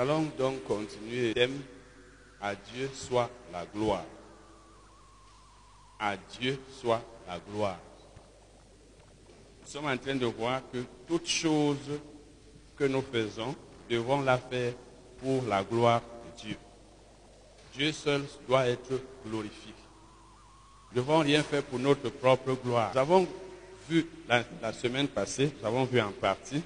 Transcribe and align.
allons 0.00 0.32
donc 0.38 0.64
continuer 0.64 1.34
thème 1.34 1.60
À 2.40 2.54
Dieu 2.54 2.88
soit 2.94 3.28
la 3.52 3.66
gloire. 3.66 4.06
À 5.98 6.16
Dieu 6.16 6.58
soit 6.80 7.02
la 7.28 7.38
gloire. 7.38 7.78
Nous 9.60 9.68
sommes 9.68 9.86
en 9.86 9.98
train 9.98 10.14
de 10.14 10.24
voir 10.24 10.62
que 10.72 10.78
toute 11.06 11.28
chose 11.28 12.00
que 12.76 12.84
nous 12.84 13.02
faisons, 13.02 13.54
devons 13.90 14.22
la 14.22 14.38
faire 14.38 14.72
pour 15.18 15.42
la 15.46 15.62
gloire 15.62 16.00
de 16.00 16.42
Dieu. 16.42 16.56
Dieu 17.74 17.92
seul 17.92 18.22
doit 18.48 18.66
être 18.68 18.98
glorifié. 19.26 19.74
Nous 20.92 21.02
ne 21.02 21.06
devons 21.06 21.18
rien 21.18 21.42
faire 21.42 21.62
pour 21.62 21.78
notre 21.78 22.08
propre 22.08 22.54
gloire. 22.64 22.90
Nous 22.94 23.00
avons 23.00 23.28
vu 23.86 24.06
la 24.62 24.72
semaine 24.72 25.08
passée, 25.08 25.52
nous 25.60 25.66
avons 25.66 25.84
vu 25.84 26.00
en 26.00 26.12
partie 26.12 26.62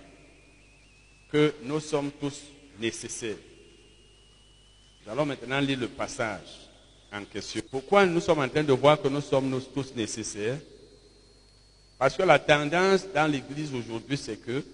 que 1.32 1.52
nous 1.64 1.80
sommes 1.80 2.12
tous 2.12 2.53
nécessaires. 2.78 3.36
Nous 5.04 5.12
allons 5.12 5.26
maintenant 5.26 5.60
lire 5.60 5.78
le 5.78 5.88
passage 5.88 6.68
en 7.12 7.24
question. 7.24 7.62
Pourquoi 7.70 8.06
nous 8.06 8.20
sommes 8.20 8.40
en 8.40 8.48
train 8.48 8.64
de 8.64 8.72
voir 8.72 9.00
que 9.00 9.08
nous 9.08 9.20
sommes 9.20 9.48
nous 9.48 9.60
tous 9.60 9.94
nécessaires? 9.94 10.58
Parce 11.98 12.16
que 12.16 12.22
la 12.22 12.38
tendance 12.38 13.06
dans 13.14 13.30
l'Église 13.30 13.72
aujourd'hui, 13.74 14.16
c'est 14.16 14.36
que 14.36 14.64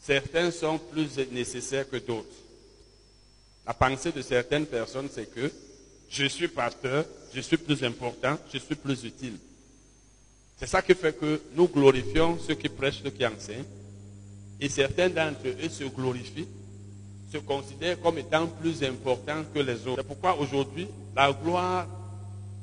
certains 0.00 0.50
sont 0.50 0.78
plus 0.78 1.18
nécessaires 1.30 1.88
que 1.88 1.96
d'autres. 1.96 2.28
La 3.66 3.74
pensée 3.74 4.12
de 4.12 4.22
certaines 4.22 4.66
personnes, 4.66 5.08
c'est 5.12 5.32
que 5.32 5.50
je 6.08 6.26
suis 6.26 6.48
pasteur, 6.48 7.04
je 7.34 7.40
suis 7.40 7.56
plus 7.56 7.82
important, 7.84 8.38
je 8.52 8.58
suis 8.58 8.74
plus 8.74 9.04
utile. 9.04 9.38
C'est 10.56 10.66
ça 10.66 10.82
qui 10.82 10.94
fait 10.94 11.18
que 11.18 11.40
nous 11.54 11.66
glorifions 11.66 12.38
ceux 12.38 12.54
qui 12.54 12.68
prêchent, 12.68 13.02
ceux 13.02 13.10
qui 13.10 13.26
enseignent. 13.26 13.64
Et 14.62 14.68
certains 14.68 15.08
d'entre 15.08 15.48
eux 15.48 15.68
se 15.68 15.82
glorifient, 15.82 16.46
se 17.32 17.38
considèrent 17.38 18.00
comme 18.00 18.18
étant 18.18 18.46
plus 18.46 18.84
importants 18.84 19.42
que 19.52 19.58
les 19.58 19.88
autres. 19.88 19.96
C'est 19.96 20.06
pourquoi 20.06 20.38
aujourd'hui, 20.38 20.86
la 21.16 21.32
gloire 21.32 21.88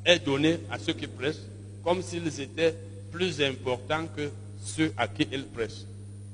est 0.06 0.20
donnée 0.20 0.60
à 0.72 0.80
ceux 0.80 0.94
qui 0.94 1.08
prêchent, 1.08 1.44
comme 1.84 2.02
s'ils 2.02 2.40
étaient 2.40 2.74
plus 3.12 3.42
importants 3.42 4.06
que 4.16 4.30
ceux 4.64 4.94
à 4.96 5.10
qui 5.10 5.28
ils 5.30 5.44
prêchent. 5.44 5.84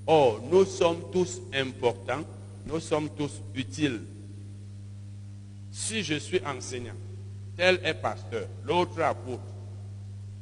Or, 0.06 0.40
nous 0.52 0.66
sommes 0.66 1.02
tous 1.12 1.42
importants, 1.52 2.24
nous 2.68 2.80
sommes 2.80 3.10
tous 3.18 3.42
utiles. 3.56 4.02
Si 5.72 6.04
je 6.04 6.20
suis 6.20 6.42
enseignant, 6.46 6.94
tel 7.58 7.80
est 7.84 7.96
pasteur, 7.96 8.46
l'autre 8.68 9.02
apôtre, 9.02 9.42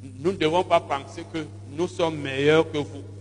nous 0.02 0.32
ne 0.32 0.36
devons 0.36 0.64
pas 0.64 0.80
penser 0.80 1.22
que 1.32 1.46
nous 1.74 1.88
sommes 1.88 2.18
meilleurs 2.18 2.70
que 2.70 2.76
vous. 2.76 3.13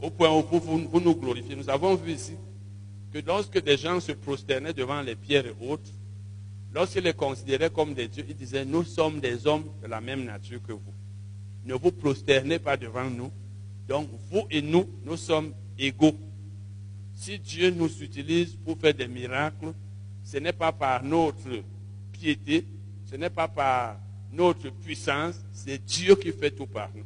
Au 0.00 0.10
point 0.10 0.30
où 0.30 0.42
vous, 0.42 1.00
nous 1.00 1.14
glorifiez. 1.14 1.56
Nous 1.56 1.68
avons 1.68 1.94
vu 1.94 2.12
ici 2.12 2.34
que 3.12 3.18
lorsque 3.26 3.62
des 3.62 3.76
gens 3.76 4.00
se 4.00 4.12
prosternaient 4.12 4.72
devant 4.72 5.00
les 5.02 5.16
pierres 5.16 5.46
et 5.46 5.66
autres, 5.66 5.90
lorsqu'ils 6.72 7.02
les 7.02 7.14
considéraient 7.14 7.70
comme 7.70 7.94
des 7.94 8.06
dieux, 8.06 8.24
ils 8.28 8.36
disaient, 8.36 8.64
nous 8.64 8.84
sommes 8.84 9.20
des 9.20 9.46
hommes 9.46 9.64
de 9.82 9.88
la 9.88 10.00
même 10.00 10.24
nature 10.24 10.60
que 10.62 10.72
vous. 10.72 10.94
Ne 11.64 11.74
vous 11.74 11.90
prosternez 11.90 12.58
pas 12.58 12.76
devant 12.76 13.10
nous. 13.10 13.30
Donc, 13.88 14.08
vous 14.30 14.46
et 14.50 14.62
nous, 14.62 14.88
nous 15.04 15.16
sommes 15.16 15.52
égaux. 15.78 16.16
Si 17.14 17.38
Dieu 17.38 17.70
nous 17.70 17.90
utilise 18.02 18.56
pour 18.64 18.78
faire 18.78 18.94
des 18.94 19.08
miracles, 19.08 19.72
ce 20.22 20.36
n'est 20.36 20.52
pas 20.52 20.70
par 20.72 21.02
notre 21.02 21.62
piété, 22.12 22.64
ce 23.06 23.16
n'est 23.16 23.30
pas 23.30 23.48
par 23.48 23.96
notre 24.32 24.70
puissance, 24.70 25.34
c'est 25.52 25.84
Dieu 25.84 26.14
qui 26.14 26.30
fait 26.32 26.50
tout 26.50 26.66
par 26.66 26.90
nous. 26.94 27.04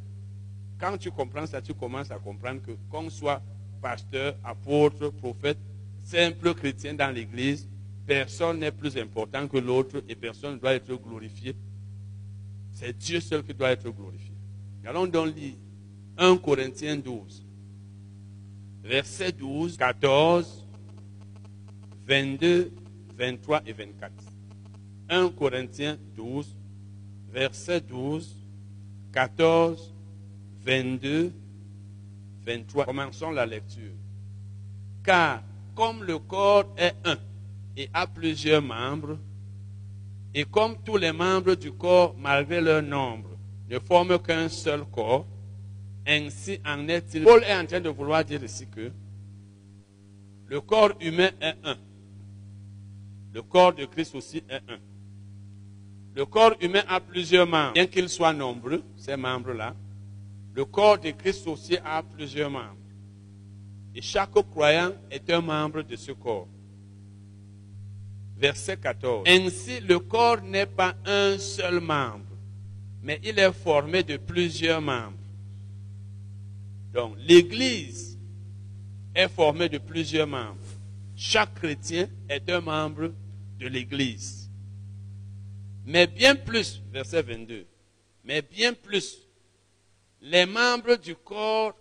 Quand 0.82 0.98
tu 0.98 1.12
comprends 1.12 1.46
ça, 1.46 1.62
tu 1.62 1.74
commences 1.74 2.10
à 2.10 2.18
comprendre 2.18 2.60
que 2.60 2.72
qu'on 2.90 3.08
soit 3.08 3.40
pasteur, 3.80 4.34
apôtre, 4.42 5.10
prophète, 5.10 5.58
simple 6.02 6.54
chrétien 6.54 6.92
dans 6.92 7.14
l'église, 7.14 7.68
personne 8.04 8.58
n'est 8.58 8.72
plus 8.72 8.98
important 8.98 9.46
que 9.46 9.58
l'autre 9.58 10.02
et 10.08 10.16
personne 10.16 10.54
ne 10.54 10.58
doit 10.58 10.74
être 10.74 10.92
glorifié. 10.96 11.54
C'est 12.72 12.98
Dieu 12.98 13.20
seul 13.20 13.44
qui 13.44 13.54
doit 13.54 13.70
être 13.70 13.88
glorifié. 13.90 14.34
Allons 14.84 15.06
donc 15.06 15.36
lire 15.36 15.54
1 16.18 16.36
Corinthiens 16.38 16.96
12, 16.96 17.46
versets 18.82 19.30
12, 19.30 19.76
14, 19.76 20.66
22, 22.08 22.72
23 23.16 23.62
et 23.66 23.72
24. 23.72 24.12
1 25.10 25.28
Corinthiens 25.28 25.96
12, 26.16 26.56
versets 27.32 27.80
12, 27.82 28.36
14, 29.12 29.91
22, 30.64 31.32
23. 32.46 32.84
Commençons 32.84 33.30
la 33.30 33.46
lecture. 33.46 33.92
Car 35.04 35.42
comme 35.74 36.04
le 36.04 36.18
corps 36.18 36.66
est 36.76 36.94
un 37.04 37.16
et 37.76 37.88
a 37.94 38.06
plusieurs 38.06 38.62
membres, 38.62 39.18
et 40.34 40.44
comme 40.44 40.76
tous 40.84 40.96
les 40.96 41.12
membres 41.12 41.54
du 41.54 41.72
corps, 41.72 42.14
malgré 42.18 42.60
leur 42.60 42.82
nombre, 42.82 43.30
ne 43.68 43.78
forment 43.78 44.18
qu'un 44.18 44.48
seul 44.48 44.84
corps, 44.84 45.26
ainsi 46.06 46.60
en 46.66 46.88
est-il. 46.88 47.24
Paul 47.24 47.42
est 47.44 47.54
en 47.54 47.66
train 47.66 47.80
de 47.80 47.88
vouloir 47.88 48.24
dire 48.24 48.42
ici 48.42 48.66
que 48.66 48.90
le 50.46 50.60
corps 50.60 50.92
humain 51.00 51.30
est 51.40 51.56
un. 51.64 51.76
Le 53.32 53.42
corps 53.42 53.72
de 53.72 53.86
Christ 53.86 54.14
aussi 54.14 54.38
est 54.48 54.62
un. 54.68 54.78
Le 56.14 56.26
corps 56.26 56.54
humain 56.60 56.82
a 56.88 57.00
plusieurs 57.00 57.46
membres. 57.46 57.72
Bien 57.72 57.86
qu'ils 57.86 58.10
soient 58.10 58.34
nombreux, 58.34 58.82
ces 58.96 59.16
membres-là, 59.16 59.74
le 60.54 60.64
corps 60.64 60.98
de 60.98 61.10
Christ 61.10 61.46
aussi 61.46 61.76
a 61.84 62.02
plusieurs 62.02 62.50
membres. 62.50 62.76
Et 63.94 64.02
chaque 64.02 64.32
croyant 64.50 64.92
est 65.10 65.28
un 65.30 65.40
membre 65.40 65.82
de 65.82 65.96
ce 65.96 66.12
corps. 66.12 66.48
Verset 68.36 68.76
14. 68.78 69.24
Ainsi, 69.28 69.80
le 69.80 69.98
corps 69.98 70.42
n'est 70.42 70.66
pas 70.66 70.94
un 71.04 71.38
seul 71.38 71.80
membre, 71.80 72.36
mais 73.02 73.20
il 73.22 73.38
est 73.38 73.52
formé 73.52 74.02
de 74.02 74.16
plusieurs 74.16 74.80
membres. 74.80 75.18
Donc, 76.92 77.16
l'Église 77.18 78.18
est 79.14 79.28
formée 79.28 79.68
de 79.68 79.78
plusieurs 79.78 80.26
membres. 80.26 80.56
Chaque 81.14 81.54
chrétien 81.54 82.08
est 82.28 82.50
un 82.50 82.60
membre 82.60 83.12
de 83.58 83.68
l'Église. 83.68 84.50
Mais 85.84 86.06
bien 86.06 86.34
plus, 86.34 86.82
verset 86.92 87.22
22, 87.22 87.66
mais 88.24 88.42
bien 88.42 88.72
plus, 88.72 89.21
les 90.22 90.46
membres 90.46 90.96
du 90.96 91.16
corps 91.16 91.74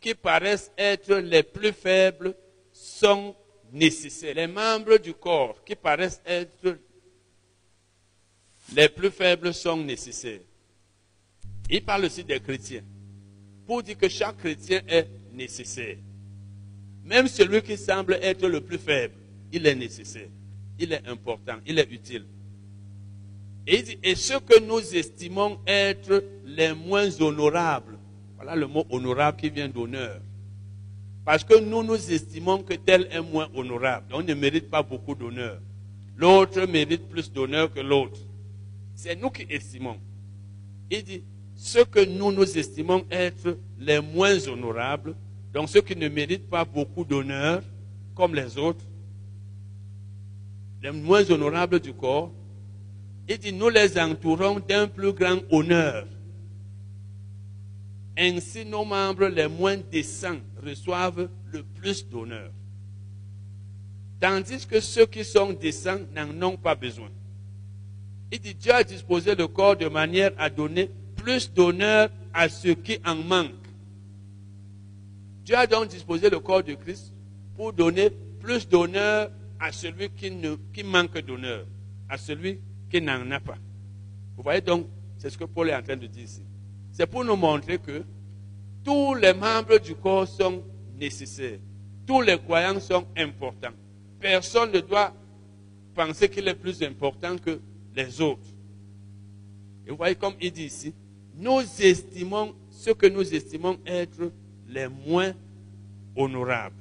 qui 0.00 0.14
paraissent 0.14 0.72
être 0.76 1.16
les 1.16 1.42
plus 1.42 1.72
faibles 1.72 2.34
sont 2.72 3.36
nécessaires. 3.70 4.34
Les 4.34 4.46
membres 4.46 4.96
du 4.96 5.12
corps 5.12 5.62
qui 5.64 5.76
paraissent 5.76 6.22
être 6.24 6.78
les 8.74 8.88
plus 8.88 9.10
faibles 9.10 9.52
sont 9.52 9.76
nécessaires. 9.76 10.40
Il 11.68 11.84
parle 11.84 12.06
aussi 12.06 12.24
des 12.24 12.40
chrétiens. 12.40 12.82
Pour 13.66 13.82
dire 13.82 13.98
que 13.98 14.08
chaque 14.08 14.38
chrétien 14.38 14.80
est 14.88 15.06
nécessaire. 15.32 15.98
Même 17.04 17.28
celui 17.28 17.62
qui 17.62 17.76
semble 17.76 18.14
être 18.22 18.48
le 18.48 18.60
plus 18.62 18.78
faible, 18.78 19.14
il 19.52 19.66
est 19.66 19.74
nécessaire. 19.74 20.28
Il 20.78 20.92
est 20.92 21.06
important, 21.06 21.58
il 21.66 21.78
est 21.78 21.90
utile. 21.90 22.26
Et 23.66 23.98
et 24.02 24.14
ceux 24.14 24.40
que 24.40 24.60
nous 24.60 24.80
estimons 24.94 25.58
être 25.66 26.24
les 26.44 26.72
moins 26.74 27.08
honorables, 27.20 27.98
voilà 28.36 28.56
le 28.56 28.66
mot 28.66 28.84
honorable 28.90 29.38
qui 29.38 29.50
vient 29.50 29.68
d'honneur. 29.68 30.20
Parce 31.24 31.44
que 31.44 31.60
nous 31.60 31.82
nous 31.82 32.10
estimons 32.10 32.62
que 32.62 32.74
tel 32.74 33.06
est 33.10 33.20
moins 33.20 33.48
honorable. 33.54 34.06
On 34.12 34.22
ne 34.22 34.34
mérite 34.34 34.70
pas 34.70 34.82
beaucoup 34.82 35.14
d'honneur. 35.14 35.60
L'autre 36.16 36.66
mérite 36.66 37.08
plus 37.08 37.30
d'honneur 37.30 37.72
que 37.72 37.80
l'autre. 37.80 38.18
C'est 38.94 39.14
nous 39.16 39.30
qui 39.30 39.46
estimons. 39.48 39.98
Il 40.90 41.04
dit, 41.04 41.22
ceux 41.54 41.84
que 41.84 42.04
nous 42.04 42.32
nous 42.32 42.58
estimons 42.58 43.04
être 43.10 43.58
les 43.78 44.00
moins 44.00 44.46
honorables, 44.48 45.14
donc 45.52 45.68
ceux 45.68 45.82
qui 45.82 45.94
ne 45.94 46.08
méritent 46.08 46.48
pas 46.48 46.64
beaucoup 46.64 47.04
d'honneur, 47.04 47.62
comme 48.14 48.34
les 48.34 48.58
autres, 48.58 48.84
les 50.82 50.90
moins 50.90 51.30
honorables 51.30 51.80
du 51.80 51.92
corps, 51.92 52.32
il 53.30 53.38
dit, 53.38 53.52
nous 53.52 53.68
les 53.68 53.96
entourons 53.96 54.58
d'un 54.58 54.88
plus 54.88 55.12
grand 55.12 55.38
honneur. 55.50 56.04
Ainsi, 58.18 58.64
nos 58.64 58.84
membres 58.84 59.28
les 59.28 59.46
moins 59.46 59.76
décents 59.76 60.40
reçoivent 60.60 61.28
le 61.52 61.62
plus 61.62 62.08
d'honneur. 62.08 62.50
Tandis 64.18 64.66
que 64.66 64.80
ceux 64.80 65.06
qui 65.06 65.24
sont 65.24 65.52
décents 65.52 66.00
n'en 66.12 66.48
ont 66.48 66.56
pas 66.56 66.74
besoin. 66.74 67.08
Il 68.32 68.40
dit, 68.40 68.52
Dieu 68.52 68.74
a 68.74 68.82
disposé 68.82 69.36
le 69.36 69.46
corps 69.46 69.76
de 69.76 69.86
manière 69.86 70.32
à 70.36 70.50
donner 70.50 70.90
plus 71.14 71.52
d'honneur 71.52 72.10
à 72.34 72.48
ceux 72.48 72.74
qui 72.74 72.98
en 73.06 73.14
manquent. 73.14 73.54
Dieu 75.44 75.56
a 75.56 75.68
donc 75.68 75.86
disposé 75.88 76.28
le 76.28 76.40
corps 76.40 76.64
de 76.64 76.74
Christ 76.74 77.12
pour 77.56 77.72
donner 77.72 78.10
plus 78.40 78.68
d'honneur 78.68 79.30
à 79.60 79.70
celui 79.70 80.10
qui, 80.10 80.32
qui 80.74 80.82
manque 80.82 81.18
d'honneur, 81.18 81.64
à 82.08 82.18
celui 82.18 82.58
qui 82.90 83.00
n'en 83.00 83.30
a 83.30 83.40
pas. 83.40 83.56
Vous 84.36 84.42
voyez 84.42 84.60
donc, 84.60 84.86
c'est 85.18 85.30
ce 85.30 85.38
que 85.38 85.44
Paul 85.44 85.68
est 85.70 85.74
en 85.74 85.82
train 85.82 85.96
de 85.96 86.06
dire 86.06 86.24
ici. 86.24 86.42
C'est 86.92 87.06
pour 87.06 87.24
nous 87.24 87.36
montrer 87.36 87.78
que 87.78 88.02
tous 88.82 89.14
les 89.14 89.32
membres 89.32 89.78
du 89.78 89.94
corps 89.94 90.26
sont 90.26 90.62
nécessaires. 90.98 91.58
Tous 92.06 92.20
les 92.22 92.38
croyants 92.38 92.80
sont 92.80 93.06
importants. 93.16 93.72
personne 94.18 94.72
ne 94.72 94.80
doit 94.80 95.14
penser 95.94 96.28
qu'il 96.28 96.46
est 96.48 96.54
plus 96.54 96.82
important 96.82 97.36
que 97.36 97.60
les 97.94 98.20
autres. 98.20 98.48
Et 99.86 99.90
vous 99.90 99.96
voyez 99.96 100.14
comme 100.14 100.34
il 100.40 100.52
dit 100.52 100.64
ici, 100.64 100.94
nous 101.36 101.60
estimons 101.80 102.54
ce 102.70 102.90
que 102.90 103.06
nous 103.06 103.34
estimons 103.34 103.78
être 103.86 104.32
les 104.68 104.88
moins 104.88 105.32
honorables. 106.16 106.76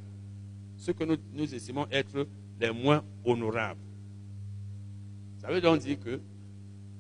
Ce 0.78 0.92
que 0.92 1.04
nous, 1.04 1.18
nous 1.34 1.54
estimons 1.54 1.88
être 1.92 2.28
les 2.60 2.72
moins 2.72 3.04
honorables. 3.26 3.80
Ça 5.50 5.56
veut 5.56 5.62
donc 5.62 5.80
dire 5.80 5.98
que 6.00 6.20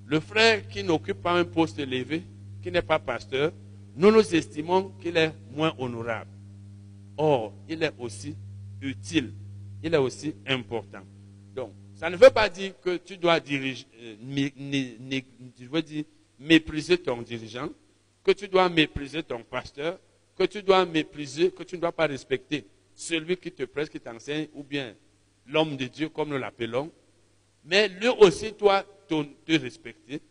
le 0.07 0.19
frère 0.19 0.67
qui 0.67 0.83
n'occupe 0.83 1.21
pas 1.21 1.33
un 1.33 1.45
poste 1.45 1.77
élevé, 1.77 2.23
qui 2.63 2.71
n'est 2.71 2.81
pas 2.81 2.97
pasteur, 2.97 3.51
nous 3.95 4.09
nous 4.09 4.33
estimons 4.33 4.91
qu'il 4.99 5.17
est 5.17 5.31
moins 5.53 5.71
honorable. 5.77 6.31
Or, 7.15 7.53
il 7.67 7.83
est 7.83 7.93
aussi 7.99 8.35
utile, 8.81 9.33
il 9.83 9.93
est 9.93 9.97
aussi 9.97 10.33
important. 10.47 11.03
Donc, 11.55 11.73
ça 11.93 12.09
ne 12.09 12.17
veut 12.17 12.31
pas 12.31 12.49
dire 12.49 12.73
que 12.81 12.97
tu 12.97 13.17
dois 13.17 13.35
euh, 13.35 13.39
dire, 13.39 13.85
mépriser 16.39 16.97
ton 16.97 17.21
dirigeant, 17.21 17.69
que 18.23 18.31
tu 18.31 18.47
dois 18.47 18.67
mépriser 18.67 19.21
ton 19.21 19.43
pasteur, 19.43 19.99
que 20.35 20.45
tu 20.45 20.63
dois 20.63 20.87
mépriser, 20.87 21.51
que 21.51 21.61
tu 21.61 21.75
ne 21.75 21.81
dois 21.81 21.91
pas 21.91 22.07
respecter 22.07 22.65
celui 22.95 23.37
qui 23.37 23.51
te 23.51 23.61
presse, 23.65 23.89
qui 23.89 23.99
t'enseigne, 23.99 24.47
ou 24.55 24.63
bien 24.63 24.95
l'homme 25.45 25.77
de 25.77 25.85
Dieu, 25.85 26.09
comme 26.09 26.29
nous 26.29 26.39
l'appelons. 26.39 26.91
Mais 27.65 27.87
lui 27.87 28.07
aussi 28.07 28.51
doit 28.53 28.83
te 29.07 29.59
respecter. 29.59 30.21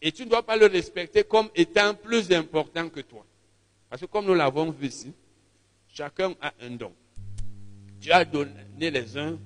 Et 0.00 0.12
tu 0.12 0.24
ne 0.24 0.30
dois 0.30 0.42
pas 0.42 0.56
le 0.56 0.66
respecter 0.66 1.24
comme 1.24 1.48
étant 1.54 1.94
plus 1.94 2.30
important 2.32 2.88
que 2.88 3.00
toi. 3.00 3.24
Parce 3.88 4.02
que 4.02 4.06
comme 4.06 4.26
nous 4.26 4.34
l'avons 4.34 4.70
vu 4.70 4.88
ici, 4.88 5.12
chacun 5.88 6.34
a 6.40 6.52
un 6.60 6.70
don. 6.70 6.92
Dieu 8.00 8.12
a 8.12 8.24
donné 8.24 8.90
les 8.90 9.16
uns 9.16 9.38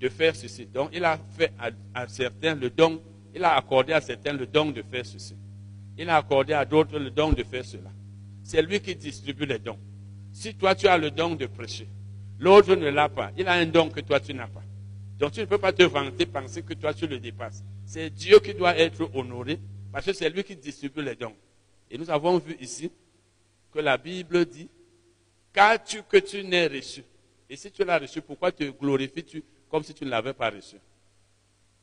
de 0.00 0.08
faire 0.08 0.34
ceci. 0.34 0.66
Donc, 0.66 0.90
il 0.92 1.04
a 1.04 1.18
fait 1.36 1.52
à, 1.94 2.08
certains 2.08 2.54
le 2.54 2.70
don, 2.70 3.02
il 3.34 3.44
a 3.44 3.56
accordé 3.56 3.92
à 3.92 4.00
certains 4.00 4.32
le 4.32 4.46
don 4.46 4.70
de 4.70 4.82
faire 4.82 5.04
ceci. 5.04 5.36
Il 5.98 6.08
a 6.08 6.16
accordé 6.16 6.52
à 6.52 6.64
d'autres 6.64 6.98
le 6.98 7.10
don 7.10 7.32
de 7.32 7.42
faire 7.42 7.64
cela. 7.64 7.90
C'est 8.42 8.62
lui 8.62 8.80
qui 8.80 8.94
distribue 8.94 9.44
les 9.44 9.58
dons. 9.58 9.78
Si 10.32 10.54
toi 10.54 10.74
tu 10.74 10.86
as 10.86 10.96
le 10.96 11.10
don 11.10 11.34
de 11.34 11.46
prêcher, 11.46 11.88
l'autre 12.38 12.74
ne 12.76 12.88
l'a 12.88 13.08
pas. 13.08 13.32
Il 13.36 13.48
a 13.48 13.52
un 13.52 13.66
don 13.66 13.90
que 13.90 14.00
toi 14.00 14.20
tu 14.20 14.32
n'as 14.32 14.46
pas. 14.46 14.62
Donc 15.18 15.32
tu 15.32 15.40
ne 15.40 15.46
peux 15.46 15.58
pas 15.58 15.72
te 15.72 15.82
vanter, 15.82 16.26
penser 16.26 16.62
que 16.62 16.74
toi 16.74 16.94
tu 16.94 17.06
le 17.06 17.18
dépasses. 17.18 17.64
C'est 17.84 18.10
Dieu 18.10 18.38
qui 18.38 18.54
doit 18.54 18.76
être 18.76 19.10
honoré 19.14 19.58
parce 19.92 20.06
que 20.06 20.12
c'est 20.12 20.30
lui 20.30 20.44
qui 20.44 20.54
distribue 20.56 21.02
les 21.02 21.16
dons. 21.16 21.34
Et 21.90 21.98
nous 21.98 22.08
avons 22.10 22.38
vu 22.38 22.56
ici 22.60 22.90
que 23.72 23.80
la 23.80 23.96
Bible 23.96 24.46
dit, 24.46 24.68
qu'as-tu 25.52 26.02
que 26.02 26.18
tu 26.18 26.44
n'aies 26.44 26.68
reçu? 26.68 27.02
Et 27.50 27.56
si 27.56 27.70
tu 27.70 27.84
l'as 27.84 27.98
reçu, 27.98 28.20
pourquoi 28.20 28.52
te 28.52 28.64
glorifies-tu 28.64 29.42
comme 29.70 29.82
si 29.82 29.94
tu 29.94 30.04
ne 30.04 30.10
l'avais 30.10 30.34
pas 30.34 30.50
reçu? 30.50 30.76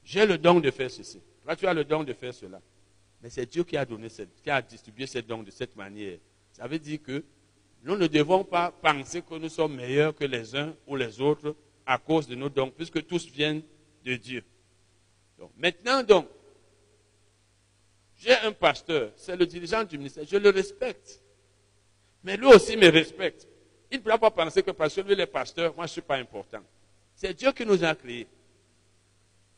J'ai 0.03 0.25
le 0.25 0.37
don 0.37 0.59
de 0.59 0.69
faire 0.71 0.89
ceci. 0.89 1.19
Toi, 1.43 1.55
tu 1.55 1.65
as 1.67 1.73
le 1.73 1.83
don 1.83 2.03
de 2.03 2.13
faire 2.13 2.33
cela. 2.33 2.61
Mais 3.21 3.29
c'est 3.29 3.47
Dieu 3.47 3.63
qui 3.63 3.75
a 3.75 3.85
donné 3.85 4.07
cette, 4.09 4.41
qui 4.41 4.49
a 4.49 4.61
distribué 4.61 5.07
ces 5.07 5.23
dons 5.23 5.41
de 5.41 5.49
cette 5.49 5.75
manière. 5.75 6.19
Ça 6.51 6.67
veut 6.67 6.77
dire 6.77 7.01
que 7.01 7.23
nous 7.83 7.97
ne 7.97 8.07
devons 8.07 8.43
pas 8.43 8.71
penser 8.71 9.21
que 9.23 9.35
nous 9.35 9.49
sommes 9.49 9.75
meilleurs 9.75 10.15
que 10.15 10.25
les 10.25 10.55
uns 10.55 10.75
ou 10.87 10.95
les 10.95 11.19
autres 11.19 11.55
à 11.85 11.97
cause 11.97 12.27
de 12.27 12.35
nos 12.35 12.49
dons, 12.49 12.71
puisque 12.71 13.05
tous 13.05 13.27
viennent 13.27 13.61
de 14.03 14.15
Dieu. 14.15 14.43
Donc, 15.37 15.51
maintenant, 15.57 16.03
donc, 16.03 16.27
j'ai 18.17 18.35
un 18.37 18.51
pasteur, 18.51 19.11
c'est 19.15 19.35
le 19.35 19.45
dirigeant 19.45 19.83
du 19.83 19.97
ministère, 19.97 20.23
je 20.27 20.37
le 20.37 20.49
respecte. 20.49 21.21
Mais 22.23 22.37
lui 22.37 22.47
aussi 22.47 22.75
me 22.77 22.87
respecte. 22.89 23.47
Il 23.91 23.97
ne 23.97 24.03
peut 24.03 24.17
pas 24.17 24.31
penser 24.31 24.63
que 24.63 24.71
parce 24.71 24.95
que 24.95 25.01
lui 25.01 25.13
est 25.13 25.27
pasteur, 25.27 25.75
moi 25.75 25.85
je 25.85 25.91
ne 25.91 25.93
suis 25.93 26.01
pas 26.01 26.15
important. 26.15 26.61
C'est 27.13 27.33
Dieu 27.33 27.51
qui 27.51 27.65
nous 27.65 27.83
a 27.83 27.93
créés. 27.93 28.27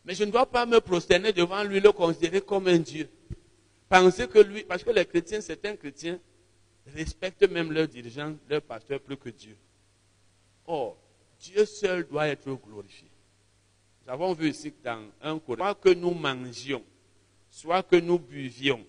Mais 0.04 0.16
je 0.16 0.24
ne 0.24 0.32
dois 0.32 0.46
pas 0.46 0.66
me 0.66 0.80
prosterner 0.80 1.32
devant 1.32 1.64
lui, 1.64 1.80
le 1.80 1.92
considérer 1.92 2.42
comme 2.42 2.68
un 2.68 2.80
Dieu. 2.80 3.10
Penser 3.90 4.28
que 4.28 4.40
lui, 4.40 4.64
parce 4.64 4.84
que 4.84 4.90
les 4.90 5.06
chrétiens, 5.06 5.40
certains 5.40 5.76
chrétiens, 5.76 6.20
respectent 6.94 7.50
même 7.50 7.72
leurs 7.72 7.88
dirigeants, 7.88 8.36
leurs 8.50 8.62
pasteurs 8.62 9.00
plus 9.00 9.18
que 9.18 9.30
Dieu. 9.30 9.56
Or, 10.66 10.98
Dieu 11.40 11.66
seul 11.66 12.08
doit 12.08 12.28
être 12.28 12.52
glorifié. 12.54 13.08
Nous 14.06 14.14
avons 14.14 14.34
vu 14.34 14.50
ici 14.50 14.74
dans 14.84 15.04
un 15.22 15.38
courant, 15.40 15.58
soit 15.58 15.76
que 15.76 15.90
nous 15.90 16.14
mangions, 16.14 16.84
soit 17.50 17.84
que 17.84 17.98
nous 17.98 18.20
buvions, 18.20 18.86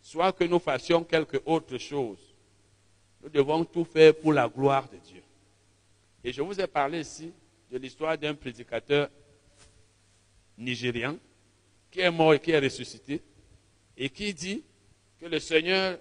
soit 0.00 0.32
que 0.32 0.44
nous 0.44 0.58
fassions 0.58 1.04
quelque 1.04 1.38
autre 1.44 1.76
chose, 1.78 2.18
nous 3.22 3.28
devons 3.28 3.64
tout 3.64 3.84
faire 3.84 4.14
pour 4.14 4.32
la 4.32 4.48
gloire 4.48 4.88
de 4.88 4.96
Dieu. 4.98 5.22
Et 6.22 6.32
je 6.32 6.42
vous 6.42 6.58
ai 6.60 6.66
parlé 6.66 7.00
ici 7.00 7.32
de 7.70 7.78
l'histoire 7.78 8.16
d'un 8.16 8.34
prédicateur 8.34 9.08
nigérian 10.56 11.16
qui 11.90 12.00
est 12.00 12.10
mort 12.10 12.34
et 12.34 12.40
qui 12.40 12.50
est 12.50 12.58
ressuscité 12.58 13.20
et 13.96 14.08
qui 14.08 14.32
dit 14.32 14.62
que 15.18 15.26
le 15.26 15.38
Seigneur 15.38 15.98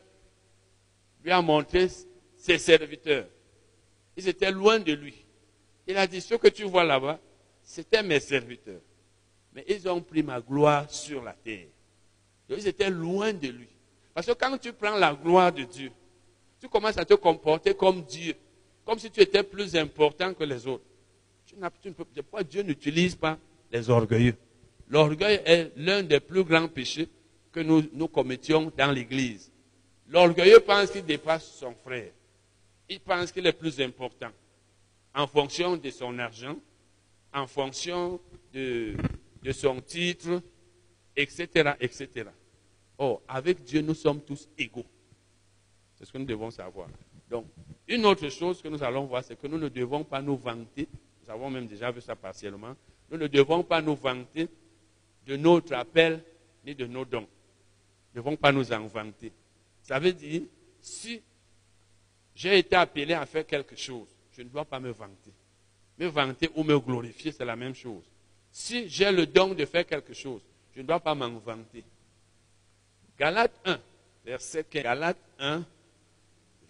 lui 1.23 1.31
a 1.31 1.41
montré 1.41 1.87
ses 2.35 2.57
serviteurs. 2.57 3.27
Ils 4.15 4.27
étaient 4.27 4.51
loin 4.51 4.79
de 4.79 4.93
lui. 4.93 5.25
Il 5.89 5.97
a 5.97 6.05
dit, 6.05 6.21
ce 6.21 6.35
que 6.35 6.49
tu 6.49 6.65
vois 6.65 6.83
là-bas, 6.83 7.19
c'était 7.63 8.03
mes 8.03 8.19
serviteurs. 8.19 8.81
Mais 9.55 9.65
ils 9.67 9.89
ont 9.89 9.99
pris 9.99 10.21
ma 10.21 10.39
gloire 10.39 10.87
sur 10.87 11.23
la 11.23 11.33
terre. 11.33 11.65
ils 12.47 12.67
étaient 12.67 12.91
loin 12.91 13.33
de 13.33 13.47
lui. 13.47 13.67
Parce 14.13 14.27
que 14.27 14.33
quand 14.33 14.55
tu 14.59 14.71
prends 14.71 14.95
la 14.97 15.15
gloire 15.15 15.51
de 15.51 15.63
Dieu, 15.63 15.91
tu 16.61 16.69
commences 16.69 16.99
à 16.99 17.05
te 17.05 17.15
comporter 17.15 17.73
comme 17.73 18.03
Dieu, 18.03 18.35
comme 18.85 18.99
si 18.99 19.09
tu 19.09 19.19
étais 19.19 19.41
plus 19.41 19.75
important 19.75 20.31
que 20.35 20.43
les 20.43 20.67
autres. 20.67 20.83
Pourquoi 21.97 22.43
Dieu 22.43 22.61
n'utilise 22.61 23.15
pas 23.15 23.39
les 23.71 23.89
orgueilleux 23.89 24.35
L'orgueil 24.89 25.41
est 25.43 25.71
l'un 25.75 26.03
des 26.03 26.19
plus 26.19 26.43
grands 26.43 26.67
péchés 26.67 27.09
que 27.51 27.61
nous 27.61 28.07
commettions 28.07 28.71
dans 28.77 28.91
l'Église. 28.91 29.51
L'orgueilleux 30.07 30.59
pense 30.59 30.91
qu'il 30.91 31.03
dépasse 31.03 31.51
son 31.51 31.73
frère. 31.83 32.11
Il 32.87 32.99
pense 32.99 33.31
qu'il 33.31 33.47
est 33.47 33.53
plus 33.53 33.81
important 33.81 34.29
en 35.13 35.27
fonction 35.27 35.77
de 35.77 35.89
son 35.89 36.17
argent, 36.19 36.57
en 37.33 37.47
fonction 37.47 38.19
de, 38.53 38.95
son 39.51 39.81
titre, 39.81 40.41
etc., 41.15 41.73
etc. 41.79 42.29
Or, 42.97 43.21
avec 43.27 43.63
Dieu, 43.63 43.81
nous 43.81 43.93
sommes 43.93 44.21
tous 44.21 44.47
égaux. 44.57 44.85
C'est 45.95 46.05
ce 46.05 46.13
que 46.13 46.17
nous 46.17 46.25
devons 46.25 46.51
savoir. 46.51 46.87
Donc, 47.29 47.45
une 47.87 48.05
autre 48.05 48.29
chose 48.29 48.61
que 48.61 48.67
nous 48.67 48.83
allons 48.83 49.05
voir, 49.05 49.23
c'est 49.23 49.39
que 49.39 49.47
nous 49.47 49.57
ne 49.57 49.69
devons 49.69 50.03
pas 50.03 50.21
nous 50.21 50.37
vanter 50.37 50.87
nous 51.29 51.35
avons 51.35 51.51
même 51.51 51.67
déjà 51.67 51.91
vu 51.91 52.01
ça 52.01 52.15
partiellement, 52.15 52.75
nous 53.11 53.17
ne 53.17 53.27
devons 53.27 53.61
pas 53.61 53.83
nous 53.83 53.95
vanter 53.95 54.47
de 55.27 55.35
notre 55.35 55.75
appel 55.75 56.23
ni 56.65 56.73
de 56.73 56.87
nos 56.87 57.05
dons. 57.05 57.19
Nous 57.19 58.15
ne 58.15 58.15
devons 58.15 58.35
pas 58.35 58.51
nous 58.51 58.73
en 58.73 58.87
vanter. 58.87 59.31
Ça 59.83 59.99
veut 59.99 60.11
dire, 60.11 60.41
si 60.81 61.21
j'ai 62.33 62.57
été 62.57 62.75
appelé 62.75 63.13
à 63.13 63.27
faire 63.27 63.45
quelque 63.45 63.75
chose, 63.75 64.07
je 64.39 64.43
ne 64.45 64.49
dois 64.49 64.63
pas 64.63 64.79
me 64.79 64.91
vanter. 64.91 65.33
Me 65.97 66.07
vanter 66.07 66.49
ou 66.55 66.63
me 66.63 66.79
glorifier, 66.79 67.33
c'est 67.33 67.43
la 67.43 67.57
même 67.57 67.75
chose. 67.75 68.03
Si 68.49 68.87
j'ai 68.87 69.11
le 69.11 69.25
don 69.25 69.49
de 69.49 69.65
faire 69.65 69.85
quelque 69.85 70.13
chose, 70.13 70.41
je 70.73 70.81
ne 70.81 70.87
dois 70.87 71.01
pas 71.01 71.13
m'en 71.13 71.29
vanter. 71.39 71.83
Galates 73.19 73.59
1, 73.65 73.77
verset 74.25 74.63
15. 74.63 74.83
Galates 74.83 75.17
1, 75.39 75.65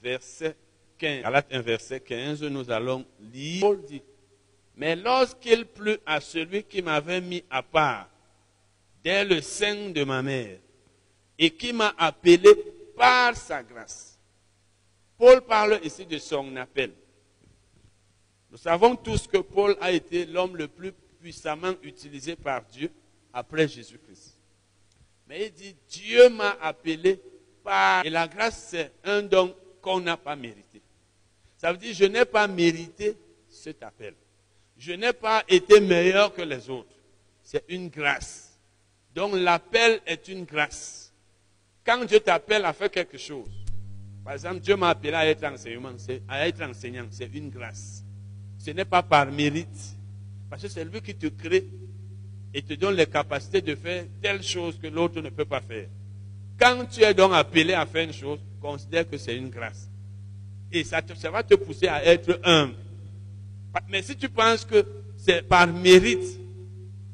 verset 0.02 0.56
15. 0.98 1.22
Galates 1.22 1.46
1, 1.52 1.62
verset 1.62 2.00
15, 2.00 2.44
nous 2.46 2.72
allons 2.72 3.06
lire. 3.32 3.62
Paul 3.62 3.86
dit, 3.86 4.02
mais 4.76 4.96
lorsqu'il 4.96 5.68
plut 5.68 6.00
à 6.08 6.20
celui 6.22 6.64
qui 6.64 6.82
m'avait 6.82 7.22
mis 7.22 7.44
à 7.52 7.62
part 7.62 8.10
dès 9.04 9.24
le 9.24 9.42
sein 9.42 9.92
de 9.92 10.04
ma 10.04 10.24
mère 10.24 10.58
et 11.38 11.52
qui 11.52 11.72
m'a 11.72 11.94
appelé 12.00 12.50
par 12.98 13.38
sa 13.38 13.62
grâce. 13.62 14.18
Paul 15.20 15.42
parle 15.42 15.80
ici 15.84 16.04
de 16.08 16.18
son 16.18 16.56
appel. 16.56 16.94
Nous 18.52 18.58
savons 18.58 18.96
tous 18.96 19.28
que 19.28 19.38
Paul 19.38 19.76
a 19.80 19.92
été 19.92 20.26
l'homme 20.26 20.58
le 20.58 20.68
plus 20.68 20.92
puissamment 21.20 21.74
utilisé 21.84 22.36
par 22.36 22.64
Dieu 22.66 22.92
après 23.34 23.68
Jésus-Christ. 23.68 24.36
Mais 25.28 25.46
il 25.48 25.52
dit, 25.52 25.76
Dieu 25.90 26.30
m'a 26.30 26.58
appelé 26.62 27.22
par... 27.64 28.06
Et 28.06 28.10
la 28.10 28.28
grâce, 28.28 28.70
c'est 28.70 28.92
un 29.04 29.22
don 29.22 29.56
qu'on 29.82 30.00
n'a 30.00 30.18
pas 30.18 30.36
mérité. 30.36 30.82
Ça 31.58 31.72
veut 31.72 31.78
dire, 31.78 31.94
je 31.94 32.06
n'ai 32.06 32.26
pas 32.26 32.48
mérité 32.48 33.16
cet 33.48 33.84
appel 33.84 34.16
je 34.80 34.94
n'ai 34.94 35.14
pas 35.14 35.44
été 35.48 35.80
meilleur 35.82 36.34
que 36.34 36.42
les 36.42 36.70
autres. 36.70 36.96
C'est 37.44 37.66
une 37.68 37.90
grâce. 37.90 38.58
Donc 39.14 39.34
l'appel 39.36 40.00
est 40.06 40.28
une 40.30 40.46
grâce. 40.46 41.12
Quand 41.86 42.06
Dieu 42.06 42.20
t'appelle 42.20 42.64
à 42.66 42.74
faire 42.74 42.90
quelque 42.90 43.18
chose, 43.18 43.50
par 44.24 44.34
exemple, 44.34 44.60
Dieu 44.60 44.76
m'a 44.76 44.90
appelé 44.90 45.14
à 45.14 45.28
être 45.28 45.44
enseignant, 45.44 45.92
à 46.28 46.48
être 46.48 46.62
enseignant, 46.62 47.08
c'est 47.12 47.30
une 47.34 47.50
grâce. 47.50 47.99
Ce 48.60 48.72
n'est 48.72 48.86
pas 48.86 49.02
par 49.02 49.32
mérite. 49.32 49.98
Parce 50.50 50.62
que 50.62 50.68
c'est 50.68 50.86
lui 50.86 51.02
qui 51.02 51.16
te 51.16 51.28
crée 51.28 51.66
et 52.54 52.62
te 52.62 52.74
donne 52.74 52.96
les 52.96 53.06
capacités 53.06 53.62
de 53.62 53.76
faire 53.76 54.06
telle 54.22 54.44
chose 54.44 54.78
que 54.80 54.88
l'autre 54.88 55.22
ne 55.22 55.30
peut 55.30 55.46
pas 55.46 55.62
faire. 55.62 55.88
Quand 56.60 56.86
tu 56.92 57.02
es 57.02 57.14
donc 57.14 57.34
appelé 57.34 57.74
à 57.74 57.86
faire 57.86 58.04
une 58.04 58.14
chose, 58.14 58.40
considère 58.60 59.10
que 59.10 59.18
c'est 59.18 59.36
une 59.36 59.50
grâce. 59.50 59.90
Et 60.72 60.84
ça, 60.84 61.02
va 61.32 61.44
te 61.44 61.56
pousser 61.56 61.88
à 61.88 62.04
être 62.06 62.40
humble 62.44 62.76
Mais 63.90 64.02
si 64.02 64.16
tu 64.16 64.30
penses 64.30 64.66
que 64.66 64.86
c'est 65.18 65.42
par 65.42 65.68
mérite 65.68 66.40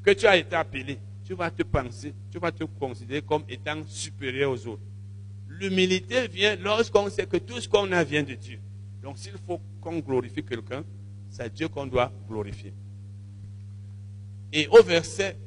que 0.04 0.12
tu 0.12 0.26
as 0.26 0.38
été 0.38 0.56
appelé, 0.56 0.98
tu 1.26 1.34
vas 1.34 1.50
te 1.50 1.64
penser, 1.64 2.14
tu 2.32 2.40
vas 2.40 2.52
te 2.52 2.64
considérer 2.64 3.22
comme 3.22 3.44
étant 3.48 3.82
supérieur 3.88 4.52
aux 4.52 4.68
autres. 4.68 4.84
L'humilité 5.48 6.28
vient 6.28 6.56
lorsqu'on 6.58 7.10
sait 7.10 7.26
que 7.26 7.38
tout 7.38 7.60
ce 7.60 7.68
qu'on 7.68 7.92
a 7.92 8.04
vient 8.04 8.24
de 8.24 8.34
Dieu. 8.34 8.60
Donc 9.02 9.18
s'il 9.18 9.34
faut 9.48 9.62
qu'on 9.82 10.00
glorifie 10.00 10.44
quelqu'un, 10.44 10.84
c'est 11.36 11.54
Dieu 11.54 11.68
qu'on 11.68 11.86
doit 11.86 12.14
glorifier. 12.30 12.74
Et 14.54 14.68
au 14.70 14.82
verset 14.82 15.38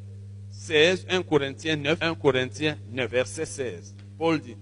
16, 0.50 1.06
1 1.08 1.22
Corinthiens 1.22 1.76
9, 1.76 1.98
1 2.02 2.14
Corinthiens 2.14 2.76
9, 2.90 3.10
verset 3.10 3.46
16, 3.46 3.94
Paul 4.18 4.38
dit, 4.38 4.56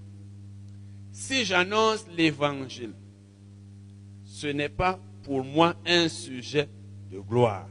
si 1.10 1.44
j'annonce 1.44 2.06
l'évangile, 2.16 2.92
ce 4.24 4.46
n'est 4.46 4.68
pas 4.68 5.00
pour 5.24 5.42
moi 5.42 5.74
un 5.84 6.08
sujet 6.08 6.68
de 7.10 7.18
gloire, 7.18 7.66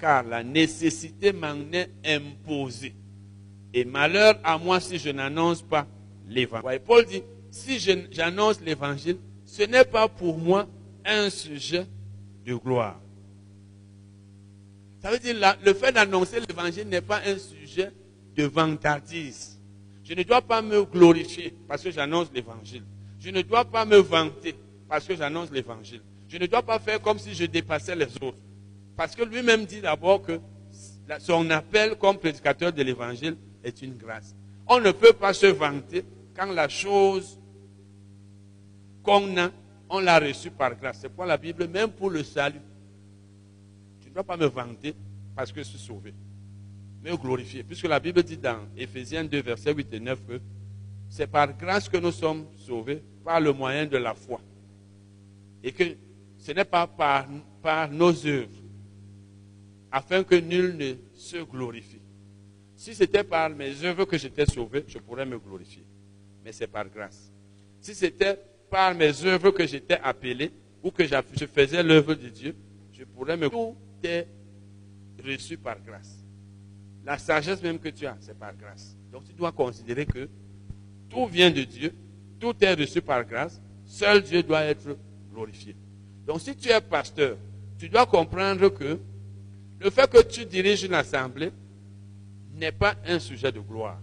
car 0.00 0.24
la 0.24 0.42
nécessité 0.42 1.32
m'en 1.32 1.54
est 1.72 1.90
imposée. 2.04 2.96
Et 3.72 3.84
malheur 3.84 4.34
à 4.42 4.58
moi 4.58 4.80
si 4.80 4.98
je 4.98 5.10
n'annonce 5.10 5.62
pas 5.62 5.86
l'évangile. 6.26 6.80
Paul 6.84 7.06
dit, 7.06 7.22
si 7.52 7.78
j'annonce 7.78 8.60
l'évangile, 8.60 9.18
ce 9.44 9.62
n'est 9.62 9.84
pas 9.84 10.08
pour 10.08 10.38
moi 10.38 10.66
un 11.04 11.30
sujet 11.30 11.86
gloire. 12.56 13.00
Ça 15.00 15.10
veut 15.10 15.18
dire 15.18 15.36
le 15.64 15.74
fait 15.74 15.92
d'annoncer 15.92 16.40
l'évangile 16.40 16.88
n'est 16.88 17.00
pas 17.00 17.20
un 17.24 17.38
sujet 17.38 17.92
de 18.34 18.44
vantardise. 18.44 19.60
Je 20.04 20.14
ne 20.14 20.22
dois 20.22 20.42
pas 20.42 20.62
me 20.62 20.84
glorifier 20.84 21.54
parce 21.68 21.82
que 21.82 21.90
j'annonce 21.90 22.28
l'évangile. 22.32 22.82
Je 23.20 23.30
ne 23.30 23.42
dois 23.42 23.64
pas 23.64 23.84
me 23.84 23.96
vanter 23.98 24.54
parce 24.88 25.06
que 25.06 25.14
j'annonce 25.14 25.50
l'évangile. 25.50 26.00
Je 26.28 26.38
ne 26.38 26.46
dois 26.46 26.62
pas 26.62 26.78
faire 26.78 27.00
comme 27.00 27.18
si 27.18 27.34
je 27.34 27.44
dépassais 27.44 27.94
les 27.94 28.06
autres. 28.22 28.38
Parce 28.96 29.14
que 29.14 29.22
lui-même 29.22 29.64
dit 29.64 29.80
d'abord 29.80 30.22
que 30.22 30.40
son 31.18 31.48
appel 31.50 31.96
comme 31.96 32.18
prédicateur 32.18 32.72
de 32.72 32.82
l'évangile 32.82 33.36
est 33.64 33.82
une 33.82 33.96
grâce. 33.96 34.34
On 34.66 34.80
ne 34.80 34.90
peut 34.90 35.12
pas 35.12 35.32
se 35.32 35.46
vanter 35.46 36.04
quand 36.36 36.52
la 36.52 36.68
chose 36.68 37.38
qu'on 39.02 39.36
a, 39.38 39.50
on 39.88 40.00
l'a 40.00 40.18
reçue 40.18 40.50
par 40.50 40.74
grâce. 40.76 40.98
C'est 41.00 41.08
pour 41.08 41.24
la 41.24 41.36
Bible, 41.36 41.66
même 41.66 41.90
pour 41.90 42.10
le 42.10 42.22
salut. 42.22 42.60
Tu 44.00 44.08
ne 44.08 44.14
dois 44.14 44.24
pas 44.24 44.36
me 44.36 44.46
vanter 44.46 44.94
parce 45.34 45.52
que 45.52 45.62
je 45.62 45.68
suis 45.68 45.78
sauvé. 45.78 46.12
Mais 47.02 47.16
glorifier. 47.16 47.62
Puisque 47.62 47.86
la 47.86 48.00
Bible 48.00 48.22
dit 48.22 48.36
dans 48.36 48.60
Ephésiens 48.76 49.24
2, 49.24 49.40
versets 49.40 49.72
8 49.72 49.94
et 49.94 50.00
9 50.00 50.26
que 50.26 50.40
c'est 51.08 51.26
par 51.26 51.56
grâce 51.56 51.88
que 51.88 51.96
nous 51.96 52.12
sommes 52.12 52.46
sauvés, 52.56 53.02
par 53.24 53.40
le 53.40 53.52
moyen 53.52 53.86
de 53.86 53.96
la 53.96 54.14
foi. 54.14 54.40
Et 55.62 55.72
que 55.72 55.84
ce 56.36 56.52
n'est 56.52 56.64
pas 56.64 56.86
par, 56.86 57.26
par 57.62 57.90
nos 57.90 58.26
œuvres, 58.26 58.48
afin 59.90 60.22
que 60.22 60.34
nul 60.34 60.76
ne 60.76 60.94
se 61.14 61.38
glorifie. 61.38 62.02
Si 62.76 62.94
c'était 62.94 63.24
par 63.24 63.50
mes 63.50 63.82
œuvres 63.84 64.04
que 64.04 64.18
j'étais 64.18 64.46
sauvé, 64.46 64.84
je 64.86 64.98
pourrais 64.98 65.26
me 65.26 65.38
glorifier. 65.38 65.84
Mais 66.44 66.52
c'est 66.52 66.68
par 66.68 66.88
grâce. 66.88 67.32
Si 67.80 67.94
c'était 67.94 68.38
par 68.70 68.94
mes 68.94 69.24
œuvres 69.24 69.50
que 69.50 69.66
j'étais 69.66 69.98
appelé, 70.02 70.52
ou 70.82 70.90
que 70.90 71.04
je 71.04 71.46
faisais 71.46 71.82
l'œuvre 71.82 72.14
de 72.14 72.28
Dieu, 72.28 72.54
je 72.92 73.04
pourrais 73.04 73.36
me... 73.36 73.48
Tout 73.48 73.76
est 74.02 74.26
reçu 75.24 75.56
par 75.56 75.80
grâce. 75.80 76.24
La 77.04 77.18
sagesse 77.18 77.62
même 77.62 77.78
que 77.78 77.88
tu 77.88 78.06
as, 78.06 78.16
c'est 78.20 78.38
par 78.38 78.54
grâce. 78.54 78.96
Donc 79.10 79.24
tu 79.24 79.32
dois 79.32 79.52
considérer 79.52 80.06
que 80.06 80.28
tout 81.08 81.26
vient 81.26 81.50
de 81.50 81.62
Dieu, 81.62 81.94
tout 82.38 82.54
est 82.60 82.74
reçu 82.74 83.00
par 83.00 83.24
grâce, 83.24 83.60
seul 83.84 84.22
Dieu 84.22 84.42
doit 84.42 84.62
être 84.62 84.96
glorifié. 85.32 85.74
Donc 86.26 86.40
si 86.40 86.54
tu 86.54 86.68
es 86.68 86.80
pasteur, 86.80 87.36
tu 87.78 87.88
dois 87.88 88.06
comprendre 88.06 88.68
que 88.68 88.98
le 89.80 89.90
fait 89.90 90.10
que 90.10 90.22
tu 90.22 90.44
diriges 90.44 90.82
une 90.82 90.94
assemblée 90.94 91.50
n'est 92.54 92.72
pas 92.72 92.96
un 93.06 93.18
sujet 93.18 93.52
de 93.52 93.60
gloire, 93.60 94.00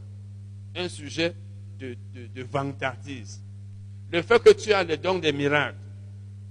un 0.76 0.88
sujet 0.88 1.36
de, 1.78 1.96
de, 2.14 2.44
vantardise. 2.44 3.42
Le 4.16 4.22
fait 4.22 4.42
que 4.42 4.54
tu 4.54 4.72
as 4.72 4.86
le 4.86 4.96
don 4.96 5.20
des 5.20 5.34
miracles 5.34 5.76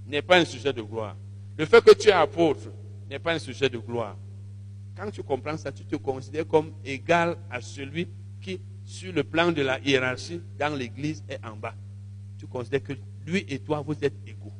n'est 0.05 0.21
pas 0.21 0.37
un 0.37 0.45
sujet 0.45 0.71
de 0.71 0.83
gloire. 0.83 1.15
Le 1.57 1.65
fait 1.65 1.83
que 1.83 1.95
tu 1.95 2.09
es 2.09 2.11
apôtre 2.11 2.71
n'est 3.09 3.17
pas 3.17 3.33
un 3.33 3.39
sujet 3.39 3.67
de 3.67 3.79
gloire. 3.79 4.15
Quand 4.95 5.09
tu 5.09 5.23
comprends 5.23 5.57
ça, 5.57 5.71
tu 5.71 5.83
te 5.83 5.95
considères 5.95 6.47
comme 6.47 6.73
égal 6.85 7.35
à 7.49 7.61
celui 7.61 8.07
qui, 8.39 8.61
sur 8.83 9.11
le 9.11 9.23
plan 9.23 9.51
de 9.51 9.63
la 9.63 9.79
hiérarchie, 9.79 10.43
dans 10.59 10.75
l'église, 10.75 11.23
est 11.27 11.43
en 11.43 11.55
bas. 11.55 11.73
Tu 12.37 12.45
considères 12.45 12.83
que 12.83 12.93
lui 13.25 13.43
et 13.49 13.57
toi, 13.57 13.81
vous 13.81 13.95
êtes 13.99 14.13
égaux. 14.27 14.53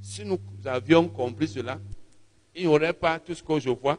Si 0.00 0.24
nous 0.24 0.38
avions 0.66 1.08
compris 1.08 1.48
cela, 1.48 1.80
il 2.54 2.62
n'y 2.62 2.68
aurait 2.68 2.92
pas 2.92 3.18
tout 3.18 3.34
ce 3.34 3.42
que 3.42 3.58
je 3.58 3.70
vois, 3.70 3.98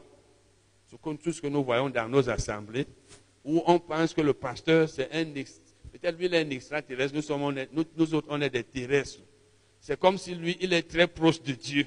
tout 1.22 1.32
ce 1.32 1.40
que 1.42 1.48
nous 1.48 1.62
voyons 1.62 1.90
dans 1.90 2.08
nos 2.08 2.30
assemblées, 2.30 2.86
où 3.44 3.62
on 3.66 3.78
pense 3.78 4.14
que 4.14 4.22
le 4.22 4.32
pasteur, 4.32 4.88
c'est 4.88 5.12
un 5.12 5.24
peut-être 5.90 6.18
lui, 6.18 6.26
il 6.26 6.34
est 6.34 6.44
un 6.44 6.50
extraterrestre, 6.50 7.14
nous, 7.14 7.22
sommes, 7.22 7.54
nous, 7.72 8.14
autres, 8.14 8.28
on 8.30 8.40
est 8.40 8.50
des 8.50 8.64
terrestres. 8.64 9.20
C'est 9.80 9.98
comme 9.98 10.18
si 10.18 10.34
lui, 10.34 10.56
il 10.60 10.72
est 10.72 10.82
très 10.82 11.06
proche 11.06 11.42
de 11.42 11.52
Dieu. 11.52 11.86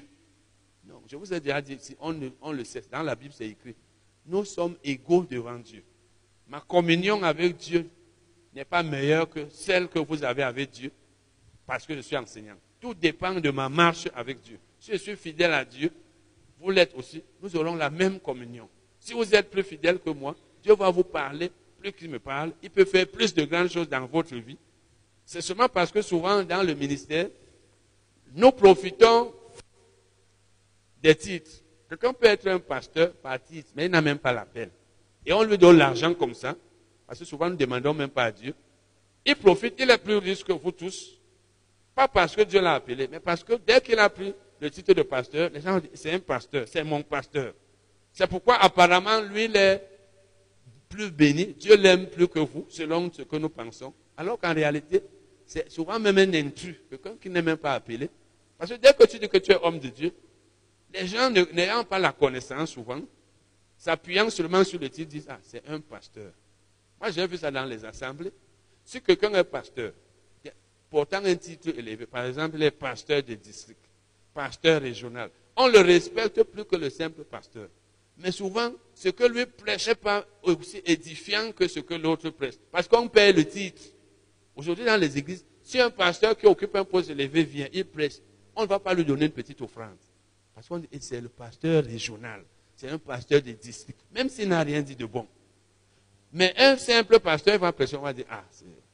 Non, 0.85 1.01
je 1.07 1.15
vous 1.15 1.33
ai 1.33 1.39
déjà 1.39 1.61
dit, 1.61 1.77
si 1.79 1.95
on, 1.99 2.15
on 2.41 2.51
le 2.51 2.63
sait, 2.63 2.83
dans 2.91 3.03
la 3.03 3.15
Bible, 3.15 3.33
c'est 3.35 3.47
écrit, 3.47 3.75
nous 4.25 4.45
sommes 4.45 4.75
égaux 4.83 5.25
devant 5.29 5.57
Dieu. 5.59 5.83
Ma 6.47 6.61
communion 6.61 7.23
avec 7.23 7.57
Dieu 7.57 7.87
n'est 8.53 8.65
pas 8.65 8.83
meilleure 8.83 9.29
que 9.29 9.47
celle 9.49 9.87
que 9.87 9.99
vous 9.99 10.23
avez 10.23 10.43
avec 10.43 10.71
Dieu, 10.71 10.91
parce 11.65 11.85
que 11.85 11.95
je 11.95 12.01
suis 12.01 12.17
enseignant. 12.17 12.55
Tout 12.79 12.93
dépend 12.93 13.33
de 13.39 13.49
ma 13.49 13.69
marche 13.69 14.07
avec 14.13 14.41
Dieu. 14.41 14.59
Si 14.79 14.91
je 14.91 14.97
suis 14.97 15.15
fidèle 15.15 15.53
à 15.53 15.63
Dieu, 15.63 15.91
vous 16.59 16.69
l'êtes 16.69 16.93
aussi, 16.95 17.23
nous 17.41 17.55
aurons 17.55 17.75
la 17.75 17.89
même 17.89 18.19
communion. 18.19 18.67
Si 18.99 19.13
vous 19.13 19.33
êtes 19.35 19.49
plus 19.49 19.63
fidèle 19.63 19.99
que 19.99 20.09
moi, 20.09 20.35
Dieu 20.61 20.75
va 20.75 20.89
vous 20.89 21.03
parler 21.03 21.51
plus 21.83 21.91
qu'il 21.91 22.09
me 22.09 22.19
parle. 22.19 22.53
Il 22.63 22.69
peut 22.69 22.85
faire 22.85 23.05
plus 23.05 23.33
de 23.33 23.43
grandes 23.43 23.69
choses 23.69 23.89
dans 23.89 24.05
votre 24.05 24.35
vie. 24.35 24.57
C'est 25.25 25.41
seulement 25.41 25.67
parce 25.67 25.91
que 25.91 26.01
souvent 26.01 26.41
dans 26.43 26.63
le 26.63 26.73
ministère, 26.73 27.27
nous 28.33 28.51
profitons 28.51 29.33
des 31.01 31.15
titres. 31.15 31.51
Quelqu'un 31.89 32.13
peut 32.13 32.27
être 32.27 32.47
un 32.47 32.59
pasteur 32.59 33.11
par 33.13 33.41
titre, 33.43 33.69
mais 33.75 33.85
il 33.85 33.91
n'a 33.91 34.01
même 34.01 34.17
pas 34.17 34.31
l'appel. 34.31 34.69
Et 35.25 35.33
on 35.33 35.43
lui 35.43 35.57
donne 35.57 35.77
l'argent 35.77 36.13
comme 36.13 36.33
ça, 36.33 36.55
parce 37.05 37.19
que 37.19 37.25
souvent 37.25 37.47
nous 37.47 37.53
ne 37.53 37.57
demandons 37.57 37.93
même 37.93 38.09
pas 38.09 38.25
à 38.25 38.31
Dieu. 38.31 38.55
Il 39.25 39.35
profite, 39.35 39.75
il 39.77 39.89
est 39.89 39.97
plus 39.97 40.17
riche 40.17 40.43
que 40.43 40.53
vous 40.53 40.71
tous. 40.71 41.19
Pas 41.93 42.07
parce 42.07 42.35
que 42.35 42.41
Dieu 42.41 42.61
l'a 42.61 42.75
appelé, 42.75 43.07
mais 43.09 43.19
parce 43.19 43.43
que 43.43 43.53
dès 43.53 43.79
qu'il 43.81 43.99
a 43.99 44.09
pris 44.09 44.33
le 44.59 44.71
titre 44.71 44.93
de 44.93 45.03
pasteur, 45.03 45.49
les 45.53 45.61
gens 45.61 45.79
disent, 45.79 45.91
c'est 45.93 46.11
un 46.11 46.19
pasteur, 46.19 46.65
c'est 46.67 46.83
mon 46.83 47.03
pasteur. 47.03 47.53
C'est 48.11 48.27
pourquoi 48.27 48.55
apparemment, 48.55 49.21
lui, 49.21 49.45
il 49.45 49.55
est 49.55 49.92
plus 50.93 51.09
béni. 51.11 51.55
Dieu 51.59 51.75
l'aime 51.75 52.07
plus 52.07 52.27
que 52.27 52.39
vous, 52.39 52.65
selon 52.69 53.11
ce 53.11 53.23
que 53.23 53.35
nous 53.37 53.49
pensons. 53.49 53.93
Alors 54.15 54.39
qu'en 54.39 54.53
réalité, 54.53 55.01
c'est 55.45 55.69
souvent 55.71 55.99
même 55.99 56.17
un 56.19 56.33
intrus, 56.35 56.75
quelqu'un 56.87 57.15
qui 57.19 57.29
n'est 57.29 57.41
même 57.41 57.57
pas 57.57 57.73
appelé. 57.73 58.09
Parce 58.57 58.71
que 58.71 58.77
dès 58.77 58.93
que 58.93 59.05
tu 59.05 59.17
dis 59.17 59.27
que 59.27 59.37
tu 59.37 59.51
es 59.51 59.57
homme 59.61 59.79
de 59.79 59.89
Dieu, 59.89 60.13
les 60.93 61.07
gens 61.07 61.31
n'ayant 61.31 61.83
pas 61.83 61.97
la 61.97 62.11
connaissance 62.11 62.71
souvent, 62.71 63.01
s'appuyant 63.75 64.29
seulement 64.29 64.63
sur 64.63 64.79
le 64.79 64.89
titre, 64.89 65.09
disent, 65.09 65.25
ah, 65.27 65.39
c'est 65.41 65.67
un 65.67 65.79
pasteur. 65.79 66.31
Moi, 67.01 67.09
j'ai 67.09 67.25
vu 67.25 67.37
ça 67.37 67.49
dans 67.49 67.65
les 67.65 67.83
assemblées. 67.83 68.31
Si 68.85 69.01
quelqu'un 69.01 69.33
est 69.33 69.43
pasteur, 69.43 69.93
portant 70.91 71.25
un 71.25 71.35
titre 71.35 71.69
élevé, 71.69 72.05
par 72.05 72.25
exemple, 72.25 72.57
les 72.57 72.69
pasteurs 72.69 73.23
de 73.23 73.33
district, 73.33 73.79
pasteur 74.31 74.79
régional, 74.79 75.31
on 75.55 75.67
le 75.67 75.79
respecte 75.79 76.43
plus 76.43 76.65
que 76.65 76.75
le 76.75 76.91
simple 76.91 77.23
pasteur. 77.23 77.67
Mais 78.17 78.31
souvent, 78.31 78.71
ce 78.93 79.09
que 79.09 79.23
lui 79.23 79.45
prêchait 79.45 79.95
pas 79.95 80.25
aussi 80.43 80.81
édifiant 80.85 81.51
que 81.51 81.67
ce 81.67 81.79
que 81.79 81.93
l'autre 81.93 82.29
prêche. 82.29 82.55
Parce 82.71 82.87
qu'on 82.87 83.07
paye 83.07 83.33
le 83.33 83.45
titre. 83.45 83.81
Aujourd'hui, 84.55 84.85
dans 84.85 84.99
les 84.99 85.17
églises, 85.17 85.45
si 85.63 85.79
un 85.79 85.89
pasteur 85.89 86.37
qui 86.37 86.45
occupe 86.45 86.75
un 86.75 86.85
poste 86.85 87.09
élevé 87.09 87.43
vient, 87.43 87.67
il 87.73 87.85
prêche, 87.85 88.19
on 88.55 88.63
ne 88.63 88.67
va 88.67 88.79
pas 88.79 88.93
lui 88.93 89.03
donner 89.03 89.25
une 89.25 89.31
petite 89.31 89.61
offrande. 89.61 89.97
Parce 90.53 90.67
que 90.67 90.75
c'est 90.99 91.21
le 91.21 91.29
pasteur 91.29 91.83
régional. 91.83 92.43
C'est 92.75 92.89
un 92.89 92.99
pasteur 92.99 93.41
de 93.41 93.51
district. 93.51 93.99
Même 94.13 94.29
s'il 94.29 94.49
n'a 94.49 94.61
rien 94.61 94.81
dit 94.81 94.95
de 94.95 95.05
bon. 95.05 95.27
Mais 96.31 96.53
un 96.57 96.77
simple 96.77 97.19
pasteur 97.19 97.59
va 97.59 97.71
prêcher, 97.71 97.95
on 97.95 98.01
va 98.01 98.13
dire, 98.13 98.25
ah, 98.29 98.43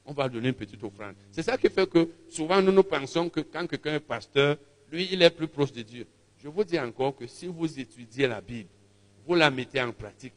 on 0.06 0.14
va 0.14 0.28
lui 0.28 0.36
donner 0.36 0.50
une 0.50 0.56
petite 0.56 0.84
offrande. 0.84 1.16
C'est 1.32 1.44
ça 1.44 1.58
qui 1.58 1.70
fait 1.70 1.90
que 1.90 2.10
souvent 2.30 2.62
nous 2.62 2.72
nous 2.72 2.84
pensons 2.84 3.30
que 3.30 3.42
quand 3.42 3.66
quelqu'un 3.68 3.96
est 3.96 4.00
pasteur, 4.00 4.58
lui, 4.92 5.08
il 5.12 5.22
est 5.22 5.30
plus 5.30 5.48
proche 5.48 5.72
de 5.72 5.82
Dieu. 5.82 6.08
Je 6.42 6.48
vous 6.48 6.64
dis 6.64 6.80
encore 6.80 7.16
que 7.16 7.28
si 7.28 7.48
vous 7.48 7.80
étudiez 7.80 8.28
la 8.28 8.42
Bible, 8.42 8.70
vous 9.30 9.36
la 9.36 9.52
mettez 9.52 9.80
en 9.80 9.92
pratique, 9.92 10.34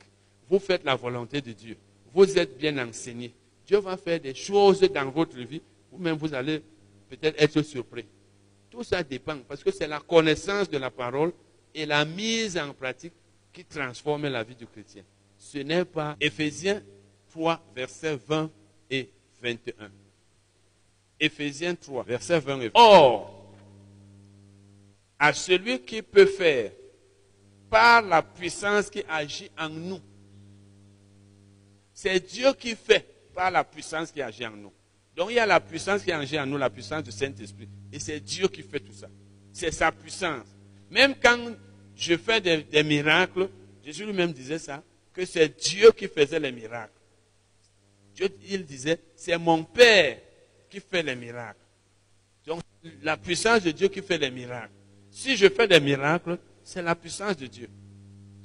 vous 0.50 0.58
faites 0.58 0.84
la 0.84 0.94
volonté 0.94 1.40
de 1.40 1.52
Dieu, 1.52 1.78
vous 2.12 2.38
êtes 2.38 2.58
bien 2.58 2.76
enseigné, 2.76 3.32
Dieu 3.66 3.78
va 3.78 3.96
faire 3.96 4.20
des 4.20 4.34
choses 4.34 4.82
dans 4.82 5.10
votre 5.10 5.38
vie, 5.38 5.62
vous-même 5.90 6.18
vous 6.18 6.34
allez 6.34 6.62
peut-être 7.08 7.42
être 7.42 7.62
surpris. 7.62 8.04
Tout 8.70 8.82
ça 8.84 9.02
dépend, 9.02 9.38
parce 9.48 9.64
que 9.64 9.70
c'est 9.70 9.86
la 9.86 9.98
connaissance 9.98 10.68
de 10.68 10.76
la 10.76 10.90
parole 10.90 11.32
et 11.74 11.86
la 11.86 12.04
mise 12.04 12.58
en 12.58 12.74
pratique 12.74 13.14
qui 13.50 13.64
transforme 13.64 14.28
la 14.28 14.44
vie 14.44 14.56
du 14.56 14.66
chrétien. 14.66 15.04
Ce 15.38 15.56
n'est 15.56 15.86
pas 15.86 16.14
Éphésiens 16.20 16.82
3, 17.30 17.62
versets 17.74 18.16
20 18.28 18.50
et 18.90 19.08
21. 19.42 19.90
Éphésiens 21.18 21.74
3, 21.74 22.02
verset 22.02 22.40
20 22.40 22.60
et 22.60 22.68
21. 22.68 22.70
Or, 22.74 23.54
à 25.18 25.32
celui 25.32 25.80
qui 25.80 26.02
peut 26.02 26.26
faire 26.26 26.72
par 27.72 28.02
la 28.02 28.20
puissance 28.20 28.90
qui 28.90 29.02
agit 29.08 29.50
en 29.58 29.70
nous. 29.70 30.00
C'est 31.94 32.20
Dieu 32.20 32.52
qui 32.52 32.76
fait 32.76 33.06
par 33.34 33.50
la 33.50 33.64
puissance 33.64 34.12
qui 34.12 34.20
agit 34.20 34.46
en 34.46 34.50
nous. 34.50 34.72
Donc 35.16 35.30
il 35.30 35.36
y 35.36 35.38
a 35.38 35.46
la 35.46 35.58
puissance 35.58 36.02
qui 36.02 36.12
agit 36.12 36.38
en 36.38 36.44
nous, 36.44 36.58
la 36.58 36.68
puissance 36.68 37.02
du 37.02 37.10
Saint-Esprit. 37.10 37.70
Et 37.90 37.98
c'est 37.98 38.20
Dieu 38.20 38.48
qui 38.48 38.62
fait 38.62 38.80
tout 38.80 38.92
ça. 38.92 39.08
C'est 39.54 39.70
sa 39.70 39.90
puissance. 39.90 40.46
Même 40.90 41.14
quand 41.14 41.38
je 41.96 42.14
fais 42.18 42.42
des, 42.42 42.82
miracles, 42.82 43.48
Jésus 43.82 44.04
lui-même 44.04 44.32
disait 44.32 44.58
ça, 44.58 44.82
que 45.14 45.24
c'est 45.24 45.58
Dieu 45.58 45.92
qui 45.92 46.08
faisait 46.08 46.40
les 46.40 46.52
miracles. 46.52 46.92
Il 48.50 48.66
disait, 48.66 49.00
c'est 49.16 49.38
mon 49.38 49.64
Père 49.64 50.18
qui 50.68 50.78
fait 50.78 51.02
les 51.02 51.16
miracles. 51.16 51.58
Donc, 52.46 52.60
la 53.02 53.16
puissance 53.16 53.62
de 53.62 53.70
Dieu 53.70 53.88
qui 53.88 54.02
fait 54.02 54.18
les 54.18 54.30
miracles. 54.30 54.72
Si 55.10 55.36
je 55.36 55.48
fais 55.48 55.66
des 55.66 55.80
miracles, 55.80 56.38
c'est 56.64 56.82
la 56.82 56.94
puissance 56.94 57.36
de 57.36 57.46
Dieu. 57.46 57.68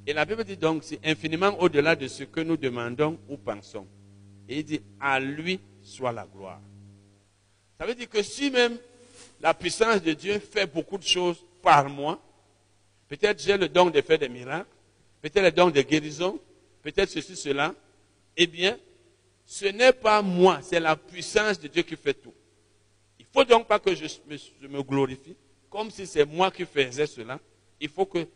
Et 0.06 0.14
la 0.14 0.26
Bible 0.26 0.44
dit 0.44 0.58
donc, 0.58 0.84
c'est 0.84 1.00
infiniment 1.06 1.60
au-delà 1.60 1.96
de 1.96 2.08
ce 2.08 2.24
que 2.24 2.40
nous 2.40 2.58
demandons 2.58 3.20
ou 3.28 3.38
pensons. 3.38 3.86
Et 4.48 4.60
il 4.60 4.64
dit, 4.64 4.82
à 5.00 5.20
lui 5.20 5.60
soit 5.82 6.12
la 6.12 6.26
gloire. 6.26 6.62
Ça 7.78 7.86
veut 7.86 7.94
dire 7.94 8.10
que 8.10 8.24
si 8.24 8.50
même 8.50 8.78
la 9.42 9.54
puissance 9.54 10.02
de 10.02 10.14
Dieu 10.14 10.40
fait 10.40 10.66
beaucoup 10.66 10.98
de 10.98 11.04
choses 11.04 11.44
par 11.62 11.90
moi, 11.90 12.20
peut-être 13.08 13.42
j'ai 13.42 13.58
le 13.58 13.70
don 13.70 13.90
de 13.90 14.02
faire 14.02 14.18
des 14.18 14.30
miracles, 14.30 14.70
peut-être 15.22 15.44
le 15.44 15.52
don 15.52 15.70
de 15.70 15.82
guérison, 15.82 16.40
peut-être 16.82 17.10
ceci, 17.10 17.36
cela, 17.36 17.74
eh 18.36 18.48
bien, 18.48 18.78
ce 19.46 19.66
n'est 19.66 19.94
pas 19.94 20.22
moi, 20.22 20.60
c'est 20.62 20.80
la 20.80 20.96
puissance 20.96 21.60
de 21.60 21.68
Dieu 21.68 21.84
qui 21.84 21.96
fait 21.96 22.14
tout. 22.14 22.34
Il 23.20 23.26
ne 23.26 23.30
faut 23.32 23.44
donc 23.44 23.68
pas 23.68 23.80
que 23.80 23.94
je 23.96 24.06
me, 24.68 24.82
glorifie 24.82 25.36
comme 25.70 25.92
si 25.92 26.08
c'est 26.08 26.26
moi 26.26 26.50
qui 26.50 26.66
faisais 26.66 27.08
cela. 27.08 27.40
Il 27.80 27.90
faut 27.90 28.06
que 28.06 28.28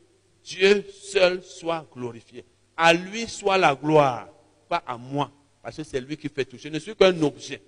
Dieu 0.43 0.85
seul 0.91 1.43
soit 1.43 1.85
glorifié. 1.93 2.43
À 2.75 2.93
lui 2.93 3.27
soit 3.27 3.57
la 3.57 3.75
gloire, 3.75 4.27
pas 4.67 4.83
à 4.85 4.97
moi, 4.97 5.31
parce 5.61 5.77
que 5.77 5.83
c'est 5.83 6.01
lui 6.01 6.17
qui 6.17 6.29
fait 6.29 6.45
tout. 6.45 6.57
Je 6.57 6.69
ne 6.69 6.79
suis 6.79 6.95
qu'un 6.95 7.21
objet. 7.21 7.61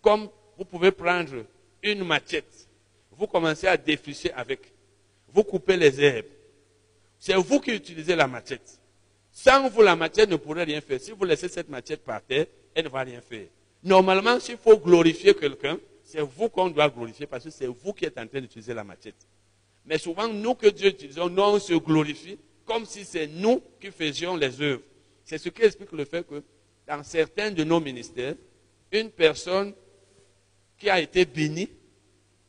Comme 0.00 0.28
vous 0.56 0.64
pouvez 0.64 0.90
prendre 0.90 1.44
une 1.82 2.04
machette, 2.04 2.68
vous 3.12 3.26
commencez 3.26 3.66
à 3.66 3.76
défricher 3.76 4.32
avec, 4.32 4.72
vous 5.32 5.42
coupez 5.42 5.76
les 5.76 6.00
herbes. 6.00 6.26
C'est 7.18 7.34
vous 7.34 7.60
qui 7.60 7.72
utilisez 7.72 8.14
la 8.14 8.26
machette. 8.26 8.80
Sans 9.32 9.68
vous, 9.68 9.82
la 9.82 9.96
machette 9.96 10.30
ne 10.30 10.36
pourrait 10.36 10.64
rien 10.64 10.80
faire. 10.80 11.00
Si 11.00 11.10
vous 11.10 11.24
laissez 11.24 11.48
cette 11.48 11.68
machette 11.68 12.04
par 12.04 12.22
terre, 12.22 12.46
elle 12.74 12.84
ne 12.84 12.88
va 12.88 13.00
rien 13.02 13.20
faire. 13.20 13.46
Normalement, 13.82 14.40
s'il 14.40 14.56
faut 14.56 14.78
glorifier 14.78 15.34
quelqu'un, 15.34 15.78
c'est 16.04 16.20
vous 16.20 16.48
qu'on 16.48 16.68
doit 16.68 16.88
glorifier 16.88 17.26
parce 17.26 17.44
que 17.44 17.50
c'est 17.50 17.66
vous 17.66 17.92
qui 17.92 18.04
êtes 18.04 18.16
en 18.18 18.26
train 18.26 18.40
d'utiliser 18.40 18.72
la 18.72 18.84
machette. 18.84 19.16
Mais 19.86 19.98
souvent, 19.98 20.28
nous 20.28 20.54
que 20.54 20.68
Dieu 20.68 20.88
utilise, 20.88 21.16
nous 21.16 21.42
on 21.42 21.58
se 21.58 21.74
glorifie 21.74 22.38
comme 22.64 22.84
si 22.84 23.04
c'est 23.04 23.28
nous 23.28 23.62
qui 23.80 23.90
faisions 23.90 24.36
les 24.36 24.60
œuvres. 24.60 24.82
C'est 25.24 25.38
ce 25.38 25.48
qui 25.48 25.62
explique 25.62 25.92
le 25.92 26.04
fait 26.04 26.26
que 26.26 26.42
dans 26.86 27.02
certains 27.02 27.50
de 27.50 27.64
nos 27.64 27.80
ministères, 27.80 28.34
une 28.92 29.10
personne 29.10 29.72
qui 30.78 30.90
a 30.90 31.00
été 31.00 31.24
bénie, 31.24 31.68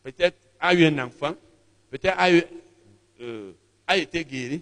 peut-être 0.04 0.38
a 0.60 0.74
eu 0.74 0.86
un 0.86 1.00
enfant, 1.00 1.36
peut-être 1.90 2.16
a, 2.18 2.30
euh, 3.22 3.54
a 3.86 3.98
été 3.98 4.26
guérie, 4.26 4.62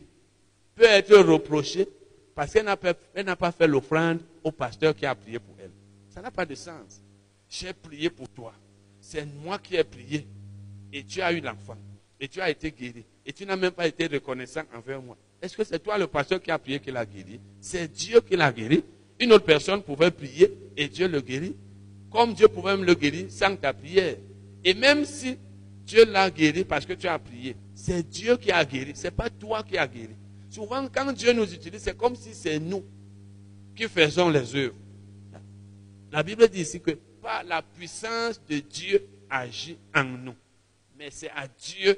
peut 0.76 0.84
être 0.84 1.18
reprochée 1.18 1.88
parce 2.36 2.52
qu'elle 2.52 2.66
n'a 2.66 2.76
pas, 2.76 3.52
fait 3.52 3.68
l'offrande 3.68 4.20
au 4.44 4.52
pasteur 4.52 4.94
qui 4.94 5.06
a 5.06 5.16
prié 5.16 5.40
pour 5.40 5.56
elle. 5.60 5.72
Ça 6.10 6.22
n'a 6.22 6.32
pas 6.32 6.46
de 6.46 6.56
sens. 6.56 7.02
J'ai 7.50 7.74
prié 7.74 8.10
pour 8.10 8.28
toi. 8.30 8.54
C'est 9.00 9.26
moi 9.26 9.58
qui 9.58 9.78
ai 9.78 9.84
prié. 9.86 10.28
Et 10.92 11.04
tu 11.04 11.22
as 11.22 11.32
eu 11.32 11.40
l'enfant. 11.40 11.78
Et 12.20 12.28
tu 12.28 12.40
as 12.42 12.50
été 12.50 12.72
guéri. 12.72 13.04
Et 13.26 13.34
tu 13.34 13.46
n'as 13.46 13.56
même 13.56 13.72
pas 13.72 13.88
été 13.88 14.08
reconnaissant 14.08 14.62
envers 14.74 15.02
moi. 15.02 15.18
Est-ce 15.42 15.58
que 15.58 15.64
c'est 15.64 15.80
toi 15.80 15.98
le 15.98 16.08
pasteur 16.08 16.42
qui 16.42 16.50
a 16.52 16.58
prié 16.58 16.80
qui 16.80 16.92
l'a 16.92 17.06
guéri? 17.06 17.40
C'est 17.60 17.92
Dieu 17.92 18.22
qui 18.22 18.36
l'a 18.36 18.52
guéri. 18.52 18.84
Une 19.20 19.34
autre 19.34 19.46
personne 19.46 19.82
pouvait 19.82 20.12
prier 20.12 20.52
et 20.76 20.88
Dieu 20.88 21.08
le 21.08 21.22
guérit. 21.22 21.56
Comme 22.12 22.34
Dieu 22.34 22.48
pouvait 22.48 22.78
me 22.78 22.86
le 22.86 22.94
guérir 22.94 23.26
sans 23.30 23.56
ta 23.56 23.74
prière. 23.74 24.16
Et 24.64 24.74
même 24.74 25.06
si 25.06 25.38
Dieu 25.86 26.06
l'a 26.06 26.30
guéri 26.32 26.64
parce 26.64 26.86
que 26.86 26.94
tu 26.94 27.08
as 27.08 27.20
prié, 27.20 27.56
c'est 27.74 28.08
Dieu 28.08 28.38
qui 28.38 28.52
a 28.52 28.64
guéri. 28.64 28.94
Ce 28.96 29.04
n'est 29.04 29.12
pas 29.12 29.30
toi 29.30 29.64
qui 29.64 29.78
as 29.78 29.88
guéri. 29.88 30.16
Souvent, 30.50 30.88
quand 30.88 31.12
Dieu 31.12 31.34
nous 31.34 31.54
utilise, 31.54 31.82
c'est 31.82 31.98
comme 31.98 32.16
si 32.16 32.34
c'est 32.34 32.60
nous 32.60 32.84
qui 33.76 33.84
faisons 33.90 34.30
les 34.30 34.56
œuvres. 34.56 34.76
La 36.12 36.24
Bible 36.24 36.48
dit 36.48 36.62
ici 36.62 36.80
que 36.80 36.92
par 37.22 37.44
la 37.44 37.62
puissance 37.62 38.42
de 38.50 38.60
Dieu 38.60 39.06
agit 39.30 39.78
en 39.94 40.04
nous. 40.04 40.36
Mais 40.98 41.10
c'est 41.12 41.30
à 41.30 41.48
Dieu 41.48 41.98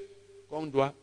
qu'on 0.50 0.66
doit 0.66 0.94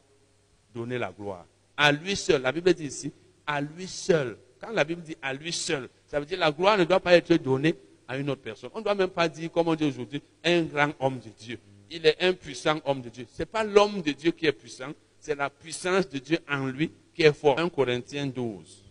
donner 0.75 0.99
la 0.99 1.13
gloire. 1.13 1.47
À 1.77 1.93
lui 1.93 2.17
seul. 2.17 2.43
La 2.43 2.53
Bible 2.53 2.73
dit 2.75 2.87
ici, 2.87 3.13
à 3.47 3.61
lui 3.61 3.87
seul. 3.87 4.37
Quand 4.61 4.71
la 4.71 4.85
Bible 4.85 5.03
dit 5.03 5.17
à 5.23 5.33
lui 5.35 5.53
seul, 5.53 5.89
ça 6.07 6.19
veut 6.19 6.27
dire 6.27 6.37
que 6.39 6.41
la 6.41 6.51
gloire 6.51 6.79
ne 6.79 6.85
doit 6.85 7.01
pas 7.01 7.15
être 7.15 7.35
donnée 7.35 7.75
à 8.09 8.17
une 8.17 8.31
autre 8.31 8.43
personne. 8.43 8.71
On 8.75 8.79
ne 8.79 8.85
doit 8.85 8.95
même 8.95 9.11
pas 9.11 9.29
dire, 9.29 9.51
comme 9.51 9.69
on 9.69 9.75
dit 9.75 9.85
aujourd'hui, 9.85 10.23
un 10.43 10.63
grand 10.63 10.93
homme 11.01 11.19
de 11.19 11.31
Dieu. 11.31 11.59
Il 11.91 12.07
est 12.07 12.23
un 12.23 12.33
puissant 12.33 12.81
homme 12.85 13.03
de 13.03 13.09
Dieu. 13.09 13.27
Ce 13.33 13.43
n'est 13.43 13.47
pas 13.47 13.65
l'homme 13.65 14.03
de 14.03 14.13
Dieu 14.13 14.31
qui 14.33 14.47
est 14.47 14.53
puissant, 14.53 14.93
c'est 15.19 15.35
la 15.35 15.51
puissance 15.51 16.09
de 16.09 16.19
Dieu 16.19 16.39
en 16.49 16.67
lui 16.67 16.91
qui 17.15 17.23
est 17.23 17.33
fort. 17.33 17.59
1 17.59 17.69
Corinthiens 17.69 18.27
12, 18.27 18.85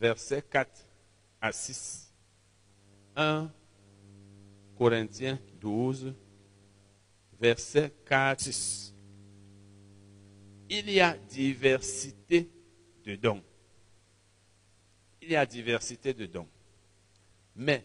versets 0.00 0.42
4 0.42 0.70
à 1.40 1.52
6. 1.52 2.12
1 3.16 3.50
Corinthiens 4.76 5.38
12, 5.60 6.12
versets 7.40 7.92
4 8.06 8.12
à 8.12 8.36
6. 8.38 8.94
Il 10.70 10.90
y 10.90 11.00
a 11.00 11.16
diversité 11.28 12.48
de 13.04 13.16
dons. 13.16 13.42
Il 15.22 15.30
y 15.30 15.36
a 15.36 15.46
diversité 15.46 16.12
de 16.12 16.26
dons. 16.26 16.48
Mais 17.54 17.84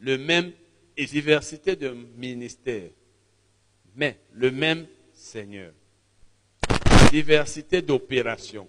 le 0.00 0.18
même, 0.18 0.52
et 0.96 1.06
diversité 1.06 1.76
de 1.76 1.90
ministères. 2.16 2.90
Mais 3.94 4.18
le 4.32 4.50
même 4.50 4.86
Seigneur 5.12 5.72
diversité 7.10 7.82
d'opérations. 7.82 8.68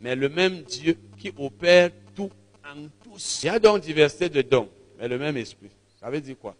Mais 0.00 0.16
le 0.16 0.28
même 0.28 0.62
Dieu 0.62 0.96
qui 1.18 1.32
opère 1.36 1.90
tout 2.14 2.30
en 2.64 2.88
tous. 3.02 3.40
Il 3.42 3.46
y 3.46 3.48
a 3.48 3.58
donc 3.58 3.82
diversité 3.82 4.28
de 4.28 4.42
dons, 4.42 4.68
mais 4.98 5.08
le 5.08 5.18
même 5.18 5.36
esprit. 5.36 5.70
Ça 6.00 6.10
veut 6.10 6.20
dire 6.20 6.38
quoi? 6.38 6.56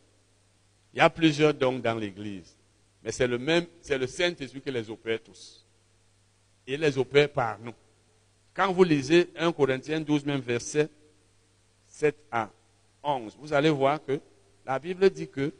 Il 0.92 0.98
y 0.98 1.00
a 1.00 1.08
plusieurs 1.08 1.54
dons 1.54 1.78
dans 1.78 1.94
l'Église, 1.94 2.56
mais 3.02 3.12
c'est 3.12 3.26
le 3.26 3.38
même, 3.38 3.66
c'est 3.80 3.98
le 3.98 4.06
Saint-Esprit 4.06 4.60
qui 4.60 4.70
les 4.70 4.90
opère 4.90 5.22
tous. 5.22 5.64
Il 6.66 6.80
les 6.80 6.98
opère 6.98 7.30
par 7.30 7.58
nous. 7.58 7.74
Quand 8.54 8.72
vous 8.72 8.84
lisez 8.84 9.30
1 9.36 9.52
Corinthiens 9.52 10.00
12, 10.00 10.24
même 10.24 10.40
verset 10.40 10.88
7 11.86 12.16
à 12.30 12.50
11, 13.02 13.36
vous 13.40 13.52
allez 13.52 13.70
voir 13.70 14.04
que 14.04 14.20
la 14.66 14.78
Bible 14.78 15.08
dit 15.10 15.28
que 15.28 15.52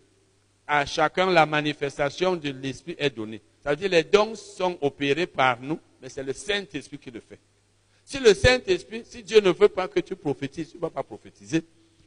à 0.66 0.86
chacun 0.86 1.30
la 1.30 1.46
manifestation 1.46 2.36
de 2.36 2.50
l'Esprit 2.50 2.94
est 2.98 3.10
donnée. 3.10 3.40
Ça 3.62 3.70
veut 3.70 3.76
dire 3.76 3.90
les 3.90 4.04
dons 4.04 4.34
sont 4.34 4.78
opérés 4.80 5.26
par 5.26 5.60
nous, 5.60 5.80
mais 6.00 6.08
c'est 6.08 6.22
le 6.22 6.32
Saint-Esprit 6.32 6.98
qui 6.98 7.10
le 7.10 7.20
fait. 7.20 7.38
Si 8.04 8.18
le 8.18 8.34
Saint-Esprit, 8.34 9.02
si 9.04 9.22
Dieu 9.22 9.40
ne 9.40 9.50
veut 9.50 9.68
pas 9.68 9.88
que 9.88 10.00
tu 10.00 10.14
prophétises, 10.16 10.70
tu 10.70 10.76
ne 10.76 10.82
vas 10.82 10.90
pas 10.90 11.02
prophétiser. 11.02 11.62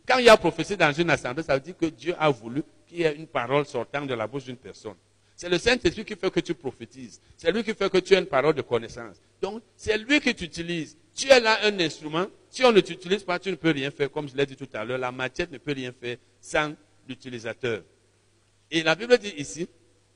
Quand 0.08 0.18
il 0.18 0.26
y 0.26 0.30
a 0.30 0.38
prophétie 0.38 0.76
dans 0.76 0.92
une 0.92 1.10
assemblée, 1.10 1.44
ça 1.44 1.56
veut 1.56 1.62
dire 1.62 1.78
que 1.78 1.86
Dieu 1.86 2.14
a 2.20 2.30
voulu 2.30 2.64
qu'il 2.88 3.00
y 3.00 3.04
ait 3.04 3.16
une 3.16 3.28
parole 3.28 3.66
sortant 3.66 4.06
de 4.06 4.14
la 4.14 4.28
bouche 4.28 4.46
d'une 4.46 4.58
personne. 4.58 4.96
C'est 5.36 5.50
le 5.50 5.58
Saint-Esprit 5.58 6.06
qui 6.06 6.16
fait 6.16 6.32
que 6.32 6.40
tu 6.40 6.54
prophétises. 6.54 7.20
C'est 7.38 7.52
lui 7.52 7.64
qui 7.64 7.74
fait 7.74 7.90
que 7.90 7.98
tu 7.98 8.14
aies 8.14 8.20
une 8.20 8.26
parole 8.26 8.54
de 8.54 8.62
connaissance. 8.62 9.18
Donc, 9.42 9.62
c'est 9.76 9.98
lui 9.98 10.20
qui 10.20 10.34
t'utilise. 10.34 10.98
Tu 11.16 11.30
es 11.30 11.40
là 11.40 11.60
un 11.64 11.80
instrument. 11.80 12.28
Si 12.50 12.64
on 12.64 12.72
ne 12.72 12.82
t'utilise 12.82 13.24
pas, 13.24 13.40
tu 13.40 13.50
ne 13.50 13.56
peux 13.56 13.72
rien 13.72 13.92
faire. 13.92 14.12
Comme 14.12 14.30
je 14.30 14.36
l'ai 14.36 14.46
dit 14.46 14.56
tout 14.56 14.70
à 14.74 14.86
l'heure, 14.86 15.00
la 15.00 15.12
matière 15.12 15.48
ne 15.52 15.58
peut 15.58 15.74
rien 15.74 15.92
faire 15.92 16.18
sans 16.40 16.74
l'utilisateur. 17.08 17.84
Et 18.70 18.84
la 18.84 18.96
Bible 18.96 19.18
dit 19.18 19.34
ici, 19.38 19.68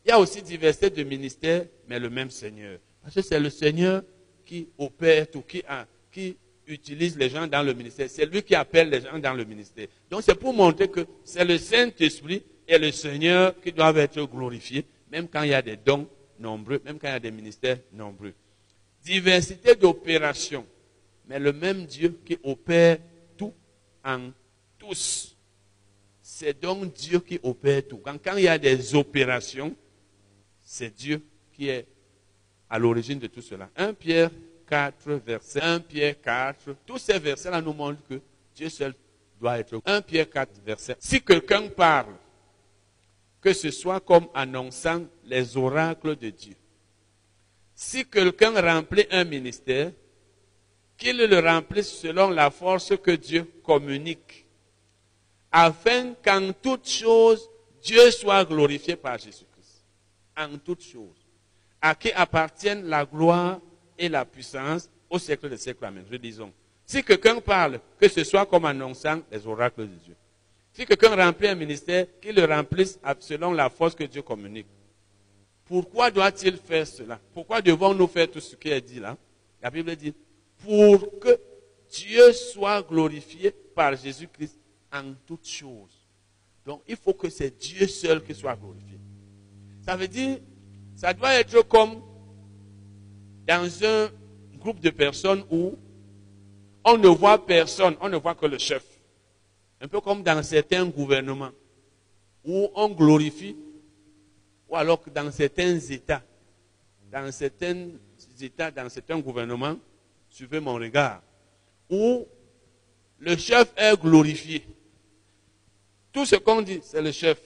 il 0.06 0.10
y 0.10 0.12
a 0.12 0.19
aussi 0.19 0.41
diversité 0.41 0.89
de 0.89 1.03
ministères, 1.03 1.65
mais 1.88 1.99
le 1.99 2.10
même 2.10 2.32
Seigneur. 2.32 2.80
Parce 3.01 3.15
que 3.15 3.21
c'est 3.21 3.39
le 3.39 3.49
Seigneur 3.49 4.03
qui 4.45 4.69
opère 4.77 5.30
tout, 5.30 5.41
qui, 5.41 5.63
qui 6.12 6.38
utilise 6.67 7.17
les 7.17 7.30
gens 7.30 7.47
dans 7.47 7.63
le 7.63 7.73
ministère. 7.73 8.10
C'est 8.10 8.25
lui 8.25 8.41
qui 8.43 8.56
appelle 8.56 8.89
les 8.89 9.01
gens 9.01 9.19
dans 9.19 9.34
le 9.34 9.43
ministère. 9.45 9.88
Donc 10.10 10.21
c'est 10.23 10.36
pour 10.36 10.53
montrer 10.53 10.88
que 10.89 11.06
c'est 11.23 11.45
le 11.45 11.58
Saint-Esprit 11.58 12.43
et 12.67 12.77
le 12.77 12.91
Seigneur 12.91 13.53
qui 13.62 13.71
doivent 13.71 13.97
être 13.97 14.21
glorifiés, 14.23 14.86
même 15.12 15.28
quand 15.28 15.43
il 15.43 15.50
y 15.50 15.54
a 15.54 15.62
des 15.62 15.78
dons 15.78 16.08
nombreux, 16.39 16.82
même 16.84 17.00
quand 17.00 17.08
il 17.08 17.12
y 17.12 17.15
a 17.15 17.20
des 17.20 17.32
ministères 17.32 17.80
nombreux. 17.91 18.34
Diversité 19.04 19.76
d'opérations, 19.76 20.65
mais 21.28 21.39
le 21.39 21.54
même 21.54 21.86
Dieu 21.86 22.20
qui 22.26 22.38
opère 22.43 22.98
tout 23.38 23.54
en 24.04 24.32
tous. 24.78 25.36
C'est 26.22 26.60
donc 26.60 26.93
Dieu 26.93 27.20
qui 27.20 27.39
opère 27.41 27.88
tout. 27.88 27.98
quand 28.04 28.36
il 28.36 28.43
y 28.43 28.48
a 28.48 28.58
des 28.58 28.96
opérations, 28.96 29.76
c'est 30.62 30.93
Dieu 30.93 31.24
qui 31.54 31.70
est 31.70 31.88
à 32.70 32.78
l'origine 32.78 33.20
de 33.20 33.28
tout 33.28 33.41
cela. 33.41 33.70
1 33.76 33.93
Pierre 33.93 34.30
4, 34.67 35.13
verset 35.26 35.62
1 35.62 35.80
Pierre 35.80 36.22
4, 36.22 36.76
tous 36.86 36.98
ces 36.98 37.17
versets-là 37.17 37.62
nous 37.62 37.74
montrent 37.74 38.04
que 38.08 38.20
Dieu 38.54 38.70
seul 38.70 38.93
doit 39.39 39.60
être. 39.60 39.82
1 39.86 40.02
Pierre 40.02 40.30
4, 40.30 40.62
verset. 40.65 40.98
Si 41.00 41.22
quelqu'un 41.22 41.70
parle, 41.70 42.13
que 43.41 43.54
ce 43.54 43.71
soit 43.71 44.00
comme 44.00 44.28
annonçant 44.34 45.06
les 45.26 45.56
oracles 45.58 46.15
de 46.15 46.30
Dieu. 46.30 46.56
si 47.76 48.06
quelqu'un 48.06 48.60
remplit 48.60 49.06
un 49.12 49.23
ministère, 49.23 49.91
qu'il 50.97 51.17
le 51.17 51.39
remplisse 51.39 52.00
selon 52.00 52.32
la 52.32 52.50
force 52.50 52.97
que 52.97 53.12
Dieu 53.12 53.45
communique, 53.63 54.47
afin 55.52 56.13
qu'en 56.23 56.52
toute 56.54 56.89
chose, 56.89 57.47
Dieu 57.84 58.12
soit 58.12 58.43
glorifié 58.45 58.95
par 58.95 59.17
Jésus-Christ. 59.17 59.86
En 60.36 60.58
toute 60.58 60.82
chose. 60.82 61.15
À 61.82 61.95
qui 61.95 62.12
appartiennent 62.12 62.86
la 62.88 63.06
gloire 63.06 63.60
et 63.97 64.10
la 64.10 64.26
puissance 64.26 64.89
au 65.10 65.19
siècle 65.19 65.50
des 65.50 65.58
siècles. 65.58 65.86
Amen. 65.86 66.06
Redisons. 66.12 66.52
Si 66.86 67.04
quelqu'un 67.04 67.39
parle, 67.39 67.80
que 68.00 68.08
ce 68.08 68.23
soit 68.23 68.45
comme 68.45 68.65
annonçant 68.65 69.21
les 69.32 69.45
oracles 69.45 69.82
de 69.82 69.95
Dieu. 70.04 70.15
Si 70.78 70.86
quelqu'un 70.86 71.16
remplit 71.16 71.48
un 71.48 71.56
ministère, 71.56 72.06
qu'il 72.22 72.36
le 72.36 72.46
remplisse 72.46 73.00
selon 73.20 73.52
la 73.52 73.68
force 73.68 73.96
que 73.96 74.04
Dieu 74.04 74.22
communique. 74.22 74.68
Pourquoi 75.66 76.12
doit-il 76.12 76.56
faire 76.58 76.86
cela? 76.86 77.20
Pourquoi 77.34 77.63
devons-nous 77.63 78.06
faire 78.06 78.30
tout 78.30 78.40
ce 78.40 78.56
qui 78.56 78.70
est 78.70 78.80
dit 78.80 79.00
là? 79.00 79.18
La 79.60 79.72
Bible 79.72 79.96
dit, 79.96 80.13
pour 80.63 81.20
que 81.20 81.36
Dieu 81.90 82.32
soit 82.32 82.84
glorifié 82.84 83.50
par 83.74 83.96
Jésus-Christ 83.96 84.56
en 84.94 85.16
toutes 85.26 85.48
choses. 85.48 86.08
Donc 86.63 86.84
il 86.88 86.96
faut 86.96 87.16
que 87.16 87.28
c'est 87.28 87.58
Dieu 87.58 87.88
seul 87.88 88.24
qui 88.24 88.36
soit 88.36 88.56
glorifié. 88.56 89.00
Ça 89.82 89.96
veut 89.96 90.08
dire, 90.08 90.38
ça 90.96 91.12
doit 91.12 91.34
être 91.34 91.60
comme 91.63 92.04
dans 93.48 93.84
un 93.84 94.10
groupe 94.60 94.80
de 94.80 94.92
personnes 94.92 95.44
où 95.50 95.74
on 96.86 97.00
ne 97.00 97.08
voit 97.08 97.44
personne, 97.44 97.96
on 98.00 98.10
ne 98.10 98.18
voit 98.18 98.36
que 98.36 98.46
le 98.46 98.60
chef. 98.60 98.84
Un 99.80 99.88
peu 99.88 100.02
comme 100.02 100.24
dans 100.24 100.42
certains 100.44 100.86
gouvernements 100.86 101.52
où 102.44 102.70
on 102.76 102.90
glorifie, 102.90 103.56
ou 104.70 104.76
alors 104.76 105.02
que 105.02 105.10
dans 105.10 105.32
certains 105.32 105.78
États, 105.78 106.24
dans 107.12 107.32
certains 107.32 107.90
États, 108.42 108.72
dans 108.72 108.90
certains 108.90 109.20
gouvernements, 109.20 109.78
suivez 110.30 110.60
mon 110.60 110.76
regard, 110.76 111.22
où 111.90 112.26
le 113.20 113.36
chef 113.38 113.72
est 113.76 114.00
glorifié. 114.00 114.66
Tout 116.12 116.26
ce 116.26 116.36
qu'on 116.36 116.62
dit, 116.62 116.80
c'est 116.84 117.02
le 117.02 117.12
chef. 117.12 117.40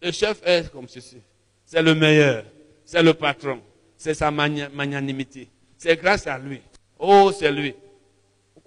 Le 0.00 0.12
chef 0.12 0.40
est 0.44 0.70
comme 0.70 0.88
ceci. 0.88 1.18
C'est 1.64 1.82
le 1.82 1.94
meilleur. 1.94 2.44
C'est 2.84 3.02
le 3.02 3.14
patron. 3.14 3.60
C'est 3.96 4.14
sa 4.14 4.30
magnanimité. 4.30 5.48
C'est 5.76 5.96
grâce 5.96 6.26
à 6.26 6.38
lui. 6.38 6.60
Oh, 6.98 7.32
c'est 7.32 7.50
lui. 7.50 7.74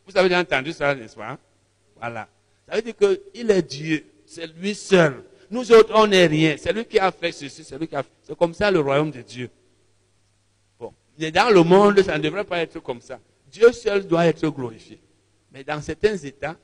Vous 0.06 0.18
avez 0.18 0.36
entendu 0.36 0.74
ça, 0.74 0.94
n'est-ce 0.96 1.16
pas? 1.16 1.38
Voilà. 1.96 2.28
Ça 2.69 2.75
veut 2.75 2.82
dire 2.82 2.95
qu'il 2.95 3.51
est 3.51 3.62
Dieu. 3.62 4.05
C'est 4.25 4.47
lui 4.47 4.75
seul. 4.75 5.23
Nous 5.49 5.71
autres, 5.71 5.91
on 5.95 6.05
n'est 6.05 6.27
rien. 6.27 6.55
C'est 6.58 6.71
lui 6.71 6.86
qui 6.86 6.99
a 6.99 7.12
fait 7.12 7.32
ceci. 7.32 7.63
C'est 7.63 7.77
lui 7.77 7.88
qui 7.88 7.95
a 7.95 8.03
fait. 8.03 8.10
C'est 8.21 8.38
comme 8.38 8.53
ça 8.53 8.69
le 8.69 8.79
royaume 8.79 9.10
de 9.10 9.21
Dieu. 9.21 9.49
Bon. 10.79 10.93
Mais 11.17 11.32
dans 11.32 11.49
le 11.49 11.63
monde, 11.63 12.01
ça 12.03 12.17
ne 12.17 12.23
devrait 12.23 12.43
pas 12.43 12.60
être 12.60 12.79
comme 12.79 13.01
ça. 13.01 13.19
Dieu 13.51 13.71
seul 13.71 14.05
doit 14.05 14.27
être 14.27 14.47
glorifié. 14.49 14.99
Mais 15.51 15.63
dans 15.63 15.82
certains 15.82 16.15
états, 16.15 16.55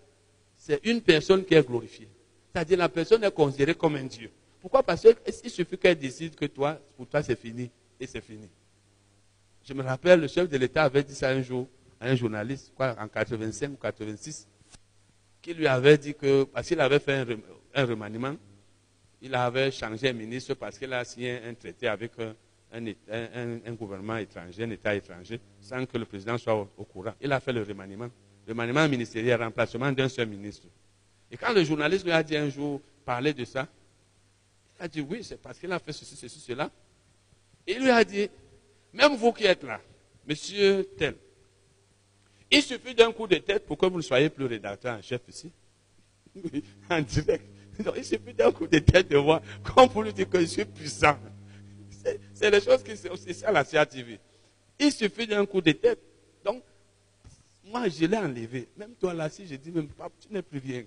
c'est 0.56 0.80
une 0.84 1.02
personne 1.02 1.44
qui 1.44 1.56
est 1.56 1.68
glorifiée. 1.68 2.08
C'est-à-dire 2.54 2.78
la 2.78 2.90
personne 2.90 3.24
est 3.24 3.32
considérée 3.32 3.74
comme 3.74 3.96
un 3.96 4.04
Dieu. 4.04 4.30
Pourquoi? 4.62 4.84
Parce 4.84 5.02
qu'il 5.02 5.50
suffit 5.50 5.78
qu'elle 5.78 5.98
décide 5.98 6.36
que 6.36 6.46
toi, 6.46 6.80
pour 6.96 7.08
toi, 7.08 7.24
c'est 7.24 7.40
fini. 7.40 7.72
Et 8.00 8.06
c'est 8.06 8.22
fini. 8.22 8.48
Je 9.64 9.74
me 9.74 9.82
rappelle, 9.82 10.22
le 10.22 10.28
chef 10.28 10.48
de 10.48 10.58
l'État 10.58 10.84
avait 10.84 11.04
dit 11.04 11.16
ça 11.16 11.30
un 11.30 11.42
jour 11.42 11.68
à 12.00 12.10
un 12.10 12.16
journaliste, 12.16 12.72
quoi, 12.76 12.96
en 13.00 13.08
85 13.08 13.72
ou 13.72 13.78
86, 13.78 14.48
qui 15.46 15.54
lui 15.54 15.68
avait 15.68 16.00
dit 16.00 16.16
que, 16.16 16.46
parce 16.46 16.68
qu'il 16.68 16.82
avait 16.82 16.98
fait 16.98 17.24
un, 17.76 17.86
remaniement, 17.86 18.36
il 19.22 19.36
avait 19.36 19.70
changé 19.70 20.12
ministre 20.12 20.56
parce 20.56 20.80
qu'il 20.80 20.92
a 20.92 21.06
signé 21.06 21.40
un 21.48 21.54
traité 21.54 21.88
avec 21.88 22.14
un, 22.74 23.74
gouvernement 23.74 24.18
étranger, 24.18 24.64
un 24.64 24.72
État 24.72 24.96
étranger, 24.96 25.40
sans 25.62 25.86
que 25.86 26.00
le 26.00 26.06
président 26.06 26.36
soit 26.40 26.56
au, 26.56 26.84
courant. 26.86 27.14
Il 27.22 27.32
a 27.32 27.40
fait 27.40 27.54
le 27.54 27.62
remaniement. 27.62 28.10
Le 28.48 28.54
remaniement 28.54 28.90
ministériel, 28.90 29.40
remplacement 29.40 29.92
d'un 29.92 30.10
seul 30.10 30.28
ministre. 30.28 30.66
Et 31.30 31.38
quand 31.38 31.54
le 31.54 31.64
journaliste 31.64 32.06
lui 32.06 32.12
a 32.12 32.24
dit 32.24 32.38
un 32.38 32.50
jour, 32.50 32.82
parler 33.06 33.32
de 33.32 33.46
ça, 33.46 33.68
il 34.80 34.86
a 34.86 34.88
dit 34.88 35.02
oui, 35.02 35.24
c'est 35.24 35.40
parce 35.40 35.60
qu'il 35.60 35.72
a 35.72 35.78
fait 35.78 35.94
ceci, 35.94 36.16
ceci, 36.16 36.40
cela. 36.40 36.72
Et 37.68 37.74
il 37.74 37.84
lui 37.84 37.92
a 37.92 38.04
dit, 38.04 38.28
même 38.94 39.16
vous 39.16 39.32
qui 39.32 39.46
êtes 39.46 39.64
là, 39.64 39.80
monsieur 40.28 40.88
tel, 40.98 41.14
il 42.52 42.62
suffit 42.62 42.94
d'un 42.94 43.12
coup 43.12 43.28
de 43.28 43.38
tête 43.38 43.66
pour 43.66 43.78
que 43.78 43.86
vous 43.86 43.98
ne 43.98 44.02
soyez 44.02 44.30
plus 44.30 44.46
rédacteur 44.46 44.98
en 44.98 45.02
chef 45.02 45.22
ici. 45.28 45.52
en 46.90 47.02
direct. 47.02 47.46
il 47.96 48.06
suffit 48.06 48.34
d'un 48.34 48.52
coup 48.52 48.68
de 48.68 48.80
tête 48.80 49.10
de 49.10 49.18
voir, 49.18 49.42
comme 49.64 49.90
pour 49.90 50.04
lui 50.04 50.14
dire 50.14 50.30
que 50.30 50.40
je 50.40 50.46
suis 50.46 50.66
puissant. 50.66 51.18
C'est 52.34 52.52
les 52.52 52.62
choses 52.62 52.84
qui 52.84 52.96
sont 52.96 53.16
ça 53.16 53.52
la 53.52 53.64
CATV. 53.64 54.20
Il 54.80 54.92
suffit 54.92 55.26
d'un 55.26 55.46
coup 55.46 55.62
de 55.62 55.72
tête. 55.72 56.00
Donc, 56.44 56.62
moi, 57.64 57.88
je 57.90 58.06
l'ai 58.06 58.18
enlevé. 58.18 58.68
Même 58.78 58.94
toi 59.00 59.14
là, 59.14 59.30
si 59.30 59.48
je 59.48 59.56
dis 59.56 59.72
même 59.72 59.88
pas, 59.88 60.10
tu 60.20 60.32
n'es 60.32 60.42
plus 60.42 60.60
rien. 60.60 60.84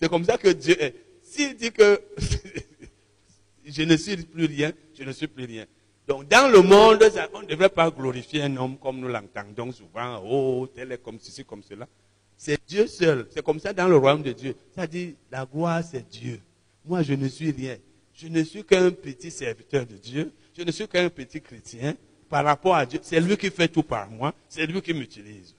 C'est 0.00 0.08
comme 0.08 0.24
ça 0.24 0.38
que 0.38 0.48
Dieu 0.48 0.80
est. 0.82 0.94
S'il 1.22 1.56
dit 1.56 1.72
que 1.72 2.00
je 3.64 3.82
ne 3.82 3.96
suis 3.96 4.16
plus 4.16 4.46
rien, 4.46 4.72
je 4.96 5.04
ne 5.04 5.12
suis 5.12 5.26
plus 5.26 5.44
rien. 5.44 5.66
Donc, 6.06 6.28
dans 6.28 6.50
le 6.50 6.60
monde, 6.60 7.02
on 7.32 7.42
ne 7.42 7.46
devrait 7.46 7.70
pas 7.70 7.90
glorifier 7.90 8.42
un 8.42 8.56
homme 8.56 8.76
comme 8.76 9.00
nous 9.00 9.08
l'entendons 9.08 9.72
souvent. 9.72 10.22
Oh, 10.24 10.66
tel 10.74 10.92
est 10.92 11.02
comme 11.02 11.18
ceci, 11.18 11.44
comme 11.44 11.62
cela. 11.62 11.88
C'est 12.36 12.60
Dieu 12.66 12.86
seul. 12.86 13.26
C'est 13.30 13.42
comme 13.42 13.58
ça 13.58 13.72
dans 13.72 13.88
le 13.88 13.96
royaume 13.96 14.22
de 14.22 14.32
Dieu. 14.32 14.54
Ça 14.74 14.86
dit, 14.86 15.16
la 15.30 15.46
gloire, 15.46 15.82
c'est 15.82 16.06
Dieu. 16.08 16.40
Moi, 16.84 17.02
je 17.02 17.14
ne 17.14 17.26
suis 17.28 17.50
rien. 17.50 17.76
Je 18.12 18.28
ne 18.28 18.42
suis 18.42 18.64
qu'un 18.64 18.90
petit 18.90 19.30
serviteur 19.30 19.86
de 19.86 19.96
Dieu. 19.96 20.32
Je 20.56 20.62
ne 20.62 20.70
suis 20.70 20.86
qu'un 20.86 21.08
petit 21.08 21.40
chrétien. 21.40 21.94
Par 22.28 22.44
rapport 22.44 22.74
à 22.74 22.84
Dieu, 22.84 23.00
c'est 23.02 23.20
lui 23.20 23.36
qui 23.36 23.50
fait 23.50 23.68
tout 23.68 23.82
par 23.82 24.10
moi. 24.10 24.34
C'est 24.48 24.66
lui 24.66 24.82
qui 24.82 24.92
m'utilise. 24.92 25.54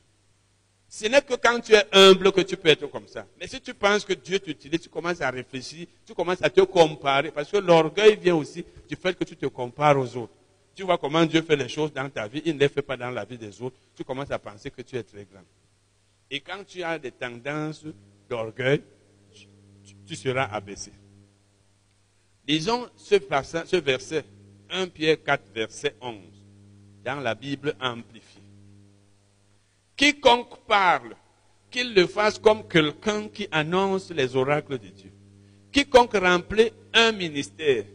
Ce 0.87 1.05
n'est 1.07 1.21
que 1.21 1.33
quand 1.35 1.59
tu 1.59 1.73
es 1.73 1.85
humble 1.91 2.31
que 2.31 2.41
tu 2.41 2.55
peux 2.55 2.69
être 2.69 2.87
comme 2.87 3.07
ça. 3.07 3.25
Mais 3.39 3.47
si 3.47 3.59
tu 3.59 3.73
penses 3.73 4.05
que 4.05 4.13
Dieu 4.13 4.39
t'utilise, 4.39 4.81
tu 4.81 4.89
commences 4.89 5.21
à 5.21 5.29
réfléchir, 5.29 5.87
tu 6.05 6.13
commences 6.13 6.41
à 6.41 6.49
te 6.49 6.61
comparer. 6.61 7.31
Parce 7.31 7.49
que 7.49 7.57
l'orgueil 7.57 8.15
vient 8.15 8.35
aussi 8.35 8.63
du 8.87 8.95
fait 8.95 9.17
que 9.17 9.23
tu 9.23 9.35
te 9.35 9.47
compares 9.47 9.97
aux 9.97 10.15
autres. 10.15 10.33
Tu 10.75 10.83
vois 10.83 10.97
comment 10.97 11.25
Dieu 11.25 11.41
fait 11.41 11.55
les 11.55 11.69
choses 11.69 11.93
dans 11.93 12.09
ta 12.09 12.27
vie, 12.27 12.41
il 12.45 12.55
ne 12.55 12.59
les 12.59 12.69
fait 12.69 12.81
pas 12.81 12.97
dans 12.97 13.09
la 13.09 13.23
vie 13.23 13.37
des 13.37 13.61
autres. 13.61 13.77
Tu 13.95 14.03
commences 14.03 14.31
à 14.31 14.39
penser 14.39 14.69
que 14.69 14.81
tu 14.81 14.97
es 14.97 15.03
très 15.03 15.25
grand. 15.25 15.43
Et 16.29 16.41
quand 16.41 16.63
tu 16.65 16.83
as 16.83 16.99
des 16.99 17.11
tendances 17.11 17.85
d'orgueil, 18.29 18.81
tu, 20.05 20.15
seras 20.15 20.45
abaissé. 20.45 20.91
Disons 22.45 22.89
ce, 22.97 23.15
ce 23.65 23.75
verset, 23.77 24.25
1 24.69 24.87
Pierre 24.87 25.23
4, 25.23 25.43
verset 25.53 25.95
11, 26.01 26.15
dans 27.03 27.19
la 27.21 27.35
Bible 27.35 27.75
amplifiée. 27.79 28.34
Quiconque 29.95 30.57
parle, 30.67 31.15
qu'il 31.71 31.93
le 31.93 32.07
fasse 32.07 32.37
comme 32.39 32.67
quelqu'un 32.67 33.27
qui 33.27 33.47
annonce 33.51 34.11
les 34.11 34.35
oracles 34.35 34.77
de 34.77 34.87
Dieu. 34.87 35.11
Quiconque 35.71 36.15
remplit 36.15 36.71
un 36.93 37.11
ministère, 37.11 37.85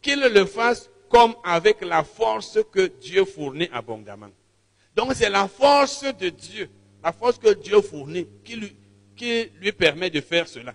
qu'il 0.00 0.20
le 0.20 0.44
fasse 0.44 0.90
comme 1.08 1.34
avec 1.42 1.80
la 1.80 2.04
force 2.04 2.58
que 2.70 2.86
Dieu 2.86 3.24
fournit 3.24 3.68
abondamment. 3.72 4.30
Donc 4.94 5.12
c'est 5.14 5.30
la 5.30 5.48
force 5.48 6.04
de 6.14 6.28
Dieu, 6.28 6.68
la 7.02 7.12
force 7.12 7.38
que 7.38 7.54
Dieu 7.54 7.80
fournit 7.80 8.26
qui 8.44 8.56
lui, 8.56 9.72
permet 9.72 10.10
de 10.10 10.20
faire 10.20 10.46
cela. 10.46 10.74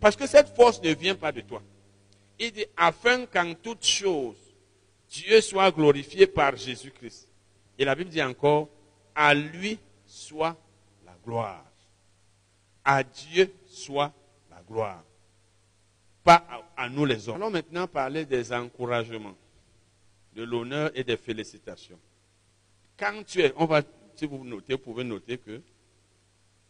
Parce 0.00 0.16
que 0.16 0.26
cette 0.26 0.54
force 0.54 0.82
ne 0.82 0.92
vient 0.94 1.14
pas 1.14 1.32
de 1.32 1.42
toi. 1.42 1.62
Il 2.38 2.50
dit, 2.52 2.66
afin 2.76 3.24
qu'en 3.26 3.54
toute 3.54 3.84
chose, 3.84 4.36
Dieu 5.08 5.40
soit 5.40 5.70
glorifié 5.70 6.26
par 6.26 6.56
Jésus-Christ. 6.56 7.28
Et 7.78 7.84
la 7.84 7.94
Bible 7.94 8.10
dit 8.10 8.22
encore, 8.22 8.68
à 9.14 9.34
lui 9.34 9.78
soit 10.06 10.56
la 11.04 11.14
gloire. 11.24 11.64
À 12.84 13.02
Dieu 13.02 13.52
soit 13.66 14.12
la 14.50 14.62
gloire. 14.62 15.02
Pas 16.24 16.44
à, 16.76 16.88
nous 16.88 17.04
les 17.04 17.28
hommes. 17.28 17.36
Allons 17.36 17.50
maintenant 17.50 17.86
parler 17.86 18.24
des 18.24 18.52
encouragements, 18.52 19.36
de 20.34 20.44
l'honneur 20.44 20.90
et 20.94 21.04
des 21.04 21.16
félicitations. 21.16 21.98
Quand 22.96 23.22
tu 23.26 23.40
es, 23.40 23.52
on 23.56 23.66
va, 23.66 23.82
si 24.14 24.26
vous 24.26 24.44
notez, 24.44 24.74
vous 24.74 24.78
pouvez 24.78 25.04
noter 25.04 25.38
que 25.38 25.60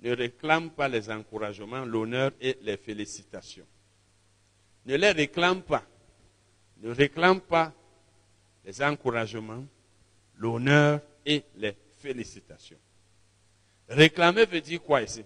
ne 0.00 0.16
réclame 0.16 0.70
pas 0.70 0.88
les 0.88 1.10
encouragements, 1.10 1.84
l'honneur 1.84 2.32
et 2.40 2.58
les 2.62 2.76
félicitations. 2.76 3.66
Ne 4.86 4.96
les 4.96 5.12
réclame 5.12 5.62
pas. 5.62 5.84
Ne 6.80 6.90
réclame 6.90 7.40
pas 7.40 7.72
les 8.64 8.82
encouragements, 8.82 9.64
l'honneur 10.36 11.00
et 11.24 11.44
les 11.56 11.76
félicitations. 12.02 12.78
Réclamer 13.88 14.44
veut 14.46 14.60
dire 14.60 14.82
quoi 14.82 15.02
ici? 15.02 15.24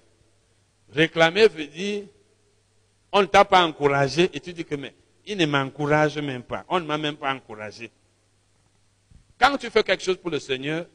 Réclamer 0.92 1.48
veut 1.48 1.66
dire, 1.66 2.04
on 3.12 3.22
ne 3.22 3.26
t'a 3.26 3.44
pas 3.44 3.64
encouragé 3.64 4.30
et 4.32 4.40
tu 4.40 4.52
dis 4.52 4.64
que 4.64 4.74
mais 4.74 4.94
il 5.24 5.38
ne 5.38 5.46
m'encourage 5.46 6.18
même 6.18 6.42
pas. 6.42 6.64
On 6.68 6.78
ne 6.78 6.84
m'a 6.84 6.98
même 6.98 7.16
pas 7.16 7.32
encouragé. 7.32 7.90
Quand 9.38 9.56
tu 9.56 9.70
fais 9.70 9.82
quelque 9.82 10.02
chose 10.02 10.16
pour 10.16 10.30
le 10.30 10.38
Seigneur, 10.38 10.86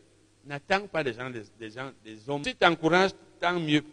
n'attends 0.45 0.87
pas 0.87 1.03
des 1.03 1.13
gens, 1.13 1.29
des, 1.29 1.69
gens, 1.69 1.91
des 2.03 2.29
hommes. 2.29 2.43
Si 2.43 2.51
tu 2.51 2.57
t'encourages, 2.57 3.11
tant 3.39 3.59
mieux. 3.59 3.83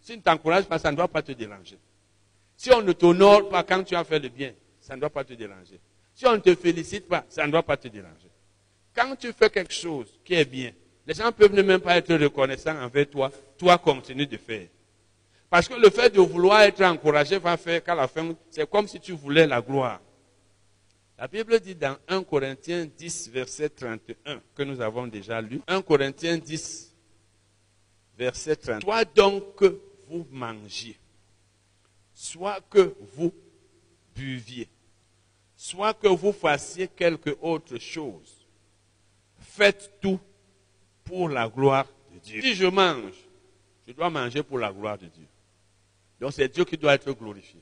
Si 0.00 0.16
ne 0.16 0.22
t'encourage 0.22 0.64
pas, 0.64 0.78
ça 0.78 0.90
ne 0.90 0.96
doit 0.96 1.08
pas 1.08 1.22
te 1.22 1.32
déranger. 1.32 1.78
Si 2.56 2.72
on 2.72 2.82
ne 2.82 2.92
t'honore 2.92 3.48
pas 3.48 3.62
quand 3.62 3.84
tu 3.84 3.94
as 3.94 4.04
fait 4.04 4.18
le 4.18 4.28
bien, 4.28 4.52
ça 4.80 4.96
ne 4.96 5.00
doit 5.00 5.10
pas 5.10 5.24
te 5.24 5.32
déranger. 5.34 5.78
Si 6.14 6.26
on 6.26 6.32
ne 6.32 6.38
te 6.38 6.54
félicite 6.54 7.06
pas, 7.06 7.24
ça 7.28 7.46
ne 7.46 7.52
doit 7.52 7.62
pas 7.62 7.76
te 7.76 7.88
déranger. 7.88 8.30
quand 8.94 9.14
tu 9.14 9.32
fais 9.32 9.48
quelque 9.48 9.72
chose 9.72 10.08
qui 10.24 10.34
est 10.34 10.44
bien, 10.44 10.72
les 11.08 11.14
gens 11.14 11.32
peuvent 11.32 11.54
ne 11.54 11.62
même 11.62 11.80
pas 11.80 11.96
être 11.96 12.14
reconnaissants 12.14 12.78
envers 12.82 13.08
toi, 13.08 13.32
toi 13.56 13.78
continue 13.78 14.26
de 14.26 14.36
faire. 14.36 14.68
Parce 15.48 15.66
que 15.66 15.72
le 15.72 15.88
fait 15.88 16.10
de 16.10 16.20
vouloir 16.20 16.60
être 16.60 16.82
encouragé 16.82 17.38
va 17.38 17.56
faire 17.56 17.82
qu'à 17.82 17.94
la 17.94 18.06
fin, 18.06 18.36
c'est 18.50 18.68
comme 18.68 18.86
si 18.86 19.00
tu 19.00 19.12
voulais 19.12 19.46
la 19.46 19.62
gloire. 19.62 20.02
La 21.16 21.26
Bible 21.26 21.58
dit 21.60 21.74
dans 21.74 21.96
1 22.08 22.22
Corinthiens 22.24 22.86
10, 22.94 23.30
verset 23.30 23.70
31, 23.70 24.42
que 24.54 24.62
nous 24.62 24.82
avons 24.82 25.06
déjà 25.06 25.40
lu. 25.40 25.62
1 25.66 25.80
Corinthiens 25.80 26.36
10, 26.36 26.94
verset 28.18 28.56
31. 28.56 28.80
Soit 28.80 29.04
donc 29.06 29.54
que 29.56 29.80
vous 30.10 30.26
mangiez, 30.30 30.98
soit 32.12 32.60
que 32.68 32.94
vous 33.16 33.32
buviez, 34.14 34.68
soit 35.56 35.94
que 35.94 36.08
vous 36.08 36.32
fassiez 36.32 36.86
quelque 36.86 37.34
autre 37.40 37.78
chose, 37.78 38.46
faites 39.38 39.90
tout 40.02 40.20
pour 41.08 41.30
la 41.30 41.48
gloire 41.48 41.86
de 42.12 42.18
Dieu. 42.18 42.42
Si 42.42 42.54
je 42.54 42.66
mange, 42.66 43.14
je 43.86 43.92
dois 43.92 44.10
manger 44.10 44.42
pour 44.42 44.58
la 44.58 44.70
gloire 44.70 44.98
de 44.98 45.06
Dieu. 45.06 45.26
Donc 46.20 46.32
c'est 46.34 46.48
Dieu 46.48 46.64
qui 46.64 46.76
doit 46.76 46.94
être 46.94 47.10
glorifié. 47.12 47.60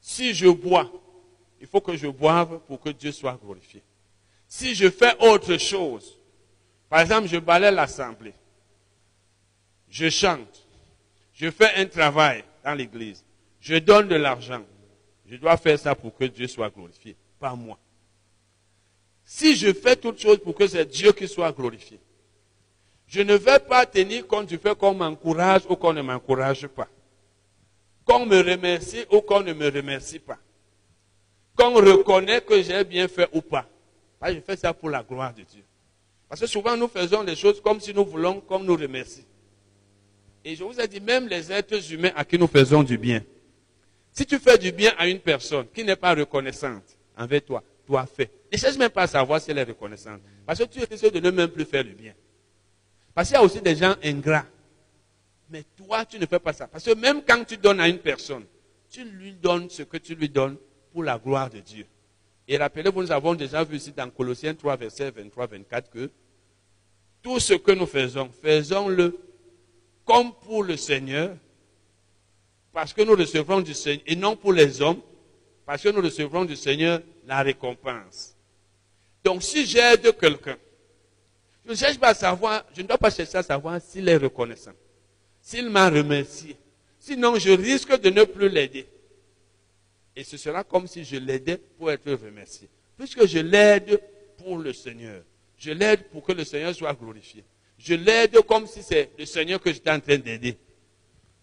Si 0.00 0.32
je 0.32 0.48
bois, 0.48 0.90
il 1.60 1.66
faut 1.66 1.80
que 1.80 1.96
je 1.96 2.06
boive 2.06 2.60
pour 2.66 2.80
que 2.80 2.90
Dieu 2.90 3.10
soit 3.10 3.38
glorifié. 3.42 3.82
Si 4.46 4.74
je 4.74 4.90
fais 4.90 5.16
autre 5.20 5.56
chose, 5.56 6.18
par 6.88 7.00
exemple, 7.00 7.26
je 7.26 7.38
balaie 7.38 7.70
l'assemblée, 7.70 8.34
je 9.88 10.08
chante, 10.08 10.66
je 11.32 11.50
fais 11.50 11.74
un 11.76 11.86
travail 11.86 12.44
dans 12.64 12.74
l'église, 12.74 13.24
je 13.60 13.76
donne 13.76 14.08
de 14.08 14.16
l'argent, 14.16 14.62
je 15.26 15.36
dois 15.36 15.56
faire 15.56 15.78
ça 15.78 15.94
pour 15.94 16.14
que 16.14 16.24
Dieu 16.24 16.46
soit 16.46 16.70
glorifié, 16.70 17.16
pas 17.40 17.54
moi. 17.54 17.78
Si 19.24 19.56
je 19.56 19.72
fais 19.72 19.96
toute 19.96 20.18
chose 20.18 20.38
pour 20.38 20.54
que 20.54 20.66
c'est 20.66 20.84
Dieu 20.84 21.12
qui 21.12 21.26
soit 21.26 21.52
glorifié, 21.52 21.98
je 23.12 23.20
ne 23.20 23.34
vais 23.34 23.58
pas 23.58 23.84
tenir 23.84 24.26
compte 24.26 24.46
du 24.46 24.56
fait 24.56 24.74
qu'on 24.74 24.94
m'encourage 24.94 25.62
ou 25.68 25.76
qu'on 25.76 25.92
ne 25.92 26.00
m'encourage 26.00 26.66
pas. 26.66 26.88
Qu'on 28.06 28.24
me 28.24 28.38
remercie 28.38 29.04
ou 29.10 29.20
qu'on 29.20 29.42
ne 29.42 29.52
me 29.52 29.70
remercie 29.70 30.18
pas. 30.18 30.38
Qu'on 31.54 31.74
reconnaît 31.74 32.40
que 32.40 32.62
j'ai 32.62 32.82
bien 32.84 33.06
fait 33.08 33.28
ou 33.34 33.42
pas. 33.42 33.68
je 34.26 34.40
fais 34.40 34.56
ça 34.56 34.72
pour 34.72 34.88
la 34.88 35.02
gloire 35.02 35.34
de 35.34 35.42
Dieu. 35.42 35.62
Parce 36.26 36.40
que 36.40 36.46
souvent 36.46 36.74
nous 36.74 36.88
faisons 36.88 37.22
les 37.22 37.36
choses 37.36 37.60
comme 37.60 37.80
si 37.80 37.92
nous 37.92 38.06
voulons 38.06 38.40
qu'on 38.40 38.60
nous 38.60 38.76
remercie. 38.76 39.26
Et 40.42 40.56
je 40.56 40.64
vous 40.64 40.80
ai 40.80 40.88
dit, 40.88 40.98
même 40.98 41.28
les 41.28 41.52
êtres 41.52 41.92
humains 41.92 42.12
à 42.16 42.24
qui 42.24 42.38
nous 42.38 42.46
faisons 42.46 42.82
du 42.82 42.96
bien. 42.96 43.22
Si 44.10 44.24
tu 44.24 44.38
fais 44.38 44.56
du 44.56 44.72
bien 44.72 44.94
à 44.96 45.06
une 45.06 45.20
personne 45.20 45.66
qui 45.74 45.84
n'est 45.84 45.96
pas 45.96 46.14
reconnaissante 46.14 46.96
envers 47.18 47.44
toi, 47.44 47.62
toi 47.86 48.06
fais. 48.06 48.30
Ne 48.50 48.56
cherche 48.56 48.78
même 48.78 48.88
pas 48.88 49.02
à 49.02 49.06
savoir 49.06 49.38
si 49.38 49.50
elle 49.50 49.58
est 49.58 49.64
reconnaissante. 49.64 50.22
Parce 50.46 50.60
que 50.60 50.64
tu 50.64 50.78
risques 50.78 51.12
de 51.12 51.20
ne 51.20 51.30
même 51.30 51.48
plus 51.48 51.66
faire 51.66 51.84
le 51.84 51.90
bien. 51.90 52.14
Parce 53.14 53.28
qu'il 53.28 53.36
y 53.36 53.40
a 53.40 53.42
aussi 53.42 53.60
des 53.60 53.76
gens 53.76 53.94
ingrats. 54.02 54.46
Mais 55.50 55.64
toi, 55.76 56.04
tu 56.04 56.18
ne 56.18 56.26
fais 56.26 56.38
pas 56.38 56.52
ça. 56.52 56.66
Parce 56.66 56.84
que 56.84 56.94
même 56.94 57.22
quand 57.26 57.44
tu 57.44 57.56
donnes 57.56 57.80
à 57.80 57.88
une 57.88 57.98
personne, 57.98 58.44
tu 58.90 59.04
lui 59.04 59.32
donnes 59.32 59.68
ce 59.68 59.82
que 59.82 59.98
tu 59.98 60.14
lui 60.14 60.28
donnes 60.28 60.56
pour 60.92 61.02
la 61.02 61.18
gloire 61.18 61.50
de 61.50 61.60
Dieu. 61.60 61.86
Et 62.48 62.56
rappelez-vous, 62.56 63.02
nous 63.02 63.12
avons 63.12 63.34
déjà 63.34 63.62
vu 63.64 63.76
ici 63.76 63.92
dans 63.92 64.10
Colossiens 64.10 64.54
3, 64.54 64.76
verset 64.76 65.10
23-24 65.10 65.88
que 65.90 66.10
tout 67.22 67.38
ce 67.38 67.54
que 67.54 67.72
nous 67.72 67.86
faisons, 67.86 68.30
faisons-le 68.42 69.18
comme 70.04 70.32
pour 70.34 70.64
le 70.64 70.76
Seigneur, 70.76 71.36
parce 72.72 72.92
que 72.92 73.02
nous 73.02 73.14
recevrons 73.14 73.60
du 73.60 73.74
Seigneur, 73.74 74.02
et 74.06 74.16
non 74.16 74.36
pour 74.36 74.52
les 74.52 74.82
hommes, 74.82 75.00
parce 75.64 75.82
que 75.82 75.88
nous 75.90 76.02
recevrons 76.02 76.44
du 76.44 76.56
Seigneur 76.56 77.00
la 77.26 77.42
récompense. 77.42 78.36
Donc 79.22 79.42
si 79.42 79.64
j'aide 79.64 80.16
quelqu'un, 80.18 80.56
je 81.64 81.70
ne 81.70 81.76
cherche 81.76 81.98
pas 81.98 82.08
à 82.08 82.14
savoir, 82.14 82.64
je 82.74 82.82
ne 82.82 82.86
dois 82.86 82.98
pas 82.98 83.10
chercher 83.10 83.38
à 83.38 83.42
savoir 83.42 83.80
s'il 83.80 84.08
est 84.08 84.16
reconnaissant, 84.16 84.72
s'il 85.40 85.70
m'a 85.70 85.88
remercié. 85.88 86.56
Sinon, 86.98 87.36
je 87.36 87.50
risque 87.50 88.00
de 88.00 88.10
ne 88.10 88.24
plus 88.24 88.48
l'aider. 88.48 88.86
Et 90.14 90.24
ce 90.24 90.36
sera 90.36 90.62
comme 90.62 90.86
si 90.86 91.04
je 91.04 91.16
l'aidais 91.16 91.56
pour 91.56 91.90
être 91.90 92.12
remercié. 92.12 92.68
Puisque 92.96 93.26
je 93.26 93.38
l'aide 93.38 94.00
pour 94.36 94.58
le 94.58 94.72
Seigneur. 94.72 95.22
Je 95.56 95.72
l'aide 95.72 96.04
pour 96.10 96.22
que 96.22 96.32
le 96.32 96.44
Seigneur 96.44 96.74
soit 96.74 96.92
glorifié. 96.94 97.44
Je 97.78 97.94
l'aide 97.94 98.40
comme 98.42 98.66
si 98.66 98.82
c'est 98.82 99.10
le 99.18 99.24
Seigneur 99.24 99.60
que 99.60 99.72
j'étais 99.72 99.90
en 99.90 100.00
train 100.00 100.18
d'aider. 100.18 100.56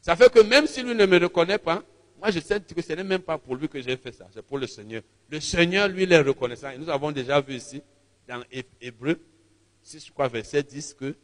Ça 0.01 0.15
fait 0.15 0.31
que 0.31 0.39
même 0.39 0.67
si 0.67 0.81
lui 0.83 0.95
ne 0.95 1.05
me 1.05 1.17
reconnaît 1.17 1.57
pas, 1.57 1.83
moi 2.17 2.31
je 2.31 2.39
sais 2.39 2.59
que 2.61 2.81
ce 2.81 2.93
n'est 2.93 3.03
même 3.03 3.21
pas 3.21 3.37
pour 3.37 3.55
lui 3.55 3.67
que 3.67 3.81
j'ai 3.81 3.97
fait 3.97 4.13
ça, 4.13 4.27
c'est 4.33 4.41
pour 4.41 4.57
le 4.57 4.67
Seigneur. 4.67 5.01
Le 5.29 5.39
Seigneur, 5.39 5.87
lui, 5.87 6.03
il 6.03 6.13
est 6.13 6.21
reconnaissant. 6.21 6.69
Et 6.69 6.77
nous 6.77 6.89
avons 6.89 7.11
déjà 7.11 7.41
vu 7.41 7.55
ici, 7.55 7.81
dans 8.27 8.41
Hébreu 8.79 9.19
6, 9.83 10.11
verset 10.31 10.63
10, 10.63 10.93
que 10.93 11.15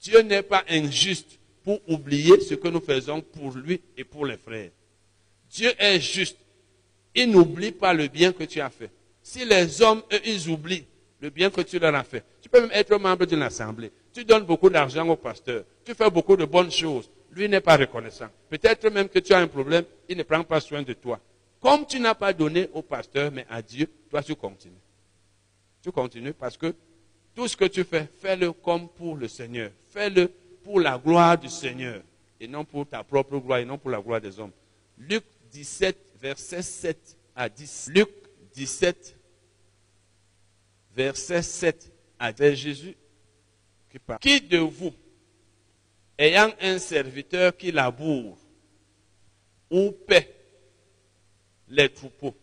Dieu 0.00 0.20
n'est 0.20 0.42
pas 0.42 0.64
injuste 0.68 1.38
pour 1.62 1.80
oublier 1.88 2.40
ce 2.40 2.54
que 2.54 2.68
nous 2.68 2.80
faisons 2.80 3.20
pour 3.20 3.52
lui 3.52 3.80
et 3.96 4.04
pour 4.04 4.26
les 4.26 4.36
frères. 4.36 4.70
Dieu 5.50 5.72
est 5.78 6.00
juste. 6.00 6.36
Il 7.14 7.30
n'oublie 7.30 7.72
pas 7.72 7.94
le 7.94 8.08
bien 8.08 8.32
que 8.32 8.44
tu 8.44 8.60
as 8.60 8.70
fait. 8.70 8.90
Si 9.22 9.44
les 9.44 9.80
hommes, 9.80 10.02
eux, 10.12 10.20
ils 10.24 10.48
oublient 10.48 10.84
le 11.20 11.30
bien 11.30 11.48
que 11.48 11.62
tu 11.62 11.78
leur 11.78 11.94
as 11.94 12.04
fait, 12.04 12.24
tu 12.42 12.48
peux 12.48 12.60
même 12.60 12.72
être 12.72 12.96
membre 12.98 13.24
d'une 13.24 13.42
assemblée. 13.42 13.90
Tu 14.12 14.24
donnes 14.24 14.44
beaucoup 14.44 14.68
d'argent 14.68 15.08
au 15.08 15.16
pasteur. 15.16 15.64
Tu 15.84 15.94
fais 15.94 16.10
beaucoup 16.10 16.36
de 16.36 16.44
bonnes 16.44 16.70
choses. 16.70 17.08
Lui 17.32 17.48
n'est 17.48 17.60
pas 17.60 17.76
reconnaissant. 17.76 18.28
Peut-être 18.48 18.90
même 18.90 19.08
que 19.08 19.18
tu 19.18 19.32
as 19.32 19.38
un 19.38 19.46
problème, 19.46 19.84
il 20.08 20.16
ne 20.16 20.22
prend 20.22 20.44
pas 20.44 20.60
soin 20.60 20.82
de 20.82 20.92
toi. 20.92 21.18
Comme 21.60 21.86
tu 21.86 21.98
n'as 21.98 22.14
pas 22.14 22.32
donné 22.32 22.68
au 22.74 22.82
pasteur, 22.82 23.32
mais 23.32 23.46
à 23.48 23.62
Dieu, 23.62 23.88
toi 24.10 24.22
tu 24.22 24.36
continues. 24.36 24.74
Tu 25.82 25.90
continues 25.90 26.34
parce 26.34 26.56
que 26.56 26.74
tout 27.34 27.48
ce 27.48 27.56
que 27.56 27.64
tu 27.64 27.84
fais, 27.84 28.08
fais-le 28.20 28.52
comme 28.52 28.88
pour 28.88 29.16
le 29.16 29.28
Seigneur. 29.28 29.70
Fais-le 29.90 30.28
pour 30.62 30.80
la 30.80 30.98
gloire 30.98 31.36
du 31.36 31.48
Seigneur 31.48 32.02
et 32.40 32.46
non 32.46 32.64
pour 32.64 32.86
ta 32.88 33.02
propre 33.02 33.38
gloire 33.38 33.58
et 33.58 33.64
non 33.64 33.78
pour 33.78 33.90
la 33.90 34.00
gloire 34.00 34.20
des 34.20 34.38
hommes. 34.38 34.52
Luc 34.98 35.24
17, 35.50 35.96
verset 36.20 36.62
7 36.62 37.16
à 37.34 37.48
10. 37.48 37.90
Luc 37.94 38.08
17, 38.54 39.16
verset 40.94 41.42
7 41.42 41.92
à 42.18 42.32
10. 42.32 42.54
Jésus 42.54 42.96
qui 43.90 43.98
parle. 43.98 44.20
Qui 44.20 44.40
de 44.40 44.58
vous, 44.58 44.92
ayant 46.18 46.52
un 46.60 46.78
serviteur 46.78 47.56
qui 47.56 47.72
laboure 47.72 48.38
ou 49.70 49.90
paie 49.90 50.32
les 51.68 51.88
troupeaux, 51.88 52.36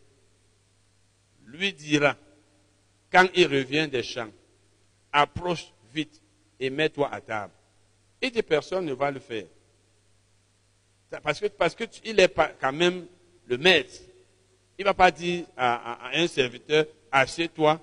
lui 1.46 1.74
dira, 1.74 2.16
quand 3.12 3.28
il 3.36 3.48
revient 3.48 3.88
des 3.88 4.04
champs, 4.04 4.32
approche 5.12 5.72
vite 5.94 6.22
et 6.60 6.70
mets-toi 6.70 7.10
à 7.12 7.22
table. 7.22 7.54
Et 8.22 8.30
des 8.30 8.44
personnes 8.44 8.86
ne 8.86 8.94
va 8.94 9.12
le 9.12 9.20
faire. 9.20 9.46
Parce 11.24 11.40
que, 11.40 11.48
parce 11.48 11.76
que 11.76 11.84
il 12.06 12.20
est 12.20 12.34
quand 12.60 12.72
même 12.72 13.06
le 13.48 13.58
maître. 13.58 13.94
Il 14.78 14.86
va 14.86 14.94
pas 14.94 15.12
dire 15.12 15.46
à, 15.58 16.10
un 16.14 16.28
serviteur, 16.28 16.86
assieds-toi, 17.12 17.80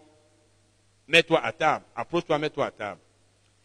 mets-toi 1.07 1.45
à 1.45 1.53
table, 1.53 1.85
approche-toi, 1.95 2.38
mets-toi 2.38 2.67
à 2.67 2.71
table. 2.71 3.01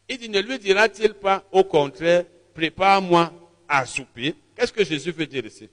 Il 0.10 0.18
dit, 0.18 0.30
ne 0.30 0.40
lui 0.40 0.60
dira-t-il 0.60 1.14
pas, 1.14 1.44
au 1.52 1.64
contraire, 1.64 2.26
prépare-moi 2.54 3.32
à 3.68 3.86
souper 3.86 4.36
Qu'est-ce 4.56 4.74
que 4.74 4.84
Jésus 4.84 5.12
veut 5.12 5.26
dire 5.26 5.46
ici? 5.46 5.70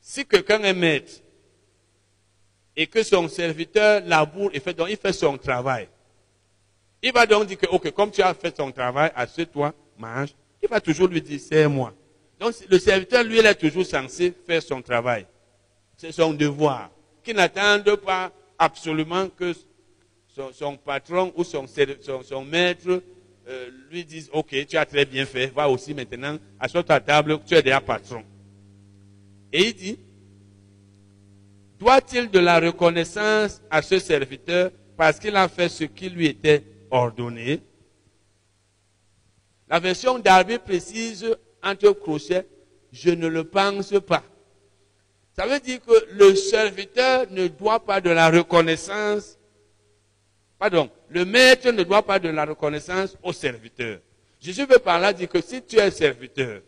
Si 0.00 0.26
quelqu'un 0.26 0.62
est 0.62 0.74
maître 0.74 1.12
et 2.76 2.86
que 2.86 3.02
son 3.02 3.28
serviteur 3.28 4.02
laboure 4.04 4.50
et 4.52 4.60
fait, 4.60 4.74
donc 4.74 4.88
il 4.90 4.96
fait 4.96 5.12
son 5.12 5.38
travail, 5.38 5.88
il 7.04 7.12
va 7.12 7.26
donc 7.26 7.46
dire 7.46 7.58
que, 7.58 7.66
ok, 7.66 7.90
comme 7.90 8.10
tu 8.10 8.22
as 8.22 8.32
fait 8.32 8.50
ton 8.50 8.72
travail, 8.72 9.10
assieds-toi, 9.14 9.74
mange. 9.98 10.30
Il 10.62 10.70
va 10.70 10.80
toujours 10.80 11.06
lui 11.06 11.20
dire, 11.20 11.38
c'est 11.38 11.68
moi. 11.68 11.92
Donc 12.40 12.54
le 12.66 12.78
serviteur, 12.78 13.22
lui, 13.22 13.40
il 13.40 13.44
est 13.44 13.54
toujours 13.54 13.84
censé 13.84 14.32
faire 14.46 14.62
son 14.62 14.80
travail. 14.80 15.26
C'est 15.98 16.12
son 16.12 16.32
devoir. 16.32 16.90
Qui 17.22 17.34
n'attende 17.34 17.94
pas 17.96 18.32
absolument 18.58 19.28
que 19.28 19.52
son, 20.54 20.78
patron 20.78 21.30
ou 21.36 21.44
son, 21.44 21.66
son, 21.66 22.42
maître 22.42 23.02
euh, 23.48 23.70
lui 23.90 24.02
dise, 24.06 24.30
ok, 24.32 24.66
tu 24.66 24.78
as 24.78 24.86
très 24.86 25.04
bien 25.04 25.26
fait, 25.26 25.48
va 25.48 25.68
aussi 25.68 25.92
maintenant, 25.92 26.38
assois-toi 26.58 26.94
à 26.94 27.00
table, 27.00 27.38
tu 27.46 27.54
es 27.54 27.62
déjà 27.62 27.82
patron. 27.82 28.24
Et 29.52 29.68
il 29.68 29.74
dit, 29.74 29.98
doit-il 31.78 32.30
de 32.30 32.38
la 32.38 32.58
reconnaissance 32.58 33.60
à 33.70 33.82
ce 33.82 33.98
serviteur 33.98 34.70
parce 34.96 35.18
qu'il 35.18 35.36
a 35.36 35.48
fait 35.48 35.68
ce 35.68 35.84
qui 35.84 36.08
lui 36.08 36.28
était 36.28 36.64
ordonné 36.94 37.60
La 39.68 39.80
version 39.80 40.18
d'Arby 40.18 40.58
précise 40.58 41.36
entre 41.62 41.90
crochets, 41.92 42.46
je 42.92 43.10
ne 43.10 43.26
le 43.26 43.44
pense 43.44 43.92
pas. 44.06 44.22
Ça 45.36 45.46
veut 45.46 45.58
dire 45.58 45.80
que 45.84 45.92
le 46.12 46.34
serviteur 46.36 47.26
ne 47.30 47.48
doit 47.48 47.80
pas 47.80 48.00
de 48.00 48.10
la 48.10 48.30
reconnaissance 48.30 49.38
Pardon, 50.56 50.88
le 51.08 51.24
maître 51.24 51.70
ne 51.72 51.82
doit 51.82 52.04
pas 52.04 52.18
de 52.18 52.28
la 52.28 52.44
reconnaissance 52.44 53.16
au 53.22 53.32
serviteur. 53.32 53.98
Jésus 54.40 54.64
veut 54.64 54.78
par 54.78 55.00
là 55.00 55.12
dire 55.12 55.28
que 55.28 55.40
si 55.40 55.60
tu 55.62 55.76
es 55.76 55.90
serviteur 55.90 56.60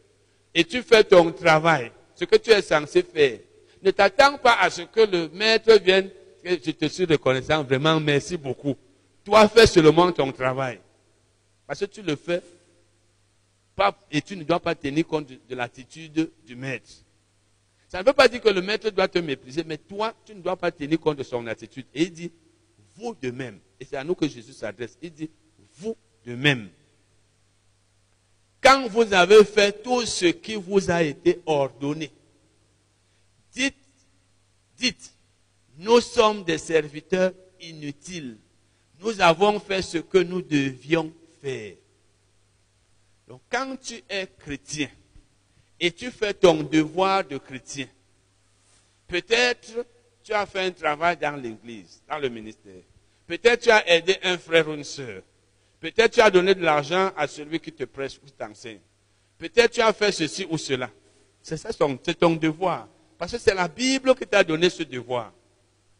et 0.52 0.64
tu 0.64 0.82
fais 0.82 1.04
ton 1.04 1.30
travail, 1.30 1.92
ce 2.14 2.24
que 2.24 2.36
tu 2.36 2.50
es 2.50 2.62
censé 2.62 3.02
faire, 3.02 3.38
ne 3.82 3.90
t'attends 3.92 4.38
pas 4.38 4.56
à 4.60 4.70
ce 4.70 4.82
que 4.82 5.00
le 5.00 5.28
maître 5.28 5.72
vienne, 5.78 6.10
je 6.44 6.70
te 6.72 6.86
suis 6.86 7.04
reconnaissant, 7.04 7.62
vraiment 7.62 8.00
merci 8.00 8.36
beaucoup. 8.36 8.76
Toi, 9.26 9.48
fais 9.48 9.66
seulement 9.66 10.12
ton 10.12 10.30
travail. 10.30 10.78
Parce 11.66 11.80
que 11.80 11.86
tu 11.86 12.00
le 12.00 12.14
fais 12.14 12.40
et 14.10 14.22
tu 14.22 14.36
ne 14.36 14.44
dois 14.44 14.60
pas 14.60 14.76
tenir 14.76 15.04
compte 15.04 15.26
de, 15.26 15.38
de 15.48 15.54
l'attitude 15.56 16.30
du 16.46 16.54
maître. 16.54 16.88
Ça 17.88 18.00
ne 18.00 18.06
veut 18.06 18.12
pas 18.12 18.28
dire 18.28 18.40
que 18.40 18.48
le 18.48 18.62
maître 18.62 18.88
doit 18.90 19.08
te 19.08 19.18
mépriser, 19.18 19.64
mais 19.64 19.78
toi, 19.78 20.14
tu 20.24 20.32
ne 20.32 20.40
dois 20.40 20.56
pas 20.56 20.70
tenir 20.70 21.00
compte 21.00 21.18
de 21.18 21.24
son 21.24 21.44
attitude. 21.48 21.86
Et 21.92 22.04
il 22.04 22.12
dit, 22.12 22.30
vous 22.96 23.16
de 23.20 23.32
même. 23.32 23.58
Et 23.80 23.84
c'est 23.84 23.96
à 23.96 24.04
nous 24.04 24.14
que 24.14 24.28
Jésus 24.28 24.52
s'adresse. 24.52 24.96
Il 25.02 25.12
dit, 25.12 25.28
vous 25.76 25.96
de 26.24 26.36
même. 26.36 26.68
Quand 28.62 28.86
vous 28.88 29.12
avez 29.12 29.44
fait 29.44 29.82
tout 29.82 30.06
ce 30.06 30.26
qui 30.26 30.54
vous 30.54 30.88
a 30.88 31.02
été 31.02 31.42
ordonné, 31.46 32.12
dites, 33.52 33.74
dites, 34.76 35.12
nous 35.78 36.00
sommes 36.00 36.44
des 36.44 36.58
serviteurs 36.58 37.32
inutiles. 37.60 38.38
Nous 39.06 39.20
avons 39.20 39.60
fait 39.60 39.82
ce 39.82 39.98
que 39.98 40.18
nous 40.18 40.42
devions 40.42 41.12
faire. 41.40 41.74
Donc 43.28 43.40
quand 43.48 43.76
tu 43.80 44.02
es 44.10 44.26
chrétien 44.36 44.88
et 45.78 45.92
tu 45.92 46.10
fais 46.10 46.34
ton 46.34 46.64
devoir 46.64 47.22
de 47.24 47.38
chrétien, 47.38 47.86
peut-être 49.06 49.86
tu 50.24 50.32
as 50.32 50.44
fait 50.44 50.62
un 50.62 50.72
travail 50.72 51.16
dans 51.18 51.40
l'église, 51.40 52.02
dans 52.08 52.18
le 52.18 52.28
ministère. 52.28 52.82
Peut-être 53.28 53.62
tu 53.62 53.70
as 53.70 53.88
aidé 53.88 54.18
un 54.24 54.36
frère 54.38 54.68
ou 54.68 54.74
une 54.74 54.82
sœur. 54.82 55.22
Peut-être 55.78 56.14
tu 56.14 56.20
as 56.20 56.28
donné 56.28 56.56
de 56.56 56.64
l'argent 56.64 57.12
à 57.16 57.28
celui 57.28 57.60
qui 57.60 57.70
te 57.70 57.84
prêche 57.84 58.18
ou 58.26 58.28
t'enseigne. 58.30 58.80
Peut-être 59.38 59.70
tu 59.70 59.82
as 59.82 59.92
fait 59.92 60.10
ceci 60.10 60.48
ou 60.50 60.58
cela. 60.58 60.90
C'est 61.40 61.56
ça, 61.56 61.68
c'est 61.70 62.18
ton 62.18 62.34
devoir. 62.34 62.88
Parce 63.16 63.30
que 63.30 63.38
c'est 63.38 63.54
la 63.54 63.68
Bible 63.68 64.16
qui 64.16 64.26
t'a 64.26 64.42
donné 64.42 64.68
ce 64.68 64.82
devoir. 64.82 65.32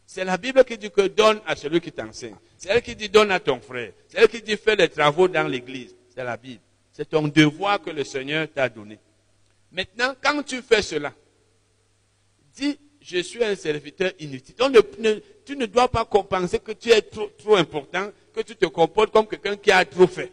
C'est 0.06 0.24
la 0.24 0.36
Bible 0.38 0.64
qui 0.64 0.78
dit 0.78 0.90
que 0.90 1.08
donne 1.08 1.40
à 1.46 1.56
celui 1.56 1.80
qui 1.80 1.90
t'enseigne. 1.90 2.36
C'est 2.56 2.70
elle 2.70 2.80
qui 2.80 2.94
dit 2.94 3.08
donne 3.08 3.32
à 3.32 3.40
ton 3.40 3.60
frère. 3.60 3.92
C'est 4.08 4.18
elle 4.18 4.28
qui 4.28 4.40
dit 4.40 4.56
fais 4.56 4.76
les 4.76 4.88
travaux 4.88 5.26
dans 5.26 5.46
l'église. 5.48 5.94
C'est 6.14 6.22
la 6.22 6.36
Bible. 6.36 6.60
C'est 6.92 7.10
ton 7.10 7.26
devoir 7.28 7.82
que 7.82 7.90
le 7.90 8.04
Seigneur 8.04 8.46
t'a 8.54 8.68
donné. 8.68 8.98
Maintenant, 9.72 10.14
quand 10.22 10.42
tu 10.44 10.62
fais 10.62 10.80
cela, 10.80 11.12
dis, 12.54 12.78
je 13.02 13.18
suis 13.18 13.44
un 13.44 13.54
serviteur 13.56 14.12
inutile. 14.20 14.54
Tu 15.44 15.56
ne 15.56 15.66
dois 15.66 15.88
pas 15.88 16.04
penser 16.04 16.60
que 16.60 16.72
tu 16.72 16.90
es 16.90 17.02
trop, 17.02 17.56
important, 17.56 18.10
que 18.34 18.40
tu 18.40 18.56
te 18.56 18.66
comportes 18.66 19.12
comme 19.12 19.26
quelqu'un 19.26 19.56
qui 19.56 19.70
a 19.70 19.84
trop 19.84 20.06
fait. 20.06 20.32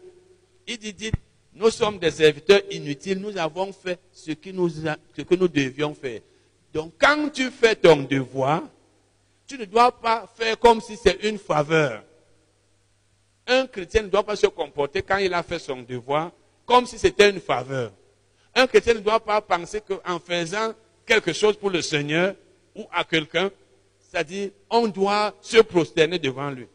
Il 0.67 0.77
dit, 0.77 0.93
dit, 0.93 1.11
nous 1.55 1.69
sommes 1.71 1.99
des 1.99 2.11
serviteurs 2.11 2.61
inutiles, 2.71 3.19
nous 3.19 3.37
avons 3.37 3.73
fait 3.73 3.99
ce, 4.11 4.31
qui 4.31 4.53
nous 4.53 4.69
ce 4.69 5.21
que 5.21 5.35
nous 5.35 5.47
devions 5.47 5.93
faire. 5.93 6.21
Donc, 6.73 6.93
quand 6.97 7.29
tu 7.29 7.51
fais 7.51 7.75
ton 7.75 7.97
devoir, 8.03 8.63
tu 9.53 9.59
ne 9.59 9.65
dois 9.65 9.91
pas 9.91 10.25
faire 10.35 10.57
comme 10.57 10.81
si 10.81 10.97
c'est 10.97 11.23
une 11.23 11.37
faveur. 11.37 12.03
Un 13.45 13.67
chrétien 13.67 14.01
ne 14.01 14.07
doit 14.07 14.23
pas 14.23 14.35
se 14.35 14.47
comporter 14.47 15.03
quand 15.03 15.17
il 15.17 15.31
a 15.31 15.43
fait 15.43 15.59
son 15.59 15.83
devoir 15.83 16.31
comme 16.65 16.87
si 16.87 16.97
c'était 16.97 17.29
une 17.29 17.39
faveur. 17.39 17.91
Un 18.55 18.65
chrétien 18.65 18.95
ne 18.95 18.99
doit 18.99 19.19
pas 19.19 19.41
penser 19.41 19.79
qu'en 19.81 20.17
faisant 20.17 20.73
quelque 21.05 21.33
chose 21.33 21.55
pour 21.55 21.69
le 21.69 21.83
Seigneur 21.83 22.33
ou 22.75 22.87
à 22.91 23.03
quelqu'un, 23.03 23.51
c'est-à-dire 23.99 24.49
on 24.71 24.87
doit 24.87 25.35
se 25.39 25.57
prosterner 25.57 26.17
devant 26.17 26.49
lui. 26.49 26.67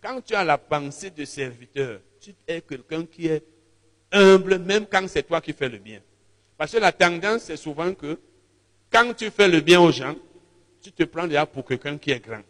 Quand 0.00 0.20
tu 0.20 0.34
as 0.36 0.44
la 0.44 0.58
pensée 0.58 1.10
de 1.10 1.24
serviteur, 1.24 1.98
tu 2.20 2.32
es 2.46 2.60
quelqu'un 2.60 3.04
qui 3.04 3.26
est 3.26 3.42
humble 4.12 4.58
même 4.60 4.86
quand 4.86 5.08
c'est 5.08 5.24
toi 5.24 5.40
qui 5.40 5.52
fais 5.52 5.68
le 5.68 5.78
bien. 5.78 6.00
Parce 6.56 6.70
que 6.70 6.78
la 6.78 6.92
tendance, 6.92 7.42
c'est 7.42 7.56
souvent 7.56 7.92
que 7.94 8.16
quand 8.92 9.12
tu 9.12 9.28
fais 9.30 9.48
le 9.48 9.60
bien 9.60 9.80
aux 9.80 9.90
gens, 9.90 10.14
tu 10.82 10.92
te 10.92 11.04
prends 11.04 11.26
déjà 11.26 11.46
pour 11.46 11.64
quelqu'un 11.64 11.96
qui 11.96 12.10
est 12.10 12.20
grand. 12.20 12.42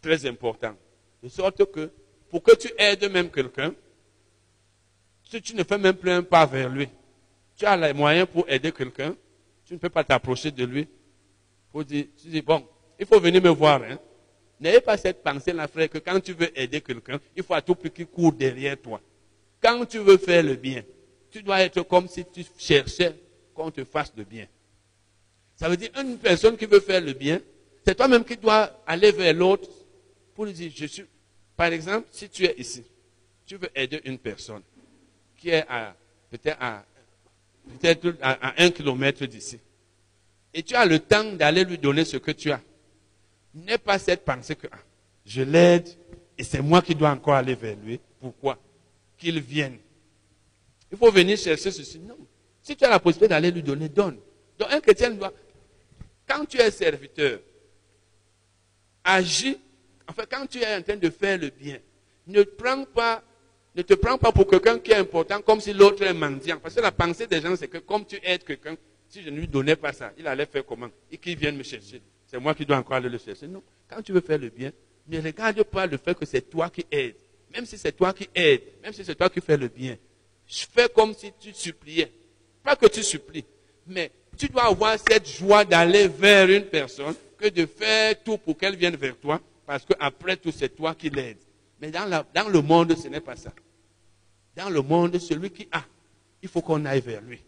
Très 0.00 0.26
important. 0.26 0.74
De 1.22 1.28
sorte 1.28 1.70
que, 1.70 1.90
pour 2.28 2.42
que 2.42 2.56
tu 2.56 2.72
aides 2.78 3.10
même 3.10 3.30
quelqu'un, 3.30 3.74
si 5.30 5.40
tu 5.40 5.54
ne 5.54 5.62
fais 5.62 5.78
même 5.78 5.94
plus 5.94 6.10
un 6.10 6.22
pas 6.22 6.46
vers 6.46 6.68
lui, 6.68 6.88
tu 7.56 7.64
as 7.64 7.76
les 7.76 7.92
moyens 7.92 8.26
pour 8.26 8.48
aider 8.48 8.72
quelqu'un, 8.72 9.14
tu 9.64 9.74
ne 9.74 9.78
peux 9.78 9.90
pas 9.90 10.02
t'approcher 10.02 10.50
de 10.50 10.64
lui 10.64 10.88
pour 11.70 11.84
dire, 11.84 12.06
tu 12.20 12.28
dis, 12.28 12.42
bon, 12.42 12.66
il 12.98 13.06
faut 13.06 13.20
venir 13.20 13.42
me 13.42 13.50
voir. 13.50 13.82
Hein. 13.82 13.98
N'ayez 14.60 14.80
pas 14.80 14.96
cette 14.96 15.22
pensée-là, 15.22 15.68
frère, 15.68 15.88
que 15.88 15.98
quand 15.98 16.20
tu 16.20 16.32
veux 16.32 16.58
aider 16.58 16.80
quelqu'un, 16.80 17.20
il 17.36 17.42
faut 17.42 17.54
à 17.54 17.62
tout 17.62 17.74
prix 17.74 17.90
qu'il 17.90 18.06
court 18.06 18.32
derrière 18.32 18.80
toi. 18.80 19.00
Quand 19.60 19.84
tu 19.86 19.98
veux 19.98 20.18
faire 20.18 20.42
le 20.42 20.54
bien, 20.54 20.82
tu 21.30 21.42
dois 21.42 21.60
être 21.62 21.82
comme 21.82 22.08
si 22.08 22.24
tu 22.24 22.44
cherchais 22.58 23.14
qu'on 23.54 23.70
te 23.70 23.84
fasse 23.84 24.12
le 24.16 24.24
bien. 24.24 24.46
Ça 25.62 25.68
veut 25.68 25.76
dire 25.76 25.90
une 25.96 26.18
personne 26.18 26.56
qui 26.56 26.66
veut 26.66 26.80
faire 26.80 27.00
le 27.00 27.12
bien, 27.12 27.40
c'est 27.86 27.94
toi-même 27.94 28.24
qui 28.24 28.36
dois 28.36 28.82
aller 28.84 29.12
vers 29.12 29.32
l'autre 29.32 29.68
pour 30.34 30.44
lui 30.44 30.52
dire, 30.52 30.72
je 30.74 30.86
suis, 30.86 31.04
par 31.56 31.68
exemple, 31.68 32.08
si 32.10 32.28
tu 32.28 32.44
es 32.44 32.56
ici, 32.58 32.82
tu 33.46 33.58
veux 33.58 33.68
aider 33.72 34.00
une 34.04 34.18
personne 34.18 34.62
qui 35.36 35.50
est 35.50 35.64
peut-être 36.32 36.56
à, 36.60 36.84
peut 37.80 38.16
à, 38.20 38.60
un 38.60 38.70
kilomètre 38.70 39.24
d'ici, 39.26 39.60
et 40.52 40.64
tu 40.64 40.74
as 40.74 40.84
le 40.84 40.98
temps 40.98 41.30
d'aller 41.34 41.62
lui 41.62 41.78
donner 41.78 42.04
ce 42.04 42.16
que 42.16 42.32
tu 42.32 42.50
as, 42.50 42.60
n'aie 43.54 43.78
pas 43.78 44.00
cette 44.00 44.24
pensée 44.24 44.56
que 44.56 44.66
ah, 44.72 44.78
je 45.24 45.42
l'aide 45.42 45.88
et 46.36 46.42
c'est 46.42 46.60
moi 46.60 46.82
qui 46.82 46.96
dois 46.96 47.10
encore 47.10 47.34
aller 47.34 47.54
vers 47.54 47.76
lui. 47.76 48.00
Pourquoi? 48.18 48.58
Qu'il 49.16 49.40
vienne. 49.40 49.78
Il 50.90 50.98
faut 50.98 51.12
venir 51.12 51.38
chercher 51.38 51.70
ceci. 51.70 52.00
Non. 52.00 52.18
Si 52.60 52.74
tu 52.74 52.84
as 52.84 52.90
la 52.90 52.98
possibilité 52.98 53.28
d'aller 53.28 53.52
lui 53.52 53.62
donner, 53.62 53.88
donne. 53.88 54.18
Donc 54.58 54.72
un 54.72 54.80
chrétien 54.80 55.10
doit, 55.10 55.32
quand 56.32 56.46
tu 56.46 56.58
es 56.58 56.70
serviteur, 56.70 57.40
agis, 59.04 59.58
enfin 60.08 60.24
quand 60.30 60.46
tu 60.46 60.58
es 60.58 60.76
en 60.76 60.82
train 60.82 60.96
de 60.96 61.10
faire 61.10 61.38
le 61.38 61.50
bien, 61.50 61.78
ne 62.26 62.42
prends 62.42 62.84
pas, 62.84 63.22
ne 63.74 63.82
te 63.82 63.94
prends 63.94 64.16
pas 64.16 64.32
pour 64.32 64.46
quelqu'un 64.46 64.78
qui 64.78 64.92
est 64.92 64.96
important 64.96 65.40
comme 65.42 65.60
si 65.60 65.72
l'autre 65.72 66.02
est 66.02 66.14
mendiant. 66.14 66.58
Parce 66.58 66.74
que 66.74 66.80
la 66.80 66.92
pensée 66.92 67.26
des 67.26 67.40
gens, 67.40 67.54
c'est 67.56 67.68
que 67.68 67.78
comme 67.78 68.06
tu 68.06 68.18
aides 68.22 68.44
quelqu'un, 68.44 68.76
si 69.08 69.22
je 69.22 69.30
ne 69.30 69.40
lui 69.40 69.48
donnais 69.48 69.76
pas 69.76 69.92
ça, 69.92 70.12
il 70.16 70.26
allait 70.26 70.46
faire 70.46 70.64
comment? 70.64 70.88
Et 71.10 71.18
qu'il 71.18 71.36
vienne 71.36 71.56
me 71.56 71.62
chercher. 71.62 72.00
C'est 72.26 72.38
moi 72.38 72.54
qui 72.54 72.64
dois 72.64 72.78
encore 72.78 72.96
aller 72.96 73.10
le 73.10 73.18
chercher. 73.18 73.46
Non. 73.46 73.62
Quand 73.88 74.00
tu 74.00 74.12
veux 74.12 74.22
faire 74.22 74.38
le 74.38 74.48
bien, 74.48 74.72
ne 75.08 75.20
regarde 75.20 75.62
pas 75.64 75.86
le 75.86 75.98
fait 75.98 76.16
que 76.16 76.24
c'est 76.24 76.48
toi 76.48 76.70
qui 76.70 76.86
aides. 76.90 77.16
Même 77.52 77.66
si 77.66 77.76
c'est 77.76 77.92
toi 77.92 78.14
qui 78.14 78.28
aides, 78.34 78.62
même 78.82 78.94
si 78.94 79.04
c'est 79.04 79.14
toi 79.14 79.28
qui 79.28 79.40
fais 79.42 79.58
le 79.58 79.68
bien. 79.68 79.98
Fais 80.46 80.88
comme 80.88 81.12
si 81.12 81.30
tu 81.38 81.52
suppliais. 81.52 82.10
Pas 82.62 82.76
que 82.76 82.86
tu 82.86 83.02
supplies, 83.02 83.44
mais 83.86 84.10
tu 84.36 84.48
dois 84.48 84.64
avoir 84.64 84.96
cette 84.98 85.28
joie 85.28 85.64
d'aller 85.64 86.08
vers 86.08 86.48
une 86.48 86.64
personne 86.64 87.14
que 87.38 87.48
de 87.48 87.66
faire 87.66 88.22
tout 88.22 88.38
pour 88.38 88.56
qu'elle 88.56 88.76
vienne 88.76 88.96
vers 88.96 89.16
toi, 89.18 89.40
parce 89.66 89.84
qu'après 89.84 90.36
tout, 90.36 90.52
c'est 90.52 90.74
toi 90.74 90.94
qui 90.94 91.10
l'aides. 91.10 91.38
Mais 91.80 91.90
dans, 91.90 92.24
dans 92.34 92.48
le 92.48 92.62
monde, 92.62 92.96
ce 92.96 93.08
n'est 93.08 93.20
pas 93.20 93.36
ça. 93.36 93.52
Dans 94.56 94.70
le 94.70 94.82
monde, 94.82 95.18
celui 95.18 95.50
qui 95.50 95.66
a, 95.72 95.82
il 96.42 96.48
faut 96.48 96.60
qu'on 96.60 96.84
aille 96.84 97.00
vers 97.00 97.20
lui. 97.22 97.40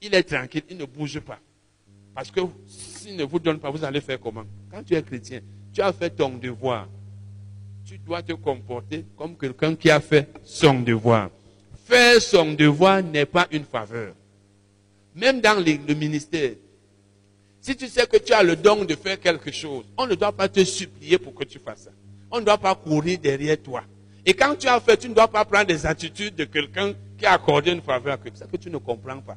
Il 0.00 0.14
est 0.14 0.22
tranquille, 0.22 0.62
il 0.68 0.76
ne 0.76 0.84
bouge 0.84 1.20
pas. 1.20 1.38
Parce 2.14 2.30
que 2.30 2.40
s'il 2.66 3.16
ne 3.16 3.24
vous 3.24 3.38
donne 3.38 3.58
pas, 3.58 3.70
vous 3.70 3.84
allez 3.84 4.00
faire 4.00 4.20
comment? 4.20 4.44
Quand 4.70 4.82
tu 4.82 4.94
es 4.94 5.02
chrétien, 5.02 5.40
tu 5.72 5.80
as 5.80 5.92
fait 5.92 6.10
ton 6.10 6.30
devoir. 6.36 6.88
Tu 7.84 7.98
dois 7.98 8.22
te 8.22 8.32
comporter 8.32 9.04
comme 9.16 9.36
quelqu'un 9.36 9.74
qui 9.74 9.90
a 9.90 10.00
fait 10.00 10.28
son 10.44 10.80
devoir. 10.80 11.30
Faire 11.84 12.20
son 12.20 12.52
devoir 12.52 13.02
n'est 13.02 13.26
pas 13.26 13.46
une 13.50 13.64
faveur. 13.64 14.14
Même 15.14 15.40
dans 15.40 15.62
le 15.62 15.94
ministère, 15.94 16.52
si 17.60 17.76
tu 17.76 17.86
sais 17.86 18.06
que 18.06 18.16
tu 18.16 18.32
as 18.32 18.42
le 18.42 18.56
don 18.56 18.84
de 18.84 18.94
faire 18.96 19.20
quelque 19.20 19.52
chose, 19.52 19.84
on 19.96 20.06
ne 20.06 20.14
doit 20.14 20.32
pas 20.32 20.48
te 20.48 20.64
supplier 20.64 21.18
pour 21.18 21.34
que 21.34 21.44
tu 21.44 21.58
fasses 21.58 21.82
ça. 21.82 21.90
On 22.30 22.40
ne 22.40 22.44
doit 22.44 22.58
pas 22.58 22.74
courir 22.74 23.18
derrière 23.18 23.60
toi. 23.62 23.84
Et 24.26 24.34
quand 24.34 24.56
tu 24.56 24.66
as 24.66 24.80
fait, 24.80 24.96
tu 24.96 25.08
ne 25.08 25.14
dois 25.14 25.28
pas 25.28 25.44
prendre 25.44 25.66
des 25.66 25.86
attitudes 25.86 26.34
de 26.34 26.44
quelqu'un 26.44 26.92
qui 27.16 27.26
a 27.26 27.34
accordé 27.34 27.70
une 27.70 27.82
faveur 27.82 28.14
à 28.14 28.16
quelqu'un. 28.16 28.46
que 28.46 28.56
tu 28.56 28.70
ne 28.70 28.78
comprends 28.78 29.20
pas. 29.20 29.36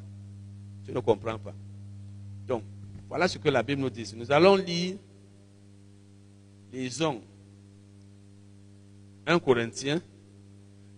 Tu 0.84 0.92
ne 0.92 1.00
comprends 1.00 1.38
pas. 1.38 1.54
Donc, 2.48 2.62
voilà 3.08 3.28
ce 3.28 3.38
que 3.38 3.48
la 3.48 3.62
Bible 3.62 3.82
nous 3.82 3.90
dit. 3.90 4.12
Nous 4.16 4.32
allons 4.32 4.56
lire 4.56 4.96
les 6.72 7.02
hommes. 7.02 7.20
1 9.26 9.38
Corinthiens. 9.38 10.00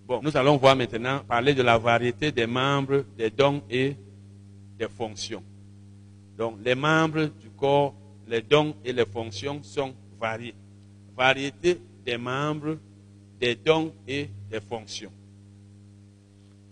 Bon, 0.07 0.21
nous 0.23 0.35
allons 0.35 0.57
voir 0.57 0.77
maintenant 0.77 1.21
parler 1.29 1.55
de 1.55 1.63
la 1.63 1.77
variété 1.77 2.33
des 2.33 2.47
membres, 2.47 3.05
des 3.17 3.29
dons 3.29 3.63
et 3.71 3.95
des 4.79 4.89
fonctions. 4.89 5.43
Donc, 6.37 6.59
les 6.65 6.75
membres 6.75 7.25
du 7.41 7.51
corps, 7.57 7.95
les 8.29 8.43
dons 8.43 8.75
et 8.85 8.93
les 8.93 9.07
fonctions 9.07 9.63
sont 9.63 9.93
variés. 10.21 10.55
Variété 11.17 11.81
des 12.05 12.17
membres, 12.17 12.79
des 13.41 13.55
dons 13.55 13.93
et 14.07 14.29
des 14.51 14.61
fonctions. 14.61 15.11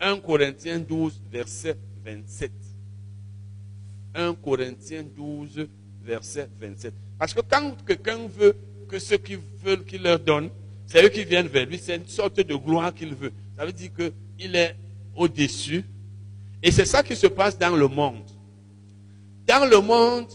1 0.00 0.18
Corinthiens 0.20 0.78
12, 0.78 1.20
verset 1.30 1.76
27. 2.04 2.52
1 4.14 4.34
Corinthiens 4.34 5.04
12, 5.16 5.66
verset 6.04 6.48
27. 6.60 6.94
Parce 7.18 7.34
que 7.34 7.40
quand 7.40 7.84
quelqu'un 7.84 8.28
veut 8.28 8.54
que 8.88 8.98
ceux 8.98 9.16
qui 9.16 9.38
veulent 9.64 9.84
qu'il 9.84 10.02
leur 10.02 10.18
donne, 10.18 10.50
c'est 10.86 11.04
eux 11.04 11.08
qui 11.08 11.24
viennent 11.24 11.48
vers 11.48 11.66
lui, 11.66 11.78
c'est 11.78 11.96
une 11.96 12.06
sorte 12.06 12.36
de 12.40 12.54
gloire 12.54 12.94
qu'il 12.94 13.14
veut. 13.14 13.32
Ça 13.56 13.66
veut 13.66 13.72
dire 13.72 13.90
qu'il 13.94 14.54
est 14.54 14.76
au-dessus 15.16 15.84
et 16.66 16.72
c'est 16.72 16.84
ça 16.84 17.00
qui 17.00 17.14
se 17.14 17.28
passe 17.28 17.56
dans 17.56 17.76
le 17.76 17.86
monde. 17.86 18.24
Dans 19.46 19.70
le 19.70 19.80
monde, 19.80 20.26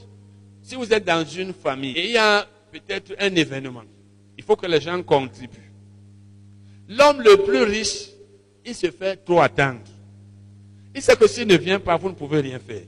si 0.62 0.76
vous 0.76 0.94
êtes 0.94 1.04
dans 1.04 1.26
une 1.26 1.52
famille 1.54 1.92
et 1.92 2.06
il 2.06 2.12
y 2.12 2.18
a 2.18 2.48
peut-être 2.72 3.14
un 3.20 3.36
événement, 3.36 3.84
il 4.38 4.44
faut 4.46 4.56
que 4.56 4.66
les 4.66 4.80
gens 4.80 5.04
contribuent. 5.04 5.74
L'homme 6.88 7.20
le 7.22 7.36
plus 7.44 7.64
riche, 7.64 8.12
il 8.66 8.74
se 8.74 8.90
fait 8.92 9.18
trop 9.18 9.42
attendre. 9.42 9.82
Il 10.96 11.02
sait 11.02 11.18
que 11.18 11.28
s'il 11.28 11.48
ne 11.50 11.58
vient 11.58 11.82
pas, 11.82 11.98
vous 11.98 12.08
ne 12.08 12.16
pouvez 12.16 12.40
rien 12.40 12.60
faire. 12.60 12.84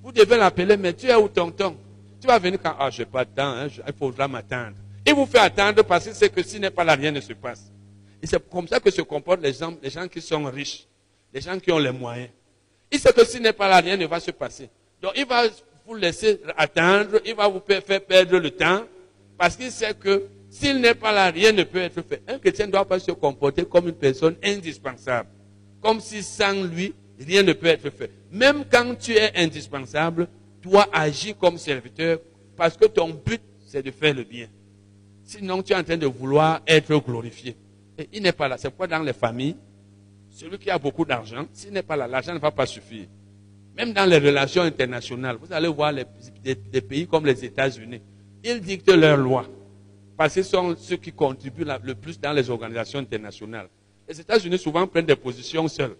Vous 0.00 0.12
devez 0.12 0.36
l'appeler, 0.36 0.76
mais 0.76 0.92
tu 0.92 1.06
es 1.06 1.14
où 1.16 1.26
tonton? 1.26 1.76
Tu 2.20 2.28
vas 2.28 2.38
venir 2.38 2.60
quand 2.62 2.76
Ah, 2.78 2.88
je 2.88 3.00
n'ai 3.00 3.06
pas 3.06 3.24
de 3.24 3.30
temps, 3.30 3.50
hein, 3.50 3.66
il 3.84 3.92
faudra 3.94 4.28
m'attendre. 4.28 4.76
Il 5.04 5.14
vous 5.14 5.26
fait 5.26 5.38
attendre 5.38 5.82
parce 5.82 6.04
qu'il 6.04 6.14
sait 6.14 6.28
que 6.28 6.40
s'il 6.40 6.60
n'est 6.60 6.70
pas 6.70 6.84
là, 6.84 6.94
rien 6.94 7.10
ne 7.10 7.20
se 7.20 7.32
passe. 7.32 7.72
Et 8.22 8.28
c'est 8.28 8.48
comme 8.48 8.68
ça 8.68 8.78
que 8.78 8.92
se 8.92 9.02
comportent 9.02 9.42
les 9.42 9.54
gens, 9.54 9.74
les 9.82 9.90
gens 9.90 10.06
qui 10.06 10.20
sont 10.20 10.44
riches, 10.44 10.86
les 11.34 11.40
gens 11.40 11.58
qui 11.58 11.72
ont 11.72 11.78
les 11.80 11.90
moyens. 11.90 12.28
Il 12.90 12.98
sait 12.98 13.12
que 13.12 13.24
s'il 13.24 13.42
n'est 13.42 13.52
pas 13.52 13.68
là, 13.68 13.76
rien 13.80 13.96
ne 13.96 14.06
va 14.06 14.20
se 14.20 14.30
passer. 14.30 14.68
Donc 15.00 15.12
il 15.16 15.26
va 15.26 15.44
vous 15.86 15.94
laisser 15.94 16.40
attendre, 16.56 17.20
il 17.24 17.34
va 17.34 17.48
vous 17.48 17.60
faire 17.60 17.82
perdre 17.82 18.38
le 18.38 18.50
temps, 18.50 18.84
parce 19.38 19.56
qu'il 19.56 19.70
sait 19.70 19.94
que 19.94 20.24
s'il 20.50 20.80
n'est 20.80 20.94
pas 20.94 21.12
là, 21.12 21.30
rien 21.30 21.52
ne 21.52 21.62
peut 21.62 21.78
être 21.78 22.02
fait. 22.02 22.22
Un 22.26 22.38
chrétien 22.38 22.66
ne 22.66 22.72
doit 22.72 22.84
pas 22.84 22.98
se 22.98 23.12
comporter 23.12 23.64
comme 23.64 23.88
une 23.88 23.94
personne 23.94 24.36
indispensable. 24.42 25.28
Comme 25.80 26.00
si 26.00 26.22
sans 26.22 26.64
lui, 26.64 26.92
rien 27.18 27.42
ne 27.42 27.52
peut 27.52 27.68
être 27.68 27.90
fait. 27.90 28.10
Même 28.32 28.64
quand 28.70 28.96
tu 28.98 29.12
es 29.12 29.32
indispensable, 29.36 30.28
toi 30.60 30.88
agis 30.92 31.34
comme 31.34 31.56
serviteur 31.56 32.18
parce 32.56 32.76
que 32.76 32.86
ton 32.86 33.08
but, 33.08 33.40
c'est 33.66 33.82
de 33.82 33.90
faire 33.90 34.12
le 34.12 34.24
bien. 34.24 34.48
Sinon, 35.24 35.62
tu 35.62 35.72
es 35.72 35.76
en 35.76 35.84
train 35.84 35.96
de 35.96 36.06
vouloir 36.06 36.60
être 36.66 36.94
glorifié. 36.98 37.56
Et 37.96 38.08
il 38.12 38.22
n'est 38.22 38.32
pas 38.32 38.48
là. 38.48 38.58
C'est 38.58 38.68
pourquoi 38.68 38.88
dans 38.88 38.98
les 38.98 39.12
familles, 39.12 39.56
celui 40.30 40.58
qui 40.58 40.70
a 40.70 40.78
beaucoup 40.78 41.04
d'argent, 41.04 41.46
s'il 41.52 41.72
n'est 41.72 41.82
pas 41.82 41.96
là, 41.96 42.06
l'argent 42.06 42.32
ne 42.34 42.38
va 42.38 42.50
pas 42.50 42.66
suffire. 42.66 43.06
Même 43.76 43.92
dans 43.92 44.08
les 44.08 44.18
relations 44.18 44.62
internationales, 44.62 45.36
vous 45.40 45.52
allez 45.52 45.68
voir 45.68 45.92
les, 45.92 46.04
des, 46.42 46.80
pays 46.80 47.06
comme 47.06 47.26
les 47.26 47.44
États-Unis. 47.44 48.00
Ils 48.42 48.60
dictent 48.60 48.92
leurs 48.92 49.16
lois. 49.16 49.46
Parce 50.16 50.34
qu'ils 50.34 50.44
sont 50.44 50.76
ceux 50.76 50.96
qui 50.96 51.12
contribuent 51.12 51.64
le 51.82 51.94
plus 51.94 52.20
dans 52.20 52.32
les 52.32 52.50
organisations 52.50 52.98
internationales. 52.98 53.68
Les 54.08 54.20
États-Unis 54.20 54.58
souvent 54.58 54.86
prennent 54.86 55.06
des 55.06 55.16
positions 55.16 55.66
seuls. 55.68 55.96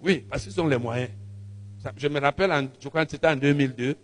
Oui, 0.00 0.24
parce 0.28 0.44
qu'ils 0.44 0.60
ont 0.60 0.68
les 0.68 0.78
moyens. 0.78 1.10
Je 1.96 2.08
me 2.08 2.20
rappelle, 2.20 2.68
crois 2.84 3.04
que 3.04 3.10
c'était 3.10 3.28
en 3.28 3.36
2002, 3.36 3.96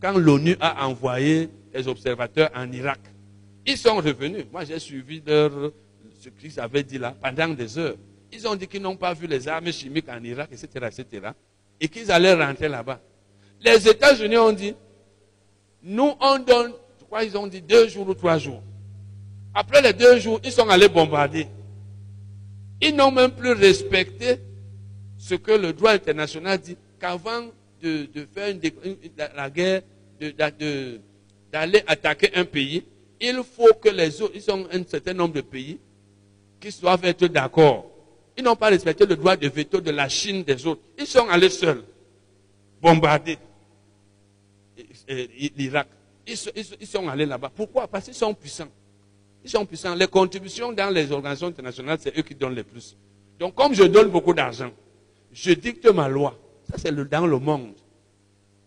quand 0.00 0.16
l'ONU 0.18 0.56
a 0.60 0.86
envoyé 0.86 1.48
des 1.72 1.86
observateurs 1.86 2.50
en 2.54 2.70
Irak. 2.72 3.00
Ils 3.66 3.76
sont 3.76 3.96
revenus. 3.96 4.44
Moi, 4.50 4.64
j'ai 4.64 4.78
suivi 4.78 5.22
ce 5.26 6.28
qu'ils 6.30 6.58
avaient 6.58 6.82
dit 6.82 6.98
là 6.98 7.14
pendant 7.20 7.48
des 7.48 7.78
heures. 7.78 7.96
Ils 8.32 8.46
ont 8.46 8.54
dit 8.54 8.66
qu'ils 8.66 8.82
n'ont 8.82 8.96
pas 8.96 9.14
vu 9.14 9.26
les 9.26 9.48
armes 9.48 9.72
chimiques 9.72 10.08
en 10.08 10.22
Irak, 10.22 10.50
etc., 10.52 10.68
etc. 10.86 11.28
Et 11.80 11.88
qu'ils 11.88 12.10
allaient 12.12 12.34
rentrer 12.34 12.68
là-bas. 12.68 13.00
Les 13.60 13.88
États-Unis 13.88 14.36
ont 14.38 14.52
dit, 14.52 14.74
nous, 15.82 16.12
on 16.20 16.38
donne 16.38 16.72
ils 17.22 17.36
ont 17.36 17.46
dit 17.46 17.60
deux 17.60 17.88
jours 17.88 18.08
ou 18.08 18.14
trois 18.14 18.38
jours. 18.38 18.62
Après 19.54 19.82
les 19.82 19.92
deux 19.92 20.18
jours, 20.20 20.40
ils 20.44 20.52
sont 20.52 20.68
allés 20.68 20.88
bombarder. 20.88 21.46
Ils 22.80 22.94
n'ont 22.94 23.10
même 23.10 23.32
plus 23.32 23.52
respecté 23.52 24.36
ce 25.18 25.34
que 25.34 25.52
le 25.52 25.72
droit 25.72 25.90
international 25.90 26.58
dit 26.58 26.76
qu'avant 26.98 27.46
de, 27.82 28.08
faire 28.32 28.54
la 29.36 29.50
guerre, 29.50 29.82
d'aller 31.52 31.82
attaquer 31.86 32.30
un 32.34 32.44
pays, 32.44 32.84
il 33.20 33.42
faut 33.42 33.74
que 33.74 33.88
les 33.88 34.22
autres, 34.22 34.32
ils 34.34 34.42
sont 34.42 34.66
un 34.72 34.82
certain 34.86 35.12
nombre 35.12 35.34
de 35.34 35.40
pays 35.40 35.78
qui 36.60 36.70
doivent 36.80 37.04
être 37.04 37.26
d'accord. 37.26 37.89
Ils 38.40 38.44
n'ont 38.44 38.56
pas 38.56 38.70
respecté 38.70 39.04
le 39.04 39.16
droit 39.16 39.36
de 39.36 39.46
veto 39.50 39.82
de 39.82 39.90
la 39.90 40.08
Chine 40.08 40.42
des 40.42 40.66
autres. 40.66 40.80
Ils 40.98 41.06
sont 41.06 41.28
allés 41.28 41.50
seuls 41.50 41.84
bombarder 42.80 43.36
l'Irak 45.06 45.86
ils, 46.26 46.86
sont 46.86 47.06
allés 47.06 47.26
là-bas. 47.26 47.52
Pourquoi? 47.54 47.86
Parce 47.86 48.06
qu'ils 48.06 48.14
sont 48.14 48.32
puissants. 48.32 48.70
Ils 49.44 49.50
sont 49.50 49.66
puissants. 49.66 49.94
Les 49.94 50.06
contributions 50.06 50.72
dans 50.72 50.88
les 50.88 51.12
organisations 51.12 51.48
internationales, 51.48 51.98
c'est 52.00 52.16
eux 52.18 52.22
qui 52.22 52.34
donnent 52.34 52.54
le 52.54 52.64
plus. 52.64 52.96
Donc, 53.38 53.54
comme 53.54 53.74
je 53.74 53.82
donne 53.82 54.08
beaucoup 54.08 54.32
d'argent, 54.32 54.70
je 55.30 55.52
dicte 55.52 55.84
ma 55.92 56.08
loi. 56.08 56.34
Ça, 56.70 56.78
c'est 56.78 56.94
dans 56.94 57.26
le 57.26 57.38
monde. 57.38 57.74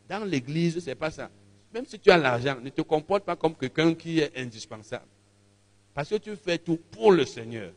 Dans 0.07 0.23
l'église, 0.23 0.83
c'est 0.83 0.93
pas 0.93 1.09
ça. 1.09 1.31
Même 1.73 1.87
si 1.87 1.97
tu 1.97 2.11
as 2.11 2.17
l'argent, 2.17 2.57
ne 2.61 2.69
te 2.69 2.83
comporte 2.83 3.23
pas 3.23 3.35
comme 3.35 3.55
quelqu'un 3.55 3.95
qui 3.95 4.19
est 4.19 4.37
indispensable. 4.37 5.07
Parce 5.95 6.09
que 6.09 6.15
tu 6.17 6.35
fais 6.35 6.59
tout 6.59 6.77
pour 6.91 7.11
le 7.11 7.25
Seigneur. 7.25 7.71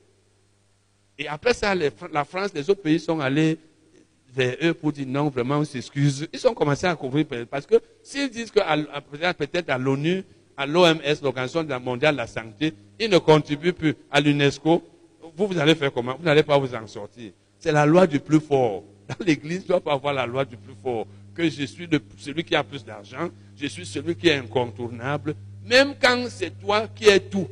Et 1.19 1.29
après 1.29 1.55
ça, 1.55 1.75
la 1.75 2.25
France, 2.25 2.51
les 2.55 2.69
autres 2.69 2.83
pays 2.83 3.01
sont 3.01 3.21
allés 3.21 3.59
vers 4.35 4.57
eux 4.63 4.75
pour 4.75 4.93
dire 4.93 5.07
non, 5.07 5.29
vraiment, 5.31 5.59
on 5.59 5.65
s'excuse. 5.65 6.29
Ils 6.33 6.47
ont 6.47 6.55
commencé 6.55 6.87
à 6.87 6.95
couvrir 6.95 7.25
parce 7.51 7.67
que 7.67 7.77
s'ils 8.03 8.31
disent 8.31 8.51
que 8.51 8.61
peut-être 9.33 9.71
à 9.71 9.79
l'ONU, 9.79 10.23
à 10.57 10.67
l'OMS, 10.67 10.99
l'Organisation 11.23 11.67
mondiale 11.81 12.15
de 12.15 12.19
la 12.19 12.27
santé, 12.27 12.75
ils 13.01 13.11
ne 13.11 13.19
contribuent 13.19 13.73
plus 13.73 13.95
à 14.11 14.21
l'UNESCO, 14.21 14.83
vous, 15.37 15.47
vous 15.47 15.59
allez 15.59 15.75
faire 15.75 15.93
comment? 15.93 16.17
Vous 16.19 16.25
n'allez 16.25 16.43
pas 16.43 16.59
vous 16.59 16.75
en 16.75 16.87
sortir. 16.87 17.33
C'est 17.59 17.73
la 17.73 17.85
loi 17.85 18.07
du 18.07 18.21
plus 18.21 18.41
fort. 18.41 18.85
Dans 19.09 19.25
l'Église, 19.25 19.67
doit 19.67 19.81
pas 19.81 19.93
avoir 19.93 20.15
la 20.15 20.27
loi 20.27 20.45
du 20.45 20.57
plus 20.57 20.75
fort. 20.83 21.07
Que 21.35 21.45
je 21.45 21.65
suis 21.65 21.89
celui 22.19 22.45
qui 22.45 22.55
a 22.55 22.65
plus 22.65 22.85
d'argent, 22.85 23.29
je 23.57 23.67
suis 23.67 23.85
celui 23.85 24.17
qui 24.17 24.29
est 24.29 24.37
incontournable. 24.37 25.35
Même 25.67 25.95
quand 26.01 26.27
c'est 26.31 26.59
toi 26.59 26.89
qui 26.95 27.09
es 27.09 27.21
tout, 27.21 27.49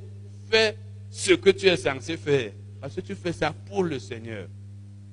fais 0.51 0.77
ce 1.11 1.35
que 1.35 1.51
tu 1.51 1.67
es 1.67 1.77
censé 1.77 2.17
faire. 2.17 2.53
Parce 2.85 2.97
que 2.97 3.01
tu 3.01 3.15
fais 3.15 3.33
ça 3.33 3.51
pour 3.51 3.83
le 3.83 3.99
Seigneur. 3.99 4.47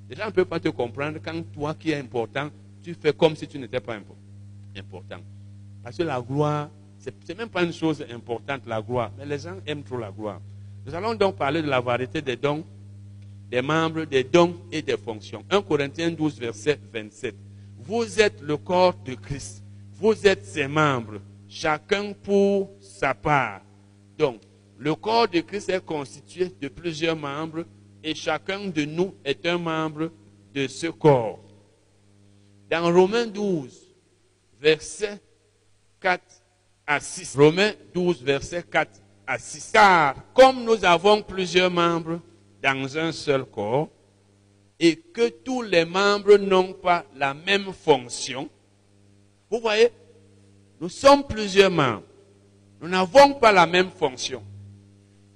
Les 0.10 0.16
gens 0.18 0.26
ne 0.26 0.32
peuvent 0.32 0.44
pas 0.44 0.60
te 0.60 0.68
comprendre 0.68 1.20
quand 1.24 1.42
toi 1.54 1.74
qui 1.74 1.92
es 1.92 1.96
important, 1.96 2.50
tu 2.84 2.94
fais 2.94 3.14
comme 3.14 3.34
si 3.34 3.48
tu 3.48 3.58
n'étais 3.58 3.80
pas 3.80 3.96
important. 4.76 5.22
Parce 5.82 5.96
que 5.96 6.04
la 6.04 6.20
gloire, 6.20 6.70
ce 7.00 7.10
n'est 7.30 7.36
même 7.36 7.48
pas 7.48 7.64
une 7.64 7.72
chose 7.72 8.06
importante, 8.12 8.64
la 8.68 8.82
gloire. 8.82 9.10
Mais 9.18 9.26
les 9.26 9.40
gens 9.40 9.56
aiment 9.66 9.84
trop 9.84 9.98
la 9.98 10.12
gloire. 10.12 10.42
Nous 10.86 10.94
allons 10.94 11.16
donc 11.16 11.38
parler 11.38 11.62
de 11.62 11.70
la 11.70 11.80
variété 11.80 12.22
des 12.22 12.36
dons, 12.36 12.66
des 13.50 13.62
membres, 13.62 14.04
des 14.04 14.26
dons 14.26 14.54
et 14.70 14.82
des 14.82 14.98
fonctions. 14.98 15.46
1 15.50 15.62
Corinthiens 15.62 16.12
12, 16.12 16.40
verset 16.40 16.78
27. 16.92 17.34
Vous 17.80 18.20
êtes 18.20 18.42
le 18.42 18.58
corps 18.58 18.96
de 19.06 19.14
Christ. 19.14 19.64
Vous 19.94 20.28
êtes 20.28 20.44
ses 20.44 20.68
membres, 20.68 21.22
chacun 21.48 22.12
pour 22.12 22.70
sa 22.82 23.14
part. 23.14 23.62
Donc, 24.18 24.42
le 24.82 24.96
corps 24.96 25.28
de 25.28 25.42
Christ 25.42 25.70
est 25.70 25.86
constitué 25.86 26.52
de 26.60 26.68
plusieurs 26.68 27.16
membres 27.16 27.66
et 28.04 28.16
chacun 28.16 28.66
de 28.66 28.84
nous 28.84 29.14
est 29.24 29.46
un 29.46 29.60
membre 29.60 30.12
de 30.56 30.66
ce 30.66 30.88
corps. 30.88 31.40
Dans 32.68 32.92
Romains 32.92 33.28
12, 33.28 33.96
verset 34.60 35.22
4 36.00 36.24
à 36.88 37.00
6. 37.00 37.36
Romains 37.36 37.74
12, 37.94 38.24
verset 38.24 38.64
4 38.64 39.00
à 39.28 39.38
6. 39.38 39.70
Car 39.72 40.16
comme 40.34 40.64
nous 40.64 40.84
avons 40.84 41.22
plusieurs 41.22 41.70
membres 41.70 42.20
dans 42.64 42.98
un 42.98 43.12
seul 43.12 43.46
corps, 43.46 43.88
et 44.80 44.96
que 44.96 45.30
tous 45.30 45.62
les 45.62 45.86
membres 45.86 46.38
n'ont 46.38 46.74
pas 46.74 47.06
la 47.16 47.36
même 47.36 47.72
fonction, 47.72 48.50
vous 49.48 49.60
voyez, 49.60 49.90
nous 50.80 50.90
sommes 50.90 51.24
plusieurs 51.24 51.70
membres. 51.70 52.08
Nous 52.82 52.88
n'avons 52.88 53.36
pas 53.36 53.52
la 53.52 53.68
même 53.68 53.92
fonction. 53.92 54.42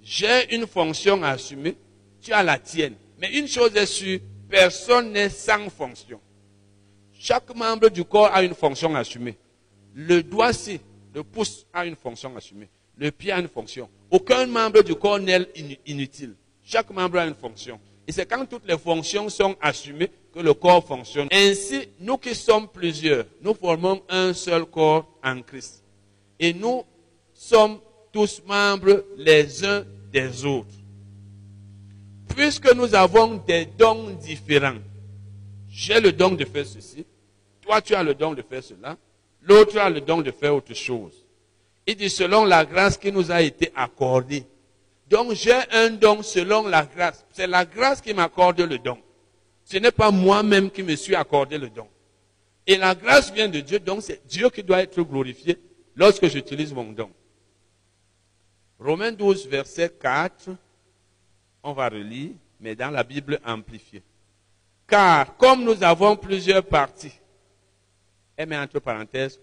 J'ai 0.06 0.56
une 0.56 0.68
fonction 0.68 1.24
à 1.24 1.30
assumer, 1.30 1.76
tu 2.22 2.32
as 2.32 2.44
la 2.44 2.60
tienne. 2.60 2.94
Mais 3.20 3.40
une 3.40 3.48
chose 3.48 3.76
est 3.76 3.88
sûre, 3.88 4.20
personne 4.48 5.12
n'est 5.12 5.30
sans 5.30 5.68
fonction. 5.72 6.20
Chaque 7.12 7.56
membre 7.56 7.90
du 7.90 8.04
corps 8.06 8.30
a 8.32 8.44
une 8.44 8.54
fonction 8.54 8.96
assumée. 8.96 9.36
Le 9.96 10.22
doigt-ci, 10.22 10.80
le 11.12 11.24
pouce 11.24 11.66
a 11.74 11.88
une 11.88 11.96
fonction 11.96 12.38
assumée. 12.38 12.70
Le 12.98 13.10
pied 13.10 13.32
a 13.32 13.40
une 13.40 13.48
fonction. 13.48 13.90
Aucun 14.12 14.46
membre 14.46 14.84
du 14.84 14.94
corps 14.94 15.18
n'est 15.18 15.48
inutile. 15.88 16.36
Chaque 16.64 16.92
membre 16.92 17.18
a 17.18 17.26
une 17.26 17.34
fonction. 17.34 17.80
Et 18.08 18.12
c'est 18.12 18.28
quand 18.28 18.46
toutes 18.46 18.68
les 18.68 18.78
fonctions 18.78 19.28
sont 19.30 19.56
assumées 19.60 20.12
que 20.32 20.40
le 20.40 20.54
corps 20.54 20.86
fonctionne. 20.86 21.30
Ainsi, 21.32 21.90
nous 22.00 22.18
qui 22.18 22.36
sommes 22.36 22.68
plusieurs, 22.68 23.26
nous 23.42 23.56
formons 23.56 24.04
un 24.08 24.34
seul 24.34 24.66
corps 24.66 25.08
en 25.24 25.42
Christ. 25.42 25.84
Et 26.40 26.54
nous 26.54 26.84
sommes 27.34 27.80
tous 28.12 28.44
membres 28.46 29.04
les 29.18 29.66
uns 29.66 29.84
autres 30.46 30.76
puisque 32.36 32.74
nous 32.74 32.94
avons 32.94 33.42
des 33.48 33.66
dons 33.66 34.10
différents, 34.22 34.80
j'ai 35.70 36.00
le 36.00 36.12
don 36.12 36.32
de 36.32 36.46
faire 36.46 36.66
ceci, 36.66 37.06
toi 37.62 37.82
tu 37.82 37.96
as 37.96 38.04
le 38.04 38.14
don 38.14 38.34
de 38.34 38.42
faire 38.42 38.64
cela, 38.64 38.98
l'autre 39.42 39.78
a 39.80 39.90
le 39.90 40.02
don 40.02 40.22
de 40.22 40.32
faire 40.32 40.54
autre 40.54 40.74
chose. 40.74 41.14
Il 41.88 41.96
dit 41.96 42.10
selon 42.10 42.46
la 42.46 42.66
grâce 42.66 42.98
qui 42.98 43.12
nous 43.12 43.32
a 43.32 43.42
été 43.42 43.72
accordée. 43.76 44.44
Donc 45.10 45.34
j'ai 45.34 45.54
un 45.72 45.92
don 45.92 46.24
selon 46.24 46.68
la 46.68 46.84
grâce. 46.84 47.24
C'est 47.32 47.46
la 47.48 47.64
grâce 47.64 48.02
qui 48.02 48.14
m'accorde 48.14 48.62
le 48.62 48.80
don. 48.80 48.98
Ce 49.64 49.78
n'est 49.78 49.92
pas 49.92 50.10
moi-même 50.10 50.72
qui 50.72 50.82
me 50.82 50.96
suis 50.96 51.16
accordé 51.16 51.58
le 51.58 51.70
don. 51.70 51.88
Et 52.66 52.78
la 52.78 52.96
grâce 52.96 53.32
vient 53.32 53.48
de 53.48 53.60
Dieu, 53.60 53.80
donc 53.80 54.02
c'est 54.02 54.26
Dieu 54.28 54.50
qui 54.50 54.64
doit 54.64 54.82
être 54.82 55.00
glorifié 55.04 55.60
lorsque 55.96 56.28
j'utilise 56.28 56.74
mon 56.74 56.92
don. 56.92 57.12
Romains 58.80 59.12
12, 59.12 59.48
verset 59.48 59.90
4 59.90 60.50
on 61.66 61.74
va 61.74 61.90
relire, 61.90 62.34
mais 62.60 62.76
dans 62.76 62.92
la 62.92 63.04
Bible 63.04 63.40
amplifiée. 63.44 64.04
Car 64.88 65.36
comme 65.36 65.64
nous 65.64 65.84
avons 65.84 66.16
plusieurs 66.16 66.64
parties, 66.64 67.20
et 68.38 68.46
met 68.46 68.58
entre 68.58 68.80
parenthèses, 68.80 69.40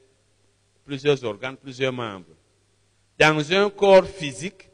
plusieurs 0.84 1.22
organes, 1.24 1.56
plusieurs 1.56 1.92
membres, 1.92 2.34
dans 3.18 3.52
un 3.52 3.68
corps 3.70 4.06
physique, 4.06 4.68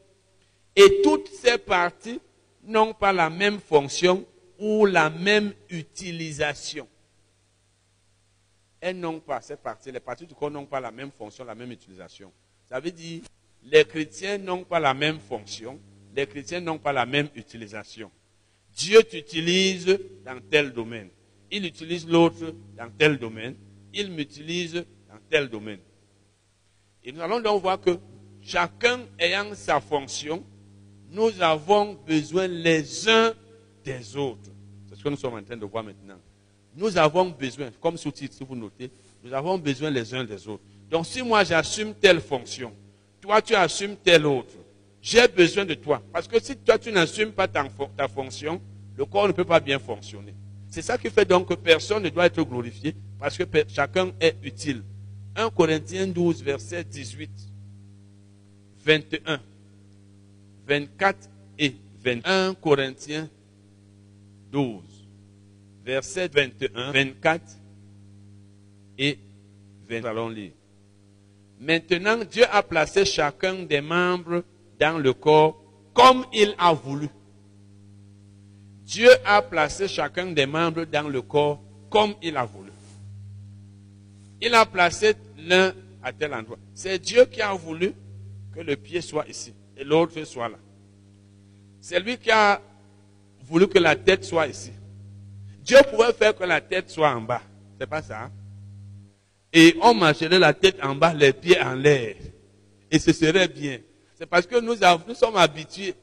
et 0.75 1.01
toutes 1.01 1.27
ces 1.27 1.57
parties 1.57 2.21
n'ont 2.63 2.93
pas 2.93 3.11
la 3.11 3.29
même 3.29 3.59
fonction 3.59 4.23
ou 4.59 4.85
la 4.85 5.09
même 5.09 5.51
utilisation. 5.69 6.87
Elles 8.79 8.99
n'ont 8.99 9.19
pas, 9.19 9.41
ces 9.41 9.57
parties, 9.57 9.91
les 9.91 9.99
parties 9.99 10.27
du 10.27 10.35
corps 10.35 10.51
n'ont 10.51 10.67
pas 10.67 10.79
la 10.79 10.91
même 10.91 11.11
fonction, 11.11 11.43
la 11.43 11.55
même 11.55 11.71
utilisation. 11.71 12.31
Ça 12.67 12.79
veut 12.79 12.91
dire, 12.91 13.23
les 13.63 13.85
chrétiens 13.85 14.37
n'ont 14.37 14.63
pas 14.63 14.79
la 14.79 14.93
même 14.93 15.19
fonction, 15.19 15.79
les 16.15 16.25
chrétiens 16.25 16.59
n'ont 16.61 16.77
pas 16.79 16.93
la 16.93 17.05
même 17.05 17.29
utilisation. 17.35 18.11
Dieu 18.75 19.03
t'utilise 19.03 19.85
dans 20.25 20.39
tel 20.49 20.71
domaine. 20.71 21.09
Il 21.51 21.65
utilise 21.65 22.07
l'autre 22.07 22.53
dans 22.77 22.89
tel 22.97 23.17
domaine. 23.17 23.55
Il 23.93 24.11
m'utilise 24.11 24.73
dans 24.73 25.19
tel 25.29 25.49
domaine. 25.49 25.79
Et 27.03 27.11
nous 27.11 27.21
allons 27.21 27.39
donc 27.39 27.61
voir 27.61 27.79
que 27.79 27.97
chacun 28.41 28.99
ayant 29.17 29.53
sa 29.53 29.79
fonction, 29.79 30.43
nous 31.11 31.41
avons 31.41 31.93
besoin 32.05 32.47
les 32.47 33.09
uns 33.09 33.33
des 33.83 34.15
autres. 34.15 34.49
C'est 34.87 34.95
ce 34.95 35.03
que 35.03 35.09
nous 35.09 35.17
sommes 35.17 35.35
en 35.35 35.43
train 35.43 35.57
de 35.57 35.65
voir 35.65 35.83
maintenant. 35.83 36.19
Nous 36.75 36.97
avons 36.97 37.29
besoin, 37.29 37.71
comme 37.81 37.97
sous-titre, 37.97 38.35
si 38.35 38.43
vous 38.43 38.55
notez, 38.55 38.91
nous 39.23 39.33
avons 39.33 39.57
besoin 39.57 39.89
les 39.89 40.13
uns 40.13 40.23
des 40.23 40.47
autres. 40.47 40.63
Donc 40.89 41.05
si 41.05 41.21
moi 41.21 41.43
j'assume 41.43 41.93
telle 41.95 42.21
fonction, 42.21 42.73
toi 43.21 43.41
tu 43.41 43.55
assumes 43.55 43.95
telle 43.97 44.25
autre, 44.25 44.53
j'ai 45.01 45.27
besoin 45.27 45.65
de 45.65 45.73
toi. 45.73 46.01
Parce 46.11 46.27
que 46.27 46.41
si 46.41 46.57
toi 46.57 46.77
tu 46.77 46.91
n'assumes 46.91 47.31
pas 47.31 47.47
ta, 47.47 47.67
fonction, 48.07 48.61
le 48.97 49.05
corps 49.05 49.27
ne 49.27 49.33
peut 49.33 49.45
pas 49.45 49.59
bien 49.59 49.79
fonctionner. 49.79 50.33
C'est 50.69 50.81
ça 50.81 50.97
qui 50.97 51.09
fait 51.09 51.25
donc 51.25 51.47
que 51.47 51.53
personne 51.55 52.03
ne 52.03 52.09
doit 52.09 52.25
être 52.25 52.43
glorifié 52.43 52.95
parce 53.19 53.37
que 53.37 53.43
chacun 53.67 54.11
est 54.19 54.35
utile. 54.43 54.83
1 55.35 55.49
Corinthiens 55.51 56.07
12, 56.07 56.43
verset 56.43 56.83
18, 56.83 57.31
21, 58.83 59.39
24 60.67 61.29
et 61.57 61.75
21 62.03 62.53
Corinthiens 62.55 63.29
12, 64.51 64.83
verset 65.85 66.27
21, 66.27 66.91
24 66.91 67.41
et 68.97 69.19
20. 69.89 70.05
Allons 70.05 70.29
lire. 70.29 70.51
Maintenant, 71.59 72.23
Dieu 72.23 72.45
a 72.49 72.63
placé 72.63 73.03
chacun 73.03 73.63
des 73.63 73.81
membres 73.81 74.43
dans 74.79 74.97
le 74.97 75.13
corps 75.13 75.61
comme 75.93 76.25
il 76.31 76.55
a 76.57 76.71
voulu. 76.73 77.09
Dieu 78.85 79.09
a 79.25 79.41
placé 79.41 79.87
chacun 79.87 80.27
des 80.31 80.45
membres 80.45 80.85
dans 80.85 81.07
le 81.09 81.21
corps 81.21 81.61
comme 81.89 82.13
il 82.21 82.37
a 82.37 82.45
voulu. 82.45 82.71
Il 84.41 84.55
a 84.55 84.65
placé 84.65 85.15
l'un 85.37 85.73
à 86.01 86.13
tel 86.13 86.33
endroit. 86.33 86.57
C'est 86.73 86.97
Dieu 86.97 87.25
qui 87.25 87.41
a 87.41 87.53
voulu 87.53 87.93
que 88.55 88.61
le 88.61 88.77
pied 88.77 89.01
soit 89.01 89.27
ici 89.27 89.53
et 89.75 89.83
l'autre 89.83 90.23
soit 90.23 90.47
là. 90.47 90.57
C'est 91.81 91.99
lui 91.99 92.17
qui 92.17 92.31
a 92.31 92.61
voulu 93.43 93.67
que 93.67 93.79
la 93.79 93.95
tête 93.95 94.23
soit 94.23 94.47
ici. 94.47 94.71
Dieu 95.61 95.77
pouvait 95.91 96.13
faire 96.13 96.35
que 96.35 96.45
la 96.45 96.61
tête 96.61 96.89
soit 96.89 97.11
en 97.11 97.21
bas. 97.21 97.41
C'est 97.79 97.87
pas 97.87 98.01
ça. 98.01 98.23
Hein? 98.23 98.31
Et 99.51 99.75
on 99.81 99.93
marcherait 99.93 100.39
la 100.39 100.53
tête 100.53 100.77
en 100.83 100.95
bas, 100.95 101.13
les 101.13 101.33
pieds 101.33 101.59
en 101.59 101.73
l'air. 101.73 102.15
Et 102.91 102.99
ce 102.99 103.11
serait 103.13 103.47
bien. 103.47 103.79
C'est 104.15 104.25
parce 104.25 104.45
que 104.45 104.59
nous, 104.59 104.75
nous 105.07 105.15
sommes 105.15 105.37
habitués 105.37 105.95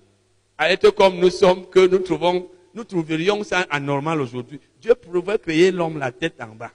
à 0.58 0.70
être 0.70 0.90
comme 0.90 1.18
nous 1.18 1.30
sommes 1.30 1.66
que 1.68 1.86
nous 1.86 1.98
trouvons, 1.98 2.48
nous 2.74 2.84
trouverions 2.84 3.44
ça 3.44 3.66
anormal 3.70 4.20
aujourd'hui. 4.20 4.60
Dieu 4.80 4.94
pouvait 4.94 5.38
créer 5.38 5.70
l'homme 5.70 5.98
la 5.98 6.12
tête 6.12 6.40
en 6.40 6.54
bas. 6.54 6.72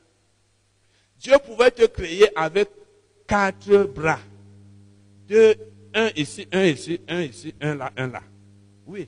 Dieu 1.19 1.35
pouvait 1.45 1.71
te 1.71 1.85
créer 1.85 2.29
avec 2.37 2.69
quatre 3.27 3.83
bras. 3.85 4.19
Deux, 5.27 5.55
un 5.93 6.09
ici, 6.15 6.47
un 6.51 6.65
ici, 6.65 6.99
un 7.07 7.21
ici, 7.21 7.53
un 7.61 7.75
là, 7.75 7.91
un 7.97 8.07
là. 8.07 8.21
Oui. 8.85 9.07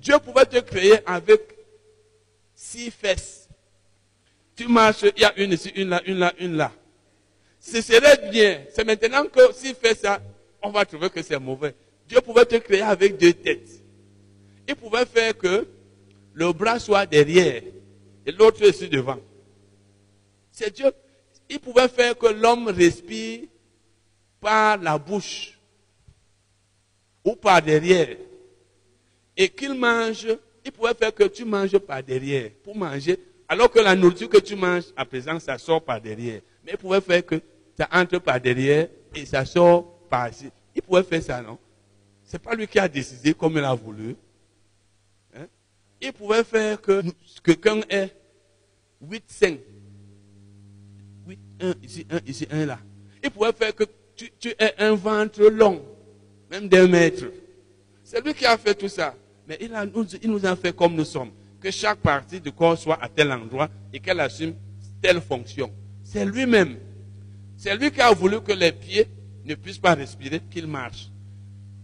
Dieu 0.00 0.18
pouvait 0.18 0.46
te 0.46 0.58
créer 0.60 0.98
avec 1.06 1.40
six 2.54 2.90
fesses. 2.90 3.48
Tu 4.54 4.68
marches, 4.68 5.04
il 5.16 5.22
y 5.22 5.24
a 5.24 5.36
une 5.38 5.52
ici, 5.52 5.70
une 5.76 5.90
là, 5.90 6.02
une 6.06 6.18
là, 6.18 6.32
une 6.38 6.56
là. 6.56 6.72
Ce 7.70 7.82
serait 7.82 8.30
bien. 8.30 8.64
C'est 8.74 8.84
maintenant 8.84 9.26
que 9.26 9.52
s'il 9.52 9.74
fait 9.74 9.94
ça, 9.94 10.22
on 10.62 10.70
va 10.70 10.86
trouver 10.86 11.10
que 11.10 11.22
c'est 11.22 11.38
mauvais. 11.38 11.74
Dieu 12.08 12.20
pouvait 12.22 12.46
te 12.46 12.56
créer 12.56 12.80
avec 12.80 13.18
deux 13.18 13.34
têtes. 13.34 13.82
Il 14.66 14.74
pouvait 14.74 15.04
faire 15.04 15.36
que 15.36 15.68
le 16.32 16.52
bras 16.52 16.78
soit 16.78 17.04
derrière 17.04 17.62
et 18.24 18.32
l'autre 18.32 18.66
ici 18.66 18.88
devant. 18.88 19.18
C'est 20.50 20.74
Dieu. 20.74 20.90
Il 21.50 21.60
pouvait 21.60 21.88
faire 21.88 22.16
que 22.16 22.28
l'homme 22.28 22.68
respire 22.68 23.40
par 24.40 24.78
la 24.78 24.96
bouche 24.96 25.58
ou 27.24 27.36
par 27.36 27.60
derrière 27.60 28.16
et 29.36 29.48
qu'il 29.50 29.74
mange. 29.74 30.26
Il 30.64 30.72
pouvait 30.72 30.94
faire 30.94 31.14
que 31.14 31.24
tu 31.24 31.44
manges 31.44 31.78
par 31.78 32.02
derrière 32.02 32.50
pour 32.64 32.76
manger, 32.76 33.18
alors 33.46 33.70
que 33.70 33.78
la 33.78 33.94
nourriture 33.94 34.28
que 34.28 34.38
tu 34.38 34.56
manges 34.56 34.84
à 34.96 35.04
présent, 35.04 35.38
ça 35.38 35.58
sort 35.58 35.82
par 35.82 36.00
derrière. 36.00 36.40
Mais 36.64 36.72
il 36.72 36.78
pouvait 36.78 37.00
faire 37.00 37.24
que 37.24 37.40
ça 37.78 37.88
entre 37.92 38.18
par 38.18 38.40
derrière 38.40 38.88
et 39.14 39.24
ça 39.24 39.44
sort 39.44 40.00
par 40.10 40.28
ici. 40.28 40.50
Il 40.74 40.82
pouvait 40.82 41.04
faire 41.04 41.22
ça, 41.22 41.40
non? 41.40 41.58
C'est 42.24 42.40
pas 42.40 42.54
lui 42.54 42.66
qui 42.66 42.78
a 42.78 42.88
décidé 42.88 43.32
comme 43.32 43.56
il 43.56 43.64
a 43.64 43.74
voulu. 43.74 44.16
Hein? 45.34 45.46
Il 46.00 46.12
pouvait 46.12 46.42
faire 46.44 46.80
que 46.80 47.02
quelqu'un 47.42 47.80
ait 47.88 48.10
8, 49.00 49.24
5. 49.28 49.58
8, 51.28 51.38
1 51.60 51.74
ici, 51.82 52.06
1 52.10 52.18
ici, 52.26 52.48
1 52.50 52.66
là. 52.66 52.78
Il 53.22 53.30
pouvait 53.30 53.52
faire 53.52 53.74
que 53.74 53.84
tu, 54.16 54.30
tu 54.38 54.48
aies 54.58 54.74
un 54.78 54.94
ventre 54.94 55.48
long, 55.48 55.82
même 56.50 56.68
d'un 56.68 56.88
mètre. 56.88 57.26
C'est 58.02 58.24
lui 58.24 58.34
qui 58.34 58.44
a 58.44 58.58
fait 58.58 58.74
tout 58.74 58.88
ça. 58.88 59.14
Mais 59.46 59.56
il, 59.60 59.72
a, 59.74 59.86
il 60.22 60.30
nous 60.30 60.44
a 60.44 60.56
fait 60.56 60.74
comme 60.74 60.94
nous 60.94 61.04
sommes. 61.04 61.30
Que 61.60 61.70
chaque 61.70 61.98
partie 61.98 62.40
du 62.40 62.52
corps 62.52 62.76
soit 62.76 62.98
à 63.00 63.08
tel 63.08 63.30
endroit 63.32 63.68
et 63.92 64.00
qu'elle 64.00 64.20
assume 64.20 64.54
telle 65.00 65.20
fonction. 65.20 65.72
C'est 66.02 66.24
lui-même. 66.24 66.76
C'est 67.58 67.74
lui 67.74 67.90
qui 67.90 68.00
a 68.00 68.12
voulu 68.12 68.40
que 68.40 68.52
les 68.52 68.70
pieds 68.70 69.08
ne 69.44 69.56
puisse 69.56 69.78
pas 69.78 69.94
respirer, 69.94 70.40
qu'il 70.48 70.68
marche. 70.68 71.10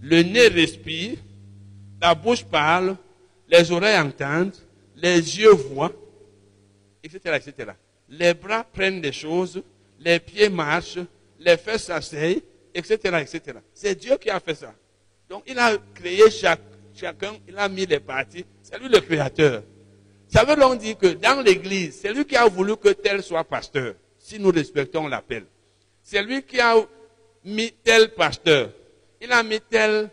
Le 0.00 0.22
nez 0.22 0.46
respire, 0.46 1.18
la 2.00 2.14
bouche 2.14 2.44
parle, 2.44 2.96
les 3.48 3.72
oreilles 3.72 3.98
entendent, 3.98 4.54
les 4.94 5.16
yeux 5.16 5.50
voient, 5.50 5.92
etc., 7.02 7.40
etc. 7.44 7.72
Les 8.08 8.34
bras 8.34 8.62
prennent 8.62 9.00
des 9.00 9.10
choses, 9.10 9.64
les 9.98 10.20
pieds 10.20 10.48
marchent, 10.48 11.00
les 11.40 11.56
fesses 11.56 11.86
s'asseyent, 11.86 12.42
etc., 12.72 12.96
etc. 13.20 13.58
C'est 13.72 13.96
Dieu 13.96 14.16
qui 14.16 14.30
a 14.30 14.38
fait 14.38 14.54
ça. 14.54 14.72
Donc 15.28 15.42
il 15.48 15.58
a 15.58 15.76
créé 15.92 16.30
chacun, 16.30 17.32
il 17.48 17.58
a 17.58 17.68
mis 17.68 17.84
les 17.84 17.98
parties. 17.98 18.44
C'est 18.62 18.78
lui 18.78 18.88
le 18.88 19.00
créateur. 19.00 19.64
Ça 20.28 20.44
veut 20.44 20.54
donc 20.54 20.78
dire 20.78 20.96
que 20.96 21.08
dans 21.08 21.40
l'église, 21.40 21.98
c'est 22.00 22.12
lui 22.12 22.24
qui 22.24 22.36
a 22.36 22.46
voulu 22.46 22.76
que 22.76 22.90
tel 22.90 23.24
soit 23.24 23.42
pasteur, 23.42 23.94
si 24.18 24.38
nous 24.38 24.52
respectons 24.52 25.08
l'appel. 25.08 25.46
C'est 26.04 26.22
lui 26.22 26.42
qui 26.42 26.60
a 26.60 26.76
mis 27.44 27.72
tel 27.82 28.12
pasteur, 28.12 28.70
il 29.20 29.32
a 29.32 29.42
mis 29.42 29.58
tel 29.58 30.10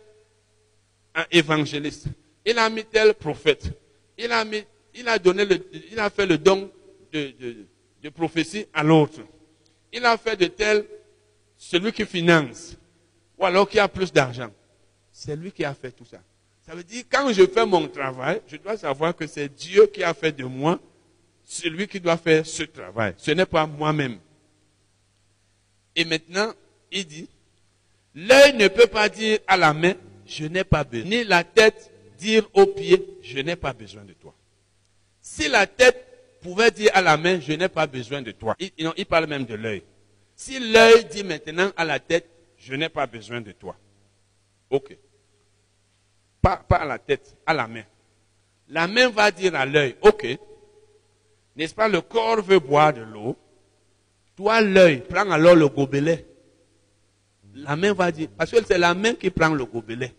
évangéliste, 1.30 2.08
il 2.46 2.58
a 2.58 2.70
mis 2.70 2.86
tel 2.86 3.14
prophète, 3.14 3.70
il 4.18 4.32
a, 4.32 5.20
donné 5.20 5.46
fait 6.16 6.26
le 6.26 6.38
don 6.38 6.72
de, 7.12 7.34
de, 7.38 7.56
de 8.02 8.10
prophétie 8.10 8.66
à 8.74 8.84
l'autre. 8.84 9.20
Il 9.92 10.06
a 10.06 10.18
fait 10.18 10.38
de 10.38 10.46
tel 10.46 10.86
celui 11.58 11.92
qui 11.92 12.06
finance, 12.06 12.78
ou 13.38 13.46
alors 13.46 13.68
qui 13.68 13.78
a 13.78 13.90
plus 13.90 14.14
d'argent. 14.14 14.50
C'est 15.12 15.36
lui 15.36 15.52
qui 15.52 15.66
a 15.66 15.74
fait 15.74 15.92
tout 15.92 16.06
ça. 16.06 16.22
Ça 16.66 16.74
veut 16.74 16.86
dire, 16.86 17.04
quand 17.12 17.34
je 17.34 17.46
fais 17.46 17.66
mon 17.66 17.86
travail, 17.90 18.42
je 18.48 18.56
dois 18.56 18.78
savoir 18.78 19.14
que 19.14 19.28
c'est 19.28 19.50
Dieu 19.50 19.88
qui 19.88 20.04
a 20.04 20.14
fait 20.14 20.32
de 20.32 20.46
moi 20.46 20.80
celui 21.44 21.86
qui 21.86 22.00
doit 22.00 22.16
faire 22.16 22.46
ce 22.46 22.64
travail. 22.64 23.14
Ce 23.18 23.32
n'est 23.32 23.46
pas 23.46 23.68
moi-même. 23.68 24.20
Et 25.96 26.06
maintenant, 26.06 26.54
il 26.92 27.06
dit, 27.06 27.30
l'œil 28.16 28.54
ne 28.54 28.68
peut 28.68 28.88
pas 28.88 29.10
dire 29.10 29.40
à 29.48 29.58
la 29.58 29.74
main, 29.74 29.94
je 30.26 30.46
n'ai 30.46 30.64
pas 30.64 30.84
besoin. 30.84 31.10
Ni 31.10 31.24
la 31.24 31.44
tête 31.44 31.92
dire 32.18 32.48
aux 32.54 32.68
pieds, 32.68 33.06
je 33.24 33.40
n'ai 33.40 33.56
pas 33.56 33.74
besoin 33.74 34.04
de 34.04 34.14
toi. 34.14 34.34
Si 35.22 35.48
la 35.48 35.68
tête 35.68 36.40
pouvait 36.42 36.72
dire 36.72 36.92
à 36.94 37.02
la 37.02 37.18
main, 37.18 37.40
je 37.40 37.54
n'ai 37.54 37.68
pas 37.68 37.88
besoin 37.88 38.22
de 38.22 38.32
toi. 38.32 38.56
Il, 38.60 38.72
il 38.78 39.06
parle 39.06 39.28
même 39.28 39.46
de 39.46 39.56
l'œil. 39.56 39.84
Si 40.36 40.60
l'œil 40.60 41.06
dit 41.06 41.24
maintenant 41.24 41.72
à 41.76 41.86
la 41.86 42.00
tête, 42.00 42.28
je 42.58 42.74
n'ai 42.74 42.90
pas 42.90 43.06
besoin 43.06 43.42
de 43.42 43.52
toi. 43.52 43.76
Ok. 44.70 44.98
Pas 46.42 46.66
à 46.70 46.86
la 46.86 46.98
tête, 46.98 47.36
à 47.46 47.54
la 47.54 47.68
main. 47.68 47.84
La 48.70 48.88
main 48.88 49.10
va 49.10 49.32
dire 49.32 49.54
à 49.56 49.66
l'œil, 49.66 49.96
ok. 50.02 50.26
N'est-ce 51.56 51.76
pas, 51.76 51.88
le 51.88 52.02
corps 52.02 52.42
veut 52.42 52.60
boire 52.60 52.94
de 52.94 53.02
l'eau. 53.02 53.38
Toi, 54.42 54.60
l'œil, 54.62 55.04
prends 55.08 55.30
alors 55.30 55.54
le 55.54 55.68
gobelet. 55.68 56.26
La 57.54 57.76
main 57.76 57.94
va 57.94 58.12
dire, 58.12 58.28
parce 58.36 58.50
que 58.50 58.58
c'est 58.66 58.80
la 58.80 58.96
main 58.96 59.14
qui 59.14 59.30
prend 59.30 59.50
le 59.50 59.66
gobelet 59.66 60.16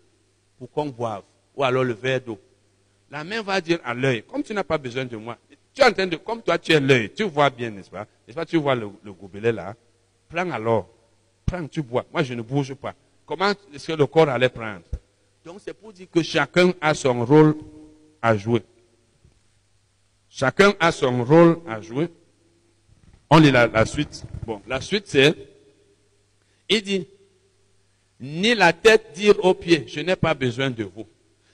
pour 0.57 0.71
qu'on 0.71 0.85
boive, 0.85 1.23
ou 1.53 1.61
alors 1.61 1.83
le 1.83 1.91
verre 1.91 2.21
d'eau. 2.21 2.39
La 3.11 3.25
main 3.25 3.41
va 3.41 3.59
dire 3.59 3.79
à 3.83 3.93
l'œil, 3.93 4.23
comme 4.23 4.41
tu 4.41 4.53
n'as 4.53 4.63
pas 4.63 4.77
besoin 4.77 5.03
de 5.03 5.17
moi, 5.17 5.37
tu 5.73 5.81
es 5.81 5.85
en 5.85 5.91
train 5.91 6.07
de, 6.07 6.15
comme 6.15 6.41
toi 6.41 6.57
tu 6.57 6.71
es 6.71 6.79
l'œil, 6.79 7.11
tu 7.13 7.23
vois 7.23 7.49
bien, 7.49 7.69
n'est-ce 7.69 7.89
pas? 7.89 8.07
N'est-ce 8.25 8.35
pas, 8.35 8.45
tu 8.45 8.55
vois 8.55 8.75
le, 8.75 8.87
le 9.03 9.11
gobelet 9.11 9.51
là 9.51 9.75
Prends 10.29 10.49
alors, 10.51 10.87
prends, 11.45 11.67
tu 11.67 11.81
bois. 11.81 12.05
Moi, 12.13 12.23
je 12.23 12.33
ne 12.33 12.41
bouge 12.41 12.73
pas. 12.75 12.93
Comment 13.25 13.51
est-ce 13.73 13.87
que 13.87 13.91
le 13.91 14.05
corps 14.05 14.29
allait 14.29 14.47
prendre? 14.47 14.83
Donc, 15.43 15.57
c'est 15.65 15.73
pour 15.73 15.91
dire 15.91 16.07
que 16.09 16.23
chacun 16.23 16.71
a 16.79 16.93
son 16.93 17.25
rôle 17.25 17.57
à 18.21 18.37
jouer. 18.37 18.63
Chacun 20.29 20.73
a 20.79 20.93
son 20.93 21.25
rôle 21.25 21.59
à 21.67 21.81
jouer. 21.81 22.07
On 23.29 23.39
lit 23.39 23.51
la, 23.51 23.67
la 23.67 23.85
suite. 23.85 24.23
Bon, 24.45 24.61
la 24.67 24.81
suite 24.81 25.05
c'est, 25.07 25.35
il 26.69 26.81
dit, 26.81 27.07
ni 28.19 28.55
la 28.55 28.73
tête 28.73 29.13
dire 29.13 29.35
aux 29.43 29.53
pieds, 29.53 29.85
je 29.87 29.99
n'ai 29.99 30.15
pas 30.15 30.33
besoin 30.33 30.69
de 30.69 30.83
vous. 30.83 31.05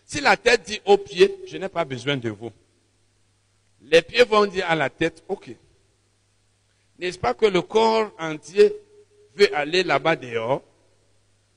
Si 0.05 0.21
la 0.21 0.37
tête 0.37 0.63
dit 0.65 0.81
aux 0.85 0.97
pieds, 0.97 1.35
je 1.47 1.57
n'ai 1.57 1.69
pas 1.69 1.85
besoin 1.85 2.17
de 2.17 2.29
vous. 2.29 2.51
Les 3.81 4.01
pieds 4.01 4.23
vont 4.23 4.45
dire 4.45 4.65
à 4.67 4.75
la 4.75 4.89
tête, 4.89 5.23
ok. 5.27 5.55
N'est-ce 6.99 7.17
pas 7.17 7.33
que 7.33 7.45
le 7.45 7.61
corps 7.61 8.11
entier 8.19 8.73
veut 9.35 9.55
aller 9.55 9.83
là-bas 9.83 10.15
dehors? 10.15 10.61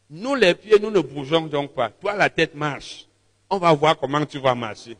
Nous, 0.08 0.34
les 0.34 0.54
pieds, 0.54 0.78
nous 0.78 0.90
ne 0.90 1.00
bougeons 1.00 1.46
donc 1.46 1.72
pas. 1.72 1.90
Toi, 1.90 2.14
la 2.14 2.30
tête 2.30 2.54
marche. 2.54 3.06
On 3.50 3.58
va 3.58 3.72
voir 3.72 3.98
comment 3.98 4.24
tu 4.24 4.38
vas 4.38 4.54
marcher. 4.54 4.96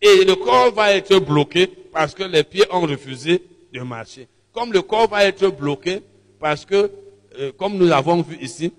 Et 0.00 0.24
le 0.24 0.34
corps 0.34 0.72
va 0.72 0.92
être 0.94 1.18
bloqué 1.18 1.66
parce 1.66 2.14
que 2.14 2.22
les 2.22 2.42
pieds 2.42 2.64
ont 2.70 2.80
refusé 2.80 3.42
de 3.72 3.80
marcher. 3.80 4.28
Comme 4.52 4.72
le 4.72 4.82
corps 4.82 5.08
va 5.08 5.24
être 5.24 5.48
bloqué 5.48 6.02
parce 6.38 6.64
que, 6.64 6.90
euh, 7.38 7.52
comme 7.56 7.76
nous 7.76 7.86
l'avons 7.86 8.22
vu 8.22 8.36
ici, 8.40 8.72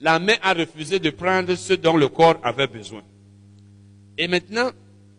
la 0.00 0.18
main 0.18 0.34
a 0.42 0.54
refusé 0.54 0.98
de 0.98 1.10
prendre 1.10 1.54
ce 1.54 1.74
dont 1.74 1.96
le 1.96 2.08
corps 2.08 2.36
avait 2.42 2.66
besoin. 2.66 3.02
Et 4.16 4.28
maintenant, 4.28 4.70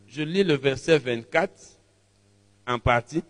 je 0.08 0.22
lis 0.22 0.44
le 0.44 0.56
verset 0.56 0.98
24 0.98 1.52
en 2.68 2.80
partie. 2.80 3.24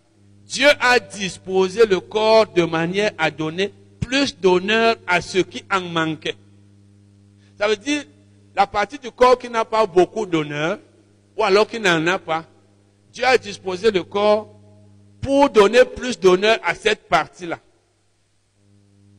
Dieu 0.46 0.68
a 0.80 0.98
disposé 1.00 1.86
le 1.86 2.00
corps 2.00 2.46
de 2.52 2.62
manière 2.62 3.10
à 3.18 3.30
donner 3.30 3.72
plus 4.00 4.38
d'honneur 4.38 4.96
à 5.06 5.20
ceux 5.20 5.42
qui 5.42 5.64
en 5.70 5.80
manquaient. 5.80 6.36
Ça 7.58 7.68
veut 7.68 7.76
dire, 7.76 8.04
la 8.54 8.66
partie 8.66 8.98
du 8.98 9.10
corps 9.10 9.38
qui 9.38 9.50
n'a 9.50 9.64
pas 9.64 9.84
beaucoup 9.86 10.24
d'honneur, 10.24 10.78
ou 11.36 11.42
alors 11.42 11.66
qui 11.66 11.80
n'en 11.80 12.06
a 12.06 12.18
pas, 12.18 12.44
Dieu 13.12 13.24
a 13.24 13.36
disposé 13.36 13.90
le 13.90 14.02
corps 14.02 14.55
pour 15.26 15.50
donner 15.50 15.84
plus 15.84 16.20
d'honneur 16.20 16.56
à 16.62 16.76
cette 16.76 17.08
partie-là. 17.08 17.58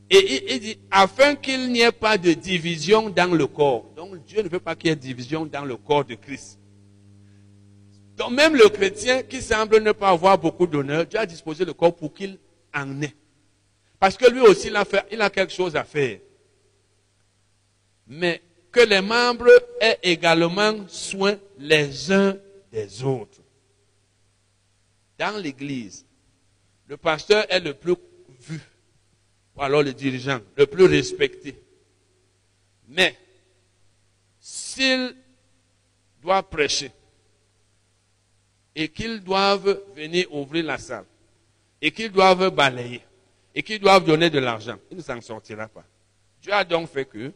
Et 0.09 0.53
il, 0.53 0.59
dit, 0.61 0.79
afin 0.89 1.35
qu'il 1.35 1.69
n'y 1.69 1.81
ait 1.81 1.91
pas 1.91 2.17
de 2.17 2.31
division 2.31 3.09
dans 3.09 3.33
le 3.33 3.45
corps. 3.45 3.83
Donc 3.93 4.23
Dieu 4.23 4.41
ne 4.41 4.47
veut 4.47 4.61
pas 4.61 4.73
qu'il 4.73 4.89
y 4.89 4.93
ait 4.93 4.95
division 4.95 5.45
dans 5.45 5.65
le 5.65 5.75
corps 5.75 6.05
de 6.05 6.15
Christ. 6.15 6.59
Donc 8.15 8.31
même 8.31 8.55
le 8.55 8.69
chrétien 8.69 9.21
qui 9.21 9.41
semble 9.41 9.83
ne 9.83 9.91
pas 9.91 10.07
avoir 10.07 10.37
beaucoup 10.37 10.65
d'honneur, 10.65 11.05
Dieu 11.05 11.19
a 11.19 11.25
disposé 11.25 11.65
le 11.65 11.73
corps 11.73 11.93
pour 11.93 12.13
qu'il 12.13 12.39
en 12.73 13.01
ait. 13.01 13.13
Parce 13.99 14.15
que 14.15 14.31
lui 14.31 14.39
aussi, 14.39 14.67
il 14.67 14.77
a, 14.77 14.85
fait, 14.85 15.05
il 15.11 15.21
a 15.21 15.29
quelque 15.29 15.51
chose 15.51 15.75
à 15.75 15.83
faire. 15.83 16.19
Mais 18.07 18.41
que 18.71 18.79
les 18.79 19.01
membres 19.01 19.49
aient 19.81 19.99
également 20.03 20.73
soin 20.87 21.35
les 21.59 22.13
uns 22.13 22.37
des 22.71 23.03
autres. 23.03 23.41
Dans 25.17 25.41
l'église, 25.41 26.05
le 26.87 26.97
pasteur 26.97 27.45
est 27.49 27.59
le 27.59 27.73
plus 27.73 27.95
vu 28.41 28.61
ou 29.57 29.61
alors 29.61 29.81
le 29.81 29.93
dirigeant, 29.93 30.39
le 30.55 30.67
plus 30.67 30.85
respecté. 30.85 31.55
Mais, 32.87 33.17
s'il 34.39 35.15
doit 36.21 36.43
prêcher, 36.43 36.91
et 38.75 38.89
qu'ils 38.89 39.19
doivent 39.23 39.81
venir 39.95 40.31
ouvrir 40.33 40.65
la 40.65 40.77
salle, 40.77 41.05
et 41.81 41.91
qu'ils 41.91 42.11
doivent 42.11 42.51
balayer, 42.51 43.01
et 43.55 43.63
qu'ils 43.63 43.79
doivent 43.79 44.05
donner 44.05 44.29
de 44.29 44.37
l'argent, 44.37 44.77
il 44.91 44.97
ne 44.97 45.01
s'en 45.01 45.19
sortira 45.21 45.67
pas. 45.67 45.83
Dieu 46.41 46.53
a 46.53 46.63
donc 46.63 46.89
fait 46.89 47.05
que 47.05 47.31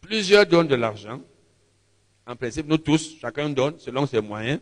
plusieurs 0.00 0.46
donnent 0.46 0.68
de 0.68 0.76
l'argent. 0.76 1.20
En 2.24 2.36
principe, 2.36 2.68
nous 2.68 2.78
tous, 2.78 3.16
chacun 3.20 3.50
donne 3.50 3.80
selon 3.80 4.06
ses 4.06 4.20
moyens. 4.20 4.60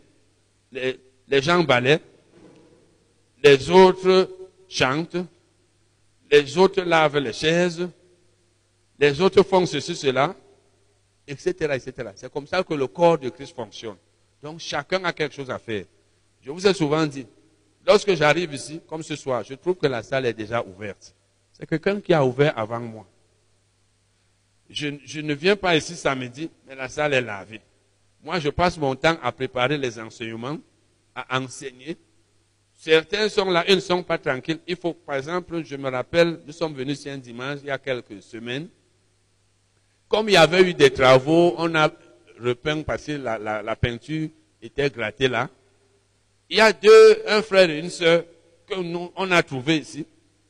Les, 0.71 0.99
les 1.27 1.41
gens 1.43 1.63
balayent, 1.63 1.99
les 3.43 3.69
autres 3.69 4.29
chantent, 4.67 5.17
les 6.31 6.57
autres 6.57 6.81
lavent 6.81 7.17
les 7.17 7.33
chaises, 7.33 7.89
les 8.99 9.19
autres 9.19 9.43
font 9.43 9.65
ceci, 9.65 9.95
cela, 9.95 10.35
etc., 11.27 11.51
etc. 11.73 12.11
C'est 12.15 12.31
comme 12.31 12.47
ça 12.47 12.63
que 12.63 12.73
le 12.73 12.87
corps 12.87 13.17
de 13.17 13.29
Christ 13.29 13.55
fonctionne. 13.55 13.97
Donc 14.41 14.59
chacun 14.59 15.03
a 15.03 15.13
quelque 15.13 15.35
chose 15.35 15.49
à 15.49 15.57
faire. 15.57 15.85
Je 16.41 16.51
vous 16.51 16.65
ai 16.65 16.73
souvent 16.73 17.05
dit, 17.05 17.27
lorsque 17.85 18.13
j'arrive 18.13 18.53
ici, 18.53 18.81
comme 18.87 19.03
ce 19.03 19.15
soir, 19.15 19.43
je 19.43 19.53
trouve 19.55 19.75
que 19.75 19.87
la 19.87 20.03
salle 20.03 20.25
est 20.25 20.33
déjà 20.33 20.63
ouverte. 20.63 21.15
C'est 21.51 21.67
quelqu'un 21.67 21.99
qui 21.99 22.13
a 22.13 22.25
ouvert 22.25 22.57
avant 22.57 22.79
moi. 22.79 23.07
Je, 24.69 24.87
je, 25.03 25.19
ne 25.19 25.33
viens 25.33 25.55
pas 25.55 25.75
ici 25.75 25.95
samedi, 25.95 26.49
mais 26.65 26.75
la 26.75 26.87
salle 26.87 27.13
est 27.13 27.21
lavée. 27.21 27.61
Moi, 28.23 28.39
je 28.39 28.49
passe 28.49 28.77
mon 28.77 28.95
temps 28.95 29.17
à 29.21 29.31
préparer 29.31 29.77
les 29.77 29.99
enseignements, 29.99 30.57
à 31.13 31.39
enseigner, 31.39 31.97
Certains 32.83 33.29
sont 33.29 33.45
là, 33.45 33.63
ils 33.67 33.75
ne 33.75 33.79
sont 33.79 34.01
pas 34.01 34.17
tranquilles. 34.17 34.57
Il 34.65 34.75
faut, 34.75 34.95
par 34.95 35.15
exemple, 35.15 35.63
je 35.63 35.75
me 35.75 35.87
rappelle, 35.87 36.39
nous 36.47 36.51
sommes 36.51 36.73
venus 36.73 36.97
ici 36.97 37.11
un 37.11 37.17
dimanche, 37.19 37.59
il 37.61 37.67
y 37.67 37.69
a 37.69 37.77
quelques 37.77 38.23
semaines. 38.23 38.69
Comme 40.07 40.29
il 40.29 40.31
y 40.31 40.37
avait 40.37 40.63
eu 40.63 40.73
des 40.73 40.89
travaux, 40.89 41.53
on 41.59 41.75
a 41.75 41.91
repeint 42.39 42.81
parce 42.81 43.05
que 43.05 43.11
la, 43.11 43.75
peinture 43.75 44.29
était 44.63 44.89
grattée 44.89 45.27
là. 45.27 45.47
Il 46.49 46.57
y 46.57 46.59
a 46.59 46.73
deux, 46.73 47.21
un 47.27 47.43
frère 47.43 47.69
et 47.69 47.77
une 47.77 47.91
sœur 47.91 48.23
que 48.65 48.79
nous, 48.79 49.11
on 49.15 49.29
a 49.29 49.43
trouvé 49.43 49.77
ici, 49.77 50.07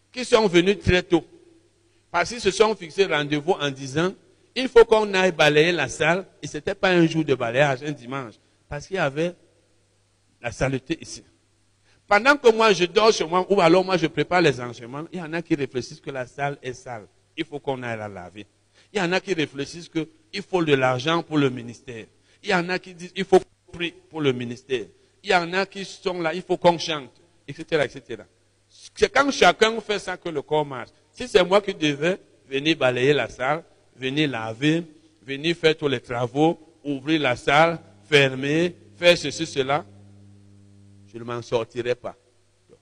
qui 0.10 0.24
sont 0.24 0.48
venus 0.48 0.80
très 0.80 1.04
tôt. 1.04 1.26
Parce 2.10 2.30
qu'ils 2.30 2.40
se 2.40 2.52
sont 2.52 2.74
fixés 2.78 3.08
rendez-vous 3.08 3.58
en 3.60 3.70
disant, 3.70 4.14
il 4.56 4.70
faut 4.70 4.86
qu'on 4.86 5.14
aille 5.16 5.34
balayer 5.34 5.74
la 5.74 5.90
salle. 5.90 6.26
Et 6.42 6.48
ce 6.48 6.56
n'était 6.56 6.76
pas 6.76 6.92
un 6.92 7.06
jour 7.08 7.26
de 7.26 7.36
balayage, 7.36 7.84
un 7.84 7.92
dimanche. 7.92 8.36
Parce 8.70 8.88
qu'il 8.88 8.96
y 8.96 9.00
avait 9.00 9.36
la 10.42 10.54
saleté 10.54 10.98
ici. 11.02 11.24
Pendant 12.12 12.36
que 12.36 12.52
moi 12.52 12.74
je 12.74 12.84
dors 12.84 13.14
chez 13.14 13.24
moi, 13.24 13.48
ou 13.50 13.62
alors 13.62 13.86
moi 13.86 13.96
je 13.96 14.06
prépare 14.06 14.42
les 14.42 14.60
enseignements, 14.60 15.06
il 15.14 15.20
y 15.20 15.22
en 15.22 15.32
a 15.32 15.42
qui 15.42 15.56
réfléchissent 15.56 16.02
que 16.02 16.12
la 16.12 16.28
salle 16.28 16.58
est 16.62 16.74
sale. 16.74 17.08
Il 17.38 17.46
faut 17.46 17.62
qu'on 17.62 17.82
aille 17.84 17.98
la 17.98 18.10
laver. 18.10 18.46
Il 18.92 19.00
y 19.00 19.02
en 19.02 19.14
a 19.14 19.22
qui 19.22 19.34
réfléchissent 19.34 19.88
qu'il 19.88 20.42
faut 20.42 20.62
de 20.62 20.74
l'argent 20.74 21.24
pour 21.24 21.38
le 21.38 21.50
ministère. 21.50 22.08
Il 22.44 22.50
y 22.50 22.54
en 22.54 22.68
a 22.68 22.80
qui 22.80 22.94
disent 22.94 23.14
qu'il 23.14 23.24
faut 23.24 23.40
prier 23.72 23.96
pour 24.10 24.20
le 24.20 24.34
ministère. 24.34 24.88
Il 25.24 25.30
y 25.30 25.34
en 25.34 25.54
a 25.54 25.66
qui 25.66 25.86
sont 25.86 26.20
là, 26.20 26.34
il 26.34 26.42
faut 26.42 26.58
qu'on 26.58 26.78
chante, 26.78 27.14
etc., 27.48 27.86
etc. 27.86 28.24
C'est 28.94 29.10
quand 29.10 29.32
chacun 29.32 29.80
fait 29.80 30.00
ça 30.00 30.18
que 30.18 30.28
le 30.28 30.42
corps 30.42 30.66
marche. 30.66 30.90
Si 31.14 31.30
c'est 31.30 31.46
moi 31.46 31.62
qui 31.62 31.74
devais 31.74 32.20
venir 32.50 32.76
balayer 32.76 33.14
la 33.14 33.30
salle, 33.30 33.64
venir 33.96 34.30
laver, 34.30 34.84
venir 35.26 35.56
faire 35.56 35.78
tous 35.78 35.88
les 35.88 36.02
travaux, 36.02 36.60
ouvrir 36.84 37.22
la 37.22 37.38
salle, 37.38 37.80
fermer, 38.10 38.76
faire 38.98 39.18
ceci, 39.18 39.46
cela, 39.46 39.86
je 41.12 41.18
ne 41.18 41.24
m'en 41.24 41.42
sortirai 41.42 41.96
pas. 41.96 42.16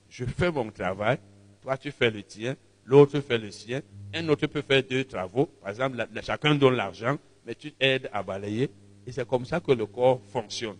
Je 0.09 0.25
fais 0.25 0.51
mon 0.51 0.69
travail, 0.71 1.17
toi 1.61 1.77
tu 1.77 1.91
fais 1.91 2.11
le 2.11 2.23
tien, 2.23 2.55
l'autre 2.85 3.19
fait 3.21 3.37
le 3.37 3.51
sien, 3.51 3.81
un 4.13 4.27
autre 4.29 4.47
peut 4.47 4.61
faire 4.61 4.83
deux 4.83 5.03
travaux, 5.03 5.45
par 5.45 5.69
exemple, 5.69 6.07
chacun 6.23 6.55
donne 6.55 6.75
l'argent, 6.75 7.17
mais 7.45 7.55
tu 7.55 7.73
aides 7.79 8.09
à 8.11 8.23
balayer, 8.23 8.69
et 9.05 9.11
c'est 9.11 9.27
comme 9.27 9.45
ça 9.45 9.59
que 9.59 9.71
le 9.71 9.85
corps 9.85 10.21
fonctionne. 10.31 10.77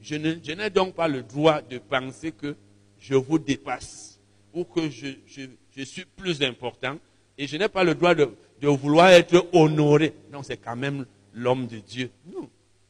Je 0.00 0.16
n'ai 0.16 0.70
donc 0.70 0.94
pas 0.94 1.08
le 1.08 1.22
droit 1.22 1.60
de 1.60 1.78
penser 1.78 2.32
que 2.32 2.56
je 2.98 3.14
vous 3.14 3.38
dépasse 3.38 4.18
ou 4.52 4.64
que 4.64 4.88
je, 4.88 5.84
suis 5.84 6.04
plus 6.04 6.42
important, 6.42 6.96
et 7.36 7.46
je 7.46 7.56
n'ai 7.56 7.68
pas 7.68 7.84
le 7.84 7.94
droit 7.94 8.14
de, 8.14 8.30
de 8.60 8.68
vouloir 8.68 9.08
être 9.08 9.46
honoré. 9.52 10.14
Non, 10.32 10.42
c'est 10.42 10.56
quand 10.56 10.76
même 10.76 11.04
l'homme 11.32 11.66
de 11.66 11.78
Dieu. 11.78 12.10
Non, 12.32 12.48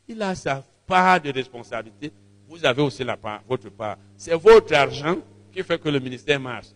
il 0.08 0.20
a 0.22 0.34
sa 0.34 0.64
part 0.86 1.20
de 1.20 1.30
responsabilité 1.30 2.12
vous 2.50 2.64
avez 2.66 2.82
aussi 2.82 3.04
votre 3.46 3.70
part. 3.70 3.96
C'est 4.16 4.34
votre 4.34 4.74
argent 4.74 5.18
qui 5.52 5.62
fait 5.62 5.80
que 5.80 5.88
le 5.88 6.00
ministère 6.00 6.40
marche. 6.40 6.66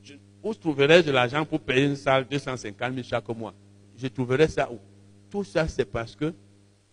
Je, 0.00 0.14
où 0.40 0.54
trouverai-je 0.54 1.10
l'argent 1.10 1.44
pour 1.44 1.58
payer 1.58 1.86
une 1.86 1.96
salle 1.96 2.24
250 2.30 2.94
000 2.94 3.04
chaque 3.04 3.28
mois 3.30 3.52
Je 3.96 4.06
trouverai 4.06 4.46
ça 4.46 4.70
où? 4.70 4.78
Tout 5.28 5.42
ça, 5.42 5.66
c'est 5.66 5.86
parce 5.86 6.14
que 6.14 6.32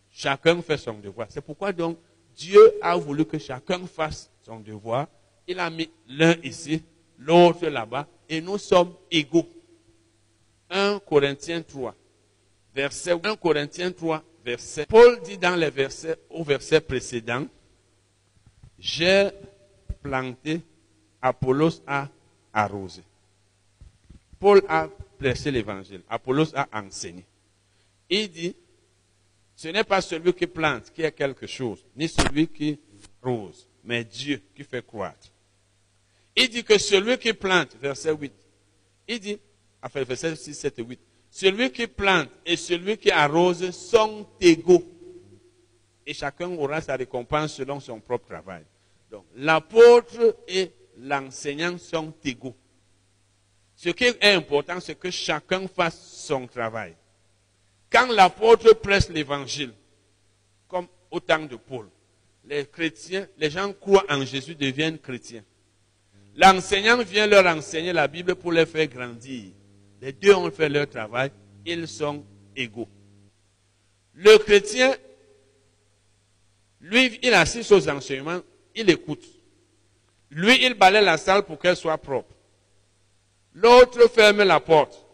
chacun 0.10 0.60
fait 0.64 0.78
son 0.78 0.94
devoir. 0.98 1.28
C'est 1.30 1.42
pourquoi 1.42 1.72
donc 1.72 2.00
Dieu 2.36 2.60
a 2.82 2.96
voulu 2.96 3.26
que 3.26 3.38
chacun 3.38 3.86
fasse 3.86 4.32
son 4.42 4.60
devoir. 4.60 5.08
Il 5.48 5.60
a 5.60 5.70
mis 5.70 5.92
l'un 6.08 6.34
ici, 6.42 6.82
l'autre 7.20 7.68
là-bas, 7.68 8.08
et 8.28 8.42
nous 8.42 8.58
sommes 8.58 8.94
égaux. 9.12 9.48
1 10.72 11.00
Corinthiens 11.08 11.62
3, 11.62 11.94
verset 12.74 13.12
1 13.24 13.36
Corinthiens 13.36 13.92
3, 13.92 14.24
verset. 14.44 14.88
Paul 14.88 15.20
dit 15.22 15.38
dans 15.38 15.56
les 15.56 15.70
versets, 15.70 16.18
au 16.30 16.44
verset 16.44 16.82
précédent, 16.82 17.46
j'ai 18.82 19.30
planté, 20.02 20.62
Apollos 21.22 21.82
a 21.86 22.10
arrosé. 22.52 23.04
Paul 24.40 24.64
a 24.68 24.90
prêché 25.20 25.52
l'évangile, 25.52 26.02
Apollos 26.10 26.56
a 26.56 26.68
enseigné. 26.74 27.24
Il 28.10 28.30
dit, 28.30 28.56
ce 29.56 29.68
n'est 29.68 29.84
pas 29.84 30.02
celui 30.02 30.34
qui 30.34 30.48
plante 30.48 30.92
qui 30.92 31.06
a 31.06 31.12
quelque 31.12 31.46
chose, 31.46 31.86
ni 31.96 32.10
celui 32.10 32.48
qui 32.48 32.80
arrose, 33.22 33.68
mais 33.84 34.04
Dieu 34.04 34.42
qui 34.56 34.64
fait 34.64 34.86
croître. 34.86 35.30
Il 36.36 36.50
dit 36.50 36.64
que 36.64 36.78
celui 36.80 37.20
qui 37.20 37.34
plante, 37.34 37.78
verset 37.80 38.12
8, 38.12 38.34
il 39.08 39.20
dit, 39.20 39.40
enfin 39.84 40.04
verset 40.04 40.36
6, 40.36 40.56
7 40.56 40.80
et 40.80 40.84
8, 40.84 41.00
celui 41.30 41.72
qui 41.72 41.86
plante 41.86 42.30
et 42.46 42.56
celui 42.58 42.98
qui 42.98 43.12
arrose 43.12 43.70
sont 43.72 44.26
égaux. 44.40 44.84
et 46.06 46.14
chacun 46.14 46.50
aura 46.50 46.82
sa 46.82 46.96
récompense 46.96 47.54
selon 47.54 47.80
son 47.80 48.00
propre 48.00 48.26
travail. 48.26 48.64
Donc, 49.12 49.26
l'apôtre 49.36 50.38
et 50.48 50.72
l'enseignant 50.98 51.78
sont 51.78 52.14
égaux. 52.24 52.56
Ce 53.76 53.90
qui 53.90 54.06
est 54.06 54.24
important, 54.24 54.80
c'est 54.80 54.98
que 54.98 55.12
chacun 55.12 55.68
fasse 55.68 56.00
son 56.26 56.48
travail. 56.48 56.96
Quand 57.92 58.08
l'apôtre 58.08 58.74
presse 58.76 59.10
l'évangile, 59.10 59.74
comme 60.68 60.88
au 61.10 61.20
temps 61.20 61.46
de 61.46 61.58
Paul, 61.58 61.90
les 62.46 62.66
chrétiens, 62.66 63.28
les 63.38 63.50
gens 63.50 63.74
croient 63.74 64.06
en 64.10 64.24
Jésus, 64.24 64.56
deviennent 64.56 64.98
chrétiens. 64.98 65.44
L'enseignant 66.36 67.04
vient 67.04 67.28
leur 67.28 67.46
enseigner 67.46 67.92
la 67.92 68.08
Bible 68.08 68.36
pour 68.36 68.54
les 68.54 68.66
faire 68.66 68.88
grandir. 68.88 69.52
Les 70.00 70.14
deux 70.14 70.34
ont 70.34 70.50
fait 70.50 70.70
leur 70.70 70.88
travail, 70.88 71.32
ils 71.66 71.88
sont 71.88 72.26
égaux. 72.56 72.88
Le 74.14 74.38
chrétien, 74.38 74.96
lui, 76.80 77.20
il 77.22 77.34
assiste 77.34 77.72
aux 77.74 77.90
enseignements, 77.90 78.40
il 78.76 78.90
écoute. 78.90 79.24
Lui, 80.30 80.66
il 80.66 80.74
balaye 80.74 81.04
la 81.04 81.18
salle 81.18 81.44
pour 81.44 81.60
qu'elle 81.60 81.76
soit 81.76 81.98
propre. 81.98 82.34
L'autre 83.54 84.08
ferme 84.10 84.44
la 84.44 84.60
porte. 84.60 85.06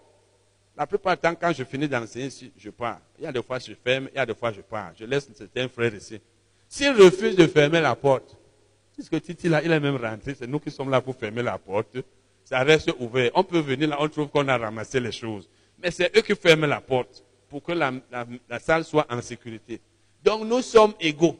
La 0.78 0.86
plupart 0.86 1.16
du 1.16 1.22
temps, 1.22 1.34
quand 1.34 1.52
je 1.54 1.64
finis 1.64 1.88
d'enseigner, 1.88 2.30
je 2.56 2.70
pars. 2.70 3.00
Il 3.18 3.24
y 3.24 3.28
a 3.28 3.32
des 3.32 3.42
fois 3.42 3.58
je 3.58 3.74
ferme, 3.74 4.10
il 4.14 4.18
y 4.18 4.20
a 4.20 4.26
des 4.26 4.36
fois 4.36 4.52
je 4.52 4.62
pars. 4.62 4.92
Je 4.96 5.06
laisse 5.06 5.28
certains 5.34 5.68
frères 5.68 5.94
ici. 5.96 6.22
S'il 6.70 6.92
refuse 6.92 7.36
de 7.36 7.48
fermer 7.48 7.82
la 7.82 7.96
porte, 7.96 8.38
puisque 8.94 9.20
Titi 9.22 9.50
là, 9.50 9.62
il 9.64 9.72
est 9.72 9.80
même 9.80 9.96
rentré, 9.96 10.36
c'est 10.36 10.46
nous 10.46 10.60
qui 10.60 10.70
sommes 10.70 10.92
là 10.92 11.02
pour 11.02 11.16
fermer 11.16 11.42
la 11.42 11.58
porte, 11.58 11.98
ça 12.44 12.60
reste 12.60 12.92
ouvert. 13.00 13.32
On 13.34 13.44
peut 13.44 13.60
venir 13.60 13.90
là, 13.90 13.98
on 14.00 14.08
trouve 14.08 14.28
qu'on 14.28 14.48
a 14.48 14.58
ramassé 14.58 15.00
les 15.00 15.12
choses. 15.12 15.50
Mais 15.82 15.90
c'est 15.90 16.16
eux 16.16 16.22
qui 16.22 16.36
ferment 16.36 16.68
la 16.68 16.80
porte 16.80 17.24
pour 17.50 17.64
que 17.64 17.72
la, 17.72 17.92
la 18.48 18.60
salle 18.60 18.84
soit 18.84 19.08
en 19.10 19.20
sécurité. 19.22 19.82
Donc 20.24 20.46
nous 20.46 20.62
sommes 20.62 20.94
égaux. 21.00 21.38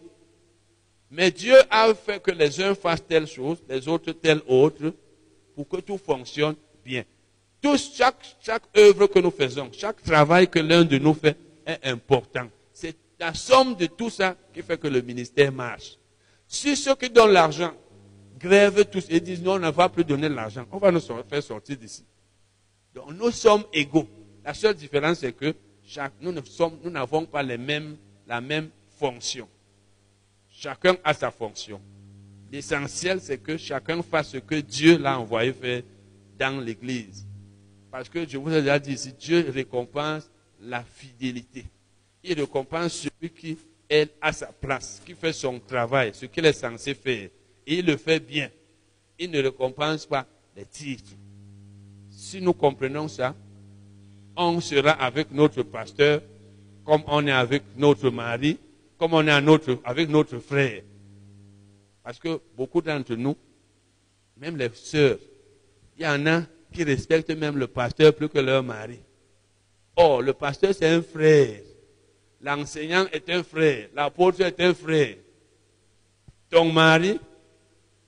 Mais 1.10 1.32
Dieu 1.32 1.56
a 1.70 1.94
fait 1.94 2.22
que 2.22 2.32
les 2.32 2.62
uns 2.62 2.76
fassent 2.76 3.06
telle 3.06 3.28
chose, 3.28 3.60
les 3.70 3.88
autres 3.88 4.12
telle 4.12 4.42
autre, 4.48 4.94
pour 5.56 5.68
que 5.68 5.78
tout 5.78 5.98
fonctionne 5.98 6.56
bien. 6.84 7.04
Chaque, 7.94 8.64
œuvre 8.78 9.08
que 9.08 9.20
nous 9.20 9.32
faisons, 9.32 9.70
chaque 9.72 10.02
travail 10.04 10.48
que 10.48 10.60
l'un 10.60 10.86
de 10.86 10.98
nous 10.98 11.14
fait 11.14 11.38
est 11.66 11.86
important. 11.86 12.48
C'est 12.72 12.96
la 13.20 13.34
somme 13.34 13.76
de 13.76 13.88
tout 13.88 14.10
ça 14.10 14.36
qui 14.54 14.62
fait 14.62 14.80
que 14.80 14.88
le 14.88 15.02
ministère 15.02 15.52
marche. 15.52 15.98
Si 16.48 16.76
ceux 16.76 16.96
qui 16.96 17.10
donnent 17.10 17.32
l'argent 17.32 17.74
grèvent 18.40 18.86
tous 18.86 19.06
et 19.10 19.20
disent 19.20 19.42
non, 19.42 19.54
on 19.54 19.60
ne 19.60 19.72
va 19.72 19.90
plus 19.90 20.06
donner 20.06 20.30
l'argent, 20.30 20.66
on 20.72 20.78
va 20.78 20.92
nous 20.92 21.02
faire 21.02 21.44
sortir 21.44 21.76
d'ici. 21.78 22.06
Donc 22.94 23.12
nous 23.14 23.32
sommes 23.32 23.64
égaux. 23.74 24.08
La 24.46 24.54
seule 24.54 24.76
différence, 24.76 25.20
c'est 25.20 25.34
que 25.34 25.54
nous 26.22 26.90
n'avons 26.90 27.26
pas 27.26 27.44
les 27.44 27.58
mêmes, 27.58 27.98
la 28.28 28.40
même 28.40 28.70
fonction. 29.00 29.48
Chacun 30.60 30.98
a 31.04 31.14
sa 31.14 31.30
fonction. 31.30 31.80
L'essentiel, 32.52 33.22
c'est 33.22 33.38
que 33.38 33.58
chacun 33.58 34.02
fasse 34.02 34.30
ce 34.30 34.38
que 34.38 34.56
Dieu 34.56 34.98
l'a 34.98 35.20
envoyé 35.20 35.54
faire 35.54 35.84
dans 36.40 36.60
l'Église. 36.60 37.28
Parce 37.92 38.10
que 38.10 38.28
je 38.28 38.40
vous 38.40 38.52
ai 38.52 38.62
déjà 38.62 38.80
dit 38.80 38.98
Dieu 39.20 39.52
récompense 39.54 40.28
la 40.62 40.82
fidélité. 40.82 41.64
Il 42.24 42.40
récompense 42.40 42.94
celui 42.94 43.30
qui 43.30 43.56
est 43.88 44.12
à 44.20 44.34
sa 44.34 44.48
place, 44.48 45.00
qui 45.06 45.14
fait 45.14 45.32
son 45.32 45.60
travail, 45.60 46.12
ce 46.16 46.26
qu'il 46.26 46.44
est 46.44 46.54
censé 46.54 46.96
faire. 46.96 47.30
Et 47.68 47.76
il 47.76 47.86
le 47.86 47.96
fait 47.96 48.20
bien. 48.20 48.50
Il 49.20 49.30
ne 49.30 49.40
récompense 49.40 50.08
pas 50.08 50.26
les 50.56 50.66
titres. 50.66 51.12
Si 52.10 52.42
nous 52.42 52.54
comprenons 52.54 53.08
ça, 53.08 53.36
on 54.36 54.60
sera 54.60 54.92
avec 54.92 55.32
notre 55.32 55.62
pasteur 55.62 56.20
comme 56.84 57.04
on 57.06 57.28
est 57.28 57.32
avec 57.32 57.62
notre 57.76 58.10
mari, 58.10 58.58
comme 58.98 59.14
on 59.14 59.28
est 59.28 59.80
avec 59.84 60.10
notre 60.10 60.40
frère. 60.40 60.82
Parce 62.04 62.20
que 62.20 62.40
beaucoup 62.56 62.82
d'entre 62.82 63.16
nous, 63.16 63.36
même 64.38 64.58
les 64.58 64.70
sœurs, 64.74 65.18
il 65.98 66.04
y 66.04 66.08
en 66.08 66.26
a 66.26 66.44
qui 66.72 66.84
respectent 66.84 67.32
même 67.32 67.58
le 67.58 67.68
pasteur 67.68 68.14
plus 68.14 68.30
que 68.30 68.40
leur 68.40 68.64
mari. 68.64 69.00
Oh, 69.96 70.22
le 70.22 70.34
pasteur 70.34 70.74
c'est 70.74 70.88
un 70.88 71.02
frère. 71.02 71.62
L'enseignant 72.42 73.06
est 73.12 73.30
un 73.30 73.44
frère. 73.44 73.90
L'apôtre 73.96 74.42
est 74.42 74.60
un 74.62 74.74
frère. 74.74 75.16
Ton 76.50 76.72
mari, 76.72 77.20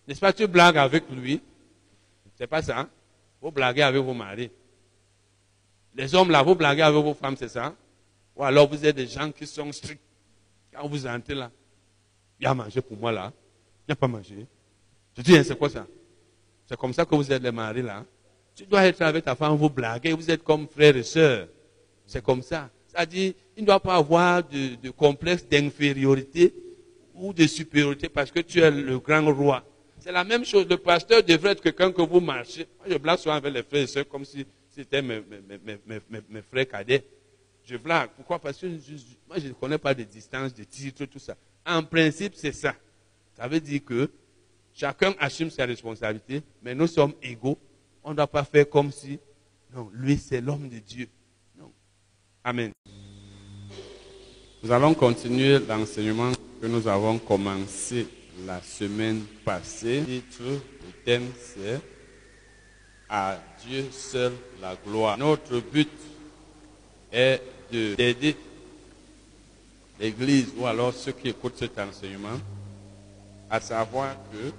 n'est-ce 0.08 0.20
pas, 0.20 0.32
tu 0.32 0.48
blagues 0.48 0.78
avec 0.78 1.04
lui? 1.10 1.42
C'est 2.38 2.48
pas 2.48 2.62
ça. 2.62 2.80
Hein? 2.80 2.90
Vous 3.42 3.52
blaguez 3.52 3.82
avec 3.82 4.02
vos 4.02 4.14
maris. 4.14 4.50
Les 5.96 6.14
hommes 6.16 6.32
là, 6.32 6.42
vous 6.42 6.56
blaguez 6.56 6.84
avec 6.84 7.04
vos 7.04 7.14
femmes, 7.14 7.36
c'est 7.38 7.50
ça? 7.50 7.76
Ou 8.36 8.44
alors 8.44 8.70
vous 8.70 8.86
êtes 8.86 8.96
des 8.96 9.08
gens 9.08 9.32
qui 9.32 9.46
sont 9.46 9.72
stricts. 9.72 10.02
Quand 10.80 10.88
vous 10.88 11.06
entrez 11.06 11.36
là, 11.36 11.52
il 12.40 12.46
y 12.46 12.48
a 12.48 12.52
à 12.52 12.54
manger 12.54 12.80
pour 12.80 12.96
moi 12.96 13.12
là. 13.12 13.34
Il 13.82 13.90
n'y 13.90 13.94
a 13.94 13.96
pas 13.98 14.06
à 14.06 14.10
manger. 14.10 14.48
Je 15.18 15.22
dis, 15.22 15.36
hein, 15.36 15.44
c'est 15.44 15.58
quoi 15.58 15.70
ça? 15.70 15.86
C'est 16.66 16.78
comme 16.78 16.94
ça 16.94 17.04
que 17.04 17.14
vous 17.14 17.30
êtes 17.30 17.44
les 17.44 17.52
maris 17.52 17.82
là. 17.82 18.06
Tu 18.56 18.66
dois 18.66 18.86
être 18.86 19.02
avec 19.02 19.26
ta 19.26 19.36
femme, 19.36 19.58
vous 19.58 19.70
blaguez, 19.70 20.14
vous 20.14 20.32
êtes 20.32 20.42
comme 20.42 20.70
frère 20.70 20.96
et 20.96 21.04
soeur. 21.04 21.50
C'est 22.06 22.24
comme 22.24 22.42
ça. 22.42 22.70
C'est-à-dire, 22.88 23.34
il 23.58 23.64
ne 23.64 23.68
doit 23.68 23.82
pas 23.82 23.96
avoir 23.96 24.42
de, 24.42 24.90
complexe 24.92 25.46
d'infériorité 25.46 26.54
ou 27.14 27.34
de 27.34 27.46
supériorité 27.46 28.08
parce 28.08 28.32
que 28.32 28.40
tu 28.40 28.62
es 28.62 28.72
le 28.72 29.00
grand 29.00 29.34
roi. 29.34 29.66
C'est 30.00 30.14
la 30.14 30.24
même 30.24 30.46
chose. 30.46 30.66
Le 30.70 30.78
pasteur 30.78 31.22
devrait 31.24 31.52
être 31.52 31.62
quelqu'un 31.62 31.92
que 31.92 32.02
vous 32.02 32.22
marchez. 32.22 32.68
Moi, 32.78 32.88
je 32.90 32.98
blague 32.98 33.20
souvent 33.20 33.36
avec 33.36 33.54
les 33.54 33.64
frères 33.64 33.84
et 33.84 33.88
sœurs 33.88 34.08
comme 34.08 34.24
si 34.24 34.46
c'était 34.70 35.02
mes, 35.02 35.22
frères 36.50 36.70
cadets. 36.70 37.04
Je 37.70 37.78
blague. 37.78 38.10
Pourquoi? 38.16 38.40
Parce 38.40 38.58
que 38.58 38.68
moi, 39.28 39.38
je 39.38 39.50
ne 39.50 39.54
connais 39.54 39.78
pas 39.78 39.94
de 39.94 40.04
distance, 40.04 40.54
de 40.54 40.64
titre, 40.64 41.06
tout 41.06 41.20
ça. 41.20 41.36
En 41.66 41.84
principe, 41.84 42.34
c'est 42.36 42.52
ça. 42.52 42.76
Ça 43.36 43.48
veut 43.48 43.60
dire 43.60 43.84
que 43.86 44.10
chacun 44.74 45.14
assume 45.20 45.52
sa 45.52 45.66
responsabilité, 45.66 46.42
mais 46.64 46.74
nous 46.74 46.88
sommes 46.88 47.14
égaux 47.22 47.60
on 48.04 48.12
ne 48.12 48.16
doit 48.16 48.28
pas 48.28 48.44
faire 48.44 48.68
comme 48.70 48.92
si, 48.92 49.20
non, 49.74 49.90
lui 49.94 50.18
c'est 50.18 50.42
l'homme 50.42 50.68
de 50.68 50.80
Dieu. 50.80 51.08
Non. 51.58 51.72
Amen. 52.44 52.72
Nous 54.64 54.72
allons 54.72 54.94
continuer 54.94 55.60
l'enseignement 55.60 56.32
que 56.62 56.68
nous 56.68 56.88
avons 56.88 57.20
commencé 57.20 58.08
la 58.46 58.62
semaine 58.62 59.22
passée. 59.46 60.04
Le 60.08 60.62
thème 61.06 61.30
c'est 61.38 61.80
à 63.08 63.40
Dieu 63.66 63.86
seul 63.92 64.34
la 64.62 64.76
gloire. 64.76 65.18
Notre 65.18 65.60
but 65.60 65.90
est 67.12 67.42
d'aider 67.72 68.36
l'Église 70.00 70.50
ou 70.58 70.66
alors 70.66 70.94
ceux 70.94 71.12
qui 71.12 71.30
écoutent 71.30 71.58
cet 71.58 71.78
enseignement 71.80 72.40
à 73.50 73.60
savoir 73.60 74.16
que 74.32 74.52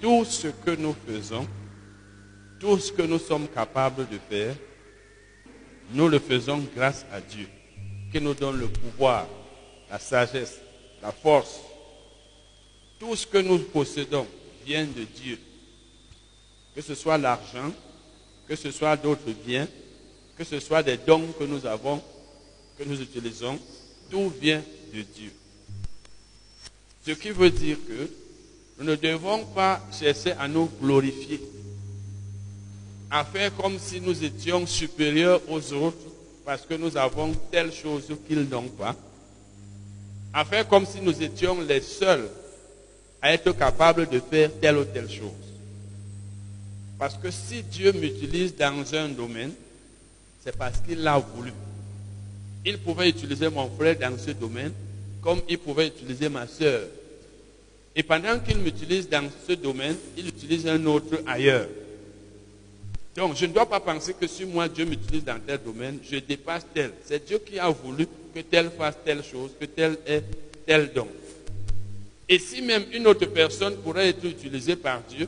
tout 0.00 0.24
ce 0.24 0.48
que 0.48 0.72
nous 0.72 0.94
faisons 1.06 1.46
tout 2.58 2.78
ce 2.78 2.92
que 2.92 3.02
nous 3.02 3.18
sommes 3.18 3.48
capables 3.48 4.08
de 4.08 4.18
faire, 4.30 4.54
nous 5.92 6.08
le 6.08 6.18
faisons 6.18 6.64
grâce 6.74 7.04
à 7.12 7.20
Dieu, 7.20 7.48
qui 8.10 8.20
nous 8.20 8.34
donne 8.34 8.58
le 8.58 8.68
pouvoir, 8.68 9.26
la 9.90 9.98
sagesse, 9.98 10.60
la 11.02 11.12
force. 11.12 11.60
Tout 12.98 13.14
ce 13.14 13.26
que 13.26 13.38
nous 13.38 13.58
possédons 13.58 14.26
vient 14.64 14.84
de 14.84 15.04
Dieu. 15.04 15.38
Que 16.74 16.80
ce 16.80 16.94
soit 16.94 17.18
l'argent, 17.18 17.72
que 18.48 18.56
ce 18.56 18.70
soit 18.70 18.96
d'autres 18.96 19.32
biens, 19.46 19.68
que 20.36 20.44
ce 20.44 20.60
soit 20.60 20.82
des 20.82 20.96
dons 20.98 21.26
que 21.38 21.44
nous 21.44 21.64
avons, 21.66 22.02
que 22.78 22.84
nous 22.84 23.00
utilisons, 23.00 23.58
tout 24.10 24.32
vient 24.40 24.62
de 24.92 25.02
Dieu. 25.02 25.32
Ce 27.06 27.12
qui 27.12 27.30
veut 27.30 27.50
dire 27.50 27.76
que 27.86 28.10
nous 28.78 28.84
ne 28.84 28.96
devons 28.96 29.44
pas 29.46 29.80
chercher 29.92 30.32
à 30.32 30.46
nous 30.48 30.68
glorifier 30.80 31.40
à 33.10 33.24
faire 33.24 33.54
comme 33.56 33.78
si 33.78 34.00
nous 34.00 34.24
étions 34.24 34.66
supérieurs 34.66 35.40
aux 35.48 35.72
autres 35.72 35.96
parce 36.44 36.62
que 36.62 36.74
nous 36.74 36.96
avons 36.96 37.32
telle 37.50 37.72
chose 37.72 38.04
qu'ils 38.26 38.48
n'ont 38.48 38.68
pas, 38.68 38.94
à 40.32 40.44
faire 40.44 40.68
comme 40.68 40.86
si 40.86 41.00
nous 41.00 41.22
étions 41.22 41.60
les 41.62 41.80
seuls 41.80 42.28
à 43.22 43.32
être 43.32 43.52
capables 43.52 44.08
de 44.08 44.20
faire 44.20 44.50
telle 44.60 44.76
ou 44.76 44.84
telle 44.84 45.10
chose. 45.10 45.32
Parce 46.98 47.16
que 47.16 47.30
si 47.30 47.62
Dieu 47.62 47.92
m'utilise 47.92 48.54
dans 48.54 48.94
un 48.94 49.08
domaine, 49.08 49.52
c'est 50.46 50.56
parce 50.56 50.78
qu'il 50.78 51.02
l'a 51.02 51.18
voulu. 51.18 51.52
Il 52.64 52.78
pouvait 52.78 53.08
utiliser 53.08 53.48
mon 53.48 53.68
frère 53.68 53.98
dans 53.98 54.16
ce 54.16 54.30
domaine 54.30 54.72
comme 55.20 55.40
il 55.48 55.58
pouvait 55.58 55.88
utiliser 55.88 56.28
ma 56.28 56.46
soeur. 56.46 56.82
Et 57.96 58.04
pendant 58.04 58.38
qu'il 58.38 58.58
m'utilise 58.58 59.08
dans 59.08 59.28
ce 59.48 59.54
domaine, 59.54 59.96
il 60.16 60.28
utilise 60.28 60.68
un 60.68 60.86
autre 60.86 61.20
ailleurs. 61.26 61.66
Donc, 63.16 63.34
je 63.34 63.46
ne 63.46 63.52
dois 63.52 63.66
pas 63.66 63.80
penser 63.80 64.14
que 64.14 64.28
si 64.28 64.44
moi, 64.44 64.68
Dieu 64.68 64.84
m'utilise 64.84 65.24
dans 65.24 65.40
tel 65.44 65.58
domaine, 65.64 65.98
je 66.08 66.18
dépasse 66.18 66.64
tel. 66.72 66.92
C'est 67.04 67.26
Dieu 67.26 67.40
qui 67.44 67.58
a 67.58 67.68
voulu 67.70 68.06
que 68.32 68.40
tel 68.40 68.70
fasse 68.70 68.98
telle 69.04 69.24
chose, 69.24 69.50
que 69.58 69.64
tel 69.64 69.96
est 70.06 70.22
tel 70.64 70.92
don. 70.92 71.08
Et 72.28 72.38
si 72.38 72.62
même 72.62 72.84
une 72.92 73.08
autre 73.08 73.26
personne 73.26 73.74
pourrait 73.78 74.10
être 74.10 74.24
utilisée 74.24 74.76
par 74.76 75.02
Dieu 75.08 75.26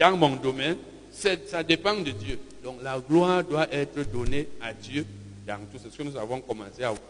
dans 0.00 0.16
mon 0.16 0.36
domaine, 0.36 0.76
ça 1.10 1.62
dépend 1.62 1.96
de 1.96 2.12
Dieu. 2.12 2.38
Donc, 2.64 2.78
la 2.82 2.98
gloire 2.98 3.44
doit 3.44 3.70
être 3.70 4.10
donnée 4.10 4.48
à 4.58 4.72
Dieu 4.72 5.04
dans 5.46 5.58
tout 5.70 5.78
ce 5.78 5.94
que 5.94 6.02
nous 6.02 6.16
avons 6.16 6.40
commencé 6.40 6.82
à 6.82 6.92
voir 6.92 7.00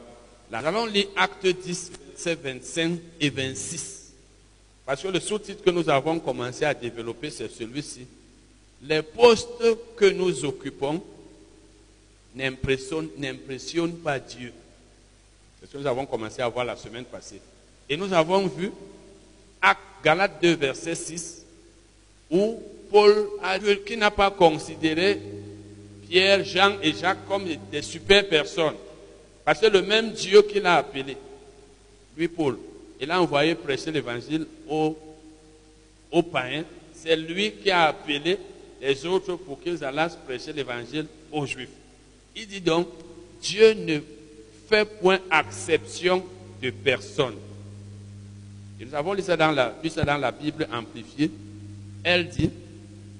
Nous 0.50 0.66
allons 0.66 0.86
lire 0.86 1.06
Acte 1.14 1.46
10, 1.46 1.92
versets 2.08 2.34
25 2.34 2.98
et 3.20 3.30
26. 3.30 4.14
Parce 4.84 5.00
que 5.00 5.06
le 5.06 5.20
sous-titre 5.20 5.62
que 5.62 5.70
nous 5.70 5.88
avons 5.88 6.18
commencé 6.18 6.64
à 6.64 6.74
développer, 6.74 7.30
c'est 7.30 7.48
celui-ci. 7.48 8.04
Les 8.82 9.00
postes 9.02 9.62
que 9.94 10.06
nous 10.06 10.44
occupons 10.44 11.00
n'impressionnent 12.34 13.96
pas 14.02 14.18
Dieu. 14.18 14.52
C'est 15.60 15.68
ce 15.68 15.72
que 15.74 15.78
nous 15.78 15.86
avons 15.86 16.04
commencé 16.04 16.42
à 16.42 16.48
voir 16.48 16.64
la 16.64 16.74
semaine 16.74 17.04
passée. 17.04 17.40
Et 17.88 17.96
nous 17.96 18.12
avons 18.12 18.48
vu 18.48 18.72
Acte 19.62 19.80
Galates 20.02 20.42
2, 20.42 20.56
verset 20.56 20.96
6, 20.96 21.46
où 22.28 22.60
Paul 22.90 23.28
a 23.40 23.56
dit 23.56 23.78
qu'il 23.86 24.00
n'a 24.00 24.10
pas 24.10 24.32
considéré 24.32 25.20
Pierre, 26.14 26.44
Jean 26.44 26.74
et 26.80 26.92
Jacques 26.92 27.26
comme 27.26 27.42
des 27.72 27.82
super 27.82 28.28
personnes. 28.28 28.76
Parce 29.44 29.58
que 29.58 29.66
le 29.66 29.82
même 29.82 30.12
Dieu 30.12 30.42
qu'il 30.42 30.64
a 30.64 30.76
appelé, 30.76 31.16
lui 32.16 32.28
Paul, 32.28 32.56
il 33.00 33.10
a 33.10 33.20
envoyé 33.20 33.56
prêcher 33.56 33.90
l'évangile 33.90 34.46
aux, 34.68 34.96
païens. 36.22 36.62
C'est 36.94 37.16
lui 37.16 37.54
qui 37.54 37.68
a 37.68 37.86
appelé 37.86 38.38
les 38.80 39.04
autres 39.04 39.34
pour 39.34 39.60
qu'ils 39.60 39.82
allassent 39.82 40.16
prêcher 40.24 40.52
l'évangile 40.52 41.06
aux 41.32 41.46
juifs. 41.46 41.74
Il 42.36 42.46
dit 42.46 42.60
donc, 42.60 42.86
Dieu 43.42 43.74
ne 43.74 43.98
fait 44.68 44.84
point 44.84 45.18
exception 45.36 46.24
de 46.62 46.70
personne. 46.70 47.34
Nous 48.78 48.94
avons 48.94 49.14
lu 49.14 49.22
ça, 49.22 49.36
dans 49.36 49.50
la, 49.50 49.74
lu 49.82 49.90
ça 49.90 50.04
dans 50.04 50.18
la 50.18 50.30
Bible 50.30 50.68
amplifiée. 50.72 51.32
Elle 52.04 52.28
dit, 52.28 52.50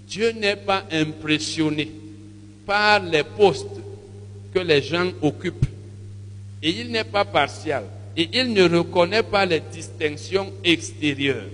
Dieu 0.07 0.30
n'est 0.30 0.55
pas 0.55 0.84
impressionné 0.92 1.90
par 2.66 3.00
les 3.00 3.24
postes 3.24 3.80
que 4.52 4.58
les 4.60 4.82
gens 4.82 5.10
occupent. 5.22 5.66
Et 6.62 6.70
il 6.70 6.90
n'est 6.90 7.04
pas 7.04 7.24
partial. 7.24 7.84
Et 8.16 8.28
il 8.32 8.52
ne 8.52 8.68
reconnaît 8.68 9.22
pas 9.22 9.44
les 9.44 9.60
distinctions 9.60 10.52
extérieures. 10.62 11.48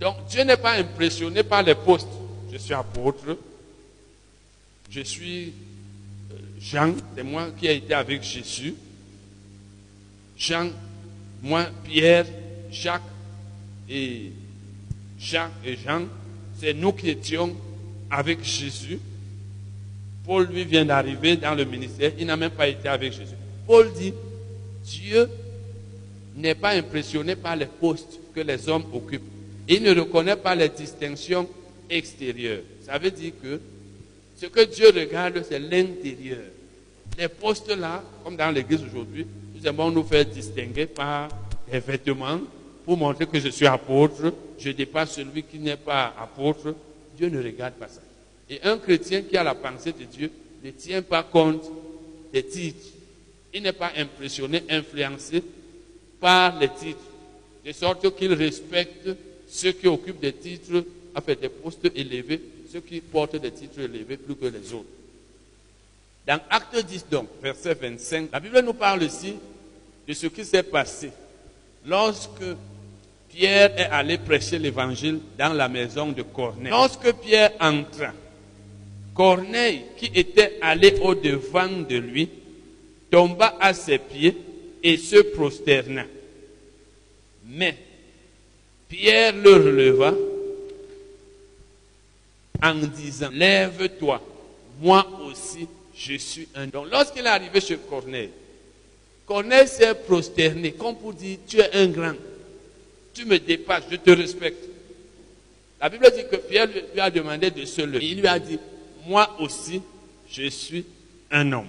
Donc 0.00 0.16
Dieu 0.28 0.42
n'est 0.42 0.56
pas 0.56 0.72
impressionné 0.72 1.42
par 1.42 1.62
les 1.62 1.74
postes. 1.74 2.08
Je 2.52 2.58
suis 2.58 2.74
apôtre. 2.74 3.38
Je 4.90 5.00
suis 5.00 5.52
euh, 6.32 6.36
Jean, 6.60 6.94
c'est 7.16 7.22
moi 7.22 7.48
qui 7.58 7.66
ai 7.66 7.76
été 7.76 7.94
avec 7.94 8.22
Jésus. 8.22 8.74
Jean, 10.36 10.68
moi, 11.42 11.66
Pierre, 11.84 12.26
Jacques 12.70 13.02
et 13.88 14.32
Jacques 15.18 15.52
et 15.64 15.76
Jean, 15.76 16.02
c'est 16.60 16.74
nous 16.74 16.92
qui 16.92 17.10
étions 17.10 17.56
avec 18.10 18.44
Jésus. 18.44 18.98
Paul, 20.24 20.46
lui, 20.46 20.64
vient 20.64 20.84
d'arriver 20.84 21.36
dans 21.36 21.54
le 21.54 21.64
ministère. 21.64 22.12
Il 22.18 22.26
n'a 22.26 22.36
même 22.36 22.50
pas 22.50 22.66
été 22.66 22.88
avec 22.88 23.12
Jésus. 23.12 23.34
Paul 23.66 23.92
dit, 23.92 24.14
Dieu 24.84 25.28
n'est 26.36 26.54
pas 26.54 26.70
impressionné 26.70 27.36
par 27.36 27.56
les 27.56 27.66
postes 27.66 28.18
que 28.34 28.40
les 28.40 28.68
hommes 28.68 28.84
occupent. 28.92 29.22
Il 29.68 29.82
ne 29.82 29.94
reconnaît 29.98 30.36
pas 30.36 30.54
les 30.54 30.68
distinctions 30.68 31.48
extérieures. 31.88 32.62
Ça 32.84 32.98
veut 32.98 33.10
dire 33.10 33.32
que 33.42 33.60
ce 34.36 34.46
que 34.46 34.64
Dieu 34.64 34.88
regarde, 34.94 35.42
c'est 35.48 35.58
l'intérieur. 35.58 36.42
Les 37.18 37.28
postes 37.28 37.70
là, 37.70 38.02
comme 38.22 38.36
dans 38.36 38.50
l'église 38.50 38.82
aujourd'hui, 38.82 39.26
nous 39.54 39.66
aimons 39.66 39.90
nous 39.90 40.02
faire 40.02 40.24
distinguer 40.24 40.86
par 40.86 41.28
les 41.72 41.80
vêtements 41.80 42.40
pour 42.84 42.96
montrer 42.96 43.26
que 43.26 43.38
je 43.38 43.48
suis 43.48 43.66
apôtre. 43.66 44.34
Je 44.58 44.70
dépasse 44.70 45.12
celui 45.12 45.42
qui 45.44 45.58
n'est 45.58 45.76
pas 45.76 46.14
apôtre. 46.20 46.74
Dieu 47.16 47.28
ne 47.28 47.42
regarde 47.42 47.74
pas 47.74 47.88
ça. 47.88 48.00
Et 48.50 48.60
un 48.62 48.78
chrétien 48.78 49.22
qui 49.22 49.36
a 49.36 49.42
la 49.42 49.54
pensée 49.54 49.92
de 49.92 50.04
Dieu 50.04 50.30
ne 50.62 50.70
tient 50.70 51.02
pas 51.02 51.22
compte 51.22 51.64
des 52.32 52.44
titres. 52.44 52.88
Il 53.52 53.62
n'est 53.62 53.72
pas 53.72 53.92
impressionné, 53.96 54.64
influencé 54.68 55.42
par 56.20 56.58
les 56.58 56.68
titres. 56.68 56.98
De 57.64 57.72
sorte 57.72 58.14
qu'il 58.16 58.32
respecte 58.32 59.08
ceux 59.48 59.72
qui 59.72 59.86
occupent 59.86 60.20
des 60.20 60.32
titres, 60.32 60.84
enfin 61.14 61.34
des 61.40 61.48
postes 61.48 61.90
élevés, 61.94 62.40
ceux 62.70 62.80
qui 62.80 63.00
portent 63.00 63.36
des 63.36 63.52
titres 63.52 63.80
élevés 63.80 64.16
plus 64.16 64.34
que 64.34 64.46
les 64.46 64.72
autres. 64.72 64.88
Dans 66.26 66.40
Acte 66.50 66.84
10, 66.84 67.06
donc, 67.10 67.28
verset 67.42 67.74
25, 67.74 68.30
la 68.32 68.40
Bible 68.40 68.60
nous 68.60 68.74
parle 68.74 69.02
ici 69.02 69.34
de 70.06 70.12
ce 70.12 70.26
qui 70.26 70.44
s'est 70.44 70.62
passé 70.62 71.10
lorsque 71.86 72.44
Pierre 73.28 73.78
est 73.78 73.90
allé 73.90 74.18
prêcher 74.18 74.58
l'évangile 74.58 75.20
dans 75.38 75.52
la 75.52 75.68
maison 75.68 76.12
de 76.12 76.22
Corneille. 76.22 76.70
Lorsque 76.70 77.12
Pierre 77.14 77.52
entra, 77.60 78.12
Corneille, 79.14 79.82
qui 79.96 80.10
était 80.14 80.58
allé 80.60 80.94
au-devant 81.02 81.68
de 81.68 81.96
lui, 81.96 82.28
tomba 83.10 83.56
à 83.60 83.72
ses 83.72 83.98
pieds 83.98 84.36
et 84.82 84.96
se 84.96 85.16
prosterna. 85.16 86.04
Mais 87.46 87.76
Pierre 88.88 89.36
le 89.36 89.52
releva 89.54 90.14
en 92.62 92.74
disant, 92.74 93.30
lève-toi, 93.32 94.20
moi 94.80 95.06
aussi 95.26 95.68
je 95.96 96.16
suis 96.16 96.48
un 96.56 96.68
homme. 96.74 96.88
Lorsqu'il 96.90 97.24
est 97.24 97.28
arrivé 97.28 97.60
chez 97.60 97.76
Corneille, 97.76 98.30
Corneille 99.26 99.68
s'est 99.68 99.94
prosterné, 99.94 100.72
comme 100.72 100.96
pour 100.96 101.12
dire, 101.12 101.38
tu 101.46 101.58
es 101.58 101.72
un 101.72 101.86
grand, 101.86 102.14
tu 103.14 103.24
me 103.24 103.38
dépasses, 103.38 103.84
je 103.90 103.96
te 103.96 104.10
respecte. 104.10 104.64
La 105.80 105.88
Bible 105.88 106.10
dit 106.16 106.24
que 106.30 106.36
Pierre 106.36 106.66
lui 106.66 107.00
a 107.00 107.10
demandé 107.10 107.50
de 107.50 107.64
se 107.64 107.82
lever. 107.82 108.06
Il 108.06 108.20
lui 108.20 108.26
a 108.26 108.38
dit, 108.38 108.58
moi 109.06 109.36
aussi, 109.40 109.82
je 110.30 110.48
suis 110.48 110.84
un 111.30 111.52
homme. 111.52 111.68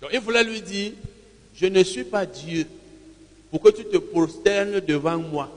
Donc 0.00 0.10
il 0.12 0.20
voulait 0.20 0.44
lui 0.44 0.60
dire, 0.60 0.92
je 1.54 1.66
ne 1.66 1.82
suis 1.82 2.04
pas 2.04 2.26
Dieu 2.26 2.66
pour 3.50 3.60
que 3.60 3.70
tu 3.70 3.84
te 3.84 3.96
prosternes 3.96 4.80
devant 4.80 5.18
moi. 5.18 5.50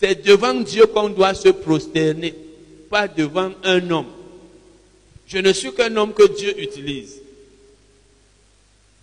C'est 0.00 0.24
devant 0.24 0.54
Dieu 0.54 0.86
qu'on 0.86 1.10
doit 1.10 1.34
se 1.34 1.48
prosterner, 1.50 2.34
pas 2.88 3.08
devant 3.08 3.52
un 3.64 3.90
homme. 3.90 4.06
Je 5.26 5.38
ne 5.38 5.52
suis 5.52 5.72
qu'un 5.72 5.94
homme 5.96 6.12
que 6.14 6.26
Dieu 6.34 6.58
utilise. 6.60 7.20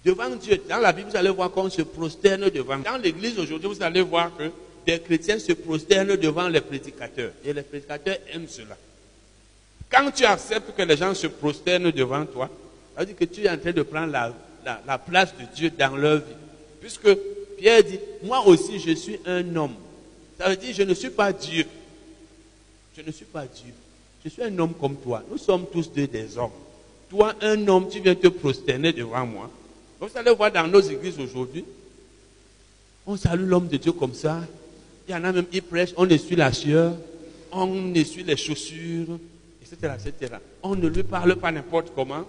Devant 0.03 0.29
Dieu, 0.35 0.61
dans 0.67 0.79
la 0.79 0.93
Bible, 0.93 1.09
vous 1.09 1.17
allez 1.17 1.29
voir 1.29 1.51
qu'on 1.51 1.69
se 1.69 1.81
prosterne 1.81 2.49
devant. 2.49 2.79
Dans 2.79 2.97
l'église 2.97 3.37
aujourd'hui, 3.37 3.69
vous 3.69 3.83
allez 3.83 4.01
voir 4.01 4.35
que 4.37 4.49
des 4.85 4.99
chrétiens 4.99 5.37
se 5.37 5.51
prosternent 5.51 6.15
devant 6.15 6.47
les 6.47 6.61
prédicateurs. 6.61 7.33
Et 7.43 7.51
les 7.51 7.61
prédicateurs 7.61 8.17
aiment 8.33 8.47
cela. 8.47 8.77
Quand 9.89 10.11
tu 10.11 10.25
acceptes 10.25 10.75
que 10.75 10.81
les 10.81 10.97
gens 10.97 11.13
se 11.13 11.27
prosternent 11.27 11.91
devant 11.91 12.25
toi, 12.25 12.49
ça 12.93 13.01
veut 13.01 13.05
dire 13.05 13.15
que 13.15 13.25
tu 13.25 13.43
es 13.43 13.49
en 13.49 13.57
train 13.57 13.71
de 13.71 13.81
prendre 13.83 14.11
la, 14.11 14.33
la, 14.65 14.81
la 14.85 14.97
place 14.97 15.33
de 15.37 15.45
Dieu 15.55 15.69
dans 15.69 15.95
leur 15.95 16.17
vie. 16.17 16.35
Puisque 16.81 17.13
Pierre 17.57 17.83
dit, 17.83 17.99
moi 18.23 18.45
aussi 18.45 18.79
je 18.79 18.91
suis 18.91 19.19
un 19.25 19.55
homme. 19.55 19.75
Ça 20.37 20.49
veut 20.49 20.55
dire, 20.57 20.73
je 20.73 20.83
ne 20.83 20.93
suis 20.93 21.09
pas 21.09 21.31
Dieu. 21.33 21.65
Je 22.95 23.01
ne 23.01 23.11
suis 23.11 23.25
pas 23.25 23.45
Dieu. 23.45 23.73
Je 24.23 24.29
suis 24.29 24.43
un 24.43 24.59
homme 24.59 24.73
comme 24.73 24.95
toi. 24.97 25.23
Nous 25.31 25.37
sommes 25.37 25.65
tous 25.71 25.91
deux 25.91 26.07
des 26.07 26.37
hommes. 26.37 26.51
Toi, 27.09 27.33
un 27.41 27.67
homme, 27.67 27.87
tu 27.89 28.01
viens 28.01 28.15
te 28.15 28.27
prosterner 28.27 28.91
devant 28.91 29.25
moi. 29.25 29.49
Vous 29.99 30.09
allez 30.15 30.33
voir 30.33 30.51
dans 30.51 30.67
nos 30.67 30.81
églises 30.81 31.17
aujourd'hui, 31.19 31.63
on 33.05 33.15
salue 33.15 33.47
l'homme 33.47 33.67
de 33.67 33.77
Dieu 33.77 33.93
comme 33.93 34.13
ça. 34.13 34.41
Il 35.07 35.11
y 35.11 35.15
en 35.15 35.23
a 35.23 35.31
même 35.31 35.45
qui 35.45 35.61
prêchent, 35.61 35.93
on 35.95 36.07
essuie 36.09 36.35
la 36.35 36.51
sueur, 36.51 36.93
on 37.51 37.93
essuie 37.95 38.23
les 38.23 38.35
chaussures, 38.35 39.17
etc., 39.71 39.93
etc. 40.05 40.33
On 40.63 40.75
ne 40.75 40.87
lui 40.87 41.03
parle 41.03 41.35
pas 41.35 41.51
n'importe 41.51 41.91
comment. 41.95 42.25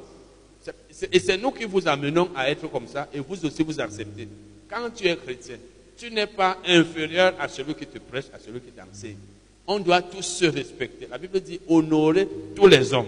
Et 1.12 1.18
c'est 1.18 1.38
nous 1.38 1.50
qui 1.50 1.64
vous 1.64 1.86
amenons 1.86 2.28
à 2.34 2.50
être 2.50 2.68
comme 2.70 2.86
ça, 2.86 3.08
et 3.12 3.20
vous 3.20 3.44
aussi 3.44 3.62
vous 3.62 3.80
acceptez. 3.80 4.28
Quand 4.68 4.90
tu 4.94 5.06
es 5.06 5.16
chrétien, 5.16 5.56
tu 5.96 6.10
n'es 6.10 6.26
pas 6.26 6.58
inférieur 6.66 7.34
à 7.38 7.48
celui 7.48 7.74
qui 7.74 7.86
te 7.86 7.98
prêche, 7.98 8.26
à 8.34 8.38
celui 8.38 8.60
qui 8.60 8.70
t'enseigne. 8.70 9.16
On 9.66 9.78
doit 9.78 10.02
tous 10.02 10.22
se 10.22 10.46
respecter. 10.46 11.06
La 11.10 11.18
Bible 11.18 11.40
dit 11.40 11.60
honorer 11.68 12.28
tous 12.54 12.66
les 12.66 12.92
hommes. 12.92 13.06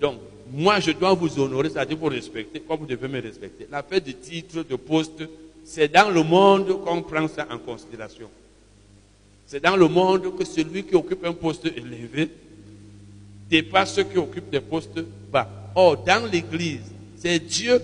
Donc, 0.00 0.16
moi, 0.52 0.80
je 0.80 0.92
dois 0.92 1.14
vous 1.14 1.38
honorer, 1.38 1.70
c'est-à-dire 1.70 1.96
vous 1.96 2.06
respecter, 2.06 2.60
comme 2.60 2.80
vous 2.80 2.86
devez 2.86 3.08
me 3.08 3.20
respecter. 3.20 3.66
L'affaire 3.70 4.00
de 4.00 4.12
titre, 4.12 4.64
de 4.68 4.76
poste, 4.76 5.22
c'est 5.64 5.88
dans 5.88 6.10
le 6.10 6.22
monde 6.22 6.84
qu'on 6.84 7.02
prend 7.02 7.26
ça 7.28 7.46
en 7.50 7.58
considération. 7.58 8.28
C'est 9.46 9.62
dans 9.62 9.76
le 9.76 9.88
monde 9.88 10.36
que 10.36 10.44
celui 10.44 10.84
qui 10.84 10.94
occupe 10.94 11.24
un 11.24 11.32
poste 11.32 11.66
élevé 11.66 12.30
dépasse 13.48 13.94
ceux 13.94 14.04
qui 14.04 14.18
occupent 14.18 14.50
des 14.50 14.60
postes 14.60 15.00
bas. 15.30 15.48
Or, 15.74 15.96
dans 15.98 16.30
l'Église, 16.30 16.92
c'est 17.18 17.38
Dieu, 17.38 17.80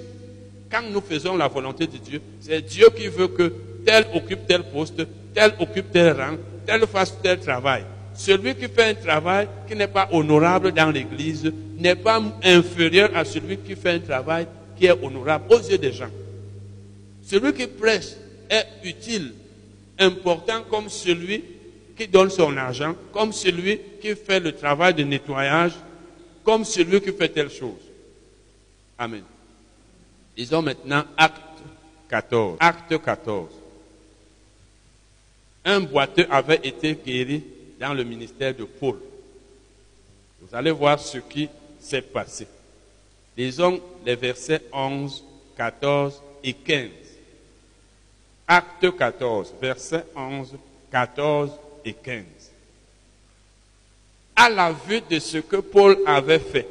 quand 0.71 0.83
nous 0.91 1.01
faisons 1.01 1.37
la 1.37 1.49
volonté 1.49 1.87
de 1.87 1.99
Dieu, 1.99 2.21
c'est 2.41 2.63
Dieu 2.63 2.89
qui 2.97 3.09
veut 3.09 3.29
que 3.29 3.53
tel 3.85 4.07
occupe 4.15 4.47
tel 4.47 4.65
poste, 4.65 5.07
tel 5.35 5.55
occupe 5.59 5.93
tel 5.93 6.13
rang, 6.13 6.37
tel 6.67 6.87
fasse 6.87 7.15
tel 7.23 7.39
travail. 7.41 7.85
Celui 8.15 8.55
qui 8.55 8.69
fait 8.69 8.91
un 8.91 8.95
travail 8.95 9.49
qui 9.67 9.75
n'est 9.75 9.89
pas 9.89 10.09
honorable 10.13 10.73
dans 10.73 10.91
l'Église 10.91 11.51
n'est 11.79 11.97
pas 11.97 12.23
inférieur 12.43 13.11
à 13.15 13.25
celui 13.25 13.57
qui 13.59 13.75
fait 13.75 13.93
un 13.93 14.01
travail 14.01 14.47
qui 14.77 14.87
est 14.87 15.05
honorable 15.05 15.45
aux 15.51 15.59
yeux 15.59 15.79
des 15.79 15.93
gens. 15.93 16.11
Celui 17.25 17.53
qui 17.55 17.67
prêche 17.67 18.11
est 18.51 18.67
utile, 18.85 19.33
important 19.99 20.63
comme 20.69 20.89
celui 20.89 21.43
qui 22.03 22.09
donne 22.09 22.31
son 22.31 22.57
argent, 22.57 22.97
comme 23.13 23.33
celui 23.33 23.81
qui 24.01 24.17
fait 24.17 24.41
le 24.41 24.53
travail 24.53 24.93
de 24.93 25.05
nettoyage, 25.05 25.73
comme 26.43 26.65
celui 26.65 27.01
qui 27.01 27.13
fait 27.13 27.29
telle 27.29 27.51
chose. 27.51 27.79
Amen. 28.99 29.23
Lisons 30.37 30.63
maintenant 30.63 31.05
Acte 31.17 31.63
14. 32.09 32.57
Acte 32.59 33.01
14. 33.01 33.51
Un 35.65 35.81
boiteux 35.81 36.27
avait 36.29 36.61
été 36.65 36.97
guéri 37.07 37.45
dans 37.79 37.95
le 37.95 38.03
ministère 38.03 38.53
de 38.53 38.65
Paul. 38.65 38.99
Vous 40.41 40.53
allez 40.57 40.73
voir 40.73 40.99
ce 40.99 41.19
qui 41.19 41.49
s'est 41.79 42.03
passé. 42.03 42.49
Lisons 43.37 43.81
les 44.05 44.17
versets 44.17 44.63
11, 44.73 45.23
14 45.57 46.21
et 46.43 46.53
15. 46.53 46.89
Acte 48.49 48.97
14, 48.99 49.55
versets 49.61 50.05
11, 50.17 50.57
14 50.91 51.51
et 51.85 51.93
15. 51.93 52.25
À 54.37 54.49
la 54.49 54.73
vue 54.73 55.01
de 55.09 55.19
ce 55.19 55.39
que 55.39 55.57
Paul 55.57 55.99
avait 56.07 56.39
fait, 56.39 56.67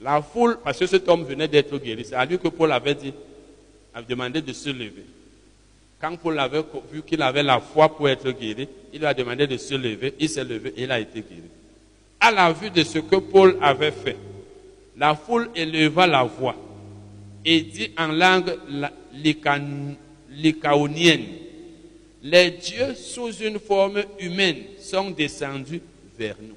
la 0.00 0.20
foule, 0.20 0.58
parce 0.62 0.78
que 0.78 0.86
cet 0.86 1.08
homme 1.08 1.24
venait 1.24 1.48
d'être 1.48 1.78
guéri, 1.78 2.04
c'est 2.04 2.14
à 2.14 2.24
lui 2.24 2.38
que 2.38 2.48
Paul 2.48 2.70
avait 2.72 2.94
dit, 2.94 3.14
avait 3.94 4.06
demandé 4.06 4.42
de 4.42 4.52
se 4.52 4.68
lever. 4.68 5.06
Quand 6.00 6.14
Paul 6.16 6.38
avait 6.38 6.62
vu 6.92 7.02
qu'il 7.02 7.22
avait 7.22 7.42
la 7.42 7.60
foi 7.60 7.88
pour 7.88 8.08
être 8.08 8.30
guéri, 8.30 8.68
il 8.92 8.98
lui 9.00 9.06
a 9.06 9.14
demandé 9.14 9.46
de 9.46 9.56
se 9.56 9.74
lever, 9.74 10.14
il 10.18 10.28
s'est 10.28 10.44
levé 10.44 10.74
et 10.76 10.82
il 10.82 10.92
a 10.92 11.00
été 11.00 11.20
guéri. 11.22 11.48
À 12.20 12.30
la 12.30 12.52
vue 12.52 12.70
de 12.70 12.82
ce 12.82 12.98
que 12.98 13.16
Paul 13.16 13.56
avait 13.62 13.92
fait, 13.92 14.16
la 14.96 15.14
foule 15.14 15.48
éleva 15.54 16.06
la 16.06 16.24
voix 16.24 16.56
et 17.44 17.60
dit 17.62 17.90
en 17.96 18.08
langue 18.08 18.58
lycaonienne, 20.32 21.24
les 22.30 22.50
dieux 22.50 22.94
sous 22.96 23.32
une 23.34 23.60
forme 23.60 24.02
humaine 24.18 24.56
sont 24.80 25.10
descendus 25.10 25.80
vers 26.18 26.34
nous. 26.40 26.56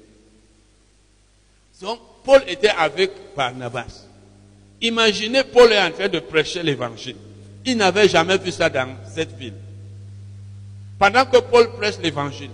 Donc, 1.80 2.00
Paul 2.24 2.42
était 2.48 2.70
avec 2.70 3.12
Barnabas. 3.36 4.06
Imaginez, 4.80 5.44
Paul 5.44 5.72
est 5.72 5.80
en 5.80 5.92
train 5.92 6.08
de 6.08 6.18
prêcher 6.18 6.64
l'évangile. 6.64 7.16
Il 7.64 7.76
n'avait 7.76 8.08
jamais 8.08 8.36
vu 8.36 8.50
ça 8.50 8.68
dans 8.68 8.96
cette 9.14 9.36
ville. 9.36 9.54
Pendant 10.98 11.24
que 11.24 11.38
Paul 11.38 11.70
prêche 11.74 11.98
l'évangile, 12.02 12.50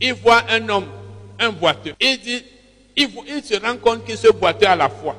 il 0.00 0.14
voit 0.14 0.44
un 0.48 0.68
homme, 0.68 0.86
un 1.40 1.50
boiteux. 1.50 1.94
Il 2.00 2.20
dit, 2.20 2.44
il, 2.96 3.10
se 3.42 3.60
rend 3.60 3.76
compte 3.78 4.04
que 4.04 4.14
ce 4.14 4.30
boiteux 4.30 4.68
a 4.68 4.76
la 4.76 4.88
foi. 4.88 5.16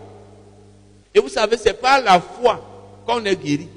Et 1.14 1.20
vous 1.20 1.30
savez, 1.30 1.58
c'est 1.58 1.80
pas 1.80 2.00
la 2.00 2.22
foi 2.22 3.04
qu'on 3.06 3.26
est 3.26 3.36
guéri. 3.36 3.68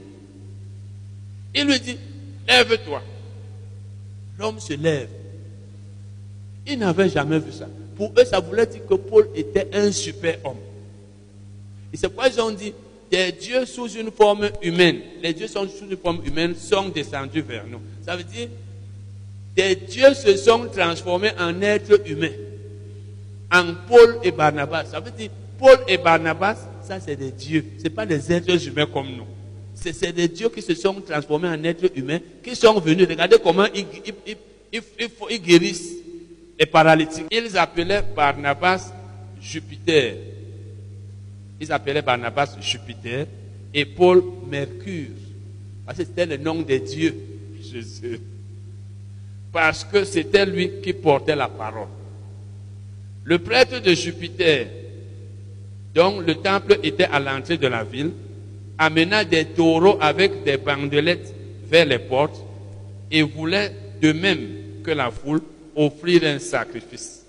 Il 1.55 1.66
lui 1.66 1.80
dit, 1.80 1.99
lève-toi. 2.47 3.03
L'homme 4.39 4.61
se 4.61 4.74
lève. 4.74 5.09
Il 6.66 6.78
n'avait 6.78 7.09
jamais 7.09 7.39
vu 7.39 7.53
ça. 7.53 7.66
Pour 7.97 8.12
eux, 8.18 8.24
ça 8.24 8.41
voulait 8.41 8.66
dire 8.66 8.87
que 8.87 8.95
Paul 8.95 9.28
était 9.35 9.68
un 9.72 9.93
super 9.93 10.39
homme. 10.45 10.57
Et 11.93 11.97
c'est 11.97 12.09
pourquoi 12.09 12.28
ils 12.28 12.41
ont 12.41 12.51
dit, 12.51 12.72
des 13.11 13.33
dieux 13.33 13.66
sous 13.66 13.89
une 13.89 14.11
forme 14.11 14.49
humaine, 14.62 15.01
les 15.22 15.35
dieux 15.35 15.47
sont 15.47 15.68
sous 15.68 15.85
une 15.91 15.99
forme 15.99 16.22
humaine, 16.24 16.55
sont 16.55 16.89
descendus 16.89 17.43
vers 17.43 17.66
nous. 17.66 17.80
Ça 18.05 18.16
veut 18.16 18.24
dire, 18.24 18.49
des 19.55 19.76
dieux 19.76 20.14
se 20.14 20.37
sont 20.37 20.66
transformés 20.68 21.33
en 21.39 21.61
êtres 21.61 22.01
humains. 22.09 22.33
En 23.53 23.74
Paul 23.87 24.18
et 24.22 24.30
Barnabas. 24.30 24.87
Ça 24.87 25.01
veut 25.01 25.11
dire, 25.11 25.30
Paul 25.59 25.76
et 25.87 25.99
Barnabas, 25.99 26.57
ça 26.83 26.99
c'est 27.01 27.16
des 27.16 27.30
dieux. 27.30 27.64
Ce 27.83 27.89
pas 27.89 28.07
des 28.07 28.33
êtres 28.33 28.66
humains 28.66 28.87
comme 28.87 29.09
nous. 29.14 29.26
C'est 29.91 30.12
des 30.12 30.28
dieux 30.28 30.49
qui 30.49 30.62
se 30.62 30.74
sont 30.74 31.01
transformés 31.01 31.49
en 31.49 31.64
êtres 31.64 31.91
humains, 31.97 32.20
qui 32.43 32.55
sont 32.55 32.78
venus. 32.78 33.09
Regardez 33.09 33.37
comment 33.43 33.66
ils, 33.74 35.41
guérissent 35.41 35.95
les 36.59 36.66
paralytiques. 36.66 37.26
Ils 37.30 37.57
appelaient 37.59 38.05
Barnabas 38.14 38.93
Jupiter. 39.41 40.14
Ils 41.61 41.72
appelaient 41.72 42.03
Barnabas 42.03 42.57
Jupiter 42.61 43.26
et 43.74 43.85
Paul 43.85 44.22
Mercure. 44.49 45.09
Parce 45.85 45.99
que 45.99 46.05
c'était 46.05 46.26
le 46.26 46.37
nom 46.37 46.62
de 46.62 46.76
Dieu, 46.76 47.16
Jésus. 47.61 48.20
Parce 49.53 49.85
que 49.85 50.05
c'était 50.05 50.47
lui 50.47 50.80
qui 50.83 50.93
portait 50.93 51.37
la 51.37 51.49
parole. 51.49 51.89
Le 53.24 53.39
prêtre 53.39 53.80
de 53.80 53.95
Jupiter, 53.95 54.66
dont 55.95 56.20
le 56.20 56.37
temple 56.37 56.78
était 56.83 57.05
à 57.05 57.18
l'entrée 57.20 57.59
de 57.59 57.66
la 57.66 57.85
ville, 57.85 58.12
amena 58.79 59.25
des 59.25 59.45
taureaux 59.45 59.99
avec 60.01 60.45
des 60.45 60.57
bandelettes 60.57 61.35
vers 61.70 61.87
les 61.87 61.99
portes 61.99 62.43
et 63.11 63.23
voulait 63.23 63.73
de 64.01 64.12
même 64.12 64.49
que 64.85 64.91
la 64.91 65.11
foule 65.11 65.43
offrir 65.77 66.25
un 66.25 66.39
sacrifice. 66.39 67.25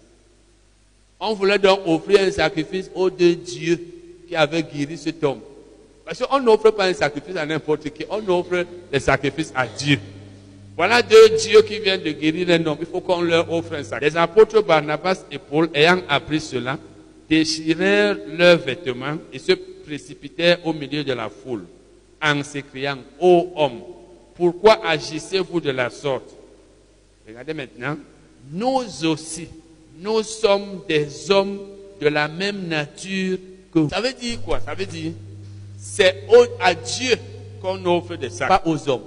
On 1.20 1.34
voulait 1.34 1.60
donc 1.60 1.80
offrir 1.86 2.20
un 2.22 2.32
sacrifice 2.32 2.90
au 2.96 3.10
deux 3.10 3.36
dieux 3.36 3.80
qui 4.28 4.36
avaient 4.36 4.64
guéri 4.64 4.98
cet 4.98 5.24
homme. 5.24 5.40
Parce 6.06 6.20
qu'on 6.20 6.40
n'offre 6.40 6.72
pas 6.72 6.86
un 6.88 6.94
sacrifice 6.94 7.38
à 7.38 7.46
n'importe 7.46 7.90
qui, 7.92 8.04
on 8.10 8.28
offre 8.30 8.66
le 8.92 9.00
sacrifice 9.00 9.54
à 9.56 9.66
Dieu. 9.68 10.00
Voilà 10.76 11.02
deux 11.02 11.30
dieux 11.38 11.62
qui 11.62 11.80
viennent 11.80 12.02
de 12.02 12.12
guérir 12.12 12.50
un 12.50 12.66
homme. 12.66 12.78
Il 12.82 12.88
faut 12.88 13.00
qu'on 13.00 13.22
leur 13.22 13.52
offre 13.52 13.74
un 13.74 13.84
sacrifice. 13.84 14.16
Les 14.16 14.20
apôtres 14.20 14.64
Barnabas 14.64 15.24
et 15.32 15.38
Paul, 15.38 15.70
ayant 15.74 16.02
appris 16.10 16.42
cela, 16.42 16.78
déchirèrent 17.30 18.18
leurs 18.38 18.58
vêtements 18.58 19.18
et 19.32 19.40
se 19.40 19.54
précipitèrent 19.86 20.66
au 20.66 20.74
milieu 20.74 21.04
de 21.04 21.14
la 21.14 21.30
foule 21.30 21.66
en 22.22 22.44
s'écriant, 22.44 22.98
Ô 23.20 23.52
homme, 23.56 23.82
pourquoi 24.36 24.86
agissez-vous 24.86 25.60
de 25.60 25.72
la 25.72 25.90
sorte? 25.90 26.36
Regardez 27.28 27.54
maintenant, 27.54 27.98
nous 28.52 28.82
aussi, 29.06 29.48
nous 30.00 30.24
sommes 30.24 30.82
des 30.88 31.32
hommes 31.32 31.60
de 32.02 32.08
la 32.08 32.28
même 32.28 32.68
nature 32.68 33.38
que 33.72 33.80
vous. 33.80 33.90
Ça 33.90 34.02
veut 34.02 34.14
dire 34.14 34.42
quoi? 34.42 34.60
Ça 34.60 34.74
veut 34.74 34.86
dire, 34.86 35.14
c'est 35.78 36.26
à 36.60 36.74
Dieu 36.74 37.16
qu'on 37.62 37.86
offre 37.86 38.16
des 38.16 38.30
sacrifices, 38.30 38.64
pas 38.64 38.70
aux 38.70 38.90
hommes. 38.90 39.04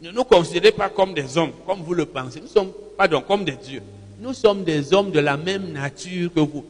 Ne 0.00 0.10
nous 0.10 0.24
considérez 0.24 0.72
pas 0.72 0.88
comme 0.88 1.14
des 1.14 1.38
hommes, 1.38 1.52
comme 1.66 1.80
vous 1.80 1.94
le 1.94 2.06
pensez. 2.06 2.40
Nous 2.40 2.48
sommes, 2.48 2.72
pardon, 2.96 3.20
comme 3.20 3.44
des 3.44 3.52
dieux. 3.52 3.82
Nous 4.20 4.34
sommes 4.34 4.64
des 4.64 4.92
hommes 4.92 5.10
de 5.10 5.20
la 5.20 5.36
même 5.36 5.72
nature 5.72 6.32
que 6.32 6.40
vous. 6.40 6.64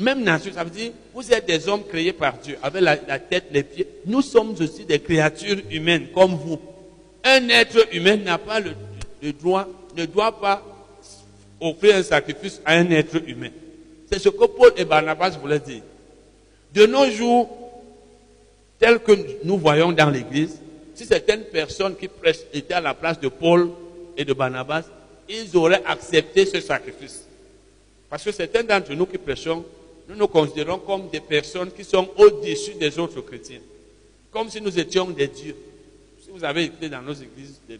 Même 0.00 0.22
nature, 0.24 0.54
ça 0.54 0.64
veut 0.64 0.70
dire, 0.70 0.92
vous 1.12 1.30
êtes 1.30 1.46
des 1.46 1.68
hommes 1.68 1.84
créés 1.86 2.14
par 2.14 2.38
Dieu, 2.38 2.56
avec 2.62 2.80
la, 2.82 3.18
tête, 3.18 3.44
les 3.52 3.62
pieds. 3.62 3.86
Nous 4.06 4.22
sommes 4.22 4.54
aussi 4.58 4.86
des 4.86 4.98
créatures 4.98 5.58
humaines, 5.70 6.06
comme 6.14 6.36
vous. 6.36 6.58
Un 7.22 7.46
être 7.50 7.94
humain 7.94 8.16
n'a 8.16 8.38
pas 8.38 8.60
le 8.60 9.32
droit, 9.34 9.68
ne 9.94 10.06
doit 10.06 10.40
pas 10.40 10.64
offrir 11.60 11.96
un 11.96 12.02
sacrifice 12.02 12.62
à 12.64 12.76
un 12.76 12.90
être 12.90 13.16
humain. 13.28 13.50
C'est 14.10 14.18
ce 14.18 14.30
que 14.30 14.46
Paul 14.46 14.72
et 14.78 14.86
Barnabas 14.86 15.36
voulaient 15.38 15.60
dire. 15.60 15.82
De 16.72 16.86
nos 16.86 17.10
jours, 17.10 17.50
tel 18.78 19.00
que 19.00 19.12
nous 19.44 19.58
voyons 19.58 19.92
dans 19.92 20.08
l'église, 20.08 20.58
si 20.94 21.04
certaines 21.04 21.44
personnes 21.44 21.94
qui 21.94 22.08
étaient 22.54 22.72
à 22.72 22.80
la 22.80 22.94
place 22.94 23.20
de 23.20 23.28
Paul 23.28 23.70
et 24.16 24.24
de 24.24 24.32
Barnabas, 24.32 24.84
ils 25.28 25.54
auraient 25.58 25.82
accepté 25.84 26.46
ce 26.46 26.58
sacrifice. 26.60 27.26
Parce 28.08 28.24
que 28.24 28.32
certains 28.32 28.62
d'entre 28.62 28.94
nous 28.94 29.04
qui 29.04 29.18
prêchons, 29.18 29.62
nous 30.10 30.16
nous 30.16 30.26
considérons 30.26 30.78
comme 30.78 31.08
des 31.08 31.20
personnes 31.20 31.70
qui 31.70 31.84
sont 31.84 32.08
au-dessus 32.16 32.74
des 32.74 32.98
autres 32.98 33.20
chrétiens. 33.20 33.60
Comme 34.32 34.50
si 34.50 34.60
nous 34.60 34.76
étions 34.76 35.04
des 35.06 35.28
dieux. 35.28 35.54
Si 36.20 36.30
vous 36.30 36.42
avez 36.42 36.64
été 36.64 36.88
dans 36.88 37.00
nos 37.00 37.14
églises 37.14 37.60
de 37.68 37.76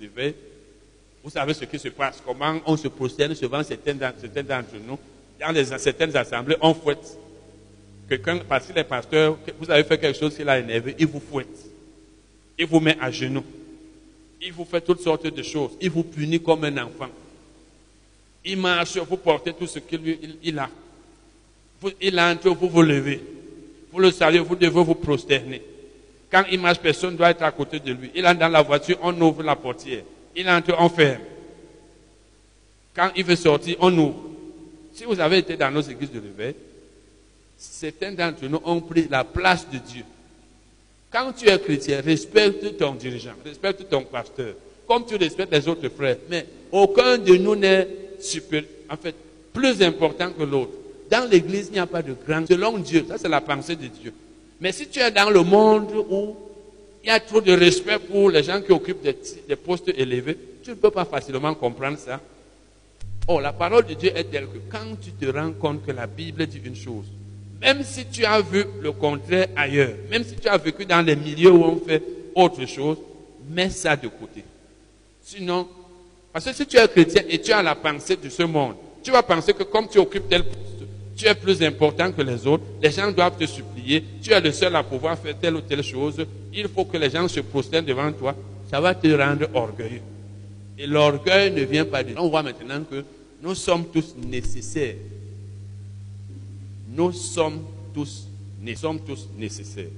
vous 1.22 1.31
savez 1.31 1.53
ce 1.55 1.64
qui 1.64 1.78
se 1.78 1.89
passe, 1.89 2.22
comment 2.24 2.61
on 2.66 2.76
se 2.76 2.89
prosterne 2.89 3.35
souvent 3.35 3.62
certains 3.62 3.95
d'entre 3.95 4.76
nous. 4.87 4.99
Dans 5.41 5.53
les, 5.53 5.64
certaines 5.64 6.16
assemblées, 6.16 6.57
on 6.61 6.72
fouette. 6.72 7.18
Quelqu'un, 8.09 8.39
parce 8.49 8.66
que 8.66 8.72
les 8.74 8.85
pasteurs, 8.85 9.37
vous 9.59 9.70
avez 9.70 9.85
fait 9.85 9.99
quelque 9.99 10.18
chose 10.18 10.35
qui 10.35 10.45
l'a 10.45 10.59
énervé, 10.59 10.95
il 10.99 11.07
vous 11.07 11.20
fouette. 11.20 11.66
Il 12.59 12.66
vous 12.66 12.81
met 12.81 12.97
à 13.01 13.11
genoux. 13.11 13.45
Il 14.41 14.53
vous 14.53 14.64
fait 14.64 14.81
toutes 14.81 15.01
sortes 15.01 15.26
de 15.26 15.43
choses. 15.43 15.72
Il 15.81 15.91
vous 15.91 16.05
punit 16.05 16.41
comme 16.41 16.64
un 16.64 16.78
enfant. 16.78 17.09
Il 18.45 18.57
marche, 18.57 18.97
vous 18.97 19.16
portez 19.16 19.53
tout 19.53 19.66
ce 19.66 19.81
qu'il 19.81 20.39
il, 20.43 20.59
a. 20.59 20.70
il 22.01 22.18
entre, 22.20 22.51
vous 22.51 22.68
vous 22.68 22.83
levez. 22.83 23.20
Vous 23.93 23.99
le 24.01 24.11
saluez, 24.11 24.39
vous 24.39 24.57
devez 24.57 24.83
vous 24.83 24.95
prosterner. 24.95 25.62
Quand 26.31 26.45
il 26.51 26.61
marche, 26.61 26.78
personne 26.78 27.12
ne 27.12 27.18
doit 27.18 27.31
être 27.31 27.43
à 27.43 27.51
côté 27.51 27.81
de 27.81 27.93
lui. 27.93 28.11
Il 28.14 28.26
entre 28.26 28.39
dans 28.39 28.49
la 28.49 28.62
voiture, 28.62 28.99
on 29.03 29.18
ouvre 29.20 29.43
la 29.43 29.57
portière. 29.57 30.03
Il 30.37 30.49
entre, 30.49 30.74
on 30.78 30.89
ferme. 30.89 31.22
Quand 32.95 33.11
il 33.16 33.24
veut 33.24 33.37
sortir, 33.37 33.76
on 33.81 33.97
ouvre. 33.97 34.22
Si 34.93 35.05
vous 35.05 35.18
avez 35.18 35.39
été 35.39 35.57
dans 35.57 35.70
nos 35.70 35.81
églises 35.81 36.12
de 36.12 36.20
réveil, 36.20 36.55
certains 37.57 38.12
d'entre 38.12 38.45
nous 38.47 38.61
ont 38.64 38.81
pris 38.81 39.07
la 39.09 39.24
place 39.24 39.68
de 39.70 39.78
Dieu. 39.78 40.05
Quand 41.11 41.33
tu 41.33 41.49
es 41.49 41.59
chrétien, 41.59 42.01
respecte 42.01 42.76
ton 42.76 42.95
dirigeant, 42.95 43.35
respecte 43.45 43.89
ton 43.89 44.03
pasteur, 44.03 44.55
comme 44.87 45.05
tu 45.05 45.16
respectes 45.16 45.53
les 45.53 45.66
autres 45.66 45.89
frères. 45.89 46.18
Mais 46.28 46.47
aucun 46.70 47.18
de 47.18 47.35
nous 47.35 47.57
n'est 47.57 47.89
super, 48.20 48.62
en 48.89 48.97
fait, 48.97 49.14
plus 49.53 49.83
important 49.83 50.31
que 50.31 50.43
l'autre. 50.43 50.72
Dans 51.11 51.28
l'église, 51.28 51.68
il 51.68 51.72
n'y 51.72 51.78
a 51.78 51.86
pas 51.86 52.02
de 52.02 52.14
grand. 52.26 52.46
Selon 52.46 52.78
Dieu, 52.78 53.04
ça 53.08 53.18
c'est 53.18 53.28
la 53.28 53.40
pensée 53.40 53.76
de 53.76 53.86
Dieu. 53.86 54.12
Mais 54.61 54.72
si 54.72 54.88
tu 54.88 55.00
es 55.00 55.11
dans 55.11 55.30
le 55.30 55.42
monde 55.42 55.92
où 56.08 56.36
il 57.02 57.08
y 57.08 57.11
a 57.11 57.20
trop 57.20 57.40
de 57.40 57.52
respect 57.52 57.98
pour 57.98 58.30
les 58.30 58.42
gens 58.42 58.61
qui 58.61 58.72
occupent 58.72 59.02
des, 59.02 59.56
postes 59.56 59.88
élevés. 59.88 60.36
Tu 60.62 60.70
ne 60.70 60.74
peux 60.74 60.90
pas 60.90 61.04
facilement 61.04 61.54
comprendre 61.54 61.98
ça. 61.98 62.20
Oh, 63.26 63.40
la 63.40 63.52
parole 63.52 63.86
de 63.86 63.94
Dieu 63.94 64.11
est 64.14 64.24
telle 64.24 64.46
que 64.46 64.58
quand 64.70 65.00
tu 65.00 65.12
te 65.12 65.26
rends 65.26 65.52
compte 65.52 65.86
que 65.86 65.92
la 65.92 66.06
Bible 66.06 66.46
dit 66.46 66.61
une 66.64 66.76
chose, 66.76 67.06
Même 67.61 67.82
si 67.84 68.06
tu 68.06 68.24
as 68.24 68.40
vu 68.40 68.64
le 68.80 68.92
contraire 68.92 69.48
ailleurs, 69.56 69.94
même 70.11 70.24
si 70.24 70.34
tu 70.36 70.48
as 70.48 70.56
vécu 70.56 70.84
dans 70.86 71.04
les 71.04 71.16
milieux 71.16 71.52
où 71.52 71.62
on 71.62 71.76
fait 71.76 72.02
autre 72.34 72.66
chose, 72.66 72.96
mets 73.48 73.70
ça 73.70 73.96
de 73.96 74.08
côté. 74.08 74.42
Sinon, 75.22 75.68
parce 76.32 76.46
que 76.46 76.52
si 76.54 76.66
tu 76.66 76.76
es 76.78 76.88
chrétien 76.88 77.22
et 77.28 77.38
tu 77.38 77.52
as 77.52 77.62
la 77.62 77.74
pensée 77.74 78.16
de 78.16 78.28
ce 78.28 78.42
monde, 78.42 78.76
tu 79.02 79.11
vas 79.11 79.22
penser 79.22 79.52
que 79.52 79.62
comme 79.62 79.88
tu 79.88 79.98
occupes 79.98 80.28
tel 80.28 80.44
poste, 80.44 80.80
tu 81.16 81.26
es 81.26 81.34
plus 81.34 81.62
important 81.62 82.12
que 82.12 82.22
les 82.22 82.46
autres, 82.46 82.64
les 82.82 82.90
gens 82.90 83.11
doivent 83.11 83.36
te 83.36 83.46
supplier, 83.46 84.04
tu 84.22 84.32
es 84.32 84.40
le 84.40 84.52
seul 84.52 84.74
à 84.74 84.82
pouvoir 84.82 85.18
faire 85.18 85.36
telle 85.38 85.56
ou 85.56 85.61
telle 85.61 85.82
chose, 85.82 86.24
il 86.52 86.68
faut 86.68 86.84
que 86.84 86.96
les 86.96 87.11
gens 87.11 87.28
se 87.28 87.40
prosternent 87.40 87.84
devant 87.84 88.12
toi, 88.12 88.34
ça 88.70 88.80
va 88.80 88.94
te 88.94 89.08
rendre 89.08 89.48
orgueilleux. 89.54 90.02
Et 90.78 90.86
l'orgueil 90.86 91.52
ne 91.52 91.62
vient 91.62 91.84
pas 91.84 92.02
de... 92.02 92.14
On 92.16 92.28
voit 92.28 92.42
maintenant 92.42 92.82
que 92.90 93.04
nous 93.42 93.54
sommes 93.54 93.86
tous 93.86 94.14
nécessaires. 94.16 94.96
Nous 96.88 97.12
sommes 97.12 97.61
tous, 97.92 98.26
nous 98.61 98.76
sommes 98.76 99.00
tous 99.00 99.28
nécessaires. 99.36 99.90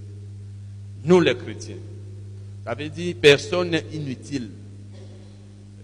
Nous 1.04 1.20
les 1.20 1.36
chrétiens. 1.36 1.76
Ça 2.64 2.74
veut 2.74 2.88
dire 2.88 3.14
personne 3.20 3.70
n'est 3.70 3.84
inutile. 3.92 4.50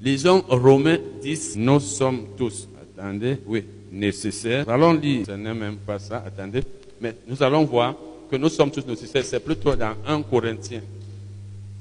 Lisons 0.01 0.45
Romains 0.49 0.99
10, 1.23 1.57
nous 1.57 1.81
sommes 1.81 2.27
tous. 2.37 2.69
Attendez, 2.97 3.39
oui, 3.47 3.65
nécessaires. 3.91 4.69
Allons 4.69 4.93
lire, 4.93 5.27
ce 5.27 5.33
n'est 5.33 5.55
même 5.55 5.77
pas 5.77 5.99
ça, 5.99 6.23
attendez. 6.27 6.63
Mais 7.01 7.15
nous 7.27 7.43
allons 7.43 7.65
voir 7.65 7.95
que 8.31 8.37
nous 8.37 8.49
sommes 8.49 8.71
tous 8.71 8.87
nécessaires. 8.87 9.25
C'est 9.25 9.41
plutôt 9.41 9.75
dans 9.75 9.95
1 10.07 10.23
Corinthiens. 10.23 10.83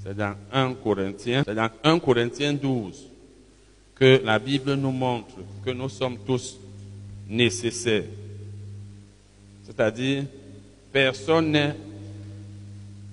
C'est 0.04 0.16
dans 0.16 0.36
1 0.52 0.74
Corinthiens, 0.76 1.44
c'est 1.46 1.56
dans 1.56 1.70
1 1.84 2.00
Corinthiens 2.00 2.54
12 2.54 3.08
que 3.96 4.22
la 4.24 4.38
Bible 4.38 4.76
nous 4.76 4.92
montre 4.92 5.36
que 5.66 5.72
nous 5.72 5.90
sommes 5.90 6.18
tous 6.26 6.58
nécessaires. 7.28 8.04
C'est-à-dire, 9.64 10.24
personne 10.92 11.52
n'est 11.52 11.76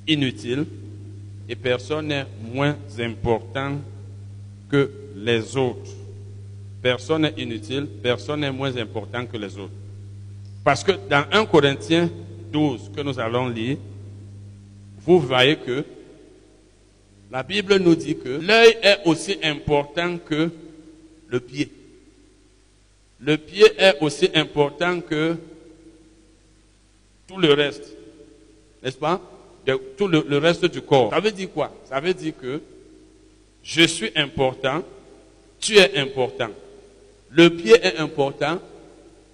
inutile 0.06 0.66
et 1.48 1.56
personne 1.56 2.08
n'est 2.08 2.26
moins 2.52 2.76
important 2.98 3.78
que 4.68 4.90
les 5.16 5.56
autres. 5.56 5.90
Personne 6.84 7.22
n'est 7.22 7.32
inutile, 7.38 7.86
personne 8.02 8.40
n'est 8.40 8.52
moins 8.52 8.76
important 8.76 9.24
que 9.24 9.38
les 9.38 9.56
autres. 9.56 9.72
Parce 10.62 10.84
que 10.84 10.92
dans 11.08 11.24
1 11.32 11.46
Corinthiens 11.46 12.10
12 12.52 12.90
que 12.94 13.00
nous 13.00 13.18
allons 13.18 13.48
lire, 13.48 13.78
vous 14.98 15.18
voyez 15.18 15.56
que 15.56 15.82
la 17.32 17.42
Bible 17.42 17.78
nous 17.78 17.94
dit 17.94 18.18
que 18.18 18.28
l'œil 18.28 18.76
est 18.82 18.98
aussi 19.06 19.38
important 19.42 20.18
que 20.18 20.50
le 21.26 21.40
pied. 21.40 21.72
Le 23.18 23.38
pied 23.38 23.64
est 23.78 23.96
aussi 24.02 24.28
important 24.34 25.00
que 25.00 25.38
tout 27.26 27.38
le 27.38 27.54
reste. 27.54 27.96
N'est-ce 28.82 28.98
pas? 28.98 29.22
Tout 29.96 30.06
le 30.06 30.36
reste 30.36 30.66
du 30.66 30.82
corps. 30.82 31.08
Ça 31.08 31.20
veut 31.20 31.32
dire 31.32 31.50
quoi? 31.50 31.74
Ça 31.86 31.98
veut 31.98 32.12
dire 32.12 32.34
que 32.38 32.60
je 33.62 33.84
suis 33.84 34.10
important, 34.16 34.82
tu 35.58 35.78
es 35.78 35.96
important. 35.96 36.50
Le 37.34 37.50
pied 37.50 37.74
est 37.82 37.96
important, 37.98 38.60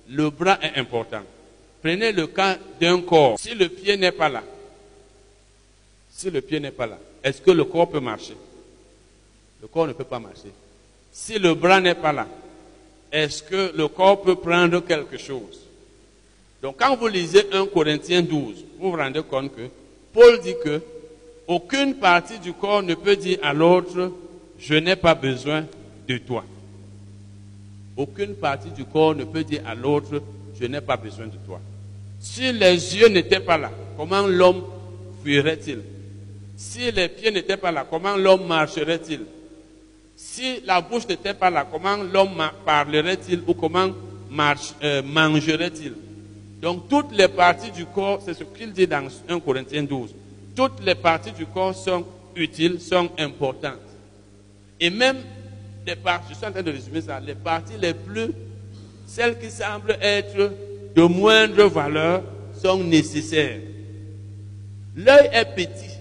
le 0.08 0.30
bras 0.30 0.58
est 0.62 0.78
important. 0.78 1.20
Prenez 1.82 2.12
le 2.12 2.26
cas 2.28 2.56
d'un 2.80 3.02
corps. 3.02 3.38
Si 3.38 3.54
le 3.54 3.68
pied 3.68 3.96
n'est 3.98 4.12
pas 4.12 4.30
là, 4.30 4.42
si 6.10 6.30
le 6.30 6.40
pied 6.40 6.60
n'est 6.60 6.70
pas 6.70 6.86
là, 6.86 6.98
est-ce 7.22 7.42
que 7.42 7.50
le 7.50 7.64
corps 7.64 7.90
peut 7.90 8.00
marcher? 8.00 8.36
Le 9.60 9.68
corps 9.68 9.86
ne 9.86 9.92
peut 9.92 10.04
pas 10.04 10.18
marcher. 10.18 10.50
Si 11.12 11.38
le 11.38 11.54
bras 11.54 11.78
n'est 11.78 11.94
pas 11.94 12.12
là, 12.12 12.26
est-ce 13.12 13.42
que 13.42 13.76
le 13.76 13.88
corps 13.88 14.22
peut 14.22 14.36
prendre 14.36 14.80
quelque 14.80 15.18
chose? 15.18 15.60
Donc 16.62 16.76
quand 16.78 16.96
vous 16.96 17.08
lisez 17.08 17.48
1 17.52 17.66
Corinthiens 17.66 18.22
12, 18.22 18.64
vous 18.78 18.90
vous 18.92 18.96
rendez 18.96 19.22
compte 19.22 19.54
que 19.54 19.68
Paul 20.14 20.40
dit 20.40 20.54
que 20.64 20.80
aucune 21.46 21.96
partie 21.96 22.38
du 22.38 22.54
corps 22.54 22.82
ne 22.82 22.94
peut 22.94 23.16
dire 23.16 23.38
à 23.42 23.52
l'autre, 23.52 24.10
je 24.58 24.74
n'ai 24.74 24.96
pas 24.96 25.14
besoin 25.14 25.66
de 26.08 26.16
toi. 26.16 26.44
Aucune 27.96 28.34
partie 28.34 28.70
du 28.70 28.84
corps 28.84 29.14
ne 29.14 29.24
peut 29.24 29.44
dire 29.44 29.62
à 29.66 29.74
l'autre, 29.74 30.22
je 30.58 30.66
n'ai 30.66 30.80
pas 30.80 30.96
besoin 30.96 31.26
de 31.26 31.36
toi. 31.46 31.60
Si 32.18 32.52
les 32.52 32.96
yeux 32.96 33.08
n'étaient 33.08 33.40
pas 33.40 33.58
là, 33.58 33.70
comment 33.96 34.26
l'homme 34.26 34.62
fuirait-il? 35.22 35.80
Si 36.56 36.90
les 36.90 37.08
pieds 37.08 37.30
n'étaient 37.30 37.56
pas 37.56 37.72
là, 37.72 37.86
comment 37.88 38.16
l'homme 38.16 38.46
marcherait-il? 38.46 39.20
Si 40.14 40.60
la 40.66 40.82
bouche 40.82 41.08
n'était 41.08 41.32
pas 41.32 41.48
là, 41.48 41.66
comment 41.70 41.96
l'homme 41.96 42.42
parlerait-il 42.66 43.42
ou 43.46 43.54
comment 43.54 43.88
euh, 44.82 45.02
mangerait-il? 45.02 45.94
Donc 46.60 46.88
toutes 46.90 47.12
les 47.12 47.28
parties 47.28 47.70
du 47.70 47.86
corps, 47.86 48.20
c'est 48.22 48.34
ce 48.34 48.44
qu'il 48.44 48.72
dit 48.72 48.86
dans 48.86 49.08
1 49.28 49.40
Corinthiens 49.40 49.82
12, 49.82 50.14
toutes 50.54 50.84
les 50.84 50.94
parties 50.94 51.32
du 51.32 51.46
corps 51.46 51.74
sont 51.74 52.04
utiles, 52.36 52.78
sont 52.80 53.08
importantes. 53.18 53.80
Et 54.78 54.90
même 54.90 55.16
les 55.90 55.96
parties, 55.96 56.28
je 56.30 56.34
suis 56.36 56.46
en 56.46 56.52
train 56.52 56.62
de 56.62 56.70
résumer 56.70 57.00
ça, 57.00 57.18
les 57.18 57.34
parties 57.34 57.76
les 57.80 57.94
plus, 57.94 58.30
celles 59.06 59.38
qui 59.38 59.50
semblent 59.50 59.96
être 60.00 60.52
de 60.94 61.02
moindre 61.02 61.64
valeur, 61.64 62.22
sont 62.54 62.82
nécessaires. 62.84 63.60
L'œil 64.94 65.30
est 65.32 65.54
petit. 65.54 65.96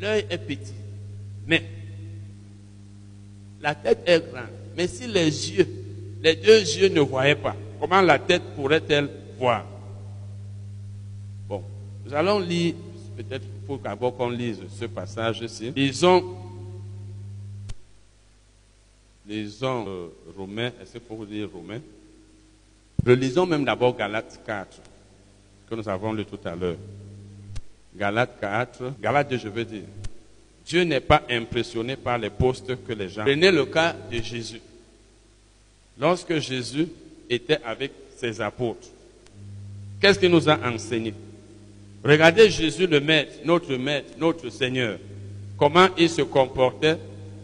L'œil 0.00 0.26
est 0.28 0.38
petit. 0.38 0.74
Mais 1.46 1.62
la 3.60 3.74
tête 3.74 4.00
est 4.06 4.20
grande. 4.20 4.46
Mais 4.76 4.88
si 4.88 5.06
les 5.06 5.50
yeux, 5.52 5.68
les 6.22 6.34
deux 6.34 6.60
yeux 6.60 6.88
ne 6.88 7.00
voyaient 7.00 7.34
pas, 7.34 7.54
comment 7.78 8.00
la 8.00 8.18
tête 8.18 8.42
pourrait-elle 8.56 9.08
voir? 9.38 9.64
Bon, 11.48 11.62
nous 12.04 12.14
allons 12.14 12.40
lire, 12.40 12.74
peut-être 13.16 13.44
il 13.44 13.66
faut 13.66 14.10
qu'on 14.10 14.30
lise 14.30 14.58
ce 14.76 14.86
passage-ci. 14.86 15.72
Lisons 15.76 16.24
Lisons 19.30 19.84
euh, 19.86 20.08
Romains, 20.36 20.72
est-ce 20.82 20.92
qu'il 20.92 21.02
faut 21.02 21.14
vous 21.14 21.24
dire 21.24 21.48
Romains? 21.54 21.80
Relisons 23.06 23.46
même 23.46 23.64
d'abord 23.64 23.96
Galates 23.96 24.40
4, 24.44 24.80
que 25.68 25.74
nous 25.76 25.88
avons 25.88 26.12
lu 26.12 26.24
tout 26.24 26.38
à 26.44 26.56
l'heure. 26.56 26.74
Galates 27.96 28.40
4, 28.40 28.94
Galates 29.00 29.30
2, 29.30 29.38
je 29.38 29.48
veux 29.48 29.64
dire. 29.64 29.84
Dieu 30.66 30.82
n'est 30.82 31.00
pas 31.00 31.22
impressionné 31.30 31.94
par 31.94 32.18
les 32.18 32.28
postes 32.28 32.84
que 32.84 32.92
les 32.92 33.08
gens. 33.08 33.22
Prenez 33.22 33.52
le 33.52 33.66
cas 33.66 33.94
de 34.10 34.20
Jésus. 34.20 34.60
Lorsque 35.96 36.36
Jésus 36.40 36.88
était 37.28 37.60
avec 37.64 37.92
ses 38.16 38.40
apôtres, 38.40 38.88
qu'est-ce 40.00 40.18
qu'il 40.18 40.32
nous 40.32 40.48
a 40.48 40.58
enseigné? 40.68 41.14
Regardez 42.02 42.50
Jésus 42.50 42.88
le 42.88 42.98
Maître, 42.98 43.34
notre 43.44 43.76
Maître, 43.76 44.10
notre 44.18 44.50
Seigneur, 44.50 44.98
comment 45.56 45.86
il 45.96 46.10
se 46.10 46.22
comportait 46.22 46.98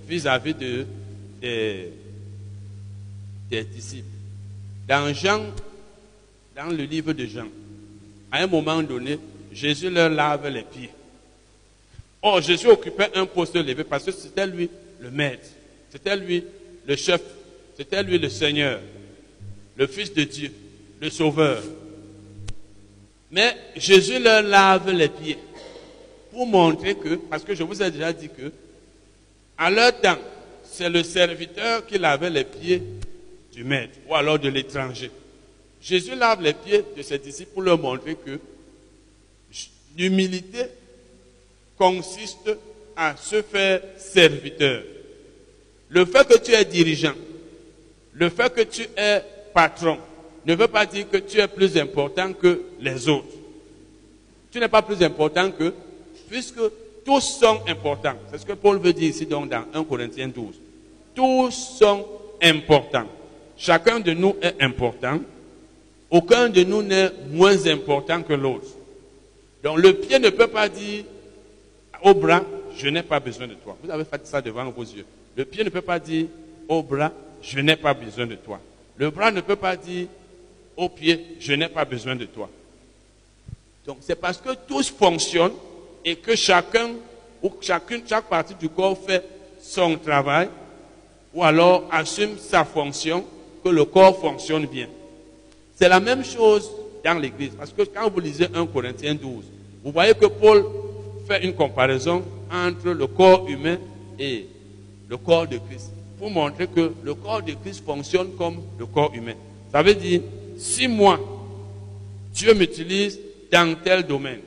vis-à-vis 0.08 0.54
de 0.54 0.84
des, 1.40 1.92
disciples. 3.64 4.04
Dans 4.88 5.12
Jean, 5.14 5.46
dans 6.54 6.70
le 6.70 6.84
livre 6.84 7.12
de 7.12 7.26
Jean, 7.26 7.48
à 8.30 8.42
un 8.42 8.46
moment 8.46 8.82
donné, 8.82 9.18
Jésus 9.52 9.90
leur 9.90 10.10
lave 10.10 10.48
les 10.48 10.62
pieds. 10.62 10.90
Or, 12.22 12.40
Jésus 12.40 12.68
occupait 12.68 13.10
un 13.14 13.26
poste 13.26 13.56
élevé 13.56 13.84
parce 13.84 14.04
que 14.04 14.12
c'était 14.12 14.46
lui 14.46 14.68
le 15.00 15.10
maître, 15.10 15.48
c'était 15.90 16.16
lui 16.16 16.42
le 16.86 16.96
chef, 16.96 17.22
c'était 17.76 18.02
lui 18.02 18.18
le 18.18 18.28
Seigneur, 18.28 18.80
le 19.76 19.86
Fils 19.86 20.12
de 20.12 20.24
Dieu, 20.24 20.52
le 21.00 21.10
Sauveur. 21.10 21.62
Mais 23.30 23.56
Jésus 23.76 24.18
leur 24.18 24.42
lave 24.42 24.90
les 24.90 25.08
pieds 25.08 25.38
pour 26.30 26.46
montrer 26.46 26.94
que, 26.94 27.16
parce 27.16 27.44
que 27.44 27.54
je 27.54 27.62
vous 27.62 27.82
ai 27.82 27.90
déjà 27.90 28.12
dit 28.12 28.28
que, 28.28 28.52
à 29.58 29.70
leur 29.70 29.98
temps, 30.00 30.18
c'est 30.70 30.88
le 30.88 31.02
serviteur 31.02 31.86
qui 31.86 31.98
lavait 31.98 32.30
les 32.30 32.44
pieds 32.44 32.82
du 33.52 33.64
maître 33.64 33.98
ou 34.08 34.14
alors 34.14 34.38
de 34.38 34.48
l'étranger. 34.48 35.10
Jésus 35.80 36.14
lave 36.14 36.42
les 36.42 36.52
pieds 36.52 36.84
de 36.96 37.02
ses 37.02 37.18
disciples 37.18 37.52
pour 37.52 37.62
leur 37.62 37.78
montrer 37.78 38.16
que 38.16 38.38
l'humilité 39.96 40.66
consiste 41.76 42.50
à 42.96 43.16
se 43.16 43.42
faire 43.42 43.82
serviteur. 43.96 44.82
Le 45.88 46.04
fait 46.04 46.26
que 46.26 46.38
tu 46.38 46.52
es 46.52 46.64
dirigeant, 46.64 47.14
le 48.12 48.30
fait 48.30 48.52
que 48.52 48.62
tu 48.62 48.82
es 48.96 49.22
patron, 49.54 49.98
ne 50.44 50.54
veut 50.54 50.68
pas 50.68 50.86
dire 50.86 51.08
que 51.08 51.18
tu 51.18 51.38
es 51.38 51.48
plus 51.48 51.76
important 51.76 52.32
que 52.32 52.62
les 52.80 53.08
autres. 53.08 53.34
Tu 54.50 54.58
n'es 54.58 54.68
pas 54.68 54.82
plus 54.82 55.02
important 55.02 55.50
que, 55.50 55.72
puisque 56.28 56.60
tous 57.06 57.20
sont 57.20 57.60
importants. 57.66 58.16
C'est 58.30 58.38
ce 58.38 58.44
que 58.44 58.52
Paul 58.52 58.78
veut 58.78 58.92
dire 58.92 59.08
ici 59.08 59.24
dans 59.24 59.44
1 59.44 59.84
Corinthiens 59.84 60.28
12 60.28 60.66
tous 61.16 61.50
sont 61.50 62.06
importants. 62.42 63.06
Chacun 63.56 63.98
de 63.98 64.12
nous 64.12 64.36
est 64.42 64.62
important. 64.62 65.18
Aucun 66.10 66.48
de 66.48 66.62
nous 66.62 66.82
n'est 66.82 67.10
moins 67.30 67.66
important 67.66 68.22
que 68.22 68.34
l'autre. 68.34 68.68
Donc 69.64 69.78
le 69.78 69.94
pied 69.94 70.20
ne 70.20 70.28
peut 70.28 70.46
pas 70.46 70.68
dire 70.68 71.04
au 72.02 72.14
bras, 72.14 72.42
je 72.76 72.88
n'ai 72.88 73.02
pas 73.02 73.18
besoin 73.18 73.48
de 73.48 73.54
toi. 73.54 73.76
Vous 73.82 73.90
avez 73.90 74.04
fait 74.04 74.24
ça 74.26 74.40
devant 74.40 74.70
vos 74.70 74.82
yeux. 74.82 75.06
Le 75.34 75.44
pied 75.44 75.64
ne 75.64 75.70
peut 75.70 75.80
pas 75.80 75.98
dire 75.98 76.26
au 76.68 76.82
bras, 76.82 77.10
je 77.42 77.58
n'ai 77.58 77.76
pas 77.76 77.94
besoin 77.94 78.26
de 78.26 78.34
toi. 78.34 78.60
Le 78.98 79.10
bras 79.10 79.30
ne 79.30 79.40
peut 79.40 79.56
pas 79.56 79.76
dire 79.76 80.06
au 80.76 80.88
pied, 80.90 81.36
je 81.40 81.54
n'ai 81.54 81.68
pas 81.68 81.86
besoin 81.86 82.14
de 82.14 82.26
toi. 82.26 82.50
Donc 83.86 83.98
c'est 84.02 84.20
parce 84.20 84.38
que 84.38 84.50
tous 84.68 84.90
fonctionnent 84.90 85.52
et 86.06 86.14
que 86.14 86.36
chacun 86.36 86.90
ou 87.42 87.52
chacune, 87.60 88.02
chaque 88.06 88.26
partie 88.26 88.54
du 88.54 88.68
corps 88.68 88.96
fait 88.96 89.24
son 89.60 89.96
travail 89.96 90.48
ou 91.34 91.42
alors 91.42 91.88
assume 91.90 92.38
sa 92.38 92.64
fonction 92.64 93.24
que 93.62 93.68
le 93.68 93.84
corps 93.84 94.18
fonctionne 94.18 94.66
bien. 94.66 94.86
C'est 95.74 95.88
la 95.88 95.98
même 95.98 96.24
chose 96.24 96.70
dans 97.04 97.18
l'Église. 97.18 97.52
Parce 97.58 97.72
que 97.72 97.82
quand 97.82 98.08
vous 98.08 98.20
lisez 98.20 98.46
1 98.54 98.66
Corinthiens 98.66 99.14
12, 99.16 99.44
vous 99.84 99.92
voyez 99.92 100.14
que 100.14 100.26
Paul 100.26 100.64
fait 101.26 101.44
une 101.44 101.54
comparaison 101.54 102.22
entre 102.50 102.90
le 102.90 103.06
corps 103.08 103.46
humain 103.48 103.76
et 104.18 104.46
le 105.08 105.16
corps 105.16 105.48
de 105.48 105.58
Christ. 105.58 105.90
Pour 106.18 106.30
montrer 106.30 106.68
que 106.68 106.92
le 107.02 107.14
corps 107.14 107.42
de 107.42 107.52
Christ 107.52 107.84
fonctionne 107.84 108.30
comme 108.38 108.62
le 108.78 108.86
corps 108.86 109.12
humain. 109.12 109.34
Ça 109.72 109.82
veut 109.82 109.94
dire, 109.94 110.22
si 110.56 110.86
moi, 110.86 111.18
Dieu 112.32 112.54
m'utilise 112.54 113.18
dans 113.52 113.76
tel 113.82 114.04
domaine, 114.04 114.40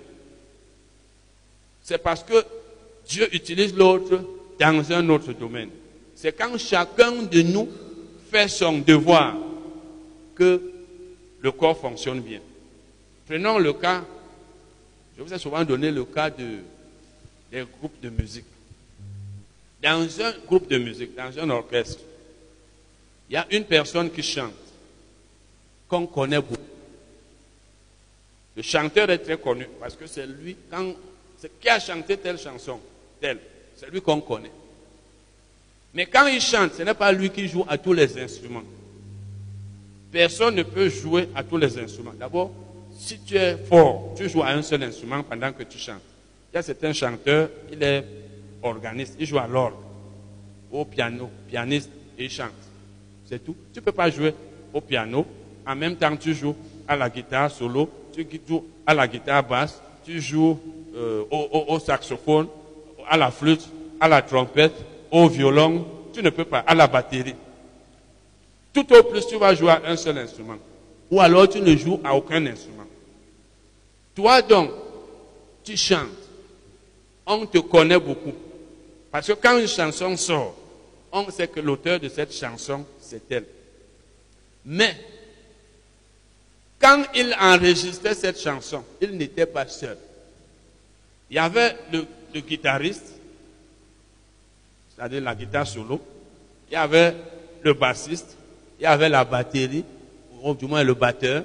c'est 1.89 1.97
parce 1.97 2.23
que 2.23 2.45
Dieu 3.07 3.27
utilise 3.33 3.73
l'autre 3.75 4.23
dans 4.59 4.91
un 4.91 5.09
autre 5.09 5.33
domaine. 5.33 5.71
C'est 6.13 6.37
quand 6.37 6.55
chacun 6.59 7.23
de 7.23 7.41
nous 7.41 7.67
fait 8.29 8.47
son 8.47 8.77
devoir 8.77 9.35
que 10.35 10.61
le 11.39 11.51
corps 11.51 11.79
fonctionne 11.79 12.21
bien. 12.21 12.41
Prenons 13.27 13.57
le 13.57 13.73
cas, 13.73 14.05
je 15.17 15.23
vous 15.23 15.33
ai 15.33 15.39
souvent 15.39 15.65
donné 15.65 15.89
le 15.89 16.05
cas 16.05 16.29
de, 16.29 16.59
des 17.51 17.63
groupes 17.79 17.99
de 18.03 18.09
musique. 18.09 18.45
Dans 19.81 20.21
un 20.21 20.33
groupe 20.45 20.69
de 20.69 20.77
musique, 20.77 21.15
dans 21.15 21.39
un 21.39 21.49
orchestre, 21.49 22.03
il 23.31 23.33
y 23.33 23.37
a 23.37 23.47
une 23.49 23.63
personne 23.63 24.11
qui 24.11 24.21
chante, 24.21 24.53
qu'on 25.87 26.05
connaît 26.05 26.39
beaucoup. 26.39 26.61
Le 28.55 28.61
chanteur 28.61 29.09
est 29.09 29.19
très 29.19 29.39
connu 29.39 29.67
parce 29.79 29.95
que 29.95 30.05
c'est 30.05 30.27
lui, 30.27 30.55
quand, 30.69 30.93
qui 31.47 31.69
a 31.69 31.79
chanté 31.79 32.17
telle 32.17 32.37
chanson, 32.37 32.79
telle, 33.19 33.39
c'est 33.75 33.89
lui 33.89 34.01
qu'on 34.01 34.21
connaît. 34.21 34.51
Mais 35.93 36.05
quand 36.05 36.27
il 36.27 36.41
chante, 36.41 36.73
ce 36.73 36.83
n'est 36.83 36.93
pas 36.93 37.11
lui 37.11 37.29
qui 37.29 37.47
joue 37.47 37.65
à 37.67 37.77
tous 37.77 37.93
les 37.93 38.17
instruments. 38.19 38.63
Personne 40.11 40.55
ne 40.55 40.63
peut 40.63 40.89
jouer 40.89 41.29
à 41.35 41.43
tous 41.43 41.57
les 41.57 41.77
instruments. 41.77 42.13
D'abord, 42.17 42.51
si 42.97 43.19
tu 43.19 43.35
es 43.35 43.57
fort, 43.57 44.13
tu 44.15 44.27
joues 44.29 44.43
à 44.43 44.49
un 44.49 44.61
seul 44.61 44.83
instrument 44.83 45.23
pendant 45.23 45.51
que 45.53 45.63
tu 45.63 45.77
chantes. 45.77 46.01
Il 46.51 46.55
y 46.55 46.59
a 46.59 46.61
certains 46.63 46.93
chanteurs, 46.93 47.49
il 47.71 47.81
est 47.81 48.03
organiste, 48.61 49.15
il 49.19 49.25
joue 49.25 49.37
à 49.37 49.47
l'orgue, 49.47 49.75
au 50.71 50.83
piano, 50.85 51.29
pianiste, 51.47 51.89
et 52.17 52.25
il 52.25 52.29
chante. 52.29 52.51
C'est 53.25 53.43
tout. 53.43 53.55
Tu 53.71 53.79
ne 53.79 53.85
peux 53.85 53.91
pas 53.91 54.09
jouer 54.09 54.33
au 54.73 54.81
piano, 54.81 55.25
en 55.65 55.75
même 55.75 55.95
temps 55.95 56.15
tu 56.17 56.33
joues 56.33 56.55
à 56.87 56.95
la 56.95 57.09
guitare 57.09 57.51
solo, 57.51 57.89
tu 58.11 58.27
joues 58.47 58.65
à 58.85 58.93
la 58.93 59.07
guitare 59.07 59.43
basse, 59.43 59.81
tu 60.03 60.19
joues 60.19 60.59
euh, 60.95 61.23
au, 61.31 61.65
au 61.67 61.79
saxophone, 61.79 62.47
à 63.07 63.17
la 63.17 63.31
flûte, 63.31 63.67
à 63.99 64.07
la 64.07 64.21
trompette, 64.21 64.73
au 65.11 65.27
violon, 65.27 65.85
tu 66.13 66.21
ne 66.21 66.29
peux 66.29 66.45
pas, 66.45 66.59
à 66.59 66.75
la 66.75 66.87
batterie. 66.87 67.35
Tout 68.73 68.93
au 68.93 69.03
plus, 69.03 69.25
tu 69.27 69.37
vas 69.37 69.53
jouer 69.55 69.71
à 69.71 69.81
un 69.85 69.97
seul 69.97 70.17
instrument. 70.17 70.57
Ou 71.11 71.19
alors, 71.19 71.49
tu 71.49 71.59
ne 71.59 71.75
joues 71.75 71.99
à 72.03 72.15
aucun 72.15 72.45
instrument. 72.45 72.85
Toi 74.15 74.41
donc, 74.41 74.71
tu 75.63 75.75
chantes. 75.75 76.07
On 77.25 77.45
te 77.45 77.59
connaît 77.59 77.99
beaucoup. 77.99 78.33
Parce 79.11 79.27
que 79.27 79.33
quand 79.33 79.57
une 79.57 79.67
chanson 79.67 80.15
sort, 80.17 80.55
on 81.11 81.29
sait 81.31 81.47
que 81.47 81.59
l'auteur 81.59 81.99
de 81.99 82.09
cette 82.09 82.33
chanson, 82.33 82.85
c'est 83.01 83.31
elle. 83.31 83.45
Mais, 84.65 84.95
quand 86.79 87.03
il 87.15 87.35
enregistrait 87.39 88.13
cette 88.13 88.39
chanson, 88.39 88.83
il 89.01 89.11
n'était 89.11 89.45
pas 89.45 89.67
seul. 89.67 89.97
Il 91.29 91.35
y 91.35 91.39
avait 91.39 91.75
le, 91.91 92.05
guitariste, 92.41 93.15
c'est-à-dire 94.95 95.21
la 95.21 95.35
guitare 95.35 95.67
solo, 95.67 96.01
il 96.69 96.73
y 96.73 96.75
avait 96.75 97.15
le 97.61 97.73
bassiste, 97.73 98.35
il 98.79 98.83
y 98.83 98.85
avait 98.85 99.09
la 99.09 99.23
batterie, 99.23 99.83
ou 100.41 100.53
du 100.53 100.65
moins 100.65 100.83
le 100.83 100.93
batteur, 100.93 101.43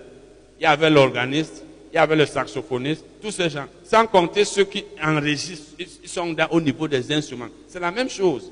il 0.59 0.62
y 0.62 0.66
avait 0.66 0.90
l'organiste, 0.90 1.62
il 1.93 1.97
y 1.97 1.98
avait 1.98 2.16
le 2.16 2.27
saxophoniste, 2.27 3.05
tous 3.20 3.31
ces 3.31 3.51
gens. 3.51 3.66
Sans 3.85 4.06
compter 4.06 4.44
ceux 4.44 4.65
qui 4.65 4.85
enregistrent, 5.02 5.77
sont 6.06 6.35
au 6.51 6.61
niveau 6.61 6.89
des 6.89 7.12
instruments. 7.12 7.48
C'est 7.69 7.81
la 7.81 7.90
même 7.90 8.11
chose. 8.11 8.51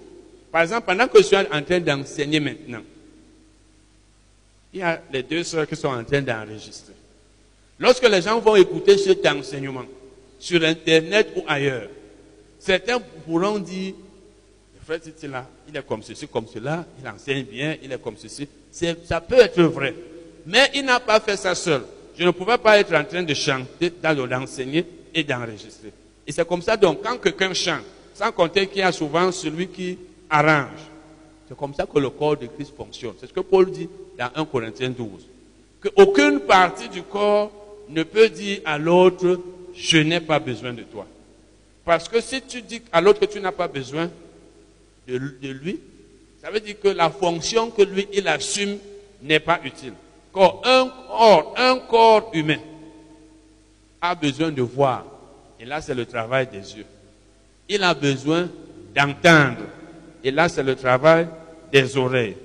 Par 0.51 0.63
exemple, 0.63 0.87
pendant 0.87 1.09
que 1.09 1.19
je 1.19 1.25
suis 1.25 1.37
en 1.37 1.63
train 1.63 1.81
d'enseigner 1.81 2.41
maintenant, 2.41 2.83
il 4.73 4.81
y 4.81 4.83
a 4.83 5.03
les 5.13 5.23
deux 5.23 5.43
sœurs 5.43 5.67
qui 5.67 5.77
sont 5.77 5.89
en 5.89 6.05
train 6.05 6.23
d'enregistrer. 6.23 6.95
Lorsque 7.79 8.09
les 8.09 8.23
gens 8.23 8.39
vont 8.39 8.57
écouter 8.57 8.97
cet 8.97 9.27
enseignement, 9.27 9.85
sur 10.43 10.61
Internet 10.65 11.29
ou 11.37 11.45
ailleurs, 11.47 11.89
certains 12.59 12.99
pourront 12.99 13.61
dire, 13.61 13.95
le 14.75 14.85
frère 14.85 15.31
là, 15.31 15.47
il 15.69 15.77
est 15.77 15.87
comme 15.87 16.03
ceci, 16.03 16.27
comme 16.27 16.49
cela, 16.53 16.85
il 17.01 17.09
enseigne 17.09 17.45
bien, 17.45 17.77
il 17.81 17.93
est 17.93 18.03
comme 18.03 18.17
ceci 18.17 18.49
ça 19.05 19.21
peut 19.21 19.39
être 19.39 19.63
vrai. 19.63 19.95
Mais 20.47 20.71
il 20.75 20.85
n'a 20.85 20.99
pas 20.99 21.21
fait 21.21 21.37
ça 21.37 21.55
seul. 21.55 21.83
Je 22.19 22.25
ne 22.25 22.31
pouvais 22.31 22.59
pas 22.59 22.79
être 22.79 22.93
en 22.95 23.05
train 23.05 23.23
de 23.23 23.35
chanter, 23.35 23.93
d'enseigner 24.03 24.85
et 25.15 25.23
d'enregistrer. 25.23 25.93
Et 26.27 26.33
c'est 26.33 26.47
comme 26.47 26.63
ça, 26.63 26.77
donc, 26.77 27.03
quand 27.03 27.19
quelqu'un 27.19 27.55
chante, 27.55 27.85
sans 28.15 28.33
compter 28.33 28.67
qu'il 28.67 28.79
y 28.79 28.83
a 28.83 28.91
souvent 28.91 29.31
celui 29.31 29.69
qui 29.69 29.99
arrange, 30.29 30.81
c'est 31.49 31.57
comme 31.57 31.75
ça 31.75 31.87
que 31.87 31.99
le 31.99 32.11
corps 32.11 32.37
de 32.37 32.47
Christ 32.47 32.75
fonctionne. 32.77 33.15
C'est 33.21 33.27
ce 33.29 33.33
que 33.33 33.41
Paul 33.41 33.71
dit 33.71 33.89
dans 34.19 34.31
1 34.35 34.45
Corinthiens 34.47 34.91
12. 34.91 35.07
Qu'aucune 35.83 36.41
partie 36.41 36.89
du 36.89 37.03
corps 37.03 37.53
ne 37.89 38.03
peut 38.03 38.29
dire 38.29 38.61
à 38.65 38.79
l'autre, 38.79 39.39
je 39.75 39.99
n'ai 39.99 40.21
pas 40.21 40.39
besoin 40.39 40.73
de 40.73 40.83
toi. 40.83 41.07
Parce 41.85 42.09
que 42.09 42.21
si 42.21 42.41
tu 42.43 42.63
dis 42.63 42.83
à 42.93 43.01
l'autre 43.01 43.21
que 43.21 43.27
tu 43.27 43.41
n'as 43.41 43.53
pas 43.53 43.69
besoin 43.69 44.11
de 45.09 45.49
lui, 45.49 45.81
ça 46.41 46.51
veut 46.51 46.61
dire 46.61 46.79
que 46.81 46.89
la 46.89 47.11
fonction 47.11 47.71
que 47.71 47.83
lui, 47.83 48.09
il 48.13 48.27
assume 48.29 48.79
n'est 49.23 49.41
pas 49.41 49.61
utile. 49.65 49.95
Quand 50.33 50.61
un 50.65 50.89
corps, 51.09 51.55
un 51.57 51.79
corps 51.79 52.31
humain 52.33 52.59
a 54.01 54.15
besoin 54.15 54.51
de 54.51 54.63
voir. 54.63 55.05
Et 55.61 55.65
là, 55.65 55.81
c'est 55.81 55.95
le 55.95 56.07
travail 56.07 56.49
des 56.49 56.77
yeux. 56.77 56.87
Il 57.69 57.83
a 57.83 57.95
besoin 57.95 58.49
d'entendre. 58.95 59.67
Et 60.25 60.31
là, 60.31 60.49
c'est 60.49 60.63
le 60.63 60.75
travail 60.75 61.29
des 61.73 61.97
oreilles. 61.97 62.37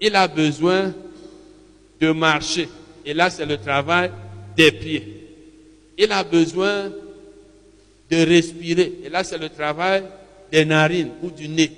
Il 0.00 0.14
a 0.16 0.28
besoin 0.28 0.92
de 2.00 2.12
marcher. 2.12 2.68
Et 3.04 3.12
là, 3.12 3.28
c'est 3.30 3.46
le 3.46 3.58
travail 3.58 4.10
des 4.56 4.72
pieds. 4.72 5.17
Il 5.98 6.10
a 6.12 6.22
besoin 6.24 6.90
de 8.10 8.16
respirer. 8.24 9.00
Et 9.04 9.08
là, 9.10 9.22
c'est 9.24 9.36
le 9.36 9.50
travail 9.50 10.04
des 10.50 10.64
narines 10.64 11.10
ou 11.22 11.30
du 11.30 11.48
nez 11.48 11.72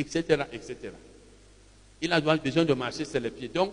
etc., 0.00 0.42
etc. 0.52 0.76
Il 2.00 2.12
a 2.12 2.20
besoin 2.20 2.64
de 2.64 2.74
marcher 2.74 3.04
sur 3.04 3.20
les 3.20 3.30
pieds. 3.30 3.48
Donc, 3.48 3.72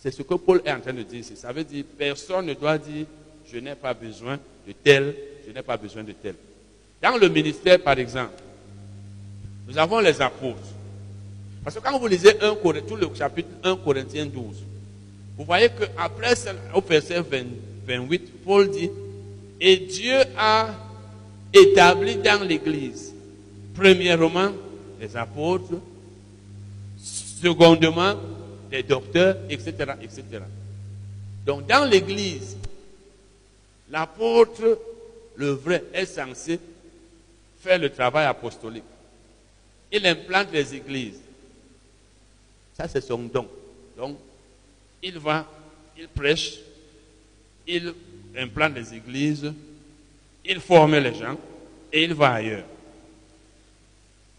c'est 0.00 0.10
ce 0.10 0.22
que 0.22 0.34
Paul 0.34 0.62
est 0.64 0.72
en 0.72 0.80
train 0.80 0.92
de 0.92 1.02
dire 1.02 1.20
ici. 1.20 1.36
Ça 1.36 1.52
veut 1.52 1.64
dire, 1.64 1.84
personne 1.96 2.46
ne 2.46 2.54
doit 2.54 2.78
dire, 2.78 3.06
je 3.50 3.58
n'ai 3.58 3.74
pas 3.74 3.94
besoin 3.94 4.38
de 4.66 4.72
tel, 4.72 5.14
je 5.46 5.52
n'ai 5.52 5.62
pas 5.62 5.76
besoin 5.76 6.02
de 6.02 6.12
tel. 6.12 6.34
Dans 7.00 7.16
le 7.16 7.28
ministère, 7.28 7.80
par 7.80 7.98
exemple, 7.98 8.32
nous 9.68 9.76
avons 9.76 10.00
les 10.00 10.20
apôtres. 10.20 10.58
Parce 11.62 11.76
que 11.76 11.80
quand 11.80 11.98
vous 11.98 12.06
lisez 12.08 12.32
tout 12.88 12.96
le 12.96 13.08
chapitre 13.14 13.50
1 13.62 13.76
Corinthiens 13.76 14.26
12, 14.26 14.56
vous 15.36 15.44
voyez 15.44 15.68
qu'après, 15.68 16.34
au 16.74 16.80
verset 16.80 17.22
28, 17.86 18.44
Paul 18.44 18.70
dit, 18.70 18.90
et 19.60 19.76
Dieu 19.76 20.18
a 20.36 20.68
établi 21.52 22.16
dans 22.16 22.46
l'Église, 22.46 23.12
premièrement, 23.74 24.50
les 25.00 25.16
apôtres, 25.16 25.74
secondement, 26.98 28.14
les 28.70 28.82
docteurs, 28.82 29.36
etc., 29.48 29.72
etc. 30.02 30.24
Donc 31.44 31.66
dans 31.66 31.84
l'Église, 31.88 32.56
l'apôtre, 33.90 34.78
le 35.36 35.50
vrai, 35.50 35.84
est 35.92 36.06
censé 36.06 36.58
faire 37.60 37.78
le 37.78 37.90
travail 37.90 38.26
apostolique. 38.26 38.84
Il 39.90 40.06
implante 40.06 40.48
les 40.52 40.74
églises. 40.74 41.20
Ça, 42.76 42.88
c'est 42.88 43.00
son 43.00 43.18
don. 43.18 43.46
Donc, 43.96 44.16
il 45.02 45.18
va, 45.18 45.46
il 45.98 46.08
prêche, 46.08 46.58
il 47.72 47.94
implante 48.36 48.74
les 48.74 48.94
églises, 48.94 49.52
il 50.44 50.60
forme 50.60 50.96
les 50.96 51.14
gens 51.14 51.38
et 51.92 52.04
il 52.04 52.14
va 52.14 52.34
ailleurs. 52.34 52.64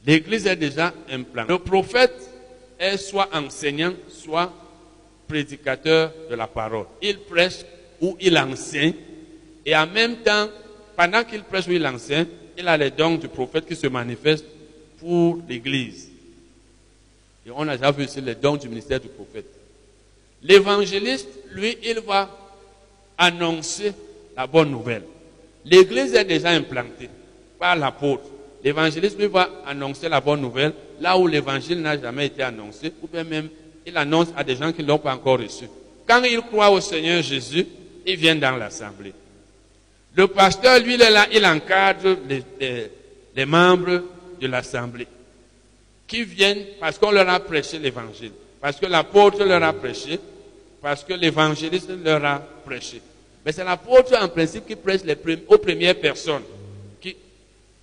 L'église 0.05 0.45
est 0.47 0.55
déjà 0.55 0.93
plan. 1.31 1.45
Le 1.47 1.59
prophète 1.59 2.29
est 2.77 2.97
soit 2.97 3.29
enseignant, 3.33 3.93
soit 4.09 4.51
prédicateur 5.27 6.13
de 6.29 6.35
la 6.35 6.47
parole. 6.47 6.85
Il 7.01 7.19
prêche 7.19 7.65
ou 8.01 8.17
il 8.19 8.37
enseigne. 8.37 8.95
Et 9.65 9.75
en 9.75 9.87
même 9.87 10.17
temps, 10.17 10.49
pendant 10.95 11.23
qu'il 11.23 11.43
prêche 11.43 11.67
ou 11.67 11.71
il 11.71 11.87
enseigne, 11.87 12.27
il 12.57 12.67
a 12.67 12.77
les 12.77 12.91
dons 12.91 13.15
du 13.15 13.29
prophète 13.29 13.65
qui 13.65 13.75
se 13.75 13.87
manifestent 13.87 14.45
pour 14.99 15.39
l'église. 15.47 16.09
Et 17.45 17.51
on 17.51 17.67
a 17.67 17.77
déjà 17.77 17.91
vu 17.91 18.03
aussi 18.03 18.21
les 18.21 18.35
dons 18.35 18.57
du 18.57 18.67
ministère 18.67 18.99
du 18.99 19.07
prophète. 19.07 19.47
L'évangéliste, 20.41 21.29
lui, 21.51 21.77
il 21.81 21.99
va 22.01 22.42
annoncer 23.17 23.93
la 24.35 24.47
bonne 24.47 24.71
nouvelle. 24.71 25.03
L'église 25.65 26.13
est 26.13 26.25
déjà 26.25 26.49
implantée 26.49 27.09
par 27.59 27.75
l'apôtre. 27.75 28.23
L'évangéliste 28.63 29.19
lui 29.19 29.27
va 29.27 29.49
annoncer 29.65 30.09
la 30.09 30.21
bonne 30.21 30.41
nouvelle 30.41 30.73
là 30.99 31.17
où 31.17 31.27
l'évangile 31.27 31.81
n'a 31.81 31.99
jamais 31.99 32.27
été 32.27 32.43
annoncé, 32.43 32.93
ou 33.01 33.07
bien 33.07 33.23
même 33.23 33.49
il 33.85 33.97
annonce 33.97 34.29
à 34.35 34.43
des 34.43 34.55
gens 34.55 34.71
qui 34.71 34.81
ne 34.83 34.87
l'ont 34.87 34.97
pas 34.97 35.13
encore 35.13 35.39
reçu. 35.39 35.65
Quand 36.07 36.23
ils 36.23 36.41
croient 36.41 36.71
au 36.71 36.79
Seigneur 36.79 37.21
Jésus, 37.21 37.65
ils 38.05 38.15
viennent 38.15 38.39
dans 38.39 38.55
l'assemblée. 38.55 39.13
Le 40.15 40.27
pasteur, 40.27 40.79
lui, 40.79 40.93
il 40.95 41.01
est 41.01 41.09
là, 41.09 41.25
il 41.31 41.45
encadre 41.45 42.17
les 43.35 43.45
membres 43.45 44.01
de 44.39 44.47
l'assemblée 44.47 45.07
qui 46.07 46.23
viennent 46.23 46.63
parce 46.79 46.97
qu'on 46.97 47.11
leur 47.11 47.27
a 47.29 47.39
prêché 47.39 47.79
l'évangile, 47.79 48.31
parce 48.61 48.77
que 48.77 48.85
l'apôtre 48.85 49.43
leur 49.43 49.63
a 49.63 49.73
prêché, 49.73 50.19
parce 50.83 51.05
que 51.05 51.13
l'évangéliste 51.13 51.89
leur 52.03 52.23
a 52.25 52.39
prêché. 52.39 53.01
Mais 53.45 53.53
c'est 53.53 53.63
l'apôtre 53.63 54.21
en 54.21 54.27
principe 54.27 54.67
qui 54.67 54.75
prêche 54.75 54.99
aux 55.47 55.57
premières 55.57 55.97
personnes. 55.97 56.43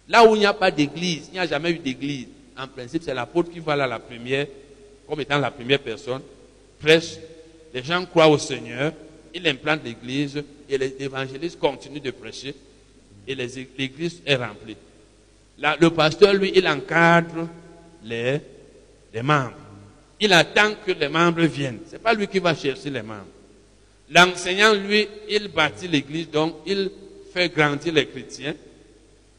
Là 0.07 0.29
où 0.29 0.37
il 0.37 0.41
n'y 0.41 0.47
a 0.47 0.53
pas 0.53 0.71
d'église, 0.71 1.29
il 1.29 1.33
n'y 1.35 1.39
a 1.39 1.47
jamais 1.47 1.71
eu 1.71 1.79
d'église, 1.79 2.27
en 2.59 2.69
principe 2.69 3.03
c'est 3.03 3.15
l'apôtre 3.15 3.51
qui 3.51 3.61
va 3.61 3.75
là 3.75 3.87
la 3.87 3.99
première, 3.99 4.47
comme 5.09 5.21
étant 5.21 5.39
la 5.39 5.51
première 5.51 5.79
personne, 5.79 6.21
prêche, 6.79 7.17
les 7.73 7.83
gens 7.83 8.05
croient 8.05 8.29
au 8.29 8.37
Seigneur, 8.37 8.93
il 9.33 9.47
implante 9.49 9.81
l'église 9.83 10.43
et 10.69 10.77
les 10.77 10.95
évangélistes 10.99 11.59
continuent 11.59 12.03
de 12.03 12.11
prêcher 12.11 12.55
et 13.27 13.35
l'église 13.35 14.21
est 14.27 14.37
remplie. 14.37 14.77
Le 15.59 15.89
pasteur, 15.89 16.35
lui, 16.35 16.53
il 16.55 16.69
encadre 16.69 17.49
les 18.05 18.43
membres. 19.23 19.60
Il 20.21 20.33
attend 20.33 20.75
que 20.87 20.93
les 20.93 21.09
membres 21.09 21.43
viennent. 21.43 21.81
C'est 21.87 22.03
pas 22.03 22.13
lui 22.13 22.29
qui 22.29 22.39
va 22.39 22.55
chercher 22.55 22.91
les 22.91 23.03
membres. 23.03 23.27
L'enseignant, 24.11 24.75
lui, 24.75 25.09
il 25.29 25.49
bâtit 25.49 25.89
l'église, 25.89 26.31
donc 26.31 26.57
il 26.67 26.91
fait 27.33 27.49
grandir 27.49 27.95
les 27.95 28.07
chrétiens. 28.07 28.55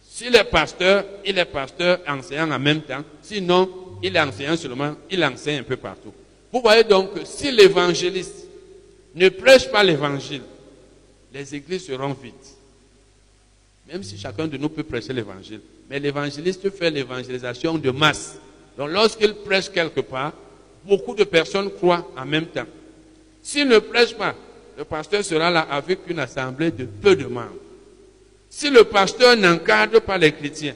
S'il 0.02 0.36
est 0.36 0.44
pasteur, 0.46 1.06
il 1.26 1.38
est 1.38 1.46
pasteur 1.46 2.00
enseignant 2.08 2.52
en 2.52 2.60
même 2.60 2.82
temps. 2.82 3.04
Sinon, 3.22 3.70
il 4.02 4.16
est 4.16 4.20
enseignant 4.20 4.58
seulement, 4.58 4.96
il 5.10 5.24
enseigne 5.24 5.60
un 5.60 5.64
peu 5.64 5.78
partout. 5.78 6.14
Vous 6.52 6.62
voyez 6.62 6.84
donc 6.84 7.14
que 7.14 7.26
si 7.26 7.52
l'évangéliste 7.52 8.48
ne 9.16 9.30
prêche 9.30 9.70
pas 9.70 9.84
l'évangile, 9.84 10.42
les 11.34 11.56
églises 11.56 11.86
seront 11.86 12.14
vides. 12.14 12.34
Même 13.92 14.04
si 14.04 14.18
chacun 14.18 14.48
de 14.48 14.58
nous 14.58 14.70
peut 14.70 14.84
prêcher 14.84 15.14
l'évangile. 15.14 15.62
Mais 15.90 16.00
l'évangéliste 16.00 16.70
fait 16.72 16.90
l'évangélisation 16.90 17.78
de 17.78 17.92
masse. 17.92 18.38
Donc 18.78 18.90
lorsqu'il 18.90 19.34
prêche 19.34 19.70
quelque 19.70 20.02
part, 20.02 20.34
beaucoup 20.86 21.16
de 21.16 21.24
personnes 21.24 21.72
croient 21.72 22.10
en 22.18 22.26
même 22.26 22.48
temps. 22.48 22.66
S'il 23.42 23.68
ne 23.68 23.80
prêche 23.80 24.16
pas, 24.16 24.36
le 24.78 24.84
pasteur 24.84 25.24
sera 25.24 25.50
là 25.50 25.62
avec 25.70 26.00
une 26.08 26.20
assemblée 26.20 26.72
de 26.72 26.86
peu 26.86 27.16
de 27.16 27.26
membres. 27.26 27.56
Si 28.50 28.70
le 28.70 28.84
pasteur 28.84 29.36
n'encadre 29.38 30.02
pas 30.02 30.18
les 30.18 30.32
chrétiens, 30.32 30.76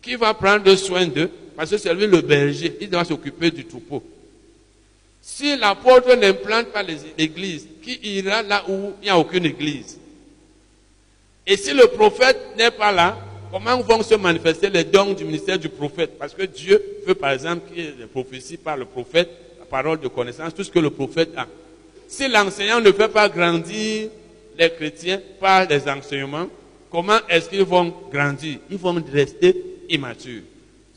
qui 0.00 0.16
va 0.16 0.34
prendre 0.34 0.74
soin 0.76 1.06
d'eux? 1.06 1.30
Parce 1.56 1.70
que 1.70 1.78
c'est 1.78 1.94
lui 1.94 2.06
le 2.06 2.20
berger, 2.20 2.76
il 2.80 2.90
doit 2.90 3.04
s'occuper 3.04 3.50
du 3.50 3.64
troupeau. 3.64 4.02
Si 5.20 5.56
l'apôtre 5.56 6.14
n'implante 6.14 6.66
pas 6.66 6.82
l'église, 6.82 7.66
qui 7.82 7.98
ira 8.02 8.42
là 8.42 8.64
où 8.68 8.92
il 9.00 9.04
n'y 9.04 9.10
a 9.10 9.18
aucune 9.18 9.46
église? 9.46 9.98
Et 11.46 11.56
si 11.56 11.72
le 11.72 11.86
prophète 11.86 12.38
n'est 12.56 12.70
pas 12.70 12.92
là, 12.92 13.18
comment 13.54 13.80
vont 13.82 14.02
se 14.02 14.16
manifester 14.16 14.68
les 14.68 14.82
dons 14.82 15.12
du 15.12 15.24
ministère 15.24 15.56
du 15.56 15.68
prophète? 15.68 16.18
Parce 16.18 16.34
que 16.34 16.42
Dieu 16.42 16.82
veut 17.06 17.14
par 17.14 17.30
exemple 17.30 17.68
qu'il 17.68 17.84
y 17.84 17.86
ait 17.86 17.92
des 17.92 18.06
prophéties 18.06 18.56
par 18.56 18.76
le 18.76 18.84
prophète, 18.84 19.30
la 19.60 19.64
parole 19.64 20.00
de 20.00 20.08
connaissance, 20.08 20.52
tout 20.52 20.64
ce 20.64 20.72
que 20.72 20.80
le 20.80 20.90
prophète 20.90 21.30
a. 21.36 21.46
Si 22.08 22.26
l'enseignant 22.26 22.80
ne 22.80 22.90
fait 22.90 23.08
pas 23.08 23.28
grandir 23.28 24.10
les 24.58 24.70
chrétiens 24.70 25.20
par 25.38 25.68
les 25.68 25.88
enseignements, 25.88 26.48
comment 26.90 27.18
est-ce 27.28 27.48
qu'ils 27.48 27.62
vont 27.62 27.94
grandir? 28.10 28.58
Ils 28.70 28.76
vont 28.76 29.00
rester 29.12 29.54
immatures. 29.88 30.42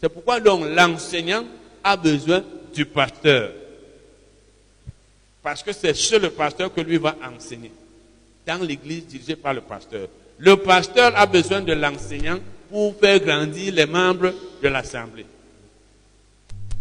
C'est 0.01 0.09
pourquoi 0.09 0.39
donc 0.39 0.65
l'enseignant 0.65 1.45
a 1.83 1.95
besoin 1.95 2.43
du 2.73 2.85
pasteur. 2.85 3.51
Parce 5.43 5.61
que 5.61 5.71
c'est 5.73 5.93
chez 5.93 6.17
le 6.17 6.31
pasteur 6.31 6.73
que 6.73 6.81
lui 6.81 6.97
va 6.97 7.15
enseigner. 7.35 7.71
Dans 8.47 8.63
l'église 8.63 9.05
dirigée 9.05 9.35
par 9.35 9.53
le 9.53 9.61
pasteur. 9.61 10.07
Le 10.39 10.55
pasteur 10.55 11.13
a 11.15 11.25
besoin 11.25 11.61
de 11.61 11.73
l'enseignant 11.73 12.39
pour 12.69 12.95
faire 12.97 13.19
grandir 13.19 13.73
les 13.73 13.85
membres 13.85 14.33
de 14.61 14.67
l'assemblée. 14.67 15.25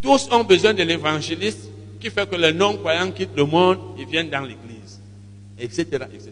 Tous 0.01 0.27
ont 0.31 0.43
besoin 0.43 0.73
de 0.73 0.83
l'évangéliste 0.83 1.69
qui 1.99 2.09
fait 2.09 2.29
que 2.29 2.35
les 2.35 2.53
non-croyants 2.53 3.11
quittent 3.11 3.35
le 3.35 3.45
monde 3.45 3.79
et 3.97 4.05
viennent 4.05 4.29
dans 4.29 4.41
l'église. 4.41 4.99
Etc. 5.59 5.83
etc. 6.13 6.31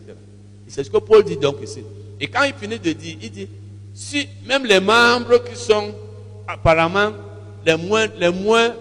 Et 0.68 0.70
c'est 0.70 0.84
ce 0.84 0.90
que 0.90 0.98
Paul 0.98 1.24
dit 1.24 1.38
donc 1.38 1.58
ici. 1.64 1.82
Et 2.20 2.28
quand 2.28 2.44
il 2.44 2.54
finit 2.54 2.80
de 2.80 2.92
dire, 2.92 3.18
il 3.22 3.32
dit, 3.32 3.48
si 3.94 4.28
même 4.46 4.66
les 4.66 4.80
membres 4.80 5.44
qui 5.44 5.56
sont 5.56 5.94
apparemment 6.48 7.12
les 7.66 7.76
moins, 7.76 8.08
les 8.20 8.30
moins 8.30 8.76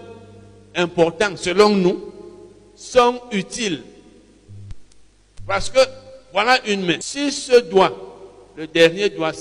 importants 0.75 1.35
selon 1.35 1.69
nous, 1.69 2.11
sont 2.75 3.21
utiles. 3.31 3.81
Parce 5.47 5.69
que 5.69 5.79
voilà 6.31 6.59
une 6.67 6.85
main. 6.85 6.97
Si 6.99 7.31
ce 7.31 7.61
doigt, 7.61 8.14
le 8.57 8.67
dernier 8.67 9.09
doigt 9.09 9.31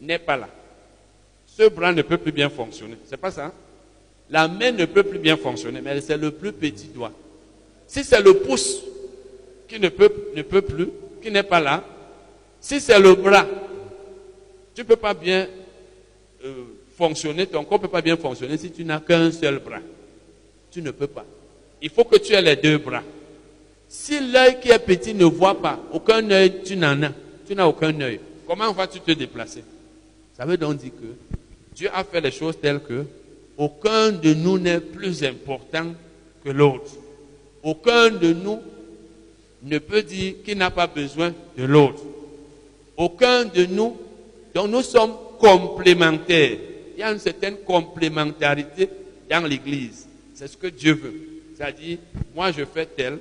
n'est 0.00 0.18
pas 0.18 0.36
là, 0.36 0.48
ce 1.46 1.68
bras 1.68 1.92
ne 1.92 2.02
peut 2.02 2.18
plus 2.18 2.32
bien 2.32 2.50
fonctionner. 2.50 2.96
C'est 3.06 3.16
pas 3.16 3.30
ça? 3.30 3.46
hein? 3.46 3.52
La 4.28 4.48
main 4.48 4.72
ne 4.72 4.84
peut 4.84 5.04
plus 5.04 5.18
bien 5.18 5.36
fonctionner, 5.36 5.80
mais 5.80 6.00
c'est 6.00 6.16
le 6.16 6.30
plus 6.30 6.52
petit 6.52 6.88
doigt. 6.88 7.12
Si 7.86 8.02
c'est 8.02 8.20
le 8.20 8.34
pouce 8.34 8.82
qui 9.68 9.78
ne 9.78 9.88
peut, 9.88 10.10
ne 10.34 10.42
peut 10.42 10.62
plus, 10.62 10.88
qui 11.22 11.30
n'est 11.30 11.42
pas 11.44 11.60
là, 11.60 11.84
si 12.60 12.80
c'est 12.80 12.98
le 12.98 13.14
bras, 13.14 13.46
tu 14.74 14.82
ne 14.82 14.86
peux 14.86 14.96
pas 14.96 15.14
bien 15.14 15.46
euh, 16.44 16.64
fonctionner, 16.96 17.46
ton 17.46 17.64
corps 17.64 17.78
ne 17.78 17.82
peut 17.82 17.90
pas 17.92 18.02
bien 18.02 18.16
fonctionner 18.16 18.56
si 18.56 18.70
tu 18.70 18.84
n'as 18.84 19.00
qu'un 19.00 19.30
seul 19.30 19.60
bras. 19.60 19.80
Tu 20.70 20.82
ne 20.82 20.90
peux 20.90 21.06
pas. 21.06 21.24
Il 21.80 21.90
faut 21.90 22.04
que 22.04 22.16
tu 22.16 22.32
aies 22.32 22.42
les 22.42 22.56
deux 22.56 22.78
bras. 22.78 23.02
Si 23.88 24.18
l'œil 24.18 24.58
qui 24.60 24.70
est 24.70 24.78
petit 24.80 25.14
ne 25.14 25.24
voit 25.24 25.60
pas, 25.60 25.78
aucun 25.92 26.28
œil 26.30 26.62
tu 26.64 26.76
n'en 26.76 27.00
as, 27.04 27.12
tu 27.46 27.54
n'as 27.54 27.66
aucun 27.66 27.98
œil, 28.00 28.20
comment 28.46 28.72
vas-tu 28.72 29.00
te 29.00 29.12
déplacer? 29.12 29.62
Ça 30.36 30.44
veut 30.44 30.56
donc 30.56 30.78
dire 30.78 30.90
que 30.90 31.36
Dieu 31.74 31.88
a 31.92 32.04
fait 32.04 32.20
les 32.20 32.30
choses 32.30 32.58
telles 32.60 32.80
que 32.80 33.04
aucun 33.56 34.12
de 34.12 34.34
nous 34.34 34.58
n'est 34.58 34.80
plus 34.80 35.24
important 35.24 35.94
que 36.44 36.50
l'autre. 36.50 36.90
Aucun 37.62 38.10
de 38.10 38.32
nous 38.32 38.60
ne 39.62 39.78
peut 39.78 40.02
dire 40.02 40.34
qu'il 40.44 40.58
n'a 40.58 40.70
pas 40.70 40.86
besoin 40.86 41.32
de 41.56 41.64
l'autre. 41.64 42.02
Aucun 42.96 43.44
de 43.44 43.64
nous, 43.66 43.96
donc 44.54 44.70
nous 44.70 44.82
sommes 44.82 45.14
complémentaires. 45.38 46.58
Il 46.96 47.00
y 47.00 47.02
a 47.02 47.12
une 47.12 47.18
certaine 47.18 47.56
complémentarité 47.58 48.88
dans 49.30 49.46
l'Église. 49.46 50.06
C'est 50.34 50.48
ce 50.48 50.56
que 50.56 50.68
Dieu 50.68 50.94
veut. 50.94 51.14
C'est-à-dire, 51.56 51.98
moi 52.34 52.52
je 52.52 52.64
fais 52.64 52.86
tel, 52.86 53.18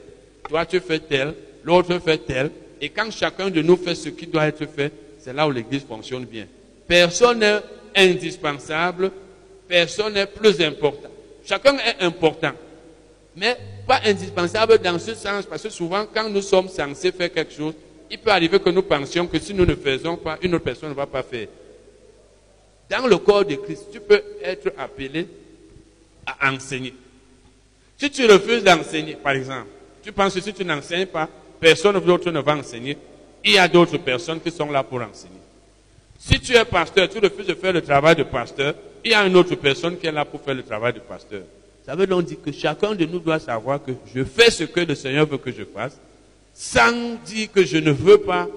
toi 0.48 0.66
tu 0.66 0.80
fais 0.80 1.00
tel, 1.00 1.34
l'autre 1.64 1.98
fait 2.00 2.18
tel. 2.18 2.52
Et 2.82 2.90
quand 2.90 3.12
chacun 3.12 3.50
de 3.50 3.62
nous 3.62 3.78
fait 3.78 3.96
ce 3.96 4.10
qui 4.10 4.28
doit 4.28 4.48
être 4.48 4.66
fait, 4.66 4.92
c'est 5.20 5.34
là 5.34 5.48
où 5.48 5.52
l'Église 5.52 5.84
fonctionne 5.84 6.26
bien. 6.26 6.46
Personne 6.88 7.40
n'est 7.40 7.60
indispensable, 7.96 9.12
personne 9.68 10.14
n'est 10.14 10.28
plus 10.28 10.62
important. 10.62 11.10
Chacun 11.46 11.78
est 11.78 12.04
important, 12.04 12.52
mais 13.36 13.58
pas 13.88 14.02
indispensable 14.06 14.80
dans 14.80 15.00
ce 15.00 15.14
sens, 15.14 15.46
parce 15.46 15.64
que 15.64 15.70
souvent, 15.70 16.06
quand 16.12 16.30
nous 16.30 16.42
sommes 16.42 16.70
censés 16.70 17.12
faire 17.12 17.32
quelque 17.32 17.54
chose, 17.54 17.74
il 18.10 18.20
peut 18.20 18.32
arriver 18.32 18.60
que 18.60 18.70
nous 18.70 18.84
pensions 18.84 19.28
que 19.28 19.40
si 19.40 19.54
nous 19.54 19.66
ne 19.66 19.76
faisons 19.76 20.18
pas, 20.18 20.38
une 20.42 20.56
autre 20.56 20.64
personne 20.64 20.90
ne 20.90 20.96
va 20.96 21.08
pas 21.08 21.24
faire. 21.24 21.48
Dans 22.90 23.08
le 23.08 23.18
corps 23.18 23.46
de 23.46 23.56
Christ, 23.56 23.86
tu 23.92 24.00
peux 24.00 24.22
être 24.44 24.72
appelé 24.78 25.28
à 26.26 26.52
enseigner. 26.52 26.94
Si 27.98 28.12
tu 28.12 28.26
refuses 28.26 28.64
d'enseigner, 28.64 29.16
par 29.16 29.34
exemple, 29.34 29.70
tu 30.04 30.12
penses 30.12 30.36
que 30.36 30.42
si 30.42 30.54
tu 30.54 30.64
n'enseignes 30.64 31.08
pas, 31.08 31.30
personne 31.60 32.00
d'autre 32.00 32.32
ne 32.32 32.40
va 32.40 32.56
enseigner. 32.58 32.98
Il 33.44 33.54
y 33.54 33.58
a 33.58 33.68
d'autres 33.68 33.98
personnes 33.98 34.40
qui 34.40 34.52
sont 34.52 34.72
là 34.72 34.84
pour 34.84 35.02
enseigner. 35.02 35.36
Si 36.18 36.40
tu 36.40 36.54
es 36.54 36.66
pasteur, 36.66 37.08
tu 37.10 37.20
refuses 37.20 37.48
de 37.48 37.54
faire 37.54 37.74
le 37.74 37.82
travail 37.82 38.16
de 38.16 38.24
pasteur, 38.24 38.74
il 39.04 39.12
y 39.12 39.14
a 39.14 39.26
une 39.26 39.36
autre 39.36 39.56
personne 39.56 39.98
qui 39.98 40.08
est 40.08 40.12
là 40.12 40.26
pour 40.26 40.42
faire 40.42 40.56
le 40.56 40.64
travail 40.64 40.94
de 40.94 41.00
pasteur. 41.00 41.44
Ça 41.86 41.96
veut 41.96 42.08
donc 42.08 42.26
dire 42.26 42.38
que 42.44 42.52
chacun 42.52 42.96
de 42.96 43.06
nous 43.06 43.20
doit 43.20 43.40
savoir 43.40 43.84
que 43.84 43.92
je 44.14 44.24
fais 44.24 44.50
ce 44.50 44.64
que 44.64 44.80
le 44.80 44.96
Seigneur 44.96 45.28
veut 45.28 45.38
que 45.38 45.52
je 45.52 45.64
fasse, 45.64 46.00
sans 46.54 47.16
dire 47.26 47.52
que 47.52 47.64
je 47.64 47.78
ne 47.78 47.92
veux 47.92 48.18
pas, 48.18 48.48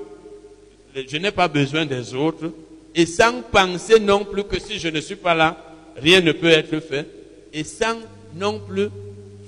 je 0.95 1.17
n'ai 1.19 1.31
pas 1.31 1.49
besoin 1.49 1.85
des 1.85 2.15
autres, 2.15 2.51
et 2.95 3.05
sans 3.05 3.43
penser 3.43 4.01
non 4.01 4.25
plus 4.25 4.45
que 4.45 4.59
si 4.59 4.79
je 4.79 4.89
ne 4.89 5.01
suis 5.01 5.17
pas 5.17 5.35
là, 5.35 5.57
rien 5.97 6.23
ne 6.23 6.33
peut 6.33 6.49
être 6.49 6.81
fait, 6.81 7.07
et 7.53 7.65
sans 7.65 7.99
non 8.35 8.61
plus 8.61 8.89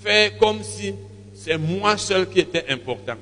faire 0.03 0.37
comme 0.37 0.63
si 0.63 0.95
c'est 1.35 1.57
moi 1.57 1.97
seul 1.97 2.29
qui 2.29 2.41
était 2.41 2.67
important. 2.69 3.17